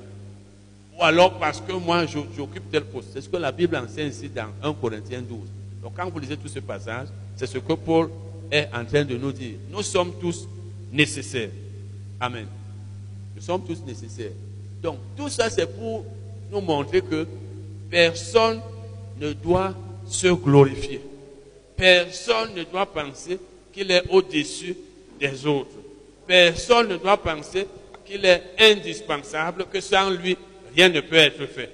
Ou 0.99 1.03
alors 1.03 1.33
parce 1.39 1.61
que 1.61 1.71
moi 1.71 2.05
j'occupe 2.05 2.69
tel 2.69 2.83
poste. 2.83 3.09
C'est 3.13 3.21
ce 3.21 3.29
que 3.29 3.37
la 3.37 3.51
Bible 3.51 3.75
enseigne 3.77 4.09
ici 4.09 4.29
dans 4.29 4.49
1 4.61 4.73
Corinthiens 4.73 5.21
12. 5.21 5.39
Donc 5.81 5.93
quand 5.95 6.09
vous 6.09 6.19
lisez 6.19 6.35
tout 6.35 6.49
ce 6.49 6.59
passage, 6.59 7.07
c'est 7.37 7.47
ce 7.47 7.57
que 7.57 7.73
Paul 7.73 8.09
est 8.51 8.67
en 8.73 8.83
train 8.83 9.05
de 9.05 9.15
nous 9.15 9.31
dire. 9.31 9.55
Nous 9.71 9.81
sommes 9.81 10.11
tous 10.19 10.45
nécessaires. 10.91 11.51
Amen. 12.19 12.47
Nous 13.35 13.41
sommes 13.41 13.63
tous 13.63 13.81
nécessaires. 13.85 14.33
Donc 14.83 14.97
tout 15.15 15.29
ça 15.29 15.49
c'est 15.49 15.67
pour 15.67 16.05
nous 16.51 16.61
montrer 16.61 17.01
que 17.01 17.25
personne 17.89 18.59
ne 19.21 19.31
doit 19.31 19.73
se 20.05 20.27
glorifier. 20.27 21.01
Personne 21.77 22.55
ne 22.55 22.63
doit 22.63 22.85
penser 22.85 23.39
qu'il 23.71 23.89
est 23.89 24.03
au-dessus 24.09 24.75
des 25.17 25.45
autres. 25.45 25.77
Personne 26.27 26.89
ne 26.89 26.97
doit 26.97 27.15
penser 27.15 27.67
qu'il 28.03 28.25
est 28.25 28.43
indispensable, 28.59 29.65
que 29.71 29.79
sans 29.79 30.09
lui, 30.09 30.35
rien 30.79 30.89
ne 30.89 31.01
peut 31.01 31.15
être 31.17 31.45
fait. 31.45 31.69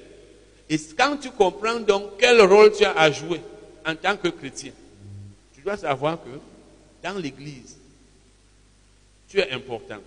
Et 0.67 0.77
quand 0.97 1.17
tu 1.17 1.29
comprends 1.29 1.79
donc 1.79 2.17
quel 2.17 2.41
rôle 2.41 2.71
tu 2.71 2.83
as 2.83 2.97
à 2.97 3.11
jouer 3.11 3.39
en 3.85 3.95
tant 3.95 4.17
que 4.17 4.29
chrétien, 4.29 4.71
tu 5.53 5.61
dois 5.61 5.77
savoir 5.77 6.17
que 6.17 6.29
dans 7.07 7.17
l'église, 7.19 7.77
tu 9.29 9.39
es 9.39 9.51
important. 9.51 9.99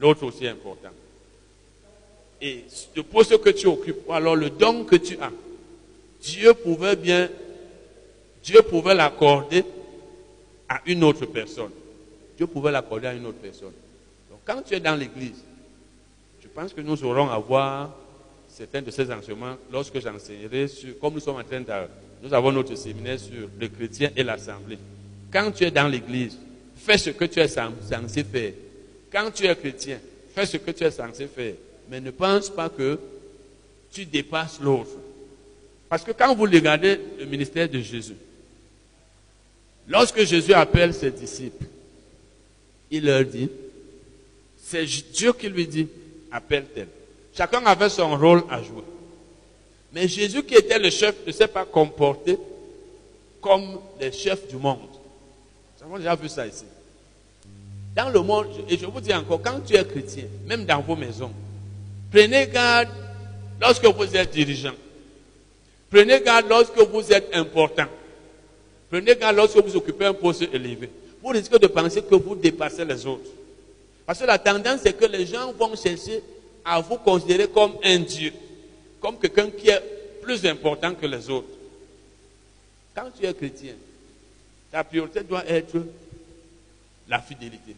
L'autre 0.00 0.24
aussi 0.24 0.46
est 0.46 0.48
important. 0.48 0.88
Et 2.40 2.64
le 2.96 3.02
poste 3.02 3.38
que 3.42 3.50
tu 3.50 3.66
occupes, 3.66 3.98
ou 4.06 4.14
alors 4.14 4.36
le 4.36 4.48
don 4.48 4.84
que 4.84 4.96
tu 4.96 5.18
as, 5.20 5.30
Dieu 6.22 6.54
pouvait 6.54 6.96
bien, 6.96 7.28
Dieu 8.42 8.62
pouvait 8.62 8.94
l'accorder 8.94 9.64
à 10.66 10.80
une 10.86 11.04
autre 11.04 11.26
personne. 11.26 11.72
Dieu 12.38 12.46
pouvait 12.46 12.72
l'accorder 12.72 13.08
à 13.08 13.12
une 13.12 13.26
autre 13.26 13.40
personne. 13.42 13.72
Donc 14.30 14.40
quand 14.46 14.62
tu 14.62 14.74
es 14.74 14.80
dans 14.80 14.96
l'église, 14.96 15.44
je 16.42 16.48
pense 16.48 16.72
que 16.72 16.80
nous 16.80 17.04
aurons 17.04 17.28
à 17.28 17.38
voir 17.38 17.90
certains 18.60 18.82
de 18.82 18.90
ces 18.90 19.10
enseignements 19.10 19.56
lorsque 19.72 19.98
j'enseignerai 19.98 20.68
sur, 20.68 20.98
comme 20.98 21.14
nous 21.14 21.20
sommes 21.20 21.36
en 21.36 21.44
train 21.44 21.60
de, 21.60 21.72
nous 22.22 22.34
avons 22.34 22.52
notre 22.52 22.74
séminaire 22.74 23.18
sur 23.18 23.48
le 23.58 23.68
chrétien 23.68 24.10
et 24.14 24.22
l'assemblée. 24.22 24.78
Quand 25.32 25.50
tu 25.50 25.64
es 25.64 25.70
dans 25.70 25.88
l'église, 25.88 26.36
fais 26.76 26.98
ce 26.98 27.08
que 27.08 27.24
tu 27.24 27.40
es 27.40 27.48
censé 27.48 28.22
faire. 28.22 28.52
Quand 29.10 29.30
tu 29.30 29.46
es 29.46 29.56
chrétien, 29.56 29.98
fais 30.34 30.44
ce 30.44 30.58
que 30.58 30.72
tu 30.72 30.84
es 30.84 30.90
censé 30.90 31.26
faire. 31.26 31.54
Mais 31.88 32.02
ne 32.02 32.10
pense 32.10 32.50
pas 32.50 32.68
que 32.68 32.98
tu 33.90 34.04
dépasses 34.04 34.60
l'autre. 34.60 34.90
Parce 35.88 36.04
que 36.04 36.12
quand 36.12 36.34
vous 36.34 36.42
regardez 36.42 37.00
le 37.18 37.24
ministère 37.24 37.66
de 37.66 37.80
Jésus, 37.80 38.16
lorsque 39.88 40.22
Jésus 40.22 40.52
appelle 40.52 40.92
ses 40.92 41.10
disciples, 41.10 41.64
il 42.90 43.06
leur 43.06 43.24
dit, 43.24 43.48
c'est 44.62 44.84
Dieu 44.84 45.32
qui 45.32 45.48
lui 45.48 45.66
dit, 45.66 45.88
appelle-t-elle. 46.30 46.99
Chacun 47.40 47.64
avait 47.64 47.88
son 47.88 48.18
rôle 48.18 48.42
à 48.50 48.62
jouer. 48.62 48.82
Mais 49.94 50.06
Jésus 50.06 50.42
qui 50.42 50.56
était 50.56 50.78
le 50.78 50.90
chef 50.90 51.14
ne 51.26 51.32
s'est 51.32 51.48
pas 51.48 51.64
comporté 51.64 52.36
comme 53.40 53.78
les 53.98 54.12
chefs 54.12 54.46
du 54.46 54.56
monde. 54.56 54.90
Nous 55.78 55.86
avons 55.86 55.96
déjà 55.96 56.14
vu 56.14 56.28
ça 56.28 56.46
ici. 56.46 56.66
Dans 57.96 58.10
le 58.10 58.20
monde, 58.20 58.48
et 58.68 58.76
je 58.76 58.84
vous 58.84 59.00
dis 59.00 59.14
encore, 59.14 59.40
quand 59.40 59.58
tu 59.66 59.74
es 59.74 59.82
chrétien, 59.86 60.24
même 60.44 60.66
dans 60.66 60.82
vos 60.82 60.94
maisons, 60.94 61.32
prenez 62.12 62.46
garde 62.46 62.90
lorsque 63.58 63.86
vous 63.86 64.14
êtes 64.14 64.32
dirigeant. 64.32 64.74
Prenez 65.88 66.20
garde 66.20 66.46
lorsque 66.46 66.78
vous 66.78 67.10
êtes 67.10 67.34
important. 67.34 67.86
Prenez 68.90 69.16
garde 69.16 69.36
lorsque 69.36 69.56
vous 69.56 69.76
occupez 69.76 70.04
un 70.04 70.12
poste 70.12 70.42
élevé. 70.42 70.90
Vous 71.22 71.30
risquez 71.30 71.58
de 71.58 71.68
penser 71.68 72.02
que 72.02 72.16
vous 72.16 72.34
dépassez 72.34 72.84
les 72.84 73.06
autres. 73.06 73.30
Parce 74.04 74.18
que 74.18 74.26
la 74.26 74.38
tendance, 74.38 74.80
c'est 74.82 74.92
que 74.92 75.06
les 75.06 75.24
gens 75.24 75.54
vont 75.54 75.74
chercher 75.74 76.22
à 76.64 76.80
vous 76.80 76.96
considérer 76.96 77.48
comme 77.48 77.74
un 77.82 77.98
Dieu, 78.00 78.32
comme 79.00 79.18
quelqu'un 79.18 79.50
qui 79.50 79.68
est 79.68 79.82
plus 80.22 80.44
important 80.46 80.94
que 80.94 81.06
les 81.06 81.28
autres. 81.30 81.48
Quand 82.94 83.10
tu 83.18 83.26
es 83.26 83.34
chrétien, 83.34 83.74
ta 84.70 84.84
priorité 84.84 85.22
doit 85.22 85.46
être 85.46 85.76
la 87.08 87.20
fidélité. 87.20 87.74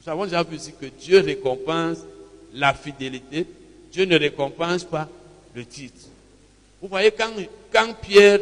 Nous 0.00 0.10
avons 0.10 0.24
déjà 0.24 0.42
vu 0.42 0.56
ici 0.56 0.72
que 0.78 0.86
Dieu 0.86 1.20
récompense 1.20 1.98
la 2.54 2.72
fidélité. 2.74 3.46
Dieu 3.92 4.04
ne 4.04 4.18
récompense 4.18 4.84
pas 4.84 5.08
le 5.54 5.64
titre. 5.64 6.08
Vous 6.80 6.88
voyez, 6.88 7.10
quand, 7.10 7.32
quand 7.72 7.94
Pierre, 8.00 8.40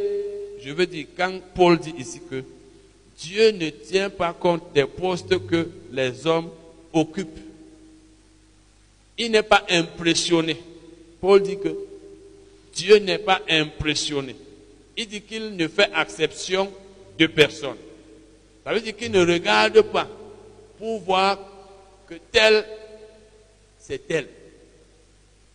je 0.61 0.73
veux 0.73 0.87
dire, 0.87 1.07
quand 1.17 1.41
Paul 1.55 1.79
dit 1.79 1.95
ici 1.99 2.21
que 2.29 2.43
Dieu 3.19 3.51
ne 3.53 3.71
tient 3.71 4.11
pas 4.11 4.33
compte 4.33 4.73
des 4.73 4.87
postes 4.87 5.47
que 5.47 5.69
les 5.93 6.27
hommes 6.27 6.51
occupent. 6.93 7.39
Il 9.19 9.31
n'est 9.31 9.43
pas 9.43 9.65
impressionné. 9.69 10.57
Paul 11.21 11.43
dit 11.43 11.59
que 11.59 11.77
Dieu 12.75 12.97
n'est 12.97 13.19
pas 13.19 13.41
impressionné. 13.49 14.35
Il 14.97 15.07
dit 15.07 15.23
qu'il 15.23 15.57
ne 15.57 15.69
fait 15.69 15.91
exception 15.97 16.71
de 17.19 17.27
personne. 17.27 17.77
Ça 18.65 18.73
veut 18.73 18.81
dire 18.81 18.97
qu'il 18.97 19.11
ne 19.13 19.25
regarde 19.25 19.81
pas 19.83 20.09
pour 20.79 21.01
voir 21.01 21.39
que 22.09 22.15
tel, 22.31 22.65
c'est 23.79 24.07
tel. 24.07 24.29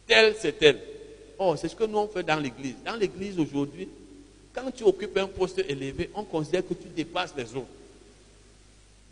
Tel, 0.06 0.36
c'est 0.40 0.58
tel. 0.58 0.80
Oh, 1.40 1.56
c'est 1.56 1.68
ce 1.68 1.76
que 1.76 1.84
nous 1.84 1.98
on 1.98 2.08
fait 2.08 2.24
dans 2.24 2.40
l'église. 2.40 2.76
Dans 2.86 2.96
l'église 2.96 3.40
aujourd'hui, 3.40 3.88
quand 4.54 4.72
tu 4.72 4.84
occupes 4.84 5.18
un 5.18 5.28
poste 5.28 5.60
élevé, 5.60 6.10
on 6.16 6.24
considère 6.24 6.66
que 6.66 6.74
tu 6.74 6.88
dépasses 6.88 7.34
les 7.38 7.56
autres. 7.56 7.68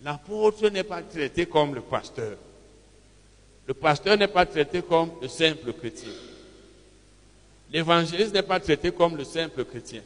L'apôtre 0.04 0.70
n'est 0.70 0.84
pas 0.84 1.02
traité 1.02 1.46
comme 1.46 1.76
le 1.76 1.82
pasteur. 1.82 2.38
Le 3.68 3.74
pasteur 3.74 4.18
n'est 4.18 4.28
pas 4.28 4.46
traité 4.46 4.82
comme 4.82 5.12
le 5.22 5.28
simple 5.28 5.74
chrétien. 5.74 6.12
L'évangéliste 7.72 8.34
n'est 8.34 8.44
pas 8.44 8.60
traité 8.60 8.92
comme 8.92 9.18
le 9.18 9.24
simple 9.24 9.66
chrétien. 9.66 10.02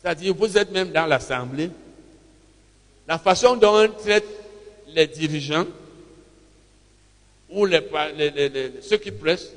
C'est-à-dire, 0.00 0.34
vous 0.34 0.58
êtes 0.58 0.70
même 0.72 0.90
dans 0.90 1.06
l'assemblée. 1.06 1.70
La 3.06 3.18
façon 3.18 3.56
dont 3.56 3.84
on 3.84 3.88
traite 3.88 4.26
les 4.88 5.06
dirigeants 5.06 5.66
ou 7.50 7.66
ceux 8.80 8.96
qui 8.96 9.10
pressent 9.10 9.52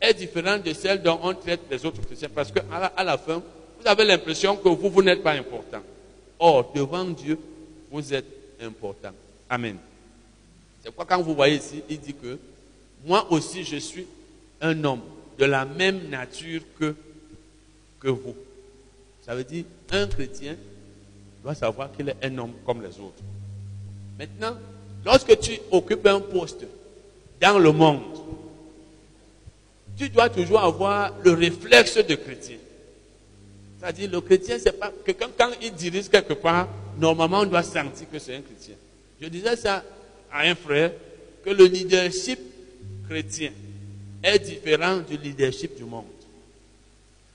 est 0.00 0.14
différente 0.14 0.62
de 0.62 0.72
celle 0.72 1.02
dont 1.02 1.18
on 1.22 1.34
traite 1.34 1.60
les 1.70 1.84
autres 1.84 2.02
chrétiens. 2.02 2.28
Parce 2.32 2.52
qu'à 2.52 2.62
à 2.96 3.04
la 3.04 3.18
fin, 3.18 3.42
vous 3.80 3.86
avez 3.86 4.04
l'impression 4.04 4.56
que 4.56 4.68
vous, 4.68 4.90
vous 4.90 5.02
n'êtes 5.02 5.22
pas 5.22 5.32
important. 5.32 5.82
Or, 6.38 6.72
devant 6.72 7.04
Dieu, 7.04 7.38
vous 7.90 8.14
êtes 8.14 8.26
important. 8.60 9.10
Amen. 9.48 9.76
C'est 10.82 10.90
pourquoi 10.90 11.16
quand 11.16 11.22
vous 11.22 11.34
voyez 11.34 11.56
ici, 11.56 11.82
il 11.88 12.00
dit 12.00 12.14
que 12.14 12.38
moi 13.04 13.26
aussi 13.30 13.64
je 13.64 13.76
suis 13.76 14.06
un 14.60 14.84
homme 14.84 15.02
de 15.38 15.44
la 15.44 15.64
même 15.64 16.08
nature 16.08 16.62
que, 16.78 16.94
que 18.00 18.08
vous. 18.08 18.34
Ça 19.24 19.34
veut 19.34 19.44
dire 19.44 19.64
un 19.90 20.06
chrétien 20.06 20.56
doit 21.42 21.54
savoir 21.54 21.90
qu'il 21.92 22.08
est 22.08 22.16
un 22.22 22.38
homme 22.38 22.52
comme 22.66 22.82
les 22.82 22.98
autres. 23.00 23.22
Maintenant, 24.18 24.56
lorsque 25.04 25.38
tu 25.38 25.58
occupes 25.70 26.06
un 26.06 26.20
poste 26.20 26.66
dans 27.40 27.58
le 27.58 27.72
monde, 27.72 28.02
tu 29.96 30.08
dois 30.08 30.28
toujours 30.28 30.60
avoir 30.60 31.12
le 31.24 31.32
réflexe 31.32 31.96
de 31.96 32.14
chrétien. 32.14 32.56
C'est-à-dire, 33.78 34.10
le 34.10 34.20
chrétien, 34.20 34.58
c'est 34.58 34.78
pas 34.78 34.92
quelqu'un, 35.04 35.28
quand 35.36 35.50
il 35.62 35.72
dirige 35.72 36.08
quelque 36.08 36.32
part, 36.32 36.68
normalement, 36.98 37.40
on 37.40 37.46
doit 37.46 37.62
sentir 37.62 38.10
que 38.10 38.18
c'est 38.18 38.34
un 38.34 38.40
chrétien. 38.40 38.74
Je 39.20 39.28
disais 39.28 39.56
ça 39.56 39.84
à 40.32 40.42
un 40.42 40.54
frère, 40.54 40.92
que 41.44 41.50
le 41.50 41.64
leadership 41.66 42.38
chrétien 43.08 43.50
est 44.22 44.38
différent 44.38 44.98
du 44.98 45.16
leadership 45.16 45.76
du 45.76 45.84
monde. 45.84 46.04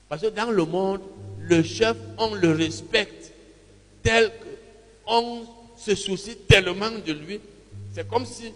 Parce 0.08 0.22
que 0.22 0.28
dans 0.28 0.50
le 0.50 0.64
monde, 0.64 1.00
le 1.48 1.62
chef, 1.62 1.96
on 2.18 2.34
le 2.34 2.52
respecte 2.52 3.32
tel 4.02 4.30
qu'on 5.04 5.42
se 5.76 5.94
soucie 5.94 6.36
tellement 6.48 6.90
de 6.90 7.12
lui. 7.12 7.40
C'est 7.94 8.08
comme 8.08 8.26
si 8.26 8.52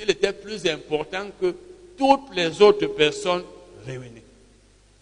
il 0.00 0.10
était 0.10 0.32
plus 0.32 0.66
important 0.66 1.26
que 1.40 1.54
toutes 1.96 2.34
les 2.34 2.60
autres 2.62 2.86
personnes 2.86 3.44
réunies. 3.86 4.22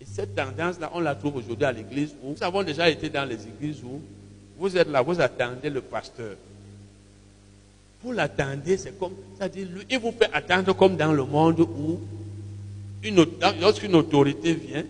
Et 0.01 0.05
cette 0.05 0.35
tendance-là, 0.35 0.90
on 0.94 1.01
la 1.01 1.15
trouve 1.15 1.36
aujourd'hui 1.36 1.65
à 1.65 1.73
l'église 1.73 2.15
où 2.23 2.31
nous 2.31 2.43
avons 2.43 2.62
déjà 2.62 2.89
été 2.89 3.09
dans 3.09 3.24
les 3.24 3.39
églises 3.47 3.82
où 3.85 4.01
vous 4.59 4.77
êtes 4.77 4.89
là, 4.89 5.02
vous 5.02 5.20
attendez 5.20 5.70
le 5.70 5.81
pasteur. 5.81 6.36
Vous 8.02 8.12
l'attendez, 8.12 8.78
c'est 8.78 8.98
comme, 8.98 9.12
c'est-à-dire, 9.36 9.68
lui, 9.70 9.82
il 9.90 9.98
vous 9.98 10.12
fait 10.12 10.31
attendre 10.32 10.74
comme 10.74 10.97
dans 10.97 11.12
le 11.12 11.24
monde 11.24 11.60
où, 11.60 12.01
une, 13.02 13.27
lorsqu'une 13.60 13.94
autorité 13.94 14.55
vient, 14.55 14.85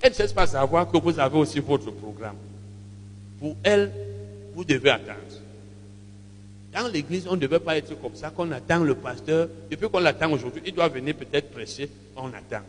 elle 0.00 0.10
ne 0.10 0.14
cesse 0.14 0.32
pas 0.32 0.46
savoir 0.46 0.90
que 0.90 0.96
vous 0.96 1.18
avez 1.18 1.38
aussi 1.38 1.60
votre 1.60 1.90
programme. 1.90 2.36
Pour 3.38 3.56
elle, 3.62 3.90
vous 4.54 4.64
devez 4.64 4.90
attendre. 4.90 5.18
Dans 6.72 6.88
l'église, 6.88 7.26
on 7.28 7.32
ne 7.32 7.40
devait 7.40 7.58
pas 7.58 7.76
être 7.76 8.00
comme 8.00 8.14
ça, 8.14 8.30
qu'on 8.30 8.50
attend 8.50 8.78
le 8.82 8.94
pasteur. 8.94 9.48
Depuis 9.70 9.88
qu'on 9.90 10.00
l'attend 10.00 10.32
aujourd'hui, 10.32 10.62
il 10.64 10.72
doit 10.72 10.88
venir 10.88 11.14
peut-être 11.14 11.50
prêcher, 11.50 11.88
on 12.16 12.28
attend. 12.28 12.64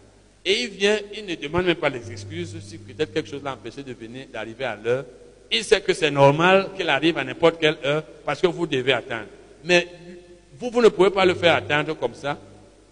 Et 0.45 0.63
il 0.63 0.69
vient, 0.71 0.97
il 1.15 1.25
ne 1.25 1.35
demande 1.35 1.65
même 1.65 1.75
pas 1.75 1.87
les 1.87 2.11
excuses 2.11 2.57
si 2.59 2.77
peut-être 2.77 3.13
quelque 3.13 3.29
chose 3.29 3.41
l'a 3.41 3.53
empêché 3.53 3.81
de 3.81 3.93
venir, 3.93 4.25
d'arriver 4.31 4.65
à 4.65 4.75
l'heure. 4.75 5.05
Il 5.49 5.63
sait 5.63 5.79
que 5.79 5.93
c'est 5.93 6.11
normal 6.11 6.69
qu'il 6.75 6.89
arrive 6.89 7.17
à 7.17 7.23
n'importe 7.23 7.59
quelle 7.59 7.77
heure 7.85 8.03
parce 8.25 8.41
que 8.41 8.47
vous 8.47 8.67
devez 8.67 8.91
attendre. 8.91 9.27
Mais 9.63 9.87
vous, 10.59 10.69
vous 10.69 10.81
ne 10.81 10.89
pouvez 10.89 11.09
pas 11.09 11.25
le 11.25 11.33
faire 11.33 11.55
attendre 11.55 11.97
comme 11.97 12.13
ça. 12.13 12.37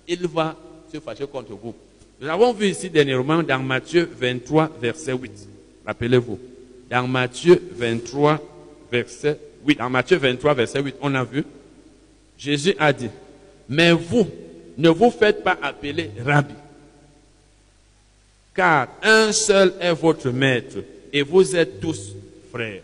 Il 0.07 0.27
va 0.27 0.55
se 0.91 0.99
fâcher 0.99 1.27
contre 1.27 1.53
vous. 1.53 1.75
Nous 2.19 2.27
avons 2.27 2.53
vu 2.53 2.67
ici 2.67 2.89
dernièrement 2.89 3.41
dans 3.41 3.59
Matthieu 3.59 4.09
23, 4.19 4.77
verset 4.79 5.13
8. 5.13 5.47
Rappelez-vous. 5.85 6.39
Dans 6.89 7.07
Matthieu 7.07 7.61
23, 7.73 8.39
verset 8.91 9.39
8. 9.65 9.77
Dans 9.77 9.89
Matthieu 9.89 10.17
23, 10.17 10.53
verset 10.53 10.81
8, 10.81 10.95
on 11.01 11.15
a 11.15 11.23
vu. 11.23 11.43
Jésus 12.37 12.75
a 12.77 12.91
dit, 12.91 13.09
mais 13.69 13.91
vous, 13.91 14.27
ne 14.77 14.89
vous 14.89 15.11
faites 15.11 15.43
pas 15.43 15.57
appeler 15.61 16.11
rabbi 16.25 16.53
Car 18.55 18.87
un 19.01 19.31
seul 19.31 19.73
est 19.79 19.93
votre 19.93 20.29
maître 20.29 20.77
et 21.13 21.21
vous 21.21 21.55
êtes 21.55 21.79
tous 21.79 22.15
frères. 22.51 22.81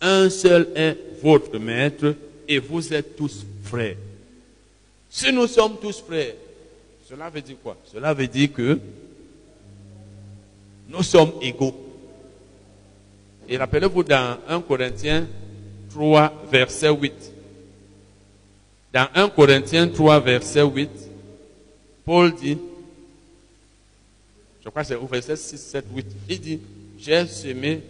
Un 0.00 0.28
seul 0.28 0.68
est 0.74 0.96
votre 1.22 1.58
maître 1.58 2.14
et 2.48 2.58
vous 2.58 2.92
êtes 2.92 3.16
tous 3.16 3.44
frères. 3.62 3.96
Si 5.08 5.32
nous 5.32 5.46
sommes 5.46 5.76
tous 5.80 6.00
frères, 6.00 6.34
cela 7.08 7.30
veut 7.30 7.42
dire 7.42 7.56
quoi? 7.62 7.76
Cela 7.92 8.12
veut 8.14 8.26
dire 8.26 8.52
que 8.52 8.78
nous 10.88 11.02
sommes 11.02 11.32
égaux. 11.40 11.74
Et 13.48 13.56
rappelez-vous 13.56 14.04
dans 14.04 14.38
1 14.48 14.60
Corinthiens 14.62 15.26
3, 15.90 16.44
verset 16.50 16.90
8. 16.90 17.12
Dans 18.92 19.08
1 19.14 19.28
Corinthiens 19.28 19.88
3, 19.88 20.20
verset 20.20 20.62
8, 20.62 20.90
Paul 22.04 22.34
dit, 22.34 22.58
je 24.62 24.68
crois 24.68 24.82
que 24.82 24.88
c'est 24.88 24.94
au 24.94 25.06
verset 25.06 25.36
6, 25.36 25.58
7, 25.58 25.84
8, 25.94 26.06
il 26.28 26.40
dit, 26.40 26.60
j'ai 26.98 27.26
semé 27.26 27.82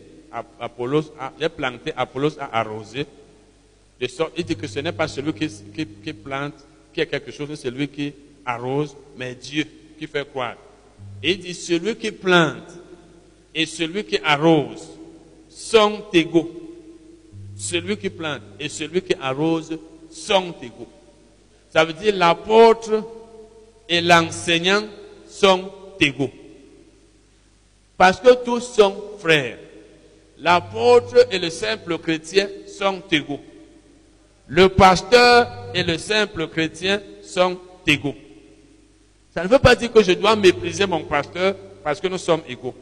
Apollos, 0.59 1.05
j'ai 1.39 1.49
planté, 1.49 1.93
Apollos 1.97 2.39
a 2.41 2.59
arrosé, 2.59 3.07
il 4.01 4.45
dit 4.45 4.57
que 4.57 4.67
ce 4.67 4.81
n'est 4.81 4.93
pas 4.93 5.09
celui 5.09 5.33
qui, 5.33 6.13
plante, 6.13 6.55
qui 6.93 7.01
a 7.01 7.07
quelque 7.07 7.31
chose, 7.31 7.49
c'est 7.51 7.57
celui 7.69 7.89
qui 7.89 8.13
arrose, 8.45 8.97
mais 9.17 9.35
Dieu 9.35 9.67
qui 9.99 10.07
fait 10.07 10.29
croire. 10.29 10.57
Il 11.23 11.39
dit, 11.39 11.55
celui 11.55 11.97
qui 11.97 12.11
plante 12.11 12.79
et 13.55 13.67
celui 13.67 14.05
qui 14.05 14.19
arrose 14.23 14.89
sont 15.49 16.05
égaux. 16.13 16.51
Celui 17.57 17.97
qui 17.97 18.11
plante 18.11 18.43
et 18.59 18.69
celui 18.69 19.03
qui 19.03 19.15
arrose 19.21 19.79
sont 20.11 20.55
égaux. 20.61 20.89
Ça 21.71 21.85
veut 21.85 21.93
dire 21.93 22.15
l'apôtre 22.17 23.05
et 23.89 24.01
l'enseignant 24.01 24.83
sont 25.27 25.71
égaux. 26.01 26.31
Parce 27.97 28.21
que 28.21 28.35
tous 28.45 28.61
sont 28.61 28.95
frères. 29.19 29.59
L'apôtre 30.39 31.27
et 31.31 31.39
le 31.39 31.49
simple 31.51 31.99
chrétien 31.99 32.49
sont 32.67 33.03
égaux. 33.11 33.41
Le 34.49 34.69
pasteur 34.69 35.51
et 35.75 35.83
le 35.83 35.99
simple 35.99 36.49
chrétien 36.49 37.01
sont 37.23 37.59
égaux. 37.87 38.15
Ça 39.35 39.43
ne 39.43 39.49
veut 39.49 39.59
pas 39.59 39.75
dire 39.75 39.93
que 39.93 40.03
je 40.03 40.13
dois 40.13 40.37
mépriser 40.37 40.87
mon 40.87 41.03
pasteur 41.05 41.57
parce 41.83 42.01
que 42.01 42.07
nous 42.09 42.19
sommes 42.19 42.43
égaux. 42.49 42.75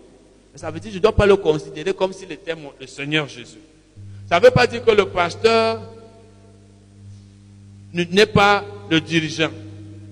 Ça 0.55 0.71
veut 0.71 0.81
dire 0.81 0.91
que 0.91 0.95
je 0.95 0.99
ne 0.99 1.03
dois 1.03 1.17
pas 1.17 1.27
le 1.27 1.37
considérer 1.37 1.95
comme 1.95 2.13
s'il 2.13 2.31
était 2.31 2.55
le 2.81 2.87
Seigneur 2.87 3.27
Jésus. 3.27 3.61
Ça 4.29 4.39
ne 4.39 4.45
veut 4.45 4.51
pas 4.51 4.67
dire 4.67 4.85
que 4.85 4.91
le 4.91 5.07
pasteur 5.07 5.81
n'est 7.93 8.27
pas 8.27 8.65
le 8.91 9.01
dirigeant. 9.01 9.51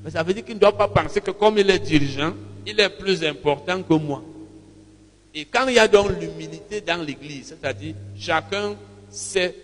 Mais 0.03 0.11
ça 0.11 0.23
veut 0.23 0.33
dire 0.33 0.45
qu'il 0.45 0.55
ne 0.55 0.61
doit 0.61 0.77
pas 0.77 0.89
penser 0.89 1.21
que 1.21 1.31
comme 1.31 1.59
il 1.59 1.69
est 1.69 1.79
dirigeant, 1.79 2.33
il 2.67 2.79
est 2.81 2.89
plus 2.89 3.23
important 3.25 3.83
que 3.83 3.95
moi. 3.95 4.23
Et 5.35 5.45
quand 5.45 5.69
il 5.69 5.75
y 5.75 5.79
a 5.79 5.89
donc 5.89 6.11
l'humilité 6.19 6.81
dans 6.81 7.03
l'Église, 7.03 7.49
c'est-à-dire 7.49 7.95
chacun 8.19 8.77
sait 9.11 9.55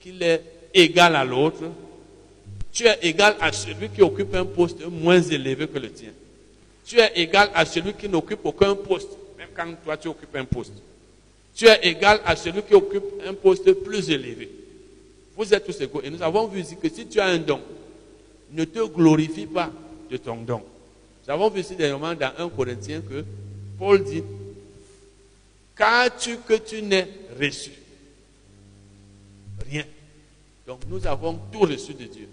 qu'il 0.00 0.22
est 0.22 0.42
égal 0.80 1.16
à 1.16 1.24
l'autre, 1.24 1.64
tu 2.72 2.86
es 2.86 2.98
égal 3.02 3.36
à 3.40 3.52
celui 3.52 3.88
qui 3.88 4.02
occupe 4.02 4.34
un 4.34 4.44
poste 4.44 4.84
moins 4.86 5.20
élevé 5.20 5.66
que 5.66 5.78
le 5.78 5.90
tien. 5.90 6.10
Tu 6.84 6.98
es 6.98 7.10
égal 7.16 7.50
à 7.54 7.64
celui 7.64 7.92
qui 7.94 8.08
n'occupe 8.08 8.40
aucun 8.44 8.74
poste, 8.74 9.10
même 9.36 9.48
quand 9.54 9.66
toi 9.84 9.96
tu 9.96 10.08
occupes 10.08 10.36
un 10.36 10.44
poste. 10.44 10.72
Tu 11.54 11.66
es 11.66 11.88
égal 11.88 12.20
à 12.24 12.36
celui 12.36 12.62
qui 12.62 12.74
occupe 12.74 13.04
un 13.26 13.34
poste 13.34 13.72
plus 13.72 14.08
élevé. 14.10 14.48
Vous 15.36 15.52
êtes 15.52 15.64
tous 15.64 15.80
égaux. 15.80 16.00
Et 16.02 16.10
nous 16.10 16.22
avons 16.22 16.46
vu 16.46 16.60
ici 16.60 16.76
que 16.80 16.88
si 16.88 17.06
tu 17.06 17.20
as 17.20 17.26
un 17.26 17.38
don, 17.38 17.60
ne 18.52 18.64
te 18.64 18.86
glorifie 18.86 19.46
pas 19.46 19.70
de 20.10 20.16
ton 20.16 20.36
don. 20.36 20.62
Nous 21.26 21.32
avons 21.32 21.50
vu 21.50 21.60
ici 21.60 21.76
dernièrement 21.76 22.14
dans 22.14 22.32
1 22.38 22.48
Corinthiens 22.48 23.00
que 23.00 23.24
Paul 23.78 24.02
dit 24.02 24.22
Qu'as-tu 25.76 26.38
que 26.38 26.54
tu 26.54 26.82
n'aies 26.82 27.08
reçu? 27.40 27.72
Rien. 29.70 29.84
Donc 30.68 30.82
nous 30.86 31.06
avons 31.06 31.40
tout 31.50 31.60
reçu 31.60 31.94
de 31.94 32.04
Dieu. 32.04 32.28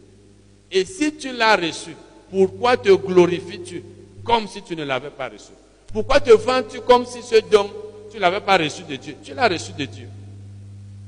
Et 0.70 0.84
si 0.84 1.16
tu 1.16 1.32
l'as 1.32 1.56
reçu, 1.56 1.96
pourquoi 2.30 2.76
te 2.76 2.90
glorifies-tu 2.90 3.82
comme 4.26 4.46
si 4.46 4.62
tu 4.62 4.76
ne 4.76 4.84
l'avais 4.84 5.10
pas 5.10 5.30
reçu? 5.30 5.54
Pourquoi 5.94 6.20
te 6.20 6.32
vends-tu 6.32 6.82
comme 6.82 7.06
si 7.06 7.24
ce 7.24 7.40
don, 7.50 7.72
tu 8.12 8.18
ne 8.18 8.22
l'avais 8.22 8.42
pas 8.42 8.58
reçu 8.58 8.84
de 8.84 8.98
Dieu? 8.98 9.16
Tu 9.24 9.34
l'as 9.34 9.48
reçu 9.48 9.72
de 9.72 9.86
Dieu. 9.86 10.10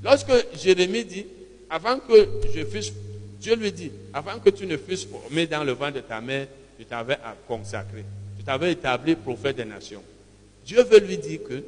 Lorsque 0.02 0.32
Jérémie 0.56 1.04
dit, 1.04 1.26
avant 1.70 2.00
que 2.00 2.30
je 2.56 2.64
fusse, 2.64 2.94
Dieu 3.42 3.58
lui 3.58 3.74
dit, 3.74 3.92
avant 4.14 4.40
que 4.40 4.50
tu 4.50 4.66
ne 4.66 4.78
fusses 4.78 5.06
formé 5.06 5.48
dans 5.48 5.66
le 5.66 5.74
vent 5.74 5.92
de 5.92 6.00
ta 6.00 6.22
mère, 6.22 6.48
je 6.80 6.86
t'avais 6.86 7.18
consacré. 7.46 8.06
Je 8.40 8.46
t'avais 8.46 8.72
établi 8.72 9.16
prophète 9.16 9.58
des 9.58 9.66
nations. 9.66 10.04
Dieu 10.66 10.82
veut 10.82 11.00
lui 11.00 11.18
dire 11.18 11.44
que 11.44 11.62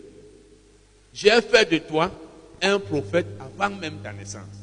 j'ai 1.13 1.41
fait 1.41 1.69
de 1.69 1.79
toi 1.79 2.09
un 2.61 2.79
prophète 2.79 3.27
avant 3.41 3.75
même 3.75 3.97
ta 4.01 4.13
naissance. 4.13 4.58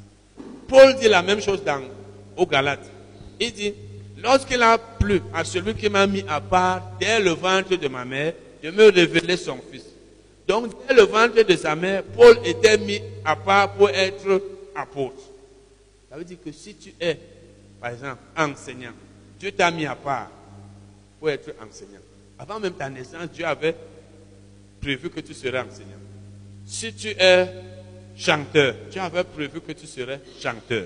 Paul 0.69 0.97
dit 0.97 1.09
la 1.09 1.23
même 1.23 1.41
chose 1.41 1.63
dans, 1.65 1.83
au 2.37 2.47
Galates. 2.47 2.91
Il 3.41 3.53
dit, 3.53 3.75
lorsqu'il 4.19 4.63
a 4.63 4.79
plu 4.79 5.23
à 5.33 5.45
celui 5.45 5.75
qui 5.75 5.89
m'a 5.89 6.07
mis 6.07 6.25
à 6.29 6.41
part 6.41 6.93
dès 6.99 7.21
le 7.21 7.31
ventre 7.31 7.77
de 7.77 7.89
ma 7.89 8.05
mère, 8.05 8.33
de 8.63 8.71
me 8.71 8.91
révéler 8.91 9.37
son 9.37 9.59
fils. 9.71 9.85
Donc, 10.49 10.73
dès 10.89 10.95
le 10.95 11.03
ventre 11.03 11.43
de 11.43 11.57
sa 11.57 11.75
mère, 11.75 12.03
Paul 12.03 12.39
était 12.45 12.79
mis 12.79 13.01
à 13.25 13.37
part 13.37 13.73
pour 13.75 13.91
être 13.91 14.43
apôtre. 14.75 15.23
Ça 16.11 16.17
veut 16.17 16.25
dire 16.25 16.39
que 16.45 16.53
si 16.53 16.75
tu 16.75 16.95
es, 17.01 17.19
par 17.81 17.91
exemple, 17.91 18.21
enseignant, 18.37 18.93
Dieu 19.39 19.53
t'a 19.53 19.71
mis 19.71 19.87
à 19.87 19.95
part 19.95 20.31
pour 21.19 21.31
être 21.31 21.51
enseignant. 21.61 22.01
Avant 22.39 22.61
même 22.61 22.75
ta 22.75 22.89
naissance, 22.89 23.29
Dieu 23.33 23.45
avait 23.45 23.75
prévu 24.81 25.11
que 25.11 25.21
tu 25.21 25.35
serais 25.35 25.61
enseignant. 25.61 25.99
Si 26.65 26.93
tu 26.93 27.09
es 27.09 27.49
chanteur, 28.17 28.75
Dieu 28.91 29.01
avait 29.01 29.25
prévu 29.25 29.61
que 29.61 29.73
tu 29.73 29.87
serais 29.87 30.21
chanteur. 30.41 30.85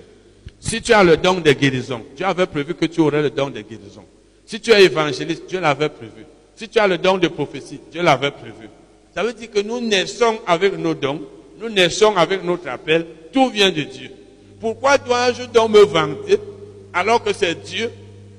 Si 0.59 0.83
tu 0.83 0.93
as 0.93 1.03
le 1.03 1.17
don 1.17 1.41
de 1.41 1.53
guérison, 1.53 2.05
Dieu 2.17 2.27
avait 2.27 2.47
prévu 2.47 2.75
que 2.75 2.87
tu 2.87 3.01
aurais 3.01 3.23
le 3.23 3.31
don 3.31 3.49
de 3.49 3.61
guérison. 3.61 4.05
Si 4.45 4.61
tu 4.61 4.71
es 4.73 4.85
évangéliste, 4.85 5.45
Dieu 5.49 5.61
l'avait 5.61 5.89
prévu. 5.89 6.27
Si 6.57 6.69
tu 6.69 6.79
as 6.79 6.87
le 6.87 6.99
don 6.99 7.17
de 7.17 7.29
prophétie, 7.29 7.81
Dieu 7.91 8.03
l'avait 8.03 8.31
prévu. 8.31 8.69
Ça 9.15 9.23
veut 9.23 9.33
dire 9.33 9.51
que 9.51 9.61
nous 9.61 9.81
naissons 9.81 10.39
avec 10.47 10.77
nos 10.77 10.95
dons, 10.95 11.23
nous 11.59 11.69
naissons 11.69 12.15
avec 12.17 12.45
notre 12.45 12.69
appel, 12.69 13.07
tout 13.33 13.49
vient 13.51 13.71
de 13.71 13.83
Dieu. 13.83 14.11
Pourquoi 14.61 14.99
dois-je 14.99 15.45
donc 15.45 15.71
me 15.71 15.85
vanter 15.85 16.39
alors 16.93 17.23
que 17.23 17.33
c'est 17.33 17.55
Dieu 17.55 17.91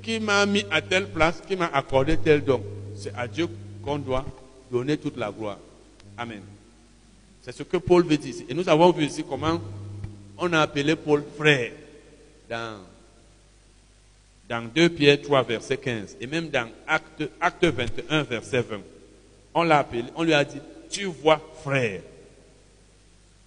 qui 0.02 0.20
m'a 0.20 0.46
mis 0.46 0.64
à 0.70 0.80
telle 0.80 1.06
place, 1.06 1.42
qui 1.46 1.56
m'a 1.56 1.70
accordé 1.72 2.16
tel 2.16 2.44
don? 2.44 2.62
C'est 2.94 3.12
à 3.16 3.26
Dieu 3.26 3.48
qu'on 3.84 3.98
doit 3.98 4.24
donner 4.70 4.96
toute 4.96 5.16
la 5.16 5.30
gloire. 5.30 5.58
Amen. 6.16 6.42
C'est 7.42 7.52
ce 7.52 7.64
que 7.64 7.76
Paul 7.76 8.04
veut 8.04 8.16
dire. 8.16 8.34
Et 8.48 8.54
nous 8.54 8.68
avons 8.68 8.92
vu 8.92 9.04
ici 9.04 9.24
comment 9.28 9.60
on 10.38 10.52
a 10.52 10.60
appelé 10.60 10.94
Paul 10.94 11.24
frère 11.36 11.72
dans, 12.48 12.78
dans 14.48 14.68
2 14.72 14.88
Pierre 14.90 15.20
3, 15.20 15.42
verset 15.42 15.76
15. 15.76 16.16
Et 16.20 16.26
même 16.28 16.48
dans 16.50 16.68
Acte, 16.86 17.24
acte 17.40 17.64
21, 17.64 18.22
verset 18.22 18.62
20. 18.62 18.80
On 19.54 19.64
l'a 19.64 19.80
appelé, 19.80 20.04
on 20.14 20.22
lui 20.22 20.32
a 20.32 20.44
dit, 20.44 20.60
tu 20.88 21.04
vois 21.04 21.40
frère. 21.62 22.00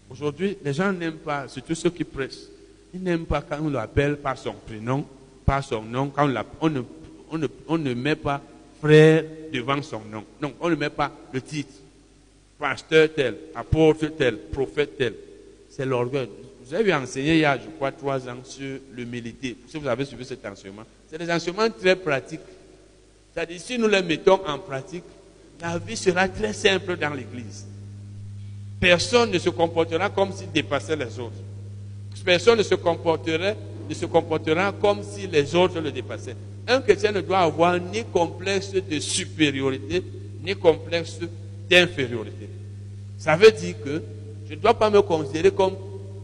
Aujourd'hui, 0.09 0.57
les 0.63 0.73
gens 0.73 0.91
n'aiment 0.91 1.13
pas, 1.13 1.47
surtout 1.47 1.73
ceux 1.73 1.89
qui 1.89 2.03
pressent, 2.03 2.49
ils 2.93 3.01
n'aiment 3.01 3.25
pas 3.25 3.41
quand 3.41 3.59
on 3.61 3.69
l'appelle 3.69 4.17
par 4.17 4.37
son 4.37 4.53
prénom, 4.53 5.05
par 5.45 5.63
son 5.63 5.81
nom, 5.81 6.09
quand 6.09 6.29
on, 6.61 6.69
ne, 6.69 6.81
on, 7.31 7.37
ne, 7.37 7.47
on 7.67 7.77
ne 7.77 7.93
met 7.93 8.15
pas 8.15 8.41
frère 8.81 9.23
devant 9.51 9.81
son 9.81 10.01
nom. 10.11 10.23
Non, 10.41 10.53
on 10.59 10.69
ne 10.69 10.75
met 10.75 10.89
pas 10.89 11.11
le 11.31 11.41
titre 11.41 11.73
pasteur 12.59 13.09
tel, 13.15 13.35
apôtre 13.53 14.07
tel, 14.17 14.37
prophète 14.37 14.97
tel. 14.97 15.13
C'est 15.69 15.85
l'orgueil. 15.85 16.29
Vous 16.63 16.73
avez 16.73 16.93
enseigné 16.93 17.33
il 17.33 17.39
y 17.39 17.45
a, 17.45 17.57
je 17.57 17.69
crois, 17.75 17.91
trois 17.91 18.27
ans 18.27 18.37
sur 18.43 18.79
l'humilité. 18.93 19.55
Si 19.67 19.77
vous 19.77 19.87
avez 19.87 20.05
suivi 20.05 20.25
cet 20.25 20.45
enseignement, 20.45 20.83
c'est 21.07 21.17
des 21.17 21.31
enseignements 21.31 21.69
très 21.69 21.95
pratiques. 21.95 22.39
C'est-à-dire, 23.33 23.59
si 23.59 23.77
nous 23.77 23.87
les 23.87 24.01
mettons 24.01 24.39
en 24.47 24.57
pratique, 24.57 25.03
la 25.61 25.77
vie 25.77 25.97
sera 25.97 26.27
très 26.27 26.53
simple 26.53 26.97
dans 26.97 27.13
l'Église. 27.13 27.65
Personne 28.79 29.31
ne 29.31 29.39
se 29.39 29.49
comportera 29.49 30.09
comme 30.09 30.31
s'il 30.31 30.51
dépassait 30.51 30.95
les 30.95 31.19
autres. 31.19 31.33
Personne 32.23 32.57
ne 32.57 32.63
se 32.63 32.75
comporterait, 32.75 33.55
ne 33.87 33.93
se 33.93 34.05
comportera 34.05 34.71
comme 34.71 35.03
si 35.03 35.27
les 35.27 35.53
autres 35.53 35.79
le 35.79 35.91
dépassaient. 35.91 36.35
Un 36.67 36.81
chrétien 36.81 37.11
ne 37.11 37.21
doit 37.21 37.39
avoir 37.39 37.79
ni 37.79 38.03
complexe 38.05 38.71
de 38.71 38.99
supériorité, 38.99 40.03
ni 40.43 40.55
complexe 40.55 41.19
d'infériorité. 41.69 42.49
Ça 43.17 43.35
veut 43.35 43.51
dire 43.51 43.75
que 43.83 44.01
je 44.47 44.53
ne 44.55 44.59
dois 44.59 44.73
pas 44.73 44.89
me 44.89 45.01
considérer 45.01 45.51
comme 45.51 45.75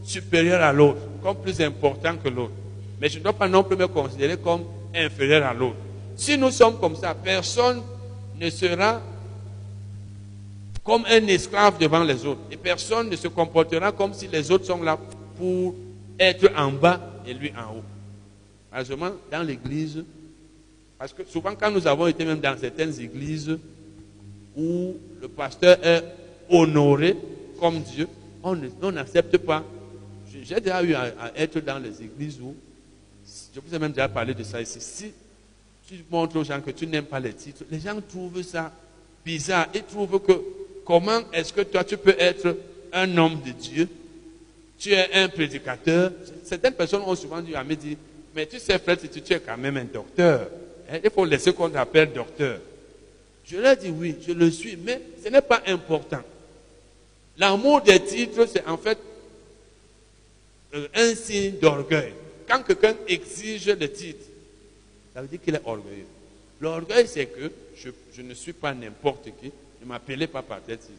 supérieur 0.04 0.62
à 0.62 0.72
l'autre, 0.72 1.00
comme 1.22 1.36
plus 1.36 1.60
important 1.60 2.16
que 2.16 2.28
l'autre. 2.28 2.52
Mais 3.00 3.08
je 3.08 3.18
ne 3.18 3.24
dois 3.24 3.32
pas 3.32 3.48
non 3.48 3.64
plus 3.64 3.76
me 3.76 3.86
considérer 3.88 4.36
comme 4.36 4.62
inférieur 4.94 5.44
à 5.44 5.54
l'autre. 5.54 5.76
Si 6.16 6.36
nous 6.38 6.50
sommes 6.50 6.78
comme 6.78 6.96
ça, 6.96 7.14
personne 7.14 7.82
ne 8.38 8.50
sera 8.50 9.00
comme 10.84 11.04
un 11.06 11.26
esclave 11.26 11.78
devant 11.78 12.04
les 12.04 12.24
autres. 12.24 12.40
Et 12.50 12.56
personne 12.56 13.08
ne 13.08 13.16
se 13.16 13.28
comportera 13.28 13.92
comme 13.92 14.12
si 14.12 14.28
les 14.28 14.50
autres 14.50 14.66
sont 14.66 14.82
là 14.82 14.98
pour 15.36 15.74
être 16.18 16.50
en 16.56 16.70
bas 16.72 17.00
et 17.26 17.34
lui 17.34 17.50
en 17.50 17.76
haut. 17.76 17.84
Malheureusement, 18.70 19.10
dans 19.30 19.42
l'église, 19.42 20.04
parce 20.98 21.12
que 21.12 21.22
souvent 21.24 21.54
quand 21.54 21.70
nous 21.70 21.86
avons 21.86 22.06
été 22.06 22.24
même 22.24 22.40
dans 22.40 22.56
certaines 22.58 22.98
églises, 23.00 23.58
où 24.56 24.94
le 25.22 25.28
pasteur 25.28 25.78
est 25.82 26.02
honoré 26.50 27.16
comme 27.58 27.80
Dieu, 27.80 28.08
on 28.42 28.56
n'accepte 28.90 29.38
pas. 29.38 29.64
J'ai- 30.30 30.60
déjà 30.60 30.82
eu 30.82 30.94
à, 30.94 31.12
être 31.36 31.60
dans 31.60 31.78
les 31.78 32.02
églises 32.02 32.40
où, 32.40 32.54
je 33.54 33.60
vous 33.60 33.74
ai 33.74 33.78
même 33.78 33.92
déjà 33.92 34.08
parlé 34.08 34.34
de 34.34 34.42
ça 34.42 34.60
ici, 34.60 34.78
si 34.80 35.12
tu 35.86 36.04
montres 36.10 36.36
aux 36.36 36.44
gens 36.44 36.60
que 36.60 36.72
tu 36.72 36.86
n'aimes 36.86 37.04
pas 37.04 37.20
les 37.20 37.32
titres, 37.32 37.62
les 37.70 37.78
gens 37.78 37.98
trouvent 38.00 38.42
ça 38.42 38.72
bizarre. 39.24 39.68
Ils 39.74 39.84
trouvent 39.84 40.20
que 40.20 40.32
comment 40.84 41.20
est-ce 41.32 41.52
que 41.52 41.60
toi 41.60 41.84
tu 41.84 41.96
peux 41.96 42.16
être 42.18 42.56
un 42.92 43.16
homme 43.16 43.40
de 43.46 43.52
Dieu? 43.52 43.88
Tu 44.78 44.90
es 44.92 45.12
un 45.14 45.28
prédicateur. 45.28 46.10
Certaines 46.42 46.74
personnes 46.74 47.02
ont 47.02 47.14
souvent 47.14 47.40
dit 47.40 47.54
à 47.54 47.62
me 47.62 47.76
dire, 47.76 47.96
mais 48.34 48.46
tu 48.46 48.58
sais, 48.58 48.76
frère, 48.80 48.96
tu, 48.98 49.32
es 49.32 49.38
quand 49.40 49.56
même 49.56 49.76
un 49.76 49.84
docteur. 49.84 50.48
Hein, 50.90 50.98
Il 51.04 51.10
faut 51.10 51.24
laisser 51.24 51.52
qu'on 51.52 51.68
t'appelle 51.70 52.12
docteur. 52.12 52.58
Je 53.44 53.56
leur 53.56 53.76
dis 53.76 53.90
oui, 53.90 54.16
je 54.26 54.32
le 54.32 54.50
suis, 54.50 54.76
mais 54.76 55.00
ce 55.22 55.28
n'est 55.28 55.42
pas 55.42 55.62
important. 55.66 56.22
L'amour 57.38 57.80
des 57.82 58.00
titres, 58.00 58.46
c'est 58.46 58.66
en 58.66 58.76
fait 58.76 58.98
euh, 60.74 60.88
un 60.94 61.14
signe 61.14 61.58
d'orgueil. 61.58 62.12
Quand 62.48 62.62
quelqu'un 62.62 62.94
exige 63.08 63.68
le 63.68 63.90
titre, 63.90 64.24
ça 65.14 65.22
veut 65.22 65.28
dire 65.28 65.40
qu'il 65.42 65.54
est 65.54 65.62
orgueilleux. 65.64 66.06
L'orgueil, 66.60 67.06
c'est 67.08 67.26
que 67.26 67.50
je, 67.76 68.22
ne 68.22 68.34
suis 68.34 68.52
pas 68.52 68.72
n'importe 68.72 69.24
qui. 69.40 69.50
Ne 69.80 69.86
m'appelez 69.86 70.26
pas 70.26 70.42
par 70.42 70.60
tel 70.62 70.78
titre. 70.78 70.92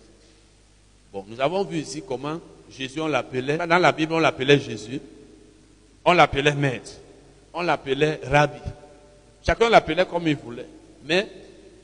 Bon, 1.11 1.25
nous 1.27 1.39
avons 1.39 1.63
vu 1.63 1.77
ici 1.77 2.03
comment 2.05 2.39
Jésus, 2.69 2.99
on 2.99 3.07
l'appelait, 3.07 3.57
dans 3.57 3.77
la 3.77 3.91
Bible, 3.91 4.13
on 4.13 4.19
l'appelait 4.19 4.59
Jésus, 4.59 4.99
on 6.03 6.13
l'appelait 6.13 6.55
maître, 6.55 6.91
on 7.53 7.61
l'appelait 7.61 8.19
rabbi. 8.23 8.59
Chacun 9.45 9.69
l'appelait 9.69 10.05
comme 10.05 10.27
il 10.27 10.35
voulait. 10.35 10.67
Mais 11.05 11.29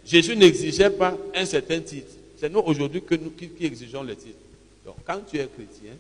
Jésus 0.09 0.35
n'exigeait 0.35 0.89
pas 0.89 1.15
un 1.35 1.45
certain 1.45 1.79
titre. 1.81 2.11
C'est 2.35 2.49
nous 2.49 2.61
aujourd'hui 2.61 3.03
que 3.03 3.13
nous 3.13 3.29
qui, 3.29 3.47
qui 3.47 3.65
exigeons 3.67 4.01
le 4.01 4.15
titre. 4.15 4.39
Donc, 4.83 4.95
quand 5.05 5.19
tu 5.29 5.37
es 5.37 5.47
chrétien, 5.47 5.91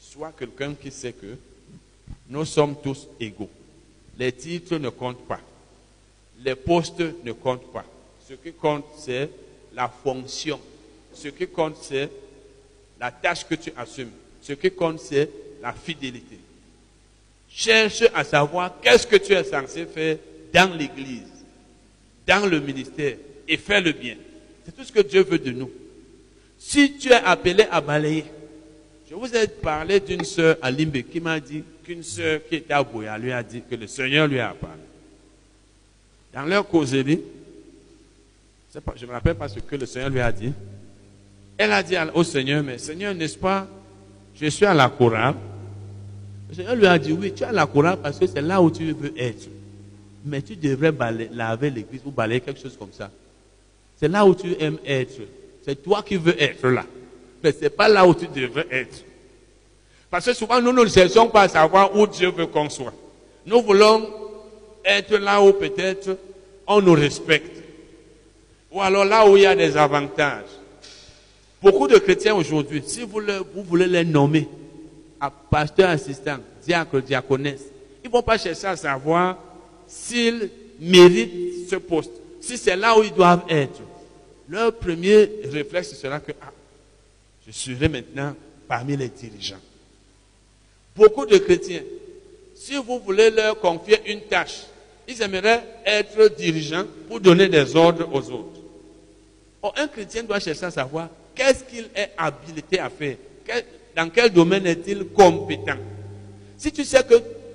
sois 0.00 0.32
quelqu'un 0.38 0.72
qui 0.72 0.90
sait 0.90 1.12
que 1.12 1.36
nous 2.30 2.46
sommes 2.46 2.74
tous 2.82 3.06
égaux. 3.20 3.50
Les 4.18 4.32
titres 4.32 4.78
ne 4.78 4.88
comptent 4.88 5.26
pas. 5.28 5.40
Les 6.42 6.54
postes 6.54 7.02
ne 7.22 7.32
comptent 7.32 7.70
pas. 7.70 7.84
Ce 8.26 8.32
qui 8.32 8.50
compte, 8.54 8.86
c'est 8.96 9.28
la 9.74 9.88
fonction. 9.88 10.58
Ce 11.12 11.28
qui 11.28 11.46
compte, 11.46 11.76
c'est 11.82 12.08
la 12.98 13.10
tâche 13.10 13.46
que 13.46 13.56
tu 13.56 13.70
assumes. 13.76 14.12
Ce 14.40 14.54
qui 14.54 14.70
compte, 14.70 15.00
c'est 15.00 15.28
la 15.60 15.74
fidélité. 15.74 16.38
Cherche 17.50 18.04
à 18.14 18.24
savoir 18.24 18.80
qu'est-ce 18.80 19.06
que 19.06 19.16
tu 19.16 19.34
es 19.34 19.44
censé 19.44 19.84
faire 19.84 20.16
dans 20.50 20.74
l'église, 20.74 21.28
dans 22.26 22.46
le 22.46 22.58
ministère, 22.58 23.16
et 23.48 23.56
fais 23.56 23.80
le 23.80 23.92
bien. 23.92 24.16
C'est 24.64 24.74
tout 24.74 24.84
ce 24.84 24.92
que 24.92 25.00
Dieu 25.00 25.22
veut 25.22 25.38
de 25.38 25.50
nous. 25.50 25.70
Si 26.58 26.96
tu 26.96 27.08
es 27.08 27.14
appelé 27.14 27.66
à 27.70 27.80
balayer, 27.80 28.24
je 29.08 29.14
vous 29.14 29.36
ai 29.36 29.46
parlé 29.46 30.00
d'une 30.00 30.24
sœur 30.24 30.56
à 30.62 30.70
Limbe 30.70 31.02
qui 31.02 31.20
m'a 31.20 31.38
dit 31.38 31.62
qu'une 31.84 32.02
sœur 32.02 32.40
qui 32.48 32.56
était 32.56 32.72
à 32.72 32.82
Boya 32.82 33.18
lui 33.18 33.32
a 33.32 33.42
dit 33.42 33.62
que 33.68 33.74
le 33.74 33.86
Seigneur 33.86 34.26
lui 34.26 34.40
a 34.40 34.48
parlé. 34.48 34.80
Dans 36.32 36.42
leur 36.44 36.66
causerie, 36.66 37.20
je 38.74 39.04
ne 39.04 39.06
me 39.06 39.12
rappelle 39.12 39.36
pas 39.36 39.48
ce 39.48 39.60
que 39.60 39.76
le 39.76 39.86
Seigneur 39.86 40.10
lui 40.10 40.20
a 40.20 40.32
dit. 40.32 40.52
Elle 41.56 41.70
a 41.72 41.82
dit 41.82 41.94
au 42.14 42.24
Seigneur, 42.24 42.64
mais 42.64 42.78
Seigneur, 42.78 43.14
n'est-ce 43.14 43.38
pas, 43.38 43.68
je 44.34 44.46
suis 44.46 44.66
à 44.66 44.74
la 44.74 44.88
chorale. 44.88 45.36
Le 46.48 46.54
Seigneur 46.54 46.74
lui 46.74 46.86
a 46.86 46.98
dit, 46.98 47.12
oui, 47.12 47.32
tu 47.32 47.44
es 47.44 47.46
à 47.46 47.52
la 47.52 47.66
chorale 47.66 47.98
parce 48.02 48.18
que 48.18 48.26
c'est 48.26 48.42
là 48.42 48.60
où 48.60 48.70
tu 48.70 48.90
veux 48.92 49.12
être. 49.16 49.48
Mais 50.24 50.42
tu 50.42 50.56
devrais 50.56 50.90
balayer, 50.90 51.30
laver 51.32 51.70
l'église 51.70 52.00
ou 52.04 52.10
balayer 52.10 52.40
quelque 52.40 52.60
chose 52.60 52.76
comme 52.76 52.92
ça. 52.92 53.10
C'est 53.96 54.08
là 54.08 54.26
où 54.26 54.34
tu 54.34 54.54
aimes 54.58 54.78
être. 54.86 55.20
C'est 55.64 55.82
toi 55.82 56.02
qui 56.02 56.16
veux 56.16 56.40
être 56.40 56.68
là. 56.68 56.84
Mais 57.42 57.52
ce 57.52 57.60
n'est 57.60 57.70
pas 57.70 57.88
là 57.88 58.06
où 58.06 58.14
tu 58.14 58.26
devrais 58.26 58.66
être. 58.70 59.04
Parce 60.10 60.26
que 60.26 60.34
souvent, 60.34 60.60
nous 60.60 60.72
ne 60.72 60.86
cherchons 60.86 61.28
pas 61.28 61.42
à 61.42 61.48
savoir 61.48 61.96
où 61.96 62.06
Dieu 62.06 62.30
veut 62.30 62.46
qu'on 62.46 62.68
soit. 62.68 62.92
Nous 63.46 63.60
voulons 63.62 64.08
être 64.84 65.16
là 65.16 65.42
où 65.42 65.52
peut-être 65.52 66.16
on 66.66 66.80
nous 66.80 66.92
respecte. 66.92 67.62
Ou 68.70 68.80
alors 68.80 69.04
là 69.04 69.28
où 69.28 69.36
il 69.36 69.42
y 69.42 69.46
a 69.46 69.54
des 69.54 69.76
avantages. 69.76 70.44
Beaucoup 71.62 71.88
de 71.88 71.96
chrétiens 71.96 72.34
aujourd'hui, 72.34 72.82
si 72.86 73.02
vous, 73.02 73.20
le, 73.20 73.42
voulez 73.54 73.86
les 73.86 74.04
nommer 74.04 74.46
à 75.18 75.30
pasteur 75.30 75.88
assistant, 75.88 76.36
diacre, 76.62 77.00
diaconesse, 77.00 77.62
ils 78.02 78.08
ne 78.08 78.12
vont 78.12 78.22
pas 78.22 78.36
chercher 78.36 78.66
à 78.66 78.76
savoir 78.76 79.38
s'ils 79.86 80.50
méritent 80.78 81.70
ce 81.70 81.76
poste, 81.76 82.12
si 82.44 82.58
c'est 82.58 82.76
là 82.76 82.98
où 82.98 83.02
ils 83.02 83.12
doivent 83.12 83.44
être. 83.48 83.80
Leur 84.48 84.74
premier 84.74 85.28
réflexe 85.50 85.94
sera 85.94 86.20
que 86.20 86.32
ah, 86.42 86.52
je 87.46 87.52
serai 87.52 87.88
maintenant 87.88 88.34
parmi 88.68 88.96
les 88.96 89.08
dirigeants. 89.08 89.60
Beaucoup 90.94 91.24
de 91.24 91.38
chrétiens, 91.38 91.82
si 92.54 92.76
vous 92.76 92.98
voulez 93.00 93.30
leur 93.30 93.58
confier 93.58 94.00
une 94.12 94.20
tâche, 94.22 94.64
ils 95.08 95.20
aimeraient 95.22 95.62
être 95.86 96.28
dirigeants 96.36 96.84
pour 97.08 97.20
donner 97.20 97.48
des 97.48 97.74
ordres 97.74 98.08
aux 98.12 98.30
autres. 98.30 98.60
Or, 99.62 99.74
un 99.78 99.88
chrétien 99.88 100.22
doit 100.22 100.40
chercher 100.40 100.66
à 100.66 100.70
savoir 100.70 101.08
qu'est-ce 101.34 101.64
qu'il 101.64 101.88
est 101.94 102.10
habilité 102.16 102.78
à 102.78 102.90
faire, 102.90 103.16
dans 103.96 104.10
quel 104.10 104.30
domaine 104.30 104.66
est-il 104.66 105.06
compétent. 105.06 105.78
Si 106.58 106.70
tu 106.70 106.84
sais 106.84 107.02
que 107.02 107.14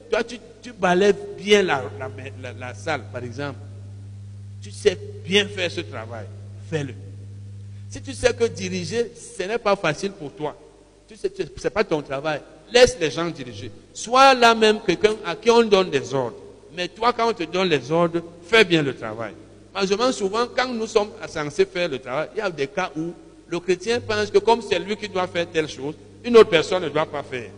toi, 0.09 0.23
tu, 0.23 0.37
tu 0.61 0.73
balèves 0.73 1.35
bien 1.37 1.61
la, 1.61 2.73
salle, 2.73 3.03
par 3.13 3.23
exemple, 3.23 3.57
tu 4.61 4.71
sais 4.71 4.97
bien 5.25 5.47
faire 5.47 5.71
ce 5.71 5.81
travail, 5.81 6.25
fais-le. 6.69 6.93
Si 7.89 8.01
tu 8.01 8.13
sais 8.13 8.33
que 8.33 8.45
diriger, 8.45 9.11
ce 9.15 9.43
n'est 9.43 9.57
pas 9.57 9.75
facile 9.75 10.11
pour 10.11 10.31
toi, 10.33 10.55
tu 11.07 11.15
ce 11.15 11.27
n'est 11.27 11.69
pas 11.69 11.83
ton 11.83 12.01
travail, 12.01 12.41
laisse 12.71 12.97
les 12.99 13.09
gens 13.09 13.29
diriger. 13.29 13.71
Sois 13.93 14.33
là 14.33 14.53
même 14.53 14.79
quelqu'un 14.85 15.15
à 15.25 15.35
qui 15.35 15.49
on 15.49 15.63
donne 15.63 15.89
des 15.89 16.13
ordres. 16.13 16.37
Mais 16.75 16.87
toi, 16.87 17.13
quand 17.13 17.29
on 17.29 17.33
te 17.33 17.43
donne 17.43 17.69
les 17.69 17.91
ordres, 17.91 18.21
fais 18.43 18.63
bien 18.63 18.83
le 18.83 18.95
travail. 18.95 19.33
Malheureusement, 19.73 20.11
souvent, 20.11 20.47
quand 20.55 20.67
nous 20.67 20.87
sommes 20.87 21.09
censés 21.27 21.65
faire 21.65 21.89
le 21.89 21.99
travail, 21.99 22.29
il 22.35 22.39
y 22.39 22.41
a 22.41 22.49
des 22.49 22.67
cas 22.67 22.91
où 22.95 23.13
le 23.47 23.59
chrétien 23.59 23.99
pense 23.99 24.29
que 24.29 24.37
comme 24.37 24.61
c'est 24.61 24.79
lui 24.79 24.95
qui 24.95 25.09
doit 25.09 25.27
faire 25.27 25.49
telle 25.49 25.67
chose, 25.67 25.95
une 26.23 26.37
autre 26.37 26.49
personne 26.49 26.83
ne 26.83 26.89
doit 26.89 27.05
pas 27.05 27.23
faire. 27.23 27.49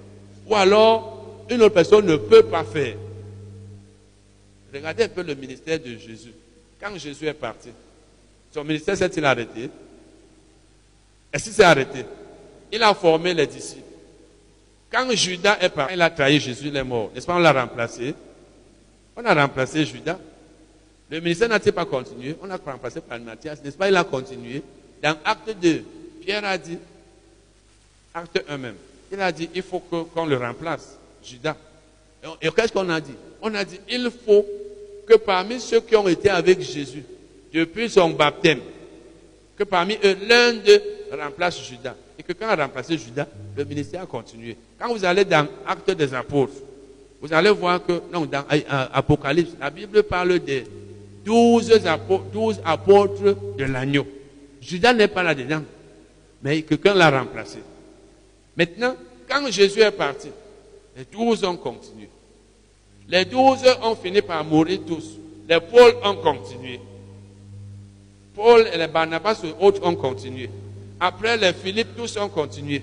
Ou 0.48 0.56
alors, 0.56 1.44
une 1.50 1.62
autre 1.62 1.74
personne 1.74 2.06
ne 2.06 2.16
peut 2.16 2.44
pas 2.44 2.64
faire. 2.64 2.96
Regardez 4.74 5.04
un 5.04 5.10
peu 5.10 5.24
le 5.24 5.36
ministère 5.36 5.80
de 5.80 5.98
Jésus. 5.98 6.34
Quand 6.82 6.98
Jésus 6.98 7.28
est 7.28 7.34
parti, 7.34 7.70
son 8.52 8.64
ministère 8.64 8.98
s'est-il 8.98 9.24
arrêté? 9.24 9.70
Est-ce 11.32 11.44
qu'il 11.44 11.54
s'est 11.54 11.64
arrêté 11.64 12.04
Il 12.72 12.82
a 12.82 12.94
formé 12.96 13.36
les 13.36 13.46
disciples. 13.46 13.84
Quand 14.92 15.10
Judas 15.12 15.58
est 15.62 15.70
parti, 15.70 15.94
il 15.94 16.02
a 16.02 16.10
trahi 16.10 16.40
Jésus, 16.40 16.68
il 16.68 16.76
est 16.76 16.84
mort. 16.84 17.12
N'est-ce 17.14 17.26
pas? 17.26 17.36
On 17.36 17.40
l'a 17.40 17.54
remplacé. 17.54 18.16
On 19.16 19.24
a 19.24 19.34
remplacé 19.34 19.86
Judas. 19.86 20.18
Le 21.10 21.20
ministère 21.20 21.50
n'a-t-il 21.50 21.72
pas 21.72 21.86
continué? 21.86 22.36
On 22.42 22.48
l'a 22.48 22.58
remplacé 22.58 23.00
par 23.00 23.20
Matthias, 23.20 23.64
n'est-ce 23.64 23.78
pas? 23.78 23.88
Il 23.88 23.96
a 23.96 24.04
continué. 24.04 24.64
Dans 25.04 25.16
acte 25.24 25.56
2, 25.62 25.84
Pierre 26.22 26.44
a 26.44 26.58
dit, 26.58 26.78
acte 28.14 28.44
1 28.48 28.58
même, 28.58 28.76
il 29.12 29.22
a 29.22 29.32
dit, 29.32 29.50
il 29.54 29.62
faut 29.62 29.80
qu'on 29.80 30.26
le 30.26 30.38
remplace, 30.38 30.98
Judas. 31.24 31.58
Et, 32.24 32.48
et 32.48 32.52
qu'est-ce 32.52 32.74
qu'on 32.74 32.90
a 32.90 33.00
dit? 33.00 33.16
On 33.42 33.54
a 33.54 33.64
dit, 33.64 33.80
il 33.90 34.12
faut 34.26 34.46
parmi 35.16 35.60
ceux 35.60 35.82
qui 35.82 35.96
ont 35.96 36.08
été 36.08 36.30
avec 36.30 36.62
Jésus, 36.62 37.04
depuis 37.54 37.90
son 37.90 38.12
baptême, 38.12 38.60
que 39.58 39.64
parmi 39.64 39.98
eux, 40.04 40.18
l'un 40.28 40.54
d'eux 40.54 40.82
remplace 41.12 41.62
Judas. 41.64 41.96
Et 42.18 42.24
que 42.24 42.34
quand 42.34 42.48
a 42.48 42.56
remplacé 42.56 42.98
Judas, 42.98 43.28
le 43.56 43.64
ministère 43.66 44.04
a 44.04 44.06
continué. 44.06 44.56
Quand 44.80 44.94
vous 44.94 45.04
allez 45.04 45.26
dans 45.26 45.48
Acte 45.66 45.92
des 45.92 46.14
Apôtres, 46.14 46.54
vous 47.22 47.34
allez 47.34 47.52
voir 47.52 47.86
que, 47.86 48.02
non, 48.12 48.26
dans 48.26 48.44
Apocalypse, 48.94 49.52
la 49.60 49.70
Bible 49.70 50.04
parle 50.04 50.40
des 50.40 50.64
douze 51.24 51.72
apôtres, 51.86 52.26
12 52.34 52.62
apôtres 52.66 53.36
de 53.58 53.66
l'agneau. 53.66 54.08
Judas 54.60 54.94
n'est 54.94 55.08
pas 55.08 55.24
là-dedans, 55.24 55.62
mais 56.42 56.62
quelqu'un 56.64 56.94
l'a 56.96 57.12
remplacé. 57.12 57.60
Maintenant, 58.58 58.96
quand 59.30 59.52
Jésus 59.52 59.82
est 59.82 59.92
parti, 59.92 60.30
les 60.98 61.06
douze 61.06 61.44
ont 61.44 61.58
continué. 61.58 62.10
Les 63.12 63.26
douze 63.26 63.60
ont 63.84 63.96
fini 63.96 64.22
par 64.22 64.42
mourir 64.46 64.80
tous. 64.88 65.18
Les 65.50 65.60
Paul 65.60 65.96
ont 66.02 66.16
continué. 66.16 66.80
Paul 68.34 68.66
et 68.74 68.78
les 68.78 68.88
Barnabas 68.88 69.42
autres 69.60 69.86
ont 69.86 69.96
continué. 69.96 70.50
Après 70.98 71.36
les 71.36 71.52
Philippe, 71.52 71.90
tous 71.98 72.16
ont 72.16 72.30
continué. 72.30 72.82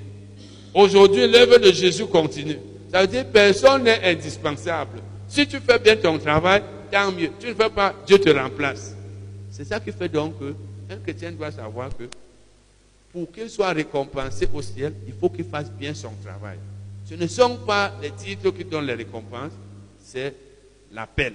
Aujourd'hui, 0.75 1.27
l'œuvre 1.27 1.57
de 1.57 1.73
Jésus 1.73 2.05
continue. 2.07 2.59
Ça 2.93 3.01
veut 3.01 3.07
dire 3.07 3.25
personne 3.33 3.85
n'est 3.85 4.05
indispensable. 4.05 5.01
Si 5.29 5.47
tu 5.47 5.61
fais 5.61 5.79
bien 5.79 5.97
ton 5.97 6.19
travail, 6.19 6.63
tant 6.93 7.11
mieux. 7.11 7.31
Tu 7.41 7.47
ne 7.47 7.55
fais 7.55 7.71
pas, 7.71 7.95
Dieu 8.07 8.19
te 8.19 8.29
remplace. 8.29 8.95
C'est 9.51 9.65
ça 9.65 9.81
qui 9.81 9.93
fait 9.93 10.11
donc 10.11 10.39
que 10.39 10.55
un 10.91 10.97
chrétien 10.97 11.33
doit 11.33 11.53
savoir 11.53 11.89
que 11.97 12.05
pour 13.13 13.33
qu'il 13.33 13.49
soit 13.49 13.73
récompensé 13.73 14.47
au 14.53 14.61
ciel, 14.61 14.93
il 15.07 15.15
faut 15.19 15.31
qu'il 15.31 15.47
fasse 15.47 15.71
bien 15.71 15.95
son 15.95 16.11
travail. 16.23 16.59
Ce 17.07 17.15
ne 17.15 17.27
sont 17.27 17.57
pas 17.67 17.93
les 18.03 18.11
titres 18.11 18.51
qui 18.51 18.65
donnent 18.65 18.87
les 18.87 18.95
récompenses, 18.95 19.53
c'est 20.11 20.35
l'appel. 20.93 21.35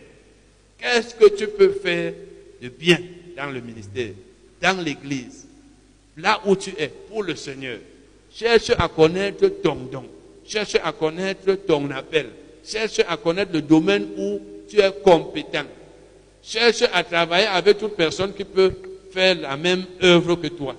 Qu'est-ce 0.79 1.15
que 1.15 1.35
tu 1.35 1.47
peux 1.47 1.71
faire 1.71 2.13
de 2.61 2.69
bien 2.69 2.99
dans 3.37 3.51
le 3.51 3.61
ministère, 3.61 4.13
dans 4.61 4.83
l'église, 4.83 5.45
là 6.17 6.41
où 6.45 6.55
tu 6.55 6.71
es, 6.77 6.87
pour 6.87 7.23
le 7.23 7.35
Seigneur? 7.35 7.79
Cherche 8.33 8.71
à 8.71 8.87
connaître 8.87 9.47
ton 9.61 9.75
don. 9.75 10.05
Cherche 10.45 10.75
à 10.83 10.91
connaître 10.91 11.53
ton 11.67 11.89
appel. 11.91 12.29
Cherche 12.65 12.99
à 13.07 13.15
connaître 13.17 13.53
le 13.53 13.61
domaine 13.61 14.07
où 14.17 14.41
tu 14.67 14.79
es 14.79 14.91
compétent. 15.03 15.65
Cherche 16.41 16.83
à 16.91 17.03
travailler 17.03 17.47
avec 17.47 17.77
toute 17.77 17.95
personne 17.95 18.33
qui 18.33 18.43
peut 18.43 18.73
faire 19.11 19.35
la 19.35 19.55
même 19.55 19.85
œuvre 20.01 20.35
que 20.35 20.47
toi. 20.47 20.75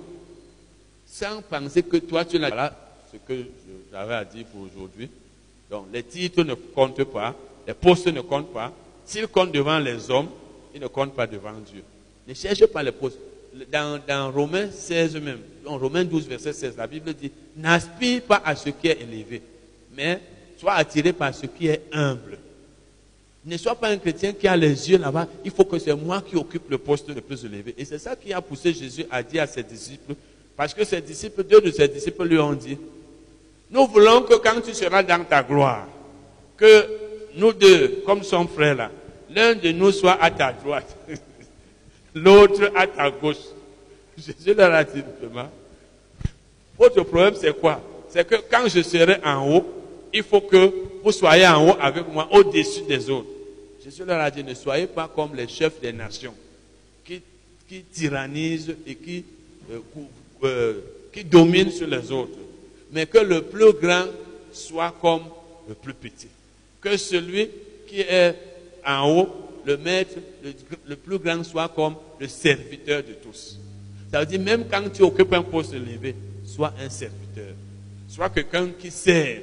Sans 1.07 1.41
penser 1.41 1.81
que 1.83 1.97
toi, 1.97 2.25
tu 2.25 2.37
l'as. 2.37 2.49
Voilà 2.49 2.93
ce 3.11 3.17
que 3.17 3.45
j'avais 3.91 4.15
à 4.15 4.25
dire 4.25 4.45
pour 4.47 4.63
aujourd'hui. 4.63 5.09
Donc, 5.71 5.87
les 5.93 6.03
titres 6.03 6.43
ne 6.43 6.53
comptent 6.53 7.05
pas, 7.05 7.33
les 7.67 7.73
postes 7.73 8.07
ne 8.07 8.21
comptent 8.21 8.53
pas. 8.53 8.71
S'ils 9.05 9.27
comptent 9.27 9.51
devant 9.51 9.79
les 9.79 10.09
hommes, 10.09 10.29
ils 10.73 10.81
ne 10.81 10.87
comptent 10.87 11.15
pas 11.15 11.27
devant 11.27 11.53
Dieu. 11.53 11.83
Ne 12.27 12.33
cherche 12.33 12.65
pas 12.67 12.83
les 12.83 12.91
postes. 12.91 13.19
Dans, 13.71 13.99
dans 14.05 14.31
Romains 14.31 14.69
16 14.69 15.15
même, 15.17 15.39
en 15.65 15.77
Romains 15.77 16.03
12, 16.03 16.27
verset 16.27 16.53
16, 16.53 16.75
la 16.77 16.87
Bible 16.87 17.13
dit, 17.13 17.31
n'aspire 17.55 18.21
pas 18.23 18.41
à 18.43 18.55
ce 18.55 18.69
qui 18.69 18.87
est 18.87 19.01
élevé, 19.01 19.41
mais 19.95 20.19
sois 20.57 20.73
attiré 20.73 21.13
par 21.13 21.33
ce 21.33 21.45
qui 21.45 21.67
est 21.67 21.83
humble. 21.93 22.37
Ne 23.45 23.57
sois 23.57 23.75
pas 23.75 23.89
un 23.89 23.97
chrétien 23.97 24.33
qui 24.33 24.47
a 24.47 24.57
les 24.57 24.89
yeux 24.89 24.97
là-bas. 24.97 25.27
Il 25.45 25.51
faut 25.51 25.63
que 25.63 25.77
c'est 25.77 25.93
moi 25.93 26.21
qui 26.27 26.35
occupe 26.35 26.69
le 26.69 26.79
poste 26.79 27.07
le 27.09 27.21
plus 27.21 27.45
élevé. 27.45 27.75
Et 27.77 27.85
c'est 27.85 27.99
ça 27.99 28.15
qui 28.15 28.33
a 28.33 28.41
poussé 28.41 28.73
Jésus 28.73 29.05
à 29.11 29.21
dire 29.21 29.43
à 29.43 29.47
ses 29.47 29.61
disciples. 29.61 30.15
Parce 30.57 30.73
que 30.73 30.83
ses 30.83 30.99
disciples, 30.99 31.43
deux 31.43 31.61
de 31.61 31.69
ses 31.69 31.87
disciples 31.87 32.23
lui 32.25 32.39
ont 32.39 32.53
dit, 32.53 32.77
nous 33.69 33.85
voulons 33.87 34.23
que 34.23 34.35
quand 34.35 34.61
tu 34.61 34.73
seras 34.73 35.03
dans 35.03 35.23
ta 35.23 35.43
gloire, 35.43 35.87
que 36.57 36.87
nous 37.35 37.53
deux, 37.53 38.03
comme 38.05 38.23
son 38.23 38.47
frère 38.47 38.75
là, 38.75 38.91
l'un 39.29 39.55
de 39.55 39.71
nous 39.71 39.91
soit 39.91 40.21
à 40.21 40.31
ta 40.31 40.53
droite, 40.53 40.95
l'autre 42.15 42.71
à 42.75 42.87
ta 42.87 43.09
gauche. 43.11 43.37
Jésus 44.17 44.53
leur 44.53 44.73
a 44.73 44.83
dit 44.83 45.03
votre 46.77 47.03
problème 47.03 47.35
c'est 47.39 47.57
quoi? 47.59 47.81
C'est 48.09 48.27
que 48.27 48.35
quand 48.49 48.67
je 48.67 48.81
serai 48.81 49.17
en 49.23 49.49
haut, 49.49 49.65
il 50.13 50.23
faut 50.23 50.41
que 50.41 50.71
vous 51.03 51.11
soyez 51.11 51.47
en 51.47 51.69
haut 51.69 51.75
avec 51.79 52.07
moi, 52.07 52.27
au-dessus 52.31 52.83
des 52.87 53.09
autres. 53.09 53.27
Jésus 53.83 54.03
leur 54.05 54.19
a 54.19 54.31
dit, 54.31 54.43
ne 54.43 54.53
soyez 54.53 54.87
pas 54.87 55.09
comme 55.13 55.35
les 55.35 55.47
chefs 55.47 55.79
des 55.81 55.91
nations 55.91 56.33
qui, 57.03 57.21
qui 57.67 57.83
tyrannisent 57.83 58.75
et 58.87 58.95
qui, 58.95 59.23
euh, 59.71 59.79
euh, 60.43 60.73
qui 61.13 61.23
dominent 61.23 61.71
sur 61.71 61.87
les 61.87 62.11
autres. 62.11 62.37
Mais 62.91 63.05
que 63.05 63.19
le 63.19 63.41
plus 63.41 63.73
grand 63.73 64.05
soit 64.53 64.93
comme 65.01 65.23
le 65.67 65.75
plus 65.75 65.93
petit. 65.93 66.29
Que 66.85 66.97
celui 66.97 67.49
qui 67.87 68.01
est 68.01 68.35
en 68.85 69.09
haut, 69.09 69.29
le 69.65 69.75
maître, 69.75 70.17
le, 70.87 70.95
plus 70.95 71.17
grand 71.17 71.43
soit 71.43 71.67
comme 71.69 71.95
le 72.19 72.27
serviteur 72.27 73.01
de 73.01 73.13
tous. 73.13 73.59
Ça 74.11 74.19
veut 74.19 74.27
dire, 74.27 74.39
même 74.39 74.65
quand 74.69 74.83
tu 74.93 75.01
occupes 75.01 75.33
un 75.33 75.41
poste 75.41 75.73
élevé, 75.73 76.15
sois 76.45 76.71
un 76.79 76.87
serviteur. 76.87 77.55
Sois 78.07 78.29
quelqu'un 78.29 78.69
qui 78.79 78.91
sert, 78.91 79.39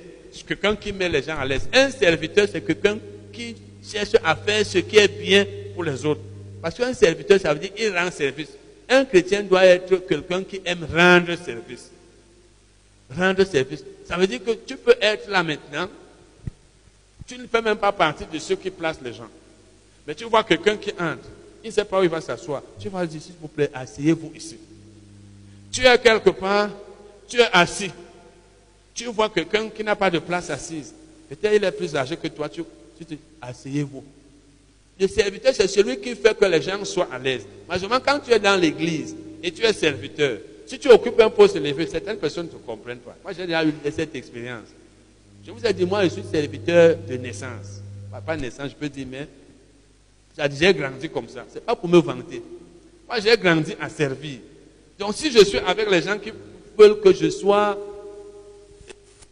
quelqu'un 0.46 0.76
qui 0.76 0.92
met 0.92 1.08
les 1.08 1.20
gens 1.20 1.36
à 1.36 1.44
l'aise. 1.44 1.68
Un 1.72 1.90
serviteur, 1.90 2.46
c'est 2.48 2.60
quelqu'un 2.60 2.98
qui 3.32 3.56
cherche 3.84 4.14
à 4.22 4.36
faire 4.36 4.64
ce 4.64 4.78
qui 4.78 4.98
est 4.98 5.08
bien 5.08 5.44
pour 5.74 5.82
les 5.82 6.06
autres. 6.06 6.22
Parce 6.62 6.76
qu'un 6.76 6.94
serviteur, 6.94 7.40
ça 7.40 7.52
veut 7.52 7.58
dire 7.58 7.72
il 7.76 7.90
rend 7.92 8.08
service. 8.12 8.50
Un 8.88 9.04
chrétien 9.04 9.42
doit 9.42 9.66
être 9.66 10.06
quelqu'un 10.06 10.44
qui 10.44 10.60
aime 10.64 10.86
rendre 10.94 11.34
service. 11.44 11.90
Rendre 13.18 13.42
service. 13.42 13.82
Ça 14.06 14.16
veut 14.16 14.28
dire 14.28 14.44
que 14.44 14.52
tu 14.64 14.76
peux 14.76 14.94
être 15.00 15.28
là 15.28 15.42
maintenant. 15.42 15.88
Tu 17.26 17.38
ne 17.38 17.46
fais 17.46 17.62
même 17.62 17.78
pas 17.78 17.92
partie 17.92 18.24
de 18.26 18.38
ceux 18.38 18.56
qui 18.56 18.70
placent 18.70 19.00
les 19.02 19.12
gens. 19.12 19.28
Mais 20.06 20.14
tu 20.14 20.24
vois 20.24 20.42
quelqu'un 20.44 20.76
qui 20.76 20.90
entre. 20.92 21.28
Il 21.62 21.68
ne 21.68 21.72
sait 21.72 21.84
pas 21.84 22.00
où 22.00 22.02
il 22.02 22.08
va 22.08 22.20
s'asseoir. 22.20 22.62
Tu 22.78 22.88
vas 22.88 23.02
lui 23.02 23.08
dire, 23.08 23.22
s'il 23.22 23.34
vous 23.40 23.48
plaît, 23.48 23.70
asseyez-vous 23.72 24.32
ici. 24.34 24.58
Tu 25.70 25.84
es 25.86 25.98
quelque 25.98 26.30
part, 26.30 26.70
tu 27.28 27.40
es 27.40 27.48
assis. 27.52 27.90
Tu 28.94 29.06
vois 29.06 29.30
quelqu'un 29.30 29.68
qui 29.68 29.84
n'a 29.84 29.94
pas 29.94 30.10
de 30.10 30.18
place 30.18 30.50
assise. 30.50 30.92
Peut-être 31.28 31.54
il 31.54 31.64
est 31.64 31.72
plus 31.72 31.94
âgé 31.94 32.16
que 32.16 32.28
toi. 32.28 32.48
Tu, 32.48 32.62
tu 32.98 33.04
te 33.04 33.14
dis, 33.14 33.20
asseyez-vous. 33.40 34.04
Le 35.00 35.08
serviteur, 35.08 35.54
c'est 35.54 35.68
celui 35.68 35.98
qui 35.98 36.14
fait 36.14 36.36
que 36.36 36.44
les 36.44 36.60
gens 36.60 36.84
soient 36.84 37.08
à 37.10 37.18
l'aise. 37.18 37.46
Majorement, 37.68 38.00
quand 38.00 38.20
tu 38.20 38.32
es 38.32 38.38
dans 38.38 38.60
l'église 38.60 39.16
et 39.42 39.50
tu 39.50 39.62
es 39.62 39.72
serviteur, 39.72 40.38
si 40.66 40.78
tu 40.78 40.88
occupes 40.88 41.20
un 41.20 41.30
poste 41.30 41.56
élevé, 41.56 41.86
certaines 41.86 42.18
personnes 42.18 42.46
ne 42.46 42.52
te 42.52 42.56
comprennent 42.56 42.98
pas. 42.98 43.16
Moi, 43.22 43.32
j'ai 43.32 43.46
déjà 43.46 43.64
eu 43.64 43.72
cette 43.94 44.14
expérience. 44.14 44.68
Je 45.44 45.50
vous 45.50 45.66
ai 45.66 45.72
dit, 45.72 45.84
moi, 45.84 46.04
je 46.04 46.10
suis 46.10 46.22
serviteur 46.30 46.96
de 46.96 47.16
naissance. 47.16 47.80
Pas 48.24 48.36
naissance, 48.36 48.70
je 48.70 48.76
peux 48.76 48.88
dire, 48.88 49.06
mais 49.10 49.26
j'ai 50.50 50.72
grandi 50.72 51.08
comme 51.08 51.28
ça. 51.28 51.44
Ce 51.48 51.56
n'est 51.56 51.60
pas 51.60 51.74
pour 51.74 51.88
me 51.88 51.98
vanter. 51.98 52.42
Moi, 53.08 53.18
j'ai 53.20 53.36
grandi 53.36 53.74
à 53.80 53.88
servir. 53.88 54.38
Donc, 54.98 55.14
si 55.14 55.32
je 55.32 55.44
suis 55.44 55.58
avec 55.58 55.90
les 55.90 56.02
gens 56.02 56.18
qui 56.18 56.32
veulent 56.78 57.00
que 57.00 57.12
je 57.12 57.28
sois 57.30 57.76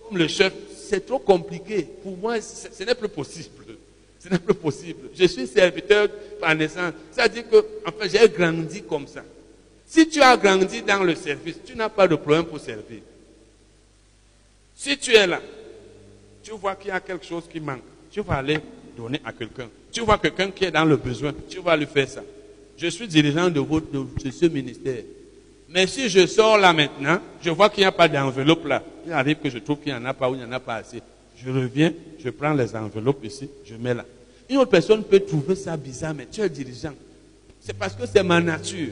comme 0.03 0.19
le 0.19 0.27
chef, 0.27 0.53
c'est 0.89 1.07
trop 1.07 1.21
compliqué. 1.21 1.87
Pour 2.03 2.17
moi, 2.17 2.41
ce 2.41 2.83
n'est 2.83 2.95
plus 2.95 3.09
possible. 3.09 3.77
Ce 4.19 4.29
n'est 4.29 4.39
plus 4.39 4.55
possible. 4.55 5.11
Je 5.15 5.25
suis 5.27 5.47
serviteur 5.47 6.09
par 6.41 6.55
naissance. 6.55 6.93
C'est-à-dire 7.13 7.49
que, 7.49 7.65
en 7.87 7.93
fait, 7.93 8.09
j'ai 8.09 8.29
grandi 8.29 8.83
comme 8.83 9.07
ça. 9.07 9.23
Si 9.87 10.09
tu 10.09 10.21
as 10.21 10.37
grandi 10.37 10.83
dans 10.83 11.05
le 11.05 11.15
service, 11.15 11.57
tu 11.65 11.77
n'as 11.77 11.89
pas 11.89 12.09
de 12.09 12.17
problème 12.17 12.45
pour 12.45 12.59
servir. 12.59 13.01
Si 14.75 14.97
tu 14.99 15.15
es 15.15 15.27
là, 15.27 15.41
tu 16.51 16.57
vois 16.57 16.75
qu'il 16.75 16.89
y 16.89 16.91
a 16.91 16.99
quelque 16.99 17.25
chose 17.25 17.45
qui 17.49 17.61
manque, 17.61 17.83
tu 18.11 18.21
vas 18.23 18.39
aller 18.39 18.59
donner 18.97 19.21
à 19.25 19.33
quelqu'un. 19.33 19.69
Tu 19.93 20.01
vois 20.01 20.19
quelqu'un 20.19 20.51
qui 20.51 20.65
est 20.65 20.73
dans 20.73 20.85
le 20.85 20.97
besoin, 20.97 21.33
tu 21.49 21.61
vas 21.61 21.77
lui 21.77 21.87
faire 21.87 22.09
ça. 22.09 22.23
Je 22.77 22.89
suis 22.89 23.07
dirigeant 23.07 23.49
de, 23.49 23.61
votre, 23.61 23.87
de 23.93 24.31
ce 24.33 24.47
ministère. 24.47 25.05
Mais 25.69 25.87
si 25.87 26.09
je 26.09 26.27
sors 26.27 26.59
là 26.59 26.73
maintenant, 26.73 27.19
je 27.41 27.51
vois 27.51 27.71
qu'il 27.71 27.83
n'y 27.83 27.87
a 27.87 27.93
pas 27.93 28.09
d'enveloppe 28.09 28.67
là. 28.67 28.83
Il 29.07 29.13
arrive 29.13 29.37
que 29.37 29.49
je 29.49 29.59
trouve 29.59 29.79
qu'il 29.79 29.93
n'y 29.93 29.99
en 29.99 30.05
a 30.05 30.13
pas 30.13 30.29
ou 30.29 30.35
il 30.35 30.39
n'y 30.39 30.45
en 30.45 30.51
a 30.51 30.59
pas 30.59 30.75
assez. 30.77 31.01
Je 31.37 31.49
reviens, 31.49 31.93
je 32.19 32.31
prends 32.31 32.53
les 32.53 32.75
enveloppes 32.75 33.25
ici, 33.25 33.49
je 33.65 33.77
mets 33.77 33.95
là. 33.95 34.05
Une 34.49 34.57
autre 34.57 34.73
personne 34.73 35.05
peut 35.05 35.21
trouver 35.21 35.55
ça 35.55 35.77
bizarre, 35.77 36.15
mais 36.15 36.27
tu 36.27 36.41
es 36.41 36.49
dirigeant. 36.49 36.95
C'est 37.61 37.79
parce 37.79 37.95
que 37.95 38.07
c'est 38.13 38.25
ma 38.25 38.41
nature. 38.41 38.89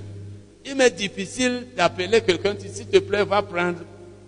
Il 0.65 0.77
m'est 0.77 0.91
difficile 0.91 1.67
d'appeler 1.77 2.21
quelqu'un, 2.21 2.55
s'il 2.57 2.87
te 2.87 2.99
plaît, 2.99 3.25
va 3.25 3.43
prendre. 3.43 3.79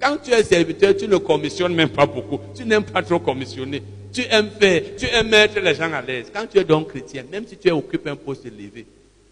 Quand 0.00 0.16
tu 0.16 0.30
es 0.30 0.42
serviteur, 0.42 0.96
tu 0.96 1.06
ne 1.06 1.18
commissionnes 1.18 1.74
même 1.74 1.90
pas 1.90 2.06
beaucoup. 2.06 2.40
Tu 2.54 2.64
n'aimes 2.64 2.84
pas 2.84 3.02
trop 3.02 3.18
commissionner. 3.18 3.82
Tu 4.12 4.22
aimes 4.30 4.50
faire, 4.58 4.82
tu 4.96 5.06
aimes 5.06 5.28
mettre 5.28 5.60
les 5.60 5.74
gens 5.74 5.92
à 5.92 6.00
l'aise. 6.00 6.30
Quand 6.32 6.46
tu 6.50 6.58
es 6.58 6.64
donc 6.64 6.88
chrétien, 6.88 7.24
même 7.30 7.46
si 7.46 7.56
tu 7.56 7.70
occupes 7.70 8.06
un 8.06 8.16
poste 8.16 8.46
élevé, 8.46 8.86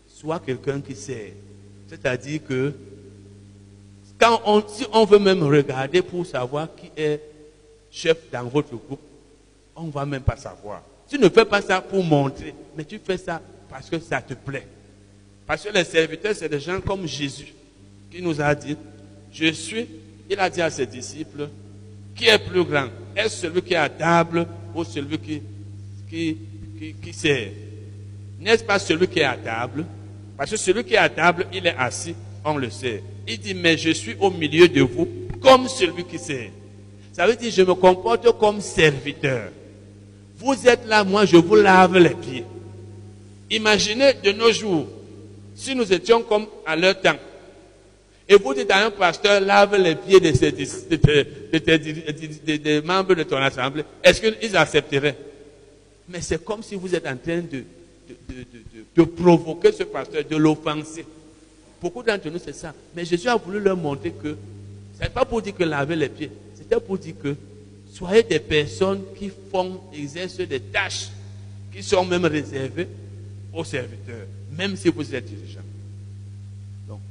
sois 0.07 0.39
quelqu'un 0.39 0.81
qui 0.81 0.95
sert. 0.95 1.32
C'est-à-dire 1.89 2.40
que 2.47 2.73
quand 4.20 4.40
on, 4.45 4.62
si 4.69 4.85
on 4.93 5.05
veut 5.05 5.19
même 5.19 5.43
regarder 5.43 6.03
pour 6.03 6.27
savoir 6.27 6.69
qui 6.77 6.90
est 6.97 7.20
chef 7.90 8.16
dans 8.31 8.45
votre 8.45 8.70
groupe, 8.70 9.01
on 9.74 9.85
ne 9.85 9.90
va 9.90 10.05
même 10.05 10.23
pas 10.23 10.36
savoir. 10.36 10.82
Tu 11.09 11.19
ne 11.19 11.28
fais 11.28 11.45
pas 11.45 11.62
ça 11.62 11.81
pour 11.81 12.05
montrer, 12.05 12.55
mais 12.77 12.85
tu 12.85 13.01
fais 13.03 13.16
ça 13.16 13.40
parce 13.70 13.89
que 13.89 13.99
ça 13.99 14.20
te 14.20 14.35
plaît. 14.35 14.66
Parce 15.47 15.65
que 15.65 15.73
les 15.73 15.85
serviteurs, 15.85 16.35
c'est 16.35 16.49
des 16.49 16.61
gens 16.61 16.81
comme 16.81 17.07
Jésus 17.07 17.55
qui 18.11 18.20
nous 18.20 18.40
a 18.40 18.55
dit, 18.55 18.77
je 19.32 19.53
suis, 19.53 19.89
il 20.29 20.39
a 20.39 20.51
dit 20.51 20.61
à 20.61 20.71
ses 20.71 20.87
disciples, 20.87 21.49
qui 22.15 22.27
est 22.27 22.39
plus 22.39 22.65
grand? 22.65 22.89
Est-ce 23.17 23.43
celui 23.43 23.63
qui 23.63 23.75
est 23.75 23.77
à 23.77 23.89
table 23.89 24.47
ou 24.75 24.85
celui 24.85 25.19
qui, 25.19 25.43
qui, 26.09 26.37
qui, 26.79 26.95
qui 26.95 27.13
sert? 27.13 27.51
N'est-ce 28.41 28.65
pas 28.65 28.79
celui 28.79 29.09
qui 29.09 29.21
est 29.21 29.25
à 29.25 29.37
table? 29.37 29.85
Parce 30.37 30.51
que 30.51 30.57
celui 30.57 30.85
qui 30.85 30.95
est 30.95 30.99
à 30.99 31.09
table, 31.09 31.47
il 31.53 31.67
est 31.67 31.75
assis, 31.77 32.15
on 32.45 32.57
le 32.57 32.71
sait. 32.71 33.03
Il 33.27 33.39
dit, 33.39 33.55
mais 33.55 33.77
je 33.77 33.91
suis 33.91 34.17
au 34.21 34.31
milieu 34.31 34.69
de 34.69 34.83
vous 34.83 35.09
comme 35.41 35.69
celui 35.69 36.05
qui 36.05 36.19
sert. 36.19 36.51
Ça 37.13 37.27
veut 37.27 37.35
dire, 37.37 37.51
je 37.51 37.63
me 37.63 37.75
comporte 37.75 38.31
comme 38.39 38.61
serviteur. 38.61 39.51
Vous 40.37 40.69
êtes 40.69 40.87
là, 40.87 41.03
moi, 41.03 41.25
je 41.25 41.37
vous 41.37 41.57
lave 41.57 41.99
les 41.99 42.11
pieds. 42.15 42.45
Imaginez 43.51 44.13
de 44.23 44.33
nos 44.33 44.53
jours, 44.53 44.87
si 45.57 45.75
nous 45.75 45.93
étions 45.93 46.23
comme 46.23 46.47
à 46.65 46.77
leur 46.77 47.01
temps, 47.01 47.17
et 48.29 48.37
vous 48.37 48.53
dites 48.53 48.71
à 48.71 48.85
un 48.85 48.91
pasteur, 48.91 49.41
lave 49.41 49.75
les 49.77 49.95
pieds 49.95 50.21
de, 50.21 50.31
des 52.57 52.83
membres 52.83 53.15
de 53.15 53.23
ton 53.23 53.39
assemblée, 53.39 53.85
est-ce 54.05 54.21
qu'ils 54.21 54.57
accepteraient? 54.57 55.17
Mais 56.09 56.21
c'est 56.21 56.45
comme 56.45 56.63
si 56.63 56.75
vous 56.75 56.95
êtes 56.95 57.07
en 57.07 57.17
train 57.17 57.41
de, 57.41 57.65
de 58.95 59.03
provoquer 59.03 59.73
ce 59.73 59.85
pasteur, 59.85 60.25
de 60.29 60.37
l'offenser. 60.37 61.07
Beaucoup 61.81 62.03
d'entre 62.03 62.29
nous, 62.29 62.39
c'est 62.45 62.55
ça. 62.55 62.75
Mais 62.95 63.05
Jésus 63.05 63.29
a 63.29 63.37
voulu 63.37 63.61
leur 63.61 63.77
montrer 63.77 64.11
que 64.11 64.37
ce 64.99 65.05
n'est 65.05 65.11
pas 65.11 65.25
pour 65.25 65.41
dire 65.41 65.55
que 65.55 65.65
laver 65.65 65.97
les 65.97 66.09
pieds, 66.09 66.31
c'était 66.55 66.81
pour 66.81 66.99
dire 66.99 67.15
que 67.23 67.35
soyez 67.93 68.23
des 68.25 68.41
personnes 68.41 69.03
qui 69.19 69.31
font, 69.51 69.81
exercent 69.95 70.37
des 70.37 70.61
tâches 70.61 71.09
qui 71.75 71.83
sont 71.83 72.05
même 72.05 72.27
réservées 72.27 72.89
aux 73.55 73.65
serviteurs, 73.65 74.27
même 74.53 74.77
si 74.77 74.89
vous 74.89 75.15
êtes 75.15 75.25
dirigeant. 75.25 75.57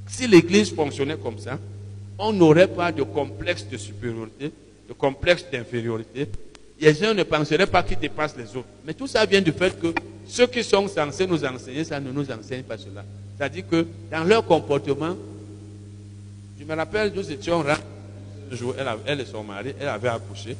Si 0.07 0.27
l'Église 0.27 0.73
fonctionnait 0.73 1.17
comme 1.17 1.37
ça, 1.37 1.57
on 2.17 2.33
n'aurait 2.33 2.67
pas 2.67 2.91
de 2.91 3.03
complexe 3.03 3.67
de 3.67 3.77
supériorité, 3.77 4.51
de 4.87 4.93
complexe 4.93 5.45
d'infériorité. 5.51 6.27
Les 6.79 6.93
gens 6.93 7.13
ne 7.13 7.23
penseraient 7.23 7.67
pas 7.67 7.83
qu'ils 7.83 7.99
dépassent 7.99 8.37
les 8.37 8.55
autres. 8.55 8.67
Mais 8.85 8.93
tout 8.93 9.07
ça 9.07 9.25
vient 9.25 9.41
du 9.41 9.51
fait 9.51 9.79
que 9.79 9.93
ceux 10.27 10.47
qui 10.47 10.63
sont 10.63 10.87
censés 10.87 11.27
nous 11.27 11.43
enseigner, 11.43 11.83
ça 11.83 11.99
ne 11.99 12.11
nous 12.11 12.29
enseigne 12.31 12.63
pas 12.63 12.77
cela. 12.77 13.03
C'est-à-dire 13.37 13.67
que 13.67 13.85
dans 14.11 14.23
leur 14.23 14.45
comportement, 14.45 15.15
me 16.67 16.75
rappelle, 16.75 17.11
nous 17.15 17.31
étions 17.31 17.63
là. 17.63 17.77
Un 18.51 18.55
jour, 18.55 18.75
elle 19.05 19.21
et 19.21 19.25
son 19.25 19.43
mari, 19.43 19.73
elle 19.79 19.87
avait 19.87 20.09
accouché. 20.09 20.55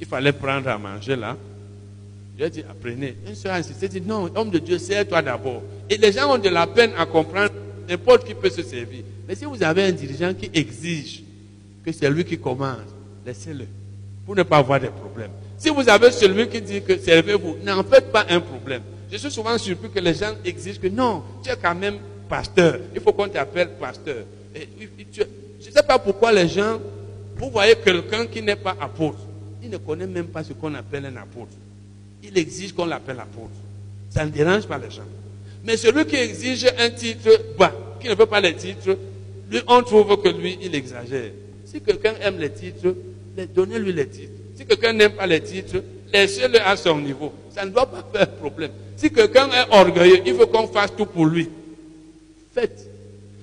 Il 0.00 0.06
fallait 0.06 0.32
prendre 0.32 0.68
à 0.68 0.78
manger 0.78 1.16
là. 1.16 1.36
J'ai 2.38 2.50
dit, 2.50 2.64
apprenez. 2.68 3.16
Une 3.26 3.34
soeur 3.34 3.52
a 3.52 3.56
insisté, 3.56 3.88
dit, 3.88 4.00
non, 4.00 4.30
homme 4.34 4.50
de 4.50 4.58
Dieu, 4.58 4.78
sers-toi 4.78 5.22
d'abord. 5.22 5.62
Et 5.88 5.96
les 5.96 6.12
gens 6.12 6.34
ont 6.34 6.38
de 6.38 6.48
la 6.48 6.66
peine 6.66 6.92
à 6.98 7.06
comprendre, 7.06 7.52
n'importe 7.92 8.26
qui 8.26 8.34
peut 8.34 8.50
se 8.50 8.62
servir. 8.62 9.02
Mais 9.28 9.34
si 9.34 9.44
vous 9.44 9.62
avez 9.62 9.84
un 9.84 9.92
dirigeant 9.92 10.32
qui 10.34 10.50
exige 10.52 11.22
que 11.84 11.92
c'est 11.92 12.10
lui 12.10 12.24
qui 12.24 12.38
commande, 12.38 12.86
laissez-le, 13.24 13.66
pour 14.24 14.34
ne 14.34 14.42
pas 14.42 14.58
avoir 14.58 14.80
des 14.80 14.88
problèmes. 14.88 15.30
Si 15.58 15.68
vous 15.68 15.88
avez 15.88 16.10
celui 16.10 16.48
qui 16.48 16.60
dit 16.60 16.82
que 16.82 16.96
servez-vous, 16.98 17.58
n'en 17.62 17.84
faites 17.84 18.10
pas 18.10 18.26
un 18.28 18.40
problème. 18.40 18.82
Je 19.10 19.16
suis 19.18 19.30
souvent 19.30 19.56
surpris 19.58 19.90
que 19.90 20.00
les 20.00 20.14
gens 20.14 20.32
exigent 20.44 20.80
que 20.80 20.88
non, 20.88 21.22
tu 21.42 21.50
es 21.50 21.56
quand 21.60 21.74
même 21.74 21.98
pasteur. 22.28 22.80
Il 22.94 23.00
faut 23.00 23.12
qu'on 23.12 23.28
t'appelle 23.28 23.70
pasteur. 23.78 24.24
Je 24.54 25.20
ne 25.20 25.72
sais 25.72 25.82
pas 25.82 25.98
pourquoi 25.98 26.32
les 26.32 26.48
gens, 26.48 26.80
vous 27.36 27.50
voyez 27.50 27.76
quelqu'un 27.76 28.26
qui 28.26 28.40
n'est 28.42 28.56
pas 28.56 28.76
apôtre, 28.80 29.18
il 29.62 29.70
ne 29.70 29.76
connaît 29.76 30.06
même 30.06 30.26
pas 30.26 30.42
ce 30.42 30.52
qu'on 30.54 30.74
appelle 30.74 31.06
un 31.06 31.16
apôtre. 31.16 31.52
Il 32.22 32.36
exige 32.38 32.72
qu'on 32.72 32.86
l'appelle 32.86 33.20
apôtre. 33.20 33.54
Ça 34.10 34.24
ne 34.24 34.30
dérange 34.30 34.66
pas 34.66 34.78
les 34.78 34.90
gens. 34.90 35.02
Mais 35.64 35.76
celui 35.76 36.04
qui 36.06 36.16
exige 36.16 36.66
un 36.78 36.90
titre 36.90 37.30
bas, 37.58 37.72
qui 38.00 38.08
ne 38.08 38.14
veut 38.14 38.26
pas 38.26 38.40
les 38.40 38.54
titres, 38.54 38.96
lui, 39.50 39.60
on 39.68 39.82
trouve 39.82 40.20
que 40.20 40.28
lui, 40.28 40.58
il 40.62 40.74
exagère. 40.74 41.30
Si 41.64 41.80
quelqu'un 41.80 42.14
aime 42.20 42.38
les 42.38 42.50
titres, 42.50 42.94
donnez-lui 43.54 43.92
les 43.92 44.08
titres. 44.08 44.32
Si 44.56 44.66
quelqu'un 44.66 44.92
n'aime 44.92 45.12
pas 45.12 45.26
les 45.26 45.40
titres, 45.40 45.82
laissez-le 46.12 46.60
à 46.60 46.76
son 46.76 46.98
niveau. 46.98 47.32
Ça 47.54 47.64
ne 47.64 47.70
doit 47.70 47.86
pas 47.86 48.04
faire 48.12 48.30
problème. 48.32 48.70
Si 48.96 49.10
quelqu'un 49.10 49.48
est 49.50 49.74
orgueilleux, 49.74 50.22
il 50.26 50.34
veut 50.34 50.46
qu'on 50.46 50.66
fasse 50.68 50.94
tout 50.96 51.06
pour 51.06 51.26
lui. 51.26 51.48
Faites. 52.54 52.88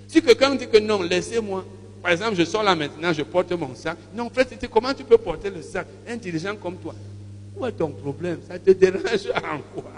Si 0.08 0.22
quelqu'un 0.22 0.56
dit 0.56 0.68
que 0.68 0.78
non, 0.80 1.02
laissez-moi. 1.02 1.66
Par 2.02 2.12
exemple, 2.12 2.36
je 2.36 2.46
sors 2.46 2.64
là 2.64 2.76
maintenant, 2.76 3.12
je 3.14 3.22
porte 3.24 3.52
mon 3.52 3.76
sac. 3.76 3.98
Non, 4.16 4.30
frère, 4.30 4.46
comment 4.72 4.94
tu 4.94 5.04
peux 5.04 5.18
porter 5.18 5.50
le 5.50 5.62
sac? 5.62 5.86
Dirigeant 6.22 6.56
comme 6.56 6.78
toi. 6.78 6.96
Où 7.58 7.66
est 7.66 7.72
ton 7.74 7.90
problème? 7.90 8.40
Ça 8.48 8.58
te 8.58 8.72
dérange 8.72 9.04
en 9.36 9.60
quoi 9.74 9.91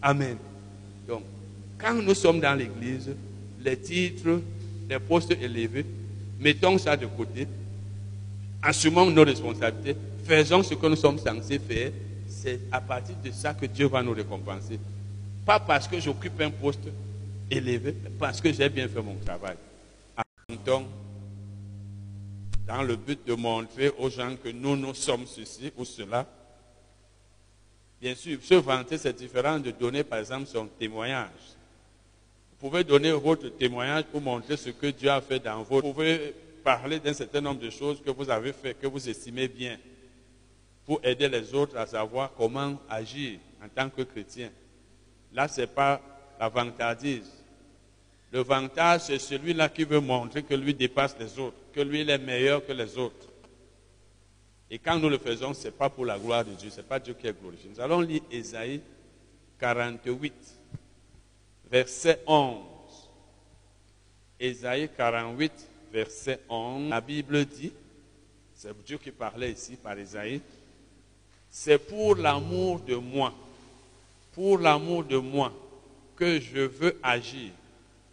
Amen. 0.00 0.36
Donc, 1.08 1.22
quand 1.78 1.94
nous 1.94 2.14
sommes 2.14 2.40
dans 2.40 2.54
l'église, 2.54 3.14
les 3.60 3.76
titres, 3.76 4.40
les 4.88 4.98
postes 4.98 5.32
élevés, 5.32 5.84
mettons 6.38 6.78
ça 6.78 6.96
de 6.96 7.06
côté, 7.06 7.46
assumons 8.62 9.10
nos 9.10 9.24
responsabilités, 9.24 9.96
faisons 10.24 10.62
ce 10.62 10.74
que 10.74 10.86
nous 10.86 10.96
sommes 10.96 11.18
censés 11.18 11.58
faire. 11.58 11.92
C'est 12.28 12.60
à 12.70 12.80
partir 12.80 13.16
de 13.24 13.30
ça 13.30 13.54
que 13.54 13.66
Dieu 13.66 13.86
va 13.86 14.02
nous 14.02 14.12
récompenser. 14.12 14.78
Pas 15.44 15.60
parce 15.60 15.88
que 15.88 15.98
j'occupe 16.00 16.40
un 16.40 16.50
poste 16.50 16.88
élevé, 17.50 17.94
mais 18.02 18.10
parce 18.18 18.40
que 18.40 18.52
j'ai 18.52 18.68
bien 18.68 18.88
fait 18.88 19.02
mon 19.02 19.16
travail. 19.16 19.56
Attendons 20.16 20.86
dans 22.66 22.82
le 22.82 22.96
but 22.96 23.20
de 23.26 23.34
montrer 23.34 23.92
aux 23.98 24.10
gens 24.10 24.34
que 24.42 24.48
nous, 24.48 24.76
nous 24.76 24.94
sommes 24.94 25.26
ceci 25.26 25.72
ou 25.76 25.84
cela. 25.84 26.26
Bien 28.00 28.14
sûr, 28.14 28.38
se 28.42 28.54
vanter, 28.54 28.98
c'est 28.98 29.16
différent 29.16 29.58
de 29.58 29.70
donner, 29.70 30.02
par 30.02 30.18
exemple, 30.18 30.46
son 30.46 30.66
témoignage. 30.66 31.55
Vous 32.58 32.70
pouvez 32.70 32.84
donner 32.84 33.12
votre 33.12 33.48
témoignage 33.50 34.04
pour 34.04 34.22
montrer 34.22 34.56
ce 34.56 34.70
que 34.70 34.86
Dieu 34.86 35.10
a 35.10 35.20
fait 35.20 35.38
dans 35.38 35.62
vous. 35.62 35.74
Vous 35.76 35.92
pouvez 35.92 36.34
parler 36.64 36.98
d'un 36.98 37.12
certain 37.12 37.42
nombre 37.42 37.60
de 37.60 37.68
choses 37.68 38.00
que 38.02 38.10
vous 38.10 38.30
avez 38.30 38.52
fait, 38.54 38.72
que 38.74 38.86
vous 38.86 39.08
estimez 39.08 39.46
bien, 39.46 39.76
pour 40.86 41.00
aider 41.04 41.28
les 41.28 41.52
autres 41.52 41.76
à 41.76 41.86
savoir 41.86 42.32
comment 42.34 42.80
agir 42.88 43.38
en 43.62 43.68
tant 43.68 43.90
que 43.90 44.02
chrétien. 44.02 44.50
Là, 45.34 45.48
ce 45.48 45.60
n'est 45.60 45.66
pas 45.66 46.00
la 46.40 46.48
vantardise. 46.48 47.30
Le 48.32 48.40
vantage, 48.40 49.02
c'est 49.02 49.18
celui-là 49.18 49.68
qui 49.68 49.84
veut 49.84 50.00
montrer 50.00 50.42
que 50.42 50.54
lui 50.54 50.72
dépasse 50.72 51.14
les 51.20 51.38
autres, 51.38 51.58
que 51.74 51.80
lui 51.82 52.00
il 52.00 52.10
est 52.10 52.18
meilleur 52.18 52.64
que 52.64 52.72
les 52.72 52.96
autres. 52.96 53.28
Et 54.70 54.78
quand 54.78 54.98
nous 54.98 55.10
le 55.10 55.18
faisons, 55.18 55.52
ce 55.52 55.64
n'est 55.64 55.72
pas 55.72 55.90
pour 55.90 56.06
la 56.06 56.18
gloire 56.18 56.44
de 56.44 56.52
Dieu, 56.52 56.70
ce 56.70 56.78
n'est 56.78 56.82
pas 56.86 56.98
Dieu 56.98 57.14
qui 57.14 57.26
est 57.26 57.38
glorifié. 57.38 57.68
Nous 57.68 57.80
allons 57.80 58.00
lire 58.00 58.22
Ésaïe 58.30 58.80
48, 59.60 60.32
verset 61.70 62.20
11. 62.26 62.58
Ésaïe 64.38 64.88
48, 64.96 65.52
verset 65.92 66.40
11. 66.48 66.90
La 66.90 67.00
Bible 67.00 67.44
dit, 67.44 67.72
c'est 68.54 68.84
Dieu 68.84 68.98
qui 68.98 69.10
parlait 69.10 69.52
ici 69.52 69.76
par 69.76 69.98
Ésaïe, 69.98 70.40
c'est 71.50 71.78
pour 71.78 72.16
l'amour 72.16 72.80
de 72.80 72.96
moi, 72.96 73.32
pour 74.32 74.58
l'amour 74.58 75.04
de 75.04 75.16
moi 75.16 75.52
que 76.14 76.40
je 76.40 76.60
veux 76.60 76.98
agir. 77.02 77.50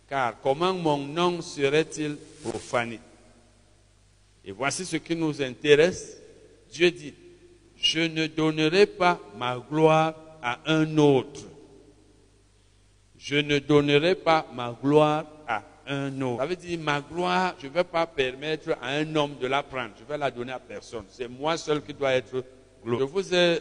Car 0.10 0.40
comment 0.42 0.74
mon 0.74 0.98
nom 0.98 1.42
serait-il 1.42 2.18
profané? 2.42 3.00
Et 4.46 4.52
voici 4.52 4.86
ce 4.86 4.98
qui 4.98 5.16
nous 5.16 5.42
intéresse. 5.42 6.18
Dieu 6.72 6.92
dit, 6.92 7.14
je 7.78 8.02
ne 8.02 8.28
donnerai 8.28 8.86
pas 8.86 9.20
ma 9.38 9.58
gloire 9.58 10.16
à 10.42 10.60
un 10.66 10.98
autre. 10.98 11.42
Je 13.24 13.38
ne 13.38 13.58
donnerai 13.60 14.16
pas 14.16 14.46
ma 14.54 14.78
gloire 14.84 15.26
à 15.48 15.64
un 15.88 16.22
autre. 16.22 16.42
Ça 16.42 16.46
veut 16.46 16.58
dire, 16.58 16.78
ma 16.78 17.00
gloire, 17.00 17.56
je 17.58 17.68
ne 17.68 17.72
vais 17.72 17.86
pas 17.86 18.06
permettre 18.06 18.72
à 18.82 18.90
un 18.90 19.16
homme 19.16 19.38
de 19.40 19.48
la 19.48 19.64
prendre. 19.64 19.94
Je 19.98 20.04
vais 20.04 20.18
la 20.18 20.30
donner 20.30 20.52
à 20.52 20.60
personne. 20.60 21.06
C'est 21.08 21.30
moi 21.30 21.56
seul 21.56 21.82
qui 21.82 21.94
dois 21.94 22.12
être 22.12 22.44
glorifié. 22.84 23.08
Je 23.08 23.14
vous 23.14 23.34
ai 23.34 23.60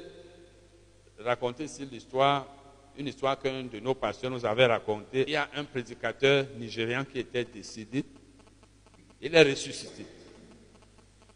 raconté 1.21 1.63
ici 1.63 1.87
l'histoire, 1.89 2.49
une 2.99 3.07
histoire 3.07 3.39
qu'un 3.39 3.63
de 3.63 3.79
nos 3.79 3.95
pasteurs 3.95 4.33
nous 4.33 4.45
avait 4.45 4.67
racontée. 4.67 5.23
Il 5.29 5.33
y 5.33 5.37
a 5.37 5.49
un 5.55 5.63
prédicateur 5.63 6.45
nigérian 6.59 7.05
qui 7.05 7.21
était 7.21 7.45
décédé. 7.45 8.05
Il 9.21 9.33
est 9.33 9.43
ressuscité. 9.45 10.05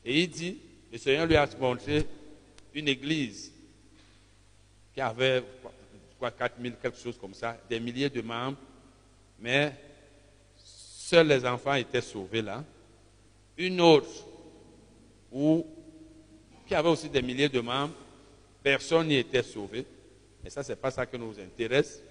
Et 0.05 0.23
il 0.23 0.29
dit, 0.29 0.59
le 0.91 0.99
Seigneur 0.99 1.27
lui 1.27 1.37
a 1.37 1.49
montré 1.61 2.05
une 2.75 2.89
église 2.89 3.53
qui 4.93 5.01
avait 5.01 5.45
quoi, 6.19 6.31
4000, 6.31 6.77
quelque 6.81 6.99
chose 6.99 7.19
comme 7.19 7.35
ça, 7.35 7.59
des 7.69 7.81
milliers 7.81 8.11
de 8.11 8.23
membres, 8.23 8.59
mais 9.39 9.73
seuls 10.57 11.29
les 11.29 11.45
enfants 11.45 11.75
étaient 11.75 12.01
sauvés 12.01 12.43
là. 12.43 12.65
Une 13.57 13.81
autre 13.81 14.27
où, 15.33 15.67
qui 16.67 16.75
avait 16.75 16.89
aussi 16.89 17.09
des 17.09 17.23
milliers 17.23 17.49
de 17.49 17.61
membres, 17.61 17.95
personne 18.63 19.09
n'y 19.09 19.17
était 19.17 19.43
sauvé. 19.43 19.87
Mais 20.43 20.51
ça, 20.51 20.63
ce 20.63 20.73
n'est 20.73 20.77
pas 20.77 20.91
ça 20.91 21.07
qui 21.07 21.19
nous 21.19 21.39
intéresse. 21.39 22.03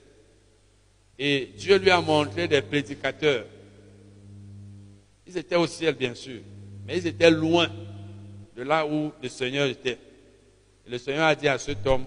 Et 1.18 1.52
Dieu 1.58 1.78
lui 1.78 1.90
a 1.90 2.02
montré 2.02 2.48
des 2.48 2.62
prédicateurs. 2.62 3.46
Ils 5.28 5.38
étaient 5.38 5.56
au 5.56 5.68
ciel, 5.68 5.96
bien 5.96 6.14
sûr, 6.14 6.42
mais 6.86 6.98
ils 6.98 7.08
étaient 7.08 7.32
loin 7.32 7.70
de 8.56 8.64
là 8.64 8.86
où 8.86 9.12
le 9.22 9.30
Seigneur 9.30 9.68
était. 9.68 9.98
Et 10.86 10.90
le 10.90 10.98
Seigneur 10.98 11.26
a 11.26 11.36
dit 11.36 11.48
à 11.48 11.58
cet 11.58 11.86
homme, 11.88 12.06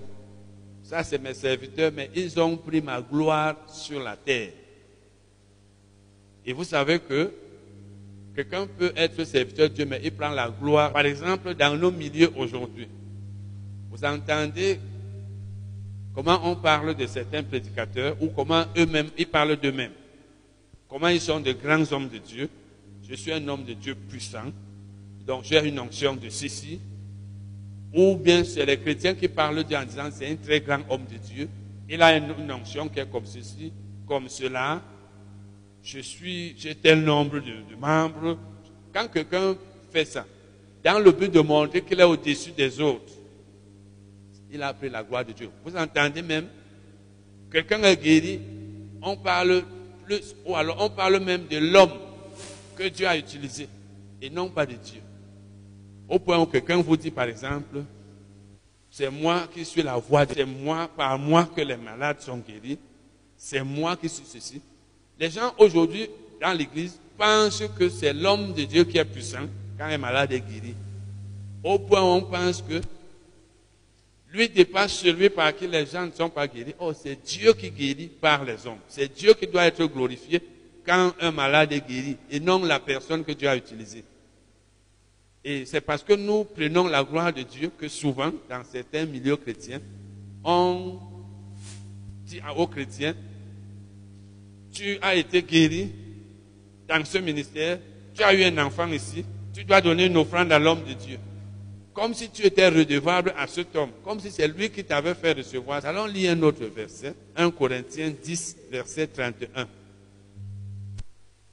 ça 0.88 1.04
c'est 1.04 1.18
mes 1.18 1.34
serviteurs, 1.34 1.92
mais 1.94 2.10
ils 2.14 2.40
ont 2.40 2.56
pris 2.56 2.80
ma 2.80 3.02
gloire 3.02 3.56
sur 3.68 4.00
la 4.02 4.16
terre. 4.16 4.52
Et 6.46 6.54
vous 6.54 6.64
savez 6.64 6.98
que 6.98 7.30
quelqu'un 8.34 8.66
peut 8.66 8.92
être 8.96 9.22
serviteur 9.24 9.68
de 9.68 9.74
Dieu, 9.74 9.84
mais 9.84 10.00
il 10.02 10.12
prend 10.12 10.30
la 10.30 10.48
gloire. 10.48 10.90
Par 10.90 11.04
exemple, 11.04 11.52
dans 11.54 11.76
nos 11.76 11.90
milieux 11.90 12.32
aujourd'hui, 12.34 12.88
vous 13.90 14.02
entendez 14.02 14.80
comment 16.14 16.40
on 16.44 16.56
parle 16.56 16.94
de 16.94 17.06
certains 17.06 17.42
prédicateurs 17.42 18.16
ou 18.22 18.28
comment 18.28 18.64
eux-mêmes, 18.74 19.10
ils 19.18 19.26
parlent 19.26 19.56
d'eux-mêmes. 19.56 19.92
Comment 20.88 21.08
ils 21.08 21.20
sont 21.20 21.40
de 21.40 21.52
grands 21.52 21.92
hommes 21.92 22.08
de 22.08 22.16
Dieu. 22.16 22.48
Je 23.06 23.14
suis 23.14 23.30
un 23.30 23.46
homme 23.46 23.64
de 23.64 23.74
Dieu 23.74 23.94
puissant, 23.94 24.50
donc 25.26 25.44
j'ai 25.44 25.62
une 25.68 25.78
onction 25.80 26.16
de 26.16 26.30
ceci. 26.30 26.80
Ou 27.94 28.16
bien 28.16 28.44
c'est 28.44 28.66
les 28.66 28.78
chrétiens 28.78 29.14
qui 29.14 29.28
parlent 29.28 29.56
de 29.56 29.62
Dieu 29.62 29.76
en 29.76 29.84
disant 29.84 30.08
c'est 30.12 30.30
un 30.30 30.36
très 30.36 30.60
grand 30.60 30.80
homme 30.88 31.04
de 31.10 31.16
Dieu. 31.16 31.48
Il 31.88 32.02
a 32.02 32.16
une, 32.16 32.52
onction 32.52 32.88
qui 32.88 33.00
est 33.00 33.10
comme 33.10 33.24
ceci, 33.24 33.72
comme 34.06 34.28
cela. 34.28 34.82
Je 35.82 36.00
suis, 36.00 36.54
j'ai 36.58 36.74
tel 36.74 37.02
nombre 37.02 37.38
de, 37.38 37.70
de 37.70 37.76
membres. 37.80 38.38
Quand 38.92 39.08
quelqu'un 39.08 39.56
fait 39.90 40.04
ça, 40.04 40.26
dans 40.84 40.98
le 40.98 41.12
but 41.12 41.32
de 41.32 41.40
montrer 41.40 41.82
qu'il 41.82 41.98
est 41.98 42.04
au-dessus 42.04 42.50
des 42.50 42.80
autres, 42.80 43.12
il 44.50 44.62
a 44.62 44.72
pris 44.72 44.88
la 44.88 45.02
gloire 45.02 45.24
de 45.24 45.32
Dieu. 45.32 45.50
Vous 45.64 45.76
entendez 45.76 46.22
même, 46.22 46.46
quelqu'un 47.50 47.82
est 47.82 47.96
guéri, 47.96 48.40
on 49.02 49.16
parle 49.16 49.62
plus, 50.04 50.34
ou 50.44 50.54
alors 50.56 50.76
on 50.80 50.90
parle 50.90 51.20
même 51.20 51.46
de 51.46 51.58
l'homme 51.58 51.92
que 52.76 52.88
Dieu 52.88 53.06
a 53.06 53.16
utilisé, 53.16 53.68
et 54.20 54.30
non 54.30 54.48
pas 54.48 54.66
de 54.66 54.74
Dieu. 54.74 55.00
Au 56.08 56.18
point 56.18 56.38
où 56.38 56.46
quelqu'un 56.46 56.78
vous 56.78 56.96
dit, 56.96 57.10
par 57.10 57.28
exemple, 57.28 57.82
c'est 58.90 59.10
moi 59.10 59.46
qui 59.52 59.64
suis 59.64 59.82
la 59.82 59.96
voix, 59.96 60.24
de... 60.24 60.34
c'est 60.34 60.44
moi, 60.44 60.88
par 60.96 61.18
moi 61.18 61.48
que 61.54 61.60
les 61.60 61.76
malades 61.76 62.20
sont 62.20 62.38
guéris, 62.38 62.78
c'est 63.36 63.62
moi 63.62 63.96
qui 63.96 64.08
suis 64.08 64.24
ceci. 64.24 64.60
Les 65.18 65.30
gens 65.30 65.52
aujourd'hui, 65.58 66.08
dans 66.40 66.52
l'église, 66.52 66.98
pensent 67.16 67.64
que 67.78 67.88
c'est 67.88 68.12
l'homme 68.12 68.52
de 68.52 68.64
Dieu 68.64 68.84
qui 68.84 68.96
est 68.96 69.04
puissant 69.04 69.46
quand 69.76 69.86
un 69.86 69.98
malade 69.98 70.32
est 70.32 70.40
guéri. 70.40 70.74
Au 71.62 71.78
point 71.78 72.00
où 72.00 72.06
on 72.06 72.22
pense 72.22 72.62
que 72.62 72.80
lui 74.32 74.48
dépasse 74.48 74.92
celui 74.92 75.30
par 75.30 75.54
qui 75.54 75.66
les 75.66 75.86
gens 75.86 76.06
ne 76.06 76.12
sont 76.12 76.28
pas 76.28 76.46
guéris. 76.46 76.74
Oh, 76.78 76.92
c'est 76.92 77.16
Dieu 77.24 77.52
qui 77.54 77.70
guérit 77.70 78.08
par 78.08 78.44
les 78.44 78.66
hommes. 78.66 78.78
C'est 78.88 79.12
Dieu 79.12 79.34
qui 79.34 79.46
doit 79.46 79.64
être 79.64 79.84
glorifié 79.86 80.40
quand 80.84 81.12
un 81.20 81.30
malade 81.30 81.72
est 81.72 81.86
guéri 81.86 82.16
et 82.30 82.40
non 82.40 82.62
la 82.64 82.78
personne 82.78 83.24
que 83.24 83.32
Dieu 83.32 83.48
a 83.48 83.56
utilisée. 83.56 84.04
Et 85.44 85.64
c'est 85.64 85.80
parce 85.80 86.02
que 86.02 86.14
nous 86.14 86.44
prenons 86.44 86.88
la 86.88 87.04
gloire 87.04 87.32
de 87.32 87.42
Dieu 87.42 87.70
que 87.78 87.88
souvent, 87.88 88.32
dans 88.48 88.64
certains 88.64 89.04
milieux 89.04 89.36
chrétiens, 89.36 89.80
on 90.44 90.98
dit 92.26 92.40
aux 92.56 92.66
chrétiens, 92.66 93.14
tu 94.72 94.98
as 95.00 95.14
été 95.14 95.42
guéri 95.42 95.90
dans 96.88 97.04
ce 97.04 97.18
ministère, 97.18 97.78
tu 98.14 98.22
as 98.22 98.34
eu 98.34 98.44
un 98.44 98.58
enfant 98.58 98.86
ici, 98.88 99.24
tu 99.54 99.64
dois 99.64 99.80
donner 99.80 100.06
une 100.06 100.16
offrande 100.16 100.52
à 100.52 100.58
l'homme 100.58 100.84
de 100.84 100.92
Dieu. 100.92 101.18
Comme 101.92 102.14
si 102.14 102.30
tu 102.30 102.46
étais 102.46 102.68
redevable 102.68 103.34
à 103.36 103.46
cet 103.46 103.74
homme, 103.74 103.90
comme 104.04 104.20
si 104.20 104.30
c'est 104.30 104.46
lui 104.46 104.70
qui 104.70 104.84
t'avait 104.84 105.14
fait 105.14 105.32
recevoir. 105.32 105.84
Allons 105.84 106.06
lire 106.06 106.32
un 106.32 106.42
autre 106.42 106.64
verset, 106.66 107.14
1 107.34 107.50
Corinthiens 107.50 108.12
10, 108.22 108.56
verset 108.70 109.08
31. 109.08 109.66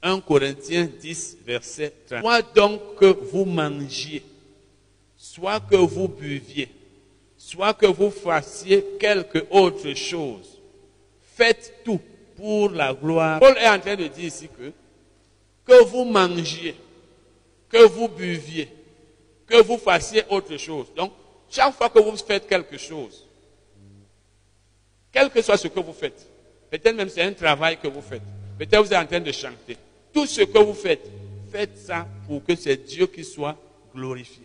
1 0.06 0.20
Corinthiens 0.20 0.88
10, 1.00 1.38
verset 1.44 1.92
30. 2.08 2.20
Soit 2.20 2.54
donc 2.54 2.94
que 2.94 3.06
vous 3.06 3.44
mangiez, 3.44 4.22
soit 5.16 5.58
que 5.58 5.74
vous 5.74 6.06
buviez, 6.06 6.68
soit 7.36 7.74
que 7.74 7.86
vous 7.86 8.10
fassiez 8.10 8.84
quelque 9.00 9.44
autre 9.50 9.92
chose, 9.94 10.60
faites 11.34 11.80
tout 11.84 12.00
pour 12.36 12.70
la 12.70 12.94
gloire. 12.94 13.40
Paul 13.40 13.56
est 13.58 13.68
en 13.68 13.80
train 13.80 13.96
de 13.96 14.06
dire 14.06 14.26
ici 14.26 14.48
que 14.48 14.72
que 15.66 15.82
vous 15.82 16.04
mangiez, 16.04 16.76
que 17.68 17.84
vous 17.88 18.06
buviez, 18.06 18.68
que 19.44 19.60
vous 19.62 19.78
fassiez 19.78 20.22
autre 20.30 20.56
chose. 20.56 20.86
Donc, 20.94 21.12
chaque 21.50 21.74
fois 21.74 21.90
que 21.90 21.98
vous 21.98 22.16
faites 22.16 22.46
quelque 22.46 22.78
chose, 22.78 23.26
quel 25.10 25.30
que 25.30 25.42
soit 25.42 25.56
ce 25.56 25.66
que 25.66 25.80
vous 25.80 25.92
faites, 25.92 26.24
peut-être 26.70 26.94
même 26.94 27.08
c'est 27.08 27.22
un 27.22 27.32
travail 27.32 27.76
que 27.78 27.88
vous 27.88 28.02
faites, 28.02 28.22
peut-être 28.56 28.84
vous 28.84 28.92
êtes 28.92 29.02
en 29.02 29.06
train 29.06 29.18
de 29.18 29.32
chanter, 29.32 29.76
tout 30.16 30.24
ce 30.24 30.40
que 30.40 30.58
vous 30.58 30.72
faites, 30.72 31.10
faites 31.52 31.76
ça 31.76 32.08
pour 32.26 32.42
que 32.42 32.56
c'est 32.56 32.78
Dieu 32.78 33.06
qui 33.06 33.22
soit 33.22 33.54
glorifié. 33.94 34.44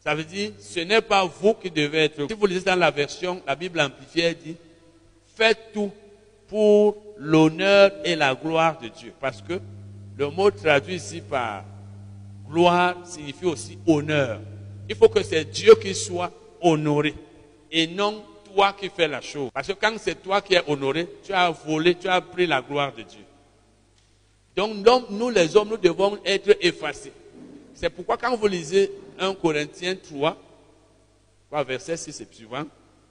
Ça 0.00 0.16
veut 0.16 0.24
dire, 0.24 0.50
ce 0.58 0.80
n'est 0.80 1.00
pas 1.00 1.24
vous 1.24 1.54
qui 1.54 1.70
devez 1.70 2.06
être. 2.06 2.26
Si 2.26 2.34
vous 2.34 2.46
lisez 2.46 2.64
dans 2.64 2.74
la 2.74 2.90
version, 2.90 3.40
la 3.46 3.54
Bible 3.54 3.80
amplifiée 3.80 4.34
dit, 4.34 4.56
faites 5.36 5.72
tout 5.72 5.92
pour 6.48 6.96
l'honneur 7.18 7.92
et 8.04 8.16
la 8.16 8.34
gloire 8.34 8.76
de 8.80 8.88
Dieu. 8.88 9.12
Parce 9.20 9.40
que 9.40 9.60
le 10.18 10.30
mot 10.30 10.50
traduit 10.50 10.96
ici 10.96 11.20
par 11.20 11.64
gloire 12.50 12.96
signifie 13.04 13.46
aussi 13.46 13.78
honneur. 13.86 14.40
Il 14.88 14.96
faut 14.96 15.08
que 15.08 15.22
c'est 15.22 15.44
Dieu 15.44 15.76
qui 15.76 15.94
soit 15.94 16.32
honoré 16.60 17.14
et 17.70 17.86
non 17.86 18.24
toi 18.52 18.74
qui 18.78 18.88
fais 18.88 19.06
la 19.06 19.20
chose. 19.20 19.50
Parce 19.54 19.68
que 19.68 19.74
quand 19.74 19.94
c'est 19.98 20.20
toi 20.20 20.42
qui 20.42 20.54
es 20.54 20.62
honoré, 20.66 21.08
tu 21.24 21.32
as 21.32 21.52
volé, 21.52 21.94
tu 21.94 22.08
as 22.08 22.20
pris 22.20 22.48
la 22.48 22.60
gloire 22.60 22.92
de 22.92 23.02
Dieu. 23.02 23.23
Donc 24.56 24.76
nous 25.10 25.30
les 25.30 25.56
hommes, 25.56 25.70
nous 25.70 25.76
devons 25.76 26.18
être 26.24 26.56
effacés. 26.60 27.12
C'est 27.74 27.90
pourquoi 27.90 28.16
quand 28.16 28.36
vous 28.36 28.46
lisez 28.46 28.90
1 29.18 29.34
Corinthiens 29.34 29.96
3, 29.96 30.36
verset 31.66 31.96
6 31.96 32.20
et 32.20 32.28
suivant, 32.30 32.64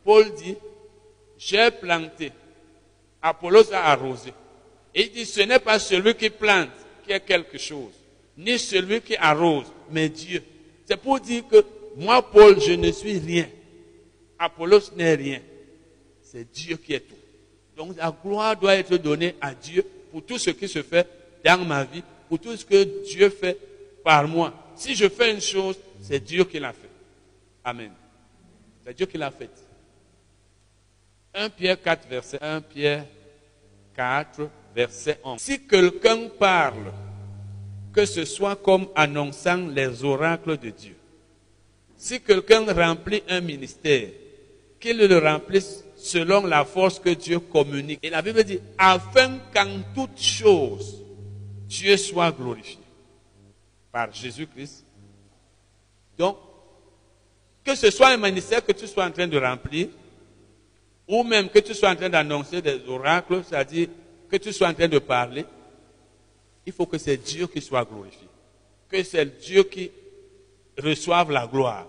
Paul 0.04 0.34
dit, 0.34 0.56
j'ai 1.38 1.70
planté, 1.72 2.32
Apollos 3.22 3.72
a 3.74 3.92
arrosé. 3.92 4.34
Et 4.96 5.04
il 5.04 5.12
dit, 5.12 5.26
ce 5.26 5.42
n'est 5.42 5.60
pas 5.60 5.80
celui 5.80 6.16
qui 6.16 6.30
plante 6.30 6.70
qui 7.06 7.12
est 7.12 7.20
quelque 7.20 7.58
chose, 7.58 7.92
ni 8.38 8.58
celui 8.58 9.02
qui 9.02 9.16
arrose, 9.18 9.66
mais 9.90 10.10
Dieu. 10.10 10.42
C'est 10.86 10.98
pour 10.98 11.20
dire 11.20 11.44
que 11.48 11.66
moi, 11.98 12.22
Paul, 12.22 12.60
je 12.60 12.74
ne 12.74 12.92
suis 12.92 13.18
rien. 13.20 13.48
Apollos 14.40 14.92
n'est 14.96 15.16
rien. 15.16 15.42
C'est 16.22 16.50
Dieu 16.52 16.78
qui 16.78 16.94
est 16.94 17.02
tout. 17.02 17.16
Donc 17.76 17.98
la 17.98 18.16
gloire 18.24 18.56
doit 18.56 18.76
être 18.76 18.98
donnée 18.98 19.36
à 19.42 19.54
Dieu 19.54 19.86
pour 20.12 20.24
tout 20.24 20.38
ce 20.38 20.52
qui 20.52 20.68
se 20.68 20.82
fait 20.82 21.08
dans 21.44 21.66
ma 21.66 21.84
vie, 21.84 22.04
pour 22.30 22.40
tout 22.40 22.56
ce 22.56 22.66
que 22.66 23.04
Dieu 23.06 23.30
fait 23.30 23.58
par 24.04 24.28
moi. 24.28 24.54
Si 24.76 24.96
je 24.96 25.08
fais 25.08 25.32
une 25.32 25.42
chose, 25.42 25.78
c'est 26.02 26.24
Dieu 26.24 26.44
qui 26.46 26.60
l'a 26.60 26.74
fait. 26.74 26.90
Amen. 27.64 27.92
C'est 28.86 28.96
Dieu 28.96 29.06
qui 29.06 29.18
l'a 29.18 29.32
fait. 29.32 29.50
1 31.34 31.50
Pierre 31.50 31.82
4, 31.82 32.08
verset 32.08 32.40
1 32.42 32.62
Pierre 32.62 33.06
4, 33.96 34.50
verset 34.76 35.20
11. 35.24 35.40
Si 35.40 35.66
quelqu'un 35.66 36.30
parle, 36.40 36.92
que 37.94 38.06
ce 38.06 38.26
soit 38.26 38.56
comme 38.56 38.88
annonçant 38.96 39.68
les 39.68 40.04
oracles 40.04 40.58
de 40.58 40.70
Dieu. 40.70 40.96
Si 41.96 42.20
quelqu'un 42.22 42.66
remplit 42.74 43.24
un 43.30 43.40
ministère, 43.40 44.10
qu'il 44.80 44.98
le 44.98 45.18
remplisse 45.18 45.86
selon 45.96 46.46
la 46.46 46.66
force 46.66 47.00
que 47.00 47.12
Dieu 47.12 47.40
communique. 47.40 48.00
Et 48.04 48.10
la 48.10 48.22
Bible 48.22 48.44
dit, 48.44 48.60
afin 48.78 49.40
qu'en 49.54 49.80
toute 49.96 50.20
chose, 50.20 51.03
Dieu 51.68 51.98
soit 51.98 52.32
glorifié 52.32 52.80
par 53.92 54.12
Jésus-Christ. 54.14 54.86
Donc, 56.18 56.38
que 57.64 57.76
ce 57.76 57.90
soit 57.92 58.10
un 58.10 58.18
ministère 58.18 58.66
que 58.66 58.72
tu 58.72 58.88
sois 58.88 59.06
en 59.06 59.12
train 59.12 59.28
de 59.28 59.38
remplir, 59.38 59.88
ou 61.08 61.24
même 61.24 61.50
que 61.50 61.60
tu 61.60 61.74
sois 61.74 61.90
en 61.90 61.96
train 61.96 62.10
d'annoncer 62.10 62.62
des 62.62 62.82
oracles, 62.88 63.44
c'est-à-dire 63.48 63.88
que 64.30 64.38
tu 64.38 64.52
sois 64.52 64.68
en 64.68 64.74
train 64.74 64.88
de 64.88 65.00
parler, 65.00 65.46
il 66.66 66.74
faut 66.74 66.86
que 66.86 66.98
c'est 66.98 67.18
Dieu 67.18 67.48
qui 67.48 67.62
soit 67.62 67.86
glorifié. 67.86 68.28
Que 68.90 69.04
c'est 69.04 69.26
Dieu 69.40 69.64
qui 69.64 69.92
reçoive 70.82 71.32
la 71.32 71.46
gloire. 71.48 71.88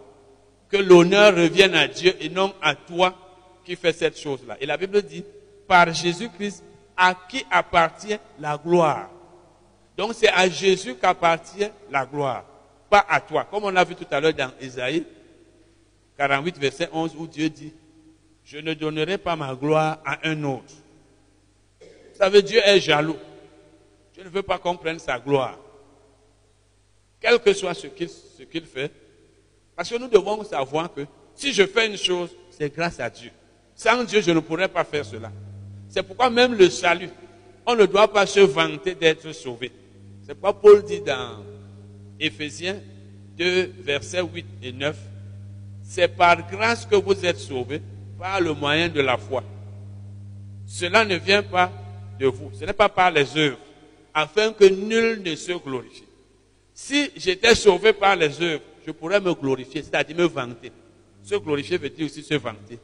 Que 0.69 0.77
l'honneur 0.77 1.35
revienne 1.35 1.75
à 1.75 1.87
Dieu 1.87 2.15
et 2.21 2.29
non 2.29 2.55
à 2.61 2.75
toi 2.75 3.15
qui 3.65 3.77
fais 3.77 3.93
cette 3.93 4.19
chose-là. 4.19 4.57
Et 4.61 4.67
la 4.67 4.77
Bible 4.77 5.03
dit, 5.03 5.25
par 5.67 5.93
Jésus-Christ, 5.93 6.63
à 6.97 7.15
qui 7.15 7.45
appartient 7.51 8.19
la 8.39 8.59
gloire? 8.59 9.11
Donc 9.97 10.12
c'est 10.15 10.29
à 10.29 10.49
Jésus 10.49 10.95
qu'appartient 10.97 11.69
la 11.91 12.05
gloire, 12.05 12.45
pas 12.91 13.05
à 13.09 13.21
toi. 13.21 13.47
Comme 13.51 13.65
on 13.65 13.77
a 13.77 13.85
vu 13.85 13.95
tout 13.95 14.07
à 14.11 14.21
l'heure 14.21 14.35
dans 14.35 14.51
Isaïe 14.61 15.05
48, 16.19 16.59
verset 16.59 16.89
11, 16.93 17.15
où 17.16 17.27
Dieu 17.27 17.49
dit, 17.49 17.73
je 18.45 18.59
ne 18.59 18.75
donnerai 18.75 19.19
pas 19.19 19.37
ma 19.37 19.55
gloire 19.55 19.99
à 20.05 20.19
un 20.29 20.43
autre. 20.45 20.75
Veut 22.21 22.43
dire 22.43 22.43
Dieu 22.43 22.61
est 22.65 22.81
jaloux. 22.81 23.16
Je 24.16 24.23
ne 24.23 24.29
veux 24.29 24.43
pas 24.43 24.59
qu'on 24.59 24.77
prenne 24.77 24.99
sa 24.99 25.19
gloire. 25.19 25.59
Quel 27.21 27.41
que 27.41 27.53
soit 27.53 27.75
ce 27.75 27.87
qu'il 27.89 28.66
fait. 28.66 28.93
Parce 29.75 29.91
que 29.91 29.97
nous 29.97 30.09
devons 30.09 30.45
savoir 30.45 30.93
que 30.93 31.07
si 31.35 31.53
je 31.53 31.66
fais 31.66 31.89
une 31.89 31.97
chose, 31.97 32.31
c'est 32.51 32.73
grâce 32.75 33.01
à 33.01 33.11
Dieu. 33.11 33.31
Sans 33.75 34.05
Dieu, 34.05 34.21
je 34.21 34.31
ne 34.31 34.41
pourrais 34.41 34.69
pas 34.69 34.85
faire 34.85 35.05
cela. 35.05 35.33
C'est 35.89 36.03
pourquoi 36.03 36.31
même 36.31 36.55
le 36.55 36.71
salut, 36.71 37.11
on 37.66 37.75
ne 37.75 37.87
doit 37.87 38.12
pas 38.12 38.27
se 38.27 38.41
vanter 38.41 38.95
d'être 38.95 39.33
sauvé. 39.33 39.73
C'est 40.27 40.35
pourquoi 40.35 40.59
Paul 40.61 40.83
dit 40.85 41.01
dans 41.01 41.45
Éphésiens 42.19 42.81
2, 43.37 43.75
versets 43.81 44.23
8 44.23 44.47
et 44.63 44.73
9, 44.73 44.97
c'est 45.83 46.09
par 46.09 46.51
grâce 46.51 46.87
que 46.87 46.97
vous 46.97 47.27
êtes 47.27 47.39
sauvés, 47.39 47.83
par 48.19 48.41
le 48.41 48.55
moyen 48.55 48.89
de 48.89 49.01
la 49.01 49.19
foi. 49.19 49.45
Cela 50.67 51.05
ne 51.05 51.17
vient 51.17 51.43
pas 51.43 51.71
de 52.19 52.27
vous, 52.27 52.51
ce 52.55 52.65
n'est 52.65 52.73
pas 52.73 52.89
par 52.89 53.11
les 53.11 53.37
œuvres, 53.37 53.59
afin 54.15 54.53
que 54.53 54.65
nul 54.65 55.23
ne 55.23 55.35
se 55.35 55.53
glorifie. 55.53 56.05
Si 56.73 57.11
j'étais 57.17 57.55
sauvé 57.55 57.93
par 57.93 58.17
les 58.17 58.41
œuvres, 58.41 58.63
je 58.87 58.93
pourrais 58.93 59.21
me 59.21 59.35
glorifier, 59.35 59.83
c'est-à-dire 59.83 60.17
me 60.17 60.25
vanter. 60.25 60.73
Se 61.23 61.35
glorifier 61.37 61.77
veut 61.77 61.91
dire 61.91 62.07
aussi 62.07 62.23
se 62.23 62.35
vanter? 62.35 62.79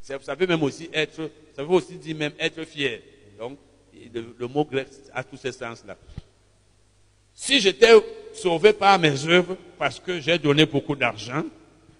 Ça 0.00 0.34
veut 0.34 0.46
même 0.46 0.62
aussi 0.62 0.88
être, 0.92 1.30
ça 1.56 1.62
veut 1.64 1.70
aussi 1.70 1.96
dire 1.96 2.16
même 2.16 2.32
être 2.38 2.62
fier. 2.64 3.02
Donc, 3.38 3.58
le, 4.12 4.46
mot 4.46 4.64
grec 4.64 4.88
a 5.12 5.24
tous 5.24 5.36
ces 5.36 5.52
sens-là. 5.52 5.96
Si 7.34 7.60
j'étais 7.60 7.92
sauvé 8.32 8.72
par 8.72 8.98
mes 8.98 9.26
œuvres, 9.26 9.56
parce 9.78 9.98
que 9.98 10.20
j'ai 10.20 10.38
donné 10.38 10.64
beaucoup 10.64 10.94
d'argent, 10.94 11.42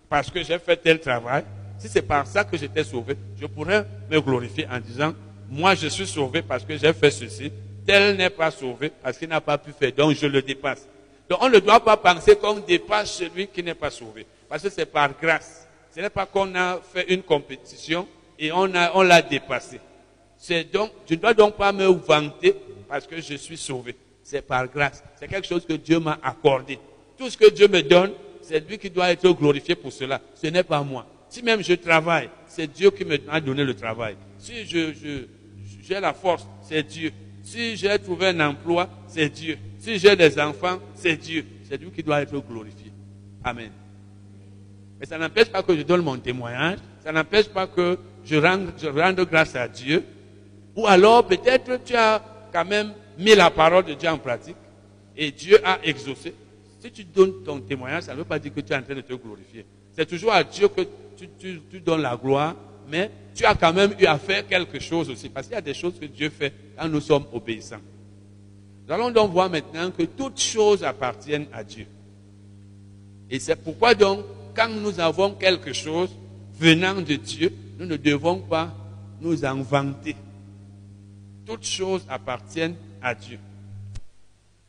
parce 0.09 0.31
que 0.31 0.43
j'ai 0.43 0.59
fait 0.59 0.77
tel 0.77 1.01
travail, 1.01 1.45
si 1.79 1.89
c'est 1.89 2.03
par 2.03 2.27
ça 2.27 2.45
que 2.45 2.57
j'étais 2.57 2.85
sauvé, 2.85 3.17
je 3.41 3.47
pourrais 3.47 3.85
me 4.11 4.21
glorifier 4.21 4.67
en 4.71 4.79
disant, 4.79 5.13
moi 5.51 5.75
je 5.75 5.89
suis 5.89 6.07
sauvé 6.07 6.41
parce 6.43 6.65
que 6.65 6.77
j'ai 6.77 6.93
fait 6.93 7.11
ceci, 7.11 7.51
tel 7.85 8.17
n'est 8.17 8.31
pas 8.31 8.51
sauvé 8.51 8.93
parce 9.03 9.19
qu'il 9.19 9.29
n'a 9.29 9.41
pas 9.41 9.59
pu 9.59 9.73
faire, 9.73 9.93
donc 9.93 10.15
je 10.15 10.27
le 10.27 10.41
dépasse. 10.41 10.87
Donc 11.29 11.43
on 11.43 11.49
ne 11.49 11.59
doit 11.59 11.81
pas 11.81 11.97
penser 11.97 12.37
qu'on 12.37 12.61
dépasse 12.61 13.15
celui 13.15 13.49
qui 13.49 13.63
n'est 13.63 13.75
pas 13.75 13.91
sauvé, 13.91 14.27
parce 14.49 14.63
que 14.63 14.71
c'est 14.71 14.87
par 14.87 15.11
grâce. 15.21 15.69
Ce 15.95 16.01
n'est 16.01 16.11
pas 16.11 16.27
qu'on 16.27 16.55
a 16.55 16.81
fait 16.93 17.13
une 17.13 17.23
compétition 17.23 18.07
et 18.39 18.51
on 18.53 18.67
l'a 18.67 18.93
on 18.95 19.29
dépassé. 19.29 19.81
C'est 20.39 20.65
donc, 20.65 20.91
je 21.09 21.15
ne 21.15 21.21
dois 21.21 21.35
donc 21.35 21.57
pas 21.57 21.73
me 21.73 21.87
vanter 21.87 22.55
parce 22.89 23.07
que 23.07 23.21
je 23.21 23.35
suis 23.35 23.57
sauvé. 23.57 23.97
C'est 24.25 24.43
par 24.43 24.67
grâce. 24.69 25.05
C'est 25.21 25.29
quelque 25.29 25.47
chose 25.47 25.65
que 25.65 25.75
Dieu 25.75 26.01
m'a 26.01 26.19
accordé. 26.23 26.79
Tout 27.17 27.29
ce 27.31 27.37
que 27.37 27.51
Dieu 27.51 27.69
me 27.69 27.83
donne, 27.83 28.13
c'est 28.41 28.67
lui 28.69 28.79
qui 28.79 28.91
doit 28.91 29.11
être 29.11 29.31
glorifié 29.33 29.75
pour 29.75 29.93
cela. 29.93 30.21
Ce 30.35 30.47
n'est 30.49 30.63
pas 30.63 30.83
moi. 30.83 31.07
Si 31.29 31.43
même 31.43 31.63
je 31.63 31.75
travaille, 31.75 32.31
c'est 32.47 32.67
Dieu 32.67 32.91
qui 32.91 33.05
m'a 33.05 33.41
donné 33.41 33.65
le 33.65 33.75
travail. 33.75 34.17
Si 34.39 34.65
je, 34.67 35.27
j'ai 35.83 36.01
la 36.01 36.15
force, 36.15 36.47
c'est 36.63 36.83
Dieu. 36.83 37.13
Si 37.43 37.77
j'ai 37.77 37.99
trouvé 37.99 38.29
un 38.29 38.41
emploi, 38.41 38.89
c'est 39.07 39.29
Dieu. 39.29 39.59
Si 39.79 39.99
j'ai 39.99 40.17
des 40.17 40.41
enfants, 40.41 40.79
c'est 40.95 41.17
Dieu. 41.17 41.45
C'est 41.69 41.77
Dieu 41.77 41.91
qui 41.91 42.03
doit 42.03 42.23
être 42.23 42.39
glorifié. 42.41 42.91
Amen. 43.43 43.71
Mais 44.99 45.07
ça 45.07 45.19
n'empêche 45.19 45.51
pas 45.51 45.63
que 45.63 45.77
je 45.77 45.83
donne 45.83 46.03
mon 46.03 46.17
témoignage. 46.17 46.79
Ça 47.03 47.13
n'empêche 47.13 47.49
pas 47.49 47.67
que 47.67 47.99
je 48.25 48.37
rende, 48.37 48.73
je 48.81 48.89
rende 48.89 49.21
grâce 49.21 49.55
à 49.55 49.69
Dieu. 49.69 50.03
Ou 50.75 50.87
alors, 50.87 51.27
peut-être, 51.27 51.85
tu 51.85 51.95
as 51.95 52.23
quand 52.53 52.65
même 52.65 52.93
mis 53.19 53.35
la 53.35 53.51
parole 53.51 53.85
de 53.85 53.95
Dieu 53.95 54.09
en 54.09 54.19
pratique 54.19 54.57
et 55.17 55.31
Dieu 55.31 55.59
a 55.65 55.79
exaucé. 55.85 56.35
Si 56.81 56.91
tu 56.91 57.05
donnes 57.05 57.43
ton 57.45 57.61
témoignage, 57.61 58.05
ça 58.05 58.13
ne 58.13 58.19
veut 58.19 58.25
pas 58.25 58.39
dire 58.39 58.53
que 58.53 58.61
tu 58.61 58.73
es 58.73 58.77
en 58.77 58.83
train 58.83 58.95
de 58.95 59.01
te 59.01 59.15
glorifier. 59.15 59.65
C'est 59.97 60.07
toujours 60.07 60.33
à 60.33 60.45
Dieu 60.45 60.69
que 60.69 60.83
tu, 61.39 61.81
donnes 61.81 62.03
la 62.03 62.17
gloire, 62.17 62.55
mais 62.89 63.11
tu 63.35 63.45
as 63.45 63.55
quand 63.55 63.73
même 63.73 63.95
eu 63.99 64.07
à 64.07 64.19
faire 64.19 64.47
quelque 64.47 64.79
chose 64.81 65.09
aussi. 65.09 65.29
Parce 65.29 65.47
qu'il 65.47 65.55
y 65.55 65.59
a 65.59 65.63
des 65.63 65.75
choses 65.75 65.95
que 65.99 66.07
Dieu 66.07 66.31
fait 66.31 66.53
quand 66.77 66.89
nous 66.89 67.01
sommes 67.01 67.25
obéissants. 67.33 67.81
Nous 68.87 68.93
allons 68.93 69.11
donc 69.11 69.33
voir 69.33 69.49
maintenant 69.49 69.91
que 69.91 70.03
toutes 70.03 70.41
choses 70.41 70.85
appartiennent 70.85 71.47
à 71.53 71.65
Dieu. 71.65 71.87
Et 73.31 73.39
c'est 73.39 73.57
pourquoi 73.57 73.95
donc, 73.95 74.25
quand 74.55 74.69
nous 74.69 75.01
avons 75.01 75.33
quelque 75.33 75.73
chose 75.73 76.11
venant 76.59 77.01
de 77.01 77.15
Dieu, 77.15 77.53
nous 77.79 77.87
ne 77.87 77.97
devons 77.97 78.39
pas 78.41 78.73
nous 79.21 79.45
en 79.45 79.63
vanter. 79.63 80.17
Toutes 81.47 81.65
choses 81.65 82.05
appartiennent 82.09 82.77
à 83.05 83.15
Dieu. 83.15 83.39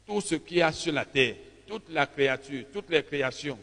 Tout 0.05 0.21
ce 0.21 0.35
qu'il 0.35 0.57
y 0.57 0.61
a 0.61 0.71
sur 0.71 0.93
la 0.93 1.05
terre, 1.05 1.35
toute 1.65 1.89
la 1.89 2.05
créature, 2.05 2.65
toutes 2.71 2.89
les 2.89 3.01
créations, 3.01 3.57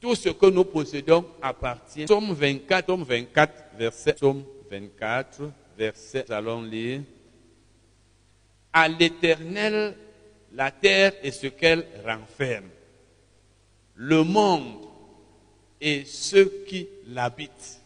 tout 0.00 0.14
ce 0.16 0.30
que 0.30 0.46
nous 0.46 0.64
possédons 0.64 1.24
appartient. 1.40 2.08
Somme 2.08 2.32
24, 2.32 2.86
Somme 2.86 3.04
24, 3.04 3.64
verset, 3.76 4.16
Somme 4.18 4.44
24, 4.70 5.42
verset, 5.76 6.24
nous 6.26 6.34
allons 6.34 6.62
lire. 6.62 7.02
À 8.72 8.88
l'éternel, 8.88 9.94
la 10.54 10.70
terre 10.70 11.12
et 11.22 11.30
ce 11.30 11.46
qu'elle 11.48 11.86
renferme, 12.04 12.70
le 13.94 14.24
monde 14.24 14.86
et 15.80 16.04
ceux 16.06 16.64
qui 16.66 16.88
l'habitent. 17.08 17.80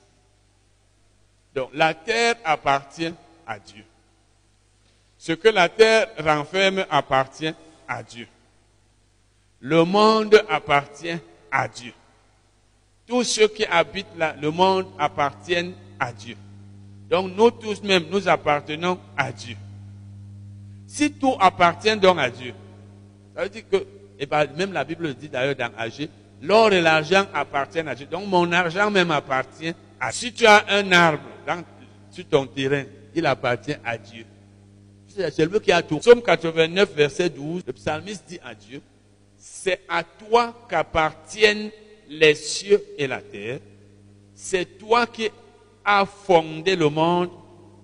Donc 1.53 1.71
la 1.75 1.95
terre 1.95 2.37
appartient 2.45 3.13
à 3.47 3.59
Dieu. 3.59 3.85
Ce 5.27 5.33
que 5.33 5.49
la 5.49 5.69
terre 5.69 6.07
renferme 6.25 6.87
appartient 6.89 7.53
à 7.89 8.01
Dieu. 8.01 8.29
Le 9.59 9.83
monde 9.83 10.41
appartient 10.49 11.19
à 11.51 11.67
Dieu. 11.67 11.93
Tous 13.09 13.25
ceux 13.25 13.49
qui 13.49 13.65
habitent 13.65 14.07
le 14.41 14.51
monde 14.53 14.87
appartiennent 14.97 15.73
à 15.99 16.13
Dieu. 16.13 16.37
Donc 17.11 17.33
nous 17.35 17.51
tous 17.51 17.83
même, 17.83 18.05
nous 18.09 18.29
appartenons 18.29 19.01
à 19.17 19.33
Dieu. 19.33 19.57
Si 20.87 21.11
tout 21.11 21.35
appartient 21.41 21.97
donc 21.97 22.21
à 22.21 22.31
Dieu, 22.31 22.55
ça 23.35 23.43
veut 23.43 23.49
dire 23.49 23.65
que, 23.69 23.85
et 24.21 24.27
ben, 24.27 24.47
même 24.57 24.73
la 24.73 24.85
Bible 24.85 25.09
le 25.09 25.15
dit 25.15 25.29
d'ailleurs 25.29 25.57
dans 25.57 25.73
Agé, 25.77 26.09
l'or 26.41 26.73
et 26.73 26.81
l'argent 26.81 27.27
appartiennent 27.35 27.89
à 27.89 27.97
Dieu. 27.97 28.07
Donc 28.07 28.29
mon 28.29 28.53
argent 28.53 28.93
même 28.93 29.11
appartient 29.11 29.75
à 29.99 30.13
Dieu. 30.13 30.21
Si 30.21 30.33
tu 30.33 30.47
as 30.47 30.67
un 30.69 30.93
arbre 30.93 31.25
dans, 31.45 31.65
sur 32.13 32.29
ton 32.29 32.47
terrain, 32.47 32.85
il 33.13 33.27
appartient 33.27 33.75
à 33.85 33.99
Dieu 33.99 34.25
c'est 35.17 35.47
lui 35.47 35.61
qui 35.61 35.73
a 35.73 35.83
tout. 35.83 35.99
Psaume 35.99 36.23
89, 36.23 36.95
verset 36.95 37.31
12, 37.31 37.63
le 37.67 37.73
psalmiste 37.73 38.25
dit 38.29 38.39
à 38.45 38.55
Dieu, 38.55 38.81
c'est 39.39 39.81
à 39.89 40.03
toi 40.03 40.55
qu'appartiennent 40.69 41.71
les 42.09 42.35
cieux 42.35 42.83
et 42.99 43.07
la 43.07 43.21
terre. 43.21 43.61
C'est 44.35 44.79
toi 44.79 45.07
qui 45.07 45.29
as 45.85 46.05
fondé 46.05 46.77
le 46.77 46.89
monde 46.89 47.31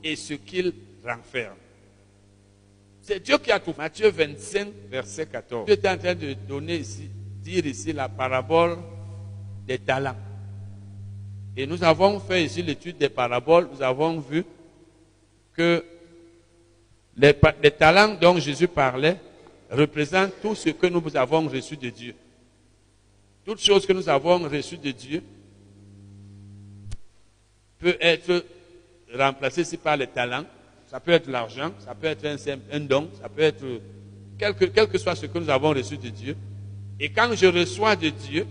et 0.03 0.17
ce 0.17 0.35
qu'il 0.35 0.73
renferme. 1.05 1.57
C'est 3.01 3.21
Dieu 3.21 3.39
qui 3.39 3.51
a 3.51 3.59
tout. 3.59 3.75
Matthieu 3.77 4.11
25, 4.11 4.69
verset 4.91 5.27
14. 5.27 5.67
Dieu 5.67 5.75
est 5.75 5.89
en 5.89 5.99
train 5.99 6.15
de 6.15 6.35
donner 6.35 6.77
ici, 6.77 7.09
dire 7.43 7.67
ici 7.67 7.93
la 7.93 8.09
parabole 8.09 8.79
des 9.67 9.79
talents. 9.79 10.17
Et 11.57 11.67
nous 11.67 11.83
avons 11.83 12.19
fait 12.21 12.45
ici 12.45 12.63
l'étude 12.63 12.99
des 12.99 13.09
paraboles. 13.09 13.69
Nous 13.73 13.83
avons 13.83 14.21
vu 14.21 14.45
que 15.55 15.85
les, 17.17 17.35
talents 17.71 18.15
dont 18.21 18.39
Jésus 18.39 18.69
parlait 18.69 19.19
représentent 19.71 20.33
tout 20.41 20.55
ce 20.55 20.71
que 20.71 20.87
nous 20.87 21.03
avons 21.17 21.49
reçu 21.49 21.77
de 21.77 21.91
Dieu. 21.91 22.15
Toute 23.45 23.61
chose 23.61 23.87
que 23.87 23.93
nous 23.93 24.09
avons 24.09 24.39
reçue 24.49 24.79
de 24.79 24.91
Dieu 24.91 25.23
peut 27.79 27.97
être 28.01 28.45
remplacée 29.15 29.77
par 29.77 29.97
les 29.97 30.07
talents. 30.07 30.45
Ça 30.87 31.01
peut 31.01 31.13
être 31.13 31.29
l'argent, 31.29 31.73
ça 31.79 31.95
peut 31.95 32.07
être 32.07 32.25
un, 32.71 32.81
don, 32.81 33.09
ça 33.21 33.29
peut 33.29 33.43
être 33.43 33.65
quel 34.39 34.55
que, 34.55 34.67
quel 34.67 34.89
que 34.89 34.99
soit 34.99 35.17
ce 35.17 35.27
que 35.27 35.39
nous 35.39 35.49
avons 35.49 35.71
reçu 35.71 35.97
de 35.97 36.09
Dieu. 36.09 36.37
Et 37.01 37.11
quand 37.11 37.35
je 37.35 37.47
reçois 37.47 37.97
de 37.97 38.11
Dieu, 38.11 38.47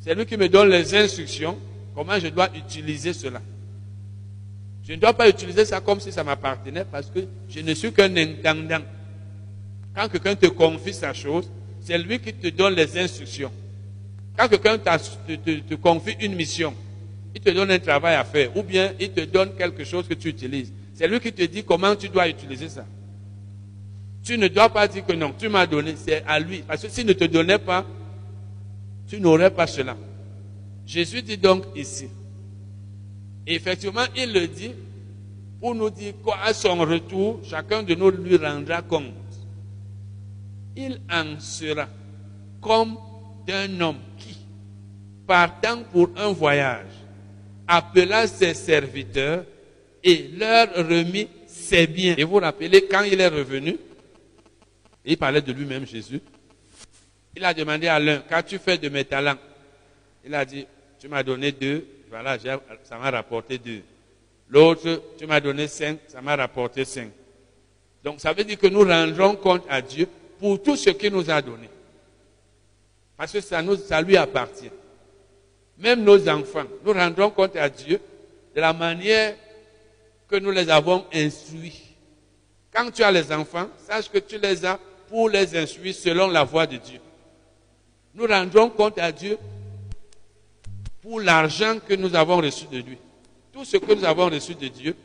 c'est 0.00 0.14
lui 0.14 0.24
qui 0.24 0.36
me 0.36 0.48
donne 0.48 0.68
les 0.68 0.94
instructions, 0.94 1.58
comment 1.94 2.18
je 2.18 2.28
dois 2.28 2.48
utiliser 2.56 3.12
cela. 3.12 3.42
Je 4.84 4.92
ne 4.92 4.96
dois 4.98 5.12
pas 5.12 5.28
utiliser 5.28 5.64
ça 5.64 5.80
comme 5.80 6.00
si 6.00 6.10
ça 6.10 6.24
m'appartenait 6.24 6.84
parce 6.84 7.06
que 7.06 7.20
je 7.48 7.60
ne 7.60 7.72
suis 7.74 7.92
qu'un 7.92 8.16
intendant. 8.16 8.82
Quand 9.94 10.08
quelqu'un 10.08 10.34
te 10.34 10.46
confie 10.46 10.92
sa 10.92 11.12
chose, 11.12 11.48
c'est 11.80 11.98
lui 11.98 12.18
qui 12.18 12.32
te 12.32 12.48
donne 12.48 12.74
les 12.74 12.98
instructions. 12.98 13.52
Quand 14.36 14.48
quelqu'un 14.48 14.78
te, 14.78 15.74
confie 15.74 16.16
une 16.20 16.34
mission, 16.34 16.74
il 17.34 17.40
te 17.40 17.50
donne 17.50 17.70
un 17.70 17.78
travail 17.78 18.14
à 18.14 18.24
faire 18.24 18.56
ou 18.56 18.62
bien 18.62 18.92
il 18.98 19.10
te 19.10 19.20
donne 19.20 19.54
quelque 19.54 19.84
chose 19.84 20.08
que 20.08 20.14
tu 20.14 20.28
utilises. 20.28 20.72
C'est 20.94 21.06
lui 21.06 21.20
qui 21.20 21.32
te 21.32 21.42
dit 21.42 21.62
comment 21.62 21.94
tu 21.94 22.08
dois 22.08 22.28
utiliser 22.28 22.68
ça. 22.68 22.84
Tu 24.24 24.38
ne 24.38 24.48
dois 24.48 24.68
pas 24.68 24.88
dire 24.88 25.04
que 25.04 25.12
non, 25.12 25.34
tu 25.36 25.48
m'as 25.48 25.66
donné, 25.66 25.94
c'est 25.96 26.22
à 26.26 26.38
lui. 26.38 26.62
Parce 26.66 26.82
que 26.82 26.88
s'il 26.88 27.06
ne 27.06 27.12
te 27.12 27.24
donnait 27.24 27.58
pas, 27.58 27.84
tu 29.08 29.20
n'aurais 29.20 29.50
pas 29.50 29.66
cela. 29.66 29.96
Jésus 30.86 31.22
dit 31.22 31.36
donc 31.36 31.64
ici, 31.76 32.08
effectivement, 33.46 34.04
il 34.16 34.32
le 34.32 34.46
dit 34.46 34.72
pour 35.60 35.74
nous 35.74 35.90
dire 35.90 36.14
qu'à 36.24 36.52
son 36.52 36.78
retour, 36.78 37.40
chacun 37.44 37.82
de 37.82 37.94
nous 37.94 38.10
lui 38.10 38.36
rendra 38.36 38.82
compte. 38.82 39.14
Il 40.76 41.00
en 41.10 41.38
sera 41.38 41.88
comme 42.60 42.96
d'un 43.46 43.80
homme 43.80 43.98
qui, 44.18 44.36
partant 45.26 45.82
pour 45.92 46.10
un 46.16 46.32
voyage, 46.32 46.86
appela 47.66 48.26
ses 48.26 48.54
serviteurs 48.54 49.44
et 50.02 50.28
leur 50.36 50.74
remit 50.74 51.28
ses 51.46 51.86
biens. 51.86 52.14
Et 52.18 52.24
vous 52.24 52.32
vous 52.32 52.38
rappelez, 52.38 52.86
quand 52.86 53.02
il 53.02 53.20
est 53.20 53.28
revenu, 53.28 53.76
il 55.04 55.16
parlait 55.16 55.42
de 55.42 55.52
lui-même, 55.52 55.86
Jésus. 55.86 56.20
Il 57.36 57.44
a 57.44 57.54
demandé 57.54 57.86
à 57.86 57.98
l'un, 57.98 58.18
qu'as-tu 58.18 58.58
fait 58.58 58.78
de 58.78 58.88
mes 58.88 59.04
talents? 59.04 59.38
Il 60.24 60.34
a 60.34 60.44
dit, 60.44 60.66
tu 60.98 61.08
m'as 61.08 61.22
donné 61.22 61.52
deux, 61.52 61.86
voilà, 62.12 62.36
ça 62.38 62.98
m'a 62.98 63.10
rapporté 63.10 63.56
deux. 63.56 63.80
L'autre, 64.50 65.02
tu 65.16 65.26
m'as 65.26 65.40
donné 65.40 65.66
cinq, 65.66 65.98
ça 66.08 66.20
m'a 66.20 66.36
rapporté 66.36 66.84
cinq. 66.84 67.10
Donc 68.04 68.20
ça 68.20 68.34
veut 68.34 68.44
dire 68.44 68.58
que 68.58 68.66
nous 68.66 68.84
rendrons 68.84 69.34
compte 69.34 69.64
à 69.66 69.80
Dieu 69.80 70.06
pour 70.38 70.62
tout 70.62 70.76
ce 70.76 70.90
qu'il 70.90 71.10
nous 71.10 71.30
a 71.30 71.40
donné. 71.40 71.70
Parce 73.16 73.32
que 73.32 73.40
ça 73.40 74.02
lui 74.02 74.18
appartient. 74.18 74.70
Même 75.78 76.04
nos 76.04 76.28
enfants, 76.28 76.64
nous 76.84 76.92
rendrons 76.92 77.30
compte 77.30 77.56
à 77.56 77.70
Dieu 77.70 77.98
de 78.54 78.60
la 78.60 78.74
manière 78.74 79.34
que 80.28 80.36
nous 80.36 80.50
les 80.50 80.68
avons 80.68 81.06
instruits. 81.14 81.96
Quand 82.70 82.90
tu 82.90 83.02
as 83.02 83.10
les 83.10 83.32
enfants, 83.32 83.68
sache 83.88 84.10
que 84.10 84.18
tu 84.18 84.36
les 84.36 84.66
as 84.66 84.78
pour 85.08 85.30
les 85.30 85.56
instruire 85.56 85.94
selon 85.94 86.28
la 86.28 86.44
voie 86.44 86.66
de 86.66 86.76
Dieu. 86.76 87.00
Nous 88.14 88.26
rendrons 88.26 88.68
compte 88.68 88.98
à 88.98 89.10
Dieu 89.10 89.38
pour 91.02 91.20
l'argent 91.20 91.78
que 91.86 91.94
nous 91.94 92.14
avons 92.14 92.36
reçu 92.36 92.66
de 92.70 92.78
lui. 92.78 92.96
Tout 93.52 93.64
ce 93.64 93.76
que 93.76 93.92
nous 93.92 94.04
avons 94.04 94.30
reçu 94.30 94.54
de 94.54 94.68
Dieu, 94.68 94.96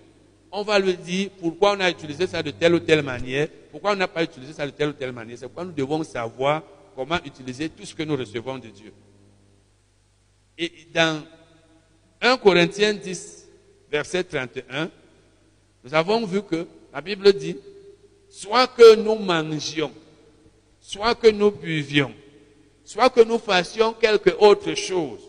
on 0.52 0.62
va 0.62 0.80
lui 0.80 0.96
dire 0.96 1.32
pourquoi 1.40 1.76
on 1.76 1.80
a 1.80 1.90
utilisé 1.90 2.28
ça 2.28 2.42
de 2.42 2.52
telle 2.52 2.76
ou 2.76 2.80
telle 2.80 3.02
manière, 3.02 3.48
pourquoi 3.72 3.92
on 3.92 3.96
n'a 3.96 4.08
pas 4.08 4.24
utilisé 4.24 4.54
ça 4.54 4.66
de 4.66 4.72
telle 4.72 4.90
ou 4.90 4.94
telle 4.94 5.12
manière. 5.12 5.38
C'est 5.38 5.48
pourquoi 5.48 5.66
nous 5.66 5.72
devons 5.72 6.04
savoir 6.04 6.62
comment 6.96 7.18
utiliser 7.26 7.70
tout 7.70 7.84
ce 7.84 7.96
que 7.96 8.04
nous 8.04 8.16
recevons 8.16 8.60
de 8.60 8.68
Dieu. 8.68 8.94
Et 10.58 10.72
dans 10.94 11.24
1 12.22 12.38
Corinthiens 12.38 12.94
10, 12.94 13.48
verset 13.92 14.24
31, 14.24 14.90
nous 15.84 15.94
avons 15.94 16.26
vu 16.26 16.42
que 16.44 16.68
la 16.94 17.02
Bible 17.02 17.34
dit, 17.34 17.58
soit 18.30 18.68
que 18.68 18.96
nous 18.96 19.16
mangions, 19.16 19.92
soit 20.80 21.16
que 21.16 21.28
nous 21.28 21.52
buvions, 21.52 22.14
soit 22.84 23.10
que 23.10 23.22
nous 23.22 23.40
fassions 23.40 23.94
quelque 23.94 24.32
autre 24.40 24.74
chose, 24.74 25.27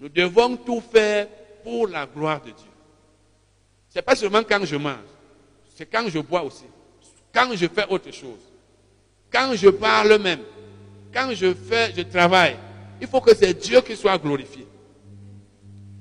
nous 0.00 0.08
devons 0.08 0.56
tout 0.56 0.80
faire 0.80 1.28
pour 1.62 1.86
la 1.86 2.06
gloire 2.06 2.40
de 2.40 2.46
Dieu. 2.46 2.70
Ce 3.90 3.98
n'est 3.98 4.02
pas 4.02 4.16
seulement 4.16 4.42
quand 4.42 4.64
je 4.64 4.76
mange, 4.76 4.96
c'est 5.74 5.86
quand 5.86 6.08
je 6.08 6.18
bois 6.18 6.42
aussi. 6.42 6.64
Quand 7.32 7.50
je 7.54 7.66
fais 7.68 7.86
autre 7.88 8.10
chose. 8.10 8.40
Quand 9.30 9.54
je 9.54 9.68
parle 9.68 10.18
même. 10.20 10.40
Quand 11.12 11.30
je 11.32 11.54
fais, 11.54 11.92
je 11.96 12.02
travaille. 12.02 12.56
Il 13.00 13.06
faut 13.06 13.20
que 13.20 13.34
c'est 13.34 13.54
Dieu 13.54 13.80
qui 13.80 13.94
soit 13.94 14.18
glorifié. 14.18 14.66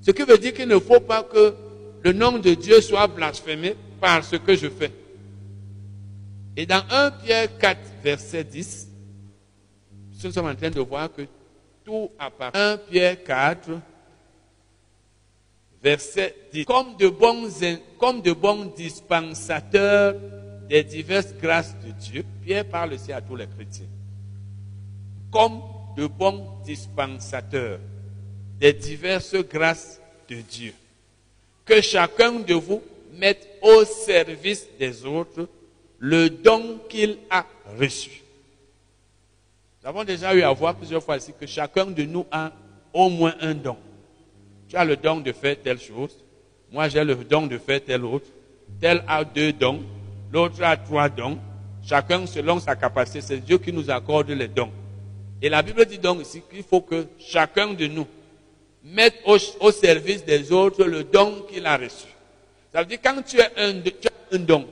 Ce 0.01 0.11
qui 0.11 0.23
veut 0.23 0.37
dire 0.37 0.53
qu'il 0.53 0.67
ne 0.67 0.79
faut 0.79 0.99
pas 0.99 1.23
que 1.23 1.53
le 2.01 2.13
nom 2.13 2.37
de 2.39 2.53
Dieu 2.53 2.81
soit 2.81 3.07
blasphémé 3.07 3.75
par 3.99 4.23
ce 4.23 4.37
que 4.37 4.55
je 4.55 4.69
fais. 4.69 4.91
Et 6.55 6.65
dans 6.65 6.81
1 6.89 7.11
Pierre 7.23 7.57
4, 7.57 7.79
verset 8.03 8.43
10, 8.43 8.87
nous 10.23 10.31
sommes 10.31 10.47
en 10.47 10.55
train 10.55 10.69
de 10.69 10.79
voir 10.79 11.11
que 11.11 11.23
tout 11.89 12.11
appartient. 12.19 12.59
1 12.59 12.77
Pierre 12.77 13.23
4, 13.23 13.69
verset 15.81 16.35
10. 16.53 16.65
Comme 16.65 16.95
de 16.97 17.07
bons, 17.07 17.49
comme 17.97 18.21
de 18.21 18.31
bons 18.31 18.65
dispensateurs 18.65 20.15
des 20.69 20.83
diverses 20.83 21.33
grâces 21.41 21.75
de 21.83 21.91
Dieu, 21.91 22.23
Pierre 22.45 22.65
parle 22.65 22.93
aussi 22.93 23.11
à 23.11 23.21
tous 23.21 23.35
les 23.35 23.47
chrétiens, 23.47 23.87
comme 25.31 25.61
de 25.97 26.05
bons 26.05 26.59
dispensateurs 26.63 27.79
des 28.59 28.73
diverses 28.73 29.37
grâces 29.37 29.99
de 30.29 30.35
Dieu. 30.41 30.73
Que 31.65 31.81
chacun 31.81 32.33
de 32.33 32.53
vous 32.53 32.83
mette 33.13 33.47
au 33.63 33.83
service 33.83 34.67
des 34.77 35.05
autres 35.05 35.49
le 35.97 36.29
don 36.29 36.79
qu'il 36.87 37.17
a 37.31 37.45
reçu. 37.79 38.21
Nous 39.81 39.87
avons 39.87 40.03
déjà 40.03 40.35
eu 40.35 40.41
à 40.41 40.51
voir 40.51 40.75
plusieurs 40.75 41.01
fois 41.01 41.15
ici 41.15 41.33
que 41.39 41.45
chacun 41.47 41.85
de 41.85 42.03
nous 42.03 42.25
a 42.31 42.51
au 42.93 43.09
moins 43.09 43.33
un 43.39 43.53
don. 43.53 43.77
Tu 44.67 44.75
as 44.75 44.83
le 44.83 44.97
don 44.97 45.21
de 45.21 45.31
faire 45.31 45.55
telle 45.61 45.79
chose, 45.79 46.21
moi 46.69 46.89
j'ai 46.89 47.01
le 47.03 47.15
don 47.15 47.47
de 47.47 47.57
faire 47.57 47.81
telle 47.83 48.03
autre, 48.03 48.25
tel 48.81 49.01
a 49.07 49.23
deux 49.23 49.53
dons, 49.53 49.81
l'autre 50.33 50.61
a 50.63 50.75
trois 50.75 51.07
dons, 51.07 51.39
chacun 51.81 52.25
selon 52.25 52.59
sa 52.59 52.75
capacité, 52.75 53.21
c'est 53.21 53.37
Dieu 53.37 53.57
qui 53.57 53.71
nous 53.71 53.89
accorde 53.89 54.29
les 54.31 54.49
dons. 54.49 54.69
Et 55.41 55.47
la 55.47 55.61
Bible 55.61 55.85
dit 55.85 55.97
donc 55.97 56.21
ici 56.21 56.43
qu'il 56.51 56.63
faut 56.63 56.81
que 56.81 57.07
chacun 57.17 57.73
de 57.73 57.87
nous 57.87 58.05
mette 58.83 59.15
au, 59.25 59.71
service 59.71 60.25
des 60.25 60.51
autres 60.51 60.83
le 60.83 61.05
don 61.05 61.45
qu'il 61.49 61.65
a 61.65 61.77
reçu. 61.77 62.07
Ça 62.73 62.81
veut 62.81 62.85
dire 62.85 62.99
quand 63.01 63.21
tu 63.25 63.39
as, 63.39 63.49
un, 63.55 63.75
un 64.33 64.39
don, 64.39 64.67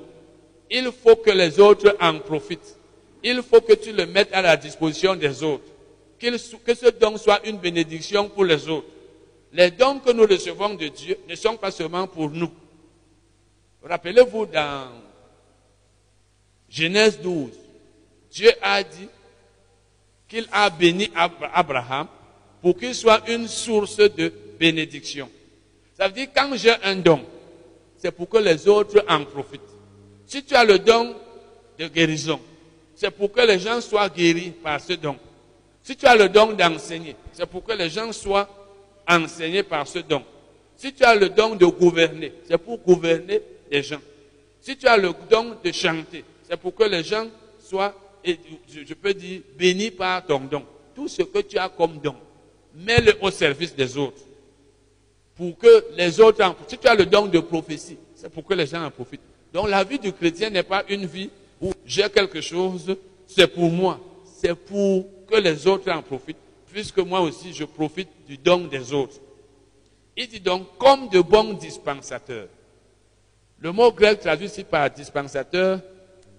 il 0.69 0.91
faut 0.91 1.15
que 1.15 1.31
les 1.31 1.61
autres 1.61 1.95
en 2.01 2.19
profitent. 2.19 2.76
Il 3.23 3.41
faut 3.41 3.61
que 3.61 3.73
tu 3.73 3.91
le 3.91 4.05
mettes 4.05 4.33
à 4.33 4.41
la 4.41 4.57
disposition 4.57 5.15
des 5.15 5.43
autres. 5.43 5.65
que 6.19 6.75
ce 6.75 6.89
don 6.89 7.17
soit 7.17 7.45
une 7.47 7.57
bénédiction 7.57 8.29
pour 8.29 8.45
les 8.45 8.67
autres. 8.67 8.87
Les 9.53 9.71
dons 9.71 9.99
que 9.99 10.11
nous 10.11 10.25
recevons 10.25 10.73
de 10.75 10.87
Dieu 10.87 11.17
ne 11.27 11.35
sont 11.35 11.57
pas 11.57 11.71
seulement 11.71 12.07
pour 12.07 12.29
nous. 12.29 12.51
Rappelez-vous 13.83 14.45
dans 14.47 14.89
Genèse 16.69 17.19
12, 17.21 17.51
Dieu 18.31 18.51
a 18.61 18.83
dit 18.83 19.07
qu'il 20.27 20.47
a 20.51 20.69
béni 20.69 21.09
Abraham 21.53 22.07
pour 22.61 22.77
qu'il 22.77 22.93
soit 22.93 23.29
une 23.29 23.47
source 23.47 23.97
de 23.97 24.33
bénédiction. 24.59 25.29
Ça 25.95 26.07
veut 26.07 26.13
dire 26.13 26.27
quand 26.35 26.51
j'ai 26.55 26.73
un 26.83 26.97
don, 26.97 27.21
c'est 27.97 28.11
pour 28.11 28.27
que 28.27 28.37
les 28.37 28.67
autres 28.67 29.03
en 29.07 29.23
profitent. 29.23 29.61
Si 30.25 30.43
tu 30.43 30.53
as 30.55 30.65
le 30.65 30.77
don 30.79 31.15
de 31.79 31.87
guérison, 31.87 32.39
c'est 32.97 33.11
pour 33.11 33.31
que 33.31 33.41
les 33.41 33.59
gens 33.59 33.79
soient 33.79 34.09
guéris 34.09 34.49
par 34.51 34.81
ce 34.81 34.93
don. 34.93 35.15
Si 35.83 35.95
tu 35.95 36.07
as 36.07 36.15
le 36.15 36.27
don 36.27 36.53
d'enseigner, 36.53 37.15
c'est 37.31 37.45
pour 37.45 37.63
que 37.63 37.71
les 37.73 37.91
gens 37.91 38.11
soient 38.11 38.49
enseignés 39.07 39.61
par 39.61 39.87
ce 39.87 39.99
don. 39.99 40.23
Si 40.75 40.91
tu 40.91 41.03
as 41.03 41.13
le 41.13 41.29
don 41.29 41.55
de 41.55 41.65
gouverner, 41.67 42.33
c'est 42.49 42.57
pour 42.57 42.79
gouverner 42.79 43.39
les 43.71 43.83
gens. 43.83 44.01
Si 44.59 44.75
tu 44.75 44.87
as 44.87 44.97
le 44.97 45.13
don 45.29 45.55
de 45.63 45.71
chanter, 45.71 46.25
c'est 46.49 46.57
pour 46.57 46.73
que 46.73 46.85
les 46.85 47.03
gens 47.03 47.27
soient, 47.59 47.93
je 48.25 48.93
peux 48.95 49.13
dire, 49.13 49.41
bénis 49.55 49.91
par 49.91 50.25
ton 50.25 50.39
don. 50.39 50.65
Tout 50.95 51.07
ce 51.07 51.21
que 51.21 51.39
tu 51.39 51.59
as 51.59 51.69
comme 51.69 51.99
don, 51.99 52.15
mets-le 52.73 53.13
au 53.21 53.29
service 53.29 53.75
des 53.75 53.95
autres. 53.95 54.21
Pour 55.35 55.55
que 55.55 55.85
les 55.95 56.19
autres 56.19 56.43
Si 56.67 56.79
tu 56.79 56.87
as 56.87 56.95
le 56.95 57.05
don 57.05 57.27
de 57.27 57.39
prophétie, 57.39 57.97
c'est 58.15 58.29
pour 58.29 58.43
que 58.43 58.55
les 58.55 58.65
gens 58.65 58.83
en 58.83 58.89
profitent. 58.89 59.21
Donc 59.53 59.69
la 59.69 59.83
vie 59.83 59.99
du 59.99 60.11
chrétien 60.11 60.49
n'est 60.49 60.63
pas 60.63 60.83
une 60.89 61.05
vie 61.05 61.29
où 61.61 61.73
j'ai 61.85 62.09
quelque 62.09 62.41
chose, 62.41 62.95
c'est 63.25 63.47
pour 63.47 63.69
moi. 63.69 63.99
C'est 64.39 64.55
pour 64.55 65.05
que 65.27 65.37
les 65.37 65.67
autres 65.67 65.91
en 65.91 66.01
profitent, 66.01 66.37
puisque 66.71 66.99
moi 66.99 67.21
aussi 67.21 67.53
je 67.53 67.65
profite 67.65 68.09
du 68.27 68.37
don 68.37 68.65
des 68.65 68.93
autres. 68.93 69.19
Il 70.15 70.27
dit 70.27 70.39
donc, 70.39 70.77
comme 70.77 71.09
de 71.09 71.21
bons 71.21 71.53
dispensateurs. 71.53 72.47
Le 73.59 73.71
mot 73.71 73.91
grec 73.91 74.19
traduit 74.19 74.47
ici 74.47 74.63
par 74.63 74.89
dispensateur 74.89 75.79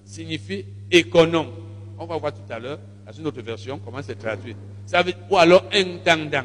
signifie 0.05 0.65
économe. 0.91 1.53
On 1.99 2.07
va 2.07 2.17
voir 2.17 2.33
tout 2.33 2.53
à 2.53 2.59
l'heure, 2.59 2.79
dans 3.07 3.13
une 3.13 3.27
autre 3.27 3.43
version, 3.43 3.81
comment 3.85 4.03
c'est 4.03 4.19
traduit. 4.19 4.57
Ça 4.87 5.03
veut, 5.03 5.13
ou 5.31 5.37
alors 5.37 5.65
intendant. 5.73 6.45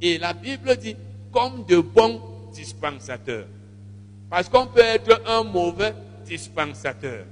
Et 0.00 0.18
la 0.18 0.32
Bible 0.32 0.76
dit 0.76 0.96
comme 1.32 1.64
de 1.64 1.78
bons 1.78 2.20
dispensateurs. 2.52 3.46
Parce 4.30 4.48
qu'on 4.48 4.66
peut 4.66 4.80
être 4.80 5.22
un 5.26 5.42
mauvais 5.42 5.94
dispensateur. 6.24 7.24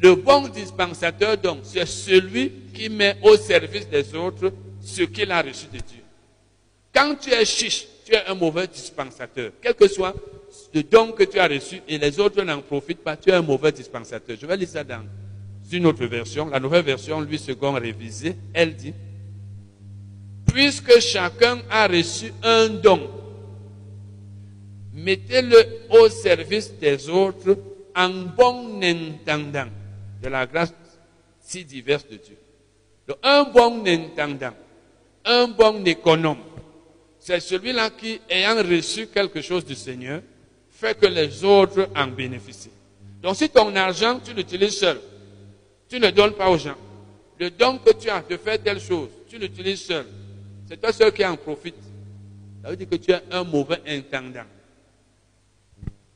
Le 0.00 0.14
bon 0.14 0.46
dispensateur, 0.48 1.36
donc, 1.36 1.58
c'est 1.64 1.86
celui 1.86 2.52
qui 2.72 2.88
met 2.88 3.16
au 3.22 3.36
service 3.36 3.88
des 3.88 4.14
autres 4.14 4.52
ce 4.80 5.02
qu'il 5.02 5.30
a 5.32 5.42
reçu 5.42 5.66
de 5.66 5.78
Dieu. 5.78 6.02
Quand 6.94 7.16
tu 7.16 7.30
es 7.30 7.44
chiche, 7.44 7.86
tu 8.04 8.14
es 8.14 8.24
un 8.26 8.34
mauvais 8.34 8.68
dispensateur. 8.68 9.50
Quel 9.60 9.74
que 9.74 9.88
soit 9.88 10.14
le 10.72 10.82
don 10.82 11.12
que 11.12 11.24
tu 11.24 11.38
as 11.38 11.48
reçu 11.48 11.82
et 11.88 11.98
les 11.98 12.20
autres 12.20 12.42
n'en 12.42 12.60
profitent 12.60 13.02
pas, 13.02 13.16
tu 13.16 13.30
es 13.30 13.32
un 13.32 13.42
mauvais 13.42 13.72
dispensateur. 13.72 14.36
Je 14.40 14.46
vais 14.46 14.56
lire 14.56 14.68
ça 14.68 14.84
dans 14.84 15.04
une 15.70 15.86
autre 15.86 16.06
version. 16.06 16.48
La 16.48 16.60
nouvelle 16.60 16.84
version, 16.84 17.20
lui, 17.20 17.38
second 17.38 17.72
révisée, 17.72 18.36
elle 18.54 18.76
dit, 18.76 18.94
puisque 20.46 21.00
chacun 21.00 21.58
a 21.68 21.88
reçu 21.88 22.32
un 22.42 22.68
don, 22.68 23.10
mettez-le 24.94 25.66
au 25.90 26.08
service 26.08 26.72
des 26.78 27.08
autres 27.08 27.58
en 27.96 28.10
bon 28.10 28.80
intendant 28.80 29.66
de 30.22 30.28
la 30.28 30.46
grâce 30.46 30.74
si 31.40 31.64
diverse 31.64 32.06
de 32.08 32.16
Dieu. 32.16 32.36
Donc, 33.06 33.18
un 33.22 33.44
bon 33.44 33.86
intendant, 33.86 34.54
un 35.24 35.48
bon 35.48 35.84
économe, 35.86 36.38
c'est 37.18 37.40
celui-là 37.40 37.90
qui, 37.90 38.20
ayant 38.28 38.56
reçu 38.56 39.06
quelque 39.08 39.40
chose 39.40 39.64
du 39.64 39.74
Seigneur, 39.74 40.22
fait 40.70 40.98
que 40.98 41.06
les 41.06 41.44
autres 41.44 41.88
en 41.96 42.06
bénéficient. 42.06 42.70
Donc 43.20 43.36
si 43.36 43.48
ton 43.48 43.74
argent, 43.74 44.20
tu 44.20 44.32
l'utilises 44.32 44.78
seul, 44.78 45.00
tu 45.88 45.98
ne 45.98 46.10
donnes 46.10 46.34
pas 46.34 46.48
aux 46.48 46.58
gens. 46.58 46.76
Le 47.38 47.50
don 47.50 47.78
que 47.78 47.92
tu 47.94 48.08
as 48.08 48.22
de 48.22 48.36
faire 48.36 48.62
telle 48.62 48.80
chose, 48.80 49.08
tu 49.28 49.38
l'utilises 49.38 49.82
seul. 49.82 50.06
C'est 50.68 50.80
toi 50.80 50.92
seul 50.92 51.12
qui 51.12 51.24
en 51.24 51.36
profite. 51.36 51.74
Ça 52.62 52.70
veut 52.70 52.76
dire 52.76 52.88
que 52.88 52.96
tu 52.96 53.10
es 53.10 53.20
un 53.30 53.44
mauvais 53.44 53.80
intendant. 53.86 54.44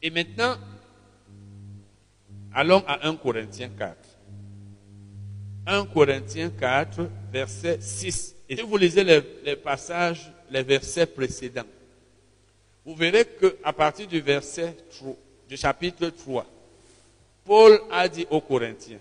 Et 0.01 0.11
maintenant, 0.11 0.57
allons 2.55 2.85
à 2.87 3.07
1 3.07 3.17
Corinthiens 3.17 3.71
4. 3.77 3.97
1 5.67 5.87
Corinthiens 5.87 6.51
4, 6.51 7.09
verset 7.33 7.79
6. 7.81 8.37
Et 8.49 8.57
si 8.57 8.63
vous 8.63 8.77
lisez 8.77 9.05
les, 9.05 9.57
passages, 9.57 10.33
les 10.51 10.63
versets 10.63 11.07
précédents, 11.07 11.67
vous 12.85 12.95
verrez 12.95 13.25
qu'à 13.25 13.73
partir 13.73 14.07
du 14.07 14.21
verset 14.21 14.77
3, 14.99 15.15
du 15.49 15.57
chapitre 15.57 16.09
3, 16.09 16.47
Paul 17.45 17.81
a 17.91 18.09
dit 18.09 18.27
aux 18.31 18.41
Corinthiens, 18.41 18.99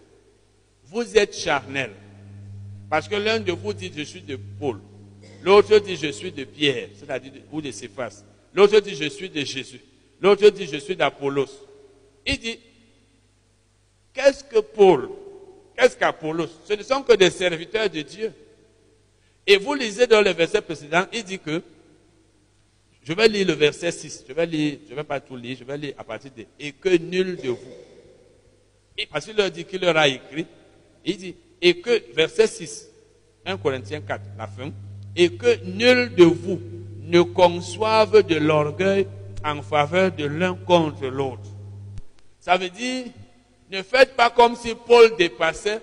vous 0.85 1.17
êtes 1.17 1.35
charnels. 1.35 1.93
Parce 2.89 3.07
que 3.07 3.15
l'un 3.15 3.39
de 3.39 3.51
vous 3.53 3.73
dit, 3.73 3.91
je 3.95 4.03
suis 4.03 4.21
de 4.21 4.37
Paul. 4.59 4.79
L'autre 5.43 5.79
dit, 5.79 5.95
je 5.95 6.11
suis 6.11 6.31
de 6.31 6.43
Pierre, 6.43 6.89
c'est-à-dire 6.97 7.31
ou 7.51 7.61
de 7.61 7.71
Céphas. 7.71 8.23
L'autre 8.53 8.79
dit, 8.81 8.95
je 8.95 9.09
suis 9.09 9.29
de 9.29 9.41
Jésus. 9.41 9.81
L'autre 10.21 10.49
dit, 10.49 10.67
je 10.67 10.77
suis 10.77 10.95
d'Apollos. 10.95 11.49
Il 12.25 12.37
dit, 12.37 12.59
qu'est-ce 14.13 14.43
que 14.43 14.59
Paul 14.59 15.09
Qu'est-ce 15.75 15.97
qu'Apollos? 15.97 16.49
Ce 16.65 16.73
ne 16.73 16.83
sont 16.83 17.01
que 17.01 17.13
des 17.13 17.31
serviteurs 17.31 17.89
de 17.89 18.01
Dieu. 18.01 18.31
Et 19.47 19.57
vous 19.57 19.73
lisez 19.73 20.05
dans 20.05 20.21
le 20.21 20.31
verset 20.31 20.61
précédent, 20.61 21.05
il 21.11 21.23
dit 21.23 21.39
que 21.39 21.61
je 23.03 23.13
vais 23.13 23.27
lire 23.27 23.47
le 23.47 23.53
verset 23.53 23.91
6. 23.91 24.25
Je 24.27 24.33
vais 24.33 24.45
lire, 24.45 24.77
je 24.87 24.93
vais 24.93 25.03
pas 25.03 25.19
tout 25.19 25.35
lire, 25.35 25.57
je 25.59 25.63
vais 25.63 25.77
lire 25.77 25.93
à 25.97 26.03
partir 26.03 26.29
de 26.37 26.45
et 26.59 26.71
que 26.73 26.95
nul 26.97 27.35
de 27.37 27.49
vous. 27.49 27.57
Et 28.97 29.07
parce 29.07 29.25
qu'il 29.25 29.35
leur 29.35 29.49
dit 29.49 29.65
qu'il 29.65 29.81
leur 29.81 29.97
a 29.97 30.07
écrit, 30.07 30.45
il 31.03 31.17
dit 31.17 31.35
et 31.59 31.79
que 31.79 32.13
verset 32.13 32.47
6, 32.47 32.89
1 33.45 33.57
Corinthiens 33.57 34.01
4, 34.01 34.21
la 34.37 34.47
fin, 34.47 34.71
et 35.15 35.31
que 35.31 35.63
nul 35.63 36.13
de 36.13 36.25
vous 36.25 36.61
ne 37.01 37.21
conçoive 37.21 38.21
de 38.23 38.35
l'orgueil 38.35 39.07
en 39.43 39.63
faveur 39.63 40.11
de 40.11 40.25
l'un 40.25 40.53
contre 40.53 41.07
l'autre. 41.07 41.49
Ça 42.39 42.57
veut 42.57 42.69
dire, 42.69 43.05
ne 43.71 43.81
faites 43.81 44.15
pas 44.15 44.29
comme 44.29 44.55
si 44.55 44.75
Paul 44.75 45.15
dépassait 45.15 45.81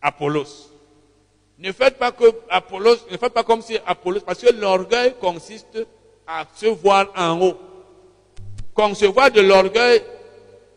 Apollos. 0.00 0.70
Ne 1.58 1.70
faites 1.70 1.98
pas 1.98 2.12
que 2.12 2.24
Apollos, 2.48 2.96
ne 3.10 3.16
faites 3.18 3.32
pas 3.32 3.44
comme 3.44 3.60
si 3.60 3.76
Apollos, 3.86 4.20
parce 4.20 4.40
que 4.40 4.52
l'orgueil 4.52 5.14
consiste 5.20 5.86
à 6.26 6.46
se 6.54 6.66
voir 6.66 7.12
en 7.14 7.40
haut. 7.40 7.58
Concevoir 8.72 9.30
de 9.30 9.42
l'orgueil 9.42 10.02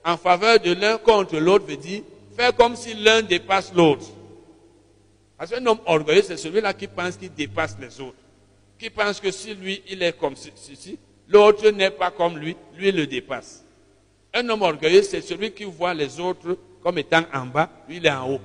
en 0.04 0.18
faveur 0.18 0.60
de 0.60 0.74
l'un 0.74 0.98
contre 0.98 1.38
l'autre 1.38 1.66
veut 1.66 1.78
dire 1.78 2.04
faire 2.36 2.54
comme 2.54 2.76
si 2.76 2.94
l'un 2.94 3.22
dépasse 3.22 3.74
l'autre. 3.74 4.06
Parce 5.38 5.52
qu'un 5.52 5.66
homme 5.66 5.80
orgueilleux, 5.86 6.24
c'est 6.24 6.38
celui-là 6.38 6.74
qui 6.74 6.88
pense 6.88 7.16
qu'il 7.16 7.34
dépasse 7.34 7.78
les 7.80 8.00
autres. 8.02 8.18
Qui 8.78 8.90
pense 8.90 9.20
que 9.20 9.32
si 9.32 9.56
lui, 9.56 9.82
il 9.88 10.04
est 10.04 10.18
comme 10.18 10.36
ceci, 10.36 11.00
l'autre 11.28 11.70
n'est 11.70 11.90
pas 11.90 12.12
comme 12.12 12.38
lui, 12.38 12.56
lui 12.76 12.92
le 12.92 13.08
dépasse. 13.08 13.64
Un 14.38 14.48
homme 14.50 14.62
orgueilleux, 14.62 15.02
c'est 15.02 15.22
celui 15.22 15.52
qui 15.52 15.64
voit 15.64 15.96
les 15.96 16.20
autres 16.20 16.60
comme 16.84 17.00
étant 17.00 17.24
en 17.34 17.48
bas, 17.48 17.70
lui 17.90 17.98
il 17.98 18.06
est 18.06 18.12
en 18.12 18.34
haut. 18.34 18.42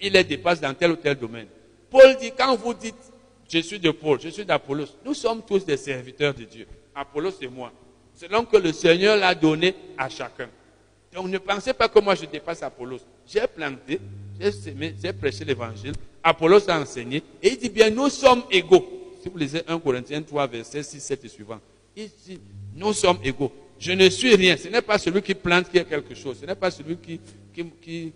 Il 0.00 0.12
les 0.14 0.24
dépasse 0.24 0.60
dans 0.60 0.74
tel 0.74 0.90
ou 0.90 0.96
tel 0.96 1.14
domaine. 1.14 1.46
Paul 1.88 2.16
dit, 2.20 2.32
quand 2.36 2.56
vous 2.56 2.74
dites, 2.74 2.96
je 3.48 3.60
suis 3.60 3.78
de 3.78 3.92
Paul, 3.92 4.20
je 4.20 4.28
suis 4.28 4.44
d'Apollos, 4.44 4.88
nous 5.04 5.14
sommes 5.14 5.42
tous 5.46 5.64
des 5.64 5.76
serviteurs 5.76 6.34
de 6.34 6.42
Dieu. 6.42 6.66
Apollos 6.92 7.30
et 7.40 7.46
moi. 7.46 7.72
Selon 8.14 8.44
que 8.44 8.56
le 8.56 8.72
Seigneur 8.72 9.16
l'a 9.16 9.34
donné 9.36 9.74
à 9.96 10.08
chacun. 10.08 10.48
Donc 11.12 11.28
ne 11.28 11.38
pensez 11.38 11.74
pas 11.74 11.88
que 11.88 12.00
moi 12.00 12.16
je 12.16 12.24
dépasse 12.24 12.64
Apollos. 12.64 13.00
J'ai 13.24 13.46
planté, 13.46 14.00
j'ai 14.40 14.50
semé, 14.50 14.96
j'ai 15.00 15.12
prêché 15.12 15.44
l'évangile. 15.44 15.92
Apollos 16.24 16.68
a 16.68 16.80
enseigné. 16.80 17.22
Et 17.40 17.50
il 17.52 17.58
dit 17.58 17.68
bien, 17.68 17.88
nous 17.88 18.08
sommes 18.08 18.42
égaux. 18.50 18.84
Si 19.22 19.28
vous 19.28 19.38
lisez 19.38 19.62
1 19.68 19.78
Corinthiens 19.78 20.22
3, 20.22 20.46
verset 20.48 20.82
6, 20.82 21.00
7 21.00 21.24
et 21.24 21.28
suivant. 21.28 21.60
Il 21.94 22.10
dit, 22.26 22.40
nous 22.74 22.92
sommes 22.92 23.18
égaux. 23.22 23.52
Je 23.80 23.92
ne 23.92 24.10
suis 24.10 24.34
rien. 24.36 24.58
Ce 24.58 24.68
n'est 24.68 24.82
pas 24.82 24.98
celui 24.98 25.22
qui 25.22 25.34
plante 25.34 25.70
qui 25.70 25.78
est 25.78 25.86
quelque 25.86 26.14
chose. 26.14 26.36
Ce 26.40 26.46
n'est 26.46 26.54
pas 26.54 26.70
celui 26.70 26.98
qui, 26.98 27.18
qui, 27.52 27.64
qui, 27.80 28.12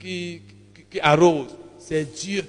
qui, 0.00 0.42
qui 0.90 1.00
arrose. 1.00 1.54
C'est 1.78 2.04
Dieu. 2.14 2.42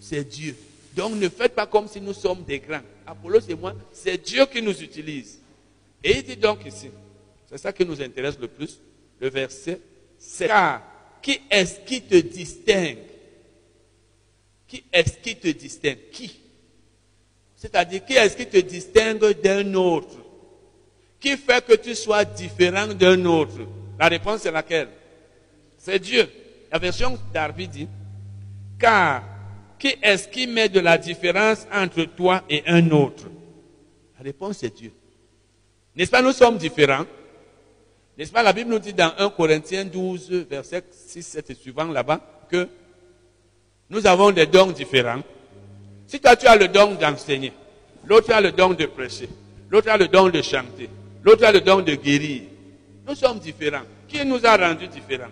C'est 0.00 0.22
Dieu. 0.22 0.56
Donc 0.94 1.16
ne 1.16 1.28
faites 1.28 1.54
pas 1.54 1.66
comme 1.66 1.88
si 1.88 2.00
nous 2.00 2.12
sommes 2.12 2.44
des 2.44 2.60
grands. 2.60 2.82
Apollos 3.04 3.40
et 3.48 3.56
moi, 3.56 3.74
c'est 3.92 4.16
Dieu 4.16 4.46
qui 4.46 4.62
nous 4.62 4.80
utilise. 4.80 5.40
Et 6.04 6.18
il 6.18 6.22
dit 6.22 6.36
donc 6.36 6.64
ici, 6.64 6.88
c'est 7.50 7.58
ça 7.58 7.72
qui 7.72 7.84
nous 7.84 8.00
intéresse 8.00 8.38
le 8.38 8.46
plus, 8.46 8.78
le 9.20 9.28
verset 9.28 9.80
7. 10.18 10.48
Car 10.48 10.82
qui 11.20 11.40
est-ce 11.50 11.80
qui 11.80 12.00
te 12.02 12.16
distingue? 12.16 12.98
Qui 14.68 14.84
est-ce 14.92 15.18
qui 15.18 15.34
te 15.34 15.48
distingue? 15.48 15.98
Qui? 16.12 16.38
C'est-à-dire, 17.56 18.04
qui 18.04 18.14
est-ce 18.14 18.36
qui 18.36 18.46
te 18.46 18.58
distingue 18.58 19.40
d'un 19.40 19.74
autre? 19.74 20.21
Qui 21.22 21.36
fait 21.36 21.64
que 21.64 21.76
tu 21.76 21.94
sois 21.94 22.24
différent 22.24 22.88
d'un 22.88 23.24
autre 23.26 23.60
La 23.96 24.08
réponse 24.08 24.44
est 24.44 24.50
laquelle 24.50 24.88
C'est 25.78 26.00
Dieu. 26.00 26.28
La 26.72 26.78
version 26.80 27.16
d'Arby 27.32 27.68
dit, 27.68 27.88
car 28.78 29.22
qui 29.78 29.94
est-ce 30.02 30.26
qui 30.26 30.48
met 30.48 30.68
de 30.68 30.80
la 30.80 30.98
différence 30.98 31.66
entre 31.72 32.04
toi 32.04 32.42
et 32.50 32.64
un 32.66 32.90
autre 32.90 33.26
La 34.18 34.24
réponse 34.24 34.64
est 34.64 34.76
Dieu. 34.76 34.92
N'est-ce 35.94 36.10
pas, 36.10 36.22
nous 36.22 36.32
sommes 36.32 36.58
différents 36.58 37.04
N'est-ce 38.18 38.32
pas, 38.32 38.42
la 38.42 38.52
Bible 38.52 38.70
nous 38.70 38.78
dit 38.80 38.94
dans 38.94 39.12
1 39.16 39.30
Corinthiens 39.30 39.84
12, 39.84 40.46
verset 40.50 40.82
6, 40.90 41.22
7 41.22 41.50
et 41.50 41.54
suivant 41.54 41.84
là-bas, 41.84 42.20
que 42.50 42.66
nous 43.90 44.04
avons 44.08 44.32
des 44.32 44.46
dons 44.46 44.72
différents. 44.72 45.22
Si 46.08 46.18
toi 46.18 46.34
tu 46.34 46.46
as 46.46 46.56
le 46.56 46.66
don 46.66 46.94
d'enseigner, 46.94 47.52
l'autre 48.06 48.32
a 48.32 48.40
le 48.40 48.50
don 48.50 48.70
de 48.70 48.86
prêcher, 48.86 49.28
l'autre 49.70 49.88
a 49.88 49.96
le 49.96 50.08
don 50.08 50.28
de 50.28 50.42
chanter, 50.42 50.88
l'autre 51.22 51.44
a 51.44 51.52
le 51.52 51.60
don 51.60 51.80
de 51.80 51.94
guérir, 51.94 52.42
nous 53.06 53.14
sommes 53.14 53.38
différents. 53.38 53.82
Qui 54.08 54.24
nous 54.24 54.44
a 54.44 54.56
rendus 54.56 54.88
différents? 54.88 55.30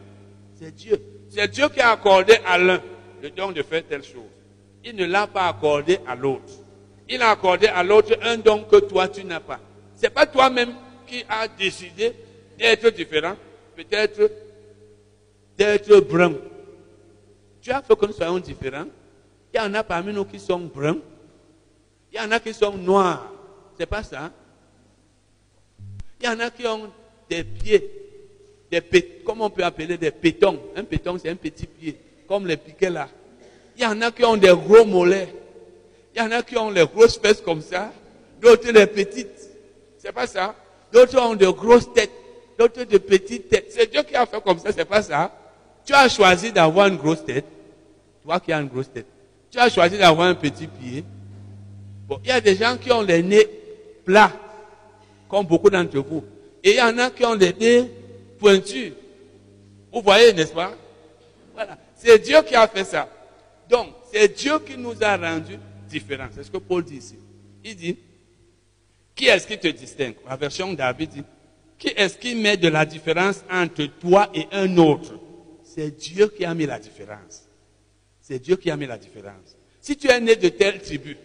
C'est 0.59 0.75
Dieu. 0.75 1.01
C'est 1.29 1.49
Dieu 1.49 1.69
qui 1.69 1.81
a 1.81 1.91
accordé 1.91 2.35
à 2.47 2.59
l'un 2.59 2.81
le 3.23 3.31
don 3.31 3.53
de 3.53 3.63
faire 3.63 3.87
telle 3.87 4.03
chose. 4.03 4.23
Il 4.85 4.97
ne 4.97 5.05
l'a 5.05 5.27
pas 5.27 5.49
accordé 5.49 5.99
à 6.07 6.17
l'autre. 6.17 6.53
Il 7.09 7.21
a 7.23 7.31
accordé 7.31 7.67
à 7.67 7.83
l'autre 7.83 8.17
un 8.23 8.39
don 8.39 8.65
que 8.65 8.77
toi 8.77 9.09
tu 9.09 9.25
n'as 9.25 9.41
pas. 9.41 9.61
C'est 9.97 10.11
pas 10.11 10.27
toi-même 10.27 10.73
qui 11.07 11.25
as 11.29 11.49
décidé 11.49 12.15
d'être 12.59 12.89
différent, 12.91 13.35
peut-être 13.77 14.31
d'être 15.59 16.01
brun. 16.01 16.35
Tu 17.61 17.71
as 17.71 17.83
fait 17.83 17.97
que 17.97 18.07
nous 18.07 18.13
soyons 18.13 18.39
différents. 18.39 18.87
Il 19.53 19.59
y 19.59 19.61
en 19.61 19.75
a 19.75 19.83
parmi 19.83 20.13
nous 20.13 20.25
qui 20.25 20.39
sont 20.39 20.61
bruns. 20.61 20.99
Il 22.13 22.19
y 22.19 22.21
en 22.21 22.31
a 22.31 22.41
qui 22.41 22.55
sont 22.55 22.77
noirs. 22.77 23.31
C'est 23.79 23.87
pas 23.87 24.03
ça. 24.03 24.31
Il 26.21 26.27
y 26.27 26.29
en 26.29 26.39
a 26.41 26.51
qui 26.51 26.67
ont 26.67 26.91
des 27.29 27.45
pieds, 27.45 27.91
des 28.71 28.83
comment 29.25 29.47
on 29.47 29.51
peut 29.51 29.65
appeler 29.65 29.97
des 29.97 30.11
pétons. 30.11 30.59
Un 30.77 30.85
péton, 30.85 31.17
c'est 31.21 31.31
un 31.31 31.37
petit 31.37 31.67
pied, 31.67 31.97
comme 32.29 32.47
les 32.47 32.57
piquets 32.57 32.91
là. 32.91 33.09
Il 33.77 33.83
y 33.83 33.87
en 33.87 34.01
a 34.03 34.11
qui 34.11 34.25
ont 34.25 34.37
des 34.37 34.49
gros 34.49 34.85
mollets. 34.85 35.35
Il 36.15 36.21
y 36.21 36.23
en 36.23 36.31
a 36.31 36.43
qui 36.43 36.59
ont 36.59 36.71
les 36.71 36.85
grosses 36.87 37.19
fesses 37.19 37.41
comme 37.41 37.63
ça, 37.63 37.93
d'autres 38.41 38.71
les 38.71 38.87
petites. 38.87 39.51
C'est 39.99 40.13
pas 40.13 40.27
ça. 40.27 40.55
D'autres 40.93 41.19
ont 41.21 41.35
de 41.35 41.47
grosses 41.47 41.93
têtes, 41.93 42.11
d'autres 42.59 42.85
de 42.85 42.99
petites 42.99 43.49
têtes. 43.49 43.67
C'est 43.71 43.91
Dieu 43.91 44.03
qui 44.03 44.15
a 44.15 44.27
fait 44.27 44.43
comme 44.43 44.59
ça, 44.59 44.73
c'est 44.73 44.85
pas 44.85 45.03
ça. 45.03 45.33
Tu 45.87 45.95
as 45.95 46.09
choisi 46.09 46.53
d'avoir 46.53 46.89
une 46.89 46.97
grosse 46.97 47.25
tête. 47.25 47.47
Toi 48.23 48.41
qui 48.41 48.53
as 48.53 48.61
une 48.61 48.69
grosse 48.69 48.93
tête. 48.93 49.07
Tu 49.51 49.59
as 49.59 49.69
choisi 49.69 49.97
d'avoir 49.97 50.29
un 50.29 50.35
petit 50.35 50.67
pied. 50.67 51.05
Bon, 52.07 52.19
il 52.23 52.29
y 52.29 52.33
a 52.33 52.41
des 52.41 52.57
gens 52.57 52.77
qui 52.77 52.91
ont 52.93 53.03
les 53.03 53.23
nez 53.23 53.47
plats, 54.05 54.33
comme 55.31 55.47
beaucoup 55.47 55.71
d'entre 55.71 55.99
vous. 56.01 56.25
Et 56.63 56.73
il 56.73 56.77
y 56.77 56.83
en 56.83 56.99
a 56.99 57.11
qui 57.11 57.25
ont 57.25 57.35
les 57.35 57.53
nez 57.53 57.91
pointus. 58.39 58.93
Vous 59.93 60.03
voyez, 60.03 60.33
n'est-ce 60.33 60.53
pas? 60.53 60.75
Voilà. 61.55 61.79
C'est 61.97 62.19
Dieu 62.19 62.43
qui 62.43 62.55
a 62.55 62.67
fait 62.67 62.85
ça. 62.85 63.09
Donc, 63.69 63.89
c'est 64.13 64.29
Dieu 64.37 64.59
qui 64.59 64.77
nous 64.77 64.95
a 65.01 65.17
rendus 65.17 65.59
différents. 65.89 66.29
C'est 66.35 66.43
ce 66.43 66.51
que 66.51 66.59
Paul 66.59 66.83
dit 66.83 66.97
ici. 66.97 67.17
Il 67.65 67.77
dit, 67.77 67.97
qui 69.15 69.27
est-ce 69.27 69.47
qui 69.47 69.59
te 69.59 69.69
distingue? 69.69 70.17
La 70.29 70.37
version 70.37 70.73
David 70.73 71.11
dit, 71.11 71.23
qui 71.79 71.89
est-ce 71.89 72.19
qui 72.19 72.35
met 72.35 72.57
de 72.57 72.69
la 72.69 72.85
différence 72.85 73.45
entre 73.51 73.85
toi 73.85 74.31
et 74.35 74.47
un 74.53 74.77
autre? 74.79 75.15
C'est 75.63 75.91
Dieu 75.91 76.29
qui 76.29 76.45
a 76.45 76.55
mis 76.55 76.67
la 76.67 76.79
différence. 76.79 77.49
C'est 78.21 78.39
Dieu 78.39 78.57
qui 78.57 78.71
a 78.71 78.77
mis 78.77 78.87
la 78.87 78.99
différence. 78.99 79.57
Si 79.81 79.97
tu 79.97 80.09
es 80.09 80.21
né 80.21 80.37
de 80.37 80.49
telle 80.51 80.81
tribu, 80.81 81.17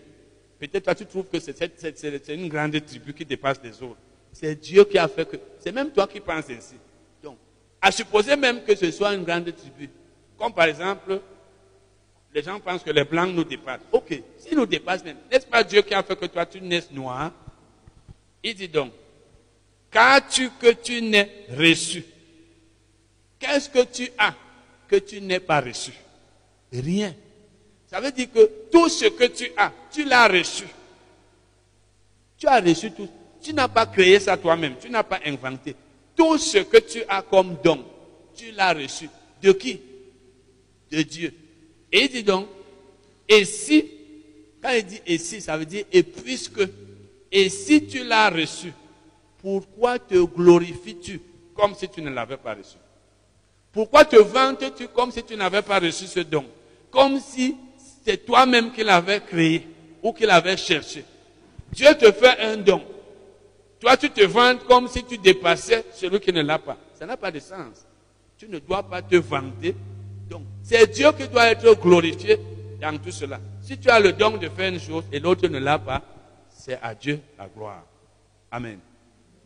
peut-être 0.60 0.84
toi 0.84 0.96
tu 0.96 1.06
trouves 1.06 1.28
que 1.28 1.40
c'est 1.40 2.30
une 2.30 2.48
grande 2.48 2.84
tribu 2.86 3.14
qui 3.14 3.26
dépasse 3.26 3.60
les 3.64 3.82
autres. 3.82 4.00
C'est 4.32 4.56
Dieu 4.56 4.84
qui 4.84 4.98
a 4.98 5.08
fait 5.08 5.30
que... 5.30 5.38
C'est 5.60 5.72
même 5.72 5.92
toi 5.92 6.08
qui 6.08 6.20
penses 6.20 6.50
ainsi. 6.50 6.76
Donc, 7.24 7.38
à 7.82 7.92
supposer 7.92 8.36
même 8.36 8.64
que 8.64 8.76
ce 8.76 8.92
soit 8.92 9.14
une 9.14 9.24
grande 9.24 9.56
tribu, 9.56 9.90
comme 10.38 10.54
par 10.54 10.66
exemple, 10.66 11.22
les 12.34 12.44
gens 12.44 12.60
pensent 12.60 12.84
que 12.84 12.92
les 12.92 13.06
blancs 13.06 13.34
nous 13.34 13.46
dépassent. 13.46 13.80
Ok, 13.92 14.22
s'ils 14.38 14.58
nous 14.58 14.66
dépassent 14.66 15.04
même, 15.06 15.18
n'est-ce 15.32 15.48
pas 15.48 15.64
Dieu 15.64 15.82
qui 15.82 15.94
a 15.94 16.04
fait 16.04 16.18
que 16.18 16.26
toi 16.26 16.46
tu 16.46 16.60
naisses 16.60 16.92
noir? 16.92 17.32
Il 18.44 18.54
dit 18.56 18.68
donc, 18.68 18.92
qu'as-tu 19.90 20.50
que 20.52 20.74
tu 20.74 21.02
n'es 21.02 21.46
reçu? 21.58 22.04
Qu'est-ce 23.40 23.70
que 23.70 23.84
tu 23.86 24.10
as 24.18 24.36
que 24.88 24.98
tu 24.98 25.22
n'es 25.22 25.40
pas 25.40 25.62
reçu? 25.62 25.94
Rien. 26.72 27.16
Ça 27.96 28.02
veut 28.02 28.12
dire 28.12 28.30
que 28.30 28.52
tout 28.70 28.90
ce 28.90 29.06
que 29.06 29.24
tu 29.24 29.50
as, 29.56 29.72
tu 29.90 30.04
l'as 30.04 30.28
reçu. 30.28 30.66
Tu 32.38 32.46
as 32.46 32.60
reçu 32.60 32.92
tout. 32.92 33.08
Tu 33.42 33.54
n'as 33.54 33.70
pas 33.70 33.86
créé 33.86 34.20
ça 34.20 34.36
toi-même, 34.36 34.76
tu 34.82 34.90
n'as 34.90 35.04
pas 35.04 35.22
inventé. 35.26 35.78
Tout 36.14 36.38
ce 36.38 36.58
que 36.58 36.76
tu 36.76 37.02
as 37.08 37.22
comme 37.22 37.56
don, 37.64 37.86
tu 38.36 38.52
l'as 38.52 38.74
reçu. 38.74 39.10
De 39.42 39.54
qui? 39.54 39.80
De 40.92 41.04
Dieu. 41.04 41.34
Et 41.90 42.02
il 42.02 42.10
dit 42.10 42.24
donc, 42.24 42.48
et 43.30 43.46
si, 43.46 43.90
quand 44.62 44.72
il 44.72 44.86
dit 44.86 45.02
et 45.06 45.18
si, 45.18 45.40
ça 45.40 45.56
veut 45.56 45.66
dire 45.66 45.86
et 45.90 46.04
puisque 46.04 46.68
et 47.32 47.48
si 47.48 47.88
tu 47.88 48.04
l'as 48.04 48.30
reçu, 48.30 48.74
pourquoi 49.42 50.00
te 50.00 50.22
glorifies-tu 50.22 51.22
comme 51.56 51.74
si 51.76 51.88
tu 51.88 52.02
ne 52.02 52.10
l'avais 52.10 52.36
pas 52.36 52.56
reçu? 52.56 52.76
Pourquoi 53.72 54.04
te 54.04 54.18
vantes-tu 54.18 54.90
comme 54.90 55.14
si 55.14 55.24
tu 55.24 55.38
n'avais 55.38 55.62
pas 55.62 55.80
reçu 55.80 56.08
ce 56.08 56.20
don? 56.20 56.44
Comme 56.92 57.22
si 57.22 57.56
c'est 58.06 58.26
toi-même 58.26 58.72
qui 58.72 58.84
l'avais 58.84 59.20
créé 59.20 59.68
ou 60.04 60.14
qui 60.14 60.26
l'avais 60.26 60.56
cherché. 60.56 61.04
Dieu 61.72 61.94
te 61.96 62.12
fait 62.12 62.40
un 62.40 62.58
don. 62.58 62.82
Toi, 63.80 63.98
tu 63.98 64.10
te 64.10 64.24
vantes 64.24 64.64
comme 64.66 64.88
si 64.88 65.04
tu 65.04 65.18
dépassais 65.18 65.84
celui 65.94 66.20
qui 66.20 66.32
ne 66.32 66.42
l'a 66.42 66.60
pas. 66.60 66.78
Ça 66.94 67.06
n'a 67.06 67.18
pas 67.18 67.32
de 67.32 67.40
sens. 67.40 67.86
Tu 68.38 68.48
ne 68.48 68.60
dois 68.60 68.84
pas 68.84 69.02
te 69.02 69.16
vanter. 69.16 69.76
Donc, 70.30 70.44
c'est 70.64 70.92
Dieu 70.94 71.12
qui 71.14 71.28
doit 71.28 71.48
être 71.48 71.74
glorifié 71.82 72.38
dans 72.80 72.98
tout 72.98 73.12
cela. 73.12 73.40
Si 73.62 73.78
tu 73.78 73.90
as 73.90 74.00
le 74.00 74.14
don 74.14 74.38
de 74.38 74.50
faire 74.50 74.72
une 74.72 74.80
chose 74.80 75.04
et 75.12 75.20
l'autre 75.20 75.48
ne 75.48 75.60
l'a 75.60 75.80
pas, 75.80 76.02
c'est 76.50 76.80
à 76.82 76.94
Dieu 76.94 77.20
la 77.38 77.48
gloire. 77.48 77.84
Amen. 78.52 78.80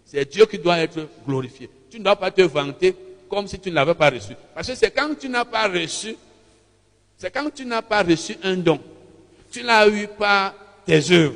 C'est 0.04 0.30
Dieu 0.30 0.46
qui 0.46 0.60
doit 0.60 0.80
être 0.80 1.08
glorifié. 1.26 1.70
Tu 1.90 2.00
ne 2.00 2.04
dois 2.04 2.16
pas 2.16 2.32
te 2.32 2.42
vanter 2.42 2.96
comme 3.30 3.48
si 3.48 3.60
tu 3.60 3.70
ne 3.70 3.76
l'avais 3.76 3.94
pas 3.94 4.10
reçu. 4.10 4.34
Parce 4.54 4.68
que 4.68 4.76
c'est 4.76 4.92
quand 4.92 5.18
tu 5.18 5.30
n'as 5.30 5.46
pas 5.46 5.68
reçu, 5.68 6.16
c'est 7.20 7.32
quand 7.32 7.50
tu 7.54 7.66
n'as 7.66 7.82
pas 7.82 8.02
reçu 8.02 8.38
un 8.44 8.56
don, 8.56 8.80
tu 9.52 9.62
l'as 9.62 9.90
eu 9.90 10.08
par 10.08 10.56
tes 10.86 11.12
œuvres, 11.12 11.36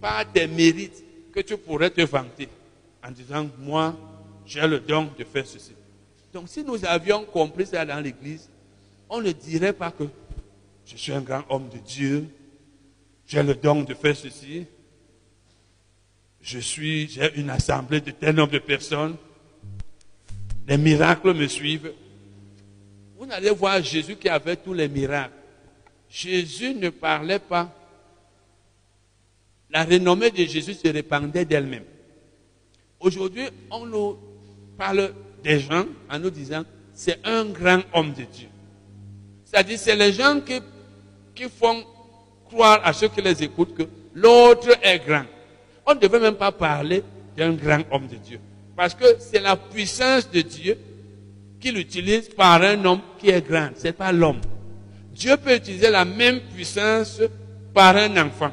par 0.00 0.24
tes 0.32 0.46
mérites, 0.46 1.04
que 1.30 1.40
tu 1.40 1.58
pourrais 1.58 1.90
te 1.90 2.00
vanter 2.00 2.48
en 3.04 3.10
disant, 3.10 3.46
moi, 3.58 3.94
j'ai 4.46 4.66
le 4.66 4.80
don 4.80 5.10
de 5.16 5.24
faire 5.24 5.46
ceci. 5.46 5.72
Donc 6.32 6.48
si 6.48 6.64
nous 6.64 6.82
avions 6.86 7.24
compris 7.26 7.66
ça 7.66 7.84
dans 7.84 8.00
l'Église, 8.00 8.48
on 9.10 9.20
ne 9.20 9.30
dirait 9.30 9.74
pas 9.74 9.90
que 9.90 10.04
je 10.86 10.96
suis 10.96 11.12
un 11.12 11.20
grand 11.20 11.44
homme 11.50 11.68
de 11.68 11.78
Dieu, 11.78 12.26
j'ai 13.26 13.42
le 13.42 13.54
don 13.54 13.82
de 13.82 13.92
faire 13.92 14.16
ceci, 14.16 14.64
je 16.40 16.58
suis, 16.58 17.08
j'ai 17.08 17.38
une 17.38 17.50
assemblée 17.50 18.00
de 18.00 18.10
tel 18.10 18.36
nombre 18.36 18.52
de 18.52 18.58
personnes, 18.58 19.16
les 20.66 20.78
miracles 20.78 21.34
me 21.34 21.46
suivent. 21.46 21.92
N'allez 23.30 23.50
voir 23.50 23.80
Jésus 23.80 24.16
qui 24.16 24.28
avait 24.28 24.56
tous 24.56 24.74
les 24.74 24.88
miracles. 24.88 25.32
Jésus 26.08 26.74
ne 26.74 26.90
parlait 26.90 27.38
pas. 27.38 27.72
La 29.70 29.84
renommée 29.84 30.32
de 30.32 30.44
Jésus 30.44 30.74
se 30.74 30.88
répandait 30.88 31.44
d'elle-même. 31.44 31.84
Aujourd'hui, 32.98 33.44
on 33.70 33.86
nous 33.86 34.18
parle 34.76 35.14
des 35.44 35.60
gens 35.60 35.84
en 36.10 36.18
nous 36.18 36.30
disant, 36.30 36.64
c'est 36.92 37.24
un 37.24 37.44
grand 37.44 37.82
homme 37.94 38.12
de 38.12 38.24
Dieu. 38.24 38.48
C'est-à-dire, 39.44 39.78
c'est 39.78 39.94
les 39.94 40.12
gens 40.12 40.40
qui, 40.40 40.60
qui 41.32 41.48
font 41.48 41.84
croire 42.48 42.80
à 42.84 42.92
ceux 42.92 43.08
qui 43.08 43.22
les 43.22 43.44
écoutent 43.44 43.76
que 43.76 43.84
l'autre 44.12 44.76
est 44.82 44.98
grand. 45.06 45.24
On 45.86 45.94
ne 45.94 46.00
devait 46.00 46.18
même 46.18 46.34
pas 46.34 46.50
parler 46.50 47.04
d'un 47.36 47.52
grand 47.52 47.82
homme 47.92 48.08
de 48.08 48.16
Dieu. 48.16 48.40
Parce 48.74 48.92
que 48.92 49.04
c'est 49.20 49.40
la 49.40 49.54
puissance 49.54 50.28
de 50.28 50.40
Dieu 50.40 50.76
qu'il 51.60 51.76
utilise 51.76 52.28
par 52.28 52.62
un 52.62 52.84
homme 52.84 53.00
qui 53.18 53.28
est 53.28 53.46
grand. 53.46 53.70
C'est 53.76 53.92
pas 53.92 54.12
l'homme. 54.12 54.40
Dieu 55.14 55.36
peut 55.36 55.54
utiliser 55.54 55.90
la 55.90 56.04
même 56.04 56.40
puissance 56.54 57.20
par 57.74 57.96
un 57.96 58.16
enfant. 58.16 58.50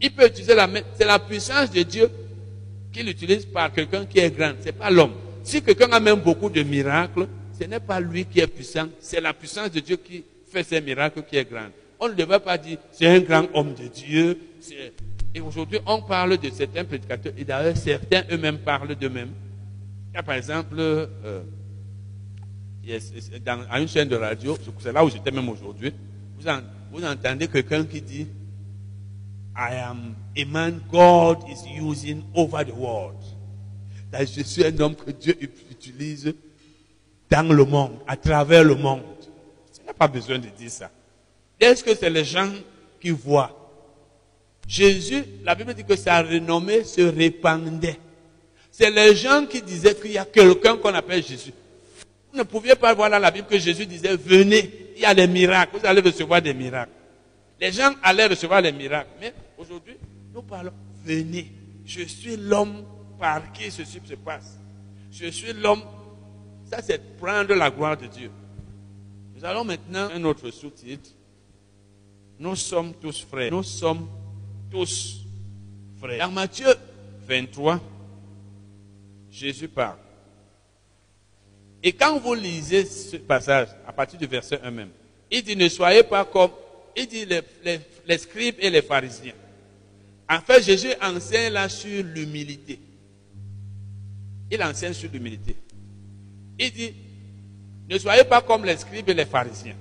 Il 0.00 0.12
peut 0.12 0.26
utiliser 0.26 0.54
la 0.54 0.66
même, 0.66 0.84
c'est 0.96 1.06
la 1.06 1.18
puissance 1.18 1.70
de 1.70 1.82
Dieu 1.82 2.10
qu'il 2.92 3.08
utilise 3.08 3.46
par 3.46 3.72
quelqu'un 3.72 4.04
qui 4.04 4.18
est 4.18 4.30
grand. 4.30 4.52
C'est 4.60 4.72
pas 4.72 4.90
l'homme. 4.90 5.12
Si 5.42 5.62
quelqu'un 5.62 5.90
a 5.92 6.00
même 6.00 6.20
beaucoup 6.20 6.50
de 6.50 6.62
miracles, 6.62 7.26
ce 7.58 7.64
n'est 7.64 7.80
pas 7.80 8.00
lui 8.00 8.24
qui 8.24 8.40
est 8.40 8.46
puissant, 8.46 8.88
c'est 9.00 9.20
la 9.20 9.32
puissance 9.32 9.70
de 9.70 9.80
Dieu 9.80 9.96
qui 9.96 10.24
fait 10.50 10.62
ces 10.62 10.80
miracles 10.80 11.22
qui 11.22 11.36
est 11.36 11.50
grande. 11.50 11.70
On 11.98 12.08
ne 12.08 12.14
devrait 12.14 12.40
pas 12.40 12.58
dire 12.58 12.78
c'est 12.92 13.06
un 13.06 13.20
grand 13.20 13.46
homme 13.54 13.74
de 13.74 13.86
Dieu. 13.88 14.38
Et 15.34 15.40
aujourd'hui, 15.40 15.78
on 15.86 16.02
parle 16.02 16.36
de 16.38 16.50
certains 16.50 16.84
prédicateurs, 16.84 17.32
et 17.36 17.44
d'ailleurs 17.44 17.76
certains 17.76 18.22
eux-mêmes 18.30 18.58
parlent 18.58 18.94
d'eux-mêmes. 18.94 19.32
Il 20.12 20.16
y 20.16 20.18
a 20.18 20.22
par 20.22 20.36
exemple, 20.36 20.76
euh, 20.78 21.42
dans, 23.44 23.60
à 23.70 23.80
une 23.80 23.88
chaîne 23.88 24.08
de 24.08 24.16
radio, 24.16 24.56
c'est 24.78 24.92
là 24.92 25.04
où 25.04 25.10
j'étais 25.10 25.30
même 25.30 25.48
aujourd'hui, 25.48 25.92
vous, 26.92 27.04
entendez 27.04 27.48
quelqu'un 27.48 27.84
qui 27.84 28.00
dit 28.00 28.26
I 29.56 29.74
am 29.76 30.14
a 30.36 30.44
man 30.44 30.80
God 30.90 31.38
is 31.48 31.66
using 31.66 32.22
over 32.34 32.64
the 32.64 32.74
world. 32.74 33.16
je 34.12 34.42
suis 34.42 34.64
un 34.64 34.78
homme 34.80 34.94
que 34.94 35.10
Dieu 35.10 35.36
utilise 35.70 36.34
dans 37.30 37.48
le 37.48 37.64
monde, 37.64 37.98
à 38.06 38.16
travers 38.16 38.64
le 38.64 38.74
monde. 38.74 39.02
Il 39.78 39.84
n'y 39.84 39.90
a 39.90 39.94
pas 39.94 40.08
besoin 40.08 40.38
de 40.38 40.48
dire 40.48 40.70
ça. 40.70 40.90
Est-ce 41.58 41.82
que 41.82 41.94
c'est 41.94 42.10
les 42.10 42.24
gens 42.24 42.50
qui 43.00 43.10
voient? 43.10 43.64
Jésus, 44.66 45.24
la 45.42 45.54
Bible 45.54 45.74
dit 45.74 45.84
que 45.84 45.96
sa 45.96 46.22
renommée 46.22 46.84
se 46.84 47.02
répandait. 47.02 47.98
C'est 48.70 48.90
les 48.90 49.14
gens 49.14 49.46
qui 49.46 49.62
disaient 49.62 49.94
qu'il 49.94 50.12
y 50.12 50.18
a 50.18 50.24
quelqu'un 50.24 50.76
qu'on 50.76 50.94
appelle 50.94 51.22
Jésus. 51.22 51.52
Vous 52.34 52.40
ne 52.40 52.44
pouviez 52.44 52.74
pas 52.74 52.92
voir 52.94 53.08
dans 53.08 53.20
la 53.20 53.30
Bible 53.30 53.46
que 53.46 53.56
Jésus 53.56 53.86
disait, 53.86 54.16
venez, 54.16 54.90
il 54.96 55.02
y 55.02 55.04
a 55.04 55.14
des 55.14 55.28
miracles, 55.28 55.78
vous 55.78 55.86
allez 55.86 56.00
recevoir 56.00 56.42
des 56.42 56.52
miracles. 56.52 56.90
Les 57.60 57.70
gens 57.70 57.92
allaient 58.02 58.26
recevoir 58.26 58.60
les 58.60 58.72
miracles. 58.72 59.10
Mais 59.20 59.32
aujourd'hui, 59.56 59.96
nous 60.32 60.42
parlons, 60.42 60.72
venez, 61.04 61.52
je 61.86 62.02
suis 62.02 62.36
l'homme 62.36 62.84
par 63.20 63.52
qui 63.52 63.70
ceci 63.70 64.00
se 64.04 64.14
passe. 64.14 64.58
Je 65.12 65.28
suis 65.30 65.52
l'homme. 65.52 65.84
Ça, 66.64 66.82
c'est 66.82 67.16
prendre 67.18 67.54
la 67.54 67.70
gloire 67.70 67.96
de 67.96 68.06
Dieu. 68.06 68.32
Nous 69.36 69.44
allons 69.44 69.62
maintenant 69.62 70.08
un 70.12 70.24
autre 70.24 70.50
sous-titre. 70.50 71.10
Nous 72.40 72.56
sommes 72.56 72.94
tous 72.94 73.24
frères. 73.24 73.52
Nous 73.52 73.62
sommes 73.62 74.08
tous 74.72 75.24
frères. 76.00 76.26
Dans 76.26 76.32
Matthieu 76.32 76.74
23, 77.28 77.78
Jésus 79.30 79.68
parle. 79.68 79.98
Et 81.86 81.92
quand 81.92 82.18
vous 82.18 82.32
lisez 82.32 82.86
ce 82.86 83.18
passage, 83.18 83.68
à 83.86 83.92
partir 83.92 84.18
du 84.18 84.26
verset 84.26 84.58
1 84.64 84.70
même, 84.70 84.88
il 85.30 85.42
dit, 85.42 85.54
ne 85.54 85.68
soyez 85.68 86.02
pas 86.02 86.24
comme, 86.24 86.50
il 86.96 87.06
dit 87.06 87.26
les, 87.26 88.18
scribes 88.18 88.54
et 88.58 88.70
les 88.70 88.80
pharisiens. 88.80 89.34
En 90.30 90.40
fait, 90.40 90.62
Jésus 90.62 90.94
enseigne 91.02 91.52
là 91.52 91.68
sur 91.68 92.02
l'humilité. 92.02 92.80
Il 94.50 94.62
enseigne 94.62 94.94
sur 94.94 95.10
l'humilité. 95.12 95.56
Il 96.58 96.72
dit, 96.72 96.94
ne 97.86 97.98
soyez 97.98 98.24
pas 98.24 98.40
comme 98.40 98.64
les 98.64 98.78
scribes 98.78 99.10
et 99.10 99.14
les 99.14 99.26
pharisiens. 99.26 99.76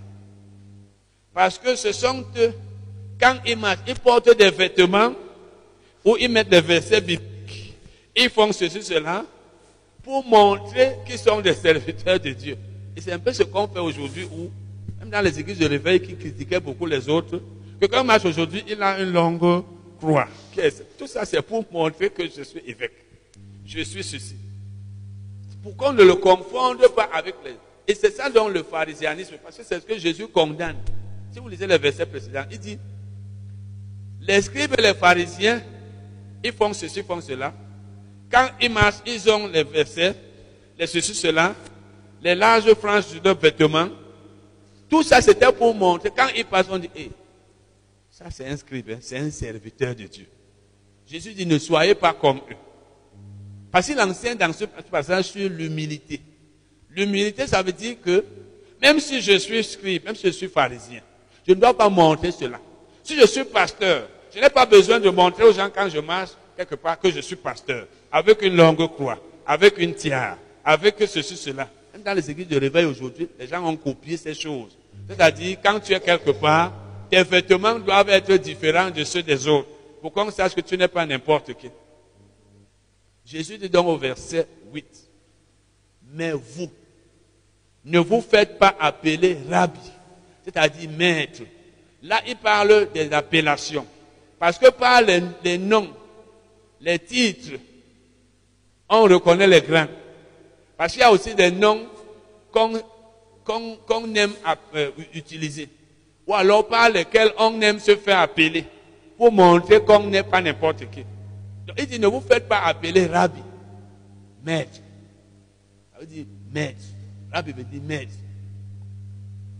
Parce 1.34 1.58
que 1.58 1.74
ce 1.78 1.94
sont 1.94 2.26
eux, 2.36 2.54
quand 3.18 3.38
ils 3.46 3.56
marchent, 3.56 3.80
ils 3.88 3.96
portent 3.96 4.38
des 4.38 4.52
vêtements 4.52 5.14
ou 6.04 6.18
ils 6.20 6.30
mettent 6.30 6.50
des 6.50 6.60
versets 6.60 7.00
bibliques. 7.00 7.76
Ils 8.14 8.30
font 8.30 8.52
ceci, 8.52 8.84
cela, 8.84 9.26
pour 10.04 10.26
montrer 10.26 10.98
qu'ils 11.06 11.18
sont 11.18 11.42
des 11.42 11.54
serviteurs 11.54 12.20
de 12.20 12.32
Dieu. 12.32 12.58
Et 12.96 13.02
c'est 13.02 13.14
un 13.14 13.20
peu 13.20 13.32
ce 13.34 13.44
qu'on 13.44 13.68
fait 13.68 13.80
aujourd'hui 13.80 14.26
où, 14.26 14.52
même 15.00 15.10
dans 15.10 15.22
les 15.22 15.40
églises 15.40 15.60
de 15.60 15.66
réveil 15.66 16.02
qui 16.02 16.16
critiquaient 16.16 16.60
beaucoup 16.60 16.86
les 16.86 17.08
autres, 17.10 17.42
que 17.80 17.86
quand 17.86 18.04
marche 18.04 18.26
aujourd'hui, 18.26 18.64
il 18.68 18.82
a 18.82 19.00
une 19.00 19.12
longue 19.12 19.64
croix. 19.98 20.28
Tout 20.98 21.08
ça, 21.08 21.26
c'est 21.26 21.42
pour 21.42 21.66
montrer 21.72 22.10
que 22.10 22.24
je 22.24 22.44
suis 22.44 22.62
évêque. 22.68 22.94
Je 23.66 23.82
suis 23.82 24.04
ceci. 24.04 24.36
Pour 25.64 25.76
qu'on 25.78 25.94
ne 25.94 26.04
le 26.04 26.16
confonde 26.16 26.86
pas 26.96 27.10
avec 27.14 27.36
les... 27.46 27.56
Et 27.88 27.96
c'est 27.96 28.12
ça 28.12 28.30
dont 28.30 28.48
le 28.50 28.64
pharisianisme, 28.64 29.36
parce 29.44 29.58
que 29.58 29.64
c'est 29.64 29.80
ce 29.80 29.86
que 29.86 29.98
Jésus 29.98 30.28
condamne. 30.28 30.78
Si 31.32 31.40
vous 31.40 31.50
lisez 31.50 31.68
le 31.68 31.78
verset 31.78 32.06
précédent, 32.06 32.44
il 32.52 32.60
dit, 32.60 32.78
les 34.22 34.42
scribes 34.42 34.76
et 34.78 34.82
les 34.82 34.94
pharisiens, 34.94 35.62
ils 36.44 36.54
font 36.54 36.74
ceci, 36.74 37.02
font 37.04 37.20
cela. 37.20 37.54
Quand 38.34 38.50
ils 38.60 38.72
marchent, 38.72 39.04
ils 39.06 39.30
ont 39.30 39.46
les 39.46 39.64
versets, 39.64 40.16
les 40.80 40.88
ceci, 40.88 41.14
cela, 41.14 41.54
les 42.20 42.34
larges 42.34 42.74
franges 42.74 43.12
de 43.12 43.24
leurs 43.24 43.38
vêtements. 43.38 43.90
Tout 44.90 45.04
ça, 45.04 45.22
c'était 45.22 45.52
pour 45.52 45.76
montrer. 45.76 46.10
Quand 46.10 46.30
ils 46.36 46.44
passent, 46.44 46.66
on 46.72 46.80
dit, 46.80 46.90
hey, 46.96 47.12
ça 48.10 48.26
c'est 48.32 48.48
un 48.48 48.58
scribe, 48.58 48.90
hein, 48.90 48.98
c'est 49.02 49.20
un 49.20 49.30
serviteur 49.30 49.94
de 49.94 50.06
Dieu. 50.06 50.26
Jésus 51.06 51.34
dit, 51.34 51.46
ne 51.46 51.60
soyez 51.60 51.94
pas 51.94 52.12
comme 52.12 52.38
eux. 52.38 52.56
Parce 53.72 53.86
qu'il 53.86 54.00
enseigne 54.02 54.38
dans 54.38 54.52
ce 54.52 54.66
passage 54.66 55.26
sur 55.26 55.48
l'humilité. 55.48 56.20
L'humilité, 56.90 57.46
ça 57.46 57.62
veut 57.62 57.72
dire 57.72 57.98
que 58.02 58.26
même 58.82 59.00
si 59.00 59.22
je 59.22 59.38
suis 59.38 59.64
scribe, 59.64 60.06
même 60.06 60.16
si 60.16 60.26
je 60.26 60.32
suis 60.32 60.48
pharisien, 60.48 61.02
je 61.48 61.54
ne 61.54 61.60
dois 61.60 61.78
pas 61.78 61.90
montrer 61.90 62.32
cela. 62.32 62.60
Si 63.04 63.16
je 63.16 63.28
suis 63.28 63.44
pasteur, 63.44 64.08
je 64.34 64.40
n'ai 64.40 64.50
pas 64.50 64.66
besoin 64.66 65.00
de 65.00 65.10
montrer 65.12 65.44
aux 65.44 65.54
gens 65.54 65.70
quand 65.70 65.88
je 65.88 66.00
marche 66.00 66.32
quelque 66.58 66.76
part 66.76 67.00
que 67.00 67.12
je 67.12 67.20
suis 67.20 67.36
pasteur, 67.36 67.88
avec 68.14 68.44
une 68.44 68.56
longue 68.56 68.88
croix, 68.94 69.18
avec 69.44 69.80
une 69.80 69.96
tiare, 69.96 70.38
avec 70.64 70.96
ceci, 71.08 71.36
cela. 71.36 71.68
Même 71.92 72.04
dans 72.04 72.14
les 72.14 72.30
églises 72.30 72.48
de 72.48 72.60
réveil 72.60 72.86
aujourd'hui, 72.86 73.28
les 73.40 73.48
gens 73.48 73.66
ont 73.66 73.76
copié 73.76 74.18
ces 74.18 74.36
choses. 74.36 74.78
C'est-à-dire, 75.10 75.58
quand 75.64 75.80
tu 75.80 75.94
es 75.94 76.00
quelque 76.00 76.30
part, 76.30 76.72
tes 77.10 77.24
vêtements 77.24 77.80
doivent 77.80 78.10
être 78.10 78.36
différents 78.36 78.92
de 78.92 79.04
ceux 79.04 79.24
des 79.24 79.48
autres, 79.48 79.68
pour 80.00 80.14
qu'on 80.14 80.30
sache 80.30 80.54
que 80.54 80.62
tu 80.62 80.78
n'es 80.78 80.88
pas 80.88 81.08
n'importe 81.08 81.56
qui. 81.56 81.70
Jésus 83.26 83.58
dit 83.58 83.70
donc 83.70 83.88
au 83.88 83.98
verset 83.98 84.48
8, 84.72 84.86
mais 86.12 86.34
vous, 86.34 86.70
ne 87.84 88.00
vous 88.00 88.22
faites 88.22 88.60
pas 88.60 88.76
appeler 88.80 89.38
rabbi, 89.50 89.80
c'est-à-dire 90.44 90.90
maître. 90.92 91.42
Là, 92.04 92.22
il 92.28 92.36
parle 92.36 92.90
des 92.94 93.12
appellations. 93.12 93.88
Parce 94.38 94.60
que 94.60 94.70
par 94.70 95.02
les, 95.02 95.58
noms, 95.58 95.90
les 96.80 97.00
titres, 97.00 97.54
on 98.94 99.04
reconnaît 99.04 99.48
les 99.48 99.62
grands. 99.62 99.88
Parce 100.78 100.94
qu'il 100.94 101.02
y 101.02 101.04
a 101.04 101.12
aussi 101.12 101.34
des 101.34 101.50
noms 101.52 101.88
qu'on 102.52 104.16
aime 104.16 104.34
euh, 104.76 104.92
utiliser. 105.14 105.68
Ou 106.28 106.34
alors 106.34 106.68
par 106.68 106.90
lesquels 106.90 107.32
on 107.40 107.60
aime 107.62 107.80
se 107.80 107.96
faire 107.96 108.20
appeler. 108.20 108.66
Pour 109.18 109.32
montrer 109.32 109.84
qu'on 109.84 110.04
n'est 110.04 110.24
pas 110.24 110.42
n'importe 110.42 110.90
qui. 110.92 111.04
Donc, 111.66 111.78
il 111.80 111.88
dit, 111.88 112.00
ne 112.00 112.08
vous 112.08 112.22
faites 112.22 112.48
pas 112.48 112.60
appeler 112.60 113.08
rabbi. 113.08 113.42
Maître. 114.44 114.80
Ça 115.94 116.00
veut 116.00 116.06
dire 116.06 116.26
maître. 116.52 116.84
Rabbi 117.32 117.52
veut 117.52 117.64
dire 117.64 117.82
maître. 117.84 118.14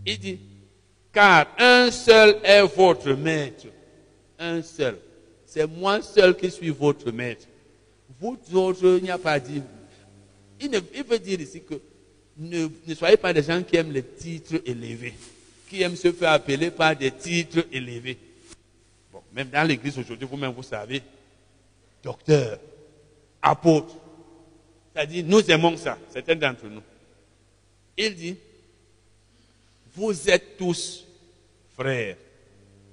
Il 0.06 0.18
dit, 0.18 0.38
car 1.12 1.46
un 1.58 1.90
seul 1.90 2.36
est 2.44 2.62
votre 2.62 3.12
maître. 3.12 3.66
Un 4.38 4.62
seul. 4.62 4.98
C'est 5.46 5.66
moi 5.66 6.02
seul 6.02 6.36
qui 6.36 6.50
suis 6.50 6.70
votre 6.70 7.10
maître. 7.10 7.46
Il 8.24 9.02
n'y 9.02 9.10
a 9.10 9.18
pas 9.18 9.38
dit. 9.38 9.62
Il, 10.60 10.70
veut 10.70 11.18
dire 11.18 11.40
ici 11.40 11.62
que 11.62 11.74
ne, 12.38 12.68
ne, 12.86 12.94
soyez 12.94 13.16
pas 13.16 13.32
des 13.32 13.42
gens 13.42 13.62
qui 13.62 13.76
aiment 13.76 13.92
les 13.92 14.02
titres 14.02 14.62
élevés, 14.64 15.14
qui 15.68 15.82
aiment 15.82 15.96
se 15.96 16.10
faire 16.12 16.32
appeler 16.32 16.70
par 16.70 16.96
des 16.96 17.10
titres 17.10 17.66
élevés. 17.70 18.16
Bon, 19.12 19.22
même 19.32 19.48
dans 19.50 19.66
l'église 19.66 19.98
aujourd'hui, 19.98 20.26
vous-même, 20.26 20.52
vous 20.52 20.62
savez, 20.62 21.02
docteur, 22.02 22.58
apôtre. 23.42 23.94
C'est-à-dire, 24.92 25.24
nous 25.26 25.50
aimons 25.50 25.76
ça, 25.76 25.98
certains 26.10 26.36
d'entre 26.36 26.66
nous. 26.66 26.82
Il 27.96 28.14
dit, 28.14 28.36
vous 29.94 30.30
êtes 30.30 30.56
tous 30.56 31.04
frères. 31.76 32.16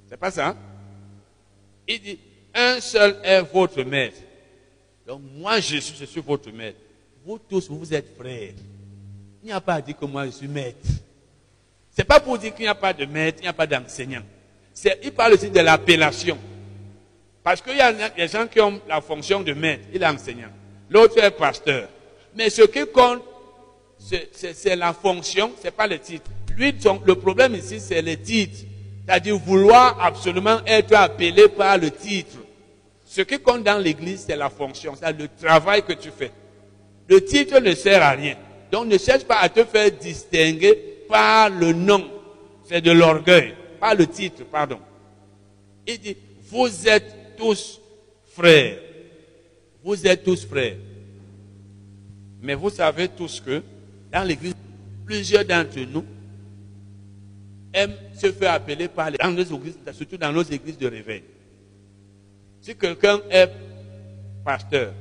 C'est 0.09 0.17
pas 0.17 0.31
ça? 0.31 0.49
Hein? 0.49 0.57
Il 1.87 2.01
dit, 2.01 2.19
un 2.53 2.81
seul 2.81 3.17
est 3.23 3.41
votre 3.41 3.81
maître. 3.83 4.17
Donc 5.07 5.21
moi, 5.35 5.59
Jésus, 5.59 5.93
je 5.99 6.05
suis 6.05 6.21
votre 6.21 6.51
maître. 6.51 6.79
Vous 7.25 7.37
tous, 7.37 7.69
vous 7.69 7.93
êtes 7.93 8.15
frères. 8.17 8.53
Il 9.43 9.47
n'y 9.47 9.51
a 9.51 9.61
pas 9.61 9.75
à 9.75 9.81
dire 9.81 9.97
que 9.97 10.05
moi, 10.05 10.25
je 10.25 10.31
suis 10.31 10.47
maître. 10.47 10.87
C'est 11.91 12.03
pas 12.03 12.19
pour 12.19 12.37
dire 12.37 12.53
qu'il 12.53 12.63
n'y 12.63 12.69
a 12.69 12.75
pas 12.75 12.93
de 12.93 13.05
maître, 13.05 13.39
il 13.39 13.43
n'y 13.43 13.47
a 13.47 13.53
pas 13.53 13.67
d'enseignant. 13.67 14.23
Il 15.03 15.11
parle 15.11 15.33
aussi 15.33 15.49
de 15.49 15.59
l'appellation. 15.59 16.37
Parce 17.43 17.61
qu'il 17.61 17.75
y 17.75 17.81
a 17.81 17.91
des 18.09 18.27
gens 18.27 18.47
qui 18.47 18.61
ont 18.61 18.79
la 18.87 19.01
fonction 19.01 19.41
de 19.41 19.53
maître, 19.53 19.83
il 19.93 20.01
est 20.01 20.07
enseignant. 20.07 20.49
L'autre 20.89 21.17
est 21.21 21.31
pasteur. 21.31 21.89
Mais 22.35 22.49
ce 22.49 22.61
qui 22.61 22.85
compte, 22.87 23.21
c'est 23.99 24.75
la 24.75 24.93
fonction, 24.93 25.51
c'est 25.61 25.71
pas 25.71 25.87
le 25.87 25.99
titre. 25.99 26.29
Lui, 26.55 26.73
le 27.05 27.15
problème 27.15 27.55
ici, 27.55 27.79
c'est 27.79 28.01
le 28.01 28.17
titre. 28.17 28.59
C'est-à-dire 29.05 29.37
vouloir 29.37 29.99
absolument 30.01 30.59
être 30.65 30.93
appelé 30.93 31.47
par 31.49 31.77
le 31.77 31.91
titre. 31.91 32.37
Ce 33.13 33.19
qui 33.19 33.39
compte 33.39 33.65
dans 33.65 33.77
l'église, 33.77 34.23
c'est 34.25 34.37
la 34.37 34.49
fonction, 34.49 34.93
c'est 34.95 35.11
le 35.11 35.27
travail 35.27 35.83
que 35.83 35.91
tu 35.91 36.09
fais. 36.17 36.31
Le 37.09 37.21
titre 37.21 37.59
ne 37.59 37.75
sert 37.75 38.01
à 38.01 38.11
rien. 38.11 38.37
Donc 38.71 38.85
ne 38.85 38.97
cherche 38.97 39.25
pas 39.25 39.39
à 39.39 39.49
te 39.49 39.65
faire 39.65 39.91
distinguer 39.91 41.03
par 41.09 41.49
le 41.49 41.73
nom. 41.73 42.09
C'est 42.63 42.79
de 42.79 42.91
l'orgueil. 42.91 43.53
Pas 43.81 43.95
le 43.95 44.07
titre, 44.07 44.45
pardon. 44.49 44.79
Il 45.85 45.99
dit, 45.99 46.15
vous 46.43 46.87
êtes 46.87 47.35
tous 47.35 47.81
frères. 48.27 48.77
Vous 49.83 50.07
êtes 50.07 50.23
tous 50.23 50.47
frères. 50.47 50.77
Mais 52.41 52.53
vous 52.55 52.69
savez 52.69 53.09
tous 53.09 53.41
que 53.41 53.61
dans 54.09 54.23
l'église, 54.25 54.55
plusieurs 55.05 55.43
d'entre 55.43 55.81
nous 55.81 56.05
aiment 57.73 57.95
se 58.17 58.31
faire 58.31 58.53
appeler 58.53 58.87
par 58.87 59.11
les, 59.11 59.17
dans 59.17 59.35
églises, 59.35 59.77
surtout 59.91 60.15
dans 60.15 60.31
nos 60.31 60.43
églises 60.43 60.77
de 60.77 60.87
réveil. 60.87 61.23
Si 62.61 62.75
quelqu'un 62.75 63.19
est 63.29 63.51
pasteur, 64.45 64.93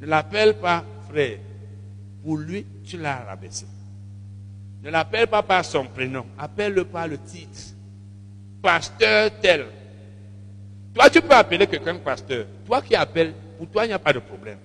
ne 0.00 0.06
l'appelle 0.06 0.54
pas 0.54 0.84
frère. 1.08 1.38
Pour 2.24 2.38
lui, 2.38 2.66
tu 2.84 2.96
l'as 2.96 3.24
rabaissé. 3.24 3.66
Ne 4.82 4.90
l'appelle 4.90 5.26
pas 5.26 5.42
par 5.42 5.64
son 5.64 5.84
prénom, 5.84 6.24
appelle-le 6.38 6.84
par 6.84 7.06
le 7.06 7.18
titre. 7.18 7.60
Pasteur 8.62 9.30
tel. 9.40 9.66
Toi, 10.94 11.10
tu 11.10 11.20
peux 11.20 11.34
appeler 11.34 11.66
quelqu'un 11.66 11.96
pasteur. 11.96 12.46
Toi 12.66 12.80
qui 12.82 12.94
appelles, 12.94 13.34
pour 13.58 13.68
toi, 13.68 13.84
il 13.84 13.88
n'y 13.88 13.94
a 13.94 13.98
pas 13.98 14.12
de 14.12 14.18
problème. 14.18 14.58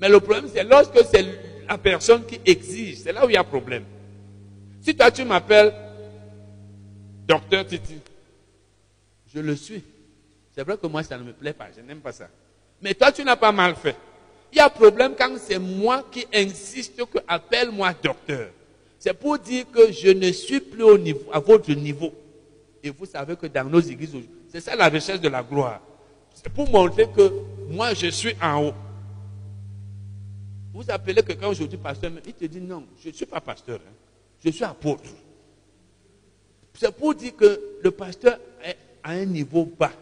Mais 0.00 0.08
le 0.08 0.20
problème, 0.20 0.46
c'est 0.52 0.64
lorsque 0.64 1.04
c'est 1.10 1.24
la 1.68 1.78
personne 1.78 2.24
qui 2.24 2.40
exige. 2.44 2.98
C'est 2.98 3.12
là 3.12 3.26
où 3.26 3.28
il 3.28 3.34
y 3.34 3.36
a 3.36 3.44
problème. 3.44 3.84
Si 4.80 4.94
toi, 4.94 5.10
tu 5.10 5.24
m'appelles 5.24 5.72
docteur 7.26 7.66
Titi, 7.66 7.98
je 9.34 9.40
le 9.40 9.56
suis. 9.56 9.82
C'est 10.54 10.62
vrai 10.62 10.76
que 10.76 10.86
moi, 10.86 11.02
ça 11.02 11.16
ne 11.16 11.24
me 11.24 11.32
plaît 11.32 11.52
pas. 11.52 11.68
Je 11.74 11.80
n'aime 11.80 12.00
pas 12.00 12.12
ça. 12.12 12.28
Mais 12.80 12.94
toi, 12.94 13.10
tu 13.10 13.24
n'as 13.24 13.36
pas 13.36 13.52
mal 13.52 13.74
fait. 13.74 13.96
Il 14.52 14.58
y 14.58 14.60
a 14.60 14.68
problème 14.68 15.14
quand 15.16 15.34
c'est 15.38 15.58
moi 15.58 16.04
qui 16.10 16.26
insiste 16.32 16.96
que 17.06 17.18
appelle-moi 17.26 17.94
docteur. 18.02 18.50
C'est 18.98 19.14
pour 19.14 19.38
dire 19.38 19.64
que 19.72 19.90
je 19.90 20.10
ne 20.10 20.30
suis 20.30 20.60
plus 20.60 20.82
au 20.82 20.98
niveau, 20.98 21.30
à 21.32 21.40
votre 21.40 21.72
niveau. 21.72 22.12
Et 22.82 22.90
vous 22.90 23.06
savez 23.06 23.34
que 23.34 23.46
dans 23.46 23.64
nos 23.64 23.80
églises, 23.80 24.14
c'est 24.48 24.60
ça 24.60 24.76
la 24.76 24.88
recherche 24.88 25.20
de 25.20 25.28
la 25.28 25.42
gloire. 25.42 25.80
C'est 26.34 26.50
pour 26.50 26.68
montrer 26.70 27.08
que 27.08 27.32
moi, 27.68 27.94
je 27.94 28.08
suis 28.08 28.34
en 28.42 28.66
haut. 28.66 28.74
Vous 30.74 30.84
appelez 30.88 31.22
quelqu'un 31.22 31.48
aujourd'hui 31.48 31.78
pasteur, 31.78 32.10
mais 32.10 32.22
il 32.26 32.32
te 32.34 32.44
dit 32.44 32.60
non, 32.60 32.84
je 33.02 33.08
ne 33.08 33.14
suis 33.14 33.26
pas 33.26 33.40
pasteur, 33.40 33.78
hein. 33.86 33.92
je 34.44 34.50
suis 34.50 34.64
apôtre. 34.64 35.10
C'est 36.74 36.94
pour 36.94 37.14
dire 37.14 37.36
que 37.36 37.60
le 37.82 37.90
pasteur 37.90 38.38
est 38.64 38.76
à 39.02 39.10
un 39.12 39.24
niveau 39.24 39.64
bas. 39.64 39.92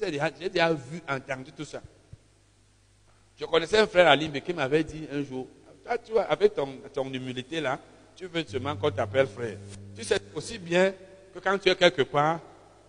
J'ai 0.00 0.10
déjà, 0.10 0.30
déjà 0.30 0.72
vu, 0.72 1.00
entendu 1.08 1.52
tout 1.52 1.64
ça. 1.64 1.82
Je 3.38 3.44
connaissais 3.44 3.78
un 3.78 3.86
frère 3.86 4.08
à 4.08 4.16
Limbe 4.16 4.40
qui 4.40 4.52
m'avait 4.52 4.84
dit 4.84 5.06
un 5.12 5.22
jour, 5.22 5.46
tu 6.04 6.12
vois, 6.12 6.22
avec 6.24 6.54
ton, 6.54 6.68
ton 6.92 7.12
humilité 7.12 7.60
là, 7.60 7.78
tu 8.14 8.26
veux 8.26 8.44
seulement 8.46 8.76
qu'on 8.76 8.90
t'appelle 8.90 9.26
frère. 9.26 9.56
Tu 9.96 10.04
sais 10.04 10.20
aussi 10.34 10.58
bien 10.58 10.92
que 11.34 11.38
quand 11.38 11.58
tu 11.58 11.68
es 11.68 11.74
quelque 11.74 12.02
part, 12.02 12.40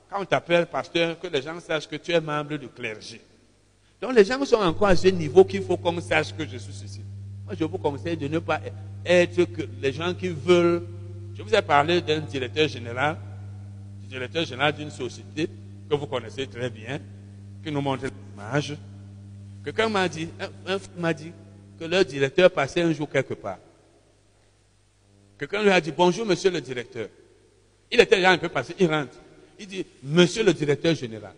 quand 0.09 0.21
on 0.21 0.25
t'appelle 0.25 0.65
pasteur, 0.67 1.19
que 1.19 1.27
les 1.27 1.41
gens 1.41 1.59
sachent 1.59 1.88
que 1.88 1.95
tu 1.95 2.11
es 2.11 2.21
membre 2.21 2.57
du 2.57 2.67
clergé. 2.67 3.21
Donc 4.01 4.13
les 4.13 4.25
gens 4.25 4.43
sont 4.45 4.57
encore 4.57 4.89
à 4.89 4.95
ce 4.95 5.07
niveau 5.07 5.45
qu'il 5.45 5.63
faut 5.63 5.77
qu'on 5.77 5.99
sache 6.01 6.35
que 6.35 6.45
je 6.45 6.57
suis 6.57 6.73
ceci. 6.73 7.01
Moi, 7.45 7.55
je 7.57 7.63
vous 7.63 7.77
conseille 7.77 8.17
de 8.17 8.27
ne 8.27 8.39
pas 8.39 8.59
être 9.05 9.45
que 9.45 9.63
les 9.81 9.91
gens 9.91 10.13
qui 10.13 10.30
veulent. 10.30 10.84
Je 11.34 11.41
vous 11.41 11.55
ai 11.55 11.61
parlé 11.61 12.01
d'un 12.01 12.19
directeur 12.19 12.67
général, 12.67 13.17
du 14.01 14.07
directeur 14.07 14.45
général 14.45 14.73
d'une 14.73 14.91
société 14.91 15.49
que 15.94 15.99
vous 15.99 16.07
connaissez 16.07 16.48
très 16.48 16.70
bien, 16.70 16.99
qui 17.64 17.72
nous 17.72 17.82
montre 17.82 18.06
l'image. 18.06 18.76
Quelqu'un 19.64 19.90
m'a 19.90 20.10
dit, 20.10 20.28
m'a 20.98 21.14
dit 21.14 21.32
que 21.80 21.86
leur 21.86 22.03
directeur 22.03 22.49
passait 22.52 22.82
un 22.82 22.91
jour 22.91 23.10
quelque 23.10 23.36
part. 23.36 23.60
Quelqu'un 25.38 25.61
lui 25.61 25.70
a 25.70 25.80
dit, 25.80 25.91
bonjour 25.91 26.26
monsieur 26.26 26.49
le 26.49 26.61
directeur. 26.61 27.07
Il 27.91 27.99
était 27.99 28.15
déjà 28.15 28.32
un 28.32 28.38
peu 28.38 28.49
passé, 28.49 28.76
il 28.80 28.88
rentre. 28.88 29.14
Il 29.60 29.68
dit, 29.68 29.86
monsieur 30.02 30.44
le 30.44 30.53
directeur 30.53 30.95
général. 30.95 31.34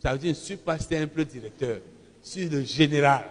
Ça 0.00 0.12
veut 0.12 0.18
dire, 0.18 0.34
je 0.34 0.40
ne 0.40 0.44
suis 0.44 0.56
pas 0.56 0.78
simple 0.78 1.24
directeur, 1.24 1.78
je 2.24 2.28
suis 2.28 2.48
le 2.48 2.62
général. 2.62 3.24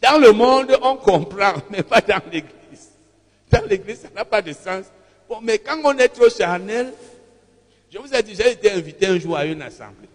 Dans 0.00 0.20
le 0.20 0.32
monde, 0.32 0.76
on 0.80 0.96
comprend, 0.96 1.54
mais 1.70 1.82
pas 1.82 2.00
dans 2.00 2.22
l'église. 2.30 2.90
Dans 3.50 3.64
l'église, 3.68 4.00
ça 4.00 4.10
n'a 4.14 4.24
pas 4.24 4.42
de 4.42 4.52
sens. 4.52 4.84
Bon, 5.28 5.40
mais 5.42 5.58
quand 5.58 5.80
on 5.84 5.96
est 5.98 6.08
trop 6.08 6.28
charnel, 6.28 6.92
je 7.92 7.98
vous 7.98 8.14
ai 8.14 8.22
dit, 8.22 8.34
j'ai 8.34 8.52
été 8.52 8.70
invité 8.70 9.06
un 9.06 9.18
jour 9.18 9.36
à 9.36 9.44
une 9.44 9.60
assemblée. 9.60 10.08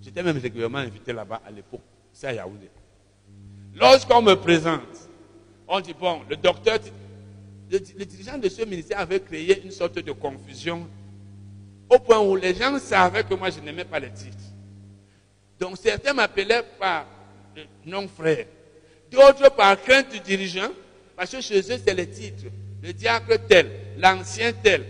J'étais 0.00 0.22
même 0.22 0.38
régulièrement 0.38 0.78
invité 0.78 1.12
là-bas 1.12 1.42
à 1.46 1.50
l'époque. 1.50 1.82
C'est 2.14 2.28
à 2.28 2.32
Yaoundé. 2.32 2.70
Lorsqu'on 3.74 4.22
me 4.22 4.34
présente, 4.34 5.10
on 5.66 5.80
dit, 5.80 5.92
bon, 5.92 6.22
le 6.30 6.36
docteur, 6.36 6.78
le, 7.70 7.78
dirigeant 7.78 8.38
de 8.38 8.48
ce 8.48 8.62
ministère 8.62 9.00
avait 9.00 9.20
créé 9.20 9.62
une 9.62 9.70
sorte 9.70 9.98
de 9.98 10.12
confusion 10.12 10.88
au 11.90 11.98
point 11.98 12.20
où 12.20 12.36
les 12.36 12.54
gens 12.54 12.78
savaient 12.78 13.24
que 13.24 13.34
moi 13.34 13.50
je 13.50 13.60
n'aimais 13.60 13.84
pas 13.84 13.98
les 13.98 14.10
titres. 14.10 14.36
Donc 15.60 15.76
certains 15.76 16.14
m'appelaient 16.14 16.64
par 16.78 17.06
non 17.84 18.08
frère, 18.08 18.46
d'autres 19.10 19.54
par 19.54 19.80
crainte 19.82 20.10
du 20.10 20.20
dirigeant, 20.20 20.70
parce 21.16 21.30
que 21.30 21.40
chez 21.42 21.58
eux 21.58 21.80
c'est 21.84 21.94
les 21.94 22.08
titres. 22.08 22.44
Le 22.82 22.92
diacre 22.92 23.38
tel, 23.46 23.70
l'ancien 23.98 24.52
tel, 24.52 24.84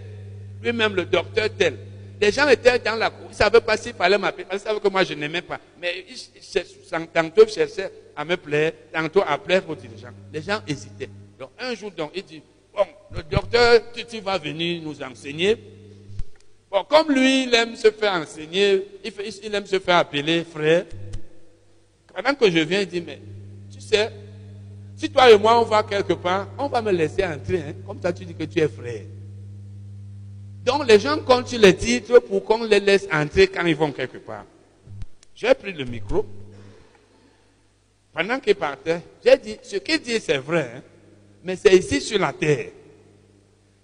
lui-même 0.62 0.94
le 0.94 1.04
docteur 1.04 1.48
tel. 1.56 1.87
Les 2.20 2.32
gens 2.32 2.48
étaient 2.48 2.78
dans 2.80 2.96
la 2.96 3.10
cour, 3.10 3.26
ils 3.26 3.30
ne 3.30 3.34
savaient 3.34 3.60
pas 3.60 3.76
s'il 3.76 3.92
fallait 3.92 4.18
m'appeler, 4.18 4.46
ils 4.52 4.58
savaient 4.58 4.80
que 4.80 4.88
moi 4.88 5.04
je 5.04 5.14
n'aimais 5.14 5.42
pas. 5.42 5.60
Mais 5.80 6.04
ils, 6.08 7.06
tantôt 7.14 7.46
cherchaient 7.46 7.92
à 8.16 8.24
me 8.24 8.36
plaire, 8.36 8.72
tantôt 8.92 9.22
à 9.26 9.38
plaire 9.38 9.62
aux 9.68 9.74
dirigeants. 9.74 10.08
Les 10.32 10.42
gens 10.42 10.60
hésitaient. 10.66 11.10
Donc 11.38 11.50
un 11.58 11.74
jour, 11.74 11.92
donc, 11.92 12.10
il 12.14 12.24
dit, 12.24 12.42
bon, 12.74 12.84
le 13.14 13.22
docteur 13.22 13.92
Titi 13.92 14.18
va 14.20 14.36
venir 14.36 14.82
nous 14.82 15.00
enseigner. 15.02 15.56
Bon, 16.70 16.82
comme 16.84 17.12
lui, 17.12 17.44
il 17.44 17.54
aime 17.54 17.76
se 17.76 17.90
faire 17.90 18.14
enseigner, 18.14 18.84
il, 19.04 19.12
il 19.44 19.54
aime 19.54 19.66
se 19.66 19.78
faire 19.78 19.98
appeler 19.98 20.44
frère. 20.44 20.86
Pendant 22.12 22.34
que 22.34 22.50
je 22.50 22.58
viens, 22.58 22.80
il 22.80 22.88
dit, 22.88 23.00
mais 23.00 23.20
tu 23.72 23.80
sais, 23.80 24.10
si 24.96 25.08
toi 25.08 25.30
et 25.30 25.38
moi 25.38 25.60
on 25.60 25.64
va 25.64 25.84
quelque 25.84 26.14
part, 26.14 26.48
on 26.58 26.66
va 26.66 26.82
me 26.82 26.90
laisser 26.90 27.24
entrer. 27.24 27.58
Hein. 27.60 27.74
Comme 27.86 28.02
ça, 28.02 28.12
tu 28.12 28.24
dis 28.24 28.34
que 28.34 28.42
tu 28.42 28.58
es 28.58 28.66
frère. 28.66 29.02
Donc 30.68 30.86
les 30.86 31.00
gens 31.00 31.18
comptent 31.20 31.50
les 31.52 31.74
titres 31.74 32.18
pour 32.18 32.44
qu'on 32.44 32.62
les 32.64 32.78
laisse 32.78 33.08
entrer 33.10 33.46
quand 33.46 33.64
ils 33.64 33.74
vont 33.74 33.90
quelque 33.90 34.18
part. 34.18 34.44
J'ai 35.34 35.54
pris 35.54 35.72
le 35.72 35.86
micro. 35.86 36.26
Pendant 38.12 38.38
qu'il 38.38 38.54
partait, 38.54 39.00
j'ai 39.24 39.38
dit, 39.38 39.56
ce 39.62 39.76
qu'il 39.76 39.98
dit 39.98 40.20
c'est 40.20 40.36
vrai, 40.36 40.72
hein, 40.76 40.82
mais 41.42 41.56
c'est 41.56 41.74
ici 41.74 42.02
sur 42.02 42.18
la 42.18 42.34
terre. 42.34 42.66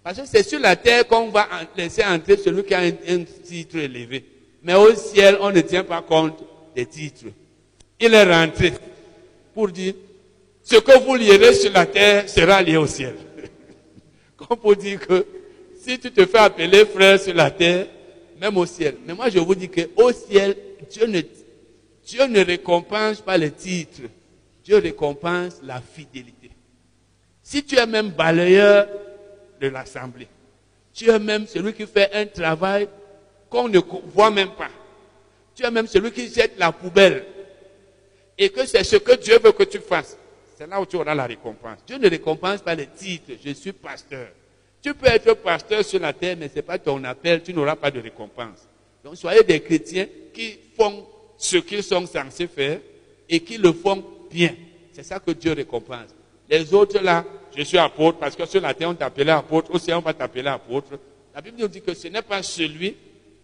Parce 0.03 0.21
que 0.21 0.27
c'est 0.27 0.43
sur 0.43 0.61
la 0.61 0.77
terre 0.77 1.09
qu'on 1.09 1.31
va 1.31 1.49
laisser 1.75 2.05
entrer 2.05 2.37
celui 2.37 2.63
qui 2.65 2.75
a 2.75 2.81
un, 2.81 2.93
un, 3.09 3.25
titre 3.25 3.79
élevé. 3.79 4.23
Mais 4.63 4.75
au 4.75 4.95
ciel, 4.95 5.39
on 5.41 5.51
ne 5.51 5.63
tient 5.63 5.85
pas 5.85 6.03
compte 6.03 6.39
des 6.77 6.85
titres. 6.85 7.25
Il 7.99 8.13
est 8.13 8.31
rentré 8.31 8.75
pour 9.55 9.69
dire, 9.69 9.95
ce 10.63 10.77
que 10.77 10.99
vous 11.03 11.15
lirez 11.15 11.55
sur 11.55 11.73
la 11.73 11.87
terre 11.87 12.29
sera 12.29 12.61
lié 12.61 12.77
au 12.77 12.87
ciel. 12.87 13.15
Comme 14.37 14.59
pour 14.59 14.77
dire 14.77 15.01
que 15.01 15.25
si 15.85 15.99
tu 15.99 16.11
te 16.11 16.25
fais 16.25 16.39
appeler 16.39 16.87
frère 16.87 17.21
sur 17.21 17.35
la 17.35 17.51
terre, 17.51 17.87
même 18.41 18.57
au 18.57 18.65
ciel. 18.65 18.97
Mais 19.07 19.15
moi, 19.15 19.29
je 19.29 19.39
vous 19.39 19.55
dis 19.55 19.69
qu'au 19.69 20.13
ciel, 20.13 20.57
Dieu 20.91 21.07
ne, 21.07 21.21
Dieu 22.07 22.27
ne 22.27 22.45
récompense 22.45 23.21
pas 23.21 23.37
les 23.37 23.51
titres. 23.51 24.03
Dieu 24.65 24.79
récompense 24.79 25.61
la 25.63 25.81
fidélité. 25.81 26.51
Si 27.43 27.63
tu 27.63 27.77
es 27.77 27.87
même 27.87 28.11
balayeur 28.11 28.89
de 29.61 29.69
l'assemblée, 29.69 30.29
tu 30.95 31.11
es 31.11 31.19
même 31.19 31.47
celui 31.47 31.75
qui 31.75 31.87
fait 31.87 32.11
un 32.15 32.25
travail 32.25 32.89
qu'on 33.51 33.69
ne 33.69 33.79
voit 34.15 34.31
même 34.31 34.53
pas. 34.53 34.71
Tu 35.55 35.65
es 35.65 35.71
même 35.71 35.87
celui 35.87 36.11
qui 36.13 36.33
jette 36.33 36.55
la 36.59 36.73
poubelle. 36.73 37.27
Et 38.39 38.49
que 38.49 38.65
c'est 38.67 38.83
ce 38.83 38.97
que 38.97 39.15
Dieu 39.17 39.39
veut 39.39 39.53
que 39.53 39.65
tu 39.65 39.79
fasses. 39.79 40.17
C'est 40.57 40.67
là 40.67 40.81
où 40.81 40.87
tu 40.87 40.97
auras 40.97 41.15
la 41.15 41.27
récompense. 41.27 41.79
Dieu 41.87 41.99
ne 41.99 42.09
récompense 42.09 42.63
pas 42.63 42.75
les 42.75 42.87
titres. 42.87 43.33
Je 43.45 43.51
suis 43.51 43.73
pasteur. 43.73 44.29
Tu 44.85 44.93
peux 44.93 45.07
être 45.07 45.33
pasteur 45.37 45.83
sur 45.83 45.99
la 45.99 46.13
terre, 46.13 46.37
mais 46.39 46.47
ce 46.47 46.57
n'est 46.57 46.63
pas 46.63 46.79
ton 46.79 47.03
appel, 47.05 47.43
tu 47.43 47.55
n'auras 47.55 47.75
pas 47.75 47.91
de 47.91 48.01
récompense. 48.01 48.69
Donc 49.03 49.17
soyez 49.17 49.43
des 49.43 49.59
chrétiens 49.61 50.07
qui 50.31 50.59
font 50.77 51.07
ce 51.39 51.57
qu'ils 51.57 51.83
sont 51.83 52.07
censés 52.07 52.47
faire 52.47 52.81
et 53.27 53.41
qui 53.41 53.57
le 53.57 53.73
font 53.73 54.05
bien. 54.31 54.55
C'est 54.93 55.03
ça 55.03 55.19
que 55.19 55.31
Dieu 55.31 55.55
récompense. 55.55 56.11
Les 56.51 56.75
autres 56.75 57.03
là, 57.03 57.25
je 57.57 57.63
suis 57.63 57.79
apôtre 57.79 58.19
parce 58.19 58.37
que 58.37 58.45
sur 58.45 58.61
la 58.61 58.75
terre 58.75 58.91
on 58.91 58.95
t'appelait 58.95 59.33
apôtre, 59.33 59.75
aussi 59.75 59.91
on 59.91 60.01
va 60.01 60.13
t'appeler 60.13 60.49
apôtre. 60.49 60.99
La 61.35 61.41
Bible 61.41 61.57
nous 61.61 61.69
dit 61.69 61.81
que 61.81 61.95
ce 61.95 62.09
n'est 62.09 62.21
pas 62.21 62.43
celui 62.43 62.95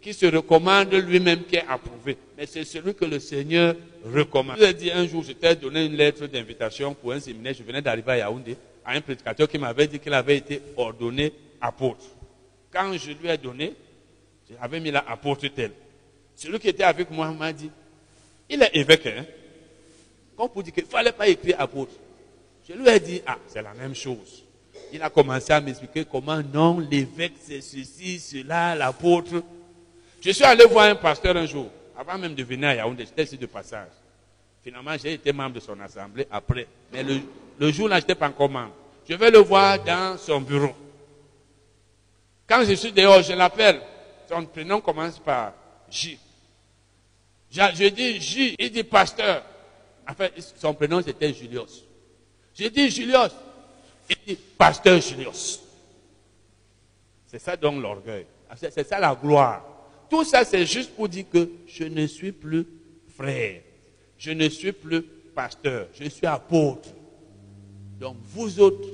qui 0.03 0.13
se 0.13 0.27
recommande 0.27 0.93
lui-même 0.93 1.45
qui 1.45 1.57
est 1.57 1.65
approuvé, 1.67 2.19
mais 2.37 2.45
c'est 2.45 2.65
celui 2.65 2.95
que 2.95 3.07
le 3.07 3.19
Seigneur 3.19 3.77
recommande. 4.05 4.57
Je 4.59 4.65
vous 4.65 4.71
ai 4.71 4.75
dit 4.75 4.91
un 4.91 5.07
jour, 5.07 5.25
je 5.27 5.33
t'ai 5.33 5.57
donné 5.57 5.87
une 5.87 5.97
lettre 5.97 6.27
d'invitation 6.27 6.93
pour 6.93 7.13
un 7.13 7.21
séminaire, 7.21 7.55
je 7.55 7.63
venais 7.63 7.81
d'arriver 7.81 8.13
à 8.13 8.19
Yaoundé 8.19 8.59
à 8.85 8.93
un 8.93 9.01
prédicateur 9.01 9.49
qui 9.49 9.59
m'avait 9.59 9.87
dit 9.87 9.99
qu'il 9.99 10.13
avait 10.13 10.37
été 10.37 10.63
ordonné 10.77 11.33
apôtre. 11.61 12.05
Quand 12.73 12.93
je 12.97 13.13
lui 13.13 13.29
ai 13.29 13.37
donné, 13.37 13.75
j'avais 14.49 14.81
mis 14.81 14.91
là 14.91 15.05
apôtre 15.07 15.47
tel. 15.49 15.73
Celui 16.35 16.59
qui 16.59 16.69
était 16.69 16.85
avec 16.85 17.11
moi 17.11 17.31
m'a 17.33 17.53
dit, 17.53 17.71
il 18.49 18.63
est 18.63 18.71
évêque, 18.75 19.07
hein? 19.07 19.25
Comme 20.37 20.49
pour 20.49 20.63
dire 20.63 20.73
qu'il 20.73 20.85
ne 20.85 20.89
fallait 20.89 21.13
pas 21.13 21.29
écrire 21.29 21.57
apôtre. 21.61 21.93
Je 22.69 22.75
lui 22.75 22.89
ai 22.89 23.01
dit, 23.01 23.21
ah, 23.27 23.39
c'est 23.47 23.63
la 23.63 23.75
même 23.75 23.95
chose. 23.95 24.45
Il 24.93 25.03
a 25.03 25.11
commencé 25.11 25.53
à 25.53 25.61
m'expliquer 25.61 26.05
comment 26.05 26.41
non, 26.43 26.79
l'évêque 26.79 27.35
c'est 27.41 27.61
ceci, 27.61 28.19
cela, 28.19 28.75
l'apôtre. 28.75 29.43
Je 30.21 30.31
suis 30.31 30.45
allé 30.45 30.65
voir 30.65 30.87
un 30.87 30.97
pasteur 30.97 31.37
un 31.37 31.47
jour, 31.47 31.69
avant 31.97 32.19
même 32.19 32.35
de 32.35 32.43
venir 32.43 32.69
à 32.69 32.75
Yaoundé, 32.75 33.05
j'étais 33.05 33.25
ici 33.25 33.39
de 33.39 33.47
passage. 33.47 33.89
Finalement, 34.63 34.97
j'ai 35.03 35.15
été 35.15 35.33
membre 35.33 35.55
de 35.55 35.61
son 35.61 35.79
assemblée 35.81 36.27
après. 36.31 36.67
Mais 36.93 37.03
le, 37.03 37.21
le 37.61 37.71
jour-là, 37.71 37.97
je 37.97 38.05
n'étais 38.05 38.15
pas 38.15 38.29
encore 38.29 38.49
membre. 38.49 38.73
Je 39.07 39.15
vais 39.15 39.31
le 39.31 39.39
voir 39.39 39.79
dans 39.85 40.17
son 40.17 40.41
bureau. 40.41 40.75
Quand 42.49 42.65
je 42.65 42.73
suis 42.73 42.91
dehors, 42.91 43.23
je 43.23 43.35
l'appelle. 43.35 43.83
Son 44.27 44.47
prénom 44.47 44.81
commence 44.81 45.19
par 45.19 45.53
J. 45.91 46.19
Je, 47.51 47.61
je 47.75 47.89
dis 47.89 48.19
J, 48.19 48.57
il 48.59 48.71
dit 48.71 48.83
pasteur. 48.83 49.45
En 50.09 50.15
fait, 50.15 50.33
son 50.57 50.73
prénom 50.73 51.03
c'était 51.03 51.35
Julius. 51.35 51.85
Je 52.55 52.67
dis 52.69 52.89
Julius. 52.89 53.33
Il 54.09 54.17
dit 54.27 54.39
pasteur 54.57 54.99
Julius. 54.99 55.61
C'est 57.27 57.39
ça 57.41 57.57
donc 57.57 57.83
l'orgueil. 57.83 58.25
C'est 58.57 58.89
ça 58.89 58.99
la 58.99 59.15
gloire. 59.15 59.63
Tout 60.09 60.25
ça, 60.25 60.45
c'est 60.45 60.65
juste 60.65 60.93
pour 60.97 61.09
dire 61.09 61.27
que 61.31 61.51
je 61.67 61.85
ne 61.85 62.07
suis 62.07 62.33
plus 62.33 62.67
frère. 63.17 63.61
Je 64.17 64.31
ne 64.31 64.49
suis 64.49 64.73
plus 64.73 65.03
pasteur. 65.35 65.89
Je 65.93 66.09
suis 66.09 66.27
apôtre. 66.27 66.89
Donc, 68.01 68.17
vous 68.25 68.59
autres, 68.59 68.89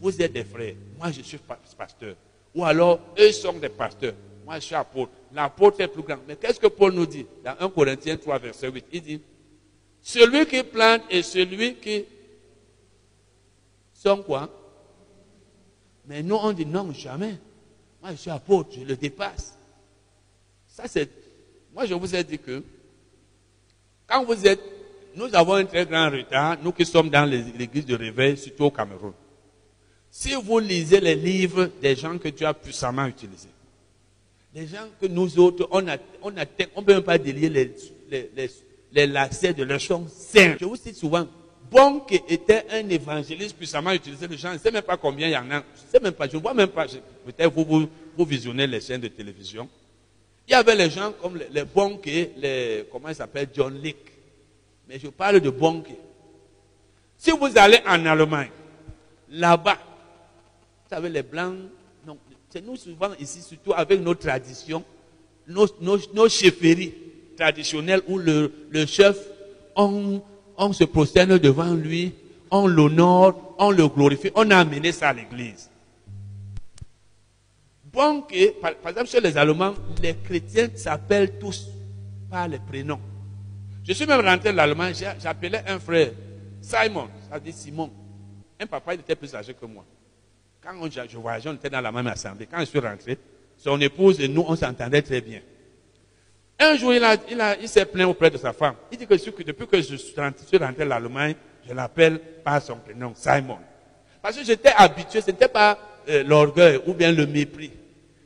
vous 0.00 0.22
êtes 0.22 0.32
des 0.32 0.44
frères. 0.44 0.76
Moi, 0.96 1.10
je 1.10 1.22
suis 1.22 1.38
pasteur. 1.76 2.14
Ou 2.54 2.64
alors, 2.64 3.00
eux 3.18 3.32
sont 3.32 3.54
des 3.54 3.68
pasteurs. 3.68 4.14
Moi, 4.44 4.60
je 4.60 4.66
suis 4.66 4.74
apôtre. 4.76 5.10
L'apôtre 5.32 5.80
est 5.80 5.88
plus 5.88 6.02
grand. 6.02 6.18
Mais 6.28 6.36
qu'est-ce 6.36 6.60
que 6.60 6.68
Paul 6.68 6.92
nous 6.92 7.06
dit 7.06 7.26
dans 7.44 7.56
1 7.58 7.68
Corinthiens 7.70 8.16
3, 8.16 8.38
verset 8.38 8.70
8 8.70 8.84
Il 8.92 9.02
dit, 9.02 9.20
celui 10.00 10.46
qui 10.46 10.62
plante 10.62 11.02
et 11.10 11.22
celui 11.22 11.74
qui 11.74 12.04
sont 13.92 14.22
quoi? 14.22 14.48
Mais 16.06 16.22
nous, 16.22 16.36
on 16.36 16.52
dit 16.52 16.66
non, 16.66 16.92
jamais. 16.92 17.38
Moi, 18.00 18.12
je 18.12 18.16
suis 18.16 18.30
apôtre, 18.30 18.70
je 18.78 18.84
le 18.84 18.96
dépasse. 18.96 19.56
Ça, 20.68 20.84
c'est. 20.86 21.08
Moi, 21.72 21.86
je 21.86 21.94
vous 21.94 22.14
ai 22.14 22.22
dit 22.22 22.38
que 22.38 22.62
quand 24.06 24.24
vous 24.24 24.46
êtes. 24.46 24.60
Nous 25.14 25.34
avons 25.34 25.54
un 25.54 25.64
très 25.64 25.84
grand 25.84 26.10
retard, 26.10 26.56
nous 26.62 26.72
qui 26.72 26.86
sommes 26.86 27.10
dans 27.10 27.24
l'église 27.24 27.86
de 27.86 27.94
réveil, 27.94 28.36
surtout 28.36 28.64
au 28.64 28.70
Cameroun. 28.70 29.12
Si 30.10 30.34
vous 30.34 30.58
lisez 30.58 31.00
les 31.00 31.14
livres 31.14 31.70
des 31.80 31.96
gens 31.96 32.18
que 32.18 32.28
Dieu 32.28 32.46
a 32.46 32.54
puissamment 32.54 33.06
utilisés, 33.06 33.48
les 34.54 34.66
gens 34.66 34.86
que 35.00 35.06
nous 35.06 35.38
autres, 35.38 35.66
on 35.70 35.86
a, 35.88 35.96
on 36.22 36.32
on 36.76 36.82
peut 36.82 36.94
même 36.94 37.02
pas 37.02 37.16
délier 37.16 37.48
les, 37.48 37.74
les, 38.10 38.50
les, 38.92 39.06
lacets 39.06 39.54
de 39.54 39.64
leur 39.64 39.80
chant 39.80 40.04
saint. 40.08 40.56
Je 40.60 40.66
vous 40.66 40.76
cite 40.76 40.96
souvent, 40.96 41.26
Bonk 41.70 42.12
était 42.28 42.66
un 42.70 42.86
évangéliste 42.90 43.56
puissamment 43.56 43.92
utilisé. 43.92 44.28
Les 44.28 44.36
gens, 44.36 44.50
je 44.50 44.54
ne 44.54 44.58
sais 44.58 44.70
même 44.70 44.82
pas 44.82 44.98
combien 44.98 45.28
il 45.28 45.32
y 45.32 45.36
en 45.36 45.50
a. 45.50 45.62
Je 45.74 45.86
ne 45.86 45.90
sais 45.90 46.00
même 46.00 46.12
pas, 46.12 46.28
je 46.28 46.36
ne 46.36 46.42
vois 46.42 46.52
même 46.52 46.68
pas. 46.68 46.86
Peut-être 46.86 47.50
vous, 47.50 47.64
vous, 47.64 47.88
vous, 48.14 48.24
visionnez 48.26 48.66
les 48.66 48.82
chaînes 48.82 49.00
de 49.00 49.08
télévision. 49.08 49.66
Il 50.46 50.52
y 50.52 50.54
avait 50.54 50.74
les 50.74 50.90
gens 50.90 51.12
comme 51.22 51.38
les, 51.38 51.48
les 51.50 51.64
Bonk, 51.64 52.04
les, 52.04 52.84
comment 52.92 53.08
il 53.08 53.14
s'appelle, 53.14 53.48
John 53.54 53.80
Lick. 53.80 54.11
Mais 54.88 54.98
je 54.98 55.08
parle 55.08 55.40
de 55.40 55.50
Bonk. 55.50 55.86
Si 57.16 57.30
vous 57.30 57.50
allez 57.56 57.78
en 57.86 58.04
Allemagne, 58.04 58.50
là-bas, 59.30 59.78
vous 60.84 60.88
savez, 60.90 61.08
les 61.08 61.22
Blancs, 61.22 61.56
c'est 62.52 62.64
nous 62.64 62.76
souvent 62.76 63.12
ici, 63.18 63.40
surtout 63.40 63.72
avec 63.72 64.00
nos 64.00 64.14
traditions, 64.14 64.84
nos, 65.48 66.28
chefferies 66.28 66.92
traditionnelles 67.36 68.02
où 68.08 68.18
le, 68.18 68.50
chef, 68.86 69.16
on, 69.74 70.20
se 70.72 70.84
prosterne 70.84 71.38
devant 71.38 71.72
lui, 71.72 72.12
on 72.50 72.66
l'honore, 72.66 73.54
on 73.58 73.70
le 73.70 73.88
glorifie, 73.88 74.30
on 74.34 74.50
a 74.50 74.58
amené 74.58 74.92
ça 74.92 75.08
à 75.08 75.12
l'église. 75.14 75.70
Bon 77.90 78.22
par, 78.60 78.72
exemple, 78.90 79.06
chez 79.08 79.20
les 79.20 79.36
Allemands, 79.36 79.74
les 80.02 80.14
chrétiens 80.16 80.68
s'appellent 80.74 81.38
tous 81.38 81.68
par 82.30 82.48
les 82.48 82.58
prénoms. 82.58 83.00
Je 83.84 83.92
suis 83.92 84.06
même 84.06 84.24
rentré 84.24 84.52
de 84.52 84.56
l'Allemagne, 84.56 84.94
j'appelais 85.20 85.62
un 85.66 85.78
frère 85.78 86.10
Simon, 86.60 87.08
ça 87.28 87.40
dit 87.40 87.52
Simon. 87.52 87.90
Un 88.60 88.66
papa, 88.66 88.94
il 88.94 89.00
était 89.00 89.16
plus 89.16 89.34
âgé 89.34 89.52
que 89.54 89.66
moi. 89.66 89.84
Quand 90.62 90.72
je 91.08 91.18
voyageais, 91.18 91.48
on 91.48 91.54
était 91.54 91.68
dans 91.68 91.80
la 91.80 91.90
même 91.90 92.06
assemblée. 92.06 92.46
Quand 92.46 92.60
je 92.60 92.66
suis 92.66 92.78
rentré, 92.78 93.18
son 93.58 93.80
épouse 93.80 94.20
et 94.20 94.28
nous, 94.28 94.44
on 94.46 94.54
s'entendait 94.54 95.02
très 95.02 95.20
bien. 95.20 95.40
Un 96.58 96.76
jour, 96.76 96.94
il, 96.94 97.02
a, 97.02 97.16
s'est 97.66 97.84
plaint 97.84 98.06
auprès 98.06 98.30
de 98.30 98.36
sa 98.36 98.52
femme. 98.52 98.76
Il 98.92 98.98
dit 98.98 99.06
que 99.06 99.42
depuis 99.42 99.66
que 99.66 99.82
je 99.82 99.96
suis 99.96 100.14
rentré, 100.20 100.56
rentré 100.58 100.84
l'Allemagne, 100.84 101.34
je 101.68 101.74
l'appelle 101.74 102.20
par 102.44 102.62
son 102.62 102.76
prénom, 102.76 103.12
Simon. 103.16 103.58
Parce 104.20 104.36
que 104.36 104.44
j'étais 104.44 104.72
habitué, 104.76 105.20
ce 105.20 105.32
n'était 105.32 105.48
pas 105.48 105.76
euh, 106.08 106.22
l'orgueil 106.22 106.80
ou 106.86 106.94
bien 106.94 107.10
le 107.10 107.26
mépris. 107.26 107.72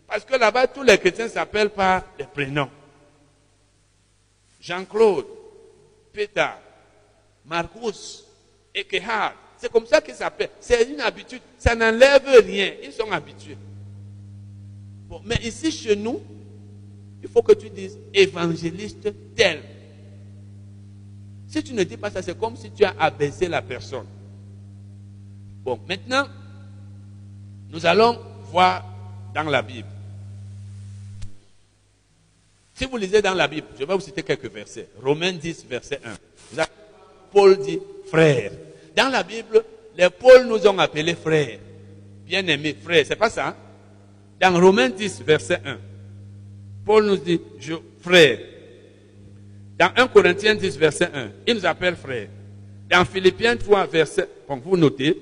Parce 0.07 0.25
que 0.25 0.37
là-bas, 0.37 0.67
tous 0.67 0.83
les 0.83 0.99
chrétiens 0.99 1.29
s'appellent 1.29 1.71
par 1.71 2.03
des 2.19 2.25
prénoms. 2.25 2.69
Jean-Claude, 4.61 5.25
Peter, 6.17 6.49
Marcus, 7.45 8.25
Ekehard. 8.75 9.35
C'est 9.59 9.71
comme 9.71 9.87
ça 9.87 10.01
qu'ils 10.01 10.15
s'appellent. 10.15 10.51
C'est 10.61 10.91
une 10.91 11.01
habitude. 11.01 11.43
Ça 11.59 11.75
n'enlève 11.75 12.27
rien. 12.45 12.73
Ils 12.83 12.93
sont 12.93 13.11
habitués. 13.13 13.59
Bon, 15.09 15.21
mais 15.25 15.37
ici, 15.43 15.71
chez 15.71 15.95
nous, 15.95 16.21
il 17.23 17.29
faut 17.29 17.43
que 17.43 17.53
tu 17.53 17.69
dises 17.69 17.99
évangéliste 18.15 19.09
tel. 19.35 19.63
Si 21.49 21.63
tu 21.63 21.75
ne 21.75 21.85
dis 21.85 21.97
pas 21.97 22.11
ça, 22.11 22.23
c'est 22.23 22.39
comme 22.39 22.57
si 22.57 22.71
tu 22.71 22.85
as 22.85 22.95
abaissé 22.99 23.47
la 23.47 23.63
personne. 23.63 24.07
Bon, 25.63 25.79
maintenant, 25.87 26.27
nous 27.69 27.85
allons 27.85 28.19
voir 28.51 28.85
dans 29.35 29.45
la 29.45 29.63
Bible. 29.63 29.89
Si 32.77 32.85
vous 32.85 32.99
lisez 32.99 33.23
dans 33.23 33.33
la 33.33 33.49
Bible, 33.49 33.69
je 33.81 33.87
vais 33.87 33.95
vous 33.95 34.01
citer 34.01 34.23
quelques 34.23 34.53
versets. 34.53 34.89
Romains 35.03 35.33
10, 35.33 35.65
verset 35.67 35.99
1. 36.55 36.65
Paul 37.33 37.57
dit 37.57 37.81
frère. 38.11 38.53
Dans 38.95 39.09
la 39.09 39.23
Bible, 39.23 39.65
les 39.97 40.11
Paul 40.11 40.47
nous 40.47 40.67
ont 40.67 40.79
appelés 40.79 41.15
frères. 41.15 41.59
Bien-aimés, 42.27 42.77
frères. 42.85 43.07
C'est 43.09 43.17
pas 43.17 43.31
ça? 43.31 43.49
Hein? 43.49 43.57
Dans 44.39 44.61
Romains 44.61 44.91
10, 44.91 45.23
verset 45.23 45.59
1. 45.65 45.79
Paul 46.85 47.07
nous 47.07 47.17
dit, 47.17 47.41
je, 47.59 47.77
frère. 48.03 48.41
Dans 49.79 49.91
1 49.97 50.09
Corinthiens 50.09 50.55
10, 50.55 50.77
verset 50.77 51.09
1, 51.15 51.31
il 51.47 51.55
nous 51.55 51.65
appelle 51.65 51.97
frère. 51.97 52.29
Dans 52.91 53.07
Philippiens 53.07 53.57
3, 53.57 53.87
verset, 53.87 54.29
bon, 54.47 54.61
vous 54.63 54.77
notez, 54.77 55.19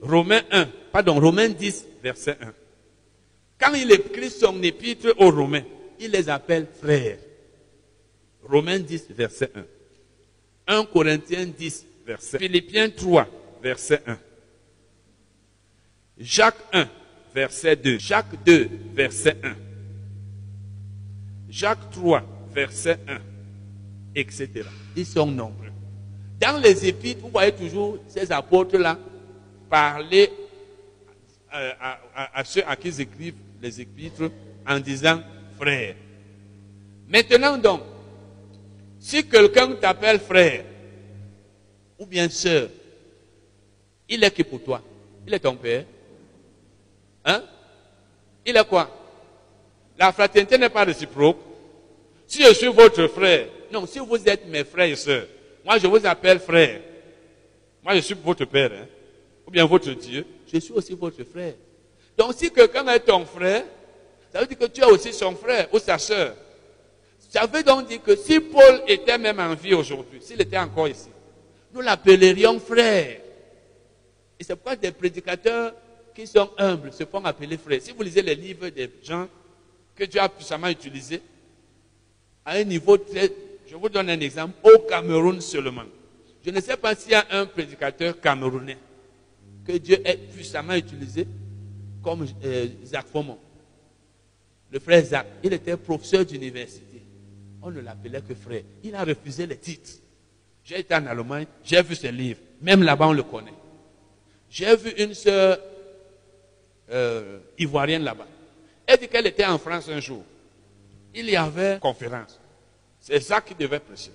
Romains 0.00 0.42
1, 0.50 0.68
pardon, 0.90 1.20
Romains 1.20 1.50
10, 1.50 1.86
verset 2.02 2.38
1. 2.40 2.52
Quand 3.60 3.74
il 3.74 3.92
écrit 3.92 4.30
son 4.30 4.62
épître 4.62 5.14
aux 5.18 5.30
Romains, 5.30 5.64
il 6.00 6.10
les 6.10 6.28
appelle 6.28 6.66
frères. 6.80 7.18
Romains 8.42 8.78
10, 8.78 9.06
verset 9.10 9.50
1. 9.54 9.64
1 10.66 10.84
Corinthiens 10.86 11.46
10, 11.46 11.86
verset 12.06 12.36
1. 12.36 12.40
Philippiens 12.40 12.90
3, 12.90 13.26
verset 13.62 14.02
1. 14.06 14.18
Jacques 16.18 16.64
1, 16.72 16.88
verset 17.34 17.76
2. 17.76 17.98
Jacques 17.98 18.44
2, 18.44 18.68
verset 18.94 19.36
1. 19.42 19.54
Jacques 21.48 21.90
3, 21.90 22.22
verset 22.52 22.98
1, 23.08 23.18
etc. 24.14 24.48
Ils 24.96 25.06
sont 25.06 25.26
nombreux. 25.26 25.70
Dans 26.40 26.58
les 26.58 26.86
épîtres, 26.86 27.22
vous 27.22 27.30
voyez 27.30 27.52
toujours 27.52 27.98
ces 28.08 28.30
apôtres-là 28.30 28.98
parler 29.70 30.30
à, 31.50 31.58
à, 31.58 32.00
à, 32.14 32.40
à, 32.40 32.44
ceux 32.44 32.66
à 32.66 32.76
qui 32.76 32.88
ils 32.88 33.00
écrivent 33.00 33.36
les 33.62 33.80
épîtres 33.80 34.30
en 34.66 34.78
disant 34.78 35.22
frère. 35.58 35.94
Maintenant 37.08 37.58
donc, 37.58 37.82
si 38.98 39.28
quelqu'un 39.28 39.72
t'appelle 39.74 40.18
frère 40.18 40.64
ou 41.98 42.06
bien 42.06 42.28
sœur, 42.28 42.68
il 44.08 44.22
est 44.22 44.30
qui 44.30 44.44
pour 44.44 44.62
toi? 44.62 44.82
Il 45.26 45.32
est 45.34 45.38
ton 45.38 45.56
père 45.56 45.84
Hein? 47.24 47.42
Il 48.44 48.56
est 48.56 48.68
quoi? 48.68 48.90
La 49.98 50.12
fraternité 50.12 50.58
n'est 50.58 50.68
pas 50.68 50.84
réciproque. 50.84 51.38
Si 52.26 52.42
je 52.42 52.52
suis 52.52 52.68
votre 52.68 53.06
frère, 53.06 53.48
non, 53.72 53.86
si 53.86 53.98
vous 53.98 54.28
êtes 54.28 54.46
mes 54.48 54.64
frères 54.64 54.88
et 54.88 54.96
sœurs, 54.96 55.26
moi 55.64 55.78
je 55.78 55.86
vous 55.86 56.04
appelle 56.06 56.38
frère. 56.40 56.80
Moi 57.82 57.94
je 57.96 58.00
suis 58.00 58.14
votre 58.14 58.44
père, 58.44 58.70
hein? 58.72 58.86
ou 59.46 59.50
bien 59.50 59.64
votre 59.64 59.90
Dieu, 59.90 60.26
je 60.52 60.58
suis 60.58 60.72
aussi 60.72 60.94
votre 60.94 61.22
frère. 61.24 61.54
Donc 62.16 62.34
si 62.34 62.50
quelqu'un 62.50 62.86
est 62.88 63.00
ton 63.00 63.24
frère, 63.24 63.64
ça 64.34 64.40
veut 64.40 64.48
dire 64.48 64.58
que 64.58 64.64
tu 64.64 64.80
es 64.80 64.84
aussi 64.86 65.12
son 65.12 65.36
frère 65.36 65.68
ou 65.72 65.78
sa 65.78 65.96
sœur. 65.96 66.34
Ça 67.30 67.46
veut 67.46 67.62
donc 67.62 67.86
dire 67.86 68.02
que 68.02 68.16
si 68.16 68.40
Paul 68.40 68.82
était 68.88 69.16
même 69.16 69.38
en 69.38 69.54
vie 69.54 69.74
aujourd'hui, 69.74 70.20
s'il 70.20 70.42
était 70.42 70.58
encore 70.58 70.88
ici, 70.88 71.08
nous 71.72 71.80
l'appellerions 71.80 72.58
frère. 72.58 73.20
Et 74.40 74.42
c'est 74.42 74.56
pourquoi 74.56 74.74
des 74.74 74.90
prédicateurs 74.90 75.72
qui 76.12 76.26
sont 76.26 76.50
humbles 76.58 76.92
se 76.92 77.04
font 77.04 77.24
appeler 77.24 77.56
frères. 77.56 77.80
Si 77.80 77.92
vous 77.92 78.02
lisez 78.02 78.22
les 78.22 78.34
livres 78.34 78.70
des 78.70 78.90
gens 79.04 79.28
que 79.94 80.02
Dieu 80.02 80.20
a 80.20 80.28
puissamment 80.28 80.66
utilisés, 80.68 81.22
à 82.44 82.54
un 82.54 82.64
niveau 82.64 82.96
très... 82.96 83.30
Je 83.68 83.76
vous 83.76 83.88
donne 83.88 84.10
un 84.10 84.18
exemple. 84.18 84.54
Au 84.64 84.80
Cameroun 84.80 85.40
seulement, 85.40 85.84
Je 86.44 86.50
ne 86.50 86.60
sais 86.60 86.76
pas 86.76 86.96
s'il 86.96 87.12
y 87.12 87.14
a 87.14 87.24
un 87.30 87.46
prédicateur 87.46 88.20
camerounais 88.20 88.78
que 89.64 89.76
Dieu 89.78 90.00
ait 90.04 90.16
puissamment 90.16 90.74
utilisé 90.74 91.24
comme 92.02 92.26
euh, 92.44 92.66
Zach 92.84 93.06
Fomon. 93.12 93.38
Le 94.74 94.80
frère 94.80 95.04
Zach, 95.04 95.26
il 95.44 95.52
était 95.52 95.76
professeur 95.76 96.24
d'université. 96.24 97.00
On 97.62 97.70
ne 97.70 97.80
l'appelait 97.80 98.20
que 98.22 98.34
frère. 98.34 98.62
Il 98.82 98.92
a 98.96 99.04
refusé 99.04 99.46
les 99.46 99.56
titres. 99.56 100.00
J'ai 100.64 100.80
été 100.80 100.92
en 100.96 101.06
Allemagne, 101.06 101.46
j'ai 101.62 101.80
vu 101.80 101.94
ses 101.94 102.10
livres. 102.10 102.40
Même 102.60 102.82
là-bas, 102.82 103.06
on 103.06 103.12
le 103.12 103.22
connaît. 103.22 103.54
J'ai 104.50 104.74
vu 104.74 104.90
une 104.98 105.14
sœur 105.14 105.60
euh, 106.90 107.38
ivoirienne 107.56 108.02
là-bas. 108.02 108.26
Elle 108.84 108.98
dit 108.98 109.06
qu'elle 109.06 109.28
était 109.28 109.44
en 109.44 109.58
France 109.58 109.88
un 109.88 110.00
jour. 110.00 110.24
Il 111.14 111.30
y 111.30 111.36
avait 111.36 111.78
conférence. 111.78 112.40
C'est 112.98 113.20
Zach 113.20 113.44
qui 113.44 113.54
devait 113.54 113.78
prêcher. 113.78 114.10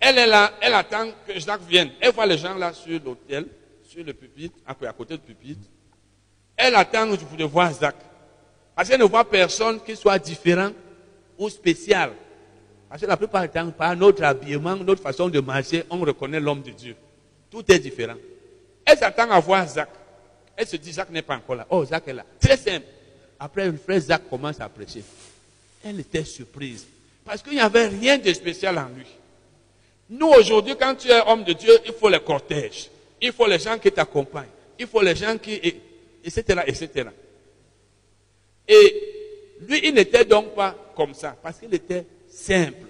Elle 0.00 0.18
est 0.18 0.26
là, 0.26 0.52
elle 0.60 0.74
attend 0.74 1.08
que 1.26 1.40
Jacques 1.40 1.66
vienne. 1.66 1.92
Elle 1.98 2.12
voit 2.12 2.26
les 2.26 2.36
gens 2.36 2.56
là 2.56 2.74
sur 2.74 3.00
l'hôtel, 3.02 3.46
sur 3.88 4.04
le 4.04 4.12
pupitre, 4.12 4.56
à 4.66 4.74
côté 4.92 5.14
du 5.14 5.22
pupitre. 5.22 5.66
Elle 6.58 6.74
attend 6.74 7.06
de 7.06 7.44
voir 7.44 7.72
Zach. 7.72 7.96
Parce 8.80 8.88
qu'elle 8.88 9.00
ne 9.00 9.04
voit 9.04 9.26
personne 9.26 9.78
qui 9.78 9.94
soit 9.94 10.18
différent 10.18 10.70
ou 11.36 11.50
spécial. 11.50 12.12
Parce 12.88 13.02
que 13.02 13.06
la 13.06 13.18
plupart 13.18 13.42
du 13.42 13.50
temps, 13.50 13.70
par 13.72 13.94
notre 13.94 14.24
habillement, 14.24 14.74
notre 14.74 15.02
façon 15.02 15.28
de 15.28 15.38
marcher, 15.38 15.84
on 15.90 15.98
reconnaît 16.00 16.40
l'homme 16.40 16.62
de 16.62 16.70
Dieu. 16.70 16.96
Tout 17.50 17.62
est 17.70 17.78
différent. 17.78 18.14
Elle 18.86 18.96
s'attend 18.96 19.30
à 19.30 19.38
voir 19.38 19.68
Zach. 19.68 19.90
Elle 20.56 20.66
se 20.66 20.76
dit, 20.76 20.92
Zach 20.92 21.10
n'est 21.10 21.20
pas 21.20 21.36
encore 21.36 21.56
là. 21.56 21.66
Oh, 21.68 21.84
Zach 21.84 22.08
est 22.08 22.14
là. 22.14 22.24
Très 22.40 22.56
simple. 22.56 22.86
Après, 23.38 23.66
le 23.66 23.76
frère 23.76 24.00
Zach 24.00 24.22
commence 24.30 24.58
à 24.62 24.68
prêcher. 24.70 25.04
Elle 25.84 26.00
était 26.00 26.24
surprise. 26.24 26.86
Parce 27.22 27.42
qu'il 27.42 27.52
n'y 27.52 27.60
avait 27.60 27.88
rien 27.88 28.16
de 28.16 28.32
spécial 28.32 28.78
en 28.78 28.88
lui. 28.96 29.04
Nous, 30.08 30.28
aujourd'hui, 30.28 30.74
quand 30.80 30.94
tu 30.94 31.08
es 31.08 31.20
homme 31.28 31.44
de 31.44 31.52
Dieu, 31.52 31.74
il 31.84 31.92
faut 31.92 32.08
les 32.08 32.20
cortèges. 32.20 32.88
Il 33.20 33.32
faut 33.32 33.46
les 33.46 33.58
gens 33.58 33.76
qui 33.76 33.92
t'accompagnent. 33.92 34.48
Il 34.78 34.86
faut 34.86 35.02
les 35.02 35.14
gens 35.14 35.36
qui... 35.36 35.60
etc., 36.24 36.62
etc. 36.66 37.10
Et 38.66 39.56
lui, 39.60 39.80
il 39.84 39.94
n'était 39.94 40.24
donc 40.24 40.54
pas 40.54 40.76
comme 40.94 41.14
ça, 41.14 41.36
parce 41.42 41.58
qu'il 41.58 41.72
était 41.74 42.06
simple. 42.28 42.86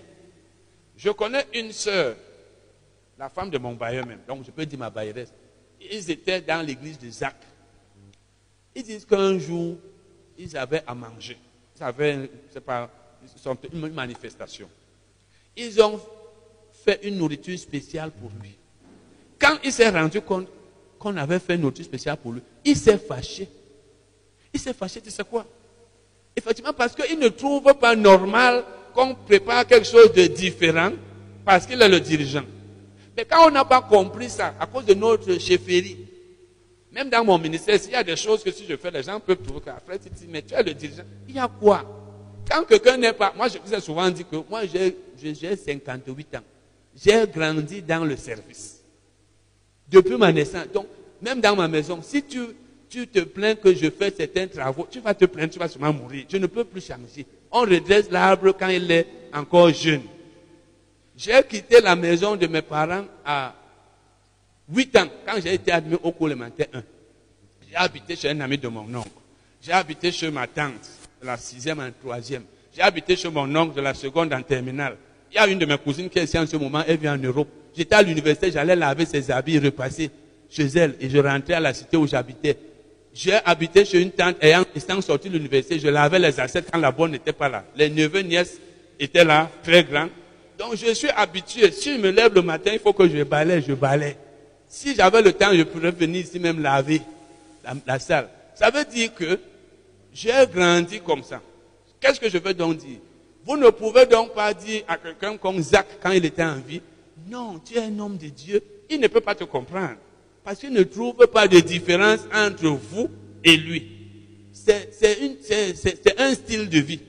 Je 0.97 1.10
connais 1.10 1.47
une 1.55 1.73
sœur, 1.73 2.16
la 3.18 3.28
femme 3.28 3.50
de 3.50 3.58
mon 3.58 3.74
bailleur 3.74 4.07
même, 4.07 4.20
donc 4.26 4.44
je 4.44 4.50
peux 4.50 4.66
dire 4.66 4.78
ma 4.78 4.90
bailleresse. 4.90 5.32
Ils 5.81 6.10
étaient 6.10 6.40
dans 6.40 6.65
l'église 6.65 6.99
de 6.99 7.08
Zach. 7.10 7.36
Ils 8.74 8.82
disent 8.82 9.05
qu'un 9.05 9.39
jour, 9.39 9.76
ils 10.39 10.57
avaient 10.57 10.82
à 10.86 10.94
manger. 10.94 11.39
Ils 11.76 11.82
avaient, 11.82 12.31
c'est 12.50 12.60
pas, 12.60 12.90
une 13.73 13.89
manifestation. 13.92 14.68
Ils 15.57 15.82
ont 15.82 16.00
fait 16.84 17.00
une 17.02 17.16
nourriture 17.16 17.58
spéciale 17.58 18.10
pour 18.10 18.31
lui. 18.42 18.57
Quand 19.39 19.58
il 19.65 19.73
s'est 19.73 19.89
rendu 19.89 20.20
compte 20.20 20.49
qu'on 20.99 21.16
avait 21.16 21.39
fait 21.39 21.55
une 21.55 21.62
nourriture 21.62 21.84
spéciale 21.84 22.16
pour 22.18 22.32
lui, 22.32 22.42
il 22.65 22.76
s'est 22.76 22.99
fâché. 22.99 23.49
Il 24.52 24.60
s'est 24.60 24.74
fâché, 24.74 25.00
tu 25.00 25.10
sais 25.10 25.24
quoi? 25.24 25.47
Effectivement, 26.36 26.73
parce 26.73 26.94
qu'il 26.94 27.18
ne 27.18 27.28
trouve 27.28 27.75
pas 27.75 27.97
normal 27.97 28.65
qu'on 28.94 29.15
prépare 29.15 29.67
quelque 29.67 29.86
chose 29.86 30.12
de 30.12 30.26
différent 30.26 30.92
parce 31.44 31.67
qu'il 31.67 31.81
est 31.81 31.89
le 31.89 32.00
dirigeant. 32.00 32.44
Mais 33.17 33.25
quand 33.25 33.49
on 33.49 33.50
n'a 33.50 33.65
pas 33.65 33.83
compris 33.83 34.31
ça, 34.31 34.55
à 34.59 34.67
cause 34.67 34.84
de 34.84 34.94
notre 34.94 35.39
chefferie, 35.39 35.99
même 36.92 37.09
dans 37.09 37.25
mon 37.25 37.39
ministère, 37.39 37.78
s'il 37.78 37.92
y 37.92 37.97
a 37.97 38.02
des 38.02 38.17
choses 38.17 38.42
que 38.42 38.50
si 38.50 38.65
je 38.68 38.76
fais, 38.76 38.91
les 38.91 39.02
gens 39.02 39.20
peuvent 39.20 39.42
trouver 39.42 39.60
qu'après, 39.65 39.99
tu 39.99 40.09
dis, 40.10 40.26
mais 40.28 40.42
tu 40.42 40.55
es 40.55 40.62
le 40.62 40.75
dirigeant. 40.75 41.05
Il 41.28 41.34
y 41.34 41.39
a 41.39 41.49
quoi? 41.49 41.84
Quand 42.50 42.65
quelqu'un 42.65 42.97
n'est 42.97 43.12
pas. 43.12 43.33
Moi, 43.36 43.49
je 43.49 43.59
vous 43.59 43.75
ai 43.75 43.81
souvent 43.81 44.09
dit 44.10 44.25
que 44.25 44.36
moi, 44.49 44.62
j'ai 44.67 45.57
58 45.57 46.36
ans 46.36 46.42
j'ai 46.97 47.26
grandi 47.26 47.83
dans 47.83 48.05
le 48.05 48.17
service. 48.17 48.83
Depuis 49.89 50.17
ma 50.17 50.33
naissance. 50.33 50.67
Donc, 50.73 50.86
même 51.20 51.41
dans 51.41 51.57
ma 51.57 51.68
maison, 51.68 52.00
si 52.02 52.23
tu, 52.23 52.41
tu 52.91 53.07
te 53.07 53.20
plains 53.20 53.55
que 53.55 53.73
je 53.73 53.89
fais 53.89 54.10
certains 54.10 54.49
travaux, 54.49 54.86
tu 54.91 55.01
vas 55.01 55.15
te 55.15 55.25
plaindre, 55.25 55.52
tu 55.52 55.59
vas 55.59 55.69
sûrement 55.69 55.93
mourir. 55.93 56.25
Je 56.28 56.36
ne 56.36 56.47
peux 56.47 56.65
plus 56.65 56.85
changer. 56.85 57.25
On 57.52 57.60
redresse 57.60 58.10
l'arbre 58.10 58.52
quand 58.59 58.69
il 58.69 58.91
est 58.91 59.07
encore 59.33 59.73
jeune. 59.73 60.02
J'ai 61.17 61.41
quitté 61.49 61.81
la 61.81 61.94
maison 61.94 62.35
de 62.35 62.47
mes 62.47 62.62
parents 62.62 63.05
à 63.25 63.55
8 64.73 64.97
ans, 64.97 65.07
quand 65.27 65.41
j'ai 65.43 65.55
été 65.55 65.70
admis 65.70 65.97
au 66.02 66.12
cours 66.12 66.28
élémentaire 66.28 66.67
1. 66.73 66.83
J'ai 67.69 67.77
habité 67.77 68.17
chez 68.17 68.31
un 68.31 68.41
ami 68.41 68.59
de 68.59 68.69
mon 68.69 68.94
oncle. 68.94 69.09
J'ai 69.62 69.73
habité 69.73 70.10
chez 70.10 70.31
ma 70.31 70.47
tante, 70.47 70.89
de 71.20 71.27
la 71.27 71.36
sixième 71.36 71.78
en 71.78 71.91
troisième. 72.01 72.44
J'ai 72.75 72.83
habité 72.83 73.15
chez 73.17 73.28
mon 73.31 73.55
oncle 73.55 73.77
de 73.77 73.81
la 73.81 73.94
seconde 73.94 74.33
en 74.33 74.43
terminale. 74.43 74.97
Il 75.31 75.36
y 75.36 75.39
a 75.39 75.47
une 75.47 75.59
de 75.59 75.67
mes 75.67 75.78
cousines 75.78 76.09
qui 76.09 76.19
est 76.19 76.25
ici 76.25 76.39
en 76.39 76.47
ce 76.47 76.57
moment, 76.57 76.83
elle 76.86 76.97
vient 76.97 77.15
en 77.15 77.23
Europe. 77.23 77.49
J'étais 77.77 77.94
à 77.94 78.02
l'université, 78.02 78.51
j'allais 78.51 78.75
laver 78.75 79.07
ses 79.07 79.31
habits, 79.31 79.59
repasser 79.59 80.10
chez 80.49 80.67
elle 80.67 80.97
et 81.01 81.09
je 81.09 81.19
rentrais 81.19 81.55
à 81.55 81.60
la 81.60 81.73
cité 81.73 81.97
où 81.97 82.07
j'habitais. 82.07 82.57
J'ai 83.12 83.34
habité 83.44 83.84
chez 83.84 84.00
une 84.00 84.12
tante 84.12 84.36
ayant, 84.40 84.64
étant 84.74 85.00
sorti 85.00 85.28
de 85.28 85.34
l'université, 85.34 85.78
je 85.78 85.89
lavais 85.89 86.18
les 86.18 86.39
assiettes 86.39 86.70
quand 86.70 86.78
la 86.78 86.92
bonne 86.92 87.10
n'était 87.12 87.32
pas 87.32 87.48
là. 87.48 87.64
Les 87.74 87.90
neveux, 87.90 88.20
nièces 88.20 88.58
étaient 88.98 89.24
là, 89.24 89.50
très 89.62 89.82
grands. 89.82 90.08
Donc 90.58 90.76
je 90.76 90.92
suis 90.94 91.08
habitué. 91.08 91.72
Si 91.72 91.94
je 91.94 91.98
me 91.98 92.10
lève 92.10 92.34
le 92.34 92.42
matin, 92.42 92.70
il 92.72 92.78
faut 92.78 92.92
que 92.92 93.08
je 93.08 93.22
balaye, 93.22 93.64
je 93.66 93.72
balaye. 93.72 94.16
Si 94.68 94.94
j'avais 94.94 95.22
le 95.22 95.32
temps, 95.32 95.52
je 95.52 95.62
pourrais 95.62 95.90
venir 95.90 96.22
ici 96.22 96.39
même 96.39 96.62
laver 96.62 97.02
la, 97.64 97.74
la 97.86 97.98
salle. 97.98 98.28
Ça 98.55 98.70
veut 98.70 98.84
dire 98.84 99.12
que 99.14 99.40
j'ai 100.12 100.32
grandi 100.52 101.00
comme 101.00 101.22
ça. 101.22 101.40
Qu'est-ce 101.98 102.20
que 102.20 102.28
je 102.28 102.39
veux 102.39 102.55
donc 102.55 102.76
dire? 102.76 102.98
Vous 103.44 103.56
ne 103.56 103.70
pouvez 103.70 104.06
donc 104.06 104.34
pas 104.34 104.55
dire 104.55 104.82
à 104.86 104.97
quelqu'un 104.97 105.36
comme 105.36 105.60
Zach 105.60 105.86
quand 106.02 106.12
il 106.12 106.24
était 106.24 106.42
en 106.44 106.56
vie, 106.56 106.80
non, 107.28 107.58
tu 107.58 107.76
es 107.76 107.82
un 107.82 107.98
homme 107.98 108.16
de 108.16 108.28
Dieu. 108.28 108.62
Il 108.89 109.00
ne 109.00 109.08
peut 109.08 109.20
pas 109.20 109.34
te 109.34 109.44
comprendre. 109.44 109.97
Parce 110.44 110.59
qu'il 110.59 110.73
ne 110.73 110.83
trouve 110.83 111.27
pas 111.27 111.47
de 111.47 111.60
différence 111.60 112.20
entre 112.35 112.67
vous 112.69 113.09
et 113.44 113.57
lui. 113.57 113.97
C'est 114.52 116.19
un 116.19 116.35
style 116.35 116.69
de 116.69 116.78
vie. 116.78 117.01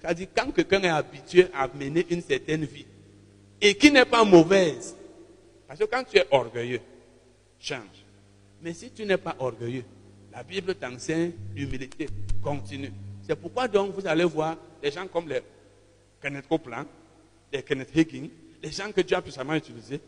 C'est-à-dire 0.00 0.28
quand 0.34 0.52
quelqu'un 0.52 0.82
est 0.82 0.88
habitué 0.88 1.46
à 1.54 1.68
mener 1.68 2.06
une 2.10 2.22
certaine 2.22 2.64
vie 2.64 2.86
et 3.60 3.74
qui 3.74 3.90
n'est 3.90 4.04
pas 4.04 4.24
mauvaise. 4.24 4.94
Parce 5.66 5.80
que 5.80 5.84
quand 5.84 6.04
tu 6.04 6.16
es 6.18 6.26
orgueilleux, 6.30 6.80
change. 7.58 7.82
Mais 8.62 8.72
si 8.72 8.90
tu 8.90 9.04
n'es 9.04 9.16
pas 9.16 9.36
orgueilleux, 9.38 9.84
la 10.32 10.42
Bible 10.42 10.74
t'enseigne 10.74 11.32
l'humilité 11.54 12.08
continue. 12.42 12.92
C'est 13.26 13.36
pourquoi 13.36 13.68
donc 13.68 13.94
vous 13.94 14.06
allez 14.06 14.24
voir 14.24 14.56
des 14.82 14.90
gens 14.90 15.06
comme 15.08 15.28
les 15.28 15.40
Kenneth 16.22 16.48
Copeland, 16.48 16.86
les 17.52 17.62
Kenneth 17.62 17.90
Hagin, 17.96 18.28
les 18.62 18.70
gens 18.70 18.90
que 18.92 19.00
Dieu 19.00 19.16
a 19.16 19.22
puissamment 19.22 19.54
utilisés, 19.54 20.00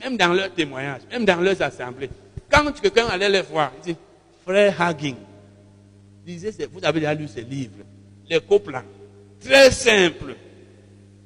même 0.00 0.16
dans 0.16 0.32
leurs 0.32 0.52
témoignages, 0.52 1.02
même 1.10 1.24
dans 1.24 1.40
leurs 1.40 1.60
assemblées. 1.62 2.10
Quand 2.50 2.72
quelqu'un 2.80 3.06
allait 3.06 3.28
les 3.28 3.42
voir, 3.42 3.72
il 3.78 3.92
dit, 3.92 3.98
frère 4.44 4.94
disait, 6.24 6.68
vous 6.72 6.84
avez 6.84 7.00
déjà 7.00 7.14
lu 7.14 7.28
ces 7.28 7.42
livres, 7.42 7.84
les 8.28 8.40
Copeland. 8.40 8.82
Très 9.40 9.70
simple. 9.70 10.34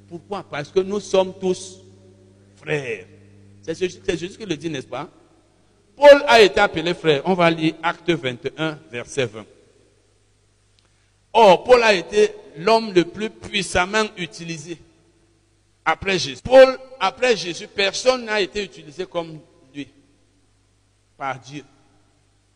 Pourquoi? 0.08 0.44
Parce 0.48 0.70
que 0.70 0.80
nous 0.80 1.00
sommes 1.00 1.34
tous 1.40 1.80
frères. 2.56 3.06
C'est 3.62 3.74
Jésus 3.74 4.36
qui 4.38 4.44
le 4.44 4.56
dit, 4.56 4.68
n'est-ce 4.70 4.86
pas? 4.86 5.08
Paul 5.96 6.24
a 6.26 6.40
été 6.40 6.60
appelé 6.60 6.92
frère. 6.94 7.22
On 7.24 7.34
va 7.34 7.50
lire 7.50 7.74
Acte 7.82 8.10
21, 8.10 8.78
verset 8.90 9.26
20. 9.26 9.44
Or, 11.32 11.64
Paul 11.64 11.82
a 11.82 11.94
été 11.94 12.30
l'homme 12.58 12.92
le 12.92 13.04
plus 13.04 13.30
puissamment 13.30 14.04
utilisé 14.16 14.78
après 15.84 16.18
Jésus. 16.18 16.42
Paul, 16.42 16.78
après 16.98 17.36
Jésus, 17.36 17.68
personne 17.68 18.24
n'a 18.24 18.40
été 18.40 18.64
utilisé 18.64 19.06
comme 19.06 19.38
lui 19.74 19.88
par 21.16 21.38
Dieu. 21.38 21.64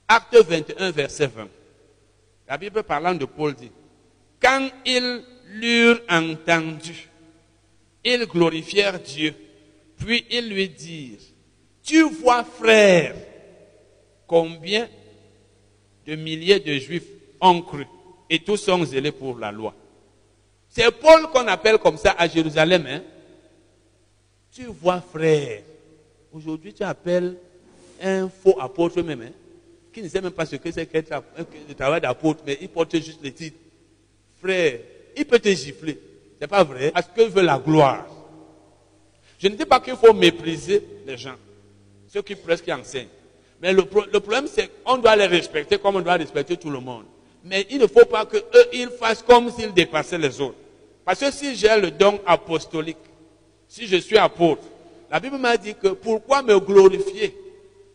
Acte 0.07 0.37
21, 0.37 0.91
verset 0.91 1.27
20. 1.27 1.49
La 2.49 2.57
Bible 2.57 2.83
parlant 2.83 3.15
de 3.15 3.27
Paul 3.27 3.55
dit, 3.55 3.71
quand 4.41 4.69
ils 4.87 5.23
l'eurent 5.55 6.01
entendu, 6.09 7.09
ils 8.05 8.25
glorifièrent 8.25 9.01
Dieu, 9.01 9.35
puis 9.99 10.25
ils 10.31 10.49
lui 10.49 10.69
dirent, 10.69 11.19
tu 11.83 12.03
vois 12.03 12.45
frère, 12.45 13.15
combien 14.27 14.89
de 16.07 16.15
milliers 16.15 16.61
de 16.61 16.73
juifs 16.79 17.09
ont 17.41 17.61
cru, 17.61 17.87
et 18.31 18.39
tous 18.39 18.57
sont 18.57 18.83
zélés 18.85 19.13
pour 19.13 19.39
la 19.39 19.53
loi. 19.53 19.75
C'est 20.69 20.91
Paul 20.91 21.29
qu'on 21.31 21.47
appelle 21.49 21.79
comme 21.79 21.97
ça 21.97 22.15
à 22.17 22.29
Jérusalem. 22.29 22.87
Hein? 22.87 23.03
Tu 24.59 24.65
vois, 24.65 25.01
frère, 25.01 25.63
aujourd'hui 26.33 26.75
tu 26.75 26.83
appelles 26.83 27.37
un 28.03 28.29
faux 28.29 28.57
apôtre 28.61 29.01
même, 29.03 29.23
hein, 29.23 29.31
qui 29.93 30.03
ne 30.03 30.09
sait 30.09 30.21
même 30.21 30.33
pas 30.33 30.47
ce 30.47 30.57
que 30.57 30.73
c'est 30.73 30.85
qu'être 30.85 31.15
le 31.69 31.75
travail 31.77 32.01
d'apôtre, 32.01 32.41
mais 32.45 32.59
il 32.61 32.69
porte 32.69 32.97
juste 32.97 33.21
le 33.23 33.31
titre. 33.33 33.57
Frère, 34.43 34.81
il 35.17 35.25
peut 35.27 35.39
te 35.39 35.49
gifler. 35.49 35.97
C'est 36.41 36.49
pas 36.49 36.65
vrai, 36.65 36.91
parce 36.91 37.07
qu'il 37.07 37.29
veut 37.29 37.43
la 37.43 37.57
gloire. 37.57 38.05
Je 39.39 39.47
ne 39.47 39.55
dis 39.55 39.65
pas 39.65 39.79
qu'il 39.79 39.95
faut 39.95 40.13
mépriser 40.13 40.83
les 41.07 41.17
gens, 41.17 41.37
ceux 42.09 42.23
qui 42.23 42.35
presque 42.35 42.69
enseignent. 42.69 43.07
Mais 43.63 43.73
le, 43.73 43.85
le 44.13 44.19
problème, 44.19 44.49
c'est 44.49 44.69
qu'on 44.83 44.97
doit 44.97 45.15
les 45.15 45.27
respecter 45.27 45.79
comme 45.79 45.95
on 45.95 46.01
doit 46.01 46.15
respecter 46.15 46.57
tout 46.57 46.71
le 46.71 46.81
monde. 46.81 47.05
Mais 47.45 47.65
il 47.71 47.79
ne 47.79 47.87
faut 47.87 48.07
pas 48.07 48.27
qu'eux, 48.27 48.43
ils 48.73 48.89
fassent 48.89 49.23
comme 49.23 49.53
s'ils 49.53 49.73
dépassaient 49.73 50.19
les 50.19 50.41
autres. 50.41 50.59
Parce 51.05 51.21
que 51.21 51.31
si 51.31 51.55
j'ai 51.55 51.81
le 51.81 51.93
don 51.93 52.19
apostolique, 52.27 52.97
si 53.69 53.87
je 53.87 53.97
suis 53.97 54.19
apôtre, 54.19 54.65
La 55.11 55.21
Bible 55.21 55.39
m'a 55.39 55.57
dit 55.57 55.75
que 55.75 55.89
pourquoi 55.89 56.43
me 56.43 56.59
glorifier 56.61 57.35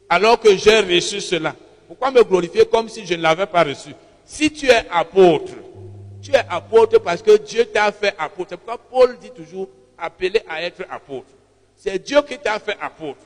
alors 0.10 0.40
que 0.40 0.56
j'ai 0.56 0.80
reçu 0.80 1.22
cela? 1.22 1.56
Pourquoi 1.88 2.12
me 2.12 2.24
glorifier 2.24 2.66
comme 2.66 2.90
si 2.90 3.06
je 3.06 3.14
ne 3.14 3.22
l'avais 3.22 3.46
pas 3.46 3.64
reçu? 3.64 3.90
Si 4.26 4.52
tu 4.52 4.68
es 4.68 4.86
apôtre, 4.90 5.54
tu 6.22 6.32
es 6.32 6.44
apôtre 6.50 7.00
parce 7.00 7.22
que 7.22 7.38
Dieu 7.38 7.66
t'a 7.66 7.92
fait 7.92 8.16
apôtre. 8.18 8.52
C'est 8.52 8.58
pourquoi 8.58 8.78
Paul 8.78 9.18
dit 9.20 9.30
toujours 9.30 9.70
appelé 9.98 10.42
à 10.50 10.64
être 10.64 10.84
apôtre. 10.90 11.28
C'est 11.76 12.00
Dieu 12.04 12.22
qui 12.24 12.38
t'a 12.40 12.60
fait 12.60 12.78
apôtre. 12.82 13.20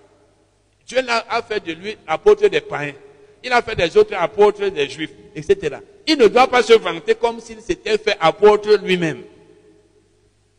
Dieu 0.85 0.99
a 1.07 1.41
fait 1.41 1.63
de 1.63 1.73
lui 1.73 1.97
apôtre 2.07 2.47
des 2.47 2.61
païens. 2.61 2.95
Il 3.43 3.53
a 3.53 3.61
fait 3.61 3.75
des 3.75 3.95
autres 3.95 4.15
apôtres 4.15 4.67
des 4.67 4.89
juifs, 4.89 5.11
etc. 5.35 5.77
Il 6.07 6.17
ne 6.17 6.27
doit 6.27 6.47
pas 6.47 6.63
se 6.63 6.73
vanter 6.73 7.15
comme 7.15 7.39
s'il 7.39 7.61
s'était 7.61 7.97
fait 7.97 8.17
apôtre 8.19 8.75
lui-même. 8.77 9.23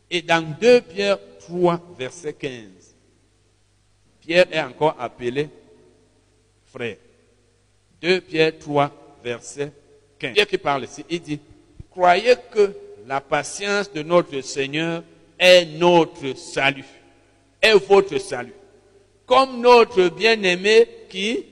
Et 0.09 0.21
dans 0.21 0.41
2 0.59 0.81
Pierre 0.81 1.19
3, 1.49 1.81
verset 1.97 2.33
15, 2.33 2.95
Pierre 4.21 4.45
est 4.51 4.61
encore 4.61 4.95
appelé 4.99 5.49
frère. 6.71 6.97
2 8.01 8.21
Pierre 8.21 8.57
3, 8.59 8.91
verset 9.23 9.71
15. 10.19 10.33
Pierre 10.33 10.47
qui 10.47 10.57
parle 10.59 10.83
ici, 10.83 11.03
il 11.09 11.19
dit, 11.19 11.39
croyez 11.89 12.35
que 12.51 12.71
la 13.07 13.19
patience 13.19 13.91
de 13.91 14.03
notre 14.03 14.39
Seigneur 14.41 15.03
est 15.39 15.65
notre 15.65 16.37
salut, 16.37 16.85
est 17.59 17.73
votre 17.73 18.19
salut. 18.19 18.53
Comme 19.25 19.59
notre 19.59 20.09
bien-aimé 20.09 20.87
qui, 21.09 21.45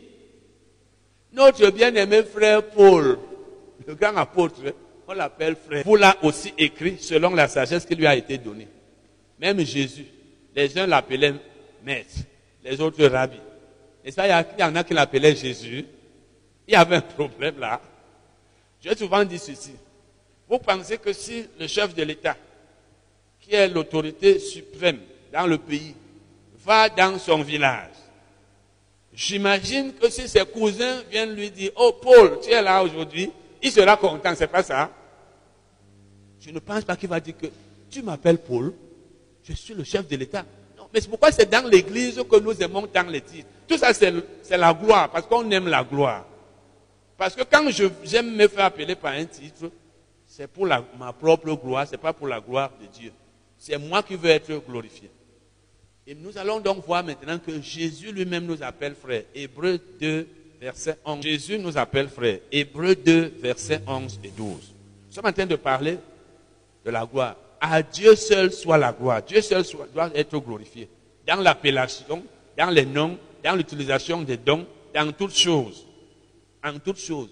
notre 1.33 1.71
bien-aimé 1.71 2.21
frère 2.23 2.63
Paul, 2.69 3.17
le 3.87 3.95
grand 3.95 4.15
apôtre, 4.15 4.61
on 5.07 5.13
l'appelle 5.13 5.55
frère. 5.55 5.83
Vous 5.85 5.95
l'a 5.95 6.15
aussi 6.21 6.53
écrit 6.57 6.97
selon 6.99 7.31
la 7.31 7.47
sagesse 7.47 7.85
qui 7.85 7.95
lui 7.95 8.05
a 8.05 8.15
été 8.15 8.37
donnée. 8.37 8.67
Même 9.39 9.59
Jésus, 9.59 10.07
les 10.55 10.77
uns 10.77 10.87
l'appelaient 10.87 11.35
maître, 11.83 12.15
les 12.63 12.79
autres 12.81 13.05
rabbi. 13.05 13.37
Et 14.03 14.11
ça, 14.11 14.25
il 14.27 14.59
y 14.59 14.63
en 14.63 14.75
a 14.75 14.83
qui 14.83 14.93
l'appelaient 14.93 15.35
Jésus. 15.35 15.85
Il 16.67 16.73
y 16.73 16.75
avait 16.75 16.97
un 16.97 17.01
problème 17.01 17.59
là. 17.59 17.81
J'ai 18.81 18.95
souvent 18.95 19.23
dit 19.23 19.39
ceci. 19.39 19.73
Vous 20.49 20.59
pensez 20.59 20.97
que 20.97 21.13
si 21.13 21.45
le 21.59 21.67
chef 21.67 21.93
de 21.93 22.03
l'État, 22.03 22.37
qui 23.41 23.53
est 23.53 23.67
l'autorité 23.67 24.39
suprême 24.39 24.99
dans 25.31 25.45
le 25.45 25.57
pays, 25.57 25.93
va 26.63 26.89
dans 26.89 27.17
son 27.19 27.41
village, 27.41 27.91
j'imagine 29.13 29.93
que 29.93 30.09
si 30.09 30.27
ses 30.27 30.45
cousins 30.45 31.01
viennent 31.09 31.33
lui 31.33 31.51
dire, 31.51 31.71
oh 31.75 31.93
Paul, 32.01 32.39
tu 32.41 32.49
es 32.49 32.61
là 32.61 32.83
aujourd'hui, 32.83 33.31
il 33.61 33.71
sera 33.71 33.97
content, 33.97 34.33
c'est 34.35 34.47
pas 34.47 34.63
ça 34.63 34.91
Je 36.39 36.51
ne 36.51 36.59
pense 36.59 36.83
pas 36.83 36.95
qu'il 36.95 37.09
va 37.09 37.19
dire 37.19 37.37
que 37.37 37.47
tu 37.89 38.01
m'appelles 38.01 38.37
Paul, 38.37 38.73
je 39.47 39.53
suis 39.53 39.73
le 39.73 39.83
chef 39.83 40.07
de 40.07 40.15
l'État. 40.15 40.45
Non, 40.77 40.87
mais 40.93 41.01
c'est 41.01 41.09
pourquoi 41.09 41.31
c'est 41.31 41.49
dans 41.49 41.67
l'église 41.67 42.21
que 42.29 42.39
nous 42.39 42.61
aimons 42.61 42.87
tant 42.87 43.03
les 43.03 43.21
titres. 43.21 43.47
Tout 43.67 43.77
ça, 43.77 43.93
c'est 43.93 44.57
la 44.57 44.73
gloire, 44.73 45.09
parce 45.09 45.25
qu'on 45.25 45.49
aime 45.51 45.67
la 45.67 45.83
gloire. 45.83 46.25
Parce 47.17 47.35
que 47.35 47.43
quand 47.43 47.67
j'aime 48.03 48.35
me 48.35 48.47
faire 48.47 48.65
appeler 48.65 48.95
par 48.95 49.13
un 49.13 49.25
titre, 49.25 49.71
c'est 50.25 50.47
pour 50.47 50.67
ma 50.67 51.13
propre 51.13 51.51
gloire, 51.53 51.87
c'est 51.89 51.97
pas 51.97 52.13
pour 52.13 52.27
la 52.27 52.39
gloire 52.39 52.71
de 52.81 52.85
Dieu. 52.87 53.11
C'est 53.57 53.77
moi 53.77 54.03
qui 54.03 54.15
veux 54.15 54.29
être 54.29 54.53
glorifié. 54.67 55.09
Et 56.05 56.13
nous 56.13 56.37
allons 56.37 56.59
donc 56.59 56.85
voir 56.85 57.03
maintenant 57.03 57.39
que 57.39 57.59
Jésus 57.61 58.11
lui-même 58.11 58.45
nous 58.45 58.61
appelle 58.61 58.95
frère. 58.95 59.23
Hébreu 59.33 59.79
2, 59.99 60.27
verset 60.61 60.97
11. 61.03 61.23
Jésus 61.23 61.59
nous 61.59 61.77
appelle 61.77 62.07
frère. 62.07 62.39
Hébreu 62.51 62.95
2, 62.95 63.33
verset 63.41 63.81
11 63.85 64.19
et 64.23 64.29
12. 64.29 64.47
Nous 64.47 65.13
sommes 65.13 65.25
en 65.25 65.33
train 65.33 65.45
de 65.45 65.55
parler 65.55 65.97
de 66.85 66.91
la 66.91 67.05
gloire. 67.05 67.35
À 67.59 67.81
Dieu 67.81 68.15
seul 68.15 68.51
soit 68.51 68.77
la 68.77 68.91
gloire. 68.91 69.21
Dieu 69.23 69.41
seul 69.41 69.63
doit 69.93 70.11
être 70.13 70.37
glorifié. 70.39 70.89
Dans 71.25 71.37
l'appellation, 71.37 72.23
dans 72.57 72.69
les 72.69 72.85
noms, 72.85 73.17
dans 73.43 73.55
l'utilisation 73.55 74.21
des 74.21 74.37
dons, 74.37 74.65
dans 74.93 75.11
toutes 75.11 75.35
choses. 75.35 75.85
En 76.63 76.77
toutes 76.79 76.99
choses. 76.99 77.29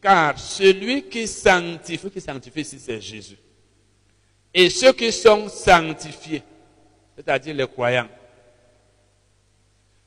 Car 0.00 0.38
celui 0.38 1.04
qui 1.04 1.26
sanctifie, 1.26 2.10
qui 2.10 2.20
sanctifie 2.20 2.60
ici, 2.60 2.78
c'est 2.78 3.00
Jésus. 3.00 3.36
Et 4.54 4.70
ceux 4.70 4.92
qui 4.92 5.12
sont 5.12 5.48
sanctifiés, 5.48 6.42
c'est-à-dire 7.16 7.54
les 7.54 7.66
croyants, 7.66 8.08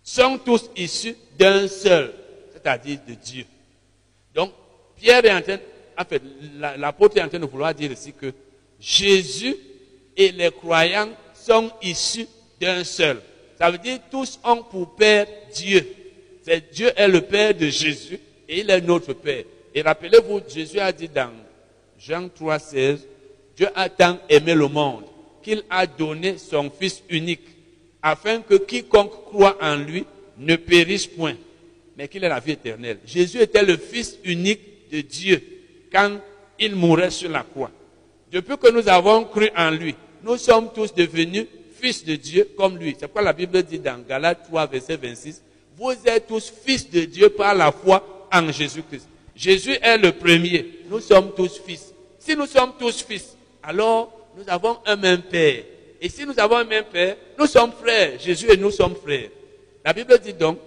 sont 0.03 0.37
tous 0.39 0.69
issus 0.75 1.15
d'un 1.37 1.67
seul, 1.67 2.13
c'est-à-dire 2.51 2.99
de 3.07 3.13
Dieu. 3.13 3.45
Donc, 4.33 4.51
Pierre 4.95 5.23
est 5.25 5.33
en 5.33 5.41
train, 5.41 5.57
en 5.97 6.05
fait, 6.05 6.21
l'apôtre 6.77 7.17
est 7.17 7.21
en 7.21 7.29
train 7.29 7.39
de 7.39 7.45
vouloir 7.45 7.73
dire 7.73 7.91
ici 7.91 8.13
que 8.13 8.33
Jésus 8.81 9.55
et 10.17 10.31
les 10.31 10.51
croyants 10.51 11.09
sont 11.33 11.71
issus 11.83 12.27
d'un 12.59 12.83
seul. 12.83 13.21
Ça 13.57 13.69
veut 13.69 13.77
dire 13.77 13.99
tous 14.09 14.39
ont 14.43 14.63
pour 14.63 14.95
Père 14.95 15.27
Dieu. 15.53 15.87
C'est 16.41 16.73
Dieu 16.73 16.91
est 16.95 17.07
le 17.07 17.21
Père 17.21 17.53
de 17.53 17.67
Jésus 17.69 18.19
et 18.49 18.59
il 18.59 18.69
est 18.69 18.81
notre 18.81 19.13
Père. 19.13 19.43
Et 19.73 19.81
rappelez-vous, 19.83 20.41
Jésus 20.49 20.79
a 20.79 20.91
dit 20.91 21.07
dans 21.07 21.31
Jean 21.99 22.27
3, 22.27 22.59
16, 22.59 23.07
Dieu 23.55 23.67
a 23.75 23.87
tant 23.87 24.17
aimé 24.27 24.55
le 24.55 24.67
monde 24.67 25.03
qu'il 25.43 25.63
a 25.69 25.85
donné 25.85 26.37
son 26.37 26.69
Fils 26.69 27.03
unique, 27.09 27.47
afin 28.01 28.41
que 28.41 28.55
quiconque 28.55 29.25
croit 29.25 29.57
en 29.61 29.75
lui 29.75 30.05
ne 30.37 30.55
périsse 30.55 31.07
point, 31.07 31.35
mais 31.97 32.07
qu'il 32.07 32.23
ait 32.23 32.29
la 32.29 32.39
vie 32.39 32.53
éternelle. 32.53 32.99
Jésus 33.05 33.39
était 33.39 33.63
le 33.63 33.77
Fils 33.77 34.17
unique 34.23 34.89
de 34.91 35.01
Dieu 35.01 35.41
quand 35.91 36.17
il 36.59 36.75
mourait 36.75 37.11
sur 37.11 37.29
la 37.29 37.43
croix. 37.43 37.71
Depuis 38.31 38.57
que 38.57 38.71
nous 38.71 38.87
avons 38.87 39.25
cru 39.25 39.49
en 39.55 39.71
lui, 39.71 39.95
nous 40.23 40.37
sommes 40.37 40.69
tous 40.73 40.93
devenus 40.93 41.47
fils 41.79 42.05
de 42.05 42.15
Dieu 42.15 42.47
comme 42.55 42.77
lui. 42.77 42.95
C'est 42.97 43.11
quoi 43.11 43.21
la 43.21 43.33
Bible 43.33 43.61
dit 43.63 43.79
dans 43.79 43.99
Galates 43.99 44.45
3, 44.47 44.67
verset 44.67 44.95
26. 44.95 45.41
Vous 45.77 45.93
êtes 46.05 46.27
tous 46.27 46.53
fils 46.63 46.89
de 46.89 47.01
Dieu 47.01 47.29
par 47.29 47.55
la 47.55 47.71
foi 47.71 48.27
en 48.31 48.51
Jésus-Christ. 48.51 49.07
Jésus 49.35 49.77
est 49.81 49.97
le 49.97 50.11
premier. 50.11 50.83
Nous 50.89 50.99
sommes 50.99 51.33
tous 51.35 51.59
fils. 51.65 51.93
Si 52.19 52.35
nous 52.35 52.45
sommes 52.45 52.73
tous 52.79 53.01
fils, 53.01 53.35
alors 53.63 54.15
nous 54.37 54.43
avons 54.47 54.77
un 54.85 54.95
même 54.95 55.23
Père. 55.23 55.63
Et 55.99 56.07
si 56.07 56.25
nous 56.25 56.39
avons 56.39 56.57
un 56.57 56.63
même 56.63 56.85
Père, 56.85 57.17
nous 57.37 57.47
sommes 57.47 57.71
frères. 57.73 58.19
Jésus 58.19 58.49
et 58.49 58.57
nous 58.57 58.71
sommes 58.71 58.95
frères. 58.95 59.29
La 59.83 59.91
Bible 59.91 60.17
dit 60.19 60.33
donc, 60.33 60.59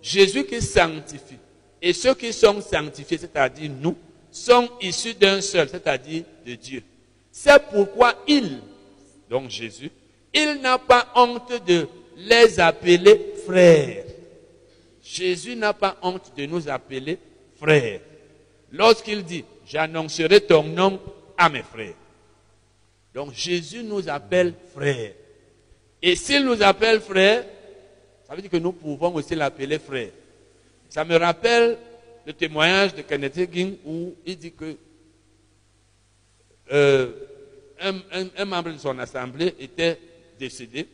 Jésus 0.00 0.44
qui 0.44 0.60
sanctifie. 0.60 1.38
Et 1.80 1.92
ceux 1.92 2.14
qui 2.14 2.32
sont 2.32 2.60
sanctifiés, 2.60 3.18
c'est-à-dire 3.18 3.70
nous, 3.80 3.96
sont 4.30 4.68
issus 4.80 5.14
d'un 5.14 5.40
seul, 5.40 5.68
c'est-à-dire 5.68 6.24
de 6.46 6.54
Dieu. 6.54 6.82
C'est 7.30 7.62
pourquoi 7.70 8.14
il, 8.26 8.60
donc 9.30 9.50
Jésus, 9.50 9.90
il 10.34 10.60
n'a 10.60 10.78
pas 10.78 11.12
honte 11.14 11.52
de 11.66 11.86
les 12.16 12.58
appeler 12.58 13.34
frères. 13.46 14.04
Jésus 15.02 15.56
n'a 15.56 15.72
pas 15.72 15.96
honte 16.02 16.32
de 16.36 16.46
nous 16.46 16.68
appeler 16.68 17.18
frères. 17.58 18.00
Lorsqu'il 18.72 19.24
dit, 19.24 19.44
j'annoncerai 19.66 20.40
ton 20.40 20.62
nom 20.64 21.00
à 21.36 21.48
mes 21.48 21.62
frères. 21.62 21.94
Donc 23.14 23.32
Jésus 23.32 23.82
nous 23.82 24.08
appelle 24.08 24.54
frères. 24.74 25.12
Et 26.02 26.14
s'il 26.14 26.44
nous 26.44 26.62
appelle 26.62 27.00
frères, 27.00 27.44
ça 28.26 28.34
veut 28.34 28.42
dire 28.42 28.50
que 28.50 28.58
nous 28.58 28.72
pouvons 28.72 29.14
aussi 29.14 29.34
l'appeler 29.34 29.78
frère. 29.78 30.10
Ça 30.88 31.04
me 31.04 31.16
rappelle 31.16 31.78
le 32.26 32.32
témoignage 32.32 32.94
de 32.94 33.02
Kenneth 33.02 33.38
Hagin 33.38 33.72
où 33.84 34.14
il 34.26 34.36
dit 34.36 34.52
que 34.52 34.76
euh, 36.72 37.10
un, 37.80 38.44
membre 38.44 38.72
de 38.72 38.78
son 38.78 38.98
assemblée 38.98 39.54
était 39.58 39.98
décédé, 40.38 40.86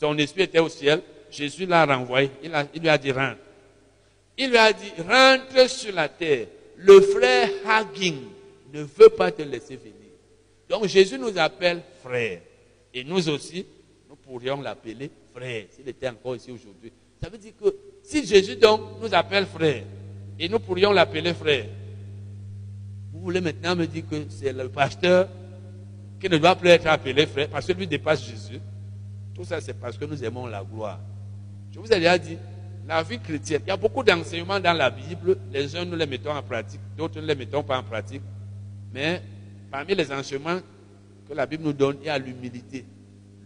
son 0.00 0.16
esprit 0.18 0.42
était 0.42 0.58
au 0.58 0.68
ciel, 0.68 1.02
Jésus 1.30 1.66
l'a 1.66 1.84
renvoyé, 1.84 2.30
il, 2.42 2.52
il 2.74 2.82
lui 2.82 2.88
a 2.88 2.98
dit 2.98 3.12
rentre. 3.12 3.38
Il 4.36 4.50
lui 4.50 4.56
a 4.56 4.72
dit 4.72 4.92
rentre 5.06 5.68
sur 5.68 5.92
la 5.92 6.08
terre. 6.08 6.46
Le 6.76 7.00
frère 7.00 7.50
Hagin 7.66 8.14
ne 8.72 8.82
veut 8.82 9.08
pas 9.08 9.32
te 9.32 9.42
laisser 9.42 9.76
venir. 9.76 9.94
Donc 10.68 10.86
Jésus 10.86 11.18
nous 11.18 11.36
appelle 11.38 11.82
frère. 12.02 12.40
Et 12.94 13.02
nous 13.04 13.28
aussi, 13.28 13.66
nous 14.08 14.16
pourrions 14.16 14.60
l'appeler 14.60 15.10
frère 15.34 15.64
s'il 15.70 15.88
était 15.88 16.08
encore 16.08 16.36
ici 16.36 16.52
aujourd'hui. 16.52 16.92
Ça 17.20 17.28
veut 17.28 17.38
dire 17.38 17.52
que 17.60 17.74
si 18.02 18.24
Jésus 18.24 18.56
donc 18.56 18.80
nous 19.02 19.12
appelle 19.12 19.46
frère, 19.46 19.82
et 20.38 20.48
nous 20.48 20.60
pourrions 20.60 20.92
l'appeler 20.92 21.34
frère, 21.34 21.66
voulez 23.28 23.40
maintenant 23.42 23.76
me 23.76 23.86
dire 23.86 24.04
que 24.08 24.16
c'est 24.30 24.54
le 24.54 24.70
pasteur 24.70 25.28
qui 26.18 26.30
ne 26.30 26.38
doit 26.38 26.56
plus 26.56 26.70
être 26.70 26.86
appelé 26.86 27.26
frère 27.26 27.48
parce 27.50 27.66
que 27.66 27.72
lui 27.72 27.86
dépasse 27.86 28.24
Jésus. 28.24 28.58
Tout 29.34 29.44
ça, 29.44 29.60
c'est 29.60 29.74
parce 29.74 29.98
que 29.98 30.06
nous 30.06 30.24
aimons 30.24 30.46
la 30.46 30.64
gloire. 30.64 30.98
Je 31.70 31.78
vous 31.78 31.92
ai 31.92 31.96
déjà 31.96 32.16
dit, 32.16 32.38
la 32.86 33.02
vie 33.02 33.18
chrétienne, 33.18 33.60
il 33.66 33.68
y 33.68 33.70
a 33.70 33.76
beaucoup 33.76 34.02
d'enseignements 34.02 34.58
dans 34.58 34.72
la 34.72 34.88
Bible. 34.88 35.36
Les 35.52 35.76
uns, 35.76 35.84
nous 35.84 35.94
les 35.94 36.06
mettons 36.06 36.30
en 36.30 36.42
pratique, 36.42 36.80
d'autres, 36.96 37.20
ne 37.20 37.26
les 37.26 37.34
mettons 37.34 37.62
pas 37.62 37.78
en 37.78 37.82
pratique. 37.82 38.22
Mais 38.94 39.20
parmi 39.70 39.94
les 39.94 40.10
enseignements 40.10 40.60
que 41.28 41.34
la 41.34 41.44
Bible 41.44 41.64
nous 41.64 41.74
donne, 41.74 41.98
il 42.00 42.06
y 42.06 42.08
a 42.08 42.18
l'humilité. 42.18 42.86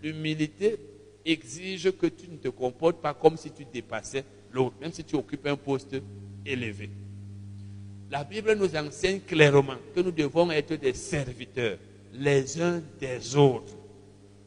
L'humilité 0.01 0.79
exige 1.25 1.91
que 1.91 2.07
tu 2.07 2.31
ne 2.31 2.37
te 2.37 2.49
comportes 2.49 3.03
pas 3.03 3.15
comme 3.15 3.37
si 3.37 3.51
tu 3.51 3.65
dépassais 3.65 4.25
l'autre, 4.53 4.77
même 4.81 4.93
si 4.93 5.03
tu 5.03 5.17
occupes 5.17 5.47
un 5.47 5.57
poste 5.57 5.97
élevé. 6.47 6.89
La 8.13 8.25
Bible 8.25 8.53
nous 8.57 8.77
enseigne 8.77 9.21
clairement 9.21 9.79
que 9.95 10.01
nous 10.01 10.11
devons 10.11 10.51
être 10.51 10.75
des 10.75 10.93
serviteurs 10.93 11.79
les 12.13 12.61
uns 12.61 12.83
des 13.01 13.35
autres. 13.35 13.73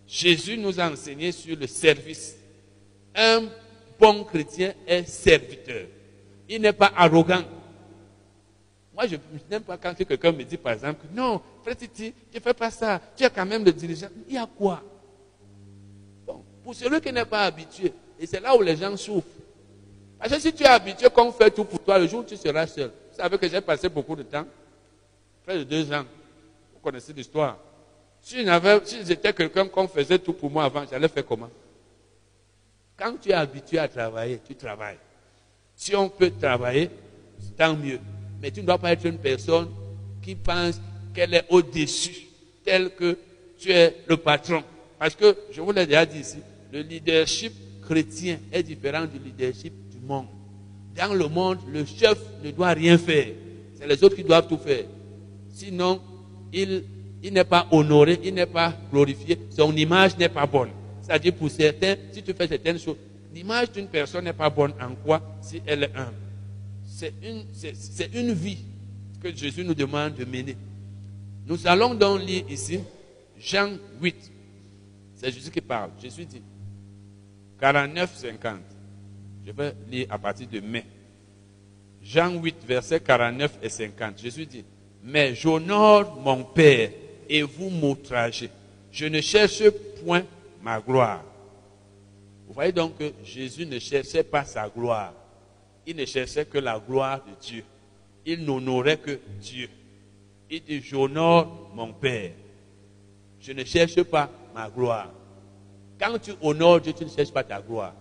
Jésus 0.08 0.56
nous 0.56 0.80
a 0.80 0.92
enseigné 0.92 1.32
sur 1.32 1.58
le 1.58 1.66
service. 1.66 2.36
Un 3.16 3.46
bon 4.00 4.24
chrétien 4.24 4.72
est 4.86 5.06
serviteur. 5.06 5.88
Il 6.48 6.62
n'est 6.62 6.74
pas 6.74 6.94
arrogant. 6.96 7.42
Moi, 8.94 9.08
je, 9.08 9.16
n'aime 9.50 9.64
pas 9.64 9.78
quand 9.78 9.96
quelqu'un 9.96 10.32
me 10.32 10.44
dit, 10.44 10.58
par 10.58 10.74
exemple, 10.74 11.04
non, 11.12 11.42
frère 11.64 11.76
Titi, 11.76 12.14
tu 12.32 12.38
ne 12.38 12.44
fais 12.44 12.54
pas 12.54 12.70
ça, 12.70 13.02
tu 13.18 13.24
es 13.24 13.30
quand 13.32 13.48
même 13.48 13.66
le 13.66 13.74
dirigeant. 13.74 14.10
Il 14.28 14.36
y 14.36 14.38
a 14.38 14.46
quoi? 14.46 14.84
Pour 16.64 16.76
celui 16.76 17.02
qui 17.02 17.12
n'est 17.12 17.26
pas 17.26 17.46
habitué, 17.46 17.92
et 18.20 18.28
c'est 18.28 18.40
là 18.40 18.56
où 18.56 18.62
les 18.62 18.78
gens 18.78 18.96
souffrent. 18.96 19.26
Parce 20.20 20.32
que 20.34 20.40
si 20.40 20.54
tu 20.54 20.62
es 20.62 20.68
habitué 20.68 21.10
qu'on 21.10 21.32
fait 21.32 21.50
tout 21.50 21.66
pour 21.66 21.80
toi, 21.80 21.98
le 21.98 22.06
jour 22.06 22.20
où 22.20 22.24
tu 22.24 22.38
seras 22.38 22.68
seul. 22.68 22.92
Vous 23.16 23.22
savez 23.22 23.38
que 23.38 23.48
j'ai 23.48 23.62
passé 23.62 23.88
beaucoup 23.88 24.14
de 24.14 24.24
temps, 24.24 24.46
près 25.46 25.58
de 25.58 25.64
deux 25.64 25.90
ans. 25.94 26.04
Vous 26.74 26.80
connaissez 26.82 27.14
l'histoire. 27.14 27.58
Si 28.22 28.46
j'étais 29.06 29.32
quelqu'un 29.32 29.70
qu'on 29.70 29.88
faisait 29.88 30.20
tout 30.20 30.34
pour 30.34 30.52
moi 30.52 30.66
avant, 30.66 30.84
j'allais 30.90 31.08
faire 31.08 31.26
comment? 31.26 31.50
Quand 32.98 33.16
tu 33.22 33.30
es 33.30 33.34
habitué 33.34 33.80
à 33.80 33.88
travailler, 33.88 34.42
tu 34.46 34.54
travailles. 34.56 34.98
Si 35.78 35.96
on 35.96 36.10
peut 36.10 36.30
travailler, 36.30 36.90
tant 37.58 37.74
mieux. 37.74 38.00
Mais 38.42 38.52
tu 38.52 38.60
ne 38.60 38.66
dois 38.66 38.78
pas 38.78 38.92
être 38.92 39.06
une 39.06 39.18
personne 39.18 39.70
qui 40.22 40.36
pense 40.36 40.82
qu'elle 41.14 41.36
est 41.36 41.46
au-dessus, 41.50 42.28
telle 42.66 42.94
que 42.96 43.18
tu 43.58 43.72
es 43.72 43.96
le 44.08 44.18
patron. 44.18 44.62
Parce 45.00 45.16
que, 45.16 45.38
je 45.52 45.62
vous 45.62 45.72
l'ai 45.72 45.86
déjà 45.86 46.06
dit 46.06 46.20
ici, 46.20 46.40
le 46.70 46.82
leadership 46.82 47.54
chrétien 47.82 48.40
est 48.52 48.64
différent 48.64 49.06
du 49.06 49.20
leadership 49.20 49.74
du 49.90 50.00
monde. 50.00 50.28
Dans 50.96 51.14
le 51.14 51.28
monde, 51.28 51.60
le 51.72 51.86
chef 51.86 52.18
ne 52.44 52.52
doit 52.52 52.70
rien 52.70 52.98
faire. 52.98 53.28
C'est 53.78 53.88
les 53.88 54.04
autres 54.04 54.16
qui 54.16 54.24
doivent 54.24 54.48
tout 54.48 54.58
faire. 54.58 54.86
Sinon, 55.50 56.00
il 56.54 56.84
il 57.26 57.34
n'est 57.34 57.44
pas 57.44 57.68
honoré, 57.72 58.20
il 58.24 58.36
n'est 58.36 58.46
pas 58.46 58.72
glorifié, 58.92 59.40
son 59.50 59.76
image 59.76 60.16
n'est 60.16 60.30
pas 60.30 60.46
bonne. 60.46 60.70
C'est-à-dire 61.02 61.34
pour 61.34 61.50
certains, 61.50 61.96
si 62.12 62.22
tu 62.22 62.34
fais 62.34 62.48
certaines 62.48 62.78
choses, 62.78 62.98
l'image 63.34 63.72
d'une 63.72 63.88
personne 63.88 64.26
n'est 64.26 64.34
pas 64.34 64.48
bonne 64.52 64.74
en 64.80 64.94
quoi 64.94 65.36
si 65.42 65.60
elle 65.66 65.86
est 65.86 65.96
humble? 65.96 66.14
C'est 66.86 67.14
une, 67.24 67.46
une 68.14 68.32
vie 68.32 68.60
que 69.24 69.36
Jésus 69.36 69.64
nous 69.64 69.74
demande 69.74 70.14
de 70.14 70.24
mener. 70.24 70.56
Nous 71.48 71.66
allons 71.66 71.96
donc 71.96 72.22
lire 72.22 72.44
ici 72.48 72.80
Jean 73.40 73.72
8. 74.00 74.32
C'est 75.16 75.32
Jésus 75.32 75.50
qui 75.50 75.62
parle. 75.62 75.90
Jésus 76.00 76.26
dit 76.26 76.44
49, 77.60 78.16
50. 78.16 78.60
Je 79.46 79.52
vais 79.52 79.76
lire 79.90 80.08
à 80.10 80.18
partir 80.18 80.48
de 80.48 80.60
mai. 80.60 80.86
Jean 82.02 82.34
8, 82.34 82.56
versets 82.68 83.00
49 83.00 83.60
et 83.62 83.70
50. 83.70 84.20
Jésus 84.20 84.46
dit, 84.46 84.66
mais 85.04 85.36
j'honore 85.36 86.20
mon 86.20 86.44
Père 86.44 86.90
et 87.30 87.44
vous 87.44 87.70
m'outragez. 87.70 88.50
Je 88.92 89.06
ne 89.06 89.22
cherche 89.22 89.70
point 90.04 90.24
ma 90.64 90.80
gloire. 90.80 91.24
Vous 92.48 92.54
voyez 92.54 92.72
donc 92.72 92.98
que 92.98 93.12
Jésus 93.24 93.66
ne 93.66 93.78
cherchait 93.78 94.24
pas 94.24 94.46
sa 94.46 94.68
gloire. 94.68 95.14
Il 95.86 95.96
ne 95.96 96.06
cherchait 96.06 96.46
que 96.46 96.58
la 96.58 96.80
gloire 96.80 97.24
de 97.24 97.32
Dieu. 97.40 97.64
Il 98.26 98.44
n'honorait 98.44 98.98
que 98.98 99.20
Dieu. 99.40 99.70
Il 100.50 100.64
dit, 100.64 100.82
j'honore 100.82 101.72
mon 101.76 101.94
Père. 101.94 102.32
Je 103.40 103.52
ne 103.52 103.64
cherche 103.64 104.02
pas 104.04 104.30
ma 104.56 104.70
gloire. 104.70 105.12
Quand 106.00 106.18
tu 106.18 106.32
honores 106.42 106.82
Dieu, 106.82 106.94
tu 106.94 107.06
ne 107.06 107.10
cherches 107.10 107.32
pas 107.32 107.44
ta 107.44 107.62
gloire. 107.62 107.94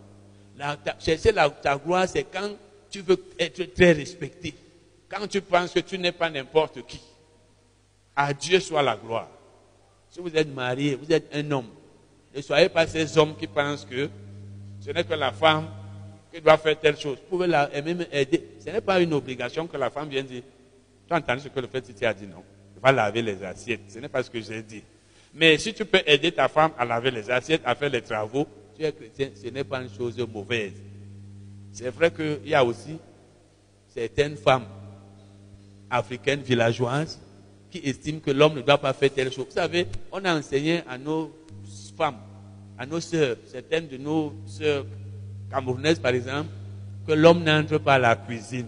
Chercher 0.98 1.32
ta 1.62 1.76
gloire, 1.76 2.08
c'est 2.08 2.24
quand 2.24 2.50
tu 2.90 3.00
veux 3.00 3.22
être 3.38 3.74
très 3.74 3.92
respecté. 3.92 4.54
Quand 5.08 5.26
tu 5.26 5.40
penses 5.40 5.72
que 5.72 5.80
tu 5.80 5.98
n'es 5.98 6.12
pas 6.12 6.30
n'importe 6.30 6.86
qui. 6.86 7.00
À 8.16 8.32
Dieu 8.32 8.60
soit 8.60 8.82
la 8.82 8.96
gloire. 8.96 9.28
Si 10.10 10.20
vous 10.20 10.34
êtes 10.36 10.48
marié, 10.48 10.94
vous 10.94 11.12
êtes 11.12 11.28
un 11.34 11.50
homme. 11.50 11.68
Ne 12.34 12.40
soyez 12.40 12.68
pas 12.68 12.86
ces 12.86 13.18
hommes 13.18 13.36
qui 13.36 13.46
pensent 13.46 13.84
que 13.84 14.08
ce 14.80 14.90
n'est 14.90 15.04
que 15.04 15.14
la 15.14 15.32
femme 15.32 15.68
qui 16.32 16.40
doit 16.40 16.56
faire 16.56 16.78
telle 16.78 16.98
chose. 16.98 17.18
Vous 17.18 17.30
pouvez 17.30 17.46
la 17.46 17.68
même 17.68 18.06
aider. 18.12 18.44
Ce 18.60 18.70
n'est 18.70 18.80
pas 18.80 19.00
une 19.00 19.12
obligation 19.12 19.66
que 19.66 19.76
la 19.76 19.90
femme 19.90 20.08
vienne 20.08 20.26
dire. 20.26 20.42
Tu 21.06 21.14
as 21.14 21.16
entendu 21.16 21.42
ce 21.42 21.48
que 21.48 21.60
le 21.60 21.68
Titi 21.68 22.04
a 22.06 22.14
dit, 22.14 22.26
non? 22.26 22.42
Il 22.76 22.80
va 22.80 22.92
laver 22.92 23.22
les 23.22 23.42
assiettes. 23.44 23.82
Ce 23.88 23.98
n'est 23.98 24.08
pas 24.08 24.22
ce 24.22 24.30
que 24.30 24.40
j'ai 24.40 24.62
dit. 24.62 24.82
Mais 25.34 25.58
si 25.58 25.74
tu 25.74 25.84
peux 25.84 26.00
aider 26.06 26.32
ta 26.32 26.48
femme 26.48 26.72
à 26.78 26.84
laver 26.84 27.10
les 27.10 27.30
assiettes, 27.30 27.62
à 27.64 27.74
faire 27.74 27.90
les 27.90 28.02
travaux, 28.02 28.46
tu 28.76 28.84
es 28.84 28.92
chrétien, 28.92 29.30
ce 29.34 29.48
n'est 29.48 29.64
pas 29.64 29.82
une 29.82 29.90
chose 29.90 30.18
mauvaise. 30.32 30.72
C'est 31.72 31.90
vrai 31.90 32.10
qu'il 32.10 32.48
y 32.48 32.54
a 32.54 32.64
aussi 32.64 32.96
certaines 33.88 34.36
femmes 34.36 34.66
africaines 35.90 36.40
villageoises 36.40 37.18
qui 37.70 37.78
estiment 37.78 38.20
que 38.20 38.30
l'homme 38.30 38.54
ne 38.54 38.62
doit 38.62 38.78
pas 38.78 38.92
faire 38.92 39.12
telle 39.12 39.32
chose. 39.32 39.46
Vous 39.46 39.54
savez, 39.54 39.86
on 40.12 40.24
a 40.24 40.36
enseigné 40.36 40.82
à 40.88 40.96
nos 40.96 41.32
femmes, 41.96 42.18
à 42.78 42.86
nos 42.86 43.00
sœurs, 43.00 43.36
certaines 43.46 43.88
de 43.88 43.96
nos 43.96 44.32
sœurs 44.46 44.86
camerounaises 45.50 45.98
par 45.98 46.12
exemple, 46.12 46.48
que 47.06 47.12
l'homme 47.12 47.42
n'entre 47.42 47.78
pas 47.78 47.94
à 47.94 47.98
la 47.98 48.16
cuisine. 48.16 48.66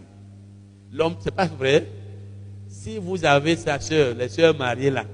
L'homme, 0.92 1.16
c'est 1.20 1.34
pas 1.34 1.46
vrai. 1.46 1.86
Si 2.68 2.98
vous 2.98 3.24
avez 3.24 3.56
sa 3.56 3.80
sœur, 3.80 4.14
les 4.14 4.28
sœurs 4.28 4.56
mariées 4.56 4.90
là, 4.90 5.04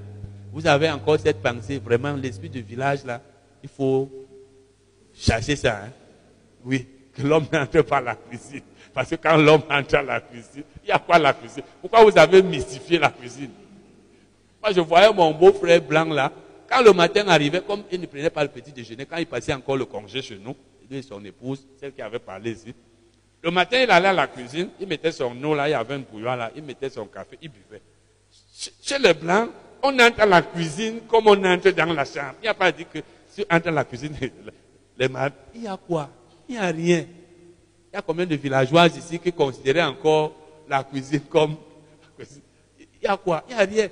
vous 0.51 0.67
avez 0.67 0.89
encore 0.91 1.19
cette 1.19 1.41
pensée, 1.41 1.79
vraiment, 1.79 2.13
l'esprit 2.13 2.49
du 2.49 2.61
village 2.61 3.03
là, 3.05 3.21
il 3.63 3.69
faut 3.69 4.09
chercher 5.23 5.55
ça. 5.55 5.83
Hein. 5.85 5.91
Oui, 6.65 6.87
que 7.15 7.21
l'homme 7.21 7.45
n'entre 7.51 7.81
pas 7.81 7.97
à 7.97 8.01
la 8.01 8.15
cuisine. 8.15 8.61
Parce 8.93 9.09
que 9.09 9.15
quand 9.15 9.37
l'homme 9.37 9.63
entre 9.69 9.95
à 9.95 10.03
la 10.03 10.21
cuisine, 10.21 10.63
il 10.83 10.89
y 10.89 10.91
a 10.91 10.99
quoi 10.99 11.17
la 11.17 11.33
cuisine? 11.33 11.63
Pourquoi 11.81 12.03
vous 12.03 12.17
avez 12.17 12.41
mystifié 12.43 12.99
la 12.99 13.09
cuisine? 13.09 13.49
Moi, 14.61 14.71
je 14.71 14.81
voyais 14.81 15.11
mon 15.11 15.31
beau-frère 15.31 15.81
blanc 15.81 16.05
là. 16.05 16.31
Quand 16.69 16.81
le 16.81 16.93
matin 16.93 17.27
arrivait, 17.27 17.61
comme 17.61 17.83
il 17.91 17.99
ne 17.99 18.05
prenait 18.05 18.29
pas 18.29 18.43
le 18.43 18.49
petit 18.49 18.71
déjeuner, 18.71 19.05
quand 19.05 19.17
il 19.17 19.25
passait 19.25 19.53
encore 19.53 19.77
le 19.77 19.85
congé 19.85 20.21
chez 20.21 20.37
nous, 20.37 20.55
lui 20.89 20.97
et 20.97 21.01
son 21.01 21.23
épouse, 21.25 21.65
celle 21.79 21.93
qui 21.93 22.01
avait 22.01 22.19
parlé 22.19 22.51
ici, 22.51 22.73
le 23.43 23.51
matin, 23.51 23.81
il 23.83 23.91
allait 23.91 24.07
à 24.07 24.13
la 24.13 24.27
cuisine, 24.27 24.69
il 24.79 24.87
mettait 24.87 25.11
son 25.11 25.35
eau 25.43 25.53
là, 25.53 25.67
il 25.67 25.71
y 25.71 25.73
avait 25.73 25.95
un 25.95 25.99
bouillon 25.99 26.35
là, 26.35 26.49
il 26.55 26.63
mettait 26.63 26.89
son 26.89 27.05
café, 27.05 27.37
il 27.41 27.49
buvait. 27.49 27.81
Chez 28.81 28.97
les 28.99 29.13
Blancs, 29.13 29.49
on 29.83 29.99
entre 29.99 30.21
à 30.21 30.25
la 30.25 30.41
cuisine 30.41 31.01
comme 31.09 31.27
on 31.27 31.43
entre 31.43 31.69
dans 31.71 31.93
la 31.93 32.05
chambre. 32.05 32.35
Il 32.39 32.43
n'y 32.43 32.47
a 32.47 32.53
pas 32.53 32.71
dit 32.71 32.85
que 32.85 32.99
si 33.27 33.43
on 33.49 33.55
entre 33.55 33.67
à 33.67 33.71
la 33.71 33.83
cuisine, 33.83 34.15
les 34.97 35.09
il 35.55 35.63
y 35.63 35.67
a 35.67 35.77
quoi? 35.77 36.09
Il 36.47 36.55
n'y 36.55 36.61
a 36.61 36.67
rien. 36.67 37.05
Il 37.91 37.95
y 37.95 37.97
a 37.97 38.01
combien 38.01 38.25
de 38.25 38.35
villageois 38.35 38.87
ici 38.87 39.19
qui 39.19 39.31
considéraient 39.31 39.83
encore 39.83 40.33
la 40.67 40.83
cuisine 40.83 41.21
comme... 41.21 41.55
Il 42.19 43.03
y 43.03 43.07
a 43.07 43.17
quoi? 43.17 43.43
Il 43.49 43.55
n'y 43.55 43.61
a 43.61 43.65
rien 43.65 43.89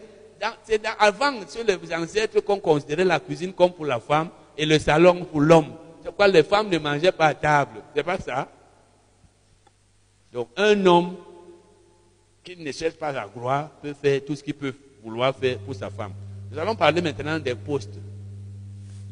avant, 0.97 1.47
sur 1.47 1.63
les 1.63 1.77
ancêtres, 1.93 2.39
qu'on 2.41 2.59
considérait 2.59 3.05
la 3.05 3.19
cuisine 3.19 3.53
comme 3.53 3.71
pour 3.71 3.85
la 3.85 3.99
femme 3.99 4.29
et 4.57 4.65
le 4.65 4.79
salon 4.79 5.25
pour 5.25 5.41
l'homme. 5.41 5.73
C'est 6.01 6.07
pourquoi 6.07 6.27
les 6.27 6.43
femmes 6.43 6.69
ne 6.69 6.79
mangeaient 6.79 7.11
pas 7.11 7.27
à 7.27 7.33
table. 7.35 7.81
C'est 7.95 8.03
pas 8.03 8.17
ça? 8.17 8.49
Donc, 10.33 10.49
un 10.57 10.85
homme 10.85 11.15
qui 12.43 12.57
ne 12.57 12.71
cherche 12.71 12.95
pas 12.95 13.11
la 13.11 13.27
gloire 13.27 13.69
peut 13.81 13.93
faire 13.93 14.21
tout 14.25 14.35
ce 14.35 14.43
qu'il 14.43 14.55
peut 14.55 14.73
vouloir 15.03 15.35
faire 15.35 15.59
pour 15.59 15.75
sa 15.75 15.89
femme. 15.89 16.13
Nous 16.51 16.57
allons 16.57 16.75
parler 16.75 17.01
maintenant 17.01 17.37
des 17.37 17.53
postes. 17.53 17.99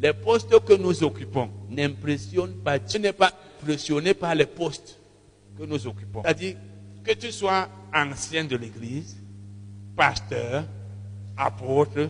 Les 0.01 0.13
postes 0.13 0.57
que 0.63 0.73
nous 0.73 1.03
occupons 1.03 1.49
n'impressionnent 1.69 2.55
pas. 2.63 2.79
Tu 2.79 2.99
n'es 2.99 3.11
pas 3.11 3.33
impressionné 3.61 4.13
par 4.13 4.33
les 4.33 4.45
postes 4.45 4.97
que 5.57 5.63
nous 5.63 5.87
occupons. 5.87 6.21
C'est-à-dire 6.23 6.55
que 7.03 7.13
tu 7.13 7.31
sois 7.31 7.67
ancien 7.93 8.45
de 8.45 8.55
l'église, 8.55 9.17
pasteur, 9.95 10.63
apôtres, 11.35 12.09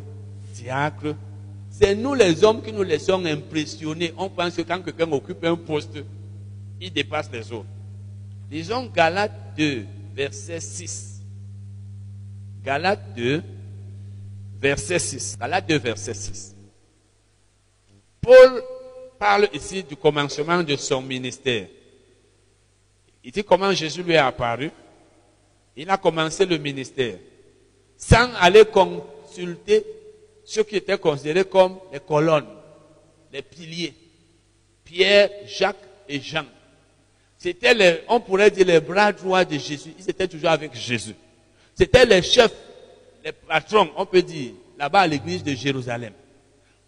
diacres. 0.54 1.16
C'est 1.72 1.96
nous 1.96 2.14
les 2.14 2.44
hommes 2.44 2.62
qui 2.62 2.72
nous 2.72 2.84
laissons 2.84 3.24
impressionner. 3.26 4.14
On 4.18 4.30
pense 4.30 4.56
que 4.56 4.62
quand 4.62 4.82
quelqu'un 4.82 5.12
occupe 5.12 5.44
un 5.44 5.56
poste, 5.56 5.98
il 6.80 6.92
dépasse 6.92 7.30
les 7.32 7.52
autres. 7.52 7.70
Disons 8.50 8.88
Galates 8.88 9.56
2, 9.58 9.86
verset 10.16 10.60
6. 10.60 11.22
Galates 12.64 13.16
2, 13.16 13.42
verset 14.60 15.00
6. 15.00 15.38
Galates 15.40 15.70
2, 15.70 15.78
verset 15.80 16.14
6. 16.14 16.56
Paul 18.22 18.64
parle 19.18 19.50
ici 19.54 19.84
du 19.84 19.96
commencement 19.96 20.64
de 20.64 20.76
son 20.76 21.02
ministère. 21.02 21.68
Il 23.24 23.32
dit 23.32 23.44
comment 23.44 23.72
Jésus 23.74 24.04
lui 24.04 24.14
est 24.14 24.18
apparu. 24.18 24.72
Il 25.76 25.90
a 25.90 25.98
commencé 25.98 26.46
le 26.46 26.58
ministère 26.58 27.18
sans 27.98 28.34
aller 28.40 28.64
consulter 28.66 29.86
ceux 30.46 30.64
qui 30.64 30.78
étaient 30.78 30.98
considérés 30.98 31.44
comme 31.44 31.78
les 31.92 32.00
colonnes, 32.00 32.48
les 33.32 33.42
piliers. 33.42 33.94
Pierre, 34.84 35.30
Jacques 35.46 35.76
et 36.08 36.20
Jean. 36.20 36.46
C'était 37.38 37.74
les, 37.74 38.02
on 38.08 38.20
pourrait 38.20 38.50
dire 38.50 38.66
les 38.66 38.80
bras 38.80 39.12
droits 39.12 39.46
de 39.46 39.58
Jésus. 39.58 39.94
Ils 40.00 40.10
étaient 40.10 40.28
toujours 40.28 40.50
avec 40.50 40.74
Jésus. 40.74 41.14
C'était 41.76 42.06
les 42.06 42.22
chefs, 42.22 42.56
les 43.24 43.32
patrons, 43.32 43.90
on 43.96 44.06
peut 44.06 44.22
dire, 44.22 44.54
là-bas 44.78 45.02
à 45.02 45.08
l'église 45.08 45.44
de 45.44 45.54
Jérusalem. 45.54 46.14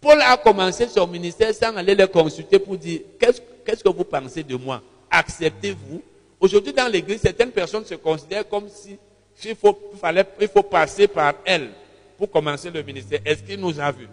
Paul 0.01 0.19
a 0.21 0.35
commencé 0.35 0.87
son 0.87 1.05
ministère 1.07 1.53
sans 1.53 1.75
aller 1.77 1.93
les 1.95 2.07
consulter 2.07 2.57
pour 2.57 2.75
dire, 2.75 3.01
qu'est-ce 3.19 3.83
que 3.83 3.89
vous 3.89 4.03
pensez 4.03 4.41
de 4.43 4.55
moi? 4.55 4.81
Acceptez-vous? 5.09 6.01
Aujourd'hui, 6.39 6.73
dans 6.73 6.87
l'église, 6.91 7.21
certaines 7.21 7.51
personnes 7.51 7.85
se 7.85 7.93
considèrent 7.93 8.47
comme 8.49 8.67
si 8.67 8.97
il 9.45 9.55
faut, 9.55 9.77
il 10.39 10.47
faut 10.47 10.63
passer 10.63 11.07
par 11.07 11.35
elle 11.45 11.69
pour 12.17 12.31
commencer 12.31 12.71
le 12.71 12.81
ministère. 12.81 13.19
Est-ce 13.23 13.43
qu'il 13.43 13.59
nous 13.59 13.79
a 13.79 13.91
vus? 13.91 14.07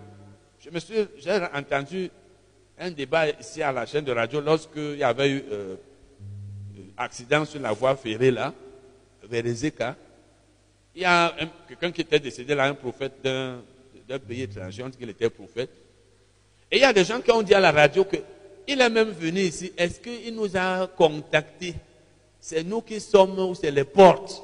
Je 0.60 0.68
me 0.70 0.78
suis, 0.78 0.94
j'ai 1.18 1.41
entendu 1.55 2.10
un 2.78 2.91
débat 2.91 3.31
ici 3.31 3.62
à 3.62 3.73
la 3.73 3.86
chaîne 3.86 4.05
de 4.05 4.12
radio 4.12 4.41
lorsqu'il 4.42 4.97
y 4.99 5.02
avait 5.02 5.31
eu 5.31 5.44
euh, 5.50 5.76
accident 6.99 7.44
sur 7.47 7.60
la 7.60 7.73
voie 7.73 7.97
ferrée 7.97 8.31
là, 8.31 8.52
vers 9.25 9.47
Ezeka. 9.47 9.97
Il 10.94 11.02
y 11.02 11.05
a 11.07 11.26
un- 11.41 11.49
quelqu'un 11.67 11.91
qui 11.92 12.02
était 12.02 12.20
décédé 12.20 12.55
là, 12.55 12.65
un 12.65 12.75
prophète 12.75 13.15
d'un 13.23 13.60
d'un 14.09 14.19
pays 14.19 14.43
étranger, 14.43 14.83
on 14.83 14.89
dit 14.89 14.97
qu'il 14.97 15.11
était 15.11 15.28
prophète. 15.28 15.70
Et 16.70 16.77
il 16.77 16.81
y 16.81 16.85
a 16.85 16.93
des 16.93 17.05
gens 17.05 17.20
qui 17.20 17.31
ont 17.31 17.43
dit 17.43 17.53
à 17.55 17.61
la 17.61 17.70
radio 17.70 18.05
qu'il 18.05 18.81
est 18.81 18.89
même 18.89 19.11
venu 19.11 19.41
ici. 19.41 19.73
Est-ce 19.77 20.01
qu'il 20.01 20.35
nous 20.35 20.57
a 20.57 20.87
contactés? 20.87 21.75
C'est 22.41 22.62
nous 22.62 22.81
qui 22.81 23.01
sommes 23.01 23.39
ou 23.39 23.55
c'est 23.55 23.70
les 23.70 23.85
portes 23.85 24.43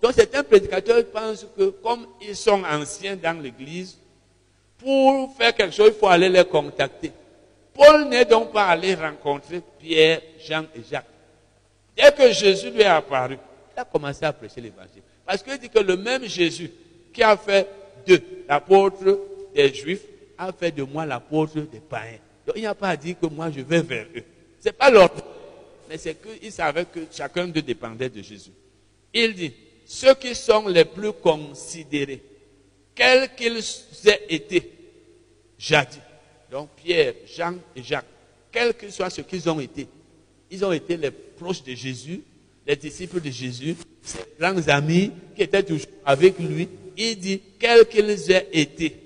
Donc 0.00 0.12
certains 0.12 0.42
prédicateurs 0.42 1.04
pensent 1.06 1.46
que 1.56 1.68
comme 1.82 2.06
ils 2.22 2.36
sont 2.36 2.62
anciens 2.64 3.16
dans 3.16 3.38
l'église, 3.42 3.98
pour 4.78 5.34
faire 5.36 5.54
quelque 5.54 5.74
chose, 5.74 5.92
il 5.94 5.98
faut 5.98 6.08
aller 6.08 6.28
les 6.28 6.44
contacter. 6.44 7.12
Paul 7.74 8.08
n'est 8.08 8.24
donc 8.24 8.52
pas 8.52 8.66
allé 8.66 8.94
rencontrer 8.94 9.62
Pierre, 9.78 10.22
Jean 10.38 10.64
et 10.74 10.82
Jacques. 10.90 11.04
Dès 11.96 12.12
que 12.12 12.32
Jésus 12.32 12.70
lui 12.70 12.80
est 12.80 12.86
apparu, 12.86 13.36
il 13.74 13.80
a 13.80 13.84
commencé 13.84 14.24
à 14.24 14.32
prêcher 14.32 14.60
l'évangile. 14.60 15.02
Parce 15.26 15.42
qu'il 15.42 15.58
dit 15.58 15.68
que 15.68 15.80
le 15.80 15.96
même 15.96 16.24
Jésus 16.24 16.70
qui 17.12 17.22
a 17.22 17.36
fait 17.36 17.68
de 18.06 18.20
l'apôtre 18.48 19.20
des 19.54 19.72
Juifs 19.72 20.02
a 20.38 20.52
fait 20.52 20.70
de 20.70 20.82
moi 20.82 21.06
l'apôtre 21.06 21.60
des 21.60 21.80
païens. 21.80 22.18
Donc 22.46 22.56
il 22.56 22.60
n'y 22.60 22.66
a 22.66 22.74
pas 22.74 22.90
à 22.90 22.96
dire 22.96 23.16
que 23.20 23.26
moi 23.26 23.50
je 23.50 23.60
vais 23.60 23.82
vers 23.82 24.06
eux. 24.14 24.22
Ce 24.60 24.68
n'est 24.68 24.72
pas 24.72 24.90
l'ordre. 24.90 25.22
Mais 25.88 25.98
c'est 25.98 26.16
qu'il 26.20 26.52
savait 26.52 26.84
que 26.84 27.00
chacun 27.10 27.46
d'eux 27.46 27.62
dépendait 27.62 28.08
de 28.08 28.22
Jésus. 28.22 28.50
Il 29.14 29.34
dit, 29.34 29.52
ceux 29.86 30.14
qui 30.14 30.34
sont 30.34 30.66
les 30.68 30.84
plus 30.84 31.12
considérés, 31.12 32.22
quels 32.94 33.34
qu'ils 33.34 33.62
aient 34.06 34.26
été, 34.28 34.72
jadis. 35.58 36.00
Donc 36.50 36.70
Pierre, 36.76 37.14
Jean 37.26 37.54
et 37.74 37.82
Jacques, 37.82 38.06
quels 38.50 38.74
que 38.74 38.90
soient 38.90 39.10
ce 39.10 39.20
qu'ils 39.20 39.48
ont 39.48 39.60
été, 39.60 39.86
ils 40.50 40.64
ont 40.64 40.72
été 40.72 40.96
les 40.96 41.10
proches 41.10 41.62
de 41.62 41.74
Jésus, 41.74 42.22
les 42.66 42.76
disciples 42.76 43.20
de 43.20 43.30
Jésus, 43.30 43.76
ses 44.02 44.18
grands 44.38 44.68
amis 44.68 45.12
qui 45.34 45.42
étaient 45.42 45.62
toujours 45.62 45.86
avec 46.04 46.38
lui. 46.38 46.68
Il 46.96 47.18
dit, 47.18 47.40
quels 47.58 47.86
qu'ils 47.86 48.32
aient 48.32 48.48
été, 48.52 48.96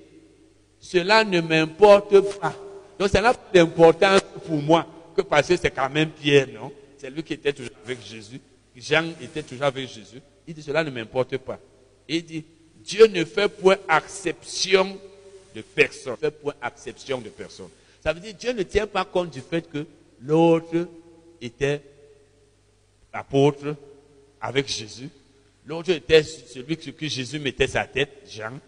cela 0.81 1.25
ne 1.25 1.41
m'importe 1.41 2.21
pas. 2.39 2.55
Donc 2.99 3.09
ça 3.09 3.21
n'a 3.21 3.35
pas 3.35 3.51
d'importance 3.53 4.21
pour 4.47 4.63
moi 4.63 4.87
que 5.17 5.23
parce 5.23 5.49
que 5.49 5.57
c'est 5.57 5.71
quand 5.71 5.91
même 5.91 6.11
Pierre, 6.11 6.49
non? 6.55 6.73
C'est 6.99 7.11
lui 7.11 7.23
qui 7.23 7.33
était 7.33 7.53
toujours 7.53 7.73
avec 7.85 7.99
Jésus. 8.05 8.41
Jean 8.77 9.11
était 9.21 9.43
toujours 9.43 9.65
avec 9.65 9.89
Jésus. 9.89 10.21
Il 10.47 10.55
dit, 10.55 10.63
cela 10.63 10.85
ne 10.85 10.91
m'importe 10.91 11.37
pas. 11.39 11.59
Il 12.09 12.25
dit, 12.25 12.45
Dieu 12.77 13.07
ne 13.07 13.25
fait 13.25 13.49
point 13.49 13.77
exception 13.89 14.99
de 15.55 15.63
personne. 15.63 16.17
Fait 16.17 16.31
point 16.31 16.55
exception 16.67 17.21
de 17.21 17.29
personne. 17.29 17.69
Ça 18.03 18.13
veut 18.13 18.21
dire 18.21 18.35
Dieu 18.35 18.53
ne 18.53 18.63
tient 18.63 18.87
pas 18.87 19.05
compte 19.05 19.31
du 19.31 19.41
fait 19.41 19.69
que 19.71 19.87
l'autre 20.23 20.89
était 21.41 21.83
apôtre 23.13 23.77
avec 24.41 24.69
Jésus. 24.69 25.09
L'autre 25.71 25.91
était 25.91 26.25
celui 26.25 26.77
sur 26.83 26.97
qui 26.97 27.09
Jésus 27.09 27.39
mettait 27.39 27.69
sa 27.69 27.85
tête, 27.85 28.23
Jean. 28.29 28.59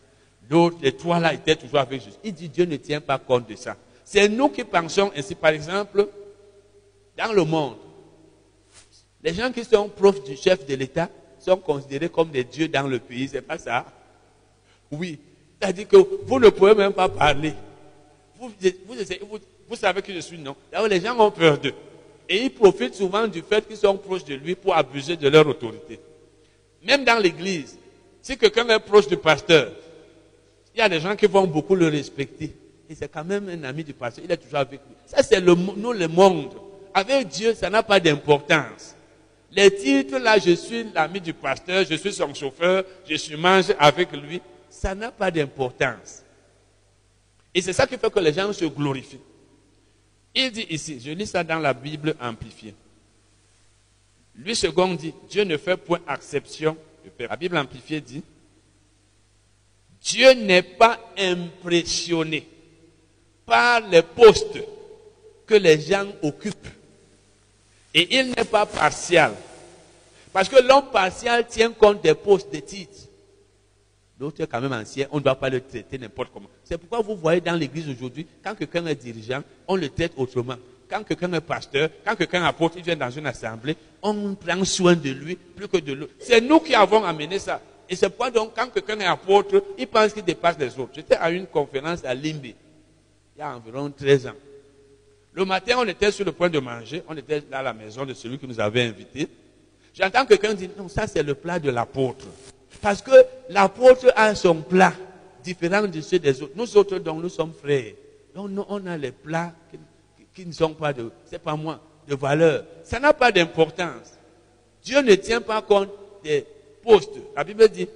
L'autre, 0.49 0.77
les 0.81 0.93
trois 0.93 1.19
là 1.19 1.35
étaient 1.35 1.57
toujours 1.57 1.81
avec 1.81 2.01
Jésus. 2.01 2.17
Il 2.23 2.33
dit 2.33 2.49
Dieu 2.49 2.65
ne 2.65 2.77
tient 2.77 3.01
pas 3.01 3.19
compte 3.19 3.49
de 3.49 3.57
ça. 3.57 3.77
C'est 4.05 4.29
nous 4.29 4.51
qui 4.51 4.63
pensons 4.63 5.11
ainsi. 5.17 5.35
Par 5.35 5.51
exemple, 5.51 6.09
dans 7.19 7.33
le 7.33 7.43
monde, 7.43 7.75
les 9.21 9.35
gens 9.35 9.51
qui 9.51 9.65
sont 9.65 9.89
profs 9.89 10.23
du 10.23 10.37
chef 10.37 10.65
de 10.65 10.77
l'État 10.77 11.11
sont 11.41 11.57
considérés 11.57 12.09
comme 12.09 12.31
des 12.31 12.45
dieux 12.45 12.69
dans 12.69 12.87
le 12.87 13.01
pays. 13.01 13.27
C'est 13.27 13.43
pas 13.43 13.59
ça? 13.59 13.85
Oui. 14.93 15.19
C'est-à-dire 15.61 15.89
que 15.89 15.97
vous 15.97 16.39
ne 16.39 16.51
pouvez 16.51 16.77
même 16.77 16.93
pas 16.93 17.09
parler. 17.09 17.55
Vous, 18.39 19.75
savez 19.75 20.03
que 20.03 20.13
je 20.13 20.21
suis 20.21 20.39
non? 20.39 20.55
Les 20.89 21.01
gens 21.01 21.19
ont 21.19 21.33
peur 21.33 21.59
d'eux. 21.59 21.75
Et 22.29 22.45
ils 22.45 22.55
profitent 22.55 22.95
souvent 22.95 23.27
du 23.27 23.43
fait 23.43 23.67
qu'ils 23.67 23.77
sont 23.77 23.97
proches 23.97 24.25
de 24.25 24.37
lui 24.37 24.55
pour 24.55 24.77
abuser 24.77 25.17
de 25.17 25.29
leur 25.29 25.49
autorité. 25.49 25.99
Même 26.85 27.05
dans 27.05 27.19
l'église, 27.19 27.79
si 28.21 28.37
quelqu'un 28.37 28.69
est 28.69 28.79
proche 28.81 29.07
du 29.09 29.17
pasteur, 29.17 29.73
il 30.75 30.79
y 30.79 30.81
a 30.81 30.89
des 30.89 31.01
gens 31.01 31.15
qui 31.17 31.27
vont 31.27 31.47
beaucoup 31.47 31.75
le 31.75 31.89
respecter. 31.89 32.55
Et 32.89 32.95
c'est 32.95 33.09
quand 33.09 33.25
même 33.25 33.49
un 33.49 33.65
ami 33.65 33.85
du 33.85 33.93
pasteur, 33.93 34.25
il 34.25 34.31
est 34.31 34.37
toujours 34.37 34.59
avec 34.59 34.81
lui. 34.81 34.95
Ça, 35.07 35.23
c'est 35.23 35.41
le, 35.41 35.55
nous, 35.55 35.93
le 35.93 36.09
monde. 36.09 36.53
Avec 36.95 37.29
Dieu, 37.29 37.55
ça 37.55 37.71
n'a 37.71 37.83
pas 37.83 38.01
d'importance. 38.01 38.95
Les 39.51 39.75
titres, 39.75 40.19
là, 40.19 40.39
je 40.39 40.53
suis 40.53 40.85
l'ami 40.95 41.21
du 41.21 41.33
pasteur, 41.35 41.85
je 41.89 41.95
suis 41.95 42.13
son 42.13 42.33
chauffeur, 42.35 42.85
je 43.09 43.17
suis 43.17 43.37
mange 43.37 43.73
avec 43.79 44.13
lui, 44.13 44.41
ça 44.69 44.95
n'a 44.95 45.11
pas 45.11 45.31
d'importance. 45.31 46.23
Et 47.55 47.61
c'est 47.61 47.73
ça 47.73 47.87
qui 47.87 47.99
fait 47.99 48.11
que 48.11 48.21
les 48.21 48.33
gens 48.33 48.53
se 48.53 48.65
glorifient. 48.65 49.21
Il 50.35 50.51
dit 50.51 50.67
ici, 50.71 51.01
je 51.05 51.11
lis 51.11 51.27
ça 51.27 51.45
dans 51.45 51.59
la 51.59 51.75
Bible 51.75 52.15
amplifiée. 52.21 52.75
Lui 54.37 54.57
second 54.57 54.95
dit, 54.95 55.15
Dieu 55.29 55.45
ne 55.45 55.57
fait 55.57 55.77
point 55.77 56.01
exception 56.09 56.77
de 57.05 57.11
père. 57.11 57.29
La 57.31 57.37
Bible 57.37 57.57
amplifiée 57.57 58.01
dit, 58.01 58.23
Dieu 60.01 60.33
n'est 60.33 60.63
pas 60.63 60.99
impressionné 61.19 62.49
par 63.47 63.81
les 63.89 64.03
postes 64.03 64.59
que 65.47 65.55
les 65.55 65.81
gens 65.81 66.07
occupent. 66.23 66.69
Et 67.95 68.19
il 68.19 68.31
n'est 68.31 68.45
pas 68.45 68.67
partial. 68.67 69.35
Parce 70.33 70.49
que 70.49 70.61
l'homme 70.63 70.91
partial 70.91 71.47
tient 71.47 71.73
compte 71.73 72.03
des 72.03 72.15
postes, 72.15 72.51
des 72.51 72.63
titres. 72.63 73.09
L'autre 74.19 74.41
est 74.41 74.47
quand 74.47 74.61
même 74.61 74.73
ancien, 74.73 75.09
on 75.11 75.19
ne 75.19 75.23
doit 75.23 75.35
pas 75.35 75.51
le 75.51 75.61
traiter 75.61 75.99
n'importe 75.99 76.31
comment. 76.33 76.49
C'est 76.65 76.79
pourquoi 76.79 77.01
vous 77.01 77.17
voyez 77.17 77.41
dans 77.41 77.55
l'église 77.55 77.89
aujourd'hui, 77.89 78.27
quand 78.43 78.55
quelqu'un 78.55 78.87
est 78.87 78.95
dirigeant, 78.95 79.43
on 79.67 79.77
le 79.77 79.89
traite 79.89 80.13
autrement. 80.17 80.57
Quand 80.93 81.03
quelqu'un 81.05 81.33
est 81.33 81.41
pasteur, 81.41 81.89
quand 82.05 82.15
quelqu'un 82.15 82.45
apôtre, 82.45 82.75
il 82.77 82.83
vient 82.83 82.97
dans 82.97 83.11
une 83.11 83.27
assemblée, 83.27 83.75
on 84.03 84.35
prend 84.35 84.63
soin 84.63 84.95
de 84.95 85.09
lui 85.09 85.37
plus 85.37 85.67
que 85.67 85.79
de 85.79 85.95
l'autre. 85.95 86.13
C'est 86.19 86.43
nous 86.43 86.61
qui 86.61 86.75
avons 86.75 87.03
amené 87.03 87.39
ça. 87.39 87.63
Et 87.89 87.97
c'est 87.97 88.11
pourquoi 88.11 88.31
donc, 88.31 88.53
quand 88.55 88.69
quelqu'un 88.69 89.01
est 89.01 89.07
apôtre, 89.07 89.65
il 89.79 89.87
pense 89.87 90.13
qu'il 90.13 90.23
dépasse 90.23 90.59
les 90.59 90.79
autres. 90.79 90.93
J'étais 90.95 91.15
à 91.15 91.31
une 91.31 91.47
conférence 91.47 92.05
à 92.05 92.15
Limbe, 92.15 92.45
il 92.45 92.55
y 93.39 93.41
a 93.41 93.57
environ 93.57 93.91
13 93.91 94.27
ans. 94.27 94.35
Le 95.33 95.47
matin, 95.47 95.77
on 95.79 95.89
était 95.89 96.11
sur 96.11 96.27
le 96.27 96.33
point 96.33 96.51
de 96.51 96.59
manger, 96.59 97.03
on 97.09 97.17
était 97.17 97.43
à 97.51 97.63
la 97.63 97.73
maison 97.73 98.05
de 98.05 98.13
celui 98.13 98.37
qui 98.37 98.47
nous 98.47 98.61
avait 98.61 98.83
invités. 98.83 99.29
J'entends 99.95 100.27
quelqu'un 100.27 100.53
dire, 100.53 100.69
non, 100.77 100.89
ça 100.89 101.07
c'est 101.07 101.23
le 101.23 101.35
plat 101.35 101.59
de 101.59 101.71
l'apôtre. 101.71 102.27
Parce 102.83 103.01
que 103.01 103.13
l'apôtre 103.49 104.13
a 104.15 104.35
son 104.35 104.57
plat 104.57 104.93
différent 105.43 105.87
de 105.87 106.01
ceux 106.03 106.19
des 106.19 106.43
autres. 106.43 106.53
Nous 106.55 106.77
autres, 106.77 106.99
donc, 106.99 107.23
nous 107.23 107.31
sommes 107.31 107.55
frères. 107.55 107.95
Donc, 108.35 108.51
nous, 108.51 108.65
on 108.69 108.87
a 108.87 108.99
les 108.99 109.13
plats 109.13 109.55
qui, 110.35 110.47
ne 110.47 110.53
sont 110.53 110.75
pas 110.75 110.93
de, 110.93 111.11
c'est 111.27 111.39
pas 111.39 111.57
moi, 111.57 111.81
de 112.09 112.15
valeur. 112.15 112.65
Ça 112.85 112.99
n'a 112.99 113.13
pas 113.13 113.33
d'importance. 113.33 114.19
Dieu 114.83 115.01
ne 115.01 115.15
tient 115.15 115.41
pas 115.41 115.63
compte 115.63 115.91
des 116.25 116.45
postes. 116.83 117.15
La 117.37 117.45
Bible 117.45 117.69
dit, 117.69 117.89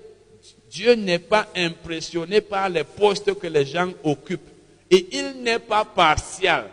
Dieu 0.71 0.95
n'est 0.95 1.19
pas 1.19 1.49
impressionné 1.57 2.41
par 2.41 2.69
les 2.69 2.85
postes 2.85 3.35
que 3.39 3.47
les 3.47 3.65
gens 3.65 3.91
occupent. 4.05 4.51
Et 4.91 5.07
il 5.13 5.43
n'est 5.43 5.59
pas 5.59 5.85
partial. 5.85 6.67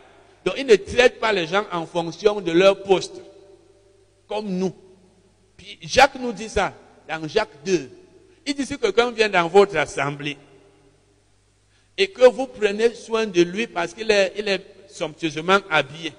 Donc, 0.46 0.56
il 0.58 0.66
ne 0.66 0.76
traite 0.76 1.20
pas 1.20 1.32
les 1.32 1.48
gens 1.48 1.66
en 1.72 1.86
fonction 1.86 2.42
de 2.42 2.52
leur 2.52 2.84
poste. 2.84 3.16
Comme 4.28 4.50
nous. 4.50 4.74
Puis, 5.58 5.80
Jacques 5.82 6.20
nous 6.20 6.34
dit 6.34 6.50
ça 6.50 6.74
dans 7.08 7.28
Jacques 7.28 7.64
2. 7.66 7.90
Il 8.46 8.54
dit 8.54 8.66
si 8.66 8.78
quelqu'un 8.78 9.12
vient 9.12 9.30
dans 9.30 9.48
votre 9.48 9.78
assemblée 9.78 10.38
et 11.98 12.08
que 12.08 12.28
vous 12.28 12.48
prenez 12.48 12.94
soin 12.94 13.26
de 13.26 13.42
lui 13.42 13.68
parce 13.68 13.94
qu'il 13.94 14.10
est, 14.12 14.34
il 14.38 14.48
est 14.48 14.73
somptueusement 14.94 15.60
habillé, 15.70 16.14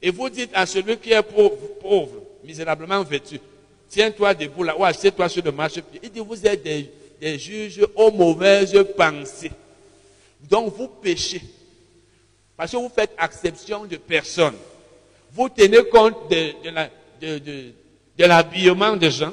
et 0.00 0.10
vous 0.10 0.28
dites 0.28 0.50
à 0.54 0.66
celui 0.66 0.96
qui 0.96 1.12
est 1.12 1.22
pauvre, 1.22 2.22
misérablement 2.44 3.02
vêtu, 3.02 3.40
tiens-toi 3.88 4.34
debout 4.34 4.64
là, 4.64 4.76
ou 4.76 4.84
assieds-toi 4.84 5.28
sur 5.28 5.44
le 5.44 5.52
marchepied. 5.52 6.00
Il 6.02 6.10
dit 6.10 6.20
vous 6.20 6.46
êtes 6.46 6.62
des, 6.62 7.38
juges 7.38 7.86
aux 7.94 8.10
mauvaises 8.10 8.76
pensées. 8.96 9.52
Donc 10.40 10.74
vous 10.74 10.88
péchez. 10.88 11.40
Parce 12.56 12.72
que 12.72 12.76
vous 12.76 12.90
faites 12.92 13.12
exception 13.22 13.84
de 13.84 13.96
personne. 13.96 14.54
Vous 15.32 15.48
tenez 15.48 15.84
compte 15.84 16.28
de, 16.30 16.52
de 16.64 16.88
de, 17.20 17.38
de, 17.38 17.72
de 18.18 18.24
l'habillement 18.24 18.96
des 18.96 19.12
gens 19.12 19.32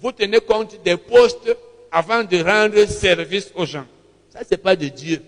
vous 0.00 0.12
tenez 0.12 0.40
compte 0.40 0.80
des 0.84 0.96
postes 0.96 1.56
avant 1.90 2.22
de 2.22 2.42
rendre 2.42 2.86
service 2.86 3.50
aux 3.54 3.64
gens. 3.64 3.86
Ça, 4.30 4.40
ce 4.44 4.50
n'est 4.50 4.56
pas 4.58 4.76
de 4.76 4.88
Dieu. 4.88 5.22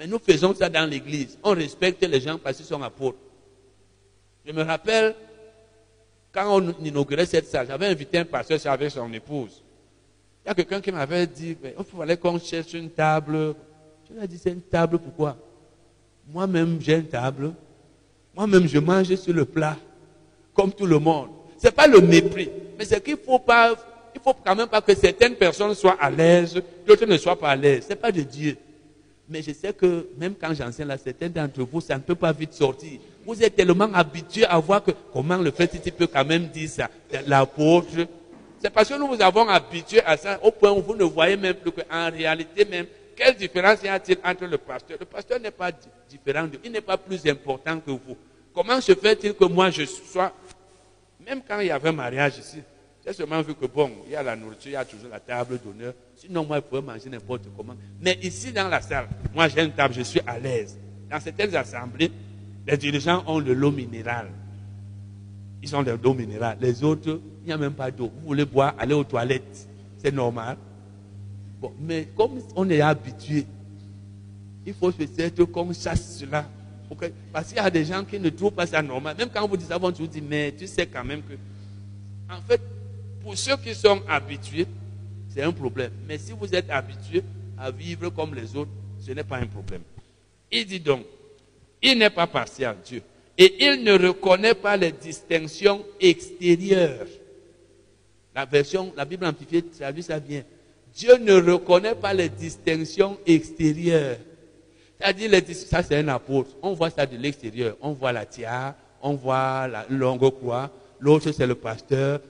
Mais 0.00 0.06
nous 0.06 0.18
faisons 0.18 0.54
ça 0.54 0.70
dans 0.70 0.88
l'église. 0.88 1.36
On 1.44 1.50
respecte 1.50 2.02
les 2.02 2.22
gens 2.22 2.38
parce 2.38 2.56
qu'ils 2.56 2.64
sont 2.64 2.82
apôtres. 2.82 3.18
Je 4.46 4.50
me 4.50 4.62
rappelle, 4.62 5.14
quand 6.32 6.58
on 6.58 6.74
inaugurait 6.82 7.26
cette 7.26 7.46
salle, 7.46 7.66
j'avais 7.66 7.88
invité 7.88 8.16
un 8.16 8.24
pasteur 8.24 8.58
avec 8.72 8.90
son 8.90 9.12
épouse. 9.12 9.62
Il 10.42 10.48
y 10.48 10.50
a 10.50 10.54
quelqu'un 10.54 10.80
qui 10.80 10.90
m'avait 10.90 11.26
dit, 11.26 11.54
il 11.62 11.84
fallait 11.84 12.16
qu'on 12.16 12.38
cherche 12.38 12.72
une 12.72 12.88
table. 12.88 13.54
Je 14.08 14.14
lui 14.14 14.24
ai 14.24 14.26
dit, 14.26 14.38
c'est 14.38 14.52
une 14.52 14.62
table 14.62 14.98
pourquoi? 14.98 15.36
Moi-même, 16.26 16.78
j'ai 16.80 16.94
une 16.94 17.06
table. 17.06 17.52
Moi-même, 18.34 18.66
je 18.66 18.78
mange 18.78 19.14
sur 19.16 19.34
le 19.34 19.44
plat, 19.44 19.76
comme 20.54 20.72
tout 20.72 20.86
le 20.86 20.98
monde. 20.98 21.28
Ce 21.58 21.66
n'est 21.66 21.72
pas 21.72 21.86
le 21.86 22.00
mépris, 22.00 22.48
mais 22.78 22.86
c'est 22.86 23.04
qu'il 23.04 23.18
faut 23.18 23.38
pas, 23.38 23.74
il 24.14 24.20
faut 24.22 24.32
quand 24.32 24.56
même 24.56 24.68
pas 24.68 24.80
que 24.80 24.94
certaines 24.94 25.34
personnes 25.34 25.74
soient 25.74 25.98
à 26.00 26.08
l'aise, 26.08 26.58
d'autres 26.86 27.04
ne 27.04 27.18
soient 27.18 27.38
pas 27.38 27.50
à 27.50 27.56
l'aise. 27.56 27.84
Ce 27.84 27.90
n'est 27.90 27.96
pas 27.96 28.10
de 28.10 28.22
Dieu. 28.22 28.56
Mais 29.30 29.42
je 29.42 29.52
sais 29.52 29.72
que 29.72 30.08
même 30.18 30.34
quand 30.34 30.52
j'enseigne 30.52 30.88
là, 30.88 30.98
certains 30.98 31.28
d'entre 31.28 31.62
vous, 31.62 31.80
ça 31.80 31.94
ne 31.94 32.00
peut 32.00 32.16
pas 32.16 32.32
vite 32.32 32.52
sortir. 32.52 32.98
Vous 33.24 33.40
êtes 33.40 33.54
tellement 33.54 33.92
habitués 33.94 34.44
à 34.44 34.58
voir 34.58 34.82
que 34.82 34.90
comment 35.12 35.36
le 35.36 35.52
fait 35.52 35.70
il 35.84 35.92
peut 35.92 36.08
quand 36.08 36.24
même 36.24 36.48
dire 36.48 36.68
ça. 36.68 36.90
L'apôtre. 37.28 38.08
C'est 38.60 38.70
parce 38.70 38.88
que 38.88 38.98
nous 38.98 39.06
vous 39.06 39.22
avons 39.22 39.48
habitués 39.48 40.02
à 40.04 40.16
ça 40.16 40.40
au 40.42 40.50
point 40.50 40.72
où 40.72 40.82
vous 40.82 40.96
ne 40.96 41.04
voyez 41.04 41.36
même 41.36 41.54
plus 41.54 41.70
qu'en 41.70 42.10
réalité 42.10 42.64
même, 42.64 42.86
quelle 43.14 43.36
différence 43.36 43.82
y 43.84 43.88
a-t-il 43.88 44.18
entre 44.24 44.46
le 44.46 44.58
pasteur? 44.58 44.96
Le 44.98 45.06
pasteur 45.06 45.38
n'est 45.38 45.50
pas 45.52 45.70
différent 46.08 46.48
de 46.48 46.58
il 46.64 46.72
n'est 46.72 46.80
pas 46.80 46.96
plus 46.96 47.24
important 47.28 47.78
que 47.78 47.90
vous. 47.92 48.16
Comment 48.52 48.80
se 48.80 48.94
fait-il 48.94 49.34
que 49.34 49.44
moi 49.44 49.70
je 49.70 49.84
sois, 49.84 50.32
même 51.24 51.40
quand 51.46 51.60
il 51.60 51.68
y 51.68 51.70
avait 51.70 51.90
un 51.90 51.92
mariage 51.92 52.38
ici, 52.38 52.58
j'ai 53.04 53.12
seulement 53.14 53.40
vu 53.40 53.54
que 53.54 53.66
bon, 53.66 53.90
il 54.06 54.12
y 54.12 54.16
a 54.16 54.22
la 54.22 54.36
nourriture, 54.36 54.70
il 54.70 54.74
y 54.74 54.76
a 54.76 54.84
toujours 54.84 55.08
la 55.10 55.20
table 55.20 55.58
d'honneur. 55.64 55.94
Sinon, 56.16 56.44
moi, 56.44 56.56
je 56.56 56.62
pouvais 56.62 56.82
manger 56.82 57.08
n'importe 57.08 57.44
comment. 57.56 57.74
Mais 58.00 58.18
ici, 58.22 58.52
dans 58.52 58.68
la 58.68 58.80
salle, 58.82 59.08
moi, 59.34 59.48
j'ai 59.48 59.62
une 59.62 59.72
table, 59.72 59.94
je 59.94 60.02
suis 60.02 60.20
à 60.26 60.38
l'aise. 60.38 60.78
Dans 61.10 61.18
certaines 61.18 61.54
assemblées, 61.56 62.12
les 62.66 62.76
dirigeants 62.76 63.24
ont 63.26 63.40
de 63.40 63.52
l'eau 63.52 63.70
minérale. 63.70 64.30
Ils 65.62 65.74
ont 65.74 65.82
de 65.82 65.92
l'eau 65.92 66.14
minérale. 66.14 66.58
Les 66.60 66.84
autres, 66.84 67.20
il 67.42 67.46
n'y 67.46 67.52
a 67.52 67.56
même 67.56 67.72
pas 67.72 67.90
d'eau. 67.90 68.10
Vous 68.20 68.28
voulez 68.28 68.44
boire, 68.44 68.74
allez 68.78 68.94
aux 68.94 69.04
toilettes. 69.04 69.66
C'est 69.98 70.12
normal. 70.12 70.56
Bon, 71.60 71.72
mais 71.80 72.08
comme 72.14 72.40
on 72.54 72.68
est 72.68 72.80
habitué, 72.80 73.46
il 74.66 74.74
faut 74.74 74.92
peut-être 74.92 75.44
qu'on 75.44 75.72
chasse 75.72 76.18
cela. 76.18 76.46
Parce 77.32 77.48
qu'il 77.48 77.56
y 77.56 77.60
a 77.60 77.70
des 77.70 77.84
gens 77.84 78.04
qui 78.04 78.18
ne 78.18 78.28
trouvent 78.30 78.52
pas 78.52 78.66
ça 78.66 78.82
normal. 78.82 79.16
Même 79.16 79.30
quand 79.32 79.46
vous 79.46 79.56
dites 79.56 79.68
ça, 79.68 79.78
vous 79.78 79.90
vous 79.90 80.06
dites, 80.06 80.24
mais 80.28 80.52
tu 80.56 80.66
sais 80.66 80.86
quand 80.86 81.04
même 81.04 81.22
que. 81.22 81.34
En 82.32 82.40
fait, 82.42 82.60
pour 83.22 83.36
ceux 83.36 83.56
qui 83.56 83.74
sont 83.74 84.02
habitués, 84.08 84.66
c'est 85.28 85.42
un 85.42 85.52
problème. 85.52 85.92
Mais 86.06 86.18
si 86.18 86.32
vous 86.32 86.54
êtes 86.54 86.70
habitué 86.70 87.22
à 87.58 87.70
vivre 87.70 88.10
comme 88.10 88.34
les 88.34 88.56
autres, 88.56 88.70
ce 88.98 89.12
n'est 89.12 89.24
pas 89.24 89.38
un 89.38 89.46
problème. 89.46 89.82
Il 90.50 90.66
dit 90.66 90.80
donc, 90.80 91.04
il 91.82 91.98
n'est 91.98 92.10
pas 92.10 92.26
partial, 92.26 92.76
Dieu. 92.84 93.02
Et 93.38 93.64
il 93.66 93.84
ne 93.84 93.92
reconnaît 93.92 94.54
pas 94.54 94.76
les 94.76 94.92
distinctions 94.92 95.84
extérieures. 95.98 97.06
La 98.34 98.44
version, 98.44 98.92
la 98.96 99.04
Bible 99.04 99.24
amplifiée 99.24 99.62
traduit 99.62 100.02
ça 100.02 100.20
bien. 100.20 100.42
Dieu 100.94 101.16
ne 101.18 101.34
reconnaît 101.52 101.94
pas 101.94 102.12
les 102.12 102.28
distinctions 102.28 103.16
extérieures. 103.26 104.18
C'est-à-dire, 104.98 105.30
ça 105.54 105.82
c'est 105.82 105.96
un 105.96 106.08
apôtre. 106.08 106.50
On 106.62 106.74
voit 106.74 106.90
ça 106.90 107.06
de 107.06 107.16
l'extérieur. 107.16 107.76
On 107.80 107.92
voit 107.92 108.12
la 108.12 108.26
tiare, 108.26 108.74
on 109.00 109.14
voit 109.14 109.66
la 109.68 109.86
longue 109.88 110.30
croix. 110.38 110.70
L'autre 110.98 111.32
c'est 111.32 111.46
le 111.46 111.54
pasteur. 111.54 112.20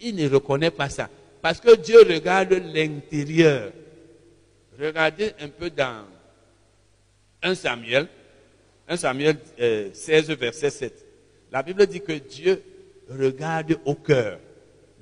Il 0.00 0.14
ne 0.16 0.28
reconnaît 0.28 0.70
pas 0.70 0.88
ça. 0.88 1.08
Parce 1.42 1.60
que 1.60 1.76
Dieu 1.76 2.00
regarde 2.00 2.52
l'intérieur. 2.52 3.72
Regardez 4.78 5.32
un 5.40 5.48
peu 5.48 5.70
dans 5.70 6.04
1 7.42 7.54
Samuel, 7.54 8.08
1 8.88 8.96
Samuel 8.96 9.36
16, 9.92 10.30
euh, 10.30 10.34
verset 10.34 10.70
7. 10.70 11.06
La 11.52 11.62
Bible 11.62 11.86
dit 11.86 12.00
que 12.00 12.12
Dieu 12.12 12.62
regarde 13.10 13.78
au 13.84 13.94
cœur. 13.94 14.38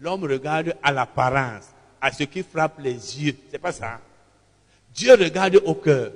L'homme 0.00 0.24
regarde 0.24 0.74
à 0.82 0.92
l'apparence, 0.92 1.64
à 2.00 2.12
ce 2.12 2.24
qui 2.24 2.42
frappe 2.42 2.78
les 2.80 2.92
yeux. 2.92 3.34
C'est 3.50 3.58
pas 3.58 3.72
ça. 3.72 4.00
Dieu 4.94 5.12
regarde 5.14 5.60
au 5.64 5.74
cœur. 5.74 6.12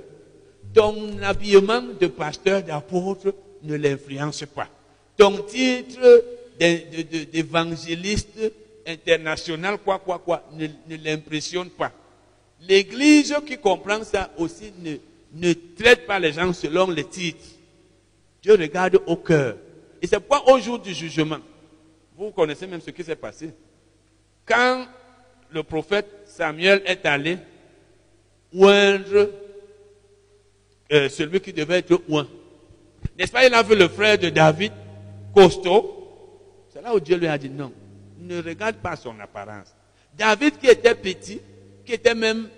Ton 0.73 1.21
habillement 1.23 1.83
de 2.01 2.07
pasteur, 2.07 2.63
d'apôtre 2.63 3.35
ne 3.63 3.75
l'influence 3.75 4.45
pas. 4.47 4.69
Ton 5.17 5.43
titre 5.43 6.25
d'évangéliste 6.59 8.39
international, 8.87 9.79
quoi, 9.79 9.99
quoi, 9.99 10.19
quoi, 10.19 10.43
ne, 10.53 10.67
l'impressionne 10.97 11.71
pas. 11.71 11.93
L'Église 12.61 13.35
qui 13.47 13.59
comprend 13.59 14.03
ça 14.05 14.31
aussi 14.37 14.73
ne, 14.79 14.97
ne 15.35 15.53
traite 15.53 16.07
pas 16.07 16.19
les 16.19 16.33
gens 16.33 16.53
selon 16.53 16.91
les 16.91 17.05
titres. 17.05 17.45
Dieu 18.43 18.55
regarde 18.55 19.01
au 19.07 19.17
cœur. 19.17 19.57
Et 20.01 20.07
c'est 20.07 20.19
pourquoi 20.21 20.53
au 20.53 20.59
jour 20.59 20.79
du 20.79 20.93
jugement, 20.93 21.39
vous 22.17 22.31
connaissez 22.31 22.67
même 22.67 22.81
ce 22.81 22.91
qui 22.91 23.05
s'est 23.05 23.17
passé. 23.17 23.51
Quand 24.45 24.87
le 25.51 25.63
prophète 25.63 26.09
Samuel 26.27 26.83
est 26.85 27.07
allé 27.07 27.39
oindre 28.55 29.31
euh, 30.93 31.09
celui 31.09 31.41
qui 31.41 31.53
devait 31.53 31.79
être 31.79 32.01
oint, 32.09 32.29
n'est-ce 33.19 33.33
pas, 33.33 33.47
il 33.47 33.55
a 33.55 33.63
vu 33.63 33.77
le 33.77 33.89
frère 33.89 34.19
de 34.19 34.29
David, 34.29 34.73
costaud. 35.35 35.99
C'est 36.73 36.83
là 36.83 36.95
où 36.95 37.01
Dieu 37.01 37.17
lui 37.17 37.27
a 37.27 37.39
dit 37.39 37.51
non 37.51 37.73
ne 38.27 38.43
regarde 38.43 38.77
pas 38.77 38.97
son 38.97 39.19
apparence. 39.21 39.75
David 40.17 40.59
qui 40.59 40.67
était 40.67 40.95
petit, 40.95 41.41
qui 41.85 41.93
était 41.93 42.15
même 42.15 42.49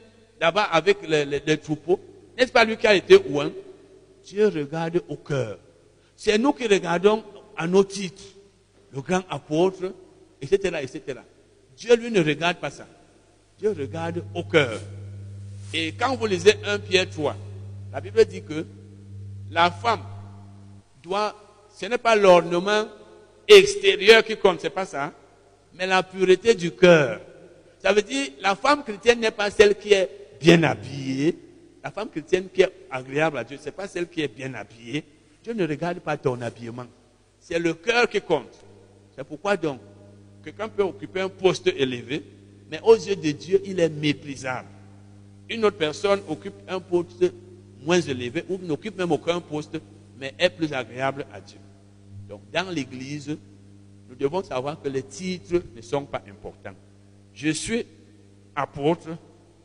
là-bas 0.41 0.65
avec 0.65 0.99
les, 1.09 1.59
troupeaux, 1.59 2.01
n'est-ce 2.37 2.53
pas 2.53 2.65
lui 2.65 2.77
qui 2.77 2.87
a 2.87 2.95
été 2.95 3.17
ouin? 3.29 3.51
Dieu 4.25 4.49
regarde 4.49 5.03
au 5.09 5.17
cœur. 5.17 5.59
C'est 6.17 6.39
nous 6.39 6.53
qui 6.53 6.67
regardons 6.67 7.23
à 7.57 7.67
nos 7.67 7.85
titres, 7.85 8.23
le 8.93 9.01
grand 9.01 9.23
apôtre, 9.31 9.93
etc., 10.41 10.79
etc. 10.83 11.21
Dieu, 11.77 11.97
lui, 11.97 12.11
ne 12.11 12.23
regarde 12.23 12.59
pas 12.59 12.71
ça. 12.71 12.87
Dieu 13.59 13.75
regarde 13.77 14.25
au 14.35 14.45
cœur. 14.45 14.81
Et 15.73 15.93
quand 15.93 16.15
vous 16.17 16.27
lisez 16.27 16.55
1 16.65 16.79
Pierre 16.79 17.11
3, 17.11 17.37
la 17.93 18.01
Bible 18.01 18.25
dit 18.25 18.43
que 18.43 18.65
la 19.51 19.71
femme 19.71 20.03
doit, 21.03 21.35
ce 21.77 21.87
n'est 21.87 21.99
pas 21.99 22.17
l'ornement 22.17 22.87
extérieur 23.49 24.25
qui 24.25 24.37
compte, 24.37 24.61
c'est 24.61 24.71
pas 24.71 24.87
ça 24.87 25.13
mais 25.75 25.87
la 25.87 26.03
pureté 26.03 26.55
du 26.55 26.71
cœur. 26.71 27.21
Ça 27.79 27.93
veut 27.93 28.03
dire, 28.03 28.29
la 28.41 28.55
femme 28.55 28.83
chrétienne 28.83 29.21
n'est 29.21 29.31
pas 29.31 29.51
celle 29.51 29.77
qui 29.77 29.93
est 29.93 30.09
bien 30.41 30.63
habillée. 30.63 31.37
La 31.83 31.91
femme 31.91 32.09
chrétienne 32.09 32.49
qui 32.53 32.63
est 32.63 32.73
agréable 32.91 33.39
à 33.39 33.45
Dieu, 33.45 33.59
ce 33.61 33.67
n'est 33.67 33.73
pas 33.73 33.87
celle 33.87 34.09
qui 34.09 34.23
est 34.23 34.29
bien 34.29 34.55
habillée. 34.55 35.05
Dieu 35.43 35.53
ne 35.53 35.67
regarde 35.67 35.99
pas 36.01 36.17
ton 36.17 36.41
habillement. 36.41 36.87
C'est 37.39 37.59
le 37.59 37.75
cœur 37.75 38.09
qui 38.09 38.21
compte. 38.21 38.55
C'est 39.15 39.25
pourquoi 39.25 39.57
donc, 39.57 39.81
quelqu'un 40.43 40.69
peut 40.69 40.83
occuper 40.83 41.21
un 41.21 41.29
poste 41.29 41.67
élevé, 41.67 42.23
mais 42.71 42.81
aux 42.83 42.95
yeux 42.95 43.17
de 43.17 43.31
Dieu, 43.33 43.61
il 43.67 43.79
est 43.79 43.91
méprisable. 43.91 44.69
Une 45.51 45.65
autre 45.67 45.77
personne 45.77 46.21
occupe 46.27 46.55
un 46.67 46.81
poste 46.81 47.25
moins 47.85 48.01
élevé, 48.01 48.45
ou 48.49 48.59
n'occupe 48.63 48.97
même 48.97 49.13
aucun 49.13 49.41
poste, 49.41 49.79
mais 50.19 50.33
est 50.39 50.49
plus 50.49 50.73
agréable 50.73 51.27
à 51.33 51.41
Dieu. 51.41 51.59
Donc, 52.29 52.41
dans 52.51 52.71
l'église, 52.71 53.37
nous 54.09 54.15
devons 54.15 54.43
savoir 54.43 54.81
que 54.81 54.89
les 54.89 55.03
titres 55.03 55.63
ne 55.75 55.81
sont 55.81 56.05
pas 56.05 56.23
importants. 56.29 56.75
Je 57.33 57.51
suis 57.51 57.85
apôtre 58.55 59.17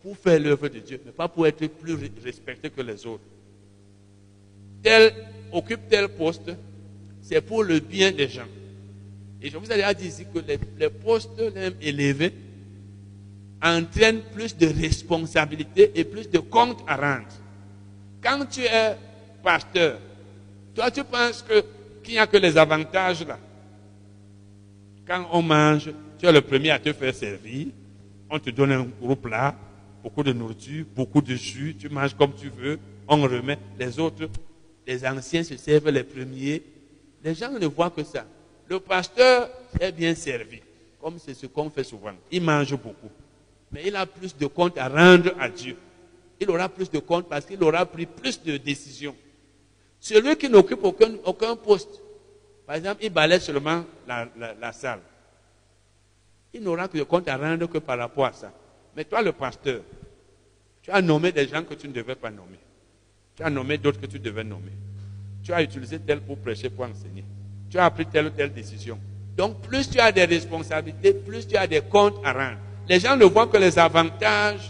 pour 0.02 0.18
faire 0.18 0.40
l'œuvre 0.40 0.68
de 0.70 0.80
Dieu, 0.80 1.02
mais 1.06 1.12
pas 1.12 1.28
pour 1.28 1.46
être 1.46 1.68
plus 1.68 1.98
respecté 2.24 2.70
que 2.70 2.82
les 2.82 3.06
autres. 3.06 3.24
Tel 4.82 5.14
occupe 5.52 5.90
tel 5.90 6.08
poste, 6.10 6.52
c'est 7.22 7.42
pour 7.42 7.64
le 7.64 7.80
bien 7.80 8.12
des 8.12 8.28
gens. 8.28 8.48
Et 9.42 9.50
je 9.50 9.58
vous 9.58 9.72
ai 9.72 9.94
dit 9.94 10.26
que 10.34 10.40
les, 10.78 10.90
postes 10.90 11.42
élevés 11.82 12.34
entraînent 13.62 14.22
plus 14.34 14.56
de 14.56 14.68
responsabilités 14.68 15.92
et 15.96 16.04
plus 16.04 16.30
de 16.30 16.40
comptes 16.40 16.84
à 16.88 16.96
rendre. 16.96 17.28
Quand 18.22 18.46
tu 18.46 18.62
es 18.62 18.96
pasteur, 19.44 20.00
toi 20.76 20.92
tu 20.92 21.04
penses 21.04 21.44
qu'il 22.04 22.14
n'y 22.14 22.20
a 22.20 22.28
que 22.28 22.38
les 22.38 22.58
avantages 22.58 23.26
là? 23.26 23.38
Quand 25.10 25.28
on 25.32 25.42
mange, 25.42 25.90
tu 26.20 26.28
es 26.28 26.32
le 26.32 26.42
premier 26.42 26.70
à 26.70 26.78
te 26.78 26.94
faire 26.94 27.16
servir. 27.16 27.70
On 28.30 28.38
te 28.38 28.52
donne 28.52 28.72
un 28.72 28.88
gros 29.02 29.16
plat, 29.16 29.56
beaucoup 30.04 30.22
de 30.22 30.32
nourriture, 30.32 30.86
beaucoup 30.96 31.20
de 31.20 31.34
jus. 31.34 31.76
Tu 31.80 31.90
manges 31.90 32.14
comme 32.14 32.36
tu 32.36 32.48
veux. 32.50 32.78
On 33.08 33.20
remet. 33.24 33.58
Les 33.80 33.98
autres, 33.98 34.30
les 34.86 35.04
anciens 35.08 35.42
se 35.42 35.58
servent 35.58 35.90
les 35.90 36.04
premiers. 36.04 36.62
Les 37.24 37.34
gens 37.34 37.52
ne 37.52 37.66
voient 37.66 37.90
que 37.90 38.04
ça. 38.04 38.24
Le 38.68 38.80
pasteur 38.80 39.50
est 39.80 39.92
bien 39.92 40.14
servi, 40.14 40.60
comme 41.02 41.18
c'est 41.18 41.34
ce 41.34 41.48
qu'on 41.48 41.72
fait 41.72 41.84
souvent. 41.84 42.14
Il 42.32 42.44
mange 42.44 42.74
beaucoup. 42.74 43.10
Mais 43.72 43.86
il 43.88 43.96
a 43.96 44.06
plus 44.06 44.38
de 44.38 44.46
comptes 44.46 44.78
à 44.78 44.90
rendre 44.90 45.34
à 45.40 45.50
Dieu. 45.50 45.76
Il 46.40 46.52
aura 46.52 46.70
plus 46.70 46.92
de 46.92 47.00
comptes 47.00 47.28
parce 47.28 47.48
qu'il 47.48 47.64
aura 47.64 47.84
pris 47.84 48.06
plus 48.06 48.40
de 48.44 48.58
décisions. 48.58 49.16
Celui 50.00 50.36
qui 50.36 50.48
n'occupe 50.50 50.84
aucun, 50.84 51.16
aucun 51.26 51.56
poste, 51.56 52.00
par 52.70 52.76
exemple, 52.76 53.04
il 53.04 53.10
balaye 53.10 53.42
seulement 53.42 53.84
la, 54.08 54.72
salle. 54.74 55.00
Il 56.54 56.62
n'aura 56.62 56.88
que 56.88 57.00
compte 57.00 57.28
à 57.28 57.36
rendre 57.36 57.66
que 57.66 57.80
par 57.80 57.98
rapport 57.98 58.28
à 58.28 58.32
ça. 58.32 58.54
Mais 58.96 59.06
toi, 59.06 59.24
le 59.24 59.32
pasteur, 59.32 59.82
tu 60.84 60.92
as 60.92 61.02
nommé 61.02 61.32
des 61.32 61.48
gens 61.48 61.64
que 61.64 61.74
tu 61.74 61.88
ne 61.88 61.94
devais 61.94 62.14
pas 62.14 62.30
nommer. 62.30 62.60
Tu 63.36 63.42
as 63.42 63.50
nommé 63.50 63.80
d'autres 63.80 64.00
que 64.00 64.06
tu 64.06 64.20
devais 64.20 64.44
nommer. 64.44 64.74
Tu 65.44 65.52
as 65.52 65.64
utilisé 65.64 65.98
tel 65.98 66.22
pour 66.22 66.38
prêcher, 66.38 66.70
pour 66.70 66.86
enseigner. 66.86 67.24
Tu 67.72 67.80
as 67.80 67.90
pris 67.90 68.06
telle 68.06 68.28
ou 68.28 68.30
telle 68.30 68.54
décision. 68.54 69.00
Donc, 69.36 69.62
plus 69.62 69.90
tu 69.90 70.00
as 70.00 70.12
des 70.12 70.26
responsabilités, 70.26 71.14
plus 71.14 71.48
tu 71.48 71.58
as 71.58 71.66
des 71.66 71.82
comptes 71.82 72.24
à 72.24 72.34
rendre. 72.34 72.60
Les 72.88 73.00
gens 73.00 73.18
ne 73.18 73.26
voient 73.26 73.48
que 73.48 73.58
les 73.58 73.80
avantages 73.80 74.70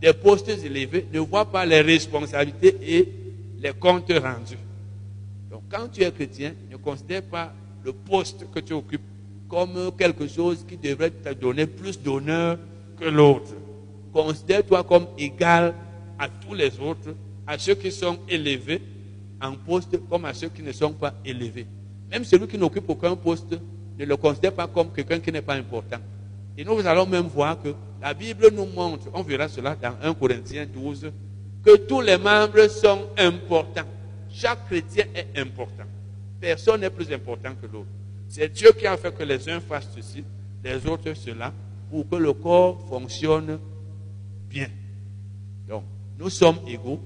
des 0.00 0.12
postes 0.12 0.50
élevés, 0.50 1.08
ne 1.12 1.18
voient 1.18 1.50
pas 1.50 1.66
les 1.66 1.80
responsabilités 1.80 2.76
et 2.80 3.12
les 3.58 3.72
comptes 3.72 4.12
rendus. 4.22 4.56
Quand 5.74 5.88
tu 5.88 6.04
es 6.04 6.12
chrétien, 6.12 6.52
ne 6.70 6.76
considère 6.76 7.22
pas 7.24 7.52
le 7.82 7.92
poste 7.92 8.46
que 8.54 8.60
tu 8.60 8.72
occupes 8.72 9.02
comme 9.48 9.90
quelque 9.98 10.28
chose 10.28 10.64
qui 10.68 10.76
devrait 10.76 11.10
te 11.10 11.34
donner 11.34 11.66
plus 11.66 12.00
d'honneur 12.00 12.58
que 12.96 13.06
l'autre. 13.06 13.50
Considère-toi 14.12 14.84
comme 14.84 15.08
égal 15.18 15.74
à 16.16 16.28
tous 16.28 16.54
les 16.54 16.78
autres 16.78 17.16
à 17.44 17.58
ceux 17.58 17.74
qui 17.74 17.90
sont 17.90 18.20
élevés 18.28 18.80
en 19.42 19.54
poste 19.54 19.98
comme 20.08 20.24
à 20.26 20.32
ceux 20.32 20.48
qui 20.48 20.62
ne 20.62 20.70
sont 20.70 20.92
pas 20.92 21.12
élevés. 21.24 21.66
Même 22.08 22.22
celui 22.22 22.46
qui 22.46 22.56
n'occupe 22.56 22.88
aucun 22.88 23.16
poste 23.16 23.58
ne 23.98 24.04
le 24.04 24.16
considère 24.16 24.52
pas 24.52 24.68
comme 24.68 24.92
quelqu'un 24.92 25.18
qui 25.18 25.32
n'est 25.32 25.42
pas 25.42 25.54
important. 25.54 25.98
Et 26.56 26.64
nous 26.64 26.78
allons 26.86 27.06
même 27.06 27.26
voir 27.26 27.60
que 27.60 27.74
la 28.00 28.14
Bible 28.14 28.48
nous 28.52 28.66
montre, 28.66 29.08
on 29.12 29.22
verra 29.22 29.48
cela 29.48 29.74
dans 29.74 29.94
1 30.00 30.14
Corinthiens 30.14 30.66
12, 30.72 31.10
que 31.64 31.76
tous 31.78 32.00
les 32.00 32.16
membres 32.16 32.68
sont 32.68 33.08
importants. 33.18 33.88
Chaque 34.34 34.66
chrétien 34.66 35.04
est 35.14 35.38
important. 35.38 35.84
Personne 36.40 36.80
n'est 36.80 36.90
plus 36.90 37.10
important 37.12 37.54
que 37.54 37.66
l'autre. 37.66 37.88
C'est 38.28 38.52
Dieu 38.52 38.72
qui 38.72 38.84
a 38.86 38.96
fait 38.96 39.14
que 39.14 39.22
les 39.22 39.48
uns 39.48 39.60
fassent 39.60 39.90
ceci, 39.94 40.24
les 40.62 40.84
autres 40.86 41.14
cela, 41.14 41.52
pour 41.88 42.08
que 42.08 42.16
le 42.16 42.32
corps 42.32 42.84
fonctionne 42.88 43.60
bien. 44.50 44.68
Donc, 45.68 45.84
nous 46.18 46.30
sommes 46.30 46.58
égaux. 46.66 47.00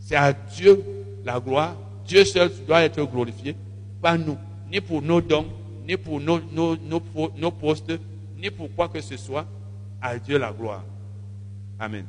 C'est 0.00 0.16
à 0.16 0.32
Dieu 0.32 0.82
la 1.24 1.38
gloire. 1.38 1.76
Dieu 2.04 2.24
seul 2.24 2.50
doit 2.66 2.82
être 2.82 3.04
glorifié, 3.04 3.54
pas 4.00 4.18
nous, 4.18 4.36
ni 4.68 4.80
pour 4.80 5.00
nos 5.00 5.20
dons, 5.20 5.46
ni 5.86 5.96
pour 5.96 6.20
nos, 6.20 6.40
nos, 6.50 6.76
nos, 6.76 7.02
nos 7.36 7.50
postes, 7.52 7.92
ni 8.36 8.50
pour 8.50 8.74
quoi 8.74 8.88
que 8.88 9.00
ce 9.00 9.16
soit. 9.16 9.46
À 10.00 10.18
Dieu 10.18 10.36
la 10.36 10.52
gloire. 10.52 10.84
Amen. 11.78 12.04